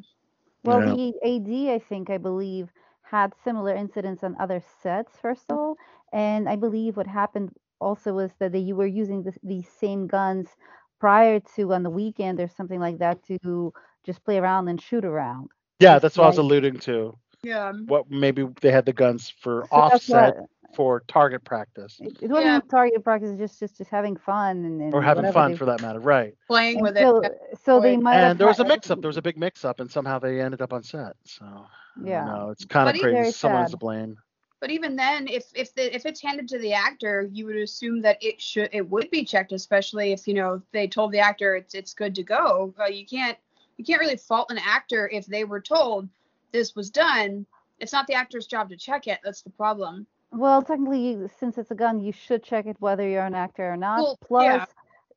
Well, 0.63 0.79
Yeah. 0.79 0.95
the 0.95 1.13
AD, 1.23 1.71
I 1.71 1.79
think, 1.79 2.09
I 2.09 2.17
believe, 2.17 2.71
had 3.03 3.33
similar 3.43 3.73
incidents 3.75 4.23
on 4.23 4.35
other 4.39 4.61
sets, 4.81 5.17
first 5.17 5.49
of 5.49 5.57
all. 5.57 5.77
And 6.11 6.47
I 6.49 6.55
believe 6.55 6.97
what 6.97 7.07
happened 7.07 7.51
also 7.79 8.13
was 8.13 8.33
that 8.39 8.51
they 8.51 8.71
were 8.73 8.87
using 8.87 9.23
this, 9.23 9.37
these 9.43 9.69
same 9.69 10.07
guns 10.07 10.55
prior 10.99 11.39
to 11.55 11.73
on 11.73 11.83
the 11.83 11.89
weekend 11.89 12.39
or 12.39 12.47
something 12.47 12.79
like 12.79 12.97
that 12.99 13.23
to 13.23 13.73
just 14.05 14.23
play 14.23 14.37
around 14.37 14.67
and 14.67 14.81
shoot 14.81 15.05
around. 15.05 15.49
Yeah, 15.79 15.99
that's 15.99 16.17
what 16.17 16.25
I 16.25 16.27
was 16.27 16.37
alluding 16.37 16.79
to. 16.79 17.17
Yeah. 17.41 17.71
What 17.85 18.09
maybe 18.11 18.45
they 18.61 18.71
had 18.71 18.85
the 18.85 18.93
guns 18.93 19.29
for 19.41 19.65
So 19.69 19.75
offset 19.75 20.35
what- 20.37 20.49
for 20.75 21.01
target 21.07 21.43
practice 21.43 21.97
It 21.99 22.17
it 22.21 22.29
wasn't 22.29 22.45
Yeah. 22.45 22.59
target 22.69 23.03
practice, 23.03 23.35
just 23.39 23.59
just 23.59 23.77
just 23.79 23.89
having 23.89 24.15
fun 24.17 24.65
and, 24.65 24.79
and 24.81 24.93
or 24.93 25.01
having 25.01 25.31
fun 25.31 25.51
they- 25.51 25.57
for 25.57 25.65
that 25.65 25.81
matter, 25.81 25.99
right? 25.99 26.35
Playing 26.47 26.77
and 26.77 26.83
with 26.83 26.95
so, 26.97 27.21
it. 27.21 27.33
so 27.63 27.79
they 27.79 27.97
might 27.97 28.15
have 28.15 28.31
And 28.31 28.39
there 28.39 28.45
was 28.47 28.59
a 28.59 28.65
mix 28.65 28.91
up. 28.91 29.01
There 29.01 29.07
was 29.07 29.17
a 29.17 29.21
big 29.21 29.35
mix 29.37 29.65
up, 29.65 29.79
and 29.79 29.89
somehow 29.89 30.19
they 30.19 30.39
ended 30.41 30.61
up 30.61 30.71
on 30.71 30.83
set. 30.83 31.15
So 31.23 31.65
Yeah. 32.03 32.25
no, 32.25 32.49
it's 32.51 32.65
kind 32.65 32.85
But 32.87 32.95
of 32.95 33.01
crazy. 33.01 33.15
Very 33.15 33.31
Someone's 33.31 33.71
to 33.71 33.77
blame. 33.77 34.17
But 34.59 34.69
even 34.69 34.95
then, 34.95 35.27
if 35.27 35.45
if 35.55 35.73
the 35.73 35.95
if 35.95 36.05
it's 36.05 36.21
handed 36.21 36.47
to 36.49 36.59
the 36.59 36.73
actor, 36.73 37.27
you 37.31 37.45
would 37.47 37.55
assume 37.55 38.01
that 38.01 38.17
it 38.21 38.39
should 38.41 38.69
it 38.71 38.87
would 38.87 39.09
be 39.09 39.23
checked, 39.23 39.53
especially 39.53 40.11
if 40.11 40.27
you 40.27 40.33
know 40.35 40.61
they 40.71 40.87
told 40.87 41.13
the 41.13 41.19
actor 41.19 41.55
it's 41.55 41.73
it's 41.73 41.93
good 41.95 42.13
to 42.15 42.23
go. 42.23 42.75
Uh, 42.79 42.85
you 42.85 43.05
can't 43.07 43.37
you 43.79 43.85
can't 43.85 44.01
really 44.01 44.17
fault 44.17 44.51
an 44.51 44.59
actor 44.59 45.09
if 45.09 45.25
they 45.25 45.45
were 45.45 45.61
told 45.61 46.09
this 46.51 46.75
was 46.75 46.89
done. 46.89 47.45
It's 47.79 47.93
not 47.93 48.07
the 48.07 48.13
actor's 48.13 48.45
job 48.45 48.69
to 48.69 48.77
check 48.77 49.07
it. 49.07 49.19
That's 49.23 49.41
the 49.41 49.51
problem. 49.51 50.05
Well, 50.31 50.61
technically, 50.61 50.99
you- 51.11 51.29
since 51.39 51.57
it's 51.57 51.71
a 51.71 51.75
gun, 51.75 52.01
you 52.01 52.11
should 52.11 52.43
check 52.43 52.65
it 52.65 52.75
whether 52.81 53.07
you're 53.07 53.25
an 53.25 53.35
actor 53.35 53.71
or 53.71 53.77
not. 53.77 54.01
Well, 54.01 54.17
Plus, 54.27 54.45
yeah. 54.45 54.65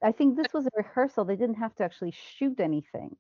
I 0.08 0.12
think 0.12 0.36
this 0.36 0.52
was 0.54 0.66
a 0.66 0.70
rehearsal. 0.76 1.24
They 1.24 1.34
didn't 1.36 1.56
have 1.56 1.74
to 1.76 1.84
actually 1.84 2.12
shoot 2.12 2.60
anything. 2.60 3.16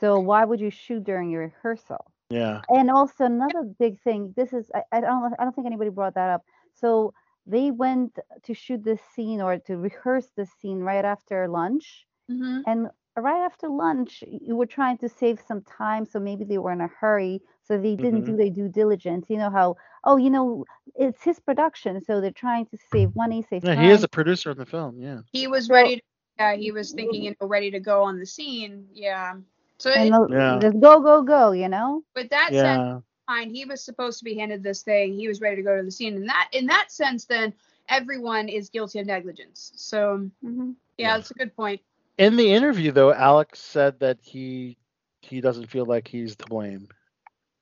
So 0.00 0.18
why 0.18 0.44
would 0.44 0.60
you 0.60 0.70
shoot 0.70 1.04
during 1.04 1.30
your 1.30 1.42
rehearsal? 1.42 2.04
Yeah. 2.30 2.62
And 2.68 2.90
also 2.90 3.24
another 3.26 3.62
big 3.62 4.00
thing. 4.00 4.32
This 4.36 4.52
is 4.52 4.70
I, 4.74 4.82
I 4.90 5.00
don't 5.00 5.34
I 5.38 5.44
don't 5.44 5.54
think 5.54 5.66
anybody 5.66 5.90
brought 5.90 6.14
that 6.14 6.30
up. 6.30 6.44
So 6.74 7.14
they 7.46 7.70
went 7.70 8.18
to 8.42 8.54
shoot 8.54 8.82
this 8.82 9.00
scene 9.14 9.40
or 9.40 9.58
to 9.58 9.76
rehearse 9.76 10.28
this 10.36 10.50
scene 10.60 10.80
right 10.80 11.04
after 11.04 11.46
lunch. 11.48 12.06
hmm 12.28 12.60
And 12.66 12.90
right 13.20 13.44
after 13.44 13.68
lunch, 13.68 14.22
you 14.26 14.56
were 14.56 14.66
trying 14.66 14.98
to 14.98 15.08
save 15.08 15.40
some 15.40 15.62
time, 15.62 16.04
so 16.06 16.18
maybe 16.18 16.44
they 16.44 16.58
were 16.58 16.72
in 16.72 16.80
a 16.80 16.88
hurry, 16.88 17.40
so 17.62 17.78
they 17.78 17.96
didn't 17.96 18.22
do 18.24 18.36
their 18.36 18.50
due 18.50 18.68
diligence. 18.68 19.26
You 19.28 19.38
know 19.38 19.50
how, 19.50 19.76
oh, 20.04 20.16
you 20.16 20.30
know, 20.30 20.64
it's 20.94 21.22
his 21.22 21.38
production, 21.40 22.00
so 22.00 22.20
they're 22.20 22.30
trying 22.30 22.66
to 22.66 22.76
save 22.90 23.14
money, 23.16 23.42
save 23.42 23.64
Yeah, 23.64 23.74
time. 23.74 23.84
he 23.84 23.90
is 23.90 24.02
a 24.04 24.08
producer 24.08 24.50
in 24.52 24.58
the 24.58 24.66
film. 24.66 24.98
Yeah. 25.00 25.20
He 25.32 25.46
was 25.46 25.68
ready. 25.68 25.96
To, 25.96 26.02
yeah, 26.38 26.54
he 26.56 26.70
was 26.72 26.92
thinking, 26.92 27.22
you 27.24 27.34
know, 27.40 27.46
ready 27.46 27.70
to 27.70 27.80
go 27.80 28.02
on 28.04 28.18
the 28.18 28.26
scene. 28.26 28.88
Yeah. 28.92 29.34
So 29.78 29.90
and 29.92 30.08
it, 30.08 30.12
the- 30.12 30.28
Yeah. 30.32 30.58
just 30.60 30.80
go, 30.80 31.00
go, 31.00 31.22
go. 31.22 31.52
You 31.52 31.68
know. 31.68 32.02
with 32.14 32.30
that 32.30 32.54
sense, 32.54 32.82
Yeah. 32.82 33.00
fine. 33.26 33.50
He 33.54 33.64
was 33.64 33.82
supposed 33.82 34.18
to 34.18 34.24
be 34.24 34.34
handed 34.36 34.62
this 34.62 34.82
thing. 34.82 35.14
He 35.14 35.28
was 35.28 35.40
ready 35.40 35.56
to 35.56 35.62
go 35.62 35.76
to 35.76 35.82
the 35.82 35.90
scene. 35.90 36.14
In 36.16 36.26
that 36.26 36.48
in 36.52 36.66
that 36.66 36.90
sense, 36.92 37.24
then 37.26 37.52
everyone 37.88 38.48
is 38.48 38.68
guilty 38.70 38.98
of 39.00 39.06
negligence. 39.06 39.72
So 39.76 40.30
hmm 40.42 40.72
yeah, 40.98 41.16
that's 41.16 41.30
a 41.30 41.34
good 41.34 41.54
point. 41.56 41.80
In 42.18 42.36
the 42.36 42.52
interview, 42.52 42.92
though, 42.92 43.12
Alex 43.12 43.60
said 43.60 44.00
that 44.00 44.18
he 44.20 44.76
he 45.22 45.40
doesn't 45.40 45.66
feel 45.70 45.86
like 45.86 46.08
he's 46.08 46.36
to 46.36 46.46
blame, 46.46 46.88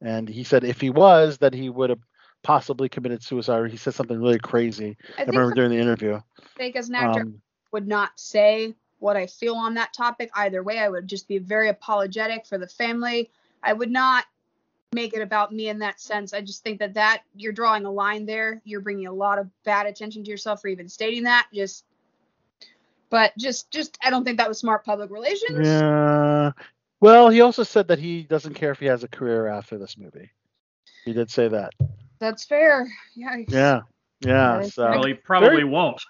and 0.00 0.28
he 0.28 0.44
said 0.44 0.64
if 0.64 0.80
he 0.80 0.90
was, 0.90 1.38
that 1.38 1.54
he 1.54 1.68
would 1.68 1.90
have 1.90 2.00
possibly 2.42 2.88
committed 2.88 3.22
suicide. 3.22 3.70
He 3.70 3.76
said 3.76 3.94
something 3.94 4.20
really 4.20 4.38
crazy. 4.38 4.96
I, 5.18 5.22
I 5.22 5.24
remember 5.26 5.54
during 5.54 5.70
the 5.70 5.78
interview. 5.78 6.14
I 6.14 6.22
think 6.56 6.76
as 6.76 6.88
an 6.88 6.94
actor, 6.94 7.20
Um, 7.20 7.42
would 7.72 7.86
not 7.86 8.18
say 8.18 8.74
what 8.98 9.16
I 9.16 9.26
feel 9.26 9.56
on 9.56 9.74
that 9.74 9.92
topic 9.92 10.30
either 10.34 10.62
way. 10.62 10.78
I 10.78 10.88
would 10.88 11.06
just 11.06 11.28
be 11.28 11.38
very 11.38 11.68
apologetic 11.68 12.46
for 12.46 12.56
the 12.56 12.66
family. 12.66 13.30
I 13.62 13.74
would 13.74 13.90
not 13.90 14.24
make 14.92 15.12
it 15.14 15.20
about 15.20 15.52
me 15.52 15.68
in 15.68 15.80
that 15.80 16.00
sense. 16.00 16.32
I 16.32 16.40
just 16.40 16.62
think 16.62 16.78
that 16.78 16.94
that 16.94 17.22
you're 17.34 17.52
drawing 17.52 17.84
a 17.84 17.90
line 17.90 18.24
there. 18.24 18.62
You're 18.64 18.80
bringing 18.80 19.08
a 19.08 19.12
lot 19.12 19.38
of 19.38 19.50
bad 19.64 19.86
attention 19.86 20.24
to 20.24 20.30
yourself 20.30 20.62
for 20.62 20.68
even 20.68 20.88
stating 20.88 21.24
that. 21.24 21.48
Just, 21.52 21.84
but 23.10 23.32
just, 23.38 23.70
just 23.70 23.98
I 24.02 24.10
don't 24.10 24.24
think 24.24 24.38
that 24.38 24.48
was 24.48 24.58
smart 24.58 24.84
public 24.84 25.10
relations. 25.10 25.66
yeah. 25.66 26.52
Well, 27.00 27.28
he 27.28 27.42
also 27.42 27.62
said 27.62 27.88
that 27.88 27.98
he 27.98 28.22
doesn't 28.22 28.54
care 28.54 28.70
if 28.70 28.78
he 28.78 28.86
has 28.86 29.04
a 29.04 29.08
career 29.08 29.46
after 29.48 29.76
this 29.78 29.98
movie. 29.98 30.30
He 31.04 31.12
did 31.12 31.30
say 31.30 31.48
that. 31.48 31.72
That's 32.18 32.44
fair. 32.44 32.88
Yeah. 33.14 33.36
Yeah. 33.48 33.80
Yeah. 34.20 34.62
So 34.62 34.88
well, 34.90 35.04
he 35.04 35.14
probably 35.14 35.48
very- 35.48 35.64
won't. 35.64 36.02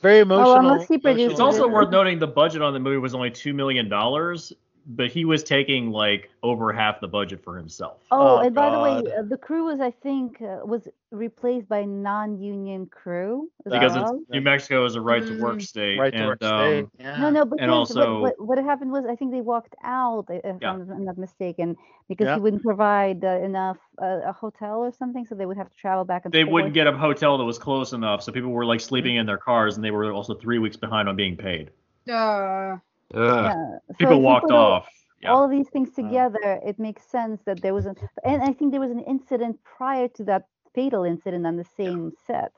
very 0.00 0.20
emotional. 0.20 0.56
unless 0.72 0.88
he 0.88 0.98
produces 0.98 1.32
It's 1.32 1.40
also 1.40 1.68
worth 1.68 1.90
noting 1.90 2.18
the 2.18 2.26
budget 2.26 2.62
on 2.62 2.72
the 2.72 2.80
movie 2.80 2.96
was 2.98 3.14
only 3.14 3.30
two 3.30 3.52
million 3.54 3.88
dollars, 3.88 4.52
but 4.86 5.10
he 5.10 5.24
was 5.24 5.42
taking 5.42 5.90
like 5.90 6.30
over 6.42 6.72
half 6.72 7.00
the 7.00 7.08
budget 7.08 7.42
for 7.42 7.56
himself. 7.56 8.02
Oh, 8.10 8.36
Oh, 8.36 8.38
and 8.40 8.54
by 8.54 8.70
the 8.70 8.78
way, 8.80 9.12
uh, 9.18 9.22
the 9.22 9.36
crew 9.36 9.64
was, 9.64 9.80
I 9.80 9.90
think, 9.90 10.42
uh, 10.42 10.60
was 10.64 10.86
replaced 11.10 11.68
by 11.68 11.84
non-union 11.84 12.86
crew. 12.86 13.48
as 13.66 13.72
because 13.72 13.92
well. 13.94 14.16
it's 14.20 14.30
New 14.30 14.40
Mexico 14.40 14.84
is 14.84 14.94
a 14.96 15.00
right 15.00 15.24
to 15.26 15.40
work 15.40 15.58
Mm. 15.58 15.62
state, 15.62 15.98
right 15.98 16.12
to 16.12 16.18
and 16.18 16.26
work 16.26 16.42
um, 16.42 16.60
state. 16.60 16.86
Yeah. 16.98 17.20
No, 17.20 17.30
no, 17.30 17.44
but 17.44 17.60
And 17.60 17.70
also- 17.70 18.20
what, 18.20 18.38
what, 18.40 18.58
what 18.58 18.64
happened 18.64 18.90
was 18.92 19.04
I 19.06 19.16
think 19.16 19.30
they 19.32 19.40
walked 19.40 19.74
out, 19.84 20.26
i- 20.28 20.40
if 20.44 20.56
Yeah. 20.60 20.72
I'm 20.72 20.90
I'm 20.90 21.04
not 21.04 21.16
mistaken, 21.18 21.76
because 22.08 22.26
Yeah. 22.26 22.34
he 22.34 22.40
wouldn't 22.40 22.62
provide 22.62 23.24
uh, 23.24 23.28
enough 23.42 23.78
uh, 24.02 24.20
a 24.26 24.32
hotel 24.32 24.80
or 24.80 24.92
something, 24.92 25.24
so 25.24 25.34
they 25.34 25.46
would 25.46 25.56
have 25.56 25.70
to 25.70 25.76
travel 25.76 26.04
back 26.04 26.24
and 26.24 26.34
they 26.34 26.42
forth. 26.42 26.52
wouldn't 26.52 26.74
get 26.74 26.86
a 26.86 26.92
hotel 26.92 27.38
that 27.38 27.44
was 27.44 27.58
close 27.58 27.92
enough, 27.92 28.22
so 28.22 28.32
people 28.32 28.50
were 28.50 28.66
like 28.66 28.80
sleeping 28.80 29.16
in 29.16 29.24
their 29.24 29.38
cars, 29.38 29.76
and 29.76 29.84
they 29.84 29.90
were 29.92 30.12
also 30.12 30.34
three 30.34 30.58
weeks 30.58 30.76
behind 30.76 31.08
on 31.08 31.16
being 31.16 31.36
paid. 31.36 31.70
Uh, 32.10 32.76
Ugh. 33.12 33.20
Yeah. 33.22 33.54
So 33.88 33.94
People 33.98 34.16
you 34.16 34.22
walked 34.22 34.46
put 34.46 34.54
all- 34.54 34.72
off. 34.72 34.88
Yeah. 35.22 35.32
All 35.32 35.44
of 35.44 35.50
these 35.50 35.68
things 35.70 35.88
Oh. 35.96 36.02
together, 36.02 36.60
it 36.64 36.78
makes 36.78 37.02
sense 37.06 37.40
that 37.46 37.62
there 37.62 37.72
was 37.72 37.86
an, 37.86 37.96
and 38.24 38.42
I 38.42 38.52
think 38.52 38.72
there 38.72 38.80
was 38.80 38.90
an 38.90 39.00
incident 39.00 39.58
prior 39.64 40.06
to 40.08 40.24
that 40.24 40.46
fatal 40.74 41.04
incident 41.04 41.46
on 41.46 41.56
the 41.56 41.64
same 41.64 42.12
set. 42.26 42.52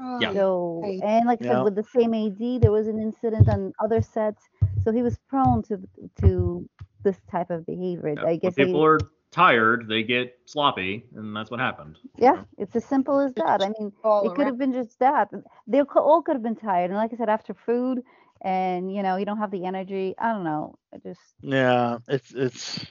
Oh, 0.00 0.18
yeah. 0.20 0.32
So, 0.32 0.82
and 0.84 1.26
like 1.26 1.40
I 1.42 1.44
Yeah. 1.46 1.52
said, 1.54 1.62
with 1.64 1.74
the 1.76 1.82
same 1.84 2.14
AD, 2.14 2.58
there 2.60 2.72
was 2.72 2.88
an 2.88 2.98
incident 2.98 3.48
on 3.48 3.72
other 3.78 4.00
sets. 4.00 4.48
So 4.82 4.90
he 4.92 5.02
was 5.02 5.18
prone 5.28 5.62
to 5.64 5.78
to 6.22 6.68
this 7.04 7.20
type 7.30 7.50
of 7.50 7.64
behavior. 7.66 8.14
Yeah. 8.16 8.22
I 8.22 8.24
When 8.24 8.38
guess 8.38 8.54
they- 8.56 8.64
people 8.66 8.84
are 8.84 8.98
tired, 9.30 9.86
they 9.88 10.02
get 10.02 10.36
sloppy, 10.46 11.04
and 11.14 11.36
that's 11.36 11.50
what 11.50 11.60
happened. 11.60 11.98
yeah, 12.16 12.42
it's 12.56 12.74
as 12.74 12.84
simple 12.84 13.20
as 13.20 13.32
that. 13.34 13.62
I 13.62 13.68
mean, 13.78 13.92
all 14.02 14.22
it 14.24 14.30
could 14.30 14.38
around. 14.40 14.46
have 14.48 14.58
been 14.58 14.72
just 14.72 14.98
that. 15.00 15.30
They 15.66 15.82
all 15.82 16.22
could 16.22 16.34
have 16.34 16.42
been 16.42 16.56
tired, 16.56 16.90
and 16.90 16.96
like 16.96 17.12
I 17.12 17.16
said, 17.16 17.28
after 17.28 17.52
food, 17.54 18.02
and 18.42 18.92
you 18.94 19.02
know, 19.02 19.16
you 19.16 19.24
don't 19.26 19.38
have 19.38 19.50
the 19.50 19.64
energy. 19.66 20.14
I 20.18 20.32
don't 20.32 20.44
know. 20.44 20.78
I 20.94 20.98
just 20.98 21.20
Yeah, 21.42 21.98
it's 22.08 22.32
it's 22.34 22.86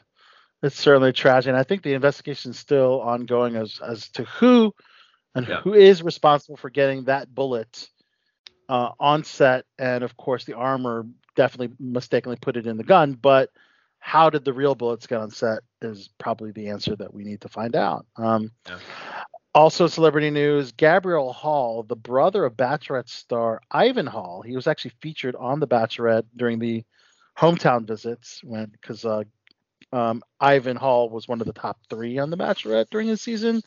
it's 0.62 0.76
certainly 0.80 1.12
tragic. 1.14 1.50
And 1.50 1.58
I 1.58 1.64
think 1.64 1.84
the 1.84 1.94
investigation 1.94 2.52
is 2.52 2.60
still 2.60 3.02
ongoing 3.02 3.56
as 3.56 3.80
as 3.86 4.10
to 4.12 4.24
who 4.26 4.74
and 5.36 5.48
Yeah. 5.48 5.62
who 5.62 5.74
is 5.74 6.04
responsible 6.04 6.58
for 6.58 6.70
getting 6.70 7.06
that 7.06 7.34
bullet 7.34 7.90
uh, 8.70 8.92
on 9.00 9.24
set, 9.24 9.66
and 9.78 10.04
of 10.04 10.16
course 10.18 10.46
the 10.46 10.54
armor 10.56 11.06
definitely 11.36 11.76
mistakenly 11.80 12.38
put 12.42 12.58
it 12.58 12.68
in 12.68 12.78
the 12.78 12.84
gun. 12.84 13.14
But 13.14 13.50
how 14.00 14.30
did 14.30 14.46
the 14.46 14.54
real 14.54 14.76
bullets 14.76 15.08
get 15.08 15.20
on 15.20 15.32
set 15.32 15.60
is 15.82 16.10
probably 16.18 16.52
the 16.52 16.70
answer 16.70 16.96
that 16.96 17.14
we 17.14 17.24
need 17.24 17.42
to 17.42 17.50
find 17.50 17.76
out. 17.76 18.06
Um, 18.18 18.52
Yeah. 18.68 18.80
Also, 19.58 19.88
celebrity 19.88 20.30
news: 20.30 20.72
Gabriel 20.72 21.34
Hall, 21.34 21.82
the 21.82 21.96
brother 21.96 22.46
of 22.46 22.56
Bachelorette 22.56 23.10
star 23.10 23.60
Ivan 23.72 24.06
Hall, 24.06 24.44
he 24.44 24.56
was 24.56 24.68
actually 24.68 24.92
featured 25.02 25.36
on 25.36 25.60
The 25.60 25.66
Bachelorette 25.66 26.26
during 26.36 26.60
the 26.60 26.84
hometown 27.36 27.88
visits 27.88 28.40
when 28.44 28.68
because 28.68 29.04
uh, 29.04 29.24
um, 29.92 30.22
Ivan 30.40 30.78
Hall 30.78 31.10
was 31.10 31.28
one 31.28 31.42
of 31.42 31.48
the 31.48 31.54
top 31.54 31.80
three 31.90 32.20
on 32.20 32.30
The 32.30 32.38
Bachelorette 32.38 32.92
during 32.92 33.08
his 33.08 33.20
season. 33.20 33.64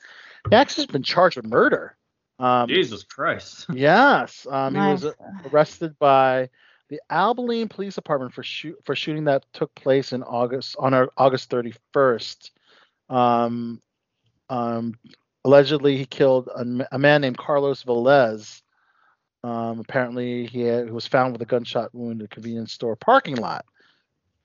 He 0.48 0.54
actually 0.54 0.82
has 0.82 0.92
been 0.92 1.02
charged 1.02 1.36
with 1.36 1.46
murder. 1.46 1.96
Um, 2.38 2.68
Jesus 2.68 3.02
Christ. 3.02 3.66
Yes, 3.74 4.46
um, 4.48 4.76
he 4.76 4.80
was 4.80 5.06
uh, 5.06 5.14
arrested 5.52 5.98
by 5.98 6.50
the 6.88 7.00
Abilene 7.10 7.66
Police 7.66 7.96
Department 7.96 8.32
for 8.32 8.44
shoot 8.44 8.78
for 8.84 8.94
shooting 8.94 9.24
that 9.24 9.44
took 9.52 9.74
place 9.74 10.12
in 10.12 10.22
August 10.22 10.76
on 10.78 10.94
our 10.94 11.10
August 11.16 11.50
31st. 11.50 12.50
Um, 13.08 13.82
um, 14.48 14.94
allegedly, 15.44 15.96
he 15.96 16.06
killed 16.06 16.48
a 16.90 16.98
man 16.98 17.20
named 17.20 17.38
Carlos 17.38 17.84
Velez. 17.84 18.62
Um, 19.42 19.80
apparently, 19.80 20.46
he, 20.46 20.60
had, 20.62 20.86
he 20.86 20.90
was 20.90 21.06
found 21.06 21.32
with 21.32 21.42
a 21.42 21.46
gunshot 21.46 21.94
wound 21.94 22.20
in 22.20 22.26
a 22.26 22.28
convenience 22.28 22.72
store 22.72 22.96
parking 22.96 23.36
lot. 23.36 23.64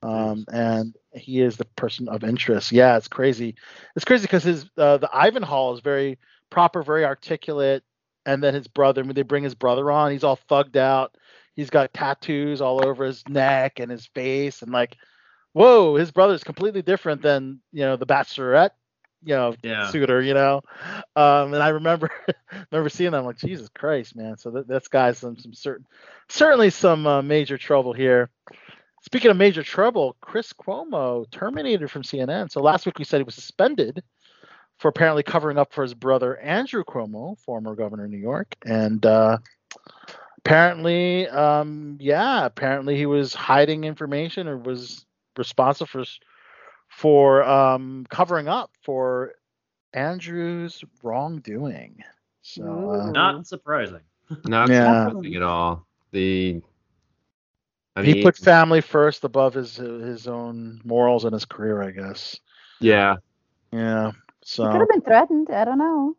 Um, 0.06 0.46
and 0.52 0.96
he 1.14 1.42
is 1.42 1.58
the 1.58 1.66
person 1.66 2.08
of 2.10 2.24
interest. 2.24 2.72
Yeah, 2.72 2.96
it's 2.96 3.08
crazy. 3.08 3.56
It's 3.96 4.06
crazy 4.06 4.24
because 4.24 4.44
his 4.44 4.70
uh, 4.78 4.98
the 4.98 5.10
Ivan 5.12 5.42
Hall 5.42 5.74
is 5.74 5.80
very 5.80 6.20
proper, 6.52 6.84
very 6.84 7.04
articulate, 7.04 7.84
and 8.26 8.44
then 8.44 8.54
his 8.54 8.68
brother. 8.68 9.04
When 9.04 9.16
they 9.16 9.24
bring 9.24 9.44
his 9.44 9.56
brother 9.56 9.90
on, 9.90 10.12
he's 10.12 10.24
all 10.24 10.40
thugged 10.50 10.76
out. 10.76 11.18
He's 11.56 11.72
got 11.72 11.94
tattoos 11.94 12.62
all 12.62 12.86
over 12.86 13.06
his 13.06 13.28
neck 13.28 13.80
and 13.80 13.90
his 13.90 14.06
face, 14.06 14.62
and 14.62 14.72
like, 14.72 14.96
whoa, 15.54 15.96
his 15.96 16.12
brother's 16.12 16.44
completely 16.44 16.84
different 16.84 17.24
than 17.24 17.62
you 17.72 17.82
know 17.82 17.96
the 17.96 18.06
Bachelorette, 18.06 18.72
you 19.26 19.36
know, 19.36 19.56
Yeah. 19.64 19.90
suitor, 19.90 20.22
you 20.22 20.34
know. 20.34 20.62
Um, 21.16 21.54
and 21.54 21.64
I 21.64 21.70
remember 21.70 22.10
remember 22.72 22.90
seeing 22.90 23.12
them 23.12 23.26
like, 23.26 23.38
Jesus 23.38 23.70
Christ, 23.70 24.16
man. 24.16 24.38
So 24.38 24.52
that, 24.52 24.68
that's 24.68 24.88
guy's 24.88 25.18
some 25.18 25.38
some 25.38 25.54
certain 25.54 25.86
certainly 26.30 26.70
some 26.70 27.06
uh, 27.08 27.22
major 27.22 27.58
trouble 27.58 27.94
here. 27.94 28.30
Speaking 29.04 29.30
of 29.32 29.38
major 29.38 29.62
trouble, 29.64 30.16
Chris 30.22 30.52
Cuomo 30.54 31.30
terminated 31.30 31.92
from 31.92 32.02
CNN. 32.02 32.52
So 32.52 32.62
last 32.62 32.86
week 32.86 32.98
we 32.98 33.06
said 33.06 33.18
he 33.20 33.24
was 33.24 33.36
suspended 33.36 34.02
for 34.80 34.90
apparently 34.90 35.24
covering 35.24 35.58
up 35.58 35.74
for 35.74 35.84
his 35.84 35.94
brother 35.94 36.38
Andrew 36.38 36.84
Cuomo, 36.84 37.38
former 37.40 37.76
governor 37.76 38.06
of 38.06 38.12
New 38.12 38.18
York, 38.18 38.56
and 38.66 39.06
uh, 39.06 39.38
apparently, 40.40 41.28
um, 41.30 41.98
yeah, 42.00 42.46
apparently 42.46 42.98
he 42.98 43.06
was 43.06 43.34
hiding 43.34 43.84
information 43.84 44.48
or 44.48 44.58
was 44.58 45.06
responsible 45.38 45.88
for 45.88 46.04
for 46.96 47.44
um, 47.44 48.06
covering 48.10 48.48
up 48.48 48.72
for 48.84 49.34
Andrew's 49.94 50.84
wrongdoing. 51.04 52.04
So 52.42 52.90
uh, 52.94 53.14
Not 53.14 53.48
surprising. 53.48 54.02
Not 54.46 54.74
Yeah. 54.74 55.06
surprising 55.06 55.36
at 55.36 55.44
all. 55.44 55.86
The 56.12 56.62
I 57.96 58.02
he 58.02 58.16
mean, 58.16 58.16
put 58.16 58.38
family 58.38 58.82
first 58.82 59.24
above 59.24 59.54
his 59.54 59.76
his 59.78 60.28
own 60.28 60.82
morals 60.84 61.26
and 61.26 61.34
his 61.34 61.46
career, 61.46 61.82
I 61.82 61.92
guess. 61.92 62.40
yeah, 62.80 63.18
Yeah. 63.72 64.12
He 64.60 64.68
So 64.68 64.70
could 64.70 64.82
have 64.82 64.90
been 64.90 65.02
threatened. 65.02 65.50
I 65.52 65.66
don't 65.66 65.78
know. 65.80 66.16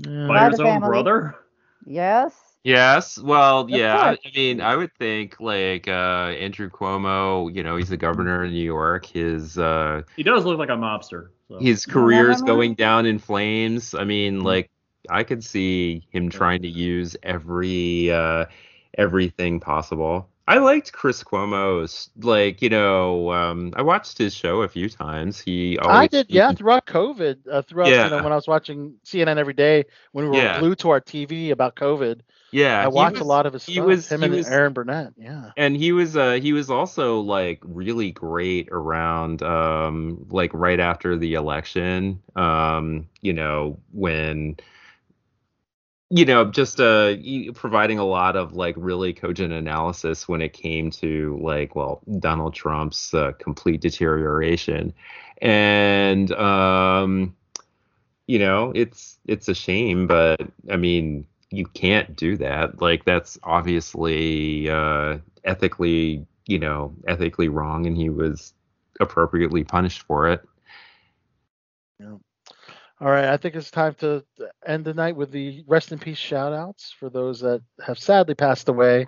yeah. 0.00 0.32
By 0.32 0.44
By 0.48 0.48
his 0.48 0.60
own 0.60 0.80
family. 0.80 0.82
brother? 0.82 1.34
Yes. 1.84 2.47
Yes. 2.64 3.18
Well, 3.18 3.66
yeah. 3.68 3.96
I, 3.96 4.04
course. 4.08 4.18
I 4.26 4.36
mean, 4.36 4.60
I 4.60 4.76
would 4.76 4.92
think 4.98 5.40
like 5.40 5.88
uh, 5.88 6.34
Andrew 6.38 6.68
Cuomo. 6.68 7.54
You 7.54 7.62
know, 7.62 7.76
he's 7.76 7.88
the 7.88 7.96
governor 7.96 8.44
of 8.44 8.50
New 8.50 8.64
York. 8.64 9.06
His 9.06 9.58
uh, 9.58 10.02
He 10.16 10.22
does 10.22 10.44
look 10.44 10.58
like 10.58 10.68
a 10.68 10.72
mobster. 10.72 11.28
So. 11.48 11.58
his 11.58 11.86
career 11.86 12.30
is 12.30 12.42
going 12.42 12.74
down 12.74 13.06
in 13.06 13.18
flames. 13.18 13.94
I 13.94 14.04
mean, 14.04 14.40
like 14.40 14.70
I 15.08 15.22
could 15.22 15.42
see 15.42 16.06
him 16.10 16.28
trying 16.28 16.62
to 16.62 16.68
use 16.68 17.16
every 17.22 18.10
uh, 18.10 18.46
everything 18.98 19.60
possible. 19.60 20.28
I 20.46 20.58
liked 20.58 20.92
Chris 20.92 21.22
Cuomo's 21.22 22.10
like 22.16 22.60
you 22.62 22.68
know 22.70 23.32
um, 23.32 23.72
I 23.76 23.82
watched 23.82 24.18
his 24.18 24.34
show 24.34 24.62
a 24.62 24.68
few 24.68 24.88
times. 24.88 25.40
He 25.40 25.78
always 25.78 25.96
I 25.98 26.06
did, 26.06 26.26
yeah, 26.30 26.52
throughout 26.52 26.86
COVID, 26.86 27.38
uh, 27.50 27.62
throughout 27.62 27.88
you 27.88 28.10
know 28.10 28.22
when 28.22 28.32
I 28.32 28.36
was 28.36 28.48
watching 28.48 28.94
CNN 29.04 29.36
every 29.36 29.54
day 29.54 29.84
when 30.12 30.24
we 30.24 30.30
were 30.30 30.36
Yeah. 30.36 30.58
glued 30.60 30.78
to 30.80 30.90
our 30.90 31.00
TV 31.00 31.50
about 31.50 31.76
COVID. 31.76 32.20
Yeah 32.50 32.80
I 32.80 32.82
he 32.84 32.88
watched 32.88 33.12
was- 33.14 33.20
a 33.20 33.24
lot 33.24 33.46
of 33.46 33.52
his 33.52 33.62
stuff. 33.64 33.74
he 33.74 33.80
was- 33.80 34.08
Him 34.10 34.20
he 34.20 34.26
and 34.26 34.34
was- 34.34 34.48
Erin 34.48 34.72
Burnett. 34.72 35.12
Yeah. 35.16 35.50
and 35.56 35.76
he 35.76 35.92
was 35.92 36.16
uh 36.16 36.32
he 36.34 36.52
was 36.52 36.70
also 36.70 37.20
like 37.20 37.60
really 37.64 38.10
great 38.10 38.68
around 38.72 39.42
um 39.42 40.26
like 40.30 40.50
right 40.54 40.80
after 40.80 41.16
the 41.16 41.34
election 41.34 42.22
um 42.36 43.06
you 43.20 43.32
know 43.34 43.78
when 43.92 44.56
you 46.10 46.24
know 46.24 46.46
just 46.50 46.80
uh 46.80 47.14
providing 47.54 47.98
a 47.98 48.04
lot 48.04 48.34
of 48.34 48.54
like 48.54 48.74
really 48.78 49.12
cogent 49.12 49.52
analysis 49.52 50.26
when 50.26 50.40
it 50.40 50.54
came 50.54 50.90
to 50.90 51.38
like 51.42 51.74
well 51.76 52.00
Donald 52.18 52.54
Trump's 52.54 53.12
uh, 53.12 53.32
complete 53.38 53.82
deterioration 53.82 54.94
and 55.42 56.32
um 56.32 57.36
you 58.26 58.38
know 58.38 58.72
it's 58.74 59.18
it's 59.26 59.48
a 59.48 59.54
shame 59.54 60.06
but 60.06 60.40
i 60.70 60.76
mean 60.76 61.26
you 61.50 61.66
can't 61.66 62.16
do 62.16 62.36
that 62.36 62.80
like 62.80 63.04
that's 63.04 63.38
obviously 63.42 64.68
uh 64.70 65.18
ethically 65.44 66.26
you 66.46 66.58
know 66.58 66.94
ethically 67.06 67.48
wrong 67.48 67.86
and 67.86 67.96
he 67.96 68.10
was 68.10 68.54
appropriately 69.00 69.64
punished 69.64 70.02
for 70.02 70.28
it 70.28 70.40
Yeah. 72.00 72.16
All 73.00 73.08
right, 73.08 73.26
I 73.26 73.36
think 73.36 73.54
it's 73.54 73.70
time 73.70 73.94
to 74.00 74.24
end 74.66 74.84
the 74.84 74.92
night 74.92 75.14
with 75.14 75.30
the 75.30 75.62
rest 75.68 75.92
in 75.92 76.00
peace 76.00 76.18
shout 76.18 76.52
outs 76.52 76.92
for 76.98 77.08
those 77.08 77.38
that 77.40 77.62
have 77.80 77.96
sadly 77.98 78.34
passed 78.34 78.68
away. 78.68 79.06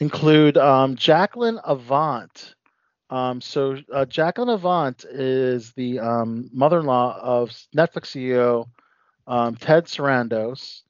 Include 0.00 0.56
um, 0.56 0.96
Jacqueline 0.96 1.60
Avant. 1.64 2.54
Um, 3.10 3.42
so, 3.42 3.76
uh, 3.92 4.06
Jacqueline 4.06 4.48
Avant 4.48 5.04
is 5.04 5.72
the 5.72 5.98
um, 6.00 6.48
mother 6.50 6.80
in 6.80 6.86
law 6.86 7.18
of 7.20 7.50
Netflix 7.76 8.06
CEO 8.16 8.68
um, 9.26 9.54
Ted 9.56 9.84
Sarandos 9.84 10.83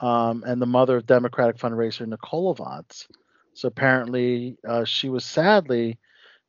um, 0.00 0.42
and 0.46 0.60
the 0.60 0.66
mother 0.66 0.96
of 0.96 1.06
Democratic 1.06 1.56
fundraiser 1.56 2.06
Nicole 2.06 2.50
Avant. 2.50 3.06
So, 3.54 3.68
apparently, 3.68 4.56
uh, 4.66 4.84
she 4.84 5.08
was 5.08 5.24
sadly 5.24 5.98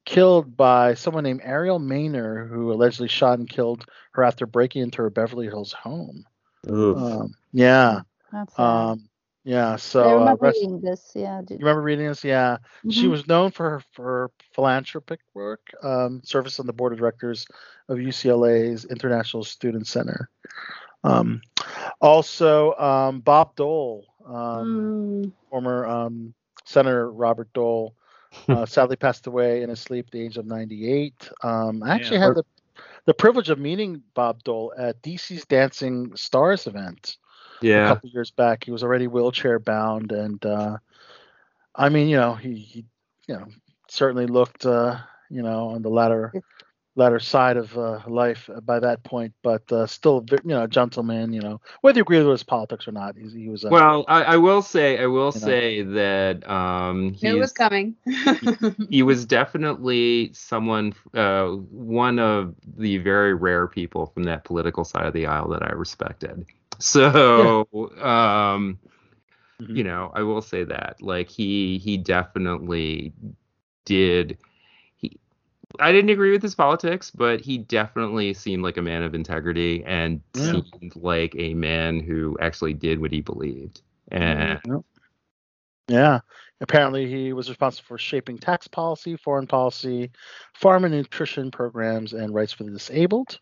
killed 0.05 0.55
by 0.57 0.93
someone 0.95 1.23
named 1.23 1.41
Aariel 1.41 1.79
Maynor, 1.81 2.47
who 2.49 2.71
allegedly 2.71 3.07
shot 3.07 3.39
and 3.39 3.47
killed 3.49 3.85
her 4.13 4.23
after 4.23 4.45
breaking 4.45 4.81
into 4.83 5.01
her 5.03 5.09
Beverly 5.09 5.45
Hills 5.47 5.73
home. 5.73 6.25
Um, 6.69 7.33
yeah. 7.53 8.01
That's 8.31 8.55
sad. 8.55 8.63
Um, 8.63 9.09
yeah. 9.43 9.73
I 9.73 9.75
So, 9.77 10.09
uh, 10.09 10.19
remember 10.19 10.45
rest- 10.45 10.59
reading 10.61 10.79
this. 10.81 11.11
Yeah. 11.15 11.41
you 11.49 11.57
remember 11.57 11.81
reading 11.81 12.07
this? 12.07 12.23
Yeah. 12.23 12.57
She 12.89 13.05
Mhm. 13.07 13.11
was 13.11 13.27
known 13.27 13.51
for 13.51 13.69
her, 13.69 13.79
for 13.91 14.03
her 14.05 14.31
philanthropic 14.53 15.19
work, 15.33 15.61
um, 15.83 16.21
service 16.23 16.59
on 16.59 16.67
the 16.67 16.73
board 16.73 16.93
of 16.93 16.99
directors 16.99 17.45
of 17.89 17.97
UCLA's 17.99 18.85
International 18.85 19.43
Student 19.43 19.87
Center. 19.87 20.29
Um, 21.03 21.41
also, 22.01 22.73
um, 22.75 23.19
Bob 23.21 23.55
Dole, 23.55 24.05
um, 24.25 24.93
Mm, 24.93 25.33
former 25.49 25.85
um, 25.85 26.33
Senator 26.65 27.11
Robert 27.11 27.51
Dole, 27.53 27.93
uh, 28.49 28.65
sadly 28.65 28.95
passed 28.95 29.27
away 29.27 29.61
in 29.61 29.69
his 29.69 29.79
sleep 29.79 30.07
at 30.07 30.11
the 30.11 30.21
age 30.23 30.37
of 30.37 30.45
98. 30.45 31.29
Um, 31.43 31.83
I 31.83 31.95
actually 31.95 32.19
Yeah. 32.19 32.19
had 32.19 32.33
the, 32.35 32.43
the 33.05 33.13
privilege 33.13 33.49
of 33.49 33.59
meeting 33.59 34.01
Bob 34.13 34.43
Dole 34.43 34.73
at 34.77 35.01
DC's 35.01 35.45
Dancing 35.45 36.15
Stars 36.15 36.67
event 36.67 37.17
a 37.75 37.81
yeah 37.81 37.89
couple 37.89 38.09
years 38.09 38.31
back. 38.31 38.63
He 38.63 38.71
was 38.71 38.83
already 38.83 39.07
wheelchair 39.07 39.59
bound, 39.59 40.11
and 40.11 40.43
uh, 40.45 40.77
I 41.75 41.89
mean, 41.89 42.07
you 42.09 42.17
know, 42.17 42.33
he, 42.35 42.55
he 42.55 42.85
you 43.27 43.35
know, 43.35 43.45
certainly 43.89 44.27
looked, 44.27 44.65
uh, 44.65 44.97
you 45.29 45.41
know, 45.41 45.69
on 45.69 45.81
the 45.81 45.89
latter 45.89 46.35
latter 46.95 47.19
side 47.19 47.57
of 47.57 47.77
uh, 47.77 47.99
life 48.07 48.49
by 48.63 48.79
that 48.79 49.03
point, 49.03 49.33
but 49.43 49.71
uh, 49.71 49.85
still, 49.87 50.17
a 50.17 50.21
ve- 50.21 50.37
you 50.43 50.49
know, 50.49 50.63
a 50.63 50.67
gentleman. 50.67 51.33
You 51.33 51.41
know, 51.41 51.61
whether 51.81 51.97
you 51.99 52.01
agree 52.03 52.19
with 52.19 52.27
his 52.31 52.43
politics 52.43 52.87
or 52.87 52.91
not, 52.91 53.15
he's, 53.17 53.33
he 53.33 53.49
was. 53.49 53.63
A, 53.63 53.71
well 53.71 54.05
I, 54.07 54.23
I 54.23 54.37
will 54.37 54.61
say 54.61 54.99
i 55.01 55.05
will 55.05 55.31
You 55.33 55.39
know. 55.41 55.47
say 55.47 55.81
that 55.83 56.47
um 56.49 57.13
Knew 57.21 57.35
it 57.35 57.39
was 57.39 57.51
coming. 57.53 57.95
he 58.89 59.01
was 59.01 59.25
definitely 59.25 60.31
someone 60.33 60.93
uh 61.13 61.47
one 61.47 62.19
of 62.19 62.55
the 62.77 62.97
very 62.97 63.33
rare 63.33 63.67
people 63.67 64.07
from 64.07 64.23
that 64.23 64.43
political 64.43 64.83
side 64.83 65.05
of 65.05 65.13
the 65.13 65.25
aisle 65.27 65.49
that 65.49 65.63
i 65.63 65.71
respected 65.71 66.45
so 66.79 67.65
um 68.01 68.77
Mhm. 69.59 69.75
you 69.75 69.83
know 69.83 70.11
i 70.13 70.21
will 70.21 70.41
say 70.41 70.63
that 70.63 70.97
like 71.01 71.29
he 71.29 71.77
he 71.77 71.97
definitely 71.97 73.13
did 73.85 74.37
he 74.49 74.50
i 75.79 75.91
didn't 75.91 76.09
agree 76.09 76.31
with 76.31 76.41
his 76.41 76.55
politics 76.55 77.11
but 77.11 77.41
he 77.41 77.57
definitely 77.57 78.33
seemed 78.33 78.63
like 78.63 78.77
a 78.77 78.81
man 78.81 79.03
of 79.03 79.13
integrity 79.15 79.83
and 79.85 80.21
Yeah. 80.35 80.61
seemed 80.79 80.95
like 80.95 81.35
a 81.37 81.53
man 81.53 81.99
who 81.99 82.37
actually 82.41 82.73
did 82.73 82.99
what 82.99 83.11
he 83.11 83.21
believed 83.21 83.81
and 84.11 84.59
Yep. 84.65 84.81
Yeah. 85.87 86.19
Apparently, 86.61 87.07
he 87.07 87.33
was 87.33 87.49
responsible 87.49 87.85
for 87.87 87.97
shaping 87.97 88.37
tax 88.37 88.67
policy, 88.67 89.15
foreign 89.17 89.47
policy, 89.47 90.11
farm 90.53 90.85
and 90.85 90.93
nutrition 90.93 91.49
programs, 91.49 92.13
and 92.13 92.33
rights 92.33 92.53
for 92.53 92.63
the 92.63 92.71
disabled, 92.71 93.39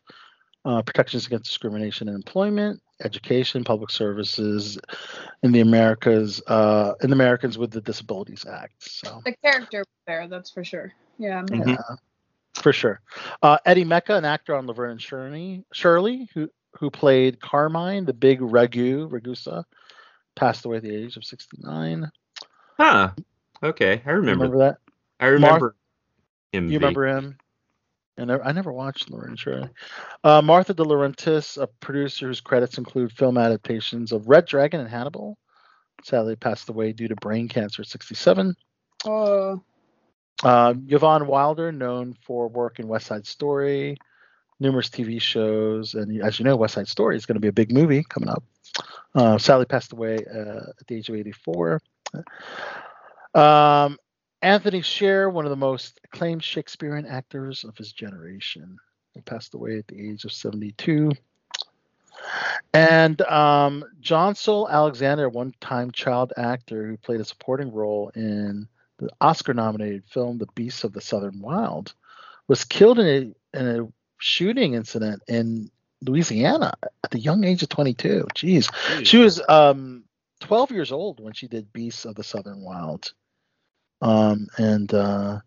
uh, 0.66 0.82
protections 0.82 1.28
against 1.28 1.46
discrimination 1.46 2.08
in 2.08 2.16
employment, 2.16 2.82
education, 3.04 3.64
public 3.64 3.90
services 3.92 4.80
in 5.44 5.52
the 5.52 5.60
Americas, 5.60 6.42
uh, 6.48 6.94
in 7.02 7.10
the 7.10 7.16
Americans 7.16 7.58
with 7.58 7.72
the 7.72 7.82
Disabilities 7.82 8.46
Act. 8.46 8.74
So, 8.80 9.22
The 9.26 9.36
character 9.44 9.80
was 9.80 9.88
there, 10.08 10.28
that's 10.30 10.52
for 10.52 10.64
sure. 10.64 10.94
Yeah. 11.18 11.44
yeah, 11.52 11.76
for 12.62 12.74
sure. 12.74 13.02
Uh, 13.42 13.58
Eddie 13.66 13.86
Mekka, 13.86 14.18
an 14.18 14.26
actor 14.26 14.56
on 14.56 14.68
Laverne 14.68 14.92
and 14.92 15.02
Shirley, 15.02 15.64
Shirley, 15.74 16.30
who 16.34 16.50
who 16.78 16.90
played 16.90 17.42
Carmine, 17.42 18.06
the 18.06 18.14
big 18.14 18.40
Ragu, 18.40 19.10
Ragusa, 19.10 19.64
passed 20.36 20.66
away 20.66 20.78
at 20.78 20.84
the 20.84 20.96
age 20.96 21.18
of 21.18 21.26
69. 21.26 22.12
Huh. 22.78 23.12
Okay, 23.64 24.02
I 24.06 24.12
remember. 24.12 24.46
Remember 24.46 24.58
that? 24.60 24.78
I 25.20 25.28
remember 25.28 25.76
him. 26.54 26.70
You 26.70 26.78
remember 26.78 27.08
him? 27.08 27.38
And 28.18 28.32
I, 28.32 28.38
I 28.40 28.52
never 28.52 28.72
watched 28.72 29.10
Laverne 29.10 29.30
and 29.30 29.40
Shirley. 29.40 29.70
Uh, 30.24 30.42
Martha 30.42 30.74
De 30.74 30.84
Laurentiis, 30.84 31.62
a 31.62 31.68
producer 31.68 32.28
whose 32.28 32.42
credits 32.42 32.78
include 32.78 33.12
film 33.12 33.38
adaptations 33.38 34.12
of 34.12 34.28
Red 34.28 34.46
Dragon 34.46 34.80
and 34.82 34.90
Hannibal, 34.90 35.38
sadly 36.04 36.36
passed 36.36 36.70
away 36.70 36.94
due 36.94 37.08
to 37.08 37.16
brain 37.16 37.48
cancer 37.48 37.82
at 37.82 37.88
67. 37.88 38.56
Oh. 39.06 39.62
Uh, 40.44 40.74
Yvonne 40.88 41.28
Wilder, 41.28 41.72
known 41.72 42.16
for 42.22 42.48
work 42.48 42.80
in 42.80 42.88
West 42.88 43.08
Side 43.08 43.28
Story, 43.28 43.98
numerous 44.60 44.90
TV 44.90 45.22
shows, 45.22 45.94
and 45.94 46.22
as 46.22 46.40
you 46.40 46.46
know, 46.46 46.56
West 46.56 46.76
Side 46.76 46.88
Story 46.88 47.16
is 47.16 47.26
going 47.26 47.36
to 47.36 47.42
be 47.42 47.48
a 47.48 47.54
big 47.54 47.72
movie 47.72 48.04
coming 48.04 48.30
up. 48.30 48.44
Uh, 49.16 49.38
sadly 49.38 49.66
passed 49.66 49.92
away 49.92 50.18
uh, 50.34 50.70
at 50.80 50.88
the 50.88 50.96
age 50.96 51.10
of 51.10 51.16
84. 51.16 51.82
Um, 53.34 53.98
Antony 54.42 54.82
Sher, 54.82 55.30
one 55.30 55.46
of 55.46 55.50
the 55.50 55.58
most 55.58 56.00
acclaimed 56.06 56.44
Shakespearean 56.44 57.06
actors 57.06 57.64
of 57.64 57.78
his 57.78 57.92
generation, 57.92 58.78
he 59.14 59.22
passed 59.22 59.54
away 59.54 59.80
at 59.80 59.88
the 59.88 60.10
age 60.10 60.24
of 60.24 60.32
72. 60.32 61.12
And 62.74 63.22
um, 63.24 63.84
Jonshel 64.02 64.70
Alexander, 64.70 65.28
one-time 65.30 65.92
child 65.92 66.34
actor 66.38 66.88
who 66.88 66.98
played 66.98 67.20
a 67.20 67.26
supporting 67.26 67.72
role 67.72 68.12
in 68.16 68.68
the 69.00 69.10
Oscar-nominated 69.22 70.04
film 70.06 70.38
*The 70.38 70.48
Beasts 70.56 70.84
of 70.84 70.94
the 70.94 71.02
Southern 71.02 71.42
Wild*, 71.42 71.94
was 72.48 72.66
killed 72.66 73.00
in 73.00 73.08
a 73.54 73.58
in 73.58 73.68
a 73.68 73.88
shooting 74.18 74.74
incident 74.74 75.24
in 75.28 75.72
Louisiana 76.02 76.74
at 77.04 77.12
the 77.12 77.20
young 77.20 77.44
age 77.44 77.64
of 77.64 77.70
22. 77.70 78.28
Jeez, 78.36 79.06
she 79.06 79.18
was 79.18 79.42
um, 79.50 80.04
12 80.42 80.72
years 80.72 80.92
old 80.92 81.20
when 81.20 81.34
she 81.34 81.48
did 81.48 81.74
*Beasts 81.74 82.06
of 82.06 82.16
the 82.16 82.24
Southern 82.24 82.62
Wild*. 82.62 83.14
Um, 84.02 84.48
and 84.58 84.94
uh, 84.94 85.40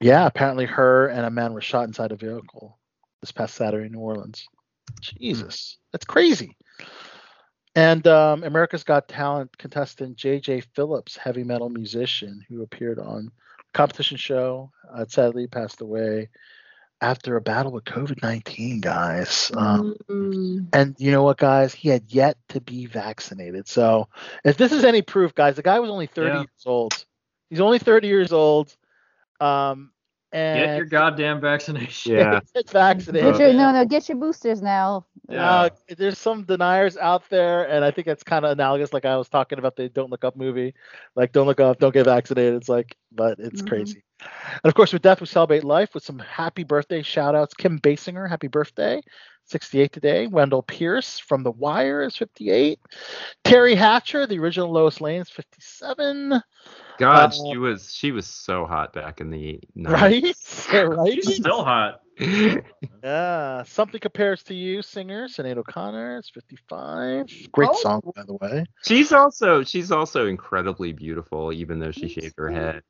yeah, 0.00 0.26
apparently 0.26 0.66
her 0.66 1.08
and 1.08 1.24
a 1.24 1.30
man 1.30 1.52
were 1.52 1.60
shot 1.60 1.86
inside 1.86 2.12
a 2.12 2.16
vehicle 2.16 2.78
this 3.20 3.32
past 3.32 3.54
Saturday 3.54 3.86
in 3.86 3.92
New 3.92 4.00
Orleans. 4.00 4.46
Jesus, 5.00 5.78
that's 5.92 6.04
crazy. 6.04 6.56
And 7.74 8.06
um, 8.06 8.44
America's 8.44 8.84
Got 8.84 9.08
Talent 9.08 9.56
contestant 9.56 10.16
J.J. 10.16 10.60
Phillips, 10.74 11.16
heavy 11.16 11.42
metal 11.44 11.70
musician 11.70 12.44
who 12.48 12.62
appeared 12.62 12.98
on 12.98 13.30
a 13.30 13.72
competition 13.72 14.18
show, 14.18 14.70
uh, 14.92 15.06
sadly 15.08 15.46
passed 15.46 15.80
away 15.80 16.28
after 17.00 17.36
a 17.36 17.40
battle 17.40 17.72
with 17.72 17.84
COVID 17.84 18.22
19, 18.22 18.80
guys. 18.80 19.50
Um, 19.54 19.96
Mm. 20.08 20.68
and 20.72 20.94
you 20.98 21.10
know 21.10 21.22
what, 21.22 21.38
guys? 21.38 21.74
He 21.74 21.88
had 21.88 22.04
yet 22.12 22.36
to 22.50 22.60
be 22.60 22.86
vaccinated. 22.86 23.66
So 23.68 24.08
if 24.44 24.56
this 24.56 24.72
is 24.72 24.84
any 24.84 25.02
proof, 25.02 25.34
guys, 25.34 25.56
the 25.56 25.62
guy 25.62 25.80
was 25.80 25.90
only 25.90 26.06
30 26.06 26.28
Yeah. 26.28 26.38
years 26.40 26.66
old. 26.66 27.04
He's 27.50 27.60
only 27.60 27.78
30 27.78 28.08
years 28.08 28.32
old. 28.32 28.74
Um, 29.40 29.92
and 30.32 30.66
Get 30.66 30.76
your 30.76 30.86
goddamn 30.86 31.40
vaccination. 31.40 32.16
Yeah. 32.16 32.40
Get 32.54 32.70
vaccinated. 32.70 33.32
Get 33.32 33.40
your, 33.40 33.52
no, 33.52 33.72
no, 33.72 33.84
get 33.84 34.08
your 34.08 34.18
boosters 34.18 34.62
now. 34.62 35.06
Uh, 35.28 35.70
there's 35.96 36.18
some 36.18 36.44
deniers 36.44 36.96
out 36.96 37.28
there, 37.30 37.68
and 37.68 37.84
I 37.84 37.90
think 37.90 38.06
it's 38.06 38.22
kind 38.22 38.44
of 38.44 38.52
analogous, 38.52 38.92
like 38.92 39.04
I 39.04 39.16
was 39.16 39.28
talking 39.28 39.58
about 39.58 39.76
the 39.76 39.88
Don't 39.88 40.10
Look 40.10 40.24
Up 40.24 40.36
movie. 40.36 40.74
Like, 41.14 41.32
don't 41.32 41.46
look 41.46 41.60
up, 41.60 41.78
don't 41.78 41.92
get 41.94 42.04
vaccinated. 42.04 42.54
It's 42.54 42.68
like, 42.68 42.96
but 43.12 43.38
it's 43.38 43.62
Mhm. 43.62 43.68
crazy. 43.68 44.04
And 44.20 44.64
of 44.64 44.74
course, 44.74 44.92
with 44.92 45.02
death, 45.02 45.20
we 45.20 45.26
celebrate 45.26 45.64
life 45.64 45.94
with 45.94 46.04
some 46.04 46.18
happy 46.18 46.64
birthday 46.64 47.02
shout 47.02 47.34
outs. 47.34 47.54
Kim 47.54 47.78
Basinger, 47.80 48.28
happy 48.28 48.48
birthday. 48.48 49.00
68 49.44 49.92
today. 49.92 50.26
Wendell 50.28 50.62
Pierce 50.62 51.18
from 51.18 51.42
The 51.42 51.50
Wire 51.50 52.02
is 52.02 52.16
58. 52.16 52.78
Teri 53.44 53.76
Hatcher, 53.76 54.26
the 54.26 54.38
original 54.38 54.70
Lois 54.70 55.00
Lane, 55.00 55.22
is 55.22 55.30
57. 55.30 56.40
God, 56.98 57.30
Uh, 57.30 57.30
she 57.30 57.56
was 57.56 57.92
she 57.92 58.12
was 58.12 58.26
so 58.26 58.66
hot 58.66 58.92
back 58.92 59.20
in 59.20 59.30
the 59.30 59.60
90s. 59.76 59.88
Right? 60.72 60.88
right? 60.96 61.12
She's 61.24 61.36
still 61.36 61.64
hot. 61.64 62.00
Yeah, 63.04 63.64
something 63.64 63.98
compares 64.00 64.44
to 64.44 64.54
you, 64.54 64.80
singer 64.80 65.26
Sinead 65.26 65.56
O'Connor. 65.56 66.18
It's 66.18 66.30
55. 66.30 67.26
Great 67.50 67.70
Oh. 67.72 67.74
song, 67.74 68.00
by 68.14 68.22
the 68.22 68.34
way. 68.34 68.64
she's 68.84 69.12
also 69.12 69.64
she's 69.64 69.90
also 69.90 70.26
incredibly 70.28 70.92
beautiful, 70.92 71.52
even 71.52 71.80
though 71.80 71.90
she 71.90 72.08
shaved 72.08 72.34
her 72.38 72.48
head. 72.48 72.82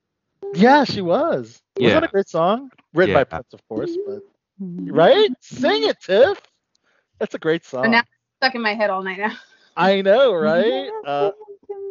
Yeah, 0.52 0.84
she 0.84 1.00
was. 1.00 1.62
Was 1.78 1.88
Yeah. 1.88 1.94
that 1.94 2.04
a 2.04 2.08
great 2.08 2.28
song? 2.28 2.70
Written 2.92 3.14
by 3.14 3.20
Yeah. 3.20 3.24
Prince, 3.24 3.54
of 3.54 3.66
course, 3.68 3.96
but 4.06 4.20
right? 4.58 5.30
Sing 5.40 5.84
it, 5.84 5.98
Tiff. 6.02 6.38
That's 7.18 7.34
a 7.34 7.38
great 7.38 7.62
But 7.62 7.68
song. 7.84 7.90
now 7.92 8.02
stuck 8.36 8.54
in 8.54 8.60
my 8.60 8.74
head 8.74 8.90
all 8.90 9.02
night 9.02 9.18
now. 9.18 9.32
I 9.78 10.02
know, 10.02 10.34
right? 10.34 10.90
Uh, 11.06 11.30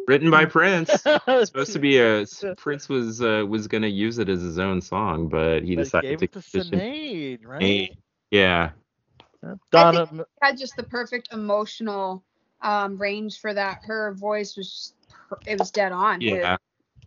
Written 0.08 0.30
by 0.30 0.44
Prince. 0.46 0.90
it's 1.06 1.46
supposed 1.48 1.72
to 1.72 1.78
be 1.78 1.98
a 1.98 2.26
Prince 2.56 2.88
was 2.88 3.22
uh, 3.22 3.44
was 3.48 3.68
gonna 3.68 3.86
use 3.86 4.18
it 4.18 4.28
as 4.28 4.42
his 4.42 4.58
own 4.58 4.80
song, 4.80 5.28
but 5.28 5.62
he 5.62 5.76
But 5.76 5.84
decided 5.84 6.08
gave 6.10 6.18
to 6.18 6.24
it 6.24 6.32
to 6.32 6.40
petition- 6.40 6.78
Sinead, 6.78 7.46
right? 7.46 7.96
Yeah. 8.30 8.70
Donna, 9.72 10.08
Had 10.40 10.56
just 10.56 10.76
the 10.76 10.84
perfect 10.84 11.32
emotional 11.32 12.22
um, 12.60 12.96
range 12.96 13.40
for 13.40 13.52
that. 13.52 13.80
Her 13.84 14.12
voice 14.14 14.56
was 14.56 14.68
just, 14.70 14.94
per- 15.28 15.38
it 15.46 15.58
was 15.58 15.70
dead 15.72 15.90
on. 15.90 16.20
Yeah. 16.20 16.56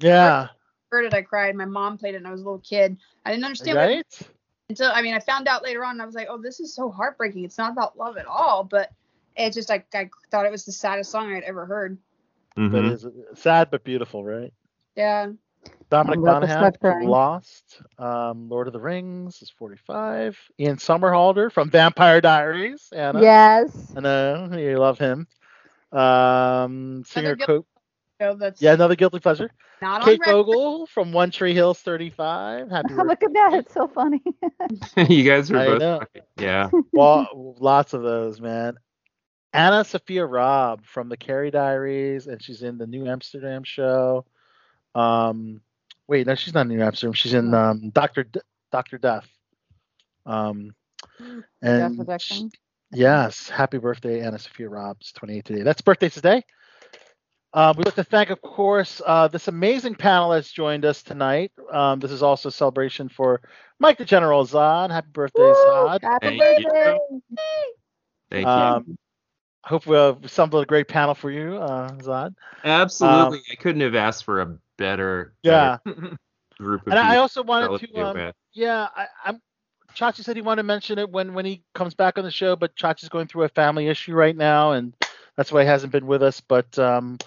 yeah, 0.01 0.49
heard 0.91 1.05
it, 1.05 1.13
I 1.13 1.21
cried. 1.21 1.55
My 1.55 1.63
mom 1.65 1.97
played 1.97 2.13
it, 2.13 2.17
and 2.17 2.27
I 2.27 2.31
was 2.31 2.41
a 2.41 2.43
little 2.43 2.59
kid. 2.59 2.97
I 3.25 3.31
didn't 3.31 3.45
understand 3.45 3.77
what 3.77 4.05
until 4.69 4.91
I 4.91 5.01
mean 5.01 5.13
I 5.13 5.19
found 5.19 5.47
out 5.47 5.63
later 5.63 5.83
on. 5.85 5.91
And 5.91 6.01
I 6.01 6.05
was 6.05 6.15
like, 6.15 6.27
oh, 6.29 6.41
this 6.41 6.59
is 6.59 6.73
so 6.75 6.89
heartbreaking. 6.89 7.45
It's 7.45 7.57
not 7.57 7.71
about 7.71 7.97
love 7.97 8.17
at 8.17 8.25
all, 8.25 8.63
but 8.63 8.91
it 9.37 9.53
just 9.53 9.69
like 9.69 9.87
I 9.93 10.09
thought 10.31 10.45
it 10.45 10.51
was 10.51 10.65
the 10.65 10.71
saddest 10.71 11.11
song 11.11 11.33
I'd 11.33 11.43
ever 11.43 11.65
heard. 11.65 11.97
But 12.69 12.85
Mhm. 12.85 12.85
it's 12.85 13.05
sad 13.35 13.69
but 13.71 13.83
beautiful, 13.83 14.23
right? 14.23 14.53
Yeah. 14.95 15.31
Dominic 15.89 16.19
I'm 16.19 16.23
Monaghan, 16.23 16.73
start. 16.73 17.05
Lost, 17.05 17.81
um, 17.97 18.49
Lord 18.49 18.67
of 18.67 18.73
the 18.73 18.79
Rings 18.79 19.41
is 19.41 19.49
45. 19.49 20.37
Ian 20.59 20.77
Somerhalder 20.77 21.51
from 21.51 21.69
Vampire 21.69 22.21
Diaries. 22.21 22.89
Anna. 22.93 23.21
Yes. 23.21 23.95
I 23.95 23.99
know 24.01 24.49
you 24.57 24.77
love 24.77 24.97
him. 24.99 25.27
Um, 25.91 27.03
singer 27.05 27.35
Another 27.35 27.37
Cope. 27.37 27.67
So 28.21 28.35
Yeah, 28.59 28.73
another 28.73 28.95
guilty 28.95 29.19
pleasure. 29.19 29.51
not 29.81 30.01
Kate 30.01 30.19
record. 30.19 30.25
Vogel 30.25 30.87
from 30.87 31.11
One 31.11 31.31
Tree 31.31 31.53
Hills 31.53 31.79
35. 31.81 32.69
Happy 32.69 32.93
Look 32.97 33.23
birthday. 33.23 33.25
at 33.25 33.33
that. 33.33 33.53
It's 33.53 33.73
so 33.73 33.87
funny. 33.87 34.21
you 35.09 35.23
guys 35.29 35.51
are 35.51 35.59
I 35.59 35.65
both 35.65 35.79
know. 35.79 35.99
fucking- 35.99 36.21
yeah. 36.37 36.71
well, 36.93 37.55
lots 37.59 37.93
of 37.93 38.01
those, 38.03 38.39
man. 38.41 38.75
AnnaSophia 39.55 40.29
Robb 40.29 40.85
from 40.85 41.09
the 41.09 41.17
Carrie 41.17 41.51
Diaries, 41.51 42.27
and 42.27 42.41
she's 42.41 42.61
in 42.61 42.77
the 42.77 42.87
New 42.87 43.07
Amsterdam 43.07 43.63
show. 43.63 44.25
Um, 44.93 45.61
wait, 46.07 46.27
no, 46.27 46.35
she's 46.35 46.53
not 46.53 46.61
in 46.61 46.69
New 46.69 46.83
Amsterdam. 46.83 47.13
She's 47.13 47.33
in 47.33 47.53
um, 47.53 47.89
Doctor 47.89 48.23
D- 48.23 48.41
Doctor 48.71 48.97
Death. 48.97 49.27
Um, 50.25 50.75
and 51.61 51.97
Joshua 51.97 52.05
Jackson. 52.05 52.51
Yes, 52.91 53.49
happy 53.49 53.77
birthday, 53.77 54.19
AnnaSophia 54.21 54.69
Robbs, 54.69 55.11
28 55.13 55.45
today. 55.45 55.61
That's 55.63 55.81
birthday 55.81 56.09
today. 56.09 56.43
Uh, 57.53 57.73
we'd 57.77 57.85
like 57.85 57.95
to 57.95 58.03
thank, 58.03 58.29
of 58.29 58.41
course, 58.41 59.01
uh, 59.05 59.29
this 59.29 59.47
amazing 59.47 59.95
panel 59.95 60.31
that's 60.31 60.51
joined 60.51 60.83
us 60.83 61.01
tonight. 61.01 61.53
Um, 61.71 61.99
this 62.01 62.11
is 62.11 62.21
also 62.21 62.49
a 62.49 62.51
celebration 62.51 63.07
for 63.07 63.41
Mike 63.79 63.97
the 63.97 64.05
General 64.05 64.45
Zod. 64.45 64.91
Happy 64.91 65.07
birthday, 65.11 65.41
Zod. 65.41 66.03
Happy 66.03 66.27
Thank 66.27 66.57
you. 66.57 66.65
birthday. 66.65 66.99
Thank 68.29 68.47
you. 68.87 68.97
Um, 69.65 69.69
hope 69.69 69.87
we 69.87 69.95
have 69.95 70.23
assembled 70.25 70.63
a 70.63 70.65
great 70.65 70.87
panel 70.87 71.15
for 71.15 71.31
you, 71.31 71.55
uh, 71.57 71.91
Zod. 71.97 72.35
Absolutely. 72.63 73.41
I 73.51 73.55
couldn't 73.55 73.81
have 73.81 73.95
asked 73.95 74.23
for 74.23 74.41
a 74.41 74.57
better, 74.77 75.33
Yeah. 75.43 75.77
better 75.85 76.17
group 76.59 76.87
of 76.87 76.93
And 76.93 76.99
I 76.99 77.17
also 77.17 77.43
wanted 77.43 77.79
to, 77.79 78.05
um, 78.05 78.31
yeah, 78.53 78.87
I, 78.95 79.07
I'm. 79.25 79.41
Chachi 79.95 80.23
said 80.23 80.35
he 80.35 80.41
wanted 80.41 80.63
to 80.63 80.67
mention 80.67 80.99
it 80.99 81.09
when 81.09 81.33
when 81.33 81.45
he 81.45 81.63
comes 81.73 81.93
back 81.93 82.17
on 82.17 82.25
the 82.25 82.31
show, 82.31 82.55
but 82.55 82.75
Chachi's 82.75 83.09
going 83.09 83.27
through 83.27 83.43
a 83.43 83.49
family 83.49 83.87
issue 83.87 84.13
right 84.13 84.35
now, 84.35 84.71
and 84.73 84.93
that's 85.37 85.51
why 85.51 85.61
he 85.61 85.67
hasn't 85.67 85.91
been 85.93 86.05
with 86.05 86.21
us. 86.21 86.41
But 86.41 86.77
um, 86.77 87.17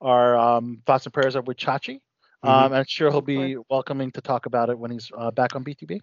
our 0.00 0.36
um, 0.36 0.82
thoughts 0.86 1.06
and 1.06 1.12
prayers 1.14 1.36
are 1.36 1.42
with 1.42 1.56
Chachi. 1.56 2.00
Um, 2.42 2.72
and 2.72 2.88
sure 2.88 3.10
he'll 3.10 3.20
be 3.20 3.56
welcoming 3.70 4.10
to 4.12 4.20
talk 4.20 4.46
about 4.46 4.70
it 4.70 4.78
when 4.78 4.90
he's 4.90 5.10
uh, 5.16 5.30
back 5.32 5.56
on 5.56 5.64
BTB. 5.64 6.00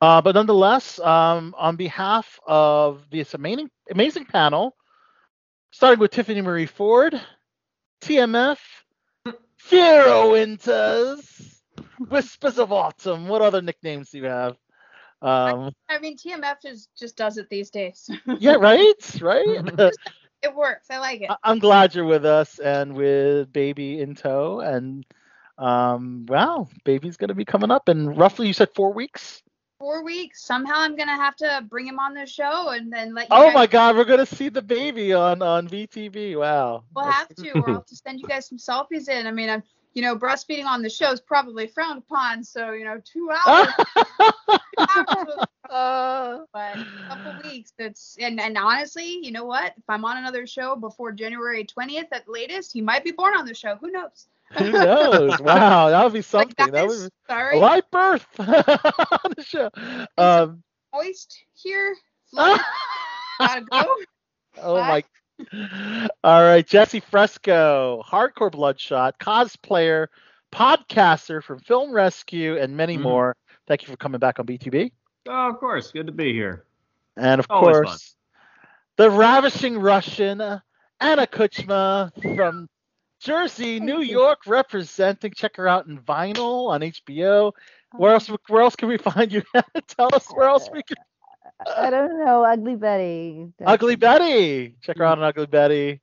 Uh, 0.00 0.20
but 0.22 0.34
nonetheless, 0.34 0.98
um, 1.00 1.54
on 1.58 1.76
behalf 1.76 2.38
of 2.46 3.08
this 3.10 3.34
amazing 3.34 3.70
amazing 3.90 4.24
panel, 4.26 4.76
starting 5.74 5.98
with 5.98 6.12
Tiffany 6.12 6.40
Marie 6.40 6.66
Ford, 6.66 7.20
TMF, 8.00 8.58
Firo 9.68 10.30
Winters, 10.30 11.62
Whispers 12.08 12.60
of 12.60 12.72
Autumn. 12.72 13.26
What 13.26 13.42
other 13.42 13.60
nicknames 13.60 14.10
do 14.10 14.18
you 14.18 14.24
have? 14.26 14.56
Um, 15.20 15.72
I 15.88 15.98
mean, 15.98 16.16
TMF 16.16 16.62
just 16.62 16.90
just 16.96 17.16
does 17.16 17.38
it 17.38 17.48
these 17.50 17.70
days. 17.70 18.08
yeah, 18.38 18.54
right, 18.54 19.20
right. 19.20 19.92
it 20.42 20.54
works. 20.54 20.86
I 20.90 20.98
like 20.98 21.22
it. 21.22 21.30
I- 21.30 21.36
I'm 21.42 21.58
glad 21.58 21.94
you're 21.94 22.04
with 22.04 22.24
us 22.24 22.60
and 22.60 22.94
with 22.94 23.52
baby 23.52 24.00
in 24.00 24.14
tow. 24.14 24.60
And 24.60 25.04
um, 25.58 26.26
wow, 26.28 26.68
baby's 26.84 27.16
gonna 27.16 27.34
be 27.34 27.44
coming 27.44 27.72
up 27.72 27.88
in 27.88 28.14
roughly 28.14 28.46
you 28.46 28.52
said 28.52 28.68
four 28.76 28.92
weeks. 28.92 29.42
Four 29.78 30.04
weeks. 30.04 30.44
Somehow 30.44 30.76
I'm 30.76 30.96
gonna 30.96 31.16
have 31.16 31.36
to 31.36 31.64
bring 31.68 31.86
him 31.86 31.98
on 31.98 32.14
the 32.14 32.26
show 32.26 32.70
and 32.70 32.92
then 32.92 33.14
let 33.14 33.28
you. 33.28 33.36
Oh 33.36 33.50
my 33.52 33.66
God, 33.66 33.96
we're 33.96 34.04
gonna 34.04 34.24
see 34.24 34.48
the 34.48 34.62
baby 34.62 35.12
on 35.12 35.42
on 35.42 35.68
BTB. 35.68 36.38
Wow. 36.38 36.84
We'll 36.94 37.04
have 37.04 37.28
to. 37.36 37.50
I'll 37.56 37.74
have 37.74 37.86
to 37.86 37.96
send 37.96 38.20
you 38.20 38.26
guys 38.26 38.48
some 38.48 38.58
selfies 38.58 39.08
in. 39.08 39.26
I 39.26 39.30
mean, 39.32 39.50
I'm. 39.50 39.62
You 39.94 40.02
know, 40.02 40.16
breastfeeding 40.16 40.66
on 40.66 40.82
the 40.82 40.90
show 40.90 41.12
is 41.12 41.20
probably 41.20 41.66
frowned 41.66 41.98
upon. 41.98 42.44
So 42.44 42.72
you 42.72 42.84
know, 42.84 43.00
two 43.04 43.30
hours. 43.46 43.68
Uh, 45.70 46.40
but 46.52 46.76
a 46.76 46.86
couple 47.08 47.34
weeks. 47.50 47.72
That's 47.78 48.16
and 48.20 48.40
and 48.40 48.56
honestly, 48.58 49.18
you 49.22 49.32
know 49.32 49.44
what? 49.44 49.72
If 49.76 49.84
I'm 49.88 50.04
on 50.04 50.18
another 50.18 50.46
show 50.46 50.76
before 50.76 51.12
January 51.12 51.64
20th 51.64 52.08
at 52.12 52.26
the 52.26 52.32
latest, 52.32 52.72
he 52.72 52.80
might 52.80 53.04
be 53.04 53.12
born 53.12 53.36
on 53.36 53.46
the 53.46 53.54
show. 53.54 53.76
Who 53.76 53.90
knows? 53.90 54.26
Who 54.58 54.70
knows? 54.70 55.40
Wow, 55.40 55.90
that 55.90 56.04
would 56.04 56.12
be 56.12 56.22
something. 56.22 56.54
that 56.58 56.72
guys, 56.72 56.88
would 56.88 57.10
be 57.10 57.32
sorry. 57.32 57.56
a 57.56 57.60
live 57.60 57.90
birth 57.90 58.26
on 58.38 59.32
the 59.36 59.42
show. 59.42 59.70
Um, 60.18 60.62
Moist 60.92 61.44
here. 61.54 61.96
Gotta 62.34 63.62
go. 63.70 63.96
oh 64.62 64.76
my. 64.76 65.02
All 66.22 66.42
right, 66.42 66.66
Jesse 66.66 67.00
Fresco, 67.00 68.02
hardcore 68.06 68.50
bloodshot, 68.52 69.18
cosplayer, 69.18 70.08
podcaster 70.52 71.42
from 71.42 71.58
Film 71.60 71.92
Rescue, 71.92 72.56
and 72.58 72.76
many 72.76 72.96
Mhm. 72.96 73.02
more. 73.02 73.36
Thank 73.66 73.82
you 73.82 73.88
for 73.88 73.96
coming 73.96 74.18
back 74.18 74.38
on 74.38 74.46
BTB. 74.46 74.92
Oh, 75.26 75.48
of 75.50 75.58
course. 75.58 75.90
Good 75.90 76.06
to 76.06 76.12
be 76.12 76.32
here. 76.32 76.64
And 77.16 77.38
of 77.40 77.46
Always 77.48 77.76
fun. 77.76 77.84
course, 77.84 78.16
the 78.96 79.10
ravishing 79.10 79.78
Russian, 79.78 80.40
Anna 81.00 81.26
Kuchma 81.26 82.12
from 82.36 82.68
Jersey, 83.20 83.80
New 83.80 84.00
York, 84.00 84.40
representing. 84.46 85.32
Check 85.32 85.56
her 85.56 85.66
out 85.66 85.86
in 85.86 85.98
vinyl 86.00 86.68
on 86.68 86.82
HBO. 86.82 87.52
Where 87.92 88.12
else? 88.12 88.28
Where 88.48 88.62
else 88.62 88.76
can 88.76 88.88
we 88.88 88.98
find 88.98 89.32
you? 89.32 89.42
Tell 89.88 90.14
us 90.14 90.26
where 90.28 90.48
else 90.48 90.68
we 90.72 90.82
can. 90.82 90.96
I 91.76 91.90
don't 91.90 92.24
know, 92.24 92.44
Ugly 92.44 92.76
Betty. 92.76 93.46
Ugly 93.64 93.96
Betty. 93.96 94.76
Check 94.82 94.98
her 94.98 95.04
out 95.04 95.18
on 95.18 95.24
Ugly 95.24 95.46
Betty. 95.46 96.00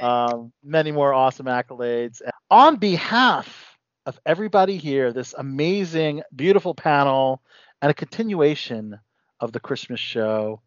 Um, 0.00 0.52
many 0.62 0.92
more 0.92 1.12
awesome 1.12 1.46
accolades. 1.46 2.20
On 2.50 2.76
behalf 2.76 3.76
of 4.06 4.18
everybody 4.26 4.76
here, 4.76 5.12
this 5.12 5.34
amazing, 5.36 6.22
beautiful 6.34 6.74
panel 6.74 7.42
and 7.80 7.90
a 7.90 7.94
continuation 7.94 8.98
of 9.40 9.52
the 9.52 9.60
Christmas 9.60 10.00
show. 10.00 10.60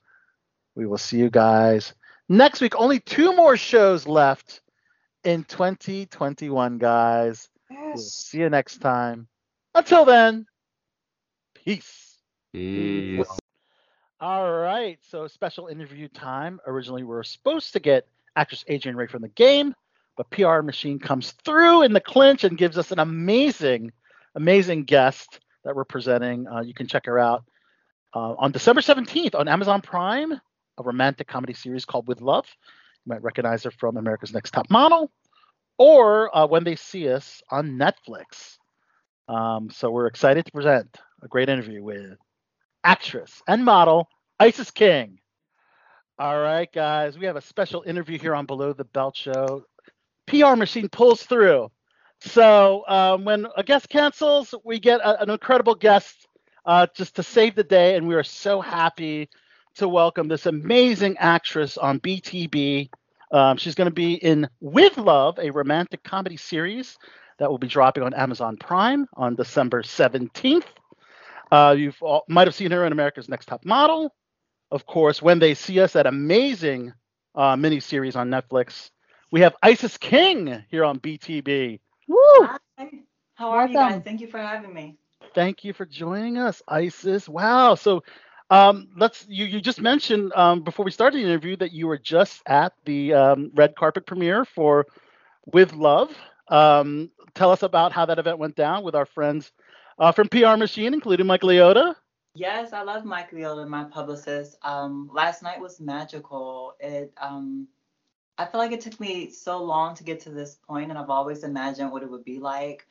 We 0.75 0.85
will 0.85 0.97
see 0.97 1.17
you 1.17 1.29
guys 1.29 1.93
next 2.29 2.61
week. 2.61 2.75
Only 2.79 2.99
two 2.99 3.35
more 3.35 3.57
shows 3.57 4.07
left 4.07 4.61
in 5.23 5.43
2021, 5.43 6.77
guys. 6.77 7.49
We'll 7.69 7.97
see 7.97 8.39
you 8.39 8.49
next 8.49 8.77
time. 8.79 9.27
Until 9.75 10.05
then, 10.05 10.45
peace. 11.53 12.17
Peace. 12.53 13.27
All 14.19 14.51
right, 14.51 14.97
so 15.11 15.27
special 15.27 15.67
interview 15.67 16.07
time. 16.07 16.59
Originally, 16.65 17.03
we 17.03 17.09
were 17.09 17.23
supposed 17.23 17.73
to 17.73 17.79
get 17.79 18.07
actress 18.35 18.65
Adrian 18.67 18.97
Ray 18.97 19.05
from 19.05 19.21
the 19.21 19.27
game, 19.27 19.75
but 20.15 20.27
PR 20.31 20.61
Machine 20.61 20.97
comes 20.97 21.33
through 21.45 21.83
in 21.83 21.93
the 21.93 22.01
clinch 22.01 22.43
and 22.43 22.57
gives 22.57 22.79
us 22.79 22.91
an 22.91 22.97
amazing, 22.97 23.91
amazing 24.33 24.85
guest 24.85 25.39
that 25.63 25.75
we're 25.75 25.85
presenting. 25.85 26.47
Uh, 26.47 26.61
you 26.61 26.73
can 26.73 26.87
check 26.87 27.05
her 27.05 27.19
out 27.19 27.43
uh, 28.15 28.33
on 28.39 28.51
December 28.51 28.81
17th 28.81 29.35
on 29.35 29.47
Amazon 29.47 29.81
Prime, 29.81 30.31
a 30.31 30.83
romantic 30.83 31.27
comedy 31.27 31.53
series 31.53 31.85
called 31.85 32.07
With 32.07 32.19
Love. 32.19 32.47
You 33.05 33.11
might 33.13 33.21
recognize 33.21 33.65
her 33.65 33.71
from 33.71 33.97
America's 33.97 34.33
Next 34.33 34.49
Top 34.49 34.67
Model 34.71 35.11
or 35.77 36.35
uh, 36.35 36.47
When 36.47 36.63
They 36.63 36.75
See 36.75 37.07
Us 37.07 37.43
on 37.51 37.77
Netflix. 37.77 38.57
Um, 39.27 39.69
so 39.69 39.91
we're 39.91 40.07
excited 40.07 40.43
to 40.47 40.51
present 40.51 40.97
a 41.21 41.27
great 41.27 41.49
interview 41.49 41.83
with 41.83 42.17
actress 42.87 43.43
and 43.47 43.65
model 43.65 44.09
Isis 44.39 44.71
King. 44.71 45.19
All 46.17 46.39
right, 46.39 46.71
guys, 46.73 47.17
we 47.19 47.25
have 47.25 47.35
a 47.35 47.41
special 47.41 47.83
interview 47.85 48.17
here 48.17 48.33
on 48.33 48.45
Below 48.45 48.73
the 48.73 48.85
Belt 48.85 49.15
Show. 49.17 49.65
PR 50.27 50.55
machine 50.55 50.89
pulls 50.89 51.23
through. 51.23 51.69
So 52.21 52.85
um, 52.87 53.25
when 53.25 53.47
a 53.57 53.63
guest 53.63 53.89
cancels, 53.89 54.55
we 54.65 54.79
get 54.79 55.01
a- 55.01 55.21
an 55.21 55.29
incredible 55.29 55.75
guest 55.75 56.27
uh, 56.65 56.87
just 56.95 57.17
to 57.17 57.23
save 57.23 57.55
the 57.55 57.63
day, 57.65 57.97
and 57.97 58.07
we 58.07 58.15
are 58.15 58.23
so 58.23 58.61
happy 58.61 59.29
to 59.75 59.89
welcome 59.89 60.29
this 60.29 60.45
amazing 60.45 61.17
actress 61.19 61.77
on 61.77 61.99
BTB. 61.99 62.89
Um, 63.31 63.57
she's 63.57 63.75
going 63.75 63.89
to 63.89 63.93
be 63.95 64.15
in 64.15 64.49
With 64.61 64.97
Love, 64.97 65.39
a 65.39 65.51
romantic 65.51 66.03
comedy 66.03 66.37
series 66.37 66.97
that 67.39 67.51
will 67.51 67.59
be 67.59 67.67
dropping 67.67 68.03
on 68.03 68.13
Amazon 68.13 68.57
Prime 68.57 69.07
on 69.15 69.35
December 69.35 69.83
17th. 69.83 70.63
Uh, 71.51 71.75
you've 71.77 72.01
might 72.27 72.47
have 72.47 72.55
seen 72.55 72.71
her 72.71 72.85
in 72.85 72.91
America's 72.91 73.29
Next 73.29 73.45
Top 73.45 73.65
Model. 73.65 74.13
Of 74.71 74.85
course, 74.85 75.21
when 75.21 75.39
they 75.39 75.53
see 75.53 75.79
us, 75.79 75.93
that 75.93 76.05
amazing 76.05 76.93
uh, 77.35 77.55
miniseries 77.55 78.15
on 78.15 78.29
Netflix. 78.29 78.89
We 79.31 79.41
have 79.41 79.55
Isis 79.61 79.97
King 79.97 80.63
here 80.69 80.83
on 80.83 80.99
BTB. 80.99 81.79
Woo! 82.07 82.17
Hi. 82.17 82.89
How 83.35 83.51
are 83.51 83.67
you 83.67 83.73
guys? 83.73 84.01
Thank 84.03 84.21
you 84.21 84.27
for 84.27 84.39
having 84.39 84.73
me. 84.73 84.97
Thank 85.35 85.63
you 85.63 85.73
for 85.73 85.85
joining 85.85 86.37
us, 86.37 86.61
Isis. 86.67 87.29
Wow. 87.29 87.75
So 87.75 88.03
um, 88.49 88.87
let's 88.97 89.25
you 89.29 89.45
you 89.45 89.61
just 89.61 89.81
mentioned 89.81 90.33
um, 90.33 90.63
before 90.63 90.85
we 90.85 90.91
started 90.91 91.19
the 91.19 91.27
interview 91.27 91.55
that 91.57 91.71
you 91.71 91.87
were 91.87 91.97
just 91.97 92.41
at 92.47 92.73
the 92.85 93.13
um, 93.13 93.51
red 93.53 93.75
carpet 93.75 94.05
premiere 94.05 94.45
for 94.45 94.87
With 95.45 95.73
Love. 95.73 96.17
Um, 96.47 97.11
tell 97.35 97.51
us 97.51 97.61
about 97.61 97.91
how 97.91 98.05
that 98.05 98.19
event 98.19 98.39
went 98.39 98.55
down 98.55 98.83
with 98.83 98.95
our 98.95 99.05
friends 99.05 99.51
uh, 99.97 100.11
from 100.11 100.27
PR 100.29 100.55
Machine, 100.55 100.93
including 100.93 101.27
Mike 101.27 101.41
Leota. 101.41 101.95
Yes, 102.33 102.71
I 102.71 102.83
love 102.83 103.03
Mike 103.03 103.31
Leota, 103.31 103.67
my 103.67 103.85
publicist. 103.85 104.57
Um, 104.61 105.09
last 105.13 105.41
night 105.41 105.59
was 105.59 105.79
magical. 105.79 106.75
It 106.79 107.11
um, 107.17 107.67
I 108.37 108.45
feel 108.45 108.59
like 108.59 108.71
it 108.71 108.81
took 108.81 108.99
me 108.99 109.31
so 109.31 109.63
long 109.63 109.95
to 109.95 110.03
get 110.03 110.19
to 110.21 110.29
this 110.29 110.55
point, 110.67 110.89
and 110.89 110.99
I've 110.99 111.09
always 111.09 111.43
imagined 111.43 111.91
what 111.91 112.03
it 112.03 112.11
would 112.11 112.23
be 112.23 112.39
like. 112.39 112.85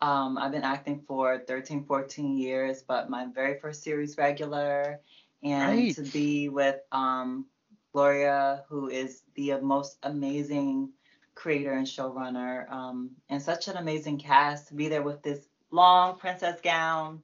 Um, 0.00 0.38
I've 0.38 0.52
been 0.52 0.64
acting 0.64 1.02
for 1.06 1.38
13, 1.46 1.84
14 1.84 2.36
years, 2.36 2.82
but 2.82 3.10
my 3.10 3.26
very 3.32 3.58
first 3.58 3.82
series 3.82 4.16
regular, 4.16 5.00
and 5.42 5.78
Right. 5.78 5.94
to 5.94 6.02
be 6.02 6.48
with 6.48 6.80
um, 6.92 7.46
Gloria, 7.92 8.64
who 8.68 8.88
is 8.88 9.22
the 9.34 9.58
most 9.60 9.98
amazing 10.02 10.90
creator 11.34 11.72
and 11.72 11.86
showrunner, 11.86 12.68
um, 12.70 13.10
and 13.28 13.40
such 13.40 13.68
an 13.68 13.76
amazing 13.76 14.18
cast, 14.18 14.68
to 14.68 14.74
be 14.74 14.88
there 14.88 15.02
with 15.02 15.22
this 15.22 15.47
long 15.70 16.18
princess 16.18 16.60
gown. 16.60 17.22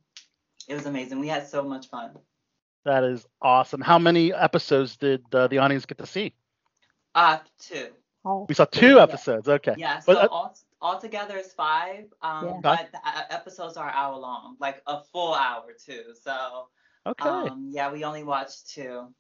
It 0.69 0.75
was 0.75 0.87
amazing. 0.87 1.21
We 1.21 1.29
had 1.29 1.47
so 1.47 1.63
much 1.63 1.89
fun. 1.89 2.19
That 2.85 3.05
is 3.05 3.27
awesome. 3.43 3.81
How 3.81 3.99
many 3.99 4.33
episodes 4.33 4.97
did 4.97 5.25
uh, 5.35 5.49
the 5.49 5.59
audience 5.59 5.87
get 5.87 5.99
to 5.99 6.07
see? 6.07 6.35
Uh, 7.15 7.39
two. 7.59 7.89
We 8.49 8.55
saw 8.55 8.65
two 8.65 8.99
episodes. 9.01 9.49
Okay. 9.49 9.77
Yeah, 9.77 10.01
so 10.01 10.07
But, 10.15 10.25
uh, 10.25 10.29
all, 10.29 10.57
altogether 10.81 11.37
is 11.37 11.53
five, 11.53 12.07
um, 12.23 12.47
Yeah. 12.47 12.61
but 12.61 12.91
the 12.93 12.99
uh, 13.07 13.23
episodes 13.31 13.77
are 13.77 13.91
hour 13.91 14.17
long, 14.17 14.57
like 14.61 14.83
a 14.87 15.03
full 15.03 15.35
hour 15.35 15.73
too. 15.73 16.15
So, 16.23 16.69
Okay. 17.07 17.29
um, 17.29 17.69
yeah, 17.71 17.91
we 17.93 18.05
only 18.05 18.25
watched 18.25 18.69
two. 18.71 19.15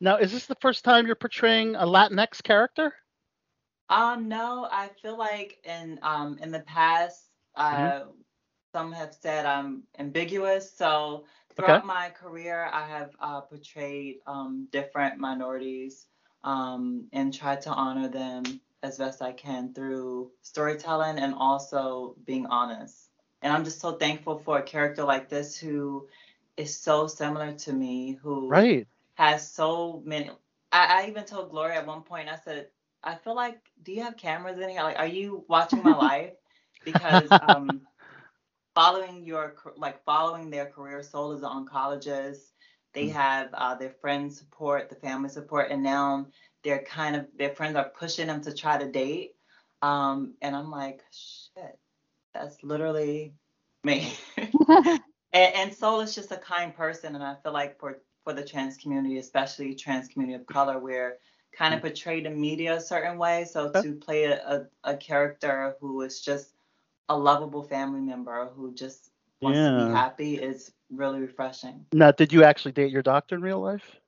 now, 0.00 0.16
is 0.18 0.32
this 0.32 0.46
the 0.46 0.54
first 0.56 0.84
time 0.84 1.06
you're 1.06 1.14
portraying 1.16 1.74
a 1.76 1.86
Latinx 1.86 2.42
character? 2.42 2.94
Um, 3.88 4.28
no, 4.28 4.68
I 4.70 4.88
feel 5.02 5.16
like 5.18 5.58
in 5.64 5.98
um 6.02 6.38
in 6.40 6.50
the 6.50 6.60
past, 6.60 7.28
uh, 7.54 8.04
Mm-hmm. 8.04 8.10
Some 8.72 8.92
have 8.92 9.14
said 9.14 9.46
I'm 9.46 9.84
ambiguous. 9.98 10.70
So 10.72 11.24
Okay. 11.56 11.56
throughout 11.56 11.86
my 11.86 12.10
career, 12.10 12.68
I 12.72 12.86
have 12.86 13.10
uh, 13.20 13.40
portrayed 13.42 14.16
um 14.26 14.68
different 14.70 15.18
minorities 15.18 16.06
um 16.44 17.08
and 17.12 17.32
tried 17.34 17.62
to 17.62 17.70
honor 17.70 18.08
them 18.08 18.44
as 18.82 18.98
best 18.98 19.22
I 19.22 19.32
can 19.32 19.72
through 19.74 20.30
storytelling 20.42 21.18
and 21.18 21.34
also 21.34 22.16
being 22.24 22.46
honest. 22.46 23.10
And 23.42 23.52
I'm 23.52 23.64
just 23.64 23.80
so 23.80 23.92
thankful 23.92 24.38
for 24.38 24.58
a 24.58 24.62
character 24.62 25.04
like 25.04 25.28
this 25.28 25.56
who 25.58 26.08
is 26.56 26.76
so 26.76 27.06
similar 27.06 27.52
to 27.52 27.72
me, 27.72 28.18
who 28.22 28.62
Right. 28.62 28.86
has 29.14 29.50
so 29.50 30.02
many. 30.04 30.30
I, 30.72 31.02
I 31.04 31.08
even 31.08 31.24
told 31.24 31.50
Gloria 31.50 31.76
at 31.78 31.86
one 31.86 32.02
point, 32.02 32.28
I 32.28 32.36
said, 32.36 32.68
I 33.02 33.14
feel 33.16 33.34
like, 33.34 33.58
do 33.82 33.92
you 33.92 34.02
have 34.02 34.16
cameras 34.16 34.58
in 34.58 34.68
here? 34.70 34.82
Like, 34.82 34.98
are 34.98 35.06
you 35.06 35.44
watching 35.48 35.82
my 35.82 35.94
life? 35.96 36.32
Because 36.84 37.36
um, 37.40 37.82
following 38.78 39.24
your, 39.24 39.56
like, 39.76 40.04
following 40.04 40.50
their 40.50 40.66
career, 40.66 41.02
Sol 41.02 41.32
is 41.32 41.42
an 41.42 41.48
oncologist. 41.48 42.52
They 42.92 43.08
have 43.08 43.48
uh, 43.52 43.74
their 43.74 43.90
friends 43.90 44.38
support, 44.38 44.88
the 44.88 44.94
family 44.94 45.30
support, 45.30 45.72
and 45.72 45.82
now 45.82 46.28
they're 46.62 46.84
kind 46.84 47.16
of, 47.16 47.26
their 47.36 47.50
friends 47.50 47.74
are 47.74 47.90
pushing 47.98 48.28
them 48.28 48.40
to 48.42 48.54
try 48.54 48.78
to 48.78 48.88
date. 48.88 49.34
Um, 49.82 50.34
and 50.40 50.54
I'm 50.54 50.70
like, 50.70 51.02
shit, 51.10 51.76
that's 52.32 52.62
literally 52.62 53.34
me. 53.82 54.12
and, 54.68 55.00
and 55.32 55.74
Sol 55.74 56.00
is 56.00 56.14
just 56.14 56.30
a 56.30 56.36
kind 56.36 56.72
person, 56.72 57.16
and 57.16 57.24
I 57.24 57.34
feel 57.42 57.52
like 57.52 57.80
for 57.80 57.98
for 58.22 58.32
the 58.32 58.44
trans 58.44 58.76
community, 58.76 59.18
especially 59.18 59.74
trans 59.74 60.06
community 60.06 60.38
of 60.38 60.46
color, 60.46 60.78
we're 60.78 61.16
kind 61.56 61.74
of 61.74 61.80
portrayed 61.80 62.26
in 62.26 62.40
media 62.40 62.76
a 62.76 62.80
certain 62.80 63.16
way. 63.16 63.44
So 63.44 63.70
to 63.70 63.94
play 63.94 64.24
a, 64.24 64.36
a, 64.84 64.92
a 64.92 64.96
character 64.96 65.76
who 65.80 66.02
is 66.02 66.20
just 66.20 66.52
a 67.08 67.16
lovable 67.16 67.62
family 67.62 68.00
member 68.00 68.48
who 68.54 68.72
just 68.74 69.10
wants 69.40 69.64
to 69.64 69.72
be 69.72 69.86
happy 69.86 70.34
is 70.34 70.72
really 70.90 71.20
refreshing. 71.20 71.86
Now, 71.92 72.10
did 72.12 72.32
you 72.32 72.44
actually 72.44 72.72
date 72.72 72.90
your 72.90 73.02
doctor 73.02 73.34
in 73.36 73.42
real 73.42 73.60
life? 73.60 74.00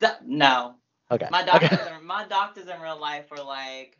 D- 0.00 0.06
no, 0.24 0.76
Okay. 1.10 1.28
my 1.28 1.42
okay. 1.54 1.68
doctors, 1.68 1.86
are, 1.86 2.00
my 2.00 2.26
doctors 2.26 2.68
in 2.68 2.80
real 2.80 2.98
life 3.00 3.30
are 3.32 3.42
like 3.42 3.98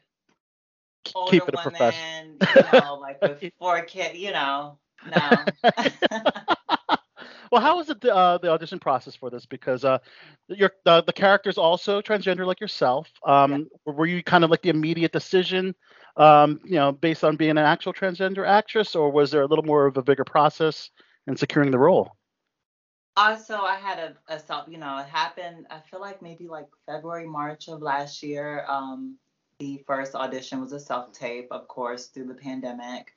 older 1.14 1.44
Keep 1.44 1.48
it 1.48 1.54
a 1.54 1.56
women, 1.56 2.38
profession. 2.38 2.38
you 2.46 2.62
know, 2.62 2.98
like 3.00 3.22
with 3.22 3.42
four 3.58 3.82
kids, 3.82 4.18
you 4.18 4.32
know. 4.32 4.78
No. 5.02 5.50
Well, 7.50 7.60
how 7.60 7.76
was 7.76 7.90
it 7.90 8.00
the, 8.00 8.14
uh, 8.14 8.38
the 8.38 8.50
audition 8.50 8.78
process 8.78 9.14
for 9.14 9.30
this? 9.30 9.46
Because 9.46 9.84
uh, 9.84 9.98
your 10.48 10.72
the, 10.84 11.02
the 11.02 11.12
character's 11.12 11.58
also 11.58 12.00
transgender 12.00 12.46
like 12.46 12.60
yourself. 12.60 13.08
Um, 13.24 13.68
Were 13.84 14.06
you 14.06 14.22
kind 14.22 14.44
of 14.44 14.50
like 14.50 14.62
the 14.62 14.70
immediate 14.70 15.12
decision, 15.12 15.74
um, 16.16 16.60
you 16.64 16.76
know, 16.76 16.92
based 16.92 17.24
on 17.24 17.36
being 17.36 17.52
an 17.52 17.58
actual 17.58 17.92
transgender 17.92 18.46
actress, 18.46 18.94
or 18.94 19.10
was 19.10 19.30
there 19.30 19.42
a 19.42 19.46
little 19.46 19.64
more 19.64 19.86
of 19.86 19.96
a 19.96 20.02
bigger 20.02 20.24
process 20.24 20.90
in 21.26 21.36
securing 21.36 21.70
the 21.70 21.78
role? 21.78 22.16
Also, 23.16 23.56
I 23.56 23.76
had 23.76 23.98
a, 23.98 24.34
a 24.34 24.38
self, 24.38 24.68
you 24.68 24.76
know, 24.76 24.98
it 24.98 25.06
happened, 25.06 25.66
I 25.70 25.80
feel 25.90 26.00
like 26.00 26.20
maybe 26.20 26.48
like 26.48 26.66
February, 26.84 27.26
March 27.26 27.68
of 27.68 27.80
last 27.80 28.22
year. 28.22 28.66
Um, 28.68 29.16
the 29.58 29.82
first 29.86 30.14
audition 30.14 30.60
was 30.60 30.72
a 30.72 30.80
self 30.80 31.12
tape, 31.12 31.48
of 31.50 31.66
course, 31.66 32.08
through 32.08 32.26
the 32.26 32.34
pandemic. 32.34 33.14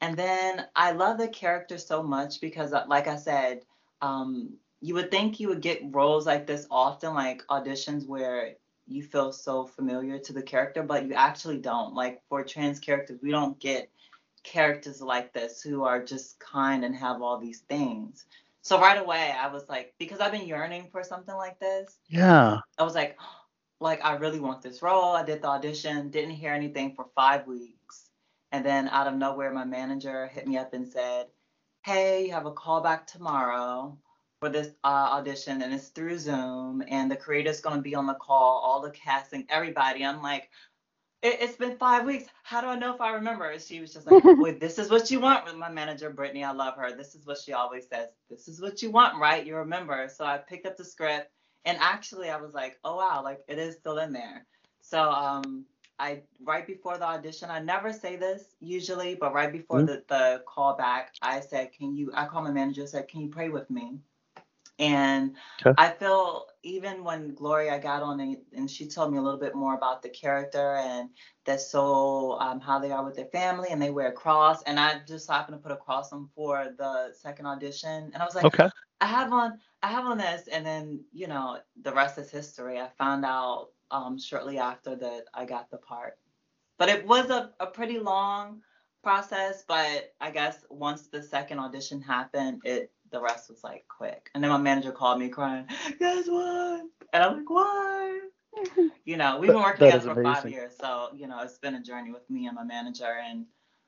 And 0.00 0.16
then 0.16 0.66
I 0.76 0.92
love 0.92 1.18
the 1.18 1.28
character 1.28 1.78
so 1.78 2.02
much 2.02 2.40
because, 2.40 2.72
uh, 2.72 2.84
like 2.88 3.08
I 3.08 3.16
said, 3.16 3.62
um, 4.02 4.54
you 4.80 4.94
would 4.94 5.10
think 5.10 5.40
you 5.40 5.48
would 5.48 5.62
get 5.62 5.82
roles 5.90 6.26
like 6.26 6.46
this 6.46 6.66
often, 6.70 7.14
like 7.14 7.46
auditions 7.48 8.06
where 8.06 8.54
you 8.86 9.02
feel 9.02 9.32
so 9.32 9.64
familiar 9.66 10.18
to 10.18 10.32
the 10.32 10.42
character, 10.42 10.82
but 10.82 11.06
you 11.06 11.14
actually 11.14 11.58
don't. 11.58 11.94
Like 11.94 12.22
for 12.28 12.44
trans 12.44 12.78
characters, 12.78 13.18
we 13.22 13.30
don't 13.30 13.58
get 13.58 13.90
characters 14.44 15.00
like 15.02 15.32
this 15.32 15.60
who 15.62 15.84
are 15.84 16.02
just 16.02 16.38
kind 16.38 16.84
and 16.84 16.94
have 16.94 17.22
all 17.22 17.38
these 17.38 17.60
things. 17.60 18.26
So 18.62 18.80
right 18.80 18.98
away, 18.98 19.32
I 19.38 19.48
was 19.48 19.68
like, 19.68 19.94
because 19.98 20.20
I've 20.20 20.32
been 20.32 20.46
yearning 20.46 20.88
for 20.90 21.02
something 21.02 21.34
like 21.34 21.58
this, 21.58 21.98
Yeah. 22.08 22.58
I 22.78 22.82
was 22.82 22.94
like, 22.94 23.18
like 23.80 24.04
I 24.04 24.16
really 24.16 24.40
want 24.40 24.62
this 24.62 24.82
role. 24.82 25.14
I 25.14 25.24
did 25.24 25.42
the 25.42 25.48
audition, 25.48 26.10
didn't 26.10 26.30
hear 26.30 26.52
anything 26.52 26.94
for 26.94 27.06
five 27.14 27.46
weeks, 27.46 28.05
and 28.56 28.64
then 28.64 28.88
out 28.88 29.06
of 29.06 29.14
nowhere, 29.14 29.52
my 29.52 29.64
manager 29.66 30.28
hit 30.28 30.48
me 30.48 30.56
up 30.56 30.72
and 30.72 30.88
said, 30.88 31.26
"Hey, 31.84 32.26
you 32.26 32.32
have 32.32 32.46
a 32.46 32.52
callback 32.54 33.06
tomorrow 33.06 33.98
for 34.40 34.48
this 34.48 34.68
uh, 34.82 35.08
audition, 35.12 35.60
and 35.60 35.74
it's 35.74 35.88
through 35.88 36.18
Zoom, 36.18 36.82
and 36.88 37.10
the 37.10 37.16
creator's 37.16 37.60
gonna 37.60 37.82
be 37.82 37.94
on 37.94 38.06
the 38.06 38.14
call, 38.14 38.62
all 38.64 38.80
the 38.80 38.90
casting, 38.90 39.46
everybody." 39.50 40.04
I'm 40.04 40.22
like. 40.22 40.48
It, 41.22 41.38
it's 41.40 41.56
been 41.56 41.78
five 41.78 42.06
weeks. 42.06 42.26
How 42.44 42.60
do 42.60 42.68
I 42.68 42.76
know 42.78 42.94
if 42.94 43.00
I 43.00 43.12
remember? 43.14 43.58
She 43.58 43.80
was 43.80 43.92
just 43.92 44.06
like, 44.06 44.24
"Wait, 44.38 44.60
this 44.60 44.78
is 44.78 44.90
what 44.90 45.10
you 45.10 45.20
want." 45.20 45.46
With 45.46 45.56
my 45.56 45.70
manager, 45.70 46.10
Brittany, 46.10 46.44
I 46.44 46.52
love 46.52 46.76
her. 46.76 46.96
This 46.96 47.14
is 47.14 47.26
what 47.26 47.38
she 47.38 47.52
always 47.54 47.88
says. 47.88 48.08
This 48.30 48.48
is 48.48 48.60
what 48.60 48.82
you 48.82 48.90
want, 48.90 49.18
right? 49.18 49.46
You 49.46 49.56
remember. 49.56 50.08
So 50.08 50.24
I 50.24 50.38
picked 50.38 50.66
up 50.66 50.76
the 50.76 50.84
script, 50.84 51.30
and 51.64 51.78
actually, 51.80 52.30
I 52.30 52.38
was 52.38 52.54
like, 52.54 52.78
"Oh 52.84 52.96
wow, 52.96 53.22
like 53.24 53.40
it 53.48 53.58
is 53.58 53.76
still 53.76 53.98
in 53.98 54.12
there." 54.12 54.46
So 54.82 55.10
um, 55.10 55.64
I 55.98 56.22
right 56.42 56.66
before 56.66 56.98
the 56.98 57.06
audition, 57.06 57.50
I 57.50 57.60
never 57.60 57.92
say 57.92 58.16
this 58.16 58.56
usually, 58.60 59.14
but 59.14 59.32
right 59.34 59.52
before 59.52 59.82
Mhm. 59.82 59.86
the 59.86 60.04
the 60.08 60.42
callback, 60.46 61.06
I 61.22 61.40
said, 61.40 61.72
"Can 61.72 61.94
you?" 61.94 62.10
I 62.14 62.26
called 62.26 62.44
my 62.44 62.50
manager, 62.52 62.86
said, 62.86 63.08
"Can 63.08 63.20
you 63.22 63.28
pray 63.28 63.48
with 63.48 63.70
me?" 63.70 64.00
And 64.78 65.36
Okay. 65.66 65.76
I 65.76 65.90
feel 65.90 66.46
even 66.62 67.04
when 67.04 67.34
Gloria 67.34 67.78
got 67.80 68.02
on 68.02 68.20
and, 68.20 68.36
and 68.54 68.70
she 68.70 68.88
told 68.88 69.12
me 69.12 69.18
a 69.18 69.22
little 69.22 69.40
bit 69.40 69.54
more 69.54 69.74
about 69.74 70.02
the 70.02 70.08
character 70.10 70.76
and 70.76 71.10
that 71.46 71.60
so 71.60 72.38
um, 72.40 72.60
how 72.60 72.78
they 72.78 72.90
are 72.92 73.04
with 73.04 73.16
their 73.16 73.26
family 73.26 73.68
and 73.70 73.80
they 73.80 73.90
wear 73.90 74.08
a 74.08 74.12
cross 74.12 74.62
and 74.64 74.78
I 74.78 75.00
just 75.06 75.30
happened 75.30 75.56
to 75.58 75.62
put 75.62 75.72
a 75.72 75.76
cross 75.76 76.12
on 76.12 76.28
for 76.34 76.74
the 76.78 77.12
second 77.14 77.46
audition 77.46 78.10
and 78.12 78.16
I 78.22 78.24
was 78.24 78.34
like, 78.34 78.52
Okay. 78.52 78.68
I 79.00 79.06
have 79.06 79.32
on 79.32 79.58
I 79.82 79.88
have 79.88 80.04
on 80.06 80.18
this 80.18 80.48
and 80.48 80.64
then 80.66 81.04
you 81.12 81.28
know 81.28 81.58
the 81.82 81.92
rest 81.92 82.18
is 82.18 82.30
history. 82.30 82.80
I 82.80 82.88
found 82.98 83.24
out 83.24 83.70
um, 83.90 84.18
shortly 84.18 84.58
after 84.58 84.96
that 84.96 85.24
I 85.34 85.44
got 85.44 85.70
the 85.70 85.78
part, 85.78 86.18
but 86.78 86.88
it 86.88 87.06
was 87.06 87.30
a, 87.30 87.52
a 87.60 87.66
pretty 87.66 87.98
long 87.98 88.62
process. 89.02 89.64
But 89.66 90.14
I 90.20 90.30
guess 90.30 90.64
once 90.70 91.08
the 91.08 91.22
second 91.22 91.58
audition 91.58 92.00
happened, 92.00 92.62
it 92.64 92.90
the 93.12 93.20
rest 93.20 93.48
was 93.48 93.62
like 93.62 93.84
quick. 93.88 94.30
And 94.34 94.42
then 94.42 94.50
my 94.50 94.58
manager 94.58 94.92
called 94.92 95.20
me 95.20 95.28
crying, 95.28 95.66
guess 95.98 96.26
what? 96.28 96.86
and 97.12 97.22
I'm 97.22 97.36
like, 97.38 97.50
what? 97.50 98.22
You 99.04 99.16
know, 99.16 99.38
we've 99.38 99.52
been 99.52 99.62
working 99.62 99.86
that 99.86 99.92
together 100.02 100.10
is 100.10 100.16
for 100.16 100.22
five 100.24 100.50
years, 100.50 100.72
so 100.80 101.10
you 101.14 101.28
know 101.28 101.38
it's 101.40 101.58
been 101.58 101.76
a 101.76 101.82
journey 101.82 102.10
with 102.10 102.28
me 102.28 102.46
and 102.48 102.56
my 102.56 102.64
manager, 102.64 103.04
and 103.24 103.40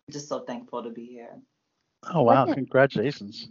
I'm 0.07 0.13
just 0.13 0.29
so 0.29 0.41
thankful 0.41 0.85
to 0.85 0.91
be 0.91 1.07
here. 1.07 1.37
Oh 2.15 2.23
wow! 2.23 2.43
Wasn't- 2.47 2.55
Congratulations. 2.57 3.49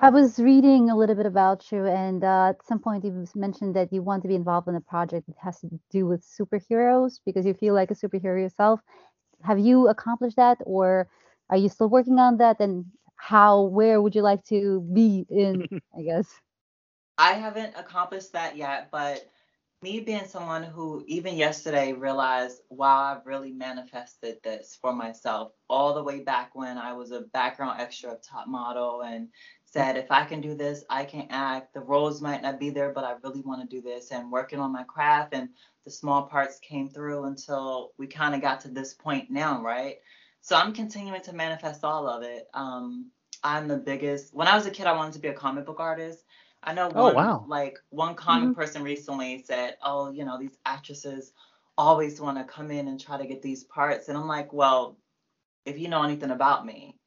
I 0.00 0.10
was 0.10 0.38
reading 0.38 0.90
a 0.90 0.96
little 0.96 1.16
bit 1.16 1.26
about 1.26 1.72
you, 1.72 1.84
and 1.84 2.22
uh, 2.22 2.50
at 2.50 2.64
some 2.64 2.78
point 2.78 3.04
you 3.04 3.26
mentioned 3.34 3.74
that 3.74 3.92
you 3.92 4.00
want 4.00 4.22
to 4.22 4.28
be 4.28 4.36
involved 4.36 4.68
in 4.68 4.76
a 4.76 4.80
project 4.80 5.26
that 5.26 5.34
has 5.42 5.58
to 5.60 5.68
do 5.90 6.06
with 6.06 6.24
superheroes 6.24 7.18
because 7.26 7.44
you 7.44 7.52
feel 7.52 7.74
like 7.74 7.90
a 7.90 7.94
superhero 7.94 8.40
yourself. 8.40 8.78
Have 9.42 9.58
you 9.58 9.88
accomplished 9.88 10.36
that, 10.36 10.58
or 10.66 11.08
are 11.50 11.56
you 11.56 11.68
still 11.68 11.88
working 11.88 12.20
on 12.20 12.36
that? 12.36 12.60
And 12.60 12.84
how, 13.16 13.62
where 13.62 14.00
would 14.00 14.14
you 14.14 14.22
like 14.22 14.44
to 14.44 14.80
be 14.92 15.26
in? 15.28 15.66
I 15.98 16.02
guess. 16.02 16.32
I 17.18 17.32
haven't 17.32 17.74
accomplished 17.76 18.32
that 18.34 18.56
yet, 18.56 18.90
but 18.92 19.28
me 19.82 20.00
being 20.00 20.26
someone 20.26 20.62
who 20.62 21.04
even 21.06 21.36
yesterday 21.36 21.92
realized, 21.92 22.62
wow, 22.68 23.16
I've 23.16 23.26
really 23.26 23.52
manifested 23.52 24.38
this 24.42 24.76
for 24.80 24.92
myself 24.92 25.52
all 25.68 25.94
the 25.94 26.02
way 26.02 26.20
back 26.20 26.50
when 26.54 26.78
I 26.78 26.92
was 26.94 27.12
a 27.12 27.22
background 27.32 27.80
extra 27.80 28.12
of 28.12 28.22
Top 28.22 28.48
Model 28.48 29.02
and 29.02 29.28
said, 29.70 29.96
if 29.96 30.10
I 30.10 30.24
can 30.24 30.40
do 30.40 30.54
this, 30.54 30.84
I 30.90 31.04
can 31.04 31.26
act. 31.30 31.74
The 31.74 31.80
roles 31.80 32.22
might 32.22 32.42
not 32.42 32.58
be 32.58 32.70
there, 32.70 32.92
but 32.92 33.04
I 33.04 33.14
really 33.22 33.42
want 33.42 33.60
to 33.68 33.76
do 33.76 33.82
this 33.82 34.10
and 34.12 34.32
working 34.32 34.60
on 34.60 34.72
my 34.72 34.84
craft 34.84 35.34
and 35.34 35.50
the 35.84 35.90
small 35.90 36.22
parts 36.24 36.58
came 36.60 36.88
through 36.88 37.24
until 37.24 37.92
we 37.98 38.06
kind 38.06 38.34
of 38.34 38.40
got 38.40 38.60
to 38.62 38.68
this 38.68 38.94
point 38.94 39.30
now, 39.30 39.62
right? 39.62 39.96
So 40.40 40.56
I'm 40.56 40.72
continuing 40.72 41.20
to 41.22 41.32
manifest 41.32 41.84
all 41.84 42.08
of 42.08 42.22
it. 42.22 42.46
Um, 42.54 43.10
I'm 43.42 43.68
the 43.68 43.76
biggest. 43.76 44.34
When 44.34 44.48
I 44.48 44.54
was 44.56 44.66
a 44.66 44.70
kid, 44.70 44.86
I 44.86 44.92
wanted 44.96 45.14
to 45.14 45.20
be 45.20 45.28
a 45.28 45.34
comic 45.34 45.66
book 45.66 45.80
artist. 45.80 46.24
I 46.62 46.72
know 46.74 46.88
Oh, 46.94 47.10
one 47.10 47.14
wow. 47.14 47.46
like 47.46 47.78
one 47.90 48.14
comic 48.14 48.54
person 48.54 48.82
recently 48.82 49.42
said, 49.44 49.76
"Oh, 49.82 50.10
you 50.10 50.24
know, 50.24 50.38
these 50.38 50.58
actresses 50.66 51.32
always 51.76 52.20
want 52.20 52.38
to 52.38 52.44
come 52.44 52.70
in 52.70 52.88
and 52.88 53.00
try 53.00 53.16
to 53.18 53.26
get 53.26 53.42
these 53.42 53.64
parts." 53.64 54.08
And 54.08 54.18
I'm 54.18 54.26
like, 54.28 54.52
"Well, 54.52 54.98
if 55.64 55.78
you 55.78 55.88
know 55.88 56.02
anything 56.04 56.30
about 56.32 56.66
me, 56.66 56.97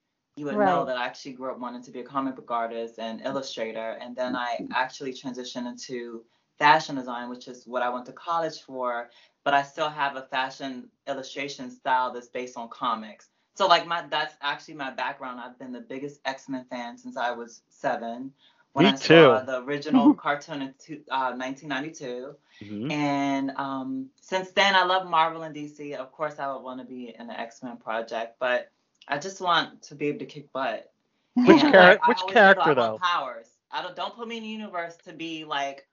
you 0.42 0.48
would 0.48 0.58
know 0.58 0.86
that 0.86 0.98
I 0.98 1.06
actually 1.06 1.34
grew 1.34 1.52
up 1.52 1.60
wanting 1.60 1.84
to 1.84 1.92
be 1.92 2.00
a 2.00 2.04
comic 2.04 2.36
book 2.36 2.50
artist 2.50 2.98
and 2.98 3.22
illustrator, 3.22 3.98
and 4.02 4.16
then 4.16 4.36
I 4.36 4.66
actually 4.74 5.14
transitioned 5.14 5.68
into 5.68 6.26
fashion 6.58 6.96
design, 6.96 7.30
which 7.30 7.48
is 7.48 7.68
what 7.68 7.84
I 7.84 7.90
went 7.90 8.08
to 8.08 8.12
college 8.12 8.62
for, 8.62 9.10
but 9.44 9.54
I 9.54 9.62
still 9.62 9.90
have 9.90 10.16
a 10.16 10.24
fashion 10.24 10.90
illustration 11.08 11.70
style 11.70 12.12
that's 12.12 12.28
based 12.28 12.58
on 12.58 12.70
comics. 12.70 13.30
So 13.54 13.68
like 13.68 13.86
my 13.86 14.04
that's 14.10 14.36
actually 14.42 14.76
my 14.76 14.90
background. 14.90 15.40
I've 15.40 15.60
been 15.60 15.72
the 15.72 15.82
biggest 15.82 16.22
X-Men 16.26 16.66
fan 16.72 16.98
since 16.98 17.18
I 17.18 17.32
was 17.32 17.62
7. 17.70 18.32
When 18.74 18.86
Me 18.86 18.92
I 18.92 18.96
saw 18.96 19.42
the 19.42 19.62
original 19.62 20.14
cartoon 20.26 20.62
in 20.64 20.74
two, 20.80 21.02
uh, 21.12 21.34
1992. 21.34 22.36
Mhm. 22.64 22.92
And 22.92 23.52
um, 23.58 24.10
since 24.22 24.52
then, 24.52 24.76
I 24.76 24.86
love 24.86 25.08
Marvel 25.08 25.44
and 25.44 25.54
DC. 25.54 25.94
Of 25.94 26.12
course, 26.12 26.40
I 26.40 26.52
would 26.52 26.64
want 26.64 26.80
to 26.80 26.86
be 26.86 27.14
in 27.20 27.28
the 27.28 27.40
X 27.40 27.62
Men 27.62 27.78
project, 27.78 28.38
but 28.40 28.72
I 29.12 29.20
just 29.20 29.42
want 29.42 29.84
to 29.84 29.96
be 29.96 30.08
able 30.08 30.20
to 30.20 30.26
kick 30.26 30.52
butt. 30.54 30.92
Which 31.36 31.62
char- 31.62 31.72
like, 31.72 32.08
which 32.08 32.26
character 32.28 32.76
though? 32.76 32.98
Powers. 33.02 33.50
I 33.72 33.82
don't 33.84 33.96
don't 33.96 34.16
put 34.16 34.28
me 34.28 34.38
in 34.38 34.44
the 34.44 34.50
universe 34.50 34.98
to 35.06 35.14
be 35.14 35.46
like 35.46 35.88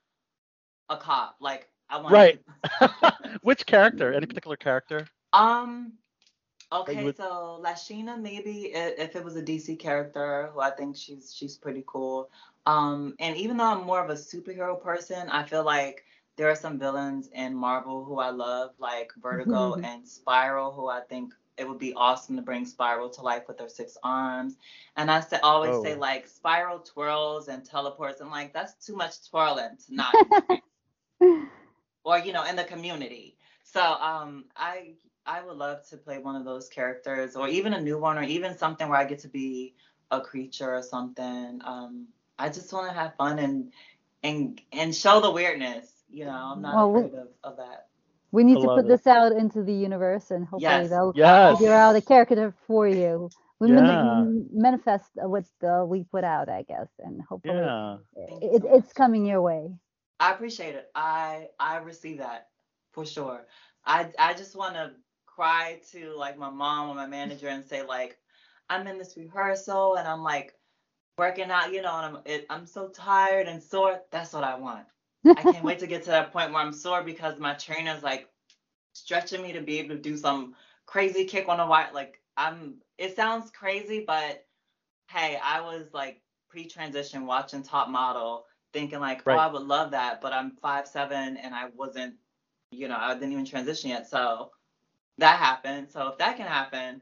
a 0.89 0.97
cop. 0.97 1.37
Like 1.39 1.69
I 1.89 2.01
want. 2.01 2.13
Right. 2.13 2.41
which 3.41 3.65
character? 3.65 4.13
Any 4.13 4.25
particular 4.25 4.57
character? 4.57 5.07
Um. 5.33 5.93
Okay, 6.71 7.03
would- 7.05 7.17
so 7.17 7.61
Lashina 7.63 8.19
maybe 8.19 8.71
if 8.73 9.15
it 9.15 9.23
was 9.23 9.35
a 9.35 9.41
DC 9.41 9.75
character 9.75 10.49
who 10.53 10.59
I 10.61 10.71
think 10.71 10.95
she's 10.95 11.33
she's 11.33 11.57
pretty 11.57 11.83
cool. 11.87 12.29
Um, 12.65 13.15
and 13.19 13.35
even 13.37 13.57
though 13.57 13.65
I'm 13.65 13.85
more 13.85 14.03
of 14.03 14.09
a 14.09 14.13
superhero 14.13 14.81
person, 14.81 15.29
I 15.29 15.43
feel 15.43 15.63
like 15.63 16.05
there 16.35 16.49
are 16.49 16.55
some 16.55 16.77
villains 16.79 17.27
in 17.33 17.55
Marvel 17.55 18.03
who 18.05 18.19
I 18.19 18.29
love, 18.29 18.71
like 18.79 19.11
Vertigo 19.21 19.75
Mhm. 19.75 19.83
and 19.83 20.07
Spiral, 20.07 20.71
who 20.71 20.87
I 20.87 21.01
think 21.01 21.33
it 21.59 21.67
would 21.67 21.79
be 21.79 21.93
awesome 21.93 22.37
to 22.37 22.41
bring 22.41 22.65
Spiral 22.65 23.09
to 23.11 23.21
life 23.21 23.47
with 23.47 23.59
her 23.59 23.69
six 23.69 23.97
arms. 24.03 24.57
And 24.97 25.11
I 25.11 25.21
say, 25.21 25.39
always 25.43 25.79
say 25.79 25.95
Oh. 25.95 25.99
like 25.99 26.27
Spiral 26.27 26.79
twirls 26.79 27.47
and 27.49 27.63
teleports. 27.65 28.21
I'm 28.21 28.31
like 28.31 28.53
that's 28.53 28.85
too 28.85 28.95
much 28.95 29.29
twirling 29.29 29.77
to 29.87 29.95
not 29.95 30.19
or 32.03 32.19
you 32.19 32.33
know 32.33 32.45
in 32.45 32.55
the 32.55 32.63
community 32.63 33.37
so 33.63 33.81
um 33.81 34.45
i 34.55 34.93
I 35.25 35.43
would 35.43 35.57
love 35.57 35.87
to 35.89 35.97
play 35.97 36.17
one 36.17 36.35
of 36.35 36.45
those 36.45 36.69
characters, 36.69 37.35
or 37.35 37.47
even 37.47 37.73
a 37.73 37.81
new 37.81 37.99
one, 37.99 38.17
or 38.17 38.23
even 38.23 38.57
something 38.57 38.89
where 38.89 38.97
I 38.99 39.05
get 39.05 39.19
to 39.19 39.27
be 39.27 39.75
a 40.09 40.19
creature 40.21 40.73
or 40.75 40.81
something. 40.81 41.61
Um, 41.63 42.07
I 42.39 42.49
just 42.49 42.73
want 42.73 42.87
to 42.89 42.93
have 42.95 43.15
fun 43.15 43.37
and 43.39 43.71
and 44.23 44.59
and 44.71 44.95
show 44.95 45.21
the 45.21 45.29
weirdness. 45.31 46.03
You 46.09 46.25
know, 46.25 46.31
I'm 46.31 46.61
not 46.61 46.77
Well, 46.77 46.91
we- 46.93 47.01
afraid 47.01 47.13
of, 47.13 47.27
of 47.43 47.57
that. 47.57 47.88
We 48.31 48.43
need 48.43 48.57
I 48.57 48.61
to 48.61 48.67
put 48.69 48.85
it. 48.85 48.87
this 48.89 49.07
out 49.07 49.31
into 49.33 49.63
the 49.63 49.73
universe, 49.73 50.31
and 50.31 50.45
hopefully 50.47 50.83
Yes. 50.83 50.89
they'll 50.89 51.13
Yes. 51.15 51.57
figure 51.57 51.73
out 51.73 51.95
a 51.95 52.01
character 52.01 52.53
for 52.67 52.87
you. 52.87 53.29
We 53.59 53.69
man- 53.69 53.87
Yeah. 53.87 54.23
manifest 54.53 55.09
what 55.15 55.45
uh, 55.63 55.85
we 55.85 56.03
put 56.05 56.23
out, 56.23 56.49
I 56.49 56.63
guess, 56.63 56.89
and 56.99 57.21
hopefully 57.21 57.55
Yeah. 57.55 57.97
It, 58.15 58.63
so 58.63 58.75
it's 58.75 58.93
coming 58.93 59.25
your 59.25 59.41
way. 59.41 59.69
I 60.19 60.31
appreciate 60.33 60.75
it. 60.75 60.89
I 60.95 61.49
I 61.59 61.77
receive 61.77 62.19
that 62.19 62.49
for 62.93 63.05
sure. 63.05 63.47
I 63.85 64.11
I 64.19 64.33
just 64.33 64.55
want 64.55 64.75
to 64.75 64.93
cry 65.25 65.79
to 65.91 66.15
like 66.17 66.37
my 66.37 66.49
mom 66.49 66.89
or 66.89 66.95
my 66.95 67.07
manager 67.07 67.47
and 67.49 67.65
say 67.65 67.83
like 67.83 68.17
I'm 68.69 68.87
in 68.87 68.97
this 68.97 69.17
rehearsal 69.17 69.95
and 69.97 70.07
I'm 70.07 70.23
like 70.23 70.55
working 71.17 71.51
out, 71.51 71.73
you 71.73 71.81
know, 71.81 71.95
and 71.97 72.17
I'm 72.17 72.23
it, 72.25 72.45
I'm 72.49 72.67
so 72.67 72.89
tired 72.89 73.47
and 73.47 73.61
sore. 73.63 74.01
That's 74.11 74.33
what 74.33 74.43
I 74.43 74.55
want. 74.55 74.85
I 75.35 75.43
can't 75.45 75.65
wait 75.65 75.79
to 75.79 75.87
get 75.87 76.03
to 76.03 76.11
that 76.11 76.31
point 76.33 76.53
where 76.53 76.61
I'm 76.61 76.73
sore 76.73 77.03
because 77.03 77.39
my 77.39 77.53
trainer's 77.55 78.03
like 78.03 78.29
stretching 78.93 79.41
me 79.43 79.53
to 79.53 79.61
be 79.61 79.79
able 79.79 79.95
to 79.95 80.01
do 80.01 80.17
some 80.17 80.55
crazy 80.85 81.25
kick 81.25 81.47
on 81.49 81.59
a 81.59 81.67
wire. 81.67 81.89
Like 81.93 82.21
I'm. 82.37 82.75
It 82.97 83.15
sounds 83.15 83.51
crazy, 83.51 84.03
but 84.05 84.45
hey, 85.09 85.39
I 85.43 85.61
was 85.61 85.87
like 85.93 86.21
pre-transition 86.49 87.25
watching 87.25 87.63
Top 87.63 87.89
Model, 87.89 88.45
thinking 88.73 88.99
like, 88.99 89.23
oh, 89.27 89.31
Right. 89.31 89.35
oh, 89.35 89.39
I 89.39 89.47
would 89.47 89.63
love 89.63 89.91
that, 89.91 90.21
but 90.21 90.33
I'm 90.33 90.51
five 90.61 90.87
seven 90.87 91.37
and 91.37 91.55
I 91.55 91.69
wasn't, 91.75 92.15
you 92.71 92.87
know, 92.87 92.97
I 92.99 93.13
didn't 93.15 93.33
even 93.33 93.45
transition 93.45 93.91
yet. 93.91 94.07
So 94.09 94.51
that 95.19 95.39
happened. 95.39 95.91
So 95.91 96.07
if 96.09 96.17
that 96.19 96.37
can 96.37 96.47
happen, 96.47 97.01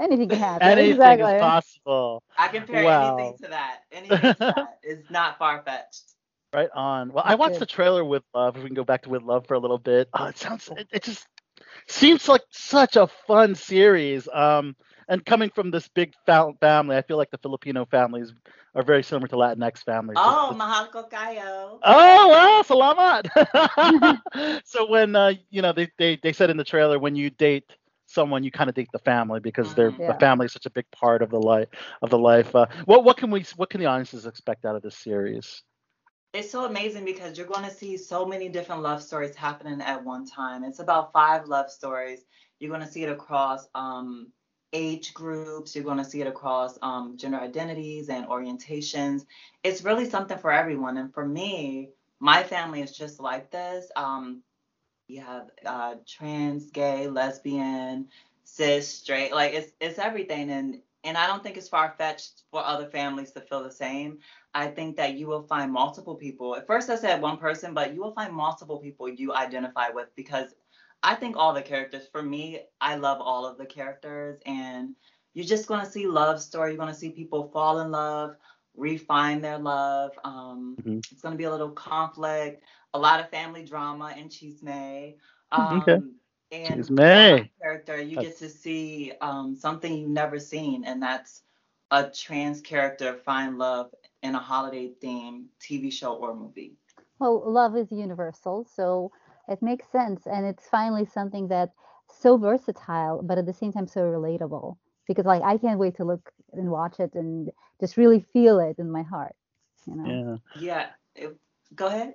Anything 0.00 0.28
can 0.28 0.38
happen. 0.40 0.78
Anything 0.78 1.18
exactly. 1.18 1.20
is 1.20 1.34
possible. 1.34 2.22
I 2.38 2.48
compare 2.48 2.84
Wow. 2.84 2.96
anything 2.96 3.36
to 3.42 3.48
that. 3.48 3.82
Anything 3.92 4.34
to 4.36 4.44
that 4.46 4.78
is 4.82 5.10
not 5.10 5.38
far 5.38 5.62
fetched. 5.64 6.13
Right 6.54 6.70
on. 6.74 7.12
Well, 7.12 7.24
I 7.26 7.34
watched 7.34 7.58
the 7.58 7.66
trailer 7.66 8.04
with 8.04 8.22
love. 8.34 8.56
If 8.56 8.62
we 8.62 8.68
can 8.68 8.76
go 8.76 8.84
back 8.84 9.02
to 9.02 9.10
with 9.10 9.22
love 9.22 9.46
for 9.46 9.54
a 9.54 9.58
little 9.58 9.78
bit. 9.78 10.08
Oh, 10.14 10.26
it 10.26 10.38
sounds. 10.38 10.70
It, 10.76 10.88
it 10.92 11.02
just 11.02 11.26
seems 11.88 12.28
like 12.28 12.42
such 12.50 12.96
a 12.96 13.08
fun 13.26 13.54
series. 13.54 14.28
Um, 14.32 14.76
and 15.08 15.24
coming 15.24 15.50
from 15.50 15.70
this 15.70 15.88
big 15.88 16.14
fa- 16.26 16.52
family, 16.60 16.96
I 16.96 17.02
feel 17.02 17.16
like 17.16 17.30
the 17.30 17.38
Filipino 17.38 17.84
families 17.86 18.32
are 18.74 18.82
very 18.84 19.02
similar 19.02 19.28
to 19.28 19.36
Latinx 19.36 19.78
families. 19.84 20.18
Oh, 20.18 20.48
just- 20.48 20.58
mahal 20.58 20.86
ko 20.94 21.04
kayo. 21.10 21.78
Oh 21.84 22.28
wow, 22.28 22.62
salamat. 22.64 23.26
so 24.64 24.88
when 24.88 25.16
uh, 25.16 25.32
you 25.50 25.62
know 25.62 25.72
they, 25.72 25.88
they 25.98 26.18
they 26.22 26.32
said 26.32 26.50
in 26.50 26.56
the 26.56 26.64
trailer 26.64 26.98
when 26.98 27.16
you 27.16 27.30
date 27.30 27.64
someone 28.06 28.44
you 28.44 28.50
kind 28.50 28.68
of 28.68 28.74
date 28.76 28.88
the 28.92 28.98
family 29.00 29.40
because 29.40 29.74
they're 29.74 29.92
Yeah. 29.98 30.06
the 30.06 30.14
family 30.14 30.46
is 30.46 30.52
such 30.52 30.66
a 30.66 30.70
big 30.70 30.90
part 30.92 31.22
of 31.22 31.30
the 31.30 31.40
life 31.40 31.68
of 32.02 32.10
the 32.10 32.18
life. 32.18 32.54
Uh, 32.54 32.66
what 32.86 33.04
what 33.04 33.16
can 33.16 33.30
we 33.30 33.44
what 33.56 33.70
can 33.70 33.80
the 33.80 33.86
audiences 33.86 34.26
expect 34.26 34.64
out 34.64 34.76
of 34.76 34.82
this 34.82 34.96
series? 34.96 35.62
It's 36.34 36.50
so 36.50 36.64
amazing 36.64 37.04
because 37.04 37.38
you're 37.38 37.46
going 37.46 37.64
to 37.64 37.70
see 37.74 37.96
so 37.96 38.26
many 38.26 38.48
different 38.48 38.82
love 38.82 39.02
stories 39.02 39.36
happening 39.36 39.80
at 39.80 40.04
one 40.04 40.26
time. 40.26 40.64
It's 40.64 40.80
about 40.80 41.12
five 41.12 41.46
love 41.46 41.70
stories. 41.70 42.24
You're 42.58 42.70
going 42.70 42.82
to 42.84 42.90
see 42.92 43.04
it 43.04 43.10
across 43.10 43.68
um, 43.76 44.32
age 44.72 45.14
groups. 45.14 45.76
You're 45.76 45.84
going 45.84 45.98
to 45.98 46.04
see 46.04 46.20
it 46.22 46.26
across 46.26 46.76
um, 46.82 47.16
gender 47.16 47.38
identities 47.38 48.08
and 48.08 48.26
orientations. 48.26 49.26
It's 49.62 49.84
really 49.84 50.10
something 50.10 50.36
for 50.38 50.50
everyone. 50.50 50.96
And 50.98 51.14
for 51.14 51.24
me, 51.24 51.90
my 52.18 52.42
family 52.42 52.82
is 52.82 52.96
just 52.96 53.20
like 53.20 53.52
this. 53.52 53.92
Um, 53.94 54.42
you 55.06 55.20
have 55.20 55.50
uh, 55.64 55.94
trans, 56.06 56.70
gay, 56.72 57.06
lesbian, 57.06 58.08
cis, 58.42 58.88
straight. 58.88 59.32
Like 59.32 59.54
it's 59.54 59.72
it's 59.80 60.00
everything. 60.00 60.50
And 60.50 60.80
and 61.04 61.16
I 61.18 61.26
don't 61.26 61.42
think 61.42 61.56
it's 61.56 61.68
far 61.68 61.94
fetched 61.98 62.42
for 62.50 62.64
other 62.64 62.86
families 62.88 63.32
to 63.32 63.40
feel 63.40 63.62
the 63.62 63.70
same. 63.72 64.18
I 64.54 64.68
think 64.68 64.96
that 64.96 65.14
you 65.14 65.26
will 65.28 65.42
find 65.42 65.72
multiple 65.72 66.16
people. 66.16 66.56
At 66.56 66.66
first, 66.66 66.90
I 66.90 66.96
said 66.96 67.22
one 67.22 67.38
person, 67.38 67.74
but 67.74 67.94
you 67.94 68.00
will 68.00 68.14
find 68.14 68.32
multiple 68.34 68.78
people 68.78 69.08
you 69.08 69.32
identify 69.34 69.90
with 69.90 70.08
because 70.16 70.54
I 71.02 71.14
think 71.14 71.36
all 71.36 71.52
the 71.54 71.62
characters, 71.62 72.06
for 72.10 72.22
me, 72.22 72.60
I 72.80 72.96
love 72.96 73.20
all 73.20 73.46
of 73.46 73.58
the 73.58 73.66
characters. 73.66 74.40
And 74.46 74.94
you're 75.34 75.46
just 75.46 75.68
going 75.68 75.80
to 75.84 75.90
see 75.90 76.06
love 76.06 76.40
story. 76.40 76.70
You're 76.70 76.78
going 76.78 76.92
to 76.92 76.98
see 76.98 77.10
people 77.10 77.50
fall 77.52 77.80
in 77.80 77.90
love, 77.90 78.36
refine 78.76 79.40
their 79.40 79.58
love. 79.58 80.12
Um, 80.24 80.78
Mhm. 80.78 81.02
It's 81.10 81.22
going 81.22 81.32
to 81.32 81.38
be 81.38 81.44
a 81.44 81.50
little 81.50 81.70
conflict, 81.70 82.62
a 82.94 82.98
lot 82.98 83.20
of 83.20 83.30
family 83.30 83.64
drama 83.64 84.14
in 84.16 84.28
Chisme. 84.28 85.16
Um, 85.52 85.82
Okay. 85.82 86.02
And 86.54 86.86
Chisme. 86.86 87.48
for 87.58 87.62
character, 87.62 88.00
you 88.00 88.16
That's- 88.16 88.34
get 88.34 88.38
to 88.38 88.48
see 88.48 89.12
um, 89.20 89.54
something 89.56 89.92
you've 89.92 90.10
never 90.10 90.38
seen, 90.38 90.84
and 90.84 91.02
that's 91.02 91.42
a 91.90 92.10
trans 92.10 92.60
character 92.60 93.14
find 93.14 93.58
love 93.58 93.94
in 94.22 94.34
a 94.34 94.38
holiday 94.38 94.88
theme 95.00 95.48
TV 95.60 95.90
show 95.90 96.14
or 96.14 96.34
movie. 96.34 96.76
Well, 97.18 97.42
love 97.50 97.76
is 97.76 97.90
universal, 97.92 98.64
so 98.64 99.12
it 99.48 99.62
makes 99.62 99.88
sense, 99.88 100.26
and 100.26 100.46
it's 100.46 100.68
finally 100.68 101.04
something 101.04 101.48
that's 101.48 101.76
so 102.10 102.36
versatile, 102.36 103.22
but 103.22 103.38
at 103.38 103.46
the 103.46 103.52
same 103.52 103.72
time 103.72 103.86
so 103.86 104.02
relatable. 104.02 104.76
Because 105.06 105.26
like 105.26 105.42
I 105.42 105.58
can't 105.58 105.78
wait 105.78 105.96
to 105.96 106.04
look 106.04 106.32
and 106.52 106.70
watch 106.70 106.98
it 107.00 107.14
and 107.14 107.50
just 107.80 107.96
really 107.96 108.20
feel 108.20 108.58
it 108.58 108.78
in 108.78 108.90
my 108.90 109.02
heart. 109.02 109.34
You 109.86 109.96
know. 109.96 110.40
Yeah. 110.54 110.62
Yeah. 110.62 110.86
it- 111.14 111.36
go 111.74 111.86
ahead. 111.86 112.14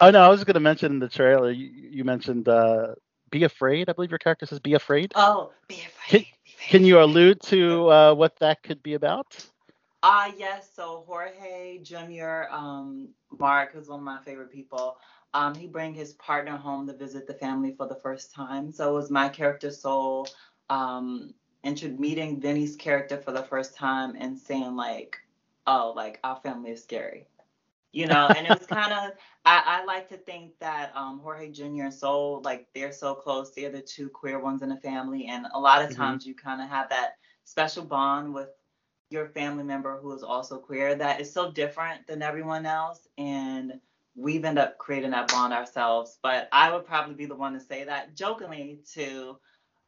Oh 0.00 0.10
no, 0.10 0.20
I 0.22 0.28
was 0.28 0.42
going 0.44 0.54
to 0.54 0.60
mention 0.60 0.92
in 0.92 0.98
the 0.98 1.08
trailer. 1.08 1.50
You, 1.50 1.66
you 1.66 2.04
mentioned 2.04 2.48
uh, 2.48 2.94
be 3.32 3.42
afraid. 3.42 3.90
I 3.90 3.94
believe 3.94 4.12
your 4.12 4.18
character 4.18 4.46
says 4.46 4.60
be 4.60 4.74
afraid. 4.74 5.12
Oh, 5.16 5.50
be 5.66 5.82
Can, 6.08 6.20
afraid. 6.20 6.26
can 6.68 6.84
you 6.84 7.00
allude 7.00 7.40
to 7.42 7.90
uh, 7.90 8.14
what 8.14 8.38
that 8.38 8.62
could 8.62 8.82
be 8.82 8.94
about? 8.94 9.36
Ah, 10.04 10.32
yes. 10.38 10.70
So 10.74 11.04
Jorge 11.06 11.78
Jr. 11.82 12.46
Um, 12.50 13.08
Mark, 13.38 13.74
is 13.74 13.88
one 13.88 14.00
of 14.00 14.04
my 14.04 14.20
favorite 14.22 14.52
people, 14.52 14.98
um, 15.34 15.54
he 15.54 15.66
bring 15.66 15.94
his 15.94 16.12
partner 16.14 16.56
home 16.56 16.86
to 16.86 16.92
visit 16.92 17.26
the 17.26 17.34
family 17.34 17.72
for 17.72 17.88
the 17.88 17.96
first 17.96 18.32
time. 18.34 18.70
So 18.70 18.90
it 18.90 18.94
was 18.94 19.10
my 19.10 19.28
character 19.28 19.70
Sol, 19.70 20.28
um, 20.70 21.34
intro- 21.64 21.90
meeting 21.90 22.40
Vinny's 22.40 22.76
character 22.76 23.16
for 23.16 23.32
the 23.32 23.42
first 23.42 23.76
time 23.76 24.14
and 24.18 24.38
saying 24.38 24.76
like, 24.76 25.18
oh, 25.66 25.92
like 25.96 26.20
our 26.22 26.36
family 26.36 26.72
is 26.72 26.82
scary. 26.82 27.26
You 27.92 28.06
know, 28.06 28.28
and 28.34 28.46
it 28.46 28.54
was 28.54 28.66
kind 28.66 28.92
of 28.92 29.12
I, 29.44 29.62
I 29.80 29.84
like 29.84 30.08
to 30.10 30.16
think 30.16 30.52
that 30.60 30.92
um, 30.96 31.20
Jorge 31.20 31.50
Jr. 31.50 31.84
and 31.86 31.94
Sol, 31.94 32.42
like 32.44 32.68
they're 32.74 32.92
so 32.92 33.14
close. 33.14 33.52
They're 33.54 33.70
the 33.70 33.82
two 33.82 34.08
queer 34.10 34.40
ones 34.40 34.62
in 34.62 34.68
the 34.70 34.76
family, 34.76 35.26
and 35.26 35.46
a 35.54 35.60
lot 35.60 35.82
of 35.82 35.90
Mhm. 35.90 35.94
times 35.94 36.26
you 36.26 36.34
kind 36.34 36.60
of 36.62 36.68
have 36.68 36.90
that 36.90 37.12
special 37.44 37.84
bond 37.84 38.34
with 38.34 38.48
your 39.10 39.26
family 39.28 39.64
member 39.64 39.98
who 40.00 40.12
is 40.12 40.22
also 40.22 40.58
queer 40.58 40.94
that 40.94 41.20
is 41.20 41.32
so 41.32 41.50
different 41.52 42.06
than 42.06 42.22
everyone 42.22 42.66
else 42.66 43.08
and 43.18 43.72
we've 44.14 44.44
ended 44.44 44.64
up 44.64 44.78
creating 44.78 45.10
that 45.10 45.30
bond 45.30 45.52
ourselves 45.52 46.18
but 46.22 46.48
i 46.52 46.72
would 46.72 46.84
probably 46.84 47.14
be 47.14 47.26
the 47.26 47.34
one 47.34 47.52
to 47.52 47.60
say 47.60 47.84
that 47.84 48.16
jokingly 48.16 48.80
to 48.94 49.36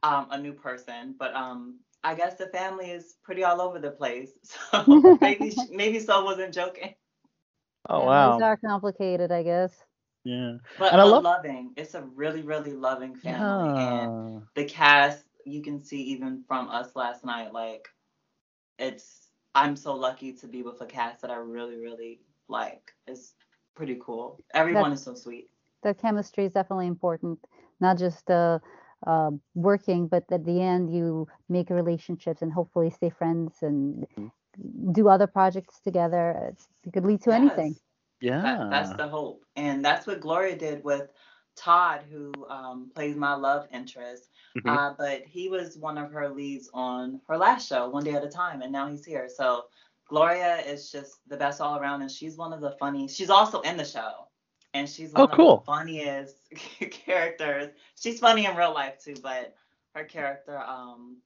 um, 0.03 0.27
a 0.31 0.39
new 0.39 0.53
person 0.53 1.15
but 1.17 1.33
um, 1.35 1.79
i 2.03 2.13
guess 2.15 2.35
the 2.37 2.47
family 2.47 2.91
is 2.91 3.15
pretty 3.23 3.43
all 3.43 3.61
over 3.61 3.79
the 3.79 3.91
place 3.91 4.33
so 4.43 4.87
maybe 5.21 5.55
maybe 5.69 5.99
so 5.99 6.23
wasn't 6.23 6.53
joking 6.53 6.93
Oh 7.89 8.03
Families 8.03 8.05
wow. 8.05 8.39
These 8.39 8.41
are 8.41 8.57
complicated, 8.57 9.31
I 9.31 9.43
guess. 9.43 9.85
Yeah. 10.23 10.57
but, 10.77 10.91
And 10.91 11.01
I 11.01 11.03
but 11.03 11.15
love- 11.15 11.23
loving 11.23 11.73
it's 11.75 11.93
a 11.95 12.01
really 12.03 12.41
really 12.41 12.73
loving 12.73 13.15
family 13.15 13.73
and 13.75 14.13
the 14.55 14.65
cast 14.65 15.25
you 15.45 15.61
can 15.61 15.79
see 15.81 16.01
even 16.01 16.43
from 16.47 16.69
us 16.69 16.95
last 16.95 17.25
night 17.25 17.53
like 17.53 17.87
it's 18.77 19.29
i'm 19.55 19.75
so 19.75 19.93
lucky 19.95 20.33
to 20.33 20.47
be 20.47 20.61
with 20.63 20.81
a 20.81 20.85
cast 20.85 21.21
that 21.21 21.31
i 21.31 21.35
really 21.35 21.77
really 21.77 22.21
like 22.47 22.93
it's 23.07 23.35
pretty 23.75 23.97
cool 24.01 24.39
everyone 24.53 24.91
is 24.91 25.03
so 25.03 25.13
sweet 25.13 25.49
The 25.83 25.93
chemistry 25.93 26.45
is 26.45 26.53
definitely 26.53 26.87
important, 26.87 27.45
not 27.79 27.97
just 27.97 28.29
uh, 28.29 28.59
uh, 29.05 29.31
working, 29.53 30.07
but 30.07 30.25
at 30.31 30.45
the 30.45 30.61
end 30.61 30.91
you 30.93 31.27
make 31.49 31.69
relationships 31.69 32.41
and 32.41 32.53
hopefully 32.53 32.89
stay 32.89 33.09
friends 33.09 33.61
and 33.61 34.05
do 34.91 35.07
other 35.09 35.27
projects 35.27 35.79
together. 35.81 36.49
It's, 36.51 36.67
it 36.85 36.93
could 36.93 37.05
lead 37.05 37.21
to 37.23 37.31
anything. 37.31 37.75
Yeah. 38.21 38.41
That, 38.41 38.69
that's 38.69 38.93
the 38.95 39.07
hope. 39.07 39.43
And 39.55 39.83
that's 39.83 40.07
what 40.07 40.19
Gloria 40.21 40.55
did 40.55 40.83
with 40.83 41.09
Todd, 41.55 42.01
who 42.11 42.31
um, 42.49 42.91
plays 42.93 43.15
my 43.15 43.33
love 43.33 43.67
interest. 43.71 44.29
Mhm. 44.57 44.69
Uh, 44.69 44.93
but 44.97 45.23
he 45.25 45.49
was 45.49 45.77
one 45.77 45.97
of 45.97 46.11
her 46.11 46.29
leads 46.29 46.69
on 46.73 47.21
her 47.27 47.37
last 47.37 47.67
show, 47.67 47.89
One 47.89 48.03
Day 48.03 48.13
at 48.13 48.23
a 48.23 48.29
Time, 48.29 48.61
and 48.61 48.71
now 48.71 48.87
he's 48.89 49.05
here. 49.05 49.27
So 49.29 49.65
Gloria 50.07 50.57
is 50.57 50.91
just 50.91 51.19
the 51.27 51.37
best 51.37 51.61
all 51.61 51.77
around, 51.79 52.01
and 52.01 52.11
she's 52.11 52.37
one 52.37 52.53
of 52.53 52.61
the 52.61 52.71
funny. 52.79 53.07
She's 53.07 53.29
also 53.29 53.61
in 53.61 53.75
the 53.77 53.85
show, 53.85 54.27
and 54.73 54.87
she's 54.87 55.13
one 55.13 55.21
Oh, 55.21 55.25
of 55.25 55.31
cool. 55.31 55.57
the 55.57 55.63
funniest 55.65 56.49
characters. 57.05 57.69
She's 57.95 58.19
funny 58.19 58.45
in 58.45 58.55
real 58.55 58.73
life 58.73 58.99
too, 59.03 59.15
but 59.21 59.55
her 59.93 60.03
character, 60.03 60.57
um, 60.59 61.17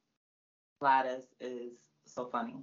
Gladys, 0.79 1.25
is 1.39 1.73
so 2.05 2.25
funny. 2.25 2.55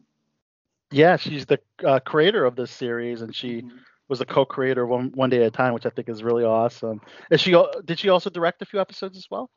Yeah, 0.91 1.17
she's 1.17 1.47
the 1.47 1.59
uh, 1.85 2.01
creator 2.01 2.45
of 2.45 2.57
this 2.57 2.71
series, 2.71 3.23
and 3.23 3.35
she 3.35 3.65
Mhm. 3.65 3.85
was 4.09 4.21
a 4.21 4.27
co-creator 4.27 4.83
of 4.85 4.89
one 4.91 5.11
one 5.15 5.31
day 5.31 5.39
at 5.41 5.47
a 5.47 5.51
time, 5.51 5.73
which 5.75 5.87
I 5.87 5.91
think 5.91 6.09
is 6.09 6.23
really 6.23 6.45
awesome. 6.45 7.01
Is 7.31 7.41
she? 7.41 7.53
Did 7.85 7.99
she 7.99 8.09
also 8.09 8.31
direct 8.31 8.63
a 8.63 8.67
few 8.67 8.81
episodes 8.81 9.17
as 9.17 9.27
well? 9.31 9.51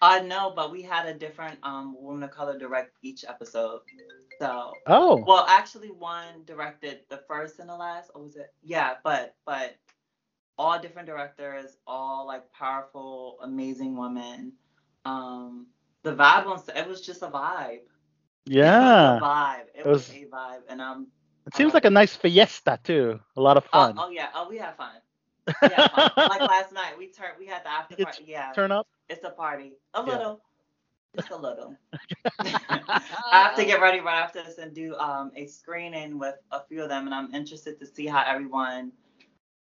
Uh 0.00 0.20
no, 0.24 0.52
but 0.54 0.70
we 0.72 0.82
had 0.82 1.06
a 1.06 1.14
different 1.14 1.58
um 1.62 1.94
woman 2.00 2.22
of 2.24 2.30
color 2.30 2.58
direct 2.58 2.96
each 3.02 3.24
episode. 3.24 3.80
So 4.40 4.72
Oh. 4.86 5.26
well 5.26 5.46
actually 5.48 5.90
one 5.90 6.44
directed 6.44 7.00
the 7.08 7.18
first 7.28 7.58
and 7.60 7.68
the 7.68 7.76
last, 7.76 8.10
or 8.14 8.22
was 8.22 8.36
it? 8.36 8.52
Yeah, 8.62 8.94
but 9.04 9.34
but 9.46 9.76
all 10.58 10.78
different 10.80 11.06
directors, 11.08 11.76
all 11.86 12.26
like 12.26 12.50
powerful, 12.52 13.38
amazing 13.42 13.96
women. 13.96 14.52
Um 15.04 15.68
the 16.02 16.14
vibe 16.14 16.46
on 16.46 16.60
it 16.76 16.88
was 16.88 17.00
just 17.00 17.22
a 17.22 17.28
vibe. 17.28 17.80
Yeah. 18.46 19.16
It 19.16 19.20
was 19.20 19.22
a 19.22 19.24
vibe. 19.24 19.66
It, 19.74 19.86
It 19.86 19.86
was, 19.86 20.08
was- 20.08 20.10
a 20.10 20.24
vibe. 20.26 20.62
And 20.68 20.80
um 20.80 21.08
It 21.46 21.54
seems 21.54 21.74
like 21.74 21.84
a 21.84 21.90
nice 21.90 22.14
fiesta 22.16 22.78
too. 22.82 23.20
A 23.36 23.40
lot 23.40 23.56
of 23.56 23.66
oh, 23.72 23.88
fun. 23.88 23.94
oh 23.98 24.10
yeah, 24.10 24.28
oh 24.34 24.48
we 24.48 24.58
had 24.58 24.76
fun. 24.76 24.94
We 25.62 25.68
had 25.70 25.90
fun. 25.90 26.10
like 26.28 26.40
last 26.42 26.72
night 26.72 26.96
we 26.98 27.08
turned 27.10 27.34
we 27.38 27.46
had 27.46 27.64
the 27.64 27.70
after 27.70 27.96
party. 27.96 28.24
Yeah. 28.26 28.52
Turn 28.54 28.72
up. 28.72 28.86
It's 29.08 29.24
a 29.24 29.30
party. 29.30 29.74
A 29.94 30.02
Yeah. 30.06 30.16
little. 30.16 30.42
Just 31.16 31.30
a 31.30 31.36
little. 31.36 31.76
I 32.40 33.00
have 33.32 33.56
to 33.56 33.64
get 33.64 33.80
ready 33.80 34.00
right 34.00 34.20
after 34.22 34.42
this 34.42 34.58
and 34.58 34.74
do 34.74 34.94
um 34.96 35.32
a 35.36 35.46
screening 35.46 36.18
with 36.18 36.36
a 36.50 36.60
few 36.64 36.82
of 36.82 36.88
them 36.88 37.06
and 37.06 37.14
I'm 37.14 37.34
interested 37.34 37.78
to 37.80 37.86
see 37.86 38.06
how 38.06 38.22
everyone 38.26 38.92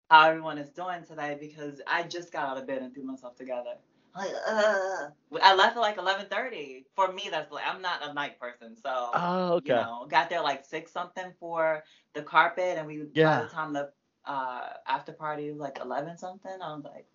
how 0.10 0.30
everyone 0.30 0.58
is 0.58 0.70
doing 0.72 1.04
today 1.04 1.38
because 1.40 1.82
I 1.88 2.04
just 2.04 2.32
got 2.32 2.50
out 2.50 2.58
of 2.58 2.68
bed 2.68 2.82
and 2.82 2.94
threw 2.94 3.04
myself 3.04 3.36
together. 3.36 3.76
Like, 4.18 4.32
uh, 4.48 5.08
I 5.44 5.56
left 5.56 5.78
at 5.78 5.82
like 5.82 5.98
11:30. 5.98 6.86
For 6.96 7.12
me, 7.12 7.30
that's 7.32 7.52
like 7.52 7.66
I'm 7.68 7.82
not 7.82 8.08
a 8.08 8.14
night 8.14 8.40
person, 8.40 8.78
so 8.78 9.24
Oh, 9.24 9.54
okay. 9.56 9.64
you 9.64 9.76
know, 9.76 10.08
got 10.10 10.30
there 10.30 10.44
like 10.44 10.66
six 10.66 10.92
something 10.92 11.34
for 11.40 11.84
the 12.14 12.24
carpet, 12.24 12.78
and 12.78 12.88
we 12.88 13.04
yeah. 13.14 13.22
by 13.24 13.38
Yeah. 13.40 13.44
the 13.44 13.50
time 13.50 13.74
the 13.74 13.92
uh 14.26 14.70
after 14.88 15.14
party 15.14 15.52
was 15.52 15.60
like 15.60 15.80
11 15.82 16.18
something. 16.18 16.52
I 16.62 16.76
was 16.76 16.86
like, 16.86 17.08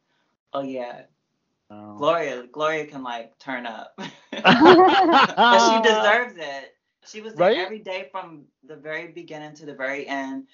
oh 0.55 0.63
yeah, 0.63 1.03
Oh. 1.71 1.97
Gloria, 1.97 2.47
Gloria 2.47 2.87
can 2.87 3.03
like 3.03 3.39
turn 3.39 3.67
up. 3.67 3.99
but 5.51 5.61
she 5.61 5.81
deserves 5.83 6.35
it. 6.37 6.75
She 7.05 7.21
was 7.21 7.35
there 7.37 7.53
Right? 7.53 7.59
every 7.59 7.81
day 7.81 8.09
from 8.13 8.47
the 8.67 8.77
very 8.77 9.09
beginning 9.09 9.55
to 9.57 9.67
the 9.67 9.75
very 9.75 10.07
end, 10.07 10.49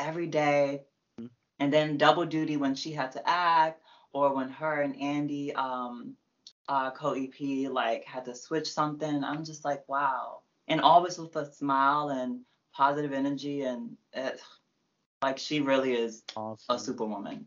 every 0.00 0.26
day, 0.26 0.82
and 1.60 1.72
then 1.72 1.98
double 1.98 2.26
duty 2.26 2.56
when 2.56 2.74
she 2.74 2.92
had 2.92 3.12
to 3.12 3.28
act, 3.28 3.81
or 4.12 4.34
when 4.34 4.48
her 4.50 4.80
and 4.82 5.00
Andy, 5.00 5.54
um, 5.54 6.16
uh, 6.68 6.90
co 6.90 7.14
EP, 7.14 7.68
like 7.68 8.04
had 8.04 8.24
to 8.26 8.34
switch 8.34 8.70
something. 8.72 9.24
I'm 9.24 9.44
just 9.44 9.64
like, 9.64 9.88
wow, 9.88 10.40
and 10.68 10.80
always 10.80 11.18
with 11.18 11.36
a 11.36 11.46
smile 11.46 12.08
and 12.10 12.40
positive 12.72 13.12
energy, 13.12 13.62
and 13.62 13.96
it, 14.12 14.40
like 15.22 15.38
she 15.38 15.60
really 15.60 15.94
is 15.94 16.24
Awesome. 16.36 16.74
a 16.74 16.78
superwoman. 16.78 17.46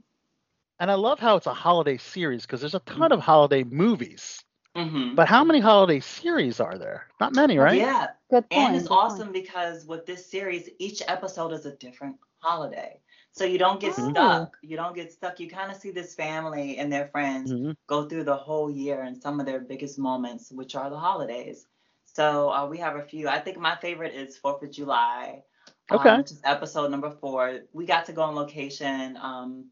And 0.80 0.92
I 0.92 0.96
love 0.96 1.20
how 1.20 1.36
it's 1.38 1.48
a 1.48 1.54
holiday 1.54 1.98
series 1.98 2.46
because 2.46 2.62
there's 2.62 2.76
a 2.76 2.80
ton 2.80 3.12
of 3.12 3.20
holiday 3.22 3.64
movies. 3.64 4.44
hmm 4.76 5.16
But 5.16 5.28
how 5.28 5.44
many 5.44 5.60
holiday 5.60 6.00
series 6.00 6.60
are 6.60 6.78
there? 6.78 7.08
Not 7.20 7.34
many, 7.34 7.58
right? 7.58 7.78
Yeah. 7.78 8.08
Good 8.30 8.50
point. 8.50 8.74
And 8.74 8.76
it's 8.76 8.88
good 8.90 9.00
point. 9.06 9.22
awesome 9.22 9.32
because 9.34 9.86
with 9.86 10.06
this 10.06 10.30
series, 10.30 10.70
each 10.80 11.02
episode 11.08 11.52
is 11.54 11.66
a 11.66 11.76
different 11.76 12.18
holiday. 12.40 13.00
So 13.36 13.44
you 13.44 13.58
don't 13.58 13.82
get 13.82 13.96
Oh. 13.98 14.12
stuck. 14.12 14.58
You 14.62 14.78
don't 14.78 14.96
get 14.96 15.12
stuck. 15.12 15.40
You 15.42 15.50
kind 15.50 15.70
of 15.70 15.76
see 15.78 15.92
this 15.92 16.16
family 16.16 16.78
and 16.78 16.92
their 16.92 17.08
friends 17.10 17.52
Mhm. 17.52 17.76
go 17.86 18.08
through 18.08 18.24
the 18.24 18.38
whole 18.38 18.70
year 18.72 19.02
and 19.02 19.22
some 19.22 19.40
of 19.42 19.46
their 19.46 19.60
biggest 19.60 20.00
moments, 20.00 20.52
which 20.52 20.74
are 20.76 20.90
the 20.90 20.98
holidays. 20.98 21.68
So 22.06 22.50
uh, 22.50 22.66
we 22.66 22.78
have 22.78 22.96
a 22.96 23.04
few. 23.04 23.28
I 23.28 23.40
think 23.40 23.58
my 23.58 23.76
favorite 23.76 24.14
is 24.14 24.38
Fourth 24.38 24.64
of 24.64 24.72
July, 24.72 25.44
um, 25.90 26.00
Okay. 26.00 26.18
which 26.18 26.32
is 26.32 26.42
episode 26.46 26.92
number 26.92 27.12
four. 27.12 27.60
We 27.74 27.86
got 27.86 28.06
to 28.06 28.14
go 28.14 28.22
on 28.24 28.36
location 28.36 29.18
um, 29.18 29.70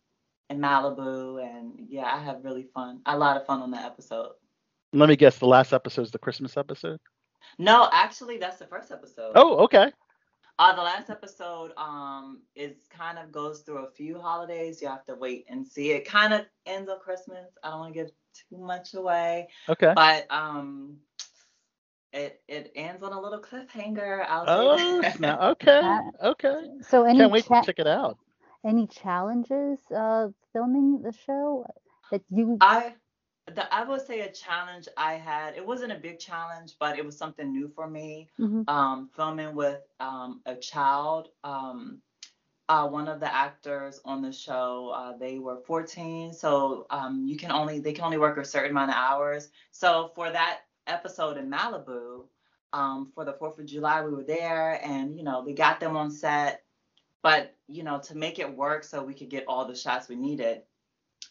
in 0.50 0.60
Malibu, 0.60 1.42
and 1.42 1.88
yeah, 1.90 2.06
I 2.14 2.20
had 2.20 2.44
really 2.44 2.64
fun. 2.64 3.02
A 3.06 3.18
lot 3.18 3.38
of 3.38 3.46
fun 3.46 3.62
on 3.62 3.72
that 3.72 3.86
episode. 3.86 4.34
Let 4.92 5.08
me 5.08 5.16
guess. 5.16 5.40
The 5.40 5.48
last 5.48 5.72
episode 5.74 6.02
is 6.04 6.12
the 6.12 6.20
Christmas 6.20 6.58
episode. 6.58 7.00
No, 7.58 7.88
actually, 7.94 8.38
that's 8.40 8.58
the 8.60 8.68
first 8.68 8.92
episode. 8.92 9.32
Oh, 9.36 9.56
okay. 9.64 9.92
Uh, 10.60 10.76
the 10.76 10.82
last 10.82 11.10
episode 11.10 11.72
um 11.78 12.42
is 12.56 12.88
kind 12.90 13.18
of 13.18 13.32
goes 13.32 13.62
through 13.62 13.86
a 13.86 13.92
few 13.92 14.20
holidays. 14.20 14.82
You 14.82 14.88
have 14.88 15.06
to 15.06 15.16
wait 15.16 15.46
and 15.50 15.66
see. 15.68 15.92
It 15.92 16.06
kind 16.08 16.34
of 16.34 16.42
ends 16.66 16.90
on 16.90 17.00
Christmas. 17.00 17.48
I 17.64 17.70
don't 17.72 17.80
want 17.80 17.94
to 17.94 18.00
give 18.02 18.12
too 18.34 18.58
much 18.58 18.94
away, 18.94 19.48
Okay. 19.70 19.96
but 19.96 20.26
um, 20.32 20.98
it 22.14 22.42
it 22.48 22.72
ends 22.76 23.04
on 23.04 23.14
a 23.14 23.20
little 23.20 23.42
cliffhanger. 23.42 24.26
I'll 24.28 24.48
Oh, 24.48 25.02
snap. 25.04 25.42
okay. 25.52 25.82
Uh, 25.82 26.00
Okay. 26.24 26.70
So 26.82 27.04
any 27.04 27.20
Can't 27.20 27.32
wait 27.32 27.46
cha- 27.46 27.62
to 27.62 27.66
check 27.66 27.80
it 27.80 27.88
out. 27.88 28.18
any 28.64 28.88
challenges 28.88 29.80
uh 29.92 30.30
filming 30.54 31.02
the 31.02 31.12
show 31.12 31.66
that 32.12 32.22
you 32.30 32.62
I 32.62 32.96
the, 33.56 33.74
I 33.74 33.84
would 33.84 34.06
say 34.06 34.22
a 34.22 34.32
challenge 34.32 34.88
I 34.98 35.14
had. 35.14 35.56
It 35.56 35.66
wasn't 35.66 35.92
a 35.92 35.98
big 35.98 36.20
challenge, 36.20 36.76
but 36.80 36.98
it 36.98 37.06
was 37.06 37.18
something 37.18 37.52
new 37.52 37.68
for 37.70 37.88
me. 37.90 38.30
Mhm. 38.40 38.68
Um, 38.68 39.10
filming 39.16 39.56
with 39.56 39.82
um, 40.00 40.42
a 40.46 40.56
child. 40.56 41.30
Um, 41.44 42.02
uh, 42.70 42.88
one 42.88 43.08
of 43.08 43.20
the 43.20 43.34
actors 43.34 44.00
on 44.06 44.22
the 44.22 44.32
show, 44.32 44.90
uh, 44.96 45.18
they 45.18 45.38
were 45.38 45.58
14, 45.58 46.34
so 46.34 46.86
um, 46.90 47.26
you 47.26 47.36
can 47.38 47.52
only 47.52 47.80
they 47.80 47.94
can 47.94 48.06
only 48.06 48.18
work 48.18 48.38
a 48.38 48.46
certain 48.46 48.72
amount 48.72 48.92
of 48.92 48.98
hours. 48.98 49.50
So 49.72 50.12
for 50.16 50.32
that 50.32 50.62
episode 50.88 51.38
in 51.38 51.50
Malibu, 51.50 52.24
um, 52.72 53.12
for 53.14 53.26
the 53.26 53.34
Fourth 53.34 53.60
of 53.60 53.66
July, 53.66 54.04
we 54.04 54.12
were 54.12 54.24
there, 54.24 54.80
and 54.84 55.16
you 55.18 55.24
know 55.24 55.42
we 55.42 55.54
got 55.54 55.80
them 55.80 55.98
on 55.98 56.10
set, 56.10 56.64
but 57.22 57.56
you 57.68 57.84
know 57.84 58.00
to 58.00 58.16
make 58.18 58.40
it 58.40 58.56
work 58.56 58.84
so 58.84 59.04
we 59.04 59.14
could 59.14 59.30
get 59.30 59.46
all 59.48 59.66
the 59.66 59.76
shots 59.76 60.08
we 60.08 60.16
needed, 60.16 60.64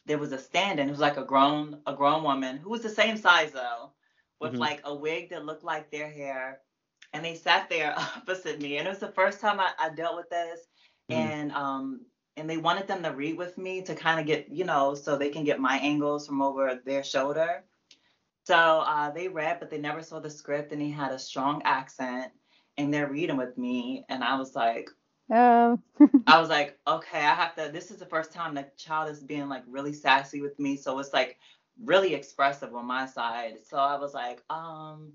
there 0.06 0.18
was 0.18 0.32
a 0.32 0.38
stand-in. 0.38 0.88
It 0.88 0.90
was 0.90 1.00
like 1.00 1.16
a 1.16 1.24
grown 1.24 1.80
a 1.86 1.94
grown 1.94 2.22
woman 2.24 2.56
who 2.58 2.70
was 2.70 2.82
the 2.82 2.88
same 2.90 3.16
size 3.16 3.52
though, 3.52 3.92
with 4.40 4.58
Mhm. 4.58 4.60
like 4.60 4.80
a 4.84 4.94
wig 4.94 5.30
that 5.30 5.44
looked 5.44 5.64
like 5.64 5.90
their 5.90 6.10
hair, 6.10 6.60
and 7.12 7.24
they 7.24 7.34
sat 7.34 7.68
there 7.68 7.94
opposite 8.16 8.60
me, 8.60 8.78
and 8.78 8.86
it 8.86 8.90
was 8.90 8.98
the 9.00 9.12
first 9.12 9.40
time 9.40 9.60
I, 9.60 9.72
I 9.78 9.90
dealt 9.90 10.16
with 10.16 10.30
this, 10.30 10.68
Mhm. 11.08 11.32
and 11.32 11.52
um 11.52 12.06
and 12.36 12.48
they 12.48 12.56
wanted 12.58 12.86
them 12.88 13.02
to 13.02 13.10
read 13.10 13.36
with 13.36 13.58
me 13.58 13.82
to 13.82 13.94
kind 13.94 14.20
of 14.20 14.26
get 14.26 14.48
you 14.50 14.64
know 14.64 14.94
so 14.94 15.16
they 15.16 15.30
can 15.30 15.44
get 15.44 15.60
my 15.60 15.76
angles 15.78 16.26
from 16.26 16.42
over 16.42 16.80
their 16.84 17.02
shoulder. 17.04 17.64
So 18.44 18.54
uh, 18.56 19.10
they 19.10 19.28
read, 19.28 19.58
but 19.60 19.70
they 19.70 19.78
never 19.78 20.02
saw 20.02 20.20
the 20.20 20.30
script, 20.30 20.72
and 20.72 20.80
he 20.82 20.90
had 20.90 21.12
a 21.12 21.18
strong 21.18 21.62
accent, 21.64 22.32
and 22.76 22.92
they're 22.92 23.08
reading 23.10 23.36
with 23.36 23.56
me, 23.58 24.04
and 24.08 24.22
I 24.24 24.36
was 24.36 24.54
like, 24.54 24.88
uh, 25.32 25.76
I 26.28 26.40
was 26.40 26.50
like, 26.50 26.78
okay, 26.86 27.18
I 27.20 27.34
have 27.34 27.56
to. 27.56 27.70
This 27.72 27.90
is 27.90 27.98
the 27.98 28.06
first 28.06 28.32
time 28.32 28.54
the 28.54 28.66
child 28.76 29.10
is 29.10 29.20
being 29.20 29.48
like 29.48 29.64
really 29.68 29.94
sassy 29.94 30.42
with 30.42 30.58
me, 30.60 30.76
so 30.76 30.98
it's 31.00 31.12
like 31.14 31.38
really 31.82 32.14
expressive 32.14 32.74
on 32.74 32.86
my 32.86 33.06
side. 33.06 33.54
So 33.64 33.78
I 33.78 33.98
was 33.98 34.14
like, 34.14 34.42
um, 34.50 35.14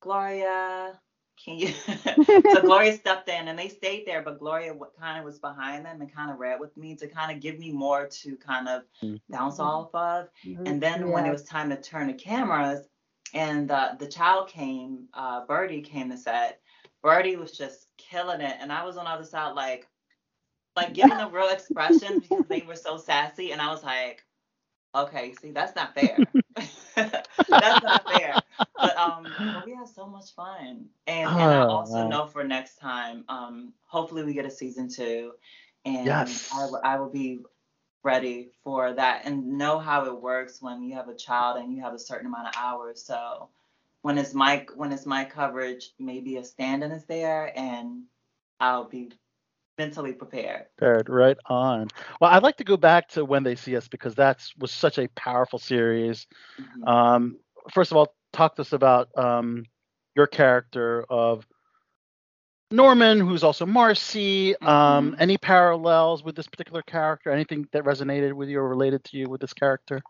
Gloria, 0.00 1.00
can 1.44 1.58
you? 1.58 1.68
so 2.52 2.62
Gloria 2.64 2.94
stepped 2.96 3.28
in, 3.28 3.48
and 3.48 3.58
they 3.58 3.68
stayed 3.68 4.06
there, 4.06 4.22
but 4.22 4.38
Gloria 4.40 4.74
kind 5.00 5.18
of 5.18 5.24
was 5.24 5.38
behind 5.40 5.86
them 5.86 6.00
and 6.02 6.14
kind 6.14 6.30
of 6.30 6.38
read 6.38 6.60
with 6.60 6.76
me 6.76 6.96
to 6.96 7.08
kind 7.08 7.32
of 7.34 7.40
give 7.42 7.58
me 7.58 7.72
more 7.72 8.06
to 8.08 8.36
kind 8.36 8.68
of 8.68 8.82
Mhm. 9.02 9.20
bounce 9.30 9.60
off 9.60 9.94
of. 9.94 10.28
And 10.66 10.82
then 10.82 11.10
when 11.12 11.26
it 11.26 11.32
was 11.32 11.44
time 11.44 11.70
to 11.70 11.80
turn 11.80 12.08
the 12.08 12.14
cameras, 12.14 12.86
and 13.34 13.70
uh, 13.70 13.94
the 13.98 14.08
child 14.08 14.48
came, 14.48 15.08
uh, 15.14 15.46
Birdie 15.46 15.82
came 15.82 16.10
to 16.10 16.16
set. 16.16 16.60
Birdie 17.02 17.36
was 17.36 17.52
just 17.52 17.85
killing 18.10 18.40
it, 18.40 18.56
and 18.60 18.72
I 18.72 18.84
was 18.84 18.96
on 18.96 19.04
the 19.04 19.10
other 19.10 19.24
side 19.24 19.52
like, 19.52 19.86
like 20.76 20.94
giving 20.94 21.18
them 21.18 21.32
real 21.32 21.48
expressions 21.48 22.22
because 22.22 22.46
they 22.48 22.62
were 22.66 22.76
so 22.76 22.96
sassy, 22.96 23.52
and 23.52 23.60
I 23.60 23.70
was 23.70 23.84
like, 23.84 24.24
okay, 24.94 25.32
see, 25.32 25.50
that's 25.52 25.74
not 25.76 25.94
fair. 25.94 26.32
that's 26.96 27.82
not 27.82 28.06
fair. 28.08 28.42
But 28.80 28.96
um, 28.96 29.36
but 29.52 29.64
we 29.64 29.74
had 29.74 29.88
so 29.88 30.06
much 30.06 30.32
fun, 30.34 30.86
and 31.06 31.34
and 31.38 31.52
I 31.52 31.64
Oh, 31.64 31.68
also 31.68 32.02
wow. 32.02 32.06
know 32.06 32.26
for 32.26 32.44
next 32.44 32.76
time, 32.76 33.24
um, 33.28 33.72
hopefully 33.86 34.24
we 34.24 34.34
get 34.34 34.46
a 34.46 34.50
season 34.50 34.88
two, 34.88 35.32
and 35.84 36.38
Yes. 36.38 36.50
I 36.50 36.66
will 36.66 36.80
I 36.84 36.98
will 36.98 37.10
be 37.10 37.40
ready 38.02 38.50
for 38.62 38.92
that 38.94 39.22
and 39.24 39.58
know 39.58 39.78
how 39.78 40.04
it 40.06 40.20
works 40.20 40.62
when 40.62 40.82
you 40.82 40.94
have 40.94 41.08
a 41.08 41.14
child 41.14 41.58
and 41.58 41.72
you 41.74 41.82
have 41.82 41.94
a 41.94 41.98
certain 41.98 42.26
amount 42.26 42.48
of 42.48 42.54
hours. 42.56 43.02
So 43.02 43.48
when 44.06 44.18
it's 44.18 44.34
my 44.34 44.64
when 44.76 44.92
it's 44.92 45.04
my 45.04 45.24
coverage, 45.24 45.90
maybe 45.98 46.36
a 46.36 46.44
stand-in 46.44 46.92
is 46.92 47.04
there, 47.06 47.52
and 47.58 48.04
I'll 48.60 48.84
be 48.88 49.10
mentally 49.78 50.12
prepared. 50.12 50.66
Prepared, 50.76 51.08
right 51.08 51.36
on. 51.46 51.88
Well, 52.20 52.30
I'd 52.30 52.44
like 52.44 52.58
to 52.58 52.64
go 52.64 52.76
back 52.76 53.08
to 53.10 53.24
When 53.24 53.42
They 53.42 53.56
See 53.56 53.76
Us 53.76 53.88
because 53.88 54.14
that 54.14 54.46
was 54.60 54.70
such 54.70 55.00
a 55.00 55.08
powerful 55.08 55.58
series. 55.58 56.28
Mhm. 56.56 56.86
Um, 56.88 57.36
first 57.72 57.90
of 57.90 57.96
all, 57.96 58.14
talk 58.32 58.54
to 58.54 58.62
us 58.62 58.72
about 58.72 59.08
um, 59.18 59.64
your 60.14 60.28
character 60.28 61.04
of 61.10 61.44
Norman, 62.70 63.18
who's 63.18 63.42
also 63.42 63.66
Marci. 63.66 64.54
Um, 64.62 65.14
Mhm. 65.14 65.20
Any 65.20 65.36
parallels 65.36 66.22
with 66.22 66.36
this 66.36 66.46
particular 66.46 66.82
character? 66.82 67.32
Anything 67.32 67.66
that 67.72 67.82
resonated 67.82 68.34
with 68.34 68.48
you 68.48 68.60
or 68.60 68.68
related 68.68 69.02
to 69.06 69.16
you 69.16 69.28
with 69.28 69.40
this 69.40 69.52
character? 69.52 70.00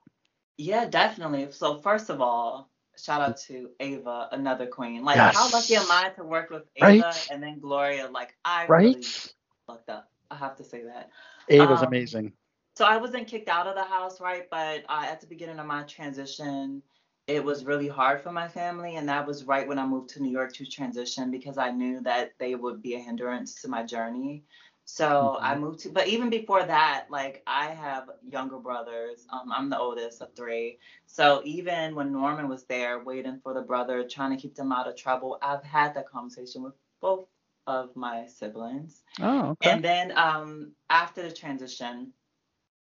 Yeah, 0.59 0.85
definitely. 0.85 1.51
So 1.51 1.79
first 1.79 2.11
of 2.11 2.21
all, 2.21 2.71
shout 2.99 3.21
out 3.21 3.37
to 3.49 3.71
Ava, 3.81 4.29
another 4.33 4.67
queen. 4.67 5.05
Like 5.05 5.19
how 5.19 5.51
lucky 5.51 5.77
am 5.77 5.91
I 5.91 6.11
to 6.17 6.25
work 6.25 6.51
with 6.51 6.65
Ava 6.77 6.87
Right? 6.87 7.27
and 7.31 7.43
then 7.43 7.61
Gloria? 7.61 8.09
Like 8.09 8.35
I 8.45 8.67
really 8.67 8.95
Right? 8.97 9.35
lucked 9.69 9.89
up. 9.91 10.11
I 10.31 10.37
have 10.37 10.57
to 10.57 10.65
say 10.65 10.83
that. 10.85 11.11
Ava's 11.49 11.83
Um, 11.83 11.89
amazing. 11.89 12.33
So 12.77 12.85
I 12.85 12.99
wasn't 12.99 13.27
kicked 13.29 13.49
out 13.49 13.67
of 13.67 13.75
the 13.75 13.85
house, 13.85 14.21
right? 14.21 14.49
But 14.51 14.85
uh, 14.89 15.05
at 15.07 15.21
the 15.21 15.27
beginning 15.27 15.59
of 15.59 15.67
my 15.67 15.83
transition, 15.85 16.83
it 17.27 17.43
was 17.45 17.65
really 17.65 17.89
hard 17.89 18.21
for 18.23 18.33
my 18.33 18.49
family, 18.49 18.97
and 18.97 19.09
that 19.09 19.27
was 19.27 19.45
right 19.45 19.67
when 19.67 19.79
I 19.79 19.87
moved 19.87 20.11
to 20.11 20.23
New 20.23 20.31
York 20.31 20.53
to 20.55 20.67
transition 20.67 21.31
because 21.31 21.59
I 21.59 21.71
knew 21.71 22.01
that 22.03 22.33
they 22.39 22.55
would 22.55 22.83
be 22.83 22.95
a 22.95 22.99
hindrance 23.01 23.63
to 23.63 23.69
my 23.69 23.83
journey. 23.83 24.45
So 24.89 25.37
I 25.43 25.57
moved 25.59 25.81
to, 25.81 25.91
but 25.91 26.07
even 26.07 26.31
before 26.31 26.65
that, 26.65 27.07
like 27.11 27.43
I 27.47 27.67
have 27.67 28.09
younger 28.29 28.59
brothers. 28.59 29.27
Um, 29.31 29.53
I'm 29.53 29.69
the 29.69 29.79
oldest 29.79 30.23
of 30.23 30.35
three. 30.37 30.79
So 31.07 31.43
even 31.45 31.97
when 31.97 32.13
Norman 32.13 32.49
was 32.49 32.65
there 32.67 33.03
waiting 33.03 33.41
for 33.43 33.53
the 33.53 33.63
brother, 33.63 34.07
trying 34.09 34.37
to 34.37 34.41
keep 34.41 34.55
them 34.55 34.73
out 34.73 34.89
of 34.89 34.97
trouble, 34.97 35.39
I've 35.43 35.65
had 35.65 35.95
that 35.95 36.09
conversation 36.09 36.63
with 36.63 36.75
both 37.01 37.27
of 37.67 37.97
my 37.97 38.27
siblings. 38.27 39.03
Oh, 39.21 39.51
okay. 39.51 39.73
And 39.73 39.85
then 39.85 40.17
um, 40.17 40.73
after 40.89 41.23
the 41.23 41.33
transition, 41.33 42.13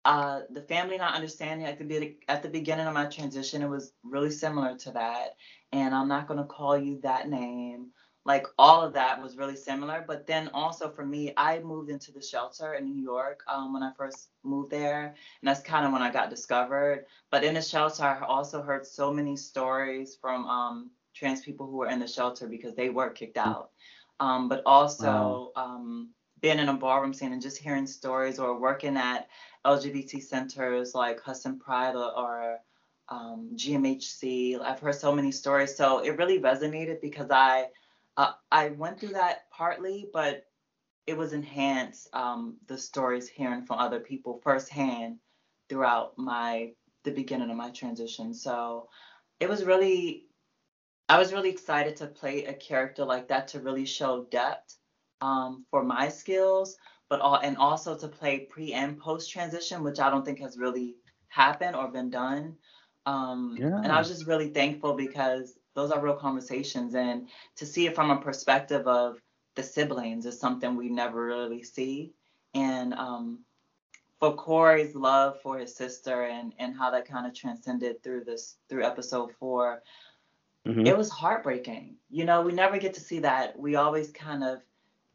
uh, 0.05 0.41
the 0.51 0.61
family 0.61 0.97
not 0.97 1.15
understanding 1.15 1.67
at 1.67 1.77
the 1.79 1.85
be- 1.85 2.19
at 2.29 2.41
the 2.43 2.49
beginning 2.49 2.87
of 2.87 2.93
my 2.93 3.07
transition, 3.07 3.61
it 3.61 3.69
was 3.69 3.91
really 4.03 4.31
similar 4.31 4.77
to 4.77 4.91
that. 4.91 5.35
And 5.73 5.93
I'm 5.93 6.07
not 6.07 6.27
gonna 6.27 6.45
call 6.45 6.77
you 6.77 7.01
that 7.03 7.29
name. 7.29 7.87
Like 8.25 8.45
all 8.57 8.81
of 8.81 8.93
that 8.93 9.21
was 9.21 9.37
really 9.37 9.55
similar. 9.55 10.03
But 10.07 10.27
then 10.27 10.49
also 10.53 10.89
for 10.89 11.05
me, 11.05 11.33
I 11.37 11.59
moved 11.59 11.89
into 11.89 12.11
the 12.11 12.21
shelter 12.21 12.73
in 12.73 12.85
New 12.85 13.01
York 13.01 13.41
um, 13.47 13.73
when 13.73 13.81
I 13.81 13.91
first 13.93 14.29
moved 14.43 14.71
there, 14.71 15.05
and 15.05 15.47
that's 15.47 15.61
kind 15.61 15.85
of 15.85 15.91
when 15.93 16.01
I 16.01 16.11
got 16.11 16.29
discovered. 16.29 17.05
But 17.31 17.43
in 17.43 17.53
the 17.53 17.61
shelter, 17.61 18.03
I 18.03 18.25
also 18.25 18.61
heard 18.61 18.85
so 18.85 19.11
many 19.11 19.35
stories 19.35 20.17
from 20.19 20.45
um, 20.47 20.91
trans 21.15 21.41
people 21.41 21.65
who 21.65 21.77
were 21.77 21.89
in 21.89 21.99
the 21.99 22.07
shelter 22.07 22.47
because 22.47 22.75
they 22.75 22.89
were 22.89 23.09
kicked 23.09 23.37
out. 23.37 23.71
Um, 24.19 24.49
but 24.49 24.63
also 24.65 25.51
um, 25.55 26.09
being 26.41 26.59
in 26.59 26.69
a 26.69 26.73
ballroom 26.73 27.13
scene 27.13 27.31
and 27.31 27.41
just 27.41 27.57
hearing 27.57 27.87
stories 27.87 28.37
or 28.37 28.59
working 28.59 28.97
at 28.97 29.29
LGBT 29.65 30.21
centers 30.21 30.93
like 30.93 31.21
Hudson 31.21 31.57
Pride 31.57 31.95
or, 31.95 32.17
or 32.17 32.59
um, 33.09 33.51
GMHC. 33.55 34.59
I've 34.61 34.79
heard 34.79 34.95
so 34.95 35.13
many 35.13 35.31
stories, 35.31 35.75
so 35.75 35.99
it 35.99 36.17
really 36.17 36.39
resonated 36.39 37.01
because 37.01 37.31
I 37.31 37.67
uh, 38.19 38.33
I 38.51 38.69
went 38.69 38.99
through 38.99 39.13
that 39.13 39.49
partly, 39.51 40.09
but 40.13 40.45
it 41.07 41.17
was 41.17 41.33
enhanced 41.33 42.09
um, 42.13 42.57
the 42.67 42.77
stories 42.77 43.29
hearing 43.29 43.63
from 43.65 43.79
other 43.79 44.01
people 44.01 44.41
firsthand 44.43 45.19
throughout 45.69 46.17
my 46.17 46.73
the 47.05 47.11
beginning 47.11 47.51
of 47.51 47.57
my 47.57 47.71
transition. 47.71 48.33
So 48.33 48.89
it 49.39 49.49
was 49.49 49.65
really 49.65 50.27
I 51.09 51.19
was 51.19 51.33
really 51.33 51.51
excited 51.51 51.97
to 51.97 52.07
play 52.07 52.45
a 52.45 52.53
character 52.53 53.05
like 53.05 53.29
that 53.29 53.49
to 53.49 53.61
really 53.61 53.85
show 53.85 54.25
depth 54.31 54.77
um, 55.21 55.65
for 55.71 55.83
my 55.83 56.09
skills, 56.09 56.77
but 57.09 57.21
all 57.21 57.37
and 57.37 57.57
also 57.57 57.97
to 57.97 58.09
play 58.09 58.47
pre 58.51 58.73
and 58.73 58.99
post 58.99 59.31
transition, 59.31 59.83
which 59.83 59.99
I 59.99 60.11
don't 60.11 60.25
think 60.25 60.39
has 60.41 60.57
really 60.59 60.97
happened 61.29 61.75
or 61.77 61.89
been 61.91 62.11
done. 62.11 62.57
Um, 63.05 63.65
And 63.83 63.91
I 63.93 63.99
was 63.99 64.09
just 64.09 64.27
really 64.27 64.51
thankful 64.51 64.95
because 64.95 65.58
those 65.75 65.91
are 65.91 66.01
real 66.01 66.15
conversations, 66.15 66.95
and 66.95 67.27
to 67.55 67.65
see 67.65 67.87
it 67.87 67.95
from 67.95 68.11
a 68.11 68.21
perspective 68.21 68.87
of 68.87 69.21
the 69.55 69.63
siblings 69.63 70.25
is 70.25 70.39
something 70.39 70.75
we 70.75 70.89
never 70.89 71.25
really 71.25 71.63
see. 71.63 72.13
And 72.53 72.93
um, 72.93 73.39
for 74.19 74.35
Corey's 74.35 74.95
love 74.95 75.41
for 75.41 75.57
his 75.59 75.75
sister 75.75 76.23
and 76.23 76.53
and 76.59 76.75
how 76.75 76.91
that 76.91 77.07
kind 77.07 77.25
of 77.25 77.33
transcended 77.33 78.03
through 78.03 78.23
this 78.25 78.57
through 78.67 78.83
episode 78.83 79.31
four, 79.39 79.81
Mhm. 80.65 80.87
it 80.87 80.97
was 80.97 81.09
heartbreaking. 81.09 81.97
You 82.09 82.25
know, 82.25 82.41
we 82.41 82.51
never 82.51 82.77
get 82.77 82.93
to 82.95 83.01
see 83.01 83.19
that. 83.19 83.57
We 83.57 83.75
always 83.75 84.11
kind 84.11 84.43
of 84.43 84.61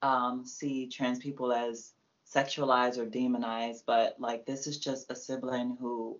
um, 0.02 0.44
see 0.44 0.88
trans 0.88 1.18
people 1.18 1.52
as 1.52 1.92
sexualized 2.30 2.98
or 2.98 3.06
demonized, 3.06 3.84
but 3.86 4.16
like 4.18 4.44
this 4.46 4.66
is 4.66 4.78
just 4.78 5.10
a 5.10 5.16
sibling 5.16 5.76
who 5.80 6.18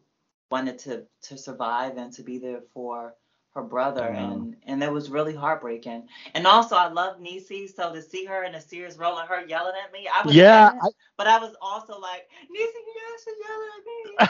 wanted 0.51 0.79
to 0.81 1.07
to 1.23 1.39
survive 1.39 1.97
and 1.97 2.13
to 2.13 2.23
be 2.23 2.39
there 2.39 2.63
for 2.73 3.15
her 3.55 3.62
brother, 3.62 4.02
Wow. 4.08 4.10
and 4.10 4.57
and 4.66 4.83
it 4.83 4.92
was 4.92 5.10
really 5.10 5.34
heartbreaking. 5.34 6.08
And 6.34 6.47
also, 6.47 6.76
I 6.76 6.89
love 6.89 7.18
Niecy, 7.20 7.68
so 7.68 7.92
to 7.92 8.02
see 8.02 8.24
her 8.26 8.44
in 8.44 8.55
a 8.55 8.60
serious 8.60 8.99
role 8.99 9.18
and 9.18 9.28
her 9.28 9.44
yelling 9.47 9.74
at 9.84 9.92
me, 9.92 10.08
I 10.12 10.24
was 10.26 10.34
Yeah, 10.34 10.42
tense, 10.42 10.94
but 11.16 11.26
I 11.26 11.39
was 11.39 11.55
also 11.60 11.99
like, 11.99 12.28
Niecy, 12.42 12.81
you 12.86 12.94
guys 12.94 13.24
should 13.24 13.34
yell 13.41 13.62
at 13.76 13.86
me. 13.86 14.18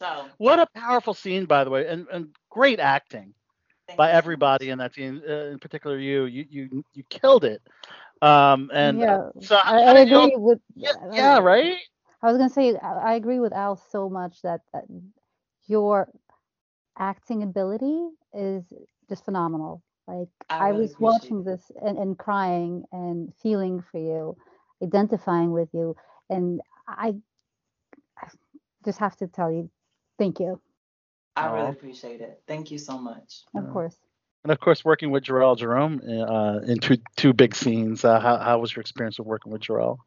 so 0.00 0.30
What 0.38 0.58
a 0.58 0.66
powerful 0.74 1.14
scene, 1.14 1.46
by 1.46 1.64
the 1.64 1.70
way, 1.70 1.86
and, 1.86 2.06
and 2.12 2.28
great 2.50 2.80
acting 2.80 3.34
by 3.96 4.10
everybody 4.10 4.70
in 4.70 4.78
that 4.78 4.94
scene, 4.94 5.22
uh, 5.28 5.32
in 5.52 5.58
particular 5.58 5.98
you. 5.98 6.24
You 6.24 6.44
you 6.50 6.84
you 6.94 7.04
killed 7.10 7.44
it. 7.44 7.60
Um, 8.22 8.70
and 8.72 9.00
yeah, 9.00 9.30
so 9.40 9.56
I, 9.56 9.82
how 9.82 9.82
I 9.82 9.94
did 9.94 10.08
you- 10.08 10.10
agree 10.10 10.34
with. 10.36 10.58
Yeah, 10.76 10.92
yeah, 11.12 11.38
right. 11.38 11.76
I 12.22 12.28
was 12.28 12.36
gonna 12.38 12.50
say 12.50 12.76
I 12.76 13.12
I 13.12 13.14
agree 13.14 13.40
with 13.40 13.52
Al 13.52 13.76
so 13.76 14.08
much 14.08 14.42
that, 14.42 14.62
that 14.72 14.84
your 15.66 16.08
acting 16.98 17.42
ability 17.42 18.08
is 18.34 18.64
just 19.08 19.24
phenomenal. 19.24 19.82
Like 20.06 20.28
I 20.48 20.66
I, 20.66 20.68
really 20.68 20.82
was 20.82 21.00
watching 21.00 21.42
this 21.42 21.70
and, 21.82 21.98
and 21.98 22.18
crying 22.18 22.84
and 22.92 23.32
feeling 23.42 23.82
for 23.90 23.98
you, 23.98 24.36
identifying 24.82 25.50
with 25.50 25.68
you, 25.72 25.96
and 26.30 26.60
I, 26.86 27.14
I 28.16 28.28
just 28.84 28.98
have 28.98 29.16
to 29.16 29.26
tell 29.26 29.50
you, 29.50 29.68
thank 30.18 30.38
you, 30.38 30.60
I 31.36 31.52
really 31.52 31.70
appreciate 31.70 32.20
it. 32.20 32.42
Thank 32.48 32.70
you 32.70 32.78
so 32.78 32.98
much. 32.98 33.42
of 33.54 33.68
course. 33.70 33.96
And 34.44 34.52
of 34.52 34.60
course, 34.60 34.84
working 34.84 35.10
with 35.10 35.24
Jharrel 35.24 35.56
Jerome 35.58 36.00
uh, 36.00 36.60
in 36.66 36.78
two 36.78 36.98
two 37.16 37.32
big 37.32 37.54
scenes. 37.54 38.04
Uh, 38.04 38.20
how 38.20 38.38
how 38.38 38.58
was 38.58 38.74
your 38.74 38.80
experience 38.80 39.18
of 39.18 39.26
working 39.26 39.52
with 39.52 39.60
Jharrel? 39.60 39.98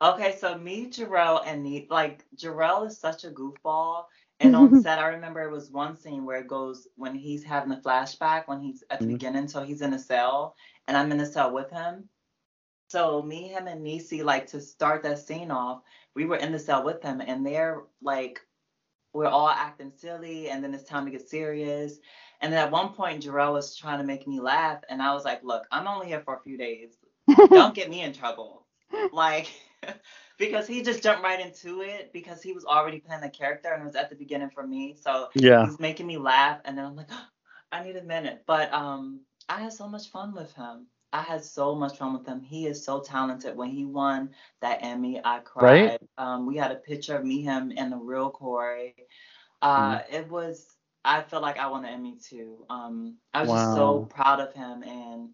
Okay, 0.00 0.36
so 0.40 0.58
me, 0.58 0.86
Jharrel, 0.86 1.42
and 1.46 1.62
Ne- 1.62 1.86
like 1.90 2.24
Jharrel 2.36 2.86
is 2.86 2.98
such 2.98 3.24
a 3.24 3.30
goofball. 3.30 4.06
And 4.42 4.56
on 4.56 4.74
set, 4.76 4.98
I 5.00 5.08
remember 5.08 5.42
it 5.42 5.52
was 5.52 5.70
one 5.70 5.96
scene 5.96 6.26
where 6.26 6.40
it 6.40 6.48
goes 6.48 6.88
when 6.96 7.14
he's 7.16 7.44
having 7.44 7.72
a 7.72 7.80
flashback 7.80 8.48
when 8.48 8.60
he's 8.60 8.84
at 8.90 9.00
the 9.00 9.06
Mhm. 9.06 9.10
beginning, 9.10 9.48
so 9.48 9.62
he's 9.64 9.82
in 9.82 9.94
a 9.94 10.00
cell, 10.00 10.56
and 10.88 10.96
I'm 10.98 11.12
in 11.12 11.18
the 11.18 11.26
cell 11.26 11.52
with 11.52 11.70
him. 11.70 12.10
So 12.90 13.22
me, 13.22 13.48
him, 13.48 13.68
and 13.68 13.84
Niecy, 13.86 14.24
like 14.24 14.48
to 14.48 14.60
start 14.60 15.02
that 15.04 15.20
scene 15.20 15.50
off, 15.50 15.82
we 16.14 16.26
were 16.26 16.36
in 16.36 16.52
the 16.52 16.58
cell 16.60 16.84
with 16.84 17.02
him, 17.02 17.20
and 17.22 17.46
they're 17.46 17.82
like, 18.02 18.40
we're 19.14 19.26
all 19.28 19.48
acting 19.48 19.92
silly, 19.92 20.50
and 20.50 20.64
then 20.64 20.74
it's 20.74 20.84
time 20.84 21.06
to 21.06 21.10
get 21.12 21.28
serious. 21.28 21.98
And 22.40 22.52
then 22.52 22.60
at 22.66 22.72
one 22.72 22.94
point, 22.94 23.24
Jharrel 23.24 23.54
was 23.54 23.76
trying 23.76 23.98
to 23.98 24.04
make 24.04 24.26
me 24.28 24.40
laugh, 24.40 24.82
and 24.88 25.02
I 25.02 25.14
was 25.14 25.24
like, 25.24 25.44
look, 25.44 25.66
I'm 25.72 25.88
only 25.88 26.08
here 26.08 26.20
for 26.22 26.36
a 26.36 26.42
few 26.42 26.58
days. 26.58 26.98
Don't 27.52 27.74
get 27.74 27.90
me 27.90 28.02
in 28.02 28.12
trouble. 28.12 28.66
Like, 29.12 29.48
because 30.42 30.66
he 30.68 30.82
just 30.82 31.02
jumped 31.02 31.22
right 31.22 31.40
into 31.40 31.82
it 31.82 32.12
because 32.12 32.42
he 32.42 32.52
was 32.52 32.64
already 32.64 33.00
playing 33.00 33.22
the 33.22 33.30
character 33.30 33.72
and 33.72 33.82
it 33.82 33.86
was 33.86 33.96
at 33.96 34.10
the 34.10 34.16
beginning 34.16 34.50
for 34.50 34.66
me. 34.66 34.96
So 35.00 35.28
Yeah. 35.34 35.66
he's 35.66 35.78
making 35.78 36.06
me 36.06 36.18
laugh, 36.18 36.60
and 36.64 36.76
then 36.78 36.84
I'm 36.84 36.96
like, 36.96 37.10
I 37.72 37.82
need 37.84 37.96
a 37.96 38.02
minute. 38.04 38.44
But 38.46 38.72
um, 38.72 39.20
I 39.48 39.60
had 39.60 39.72
so 39.72 39.88
much 39.88 40.08
fun 40.08 40.34
with 40.34 40.52
him. 40.54 40.86
I 41.12 41.22
had 41.22 41.44
so 41.44 41.74
much 41.74 41.96
fun 41.98 42.14
with 42.14 42.26
him. 42.26 42.40
He 42.40 42.66
is 42.66 42.84
so 42.84 43.00
talented. 43.00 43.56
When 43.56 43.70
he 43.70 43.84
won 43.86 44.30
that 44.62 44.80
Emmy, 44.82 45.20
I 45.24 45.40
cried. 45.40 45.98
Right. 45.98 46.00
Um, 46.18 46.46
we 46.46 46.56
had 46.56 46.72
a 46.72 46.76
picture 46.76 47.16
of 47.16 47.24
me, 47.24 47.42
him, 47.42 47.72
and 47.76 47.92
the 47.92 47.96
real 47.98 48.30
Corey. 48.30 48.94
Uh, 49.62 50.00
Mm-hmm. 50.00 50.14
It 50.14 50.28
was. 50.30 50.76
I 51.04 51.22
felt 51.22 51.42
like 51.42 51.58
I 51.58 51.68
won 51.68 51.84
an 51.84 51.94
Emmy 51.94 52.16
too. 52.18 52.64
Um, 52.68 53.16
I 53.34 53.42
was 53.42 53.50
just 53.52 53.72
so 53.72 54.00
proud 54.10 54.40
of 54.40 54.52
him 54.54 54.82
and 54.82 55.30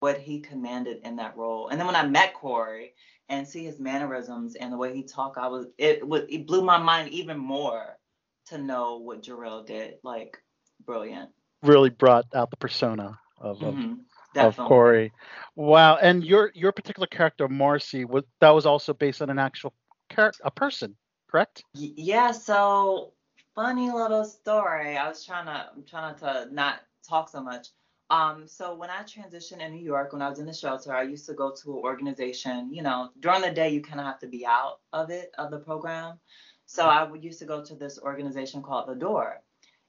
what 0.00 0.18
he 0.18 0.40
commanded 0.40 1.00
in 1.04 1.16
that 1.16 1.36
role. 1.36 1.68
And 1.68 1.78
then 1.78 1.86
when 1.86 1.96
I 1.96 2.06
met 2.06 2.34
Corey 2.34 2.94
and 3.28 3.46
see 3.46 3.64
his 3.64 3.78
mannerisms 3.78 4.54
and 4.54 4.72
the 4.72 4.76
way 4.76 4.94
he 4.94 5.02
talked, 5.02 5.38
I 5.38 5.48
was 5.48 5.66
it 5.78 6.06
was 6.06 6.22
it 6.28 6.46
blew 6.46 6.62
my 6.62 6.78
mind 6.78 7.10
even 7.10 7.38
more 7.38 7.98
to 8.46 8.58
know 8.58 8.98
what 8.98 9.22
Jharrel 9.22 9.66
did. 9.66 9.94
Like 10.02 10.38
brilliant. 10.84 11.30
Really 11.62 11.90
brought 11.90 12.26
out 12.34 12.50
the 12.50 12.56
persona 12.56 13.18
of 13.40 13.62
of, 13.62 13.74
Mhm, 13.74 13.98
of 13.98 14.04
definitely. 14.34 14.68
Corey. 14.68 15.12
Wow. 15.56 15.96
And 15.96 16.24
your 16.24 16.50
your 16.54 16.72
particular 16.72 17.06
character, 17.06 17.48
Marci, 17.48 18.04
was 18.08 18.24
that 18.40 18.50
was 18.50 18.66
also 18.66 18.94
based 18.94 19.22
on 19.22 19.30
an 19.30 19.38
actual 19.38 19.72
character, 20.08 20.40
a 20.44 20.50
person, 20.50 20.96
correct? 21.30 21.64
Y- 21.74 21.92
Yeah, 21.96 22.30
so 22.32 23.12
funny 23.54 23.90
little 23.90 24.24
story. 24.24 24.96
I 24.96 25.08
was 25.08 25.24
trying 25.24 25.46
to 25.46 25.70
I'm 25.74 25.84
trying 25.84 26.16
to 26.20 26.48
not 26.52 26.80
talk 27.08 27.28
so 27.28 27.42
much. 27.42 27.68
Um, 28.10 28.48
so 28.48 28.74
when 28.74 28.88
I 28.88 29.02
transitioned 29.02 29.60
in 29.60 29.72
New 29.72 29.84
York, 29.84 30.12
when 30.12 30.22
I 30.22 30.30
was 30.30 30.38
in 30.38 30.46
the 30.46 30.52
shelter, 30.52 30.94
I 30.94 31.02
used 31.02 31.26
to 31.26 31.34
go 31.34 31.54
to 31.62 31.76
an 31.76 31.82
organization. 31.84 32.72
You 32.72 32.82
know, 32.82 33.10
during 33.20 33.42
the 33.42 33.50
day 33.50 33.68
you 33.70 33.82
kind 33.82 34.00
of 34.00 34.06
have 34.06 34.18
to 34.20 34.26
be 34.26 34.46
out 34.46 34.80
of 34.92 35.10
it 35.10 35.30
of 35.36 35.50
the 35.50 35.58
program. 35.58 36.18
So 36.66 36.84
I 36.84 37.02
would 37.02 37.24
used 37.24 37.38
to 37.40 37.44
go 37.44 37.62
to 37.64 37.74
this 37.74 37.98
organization 37.98 38.62
called 38.62 38.88
The 38.88 38.94
Door, 38.94 39.42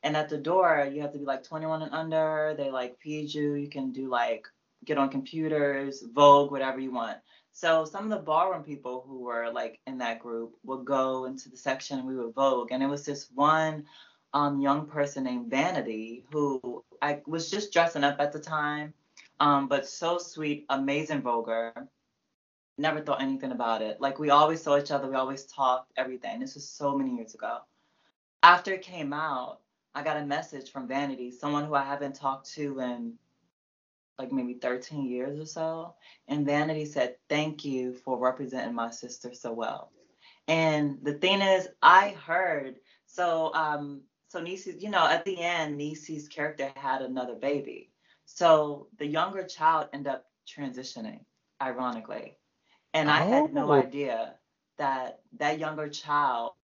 and 0.04 0.16
at 0.18 0.30
the 0.30 0.38
door 0.38 0.90
you 0.92 1.02
have 1.02 1.14
to 1.14 1.20
be 1.20 1.26
like 1.26 1.44
21 1.44 1.82
and 1.82 1.94
under. 1.94 2.56
They 2.58 2.72
like 2.72 3.00
feed 3.00 3.34
you. 3.34 3.54
You 3.54 3.70
can 3.70 3.92
do 3.92 4.10
like 4.10 4.46
get 4.86 4.98
on 4.98 5.10
computers, 5.10 6.04
Vogue, 6.14 6.52
whatever 6.52 6.80
you 6.80 6.92
want. 6.92 7.18
So 7.52 7.84
some 7.84 8.06
of 8.06 8.10
the 8.10 8.24
ballroom 8.24 8.64
people 8.64 9.04
who 9.08 9.20
were 9.20 9.52
like 9.52 9.80
in 9.88 9.98
that 9.98 10.20
group 10.20 10.56
would 10.64 10.86
go 10.86 11.26
into 11.26 11.50
the 11.50 11.58
section 11.58 12.00
and 12.00 12.08
we 12.08 12.16
would 12.16 12.34
Vogue. 12.34 12.72
And 12.72 12.82
it 12.84 12.88
was 12.88 13.06
this 13.06 13.30
one 13.34 13.86
um, 14.34 14.60
young 14.60 14.88
person 14.88 15.24
named 15.24 15.50
Vanity 15.50 16.26
who 16.32 16.84
I 17.02 17.22
was 17.26 17.50
just 17.50 17.74
dressing 17.74 18.04
up 18.04 18.20
at 18.20 18.32
the 18.32 18.40
time, 18.40 18.94
um, 19.40 19.68
but 19.68 19.88
so 19.88 20.18
sweet, 20.18 20.66
amazing 20.70 21.22
Voguer. 21.22 21.88
Never 22.78 23.02
thought 23.02 23.22
anything 23.22 23.52
about 23.52 23.82
it. 23.82 24.00
Like 24.00 24.20
we 24.20 24.30
always 24.30 24.62
saw 24.62 24.78
each 24.78 24.92
other, 24.92 25.10
we 25.10 25.16
always 25.16 25.46
talked, 25.46 25.92
everything. 25.98 26.40
This 26.40 26.56
was 26.56 26.68
so 26.70 26.98
many 26.98 27.16
years 27.16 27.34
ago. 27.34 27.60
After 28.44 28.74
it 28.74 28.82
came 28.82 29.12
out, 29.14 29.60
I 29.96 30.04
got 30.04 30.18
a 30.18 30.26
message 30.26 30.72
from 30.72 30.88
Vanity, 30.88 31.32
someone 31.32 31.66
who 31.66 31.76
I 31.76 31.84
haven't 31.84 32.16
talked 32.16 32.52
to 32.54 32.80
in 32.80 33.16
like 34.18 34.32
maybe 34.32 34.54
13 34.54 35.06
years 35.06 35.40
or 35.40 35.46
so. 35.46 35.96
And 36.28 36.46
Vanity 36.46 36.86
said, 36.86 37.16
Thank 37.30 37.66
you 37.66 37.96
for 37.96 38.18
representing 38.18 38.76
my 38.76 38.92
sister 38.92 39.34
so 39.34 39.54
well. 39.54 39.92
And 40.48 41.00
the 41.04 41.14
thing 41.14 41.42
is, 41.42 41.68
I 41.82 42.10
heard 42.26 42.80
so 43.06 43.54
um 43.54 44.02
so 44.30 44.42
Niecy's, 44.42 44.84
you 44.84 44.92
know, 44.92 45.08
at 45.08 45.26
the 45.26 45.42
end, 45.42 45.78
Niecy's 45.78 46.30
character 46.30 46.70
had 46.70 46.94
another 47.02 47.28
baby. 47.36 47.84
So 48.26 48.88
the 48.98 49.06
younger 49.06 49.44
child 49.44 49.90
ended 49.94 50.14
up 50.14 50.26
transitioning, 50.48 51.22
ironically. 51.62 52.38
And 52.94 53.10
I 53.10 53.20
had 53.20 53.54
no 53.54 53.72
Oh. 53.72 53.84
idea 53.84 54.36
that 54.78 55.22
that 55.40 55.60
younger 55.60 55.90
child, 55.90 56.62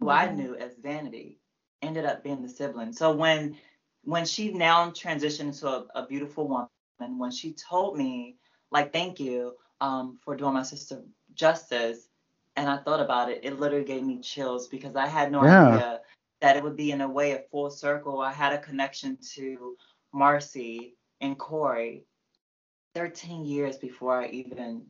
who 0.00 0.08
I 0.10 0.32
Mhm. 0.32 0.32
knew 0.32 0.54
as 0.56 0.76
Vanity, 0.78 1.40
ended 1.82 2.04
up 2.06 2.22
being 2.24 2.42
the 2.42 2.48
sibling. 2.48 2.92
So 2.92 3.14
when 3.14 3.56
when 4.04 4.24
she 4.26 4.52
now 4.52 4.90
transitioned 4.90 5.48
into 5.52 5.68
a, 5.68 5.86
a 5.94 6.06
beautiful 6.06 6.48
woman, 6.48 6.80
when 6.82 6.96
she 6.96 7.20
told 7.20 7.96
me, 7.96 8.36
like, 8.42 8.92
thank 8.92 8.92
you 9.20 9.32
um, 9.60 9.98
for 10.04 10.14
doing 10.20 10.38
my 10.38 10.48
sister 10.48 10.92
justice, 11.34 12.08
and 12.56 12.68
I 12.68 12.76
thought 12.78 13.00
about 13.00 13.30
it, 13.30 13.40
it 13.44 13.58
literally 13.58 13.84
gave 13.84 14.02
me 14.04 14.20
chills 14.20 14.68
because 14.68 14.96
I 14.96 15.06
had 15.06 15.30
no 15.32 15.40
Yeah. 15.40 15.82
idea 15.82 16.00
that 16.44 16.56
it 16.58 16.62
would 16.62 16.76
be 16.76 16.90
in 16.92 17.00
a 17.00 17.08
way 17.08 17.32
a 17.32 17.38
full 17.50 17.70
circle. 17.70 18.20
I 18.20 18.32
had 18.32 18.52
a 18.52 18.58
connection 18.58 19.16
to 19.34 19.76
Marci 20.14 20.92
and 21.22 21.38
Corey 21.38 22.04
13 22.94 23.46
years 23.46 23.78
before 23.78 24.20
I 24.22 24.26
even 24.28 24.82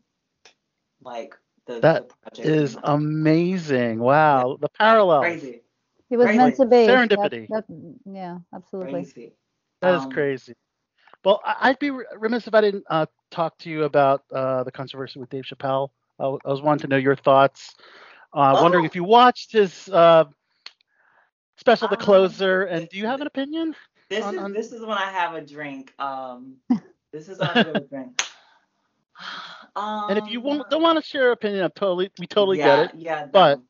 like 1.00 1.36
the, 1.66 1.78
That 1.80 2.08
the 2.08 2.14
project. 2.22 2.48
is 2.48 2.76
amazing. 2.82 4.00
Wow, 4.00 4.56
the 4.60 4.68
parallels. 4.68 5.22
crazy. 5.24 5.62
It 6.10 6.16
was 6.16 6.26
Crazy. 6.26 6.38
meant 6.38 6.56
to 6.56 6.66
be. 6.66 6.86
Serendipity. 6.86 7.48
that- 7.48 7.64
yeah, 8.04 8.38
absolutely. 8.52 8.92
Crazy. 8.92 9.32
That 9.80 9.94
is 9.94 10.02
Um, 10.04 10.10
crazy. 10.10 10.54
Well, 11.24 11.40
I- 11.44 11.56
I'd 11.70 11.78
be 11.78 11.90
remiss 11.90 12.48
if 12.48 12.54
I 12.54 12.60
didn't 12.60 12.84
uh, 12.90 13.06
talk 13.30 13.56
to 13.58 13.70
you 13.70 13.84
about 13.84 14.24
uh, 14.32 14.64
the 14.64 14.72
controversy 14.72 15.20
with 15.20 15.30
Dave 15.30 15.44
Chappelle. 15.44 15.90
I, 16.18 16.24
w- 16.24 16.40
I 16.44 16.50
was 16.50 16.62
wanting 16.62 16.82
to 16.82 16.88
know 16.88 16.96
your 16.96 17.16
thoughts. 17.16 17.74
Uh, 18.32 18.58
Wondering 18.60 18.84
Oh. 18.84 18.86
if 18.86 18.96
you 18.96 19.04
watched 19.04 19.52
his 19.52 19.88
uh, 19.88 20.24
special, 21.56 21.88
The 21.88 21.96
Um, 21.96 21.98
Closer, 21.98 22.62
and 22.64 22.88
do 22.88 22.96
you 22.98 23.06
have 23.06 23.20
an 23.20 23.26
opinion? 23.26 23.74
This 24.08 24.24
on- 24.24 24.34
is 24.34 24.40
on- 24.40 24.52
this 24.52 24.72
is 24.72 24.80
when 24.82 24.98
I 24.98 25.10
have 25.10 25.34
a 25.34 25.40
drink. 25.40 25.94
Um, 25.98 26.56
this 27.12 27.28
is 27.28 27.38
when 27.38 27.48
I 27.50 27.54
have 27.64 27.76
a 27.76 27.80
drink. 27.88 28.22
Um, 29.76 30.04
and 30.08 30.18
if 30.18 30.26
you 30.28 30.40
won't, 30.40 30.68
don't 30.68 30.82
want 30.82 30.98
to 30.98 31.02
share 31.04 31.22
your 31.24 31.32
opinion, 31.32 31.64
I'm 31.64 31.70
totally, 31.72 32.10
we 32.18 32.26
totally 32.26 32.58
yeah, 32.58 32.64
get 32.64 32.78
it. 32.78 32.92
Yeah, 32.92 33.26
But 33.32 33.58
no. 33.58 33.64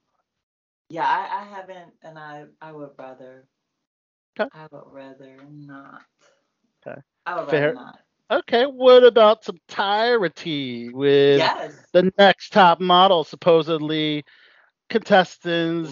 yeah, 0.89 1.07
I, 1.07 1.43
I 1.43 1.45
haven't, 1.57 1.95
and 2.03 2.19
I 2.19 2.47
I 2.61 2.73
would 2.73 2.91
rather. 2.99 3.49
Okay. 4.39 4.49
I 4.53 4.67
would 4.71 4.85
rather 4.93 5.37
not. 5.51 6.03
Okay. 6.87 7.01
I 7.27 7.37
would 7.37 7.49
Fair. 7.49 7.73
rather 7.73 7.73
not. 7.75 8.01
okay, 8.31 8.65
what 8.67 9.05
about 9.05 9.45
some 9.45 9.59
Tyrity 9.69 10.93
with 10.93 11.39
Yes. 11.39 11.87
the 11.93 12.13
next 12.19 12.51
top 12.53 12.81
model? 12.81 13.25
Supposedly, 13.25 14.25
contestants 14.89 15.91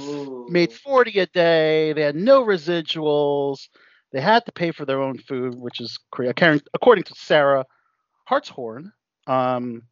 made 0.49 0.73
40 0.73 1.19
a 1.21 1.27
day. 1.27 1.93
They 1.93 2.03
had 2.03 2.17
no 2.17 2.45
residuals. 2.45 3.69
They 4.13 4.21
had 4.21 4.45
to 4.47 4.53
pay 4.53 4.71
for 4.73 4.85
their 4.85 5.01
own 5.01 5.19
food, 5.19 5.55
which 5.55 5.81
is. 5.81 5.99
According 6.13 6.61
according 6.75 7.05
to 7.05 7.15
Sarah 7.15 7.65
Hartshorne, 8.25 8.93
um, 9.27 9.83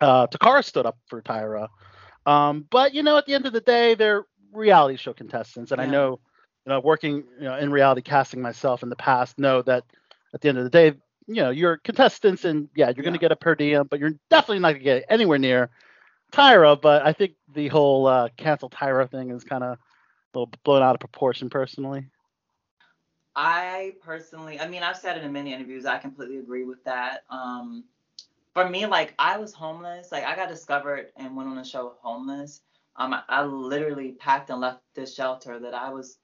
uh, 0.00 0.26
Takara 0.26 0.64
stood 0.64 0.86
up 0.86 0.98
for 1.08 1.22
Tyra. 1.22 1.68
Um, 2.26 2.66
but 2.70 2.94
you 2.94 3.02
know, 3.02 3.16
at 3.16 3.26
the 3.26 3.34
end 3.34 3.46
of 3.46 3.52
the 3.52 3.60
day, 3.60 3.94
they're 3.94 4.24
reality 4.52 4.96
show 4.96 5.12
contestants, 5.12 5.72
and 5.72 5.80
I 5.80 5.86
know, 5.86 6.20
you 6.66 6.72
know, 6.72 6.80
working 6.80 7.24
you 7.38 7.44
know 7.44 7.56
in 7.56 7.70
reality 7.70 8.02
casting 8.02 8.40
myself 8.42 8.82
in 8.82 8.88
the 8.88 8.96
past, 8.96 9.38
know 9.38 9.62
that 9.62 9.84
at 10.34 10.40
the 10.40 10.48
end 10.48 10.58
of 10.58 10.64
the 10.64 10.70
day, 10.70 10.92
you 11.26 11.42
know, 11.42 11.50
you're 11.50 11.76
contestants, 11.78 12.44
and 12.44 12.68
yeah, 12.74 12.86
you're 12.94 13.04
going 13.04 13.14
to 13.14 13.20
get 13.20 13.32
a 13.32 13.36
per 13.36 13.54
diem, 13.54 13.86
but 13.88 14.00
you're 14.00 14.14
definitely 14.30 14.58
not 14.58 14.70
going 14.72 14.80
to 14.80 14.84
get 14.84 15.04
anywhere 15.08 15.38
near 15.38 15.70
Tyra. 16.34 16.80
But 16.80 17.06
I 17.06 17.12
think 17.12 17.34
the 17.52 17.68
whole 17.68 18.06
uh, 18.06 18.28
cancel 18.36 18.70
Tyra 18.70 19.10
thing 19.10 19.30
is 19.30 19.44
kind 19.44 19.64
of 19.64 19.78
a 19.78 19.78
little 20.38 20.52
blown 20.64 20.82
out 20.82 20.94
of 20.94 21.00
proportion, 21.00 21.48
personally. 21.48 22.08
I 23.36 23.94
personally, 24.02 24.60
I 24.60 24.68
mean, 24.68 24.82
I've 24.82 24.96
said 24.96 25.16
it 25.16 25.24
in 25.24 25.32
many 25.32 25.52
interviews. 25.52 25.86
I 25.86 25.98
completely 25.98 26.38
agree 26.38 26.64
with 26.64 26.82
that. 26.84 27.24
Um, 27.30 27.84
for 28.52 28.68
me, 28.68 28.86
like 28.86 29.14
I 29.18 29.38
was 29.38 29.52
homeless. 29.52 30.12
Like 30.12 30.24
I 30.24 30.36
got 30.36 30.48
discovered 30.48 31.08
and 31.16 31.36
went 31.36 31.48
on 31.48 31.58
a 31.58 31.64
show 31.64 31.94
homeless. 32.00 32.60
Um, 32.96 33.12
I, 33.12 33.22
I 33.28 33.44
literally 33.44 34.12
packed 34.12 34.50
and 34.50 34.60
left 34.60 34.80
this 34.94 35.14
shelter 35.14 35.58
that 35.58 35.74
I 35.74 35.90
was 35.90 36.18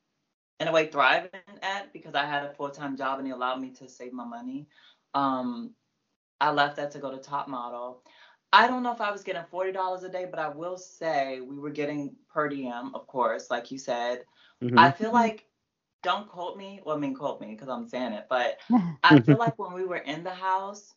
in 0.60 0.68
a 0.68 0.72
way 0.72 0.86
thriving 0.86 1.30
at 1.62 1.92
because 1.92 2.14
I 2.14 2.26
had 2.26 2.44
a 2.44 2.52
full 2.52 2.70
time 2.70 2.96
job 2.96 3.18
and 3.18 3.26
it 3.26 3.32
allowed 3.32 3.60
me 3.60 3.70
to 3.70 3.88
save 3.88 4.12
my 4.12 4.24
money. 4.24 4.68
Um, 5.14 5.74
I 6.40 6.52
left 6.52 6.76
that 6.76 6.92
to 6.92 6.98
go 6.98 7.10
to 7.10 7.18
Top 7.18 7.48
Model. 7.48 8.02
I 8.52 8.66
don't 8.68 8.82
know 8.82 8.92
if 8.92 9.00
I 9.00 9.10
was 9.12 9.22
getting 9.22 9.44
forty 9.50 9.72
dollars 9.72 10.02
a 10.04 10.08
day, 10.08 10.26
but 10.30 10.38
I 10.40 10.48
will 10.48 10.76
say 10.76 11.40
we 11.40 11.58
were 11.58 11.70
getting 11.70 12.16
per 12.32 12.48
diem, 12.48 12.94
of 12.94 13.06
course, 13.06 13.50
like 13.50 13.70
you 13.70 13.78
said. 13.78 14.24
Mm-hmm. 14.62 14.78
I 14.78 14.90
feel 14.92 15.12
like 15.12 15.46
don't 16.02 16.28
quote 16.28 16.56
me. 16.56 16.80
Well, 16.84 16.96
I 16.96 16.98
mean 16.98 17.14
quote 17.14 17.40
me 17.40 17.48
because 17.48 17.68
I'm 17.68 17.86
saying 17.88 18.12
it, 18.12 18.26
but 18.28 18.58
I 19.02 19.18
feel 19.18 19.38
like 19.38 19.58
when 19.58 19.72
we 19.72 19.84
were 19.84 19.96
in 19.98 20.24
the 20.24 20.34
house, 20.34 20.94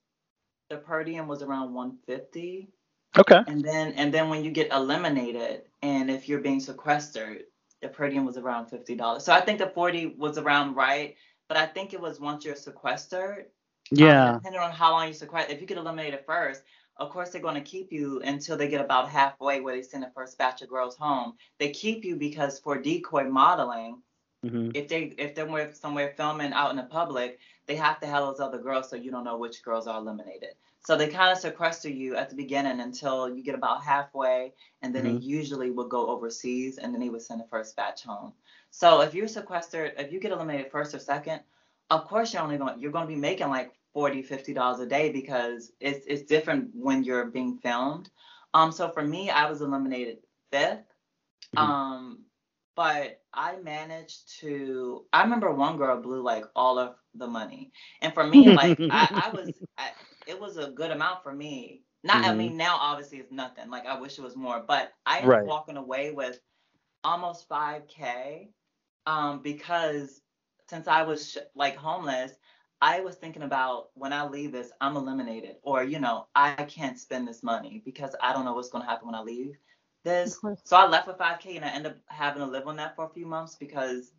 the 0.69 0.77
per 0.77 1.03
diem 1.03 1.27
was 1.27 1.41
around 1.43 1.73
150, 1.73 2.69
Okay. 3.17 3.41
and 3.47 3.63
then 3.63 3.93
and 3.93 4.13
then 4.13 4.29
when 4.29 4.43
you 4.43 4.51
get 4.51 4.71
eliminated, 4.71 5.63
and 5.81 6.09
if 6.11 6.27
you're 6.29 6.41
being 6.41 6.59
sequestered, 6.59 7.43
the 7.81 7.89
per 7.89 8.09
diem 8.09 8.25
was 8.25 8.37
around 8.37 8.67
fifty 8.67 8.95
dollars. 8.95 9.23
So 9.25 9.33
I 9.33 9.41
think 9.41 9.59
the 9.59 9.69
40 9.69 10.15
was 10.17 10.37
around 10.37 10.75
right, 10.75 11.15
but 11.47 11.57
I 11.57 11.65
think 11.67 11.93
it 11.93 12.01
was 12.01 12.19
once 12.19 12.45
you're 12.45 12.55
sequestered. 12.55 13.47
um, 14.01 14.25
Yeah. 14.25 14.31
depending 14.31 14.61
on 14.61 14.71
how 14.71 14.91
long 14.91 15.07
you 15.07 15.13
sequester, 15.13 15.51
if 15.51 15.61
you 15.61 15.67
get 15.67 15.77
eliminated 15.77 16.21
first, 16.25 16.63
of 16.97 17.09
course 17.09 17.29
they're 17.29 17.41
going 17.41 17.55
to 17.55 17.61
keep 17.61 17.91
you 17.91 18.21
until 18.21 18.57
they 18.57 18.67
get 18.69 18.81
about 18.83 19.09
halfway 19.09 19.59
where 19.61 19.75
they 19.75 19.81
send 19.83 20.03
the 20.03 20.11
first 20.15 20.37
batch 20.37 20.61
of 20.61 20.69
girls 20.69 20.95
home. 20.97 21.35
They 21.59 21.71
keep 21.71 22.03
you 22.05 22.15
because 22.15 22.59
for 22.59 22.77
decoy 22.79 23.25
modeling, 23.29 24.01
hmm 24.43 24.71
if 24.73 24.87
they 24.87 25.03
if 25.17 25.35
they're 25.35 25.73
somewhere 25.73 26.13
filming 26.17 26.53
out 26.53 26.71
in 26.71 26.77
the 26.77 26.83
public, 26.83 27.39
they 27.67 27.75
have 27.75 27.99
to 28.01 28.07
have 28.07 28.23
those 28.23 28.39
other 28.39 28.59
girls 28.59 28.89
so 28.89 28.95
you 28.95 29.11
don't 29.11 29.23
know 29.23 29.37
which 29.37 29.63
girls 29.63 29.87
are 29.87 29.99
eliminated. 29.99 30.55
So 30.81 30.95
they 30.97 31.07
kind 31.07 31.31
of 31.31 31.37
sequester 31.37 31.89
you 31.89 32.15
at 32.15 32.29
the 32.29 32.35
beginning 32.35 32.79
until 32.81 33.29
you 33.33 33.43
get 33.43 33.55
about 33.55 33.83
halfway, 33.83 34.53
and 34.81 34.93
then 34.93 35.03
Mhm. 35.03 35.05
they 35.05 35.11
usually 35.25 35.71
will 35.71 35.87
go 35.87 36.07
overseas, 36.07 36.77
and 36.77 36.93
then 36.93 37.01
they 37.01 37.09
would 37.09 37.21
send 37.21 37.39
the 37.41 37.47
first 37.47 37.75
batch 37.75 38.03
home. 38.03 38.33
So 38.71 39.01
if 39.01 39.13
you're 39.13 39.27
sequestered, 39.27 39.93
if 39.97 40.11
you 40.11 40.19
get 40.19 40.31
eliminated 40.31 40.71
first 40.71 40.93
or 40.93 40.99
second, 40.99 41.41
of 41.89 42.05
course 42.07 42.33
you're 42.33 42.43
only 42.43 42.57
going 42.57 42.79
you're 42.79 42.91
going 42.91 43.07
to 43.07 43.13
be 43.13 43.19
making 43.19 43.49
like 43.49 43.73
40 43.93 44.21
50 44.23 44.53
dollars 44.53 44.79
a 44.79 44.87
day 44.87 45.11
because 45.11 45.71
it's 45.79 46.05
it's 46.07 46.23
different 46.23 46.71
when 46.73 47.03
you're 47.03 47.25
being 47.27 47.57
filmed. 47.57 48.09
Um, 48.53 48.71
so 48.71 48.89
for 48.89 49.03
me, 49.05 49.29
I 49.29 49.49
was 49.49 49.61
eliminated 49.61 50.19
5th 50.51 50.93
Mhm. 51.53 51.73
Um, 51.73 52.25
but 52.75 53.21
I 53.33 53.57
managed 53.57 54.39
to. 54.41 55.05
I 55.13 55.23
remember 55.23 55.53
one 55.53 55.77
girl 55.77 56.01
blew 56.01 56.21
like 56.21 56.45
all 56.55 56.79
of 56.79 56.95
the 57.15 57.27
money, 57.27 57.71
and 58.01 58.13
for 58.13 58.25
me, 58.25 58.49
like 58.49 58.83
I, 58.89 59.27
I 59.27 59.29
was, 59.33 59.61
I, 59.77 59.89
it 60.25 60.39
was 60.39 60.57
a 60.57 60.71
good 60.71 60.91
amount 60.91 61.23
for 61.23 61.33
me. 61.33 61.83
Not, 62.03 62.21
I 62.25 62.33
Mhm. 62.33 62.35
mean, 62.35 62.57
now 62.57 62.77
obviously 62.79 63.19
it's 63.19 63.31
nothing. 63.31 63.69
Like 63.69 63.85
I 63.85 63.99
wish 63.99 64.17
it 64.17 64.23
was 64.23 64.35
more, 64.35 64.63
but 64.67 64.91
I 65.05 65.21
Right. 65.21 65.23
up 65.23 65.41
walking 65.41 65.77
away 65.77 66.11
with 66.11 66.39
almost 67.03 67.47
5k, 67.47 68.49
um, 69.05 69.41
because 69.41 70.21
since 70.69 70.87
I 70.87 71.03
was 71.03 71.31
sh- 71.31 71.37
like 71.55 71.75
homeless, 71.75 72.33
I 72.83 72.99
was 72.99 73.15
thinking 73.15 73.43
about 73.43 73.91
when 73.93 74.11
I 74.11 74.27
leave 74.27 74.51
this, 74.51 74.73
I'm 74.81 74.97
eliminated, 74.97 75.55
or 75.63 75.85
you 75.85 76.01
know, 76.01 76.27
I 76.35 76.51
can't 76.65 76.99
spend 76.99 77.25
this 77.25 77.41
money 77.41 77.81
because 77.85 78.13
I 78.21 78.33
don't 78.33 78.43
know 78.43 78.53
what's 78.53 78.69
gonna 78.69 78.83
happen 78.83 79.07
when 79.07 79.15
I 79.15 79.21
leave 79.21 79.55
this. 80.03 80.37
So 80.65 80.75
I 80.75 80.85
left 80.85 81.07
with 81.07 81.17
5K 81.17 81.55
and 81.55 81.63
I 81.63 81.69
ended 81.69 81.93
up 81.93 81.97
having 82.07 82.41
to 82.41 82.45
live 82.45 82.67
on 82.67 82.75
that 82.75 82.97
for 82.97 83.05
a 83.05 83.09
few 83.09 83.25
months 83.25 83.55
because 83.55 84.11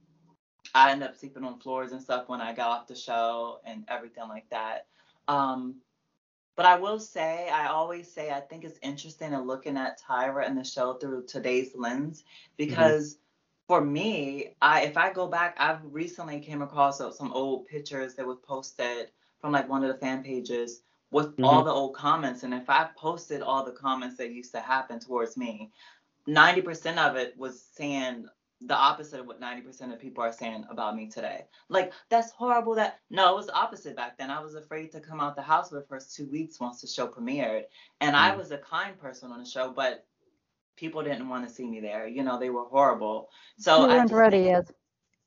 I 0.75 0.93
ended 0.93 1.11
up 1.11 1.15
sleeping 1.15 1.45
on 1.45 1.61
floors 1.61 1.93
and 1.93 2.01
stuff 2.01 2.31
when 2.31 2.41
I 2.41 2.55
got 2.55 2.71
off 2.71 2.87
the 2.87 2.97
show 2.97 3.61
and 3.67 3.85
everything 3.87 4.29
like 4.29 4.49
that. 4.49 4.87
Um, 5.29 5.77
but 6.57 6.65
I 6.65 6.77
will 6.77 7.01
say, 7.01 7.51
I 7.51 7.67
always 7.67 8.11
say, 8.11 8.31
I 8.31 8.41
think 8.41 8.65
it's 8.65 8.79
interesting 8.81 9.35
in 9.35 9.41
looking 9.43 9.77
at 9.77 10.01
Tyra 10.01 10.47
and 10.47 10.57
the 10.57 10.65
show 10.65 10.95
through 10.95 11.27
today's 11.27 11.73
lens 11.75 12.25
because 12.57 13.19
for 13.69 13.81
me, 13.85 14.55
I 14.61 14.83
if 14.83 14.97
I 14.97 15.13
go 15.13 15.27
back, 15.29 15.57
I've 15.59 15.81
recently 15.85 16.41
came 16.41 16.63
across 16.63 17.01
uh, 17.01 17.11
some 17.13 17.33
old 17.33 17.67
pictures 17.67 18.15
that 18.15 18.27
was 18.27 18.39
posted 18.47 19.09
from 19.41 19.53
like 19.53 19.69
one 19.69 19.83
of 19.85 19.89
the 19.93 19.99
fan 19.99 20.23
pages 20.23 20.83
with 21.11 21.35
all 21.43 21.63
Mhm. 21.63 21.65
the 21.65 21.71
old 21.71 21.95
comments, 21.95 22.43
and 22.43 22.55
if 22.55 22.69
I 22.69 22.89
posted 22.97 23.43
all 23.43 23.65
the 23.65 23.73
comments 23.73 24.17
that 24.19 24.33
used 24.33 24.53
to 24.53 24.61
happen 24.61 24.99
towards 25.01 25.37
me, 25.37 25.73
90% 26.27 26.99
of 26.99 27.17
it 27.17 27.37
was 27.39 27.61
saying 27.63 28.27
the 28.61 28.75
opposite 28.75 29.21
of 29.21 29.27
what 29.27 29.41
90% 29.41 29.93
of 29.93 29.99
people 30.01 30.23
are 30.25 30.33
saying 30.33 30.65
about 30.71 30.97
me 30.97 31.09
today. 31.09 31.47
Like, 31.69 31.93
that's 32.09 32.31
horrible. 32.33 32.75
That 32.75 33.01
no, 33.11 33.33
it 33.33 33.37
was 33.37 33.47
the 33.47 33.55
opposite 33.55 33.97
back 33.97 34.17
then. 34.19 34.31
I 34.31 34.41
was 34.41 34.55
afraid 34.55 34.93
to 34.93 35.01
come 35.01 35.21
out 35.21 35.37
the 35.37 35.43
house 35.43 35.69
for 35.71 35.77
the 35.77 35.87
first 35.87 36.15
two 36.15 36.27
weeks 36.29 36.61
once 36.61 36.81
the 36.81 36.87
show 36.87 37.07
premiered. 37.09 37.65
And 38.01 38.17
I 38.17 38.33
Mm. 38.33 38.39
was 38.39 38.51
a 38.53 38.59
kind 38.59 38.99
person 38.99 39.33
on 39.33 39.41
the 39.41 39.45
show, 39.47 39.71
but 39.73 40.07
people 40.77 41.03
didn't 41.03 41.29
want 41.29 41.47
to 41.47 41.55
see 41.55 41.67
me 41.67 41.81
there. 41.81 42.07
You 42.07 42.23
know, 42.23 42.39
they 42.39 42.51
were 42.51 42.65
horrible. 42.65 43.31
So 43.59 43.83
you 43.83 43.87
I 43.87 43.97
weren't 43.97 44.11
just 44.11 44.19
ready 44.19 44.39
yet. 44.39 44.67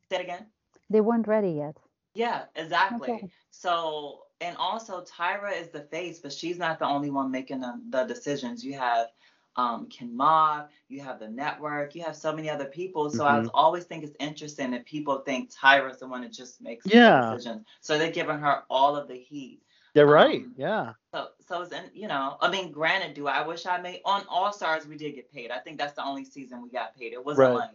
Say 0.10 0.18
it 0.18 0.22
again. 0.22 0.46
They 0.90 1.02
weren't 1.02 1.28
ready 1.28 1.52
yet. 1.52 1.78
Yeah, 2.14 2.44
exactly. 2.56 3.10
Okay. 3.10 3.30
So, 3.52 4.24
and 4.42 4.56
also 4.58 5.04
Tyra 5.04 5.60
is 5.60 5.70
the 5.70 5.82
face, 5.82 6.20
but 6.20 6.34
she's 6.34 6.58
not 6.58 6.80
the 6.80 6.86
only 6.86 7.10
one 7.10 7.32
making 7.32 7.62
the, 7.62 7.80
the 7.90 8.04
decisions. 8.04 8.64
You 8.64 8.74
have 8.74 9.08
um, 9.56 9.88
Ken 9.88 10.16
Mok, 10.16 10.70
you 10.88 11.02
have 11.02 11.20
the 11.20 11.28
network, 11.30 11.96
you 11.96 12.04
have 12.04 12.16
so 12.16 12.34
many 12.34 12.50
other 12.50 12.66
people. 12.66 13.10
So 13.10 13.26
I 13.26 13.40
was 13.40 13.50
always 13.54 13.86
think 13.86 14.04
it's 14.04 14.16
interesting 14.20 14.72
that 14.72 14.86
people 14.86 15.20
think 15.20 15.52
Tyra's 15.52 16.00
the 16.00 16.08
one 16.08 16.22
that 16.22 16.32
just 16.32 16.62
makes 16.62 16.86
the 16.86 16.92
Yeah. 16.96 17.32
decisions. 17.32 17.66
So 17.82 17.98
they're 17.98 18.12
giving 18.12 18.40
her 18.40 18.64
all 18.70 18.96
of 18.96 19.08
the 19.08 19.18
heat. 19.18 19.62
They're 19.94 20.06
right. 20.08 20.42
Um, 20.44 20.54
Yeah. 20.58 20.94
So, 21.14 21.30
so 21.48 21.62
it's 21.62 21.72
in, 21.74 21.84
you 21.94 22.08
know, 22.08 22.38
I 22.42 22.50
mean, 22.52 22.72
granted, 22.72 23.14
do 23.16 23.28
I 23.28 23.46
wish 23.46 23.66
I 23.66 23.78
made 23.80 24.02
on 24.06 24.24
All 24.30 24.52
Stars 24.54 24.86
we 24.86 24.98
did 24.98 25.16
get 25.16 25.32
paid. 25.32 25.52
I 25.52 25.60
think 25.60 25.78
that's 25.78 25.94
the 25.94 26.04
only 26.04 26.26
season 26.26 26.62
we 26.62 26.70
got 26.70 26.96
paid. 26.96 27.14
It 27.14 27.24
wasn't 27.24 27.50
Right. 27.50 27.56
like 27.56 27.70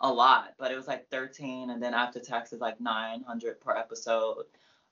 a 0.00 0.12
lot, 0.12 0.54
but 0.58 0.70
it 0.72 0.76
was 0.76 0.86
like 0.86 1.08
13, 1.10 1.70
and 1.70 1.82
then 1.82 1.92
after 1.94 2.20
taxes, 2.20 2.60
like 2.60 2.80
900 2.80 3.60
per 3.60 3.76
episode. 3.76 4.44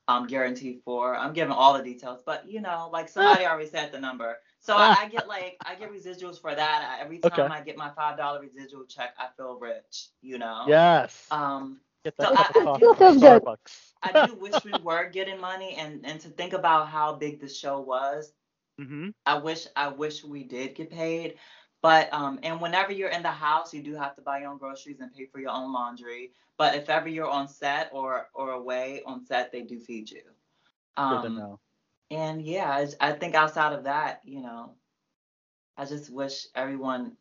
Um, 0.09 0.25
guaranteed 0.25 0.79
for. 0.85 1.17
I'm 1.17 1.33
giving 1.33 1.51
all 1.51 1.73
the 1.73 1.83
details, 1.83 2.21
but 2.25 2.49
you 2.49 2.61
know, 2.61 2.89
like 2.93 3.09
somebody 3.09 3.45
already 3.45 3.67
said 3.67 3.91
the 3.91 3.99
number. 3.99 4.37
So 4.61 4.73
I, 4.77 4.95
I 5.01 5.09
get 5.09 5.27
like 5.27 5.57
I 5.65 5.75
get 5.75 5.91
residuals 5.91 6.39
for 6.39 6.55
that. 6.55 6.97
I, 6.97 7.03
every 7.03 7.17
time 7.19 7.31
Okay. 7.33 7.53
I 7.53 7.59
get 7.61 7.75
my 7.75 7.89
five 7.89 8.15
dollar 8.17 8.39
residual 8.39 8.85
check, 8.85 9.15
I 9.19 9.27
feel 9.35 9.59
rich. 9.59 10.07
You 10.21 10.37
know. 10.37 10.63
Yes. 10.65 11.27
Um. 11.29 11.81
Get 12.07 12.19
So 12.19 12.29
that 12.29 12.35
I, 12.35 12.41
of 12.41 12.53
I 12.53 12.67
coffee 12.67 12.89
do 12.95 12.95
from 12.95 13.07
good. 13.19 13.41
Starbucks. 13.41 13.93
I 14.01 14.13
do 14.13 14.35
wish 14.35 14.63
we 14.65 14.75
were 14.75 15.09
getting 15.09 15.39
money 15.39 15.75
and 15.75 16.05
and 16.05 16.19
to 16.21 16.29
think 16.29 16.53
about 16.53 16.87
how 16.89 17.15
big 17.15 17.39
the 17.39 17.49
show 17.49 17.79
was. 17.81 18.33
hmm 18.79 19.09
I 19.25 19.37
wish 19.39 19.67
I 19.75 19.89
wish 19.89 20.23
we 20.23 20.43
did 20.43 20.75
get 20.75 20.89
paid. 20.91 21.37
But 21.81 22.11
um 22.13 22.39
and 22.43 22.61
whenever 22.61 22.91
you're 22.91 23.09
in 23.09 23.23
the 23.23 23.31
house, 23.31 23.73
you 23.73 23.83
do 23.83 23.95
have 23.95 24.15
to 24.15 24.21
buy 24.21 24.39
your 24.39 24.49
own 24.51 24.57
groceries 24.57 24.99
and 24.99 25.13
pay 25.13 25.25
for 25.25 25.39
your 25.39 25.51
own 25.51 25.73
laundry. 25.73 26.31
But 26.57 26.75
if 26.75 26.89
ever 26.89 27.07
you're 27.09 27.29
on 27.29 27.47
set 27.47 27.89
or 27.93 28.29
or 28.33 28.51
away 28.51 29.01
on 29.05 29.21
set, 29.25 29.51
they 29.51 29.63
do 29.63 29.79
feed 29.79 30.09
you. 30.11 30.23
Good 31.07 31.21
to 31.21 31.29
Um 31.31 31.43
know. 31.43 31.59
and 32.11 32.41
yeah, 32.41 32.69
I, 32.69 33.09
I 33.09 33.13
think 33.13 33.35
outside 33.35 33.73
of 33.73 33.83
that, 33.85 34.21
you 34.25 34.41
know, 34.41 34.75
I 35.77 35.85
just 35.85 36.09
wish 36.11 36.47
everyone 36.55 37.17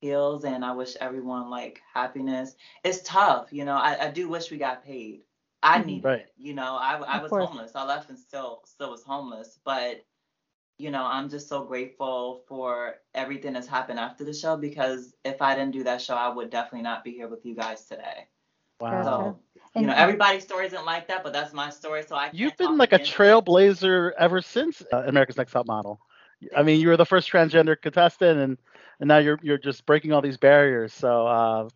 heals 0.00 0.44
and 0.44 0.64
I 0.64 0.72
wish 0.72 0.96
everyone 1.00 1.50
like 1.50 1.80
happiness. 1.94 2.54
It's 2.84 3.02
tough, 3.02 3.52
you 3.52 3.64
know. 3.64 3.76
I, 3.76 4.06
I 4.06 4.10
do 4.10 4.28
wish 4.28 4.50
we 4.50 4.58
got 4.58 4.84
paid. 4.84 5.22
I 5.62 5.82
need 5.82 6.04
Right. 6.04 6.26
it. 6.26 6.32
You 6.36 6.54
know, 6.54 6.76
I 6.76 6.96
I 6.98 7.18
Of 7.18 7.22
was 7.22 7.34
course. 7.34 7.50
homeless. 7.50 7.74
I 7.76 7.84
left 7.84 8.08
and 8.10 8.18
still 8.18 8.62
still 8.66 8.90
was 8.90 9.02
homeless. 9.04 9.58
But 9.64 10.04
you 10.78 10.90
know, 10.90 11.04
I'm 11.04 11.28
just 11.28 11.48
so 11.48 11.64
grateful 11.64 12.42
for 12.48 12.96
everything 13.14 13.52
that's 13.54 13.66
happened 13.68 13.98
after 13.98 14.24
the 14.24 14.32
show 14.34 14.56
because 14.56 15.14
if 15.24 15.40
I 15.42 15.54
didn't 15.54 15.72
do 15.72 15.84
that 15.84 16.00
show, 16.02 16.14
I 16.14 16.28
would 16.28 16.50
definitely 16.50 16.82
not 16.82 17.04
be 17.04 17.12
here 17.12 17.28
with 17.28 17.44
you 17.44 17.54
guys 17.54 17.86
today. 17.86 18.28
Wow. 18.80 19.00
So 19.02 19.40
you 19.76 19.86
And 19.86 19.88
know, 19.88 19.94
everybody's 19.94 20.44
story 20.44 20.66
isn't 20.66 20.84
like 20.86 21.08
that, 21.08 21.22
but 21.24 21.32
that's 21.32 21.52
my 21.52 21.70
story. 21.70 22.02
So 22.02 22.16
I 22.16 22.32
You've 22.32 22.56
been 22.56 22.76
like 22.78 22.92
a 22.92 22.98
against 22.98 23.24
it. 23.24 23.38
trailblazer 23.38 24.12
ever 24.18 24.40
since 24.40 24.82
uh, 24.92 25.02
America's 25.06 25.36
Next 25.36 25.52
Top 25.52 25.66
Model. 25.66 26.00
I 26.54 26.62
mean, 26.62 26.80
you 26.80 26.88
were 26.88 26.96
the 26.96 27.06
first 27.06 27.30
transgender 27.30 27.80
contestant, 27.80 28.38
and 28.38 28.58
and 29.00 29.08
now 29.08 29.18
you're 29.18 29.38
you're 29.42 29.58
just 29.58 29.86
breaking 29.86 30.12
all 30.12 30.22
these 30.22 30.36
barriers. 30.38 30.92
So, 30.92 31.26
uh, 31.26 31.68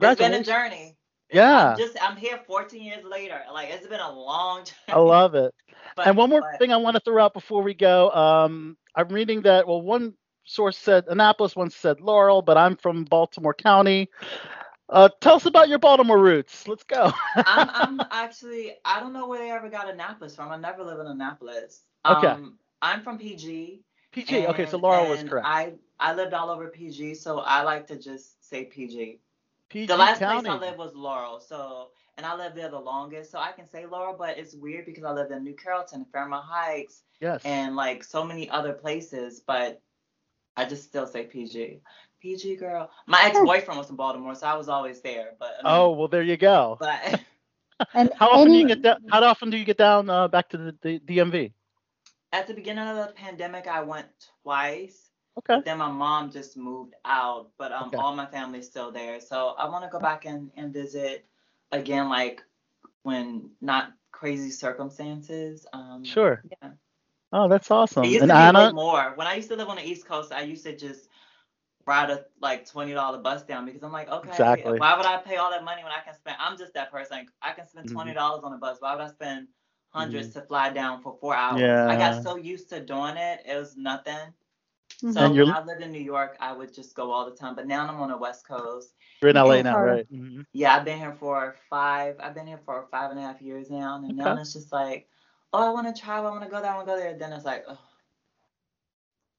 It's 0.00 0.16
been 0.16 0.34
a 0.34 0.42
journey. 0.42 0.96
Yeah, 1.32 1.70
I'm 1.70 1.76
just 1.76 1.96
I'm 2.02 2.16
here 2.16 2.38
14 2.46 2.82
years 2.82 3.04
later. 3.04 3.40
Like 3.52 3.70
it's 3.70 3.86
been 3.86 4.00
a 4.00 4.12
long 4.12 4.64
journey. 4.64 4.76
I 4.88 4.98
love 4.98 5.34
it. 5.34 5.54
But, 5.96 6.06
and 6.06 6.16
one 6.16 6.30
more 6.30 6.42
but 6.42 6.58
thing 6.58 6.72
I 6.72 6.76
want 6.76 6.96
to 6.96 7.00
throw 7.00 7.22
out 7.22 7.32
before 7.34 7.62
we 7.62 7.74
go. 7.74 8.10
Um, 8.10 8.76
I'm 8.94 9.08
reading 9.08 9.42
that. 9.42 9.66
Well, 9.66 9.80
one 9.82 10.14
source 10.44 10.76
said 10.76 11.04
Annapolis, 11.08 11.56
one 11.56 11.70
said 11.70 12.00
Laurel, 12.00 12.42
but 12.42 12.56
I'm 12.56 12.76
from 12.76 13.04
Baltimore 13.04 13.54
County. 13.54 14.08
Uh, 14.88 15.08
tell 15.20 15.36
us 15.36 15.46
about 15.46 15.68
your 15.68 15.78
Baltimore 15.78 16.18
roots. 16.18 16.68
Let's 16.68 16.84
go. 16.84 17.12
I'm 17.36 17.68
I'm 17.70 18.00
actually 18.10 18.74
I 18.84 19.00
don't 19.00 19.12
know 19.12 19.26
where 19.26 19.38
they 19.38 19.50
ever 19.50 19.68
got 19.68 19.88
Annapolis 19.88 20.36
from. 20.36 20.50
I 20.50 20.56
never 20.56 20.82
live 20.84 20.98
in 21.00 21.06
Annapolis. 21.06 21.82
Okay. 22.06 22.26
Um, 22.28 22.58
I'm 22.82 23.02
from 23.02 23.18
PG. 23.18 23.82
PG. 24.12 24.46
Okay, 24.48 24.66
so 24.66 24.76
Laurel 24.78 25.08
was 25.08 25.22
correct. 25.22 25.46
I 25.46 25.74
I 26.02 26.14
lived 26.14 26.34
all 26.34 26.50
over 26.50 26.68
PG, 26.68 27.14
so 27.14 27.38
I 27.40 27.62
like 27.62 27.86
to 27.88 27.96
just 27.98 28.48
say 28.48 28.64
PG. 28.64 29.20
PG 29.70 29.86
the 29.86 29.96
last 29.96 30.18
County. 30.18 30.48
place 30.48 30.52
I 30.52 30.58
lived 30.58 30.78
was 30.78 30.94
Laurel, 30.94 31.40
so 31.40 31.90
and 32.16 32.26
I 32.26 32.34
lived 32.36 32.56
there 32.56 32.68
the 32.70 32.78
longest, 32.80 33.30
so 33.30 33.38
I 33.38 33.52
can 33.52 33.66
say 33.66 33.86
Laurel, 33.86 34.16
but 34.18 34.36
it's 34.36 34.54
weird 34.54 34.84
because 34.84 35.04
I 35.04 35.12
lived 35.12 35.30
in 35.32 35.44
New 35.44 35.54
Carrollton, 35.54 36.04
Fairmount 36.12 36.44
Heights, 36.44 37.04
Yes. 37.20 37.42
and 37.44 37.76
like 37.76 38.04
so 38.04 38.24
many 38.24 38.50
other 38.50 38.72
places, 38.72 39.40
but 39.46 39.80
I 40.56 40.64
just 40.66 40.84
still 40.84 41.06
say 41.06 41.24
PG. 41.26 41.80
PG 42.20 42.56
girl. 42.56 42.90
My 43.06 43.22
ex-boyfriend 43.24 43.78
was 43.78 43.86
from 43.86 43.96
Baltimore, 43.96 44.34
so 44.34 44.46
I 44.46 44.54
was 44.56 44.68
always 44.68 45.00
there. 45.02 45.34
But 45.38 45.56
I 45.64 45.68
mean, 45.68 45.72
oh 45.72 45.90
well, 45.92 46.08
there 46.08 46.22
you 46.22 46.36
go. 46.36 46.76
but 46.80 47.20
and 47.94 48.12
How 48.18 48.30
often 48.30 48.52
do 48.52 48.58
you 48.58 48.66
get 48.66 48.82
down? 48.82 48.98
How 49.08 49.22
often 49.24 49.50
do 49.50 49.56
you 49.56 49.64
get 49.64 49.78
down 49.78 50.10
uh, 50.10 50.28
back 50.28 50.48
to 50.50 50.58
the, 50.58 50.76
the 50.82 50.98
DMV? 51.00 51.52
at 52.32 52.46
the 52.48 52.54
beginning 52.54 52.88
of 52.88 52.96
the 52.96 53.12
pandemic, 53.14 53.66
I 53.68 53.82
went 53.82 54.08
twice. 54.42 55.11
Okay. 55.38 55.60
Then 55.64 55.78
my 55.78 55.90
mom 55.90 56.30
just 56.30 56.56
moved 56.56 56.94
out, 57.04 57.50
but 57.58 57.72
um, 57.72 57.88
Okay. 57.88 57.98
all 57.98 58.14
my 58.14 58.26
family's 58.26 58.66
still 58.66 58.90
there. 58.92 59.20
So 59.20 59.54
I 59.58 59.68
want 59.68 59.84
to 59.84 59.90
go 59.90 59.98
back 60.00 60.24
and, 60.24 60.50
and 60.56 60.72
visit 60.72 61.26
again, 61.72 62.08
like 62.08 62.42
when 63.02 63.50
not 63.60 63.92
crazy 64.12 64.50
circumstances. 64.50 65.66
Um, 65.72 66.04
Sure. 66.04 66.44
Yeah. 66.62 66.70
Oh, 67.32 67.48
that's 67.48 67.70
awesome. 67.70 68.04
It 68.04 68.08
used 68.08 68.24
And 68.24 68.30
to 68.30 68.34
be 68.36 68.48
way 68.48 68.68
Anna, 68.68 68.70
more. 68.70 69.12
When 69.16 69.26
I 69.26 69.34
used 69.34 69.48
to 69.50 69.56
live 69.56 69.68
on 69.68 69.76
the 69.76 69.86
East 69.86 70.06
Coast, 70.06 70.32
I 70.32 70.42
used 70.42 70.64
to 70.64 70.76
just 70.76 71.08
ride 71.86 72.10
a 72.10 72.24
like 72.40 72.66
twenty 72.68 72.92
dollar 72.92 73.18
bus 73.18 73.42
down 73.44 73.64
because 73.66 73.82
I'm 73.82 73.92
like, 73.92 74.08
okay, 74.10 74.28
Exactly. 74.28 74.78
why 74.78 74.96
would 74.96 75.06
I 75.06 75.18
pay 75.18 75.36
all 75.36 75.50
that 75.50 75.64
money 75.64 75.82
when 75.82 75.92
I 75.92 76.00
can 76.04 76.14
spend? 76.14 76.36
I'm 76.40 76.56
just 76.58 76.74
that 76.74 76.90
person. 76.90 77.26
I 77.42 77.52
can 77.52 77.66
spend 77.66 77.86
Mhm. 77.86 77.92
twenty 77.92 78.12
dollars 78.14 78.42
on 78.44 78.52
a 78.52 78.58
bus. 78.58 78.80
Why 78.80 78.94
would 78.94 79.02
I 79.02 79.08
spend 79.08 79.48
100s 79.92 80.30
to 80.30 80.42
fly 80.42 80.70
down 80.70 81.02
for 81.02 81.16
four 81.20 81.34
hours? 81.34 81.58
Yeah. 81.58 81.86
I 81.86 81.96
got 81.96 82.22
so 82.22 82.36
used 82.36 82.68
to 82.70 82.80
doing 82.80 83.16
it, 83.16 83.42
it 83.46 83.56
was 83.56 83.76
nothing. 83.76 84.34
Mhm. 85.02 85.14
So 85.14 85.20
And 85.24 85.34
when 85.34 85.50
I 85.50 85.64
lived 85.64 85.82
in 85.82 85.92
New 85.92 86.02
York, 86.02 86.36
I 86.40 86.52
would 86.52 86.72
just 86.72 86.94
go 86.94 87.10
all 87.12 87.28
the 87.28 87.36
time. 87.36 87.54
But 87.54 87.66
now 87.66 87.86
I'm 87.86 88.00
on 88.00 88.10
the 88.10 88.16
West 88.16 88.46
Coast. 88.46 88.94
you're 89.20 89.30
in 89.30 89.36
LA 89.36 89.62
now, 89.62 89.80
right? 89.80 90.06
Mhm. 90.12 90.46
Yeah, 90.52 90.76
I've 90.76 90.84
been 90.84 90.98
here 90.98 91.14
for 91.14 91.56
five. 91.70 92.16
I've 92.20 92.34
been 92.34 92.46
here 92.46 92.60
for 92.64 92.86
five 92.90 93.10
and 93.10 93.18
a 93.18 93.22
half 93.22 93.40
years 93.40 93.70
now, 93.70 93.96
and 93.96 94.16
now 94.16 94.36
it's 94.36 94.52
just 94.52 94.72
like, 94.72 95.08
oh, 95.52 95.66
I 95.66 95.70
want 95.70 95.94
to 95.94 96.00
travel. 96.00 96.28
I 96.28 96.32
want 96.32 96.44
to 96.44 96.50
go 96.50 96.60
there. 96.60 96.72
I 96.72 96.76
want 96.76 96.86
to 96.88 96.92
go 96.92 96.98
there. 96.98 97.16
Then 97.16 97.32
it's 97.32 97.44
like, 97.44 97.64
oh, 97.68 97.78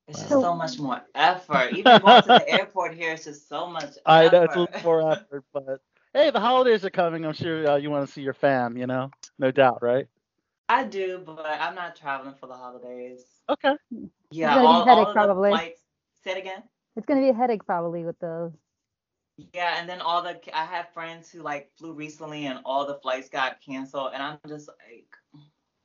it's 0.07 0.19
just 0.19 0.29
so 0.29 0.55
much 0.55 0.79
more 0.79 1.01
effort. 1.15 1.73
Even 1.77 2.01
going 2.01 2.21
to 2.23 2.27
the 2.27 2.49
airport 2.49 2.93
here 2.95 3.13
is 3.13 3.25
just 3.25 3.47
so 3.47 3.67
much. 3.67 3.95
I 4.05 4.25
effort. 4.25 4.33
know 4.33 4.43
it's 4.43 4.55
a 4.55 4.59
little 4.59 4.79
more 4.83 5.11
effort, 5.11 5.43
but 5.53 5.81
hey, 6.13 6.31
the 6.31 6.39
holidays 6.39 6.83
are 6.85 6.89
coming. 6.89 7.25
I'm 7.25 7.33
sure 7.33 7.69
uh, 7.69 7.75
you 7.77 7.89
want 7.89 8.07
to 8.07 8.11
see 8.11 8.21
your 8.21 8.33
fam. 8.33 8.77
You 8.77 8.87
know, 8.87 9.11
no 9.39 9.51
doubt, 9.51 9.81
right? 9.81 10.07
I 10.69 10.83
do, 10.85 11.21
but 11.25 11.45
I'm 11.45 11.75
not 11.75 11.95
traveling 11.95 12.35
for 12.39 12.47
the 12.47 12.55
holidays. 12.55 13.25
Okay. 13.49 13.73
Yeah, 14.31 14.55
gonna 14.55 14.67
be 14.67 14.67
all, 14.67 14.85
headache 14.85 14.97
all 14.97 15.09
of 15.09 15.15
the 15.15 15.27
probably. 15.27 15.49
flights. 15.49 15.81
Say 16.23 16.31
it 16.31 16.37
again. 16.37 16.63
It's 16.95 17.05
gonna 17.05 17.21
be 17.21 17.29
a 17.29 17.33
headache 17.33 17.65
probably 17.65 18.03
with 18.05 18.19
those. 18.19 18.51
Yeah, 19.53 19.79
and 19.79 19.89
then 19.89 19.99
all 20.01 20.21
the 20.21 20.39
I 20.55 20.65
have 20.65 20.93
friends 20.93 21.29
who 21.29 21.41
like 21.41 21.71
flew 21.77 21.93
recently 21.93 22.45
and 22.45 22.59
all 22.65 22.85
the 22.85 22.99
flights 22.99 23.29
got 23.29 23.61
canceled, 23.61 24.11
and 24.13 24.21
I'm 24.23 24.37
just 24.47 24.69
like, 24.69 25.07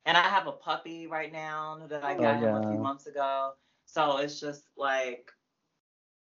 and 0.05 0.17
I 0.17 0.23
have 0.23 0.47
a 0.47 0.53
puppy 0.53 1.07
right 1.07 1.33
now 1.33 1.87
that 1.89 2.05
I 2.05 2.15
Oh, 2.15 2.19
got 2.23 2.39
him 2.39 2.55
a 2.55 2.67
few 2.69 2.79
months 2.79 3.07
ago, 3.07 3.53
so 3.87 4.19
it's 4.19 4.39
just 4.41 4.65
like, 4.77 5.31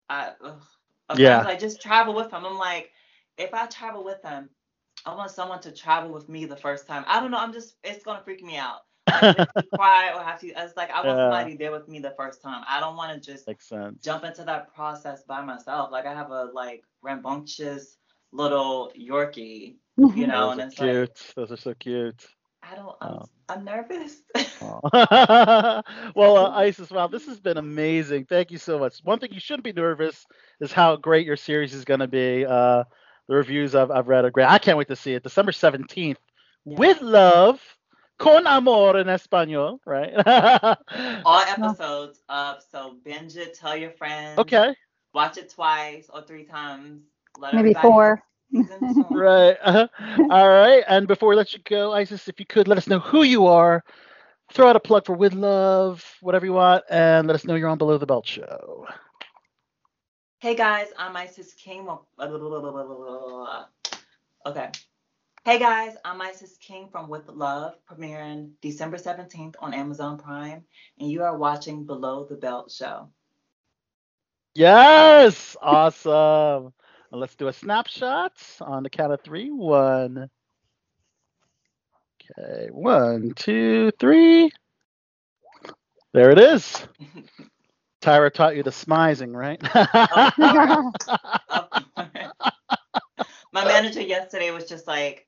I, 0.10 0.34
ugh. 0.44 0.62
A 1.10 1.18
Yeah. 1.18 1.42
friend's 1.42 1.46
like 1.46 1.60
just 1.60 1.82
travel 1.82 2.14
with 2.14 2.32
him. 2.32 2.46
I'm 2.46 2.58
like, 2.58 2.92
if 3.38 3.54
I 3.54 3.66
travel 3.68 4.04
with 4.04 4.22
him, 4.24 4.50
I 5.06 5.14
want 5.16 5.32
someone 5.32 5.60
to 5.62 5.72
travel 5.72 6.12
with 6.12 6.30
me 6.30 6.46
the 6.46 6.56
first 6.56 6.88
time. 6.88 7.04
I 7.08 7.20
don't 7.20 7.32
know, 7.32 7.38
I'm 7.38 7.54
just 7.54 7.76
it's 7.84 8.04
gonna 8.04 8.22
freak 8.24 8.44
me 8.44 8.58
out. 8.58 8.82
Like, 9.12 9.44
cry 9.76 10.14
or 10.14 10.24
have 10.24 10.40
to. 10.42 10.48
It's 10.48 10.76
like 10.78 10.92
I 10.92 11.04
want 11.06 11.18
Yeah. 11.18 11.20
somebody 11.20 11.56
there 11.58 11.72
with 11.72 11.88
me 11.88 12.00
the 12.00 12.14
first 12.18 12.42
time. 12.42 12.64
I 12.68 12.80
don't 12.80 12.96
want 12.96 13.14
to 13.14 13.32
just 13.32 13.50
jump 14.02 14.24
into 14.24 14.44
that 14.46 14.74
process 14.74 15.24
by 15.24 15.42
myself. 15.44 15.92
Like 15.92 16.06
I 16.06 16.14
have 16.14 16.32
a 16.32 16.46
like 16.54 16.84
rambunctious 17.02 17.98
little 18.32 18.92
Yorkie, 18.98 19.76
you 20.14 20.28
know, 20.28 20.50
Those 20.50 20.52
and 20.52 20.62
it's 20.62 20.78
like 20.78 21.04
cute. 21.06 21.34
Those 21.36 21.52
are 21.52 21.58
so 21.58 21.74
cute. 21.74 22.26
I 22.64 22.76
don't, 22.76 22.96
I'm, 23.02 23.20
Oh. 23.20 23.30
I'm 23.50 23.64
nervous. 23.66 24.22
Well, 26.16 26.38
uh, 26.38 26.52
Isis, 26.52 26.92
wow, 26.92 27.08
this 27.08 27.26
has 27.28 27.40
been 27.40 27.58
amazing. 27.58 28.26
Thank 28.26 28.52
you 28.52 28.58
so 28.58 28.80
much. 28.80 29.00
One 29.04 29.20
thing 29.20 29.32
you 29.34 29.40
shouldn't 29.40 29.64
be 29.64 29.74
nervous 29.74 30.26
is 30.60 30.72
how 30.72 30.96
great 30.96 31.26
your 31.26 31.36
series 31.38 31.74
is 31.74 31.86
going 31.86 32.00
to 32.00 32.08
be. 32.08 32.46
Uh, 32.46 32.84
the 33.28 33.36
reviews 33.36 33.76
I've, 33.76 33.92
I've 33.92 34.08
read 34.08 34.26
are 34.26 34.32
great. 34.32 34.48
I 34.48 34.58
can't 34.60 34.78
wait 34.78 34.88
to 34.90 34.96
see 34.96 35.14
it. 35.14 35.24
December 35.24 35.52
17th, 35.52 36.18
with 36.66 37.02
love, 37.02 37.62
con 38.20 38.48
amor 38.48 38.98
in 38.98 39.08
español, 39.08 39.80
right? 39.86 40.14
All 41.26 41.42
episodes 41.42 42.22
of 42.30 42.64
so 42.72 42.98
binge 43.04 43.38
it, 43.38 43.54
tell 43.56 43.76
your 43.76 43.92
friends. 43.92 44.40
okay, 44.40 44.76
Watch 45.14 45.38
it 45.38 45.50
twice 45.50 46.10
or 46.12 46.22
three 46.24 46.44
times. 46.46 47.04
Let 47.38 47.54
Maybe 47.54 47.74
four. 47.74 48.22
right. 49.12 49.58
Uh-huh. 49.64 49.88
all 50.30 50.50
right. 50.50 50.84
And 50.88 51.08
before 51.08 51.30
we 51.30 51.36
let 51.36 51.54
you 51.54 51.60
go, 51.64 51.94
Isis, 51.94 52.28
if 52.28 52.40
you 52.40 52.46
could 52.46 52.68
let 52.68 52.78
us 52.78 52.88
know 52.88 53.00
who 53.00 53.24
you 53.24 53.48
are, 53.48 53.84
throw 54.52 54.70
out 54.70 54.76
a 54.76 54.80
plug 54.80 55.06
for 55.06 55.14
With 55.16 55.34
Love, 55.34 56.04
whatever 56.22 56.46
you 56.46 56.54
want, 56.54 56.84
and 56.90 57.28
let 57.28 57.36
us 57.36 57.46
know 57.46 57.56
you're 57.56 57.70
on 57.70 57.78
Below 57.78 57.98
the 57.98 58.06
Belt 58.06 58.28
Show. 58.28 58.86
Hey 60.44 60.56
guys, 60.56 60.88
I'm 60.98 61.16
Isis 61.16 61.54
King. 61.54 61.88
Okay. 64.46 64.70
Hey 65.46 65.58
guys, 65.58 65.96
I'm 66.04 66.22
Isis 66.22 66.58
King 66.58 66.90
from 66.92 67.08
With 67.08 67.30
Love, 67.30 67.76
premiering 67.90 68.50
December 68.62 68.98
17th 68.98 69.56
on 69.60 69.74
Amazon 69.74 70.18
Prime, 70.18 70.66
and 71.00 71.10
you 71.10 71.24
are 71.24 71.38
watching 71.38 71.86
Below 71.86 72.26
the 72.26 72.36
Belt 72.36 72.70
Show. 72.70 73.08
Yes, 74.54 75.56
awesome. 75.62 76.74
Let's 77.10 77.36
do 77.38 77.48
a 77.48 77.54
snapshot 77.54 78.34
on 78.60 78.84
the 78.84 78.90
count 78.90 79.14
of 79.14 79.22
three. 79.22 79.50
One. 79.50 80.30
Okay, 82.38 82.68
one, 82.70 83.32
two, 83.34 83.92
three. 83.98 84.52
There 86.12 86.32
it 86.32 86.40
is. 86.40 86.86
Tyra 88.04 88.34
taught 88.34 88.58
you 88.58 88.64
the 88.64 88.70
smizing, 88.70 89.34
right? 89.34 89.62
My 93.54 93.64
manager 93.64 94.02
yesterday 94.02 94.52
was 94.52 94.68
just 94.68 94.88
like, 94.88 95.26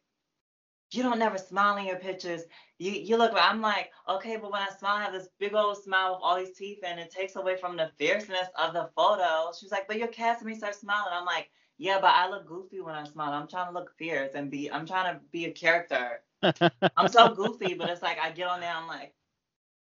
you 0.91 1.01
don't 1.01 1.19
never 1.19 1.37
smile 1.37 1.77
in 1.77 1.85
your 1.85 1.95
pictures. 1.95 2.41
You 2.77 2.91
you 2.91 3.15
look 3.15 3.31
I'm 3.33 3.61
like, 3.61 3.91
okay, 4.09 4.35
but 4.35 4.51
when 4.51 4.61
I 4.61 4.67
smile, 4.77 4.97
I 4.97 5.03
have 5.03 5.13
this 5.13 5.29
big 5.39 5.53
old 5.53 5.81
smile 5.81 6.15
with 6.15 6.21
all 6.21 6.35
these 6.35 6.57
teeth 6.57 6.79
and 6.85 6.99
it 6.99 7.11
takes 7.11 7.37
away 7.37 7.55
from 7.55 7.77
the 7.77 7.91
fierceness 7.97 8.49
of 8.61 8.73
the 8.73 8.89
photo. 8.93 9.51
She 9.57 9.65
was 9.65 9.71
like, 9.71 9.87
but 9.87 9.97
you're 9.97 10.09
casting 10.09 10.47
me 10.47 10.55
start 10.55 10.75
smiling. 10.75 11.13
I'm 11.13 11.25
like, 11.25 11.49
yeah, 11.77 11.99
but 12.01 12.11
I 12.11 12.29
look 12.29 12.45
goofy 12.45 12.81
when 12.81 12.95
I 12.95 13.05
smile. 13.05 13.31
I'm 13.31 13.47
trying 13.47 13.67
to 13.67 13.73
look 13.73 13.93
fierce 13.97 14.31
and 14.35 14.51
be 14.51 14.69
I'm 14.69 14.85
trying 14.85 15.15
to 15.15 15.21
be 15.31 15.45
a 15.45 15.51
character. 15.51 16.19
I'm 16.97 17.07
so 17.07 17.33
goofy, 17.33 17.73
but 17.73 17.89
it's 17.89 18.01
like 18.01 18.19
I 18.19 18.31
get 18.31 18.47
on 18.47 18.59
there, 18.59 18.73
I'm 18.73 18.87
like, 18.87 19.13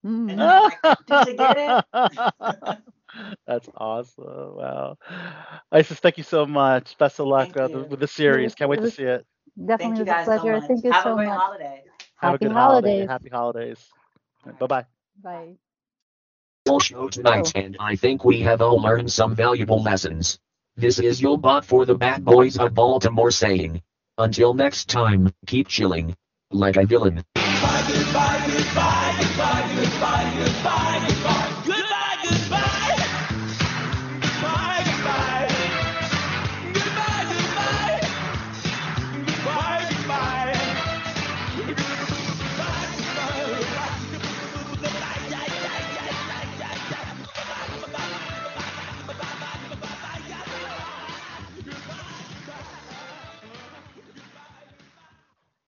and 0.05 0.53
like, 0.53 0.79
did 1.07 1.27
you 1.27 1.35
get 1.35 1.57
it? 1.57 1.85
That's 3.47 3.69
awesome. 3.77 4.25
Wow. 4.57 4.97
Isis, 5.71 5.99
thank 5.99 6.17
you 6.17 6.23
so 6.23 6.45
much. 6.45 6.97
Best 6.97 7.19
of 7.19 7.27
luck 7.27 7.55
uh, 7.57 7.69
with 7.89 7.99
the 7.99 8.07
series. 8.07 8.55
Can't 8.55 8.69
wait 8.69 8.81
to 8.81 8.87
see 8.87 9.03
it. 9.03 9.25
Definitely 9.65 9.99
you 9.99 10.05
was 10.05 10.11
a 10.11 10.15
guys 10.15 10.25
so 10.33 10.39
pleasure. 10.39 10.47
much. 10.47 10.63
Thank 10.67 10.83
you 10.85 10.91
Have 10.91 11.03
so 11.03 11.13
a 11.13 11.15
great 11.15 11.27
much. 11.27 11.39
holiday. 11.39 11.83
Have 12.17 12.33
a 12.35 12.37
Happy 12.37 12.39
good 12.39 12.51
holiday. 12.51 13.05
holidays. 13.05 13.07
Happy 13.07 13.29
holidays. 13.29 13.79
Bye 14.59 14.67
bye. 14.67 14.85
Bye. 15.23 15.55
Full 16.65 16.79
show 16.79 17.09
tonight, 17.09 17.51
and 17.55 17.77
I 17.79 17.95
think 17.95 18.23
we 18.25 18.41
have 18.41 18.61
all 18.61 18.81
learned 18.81 19.11
some 19.11 19.35
valuable 19.35 19.81
lessons. 19.81 20.39
This 20.77 20.99
is 20.99 21.21
your 21.21 21.37
bot 21.37 21.65
for 21.65 21.85
the 21.85 21.95
bad 21.95 22.25
boys 22.25 22.57
of 22.57 22.73
Baltimore 22.73 23.31
saying, 23.31 23.81
until 24.17 24.53
next 24.53 24.89
time, 24.89 25.33
keep 25.47 25.67
chilling. 25.67 26.15
Like 26.51 26.77
a 26.77 26.85
villain. 26.85 27.23
Goodbye. 27.35 28.51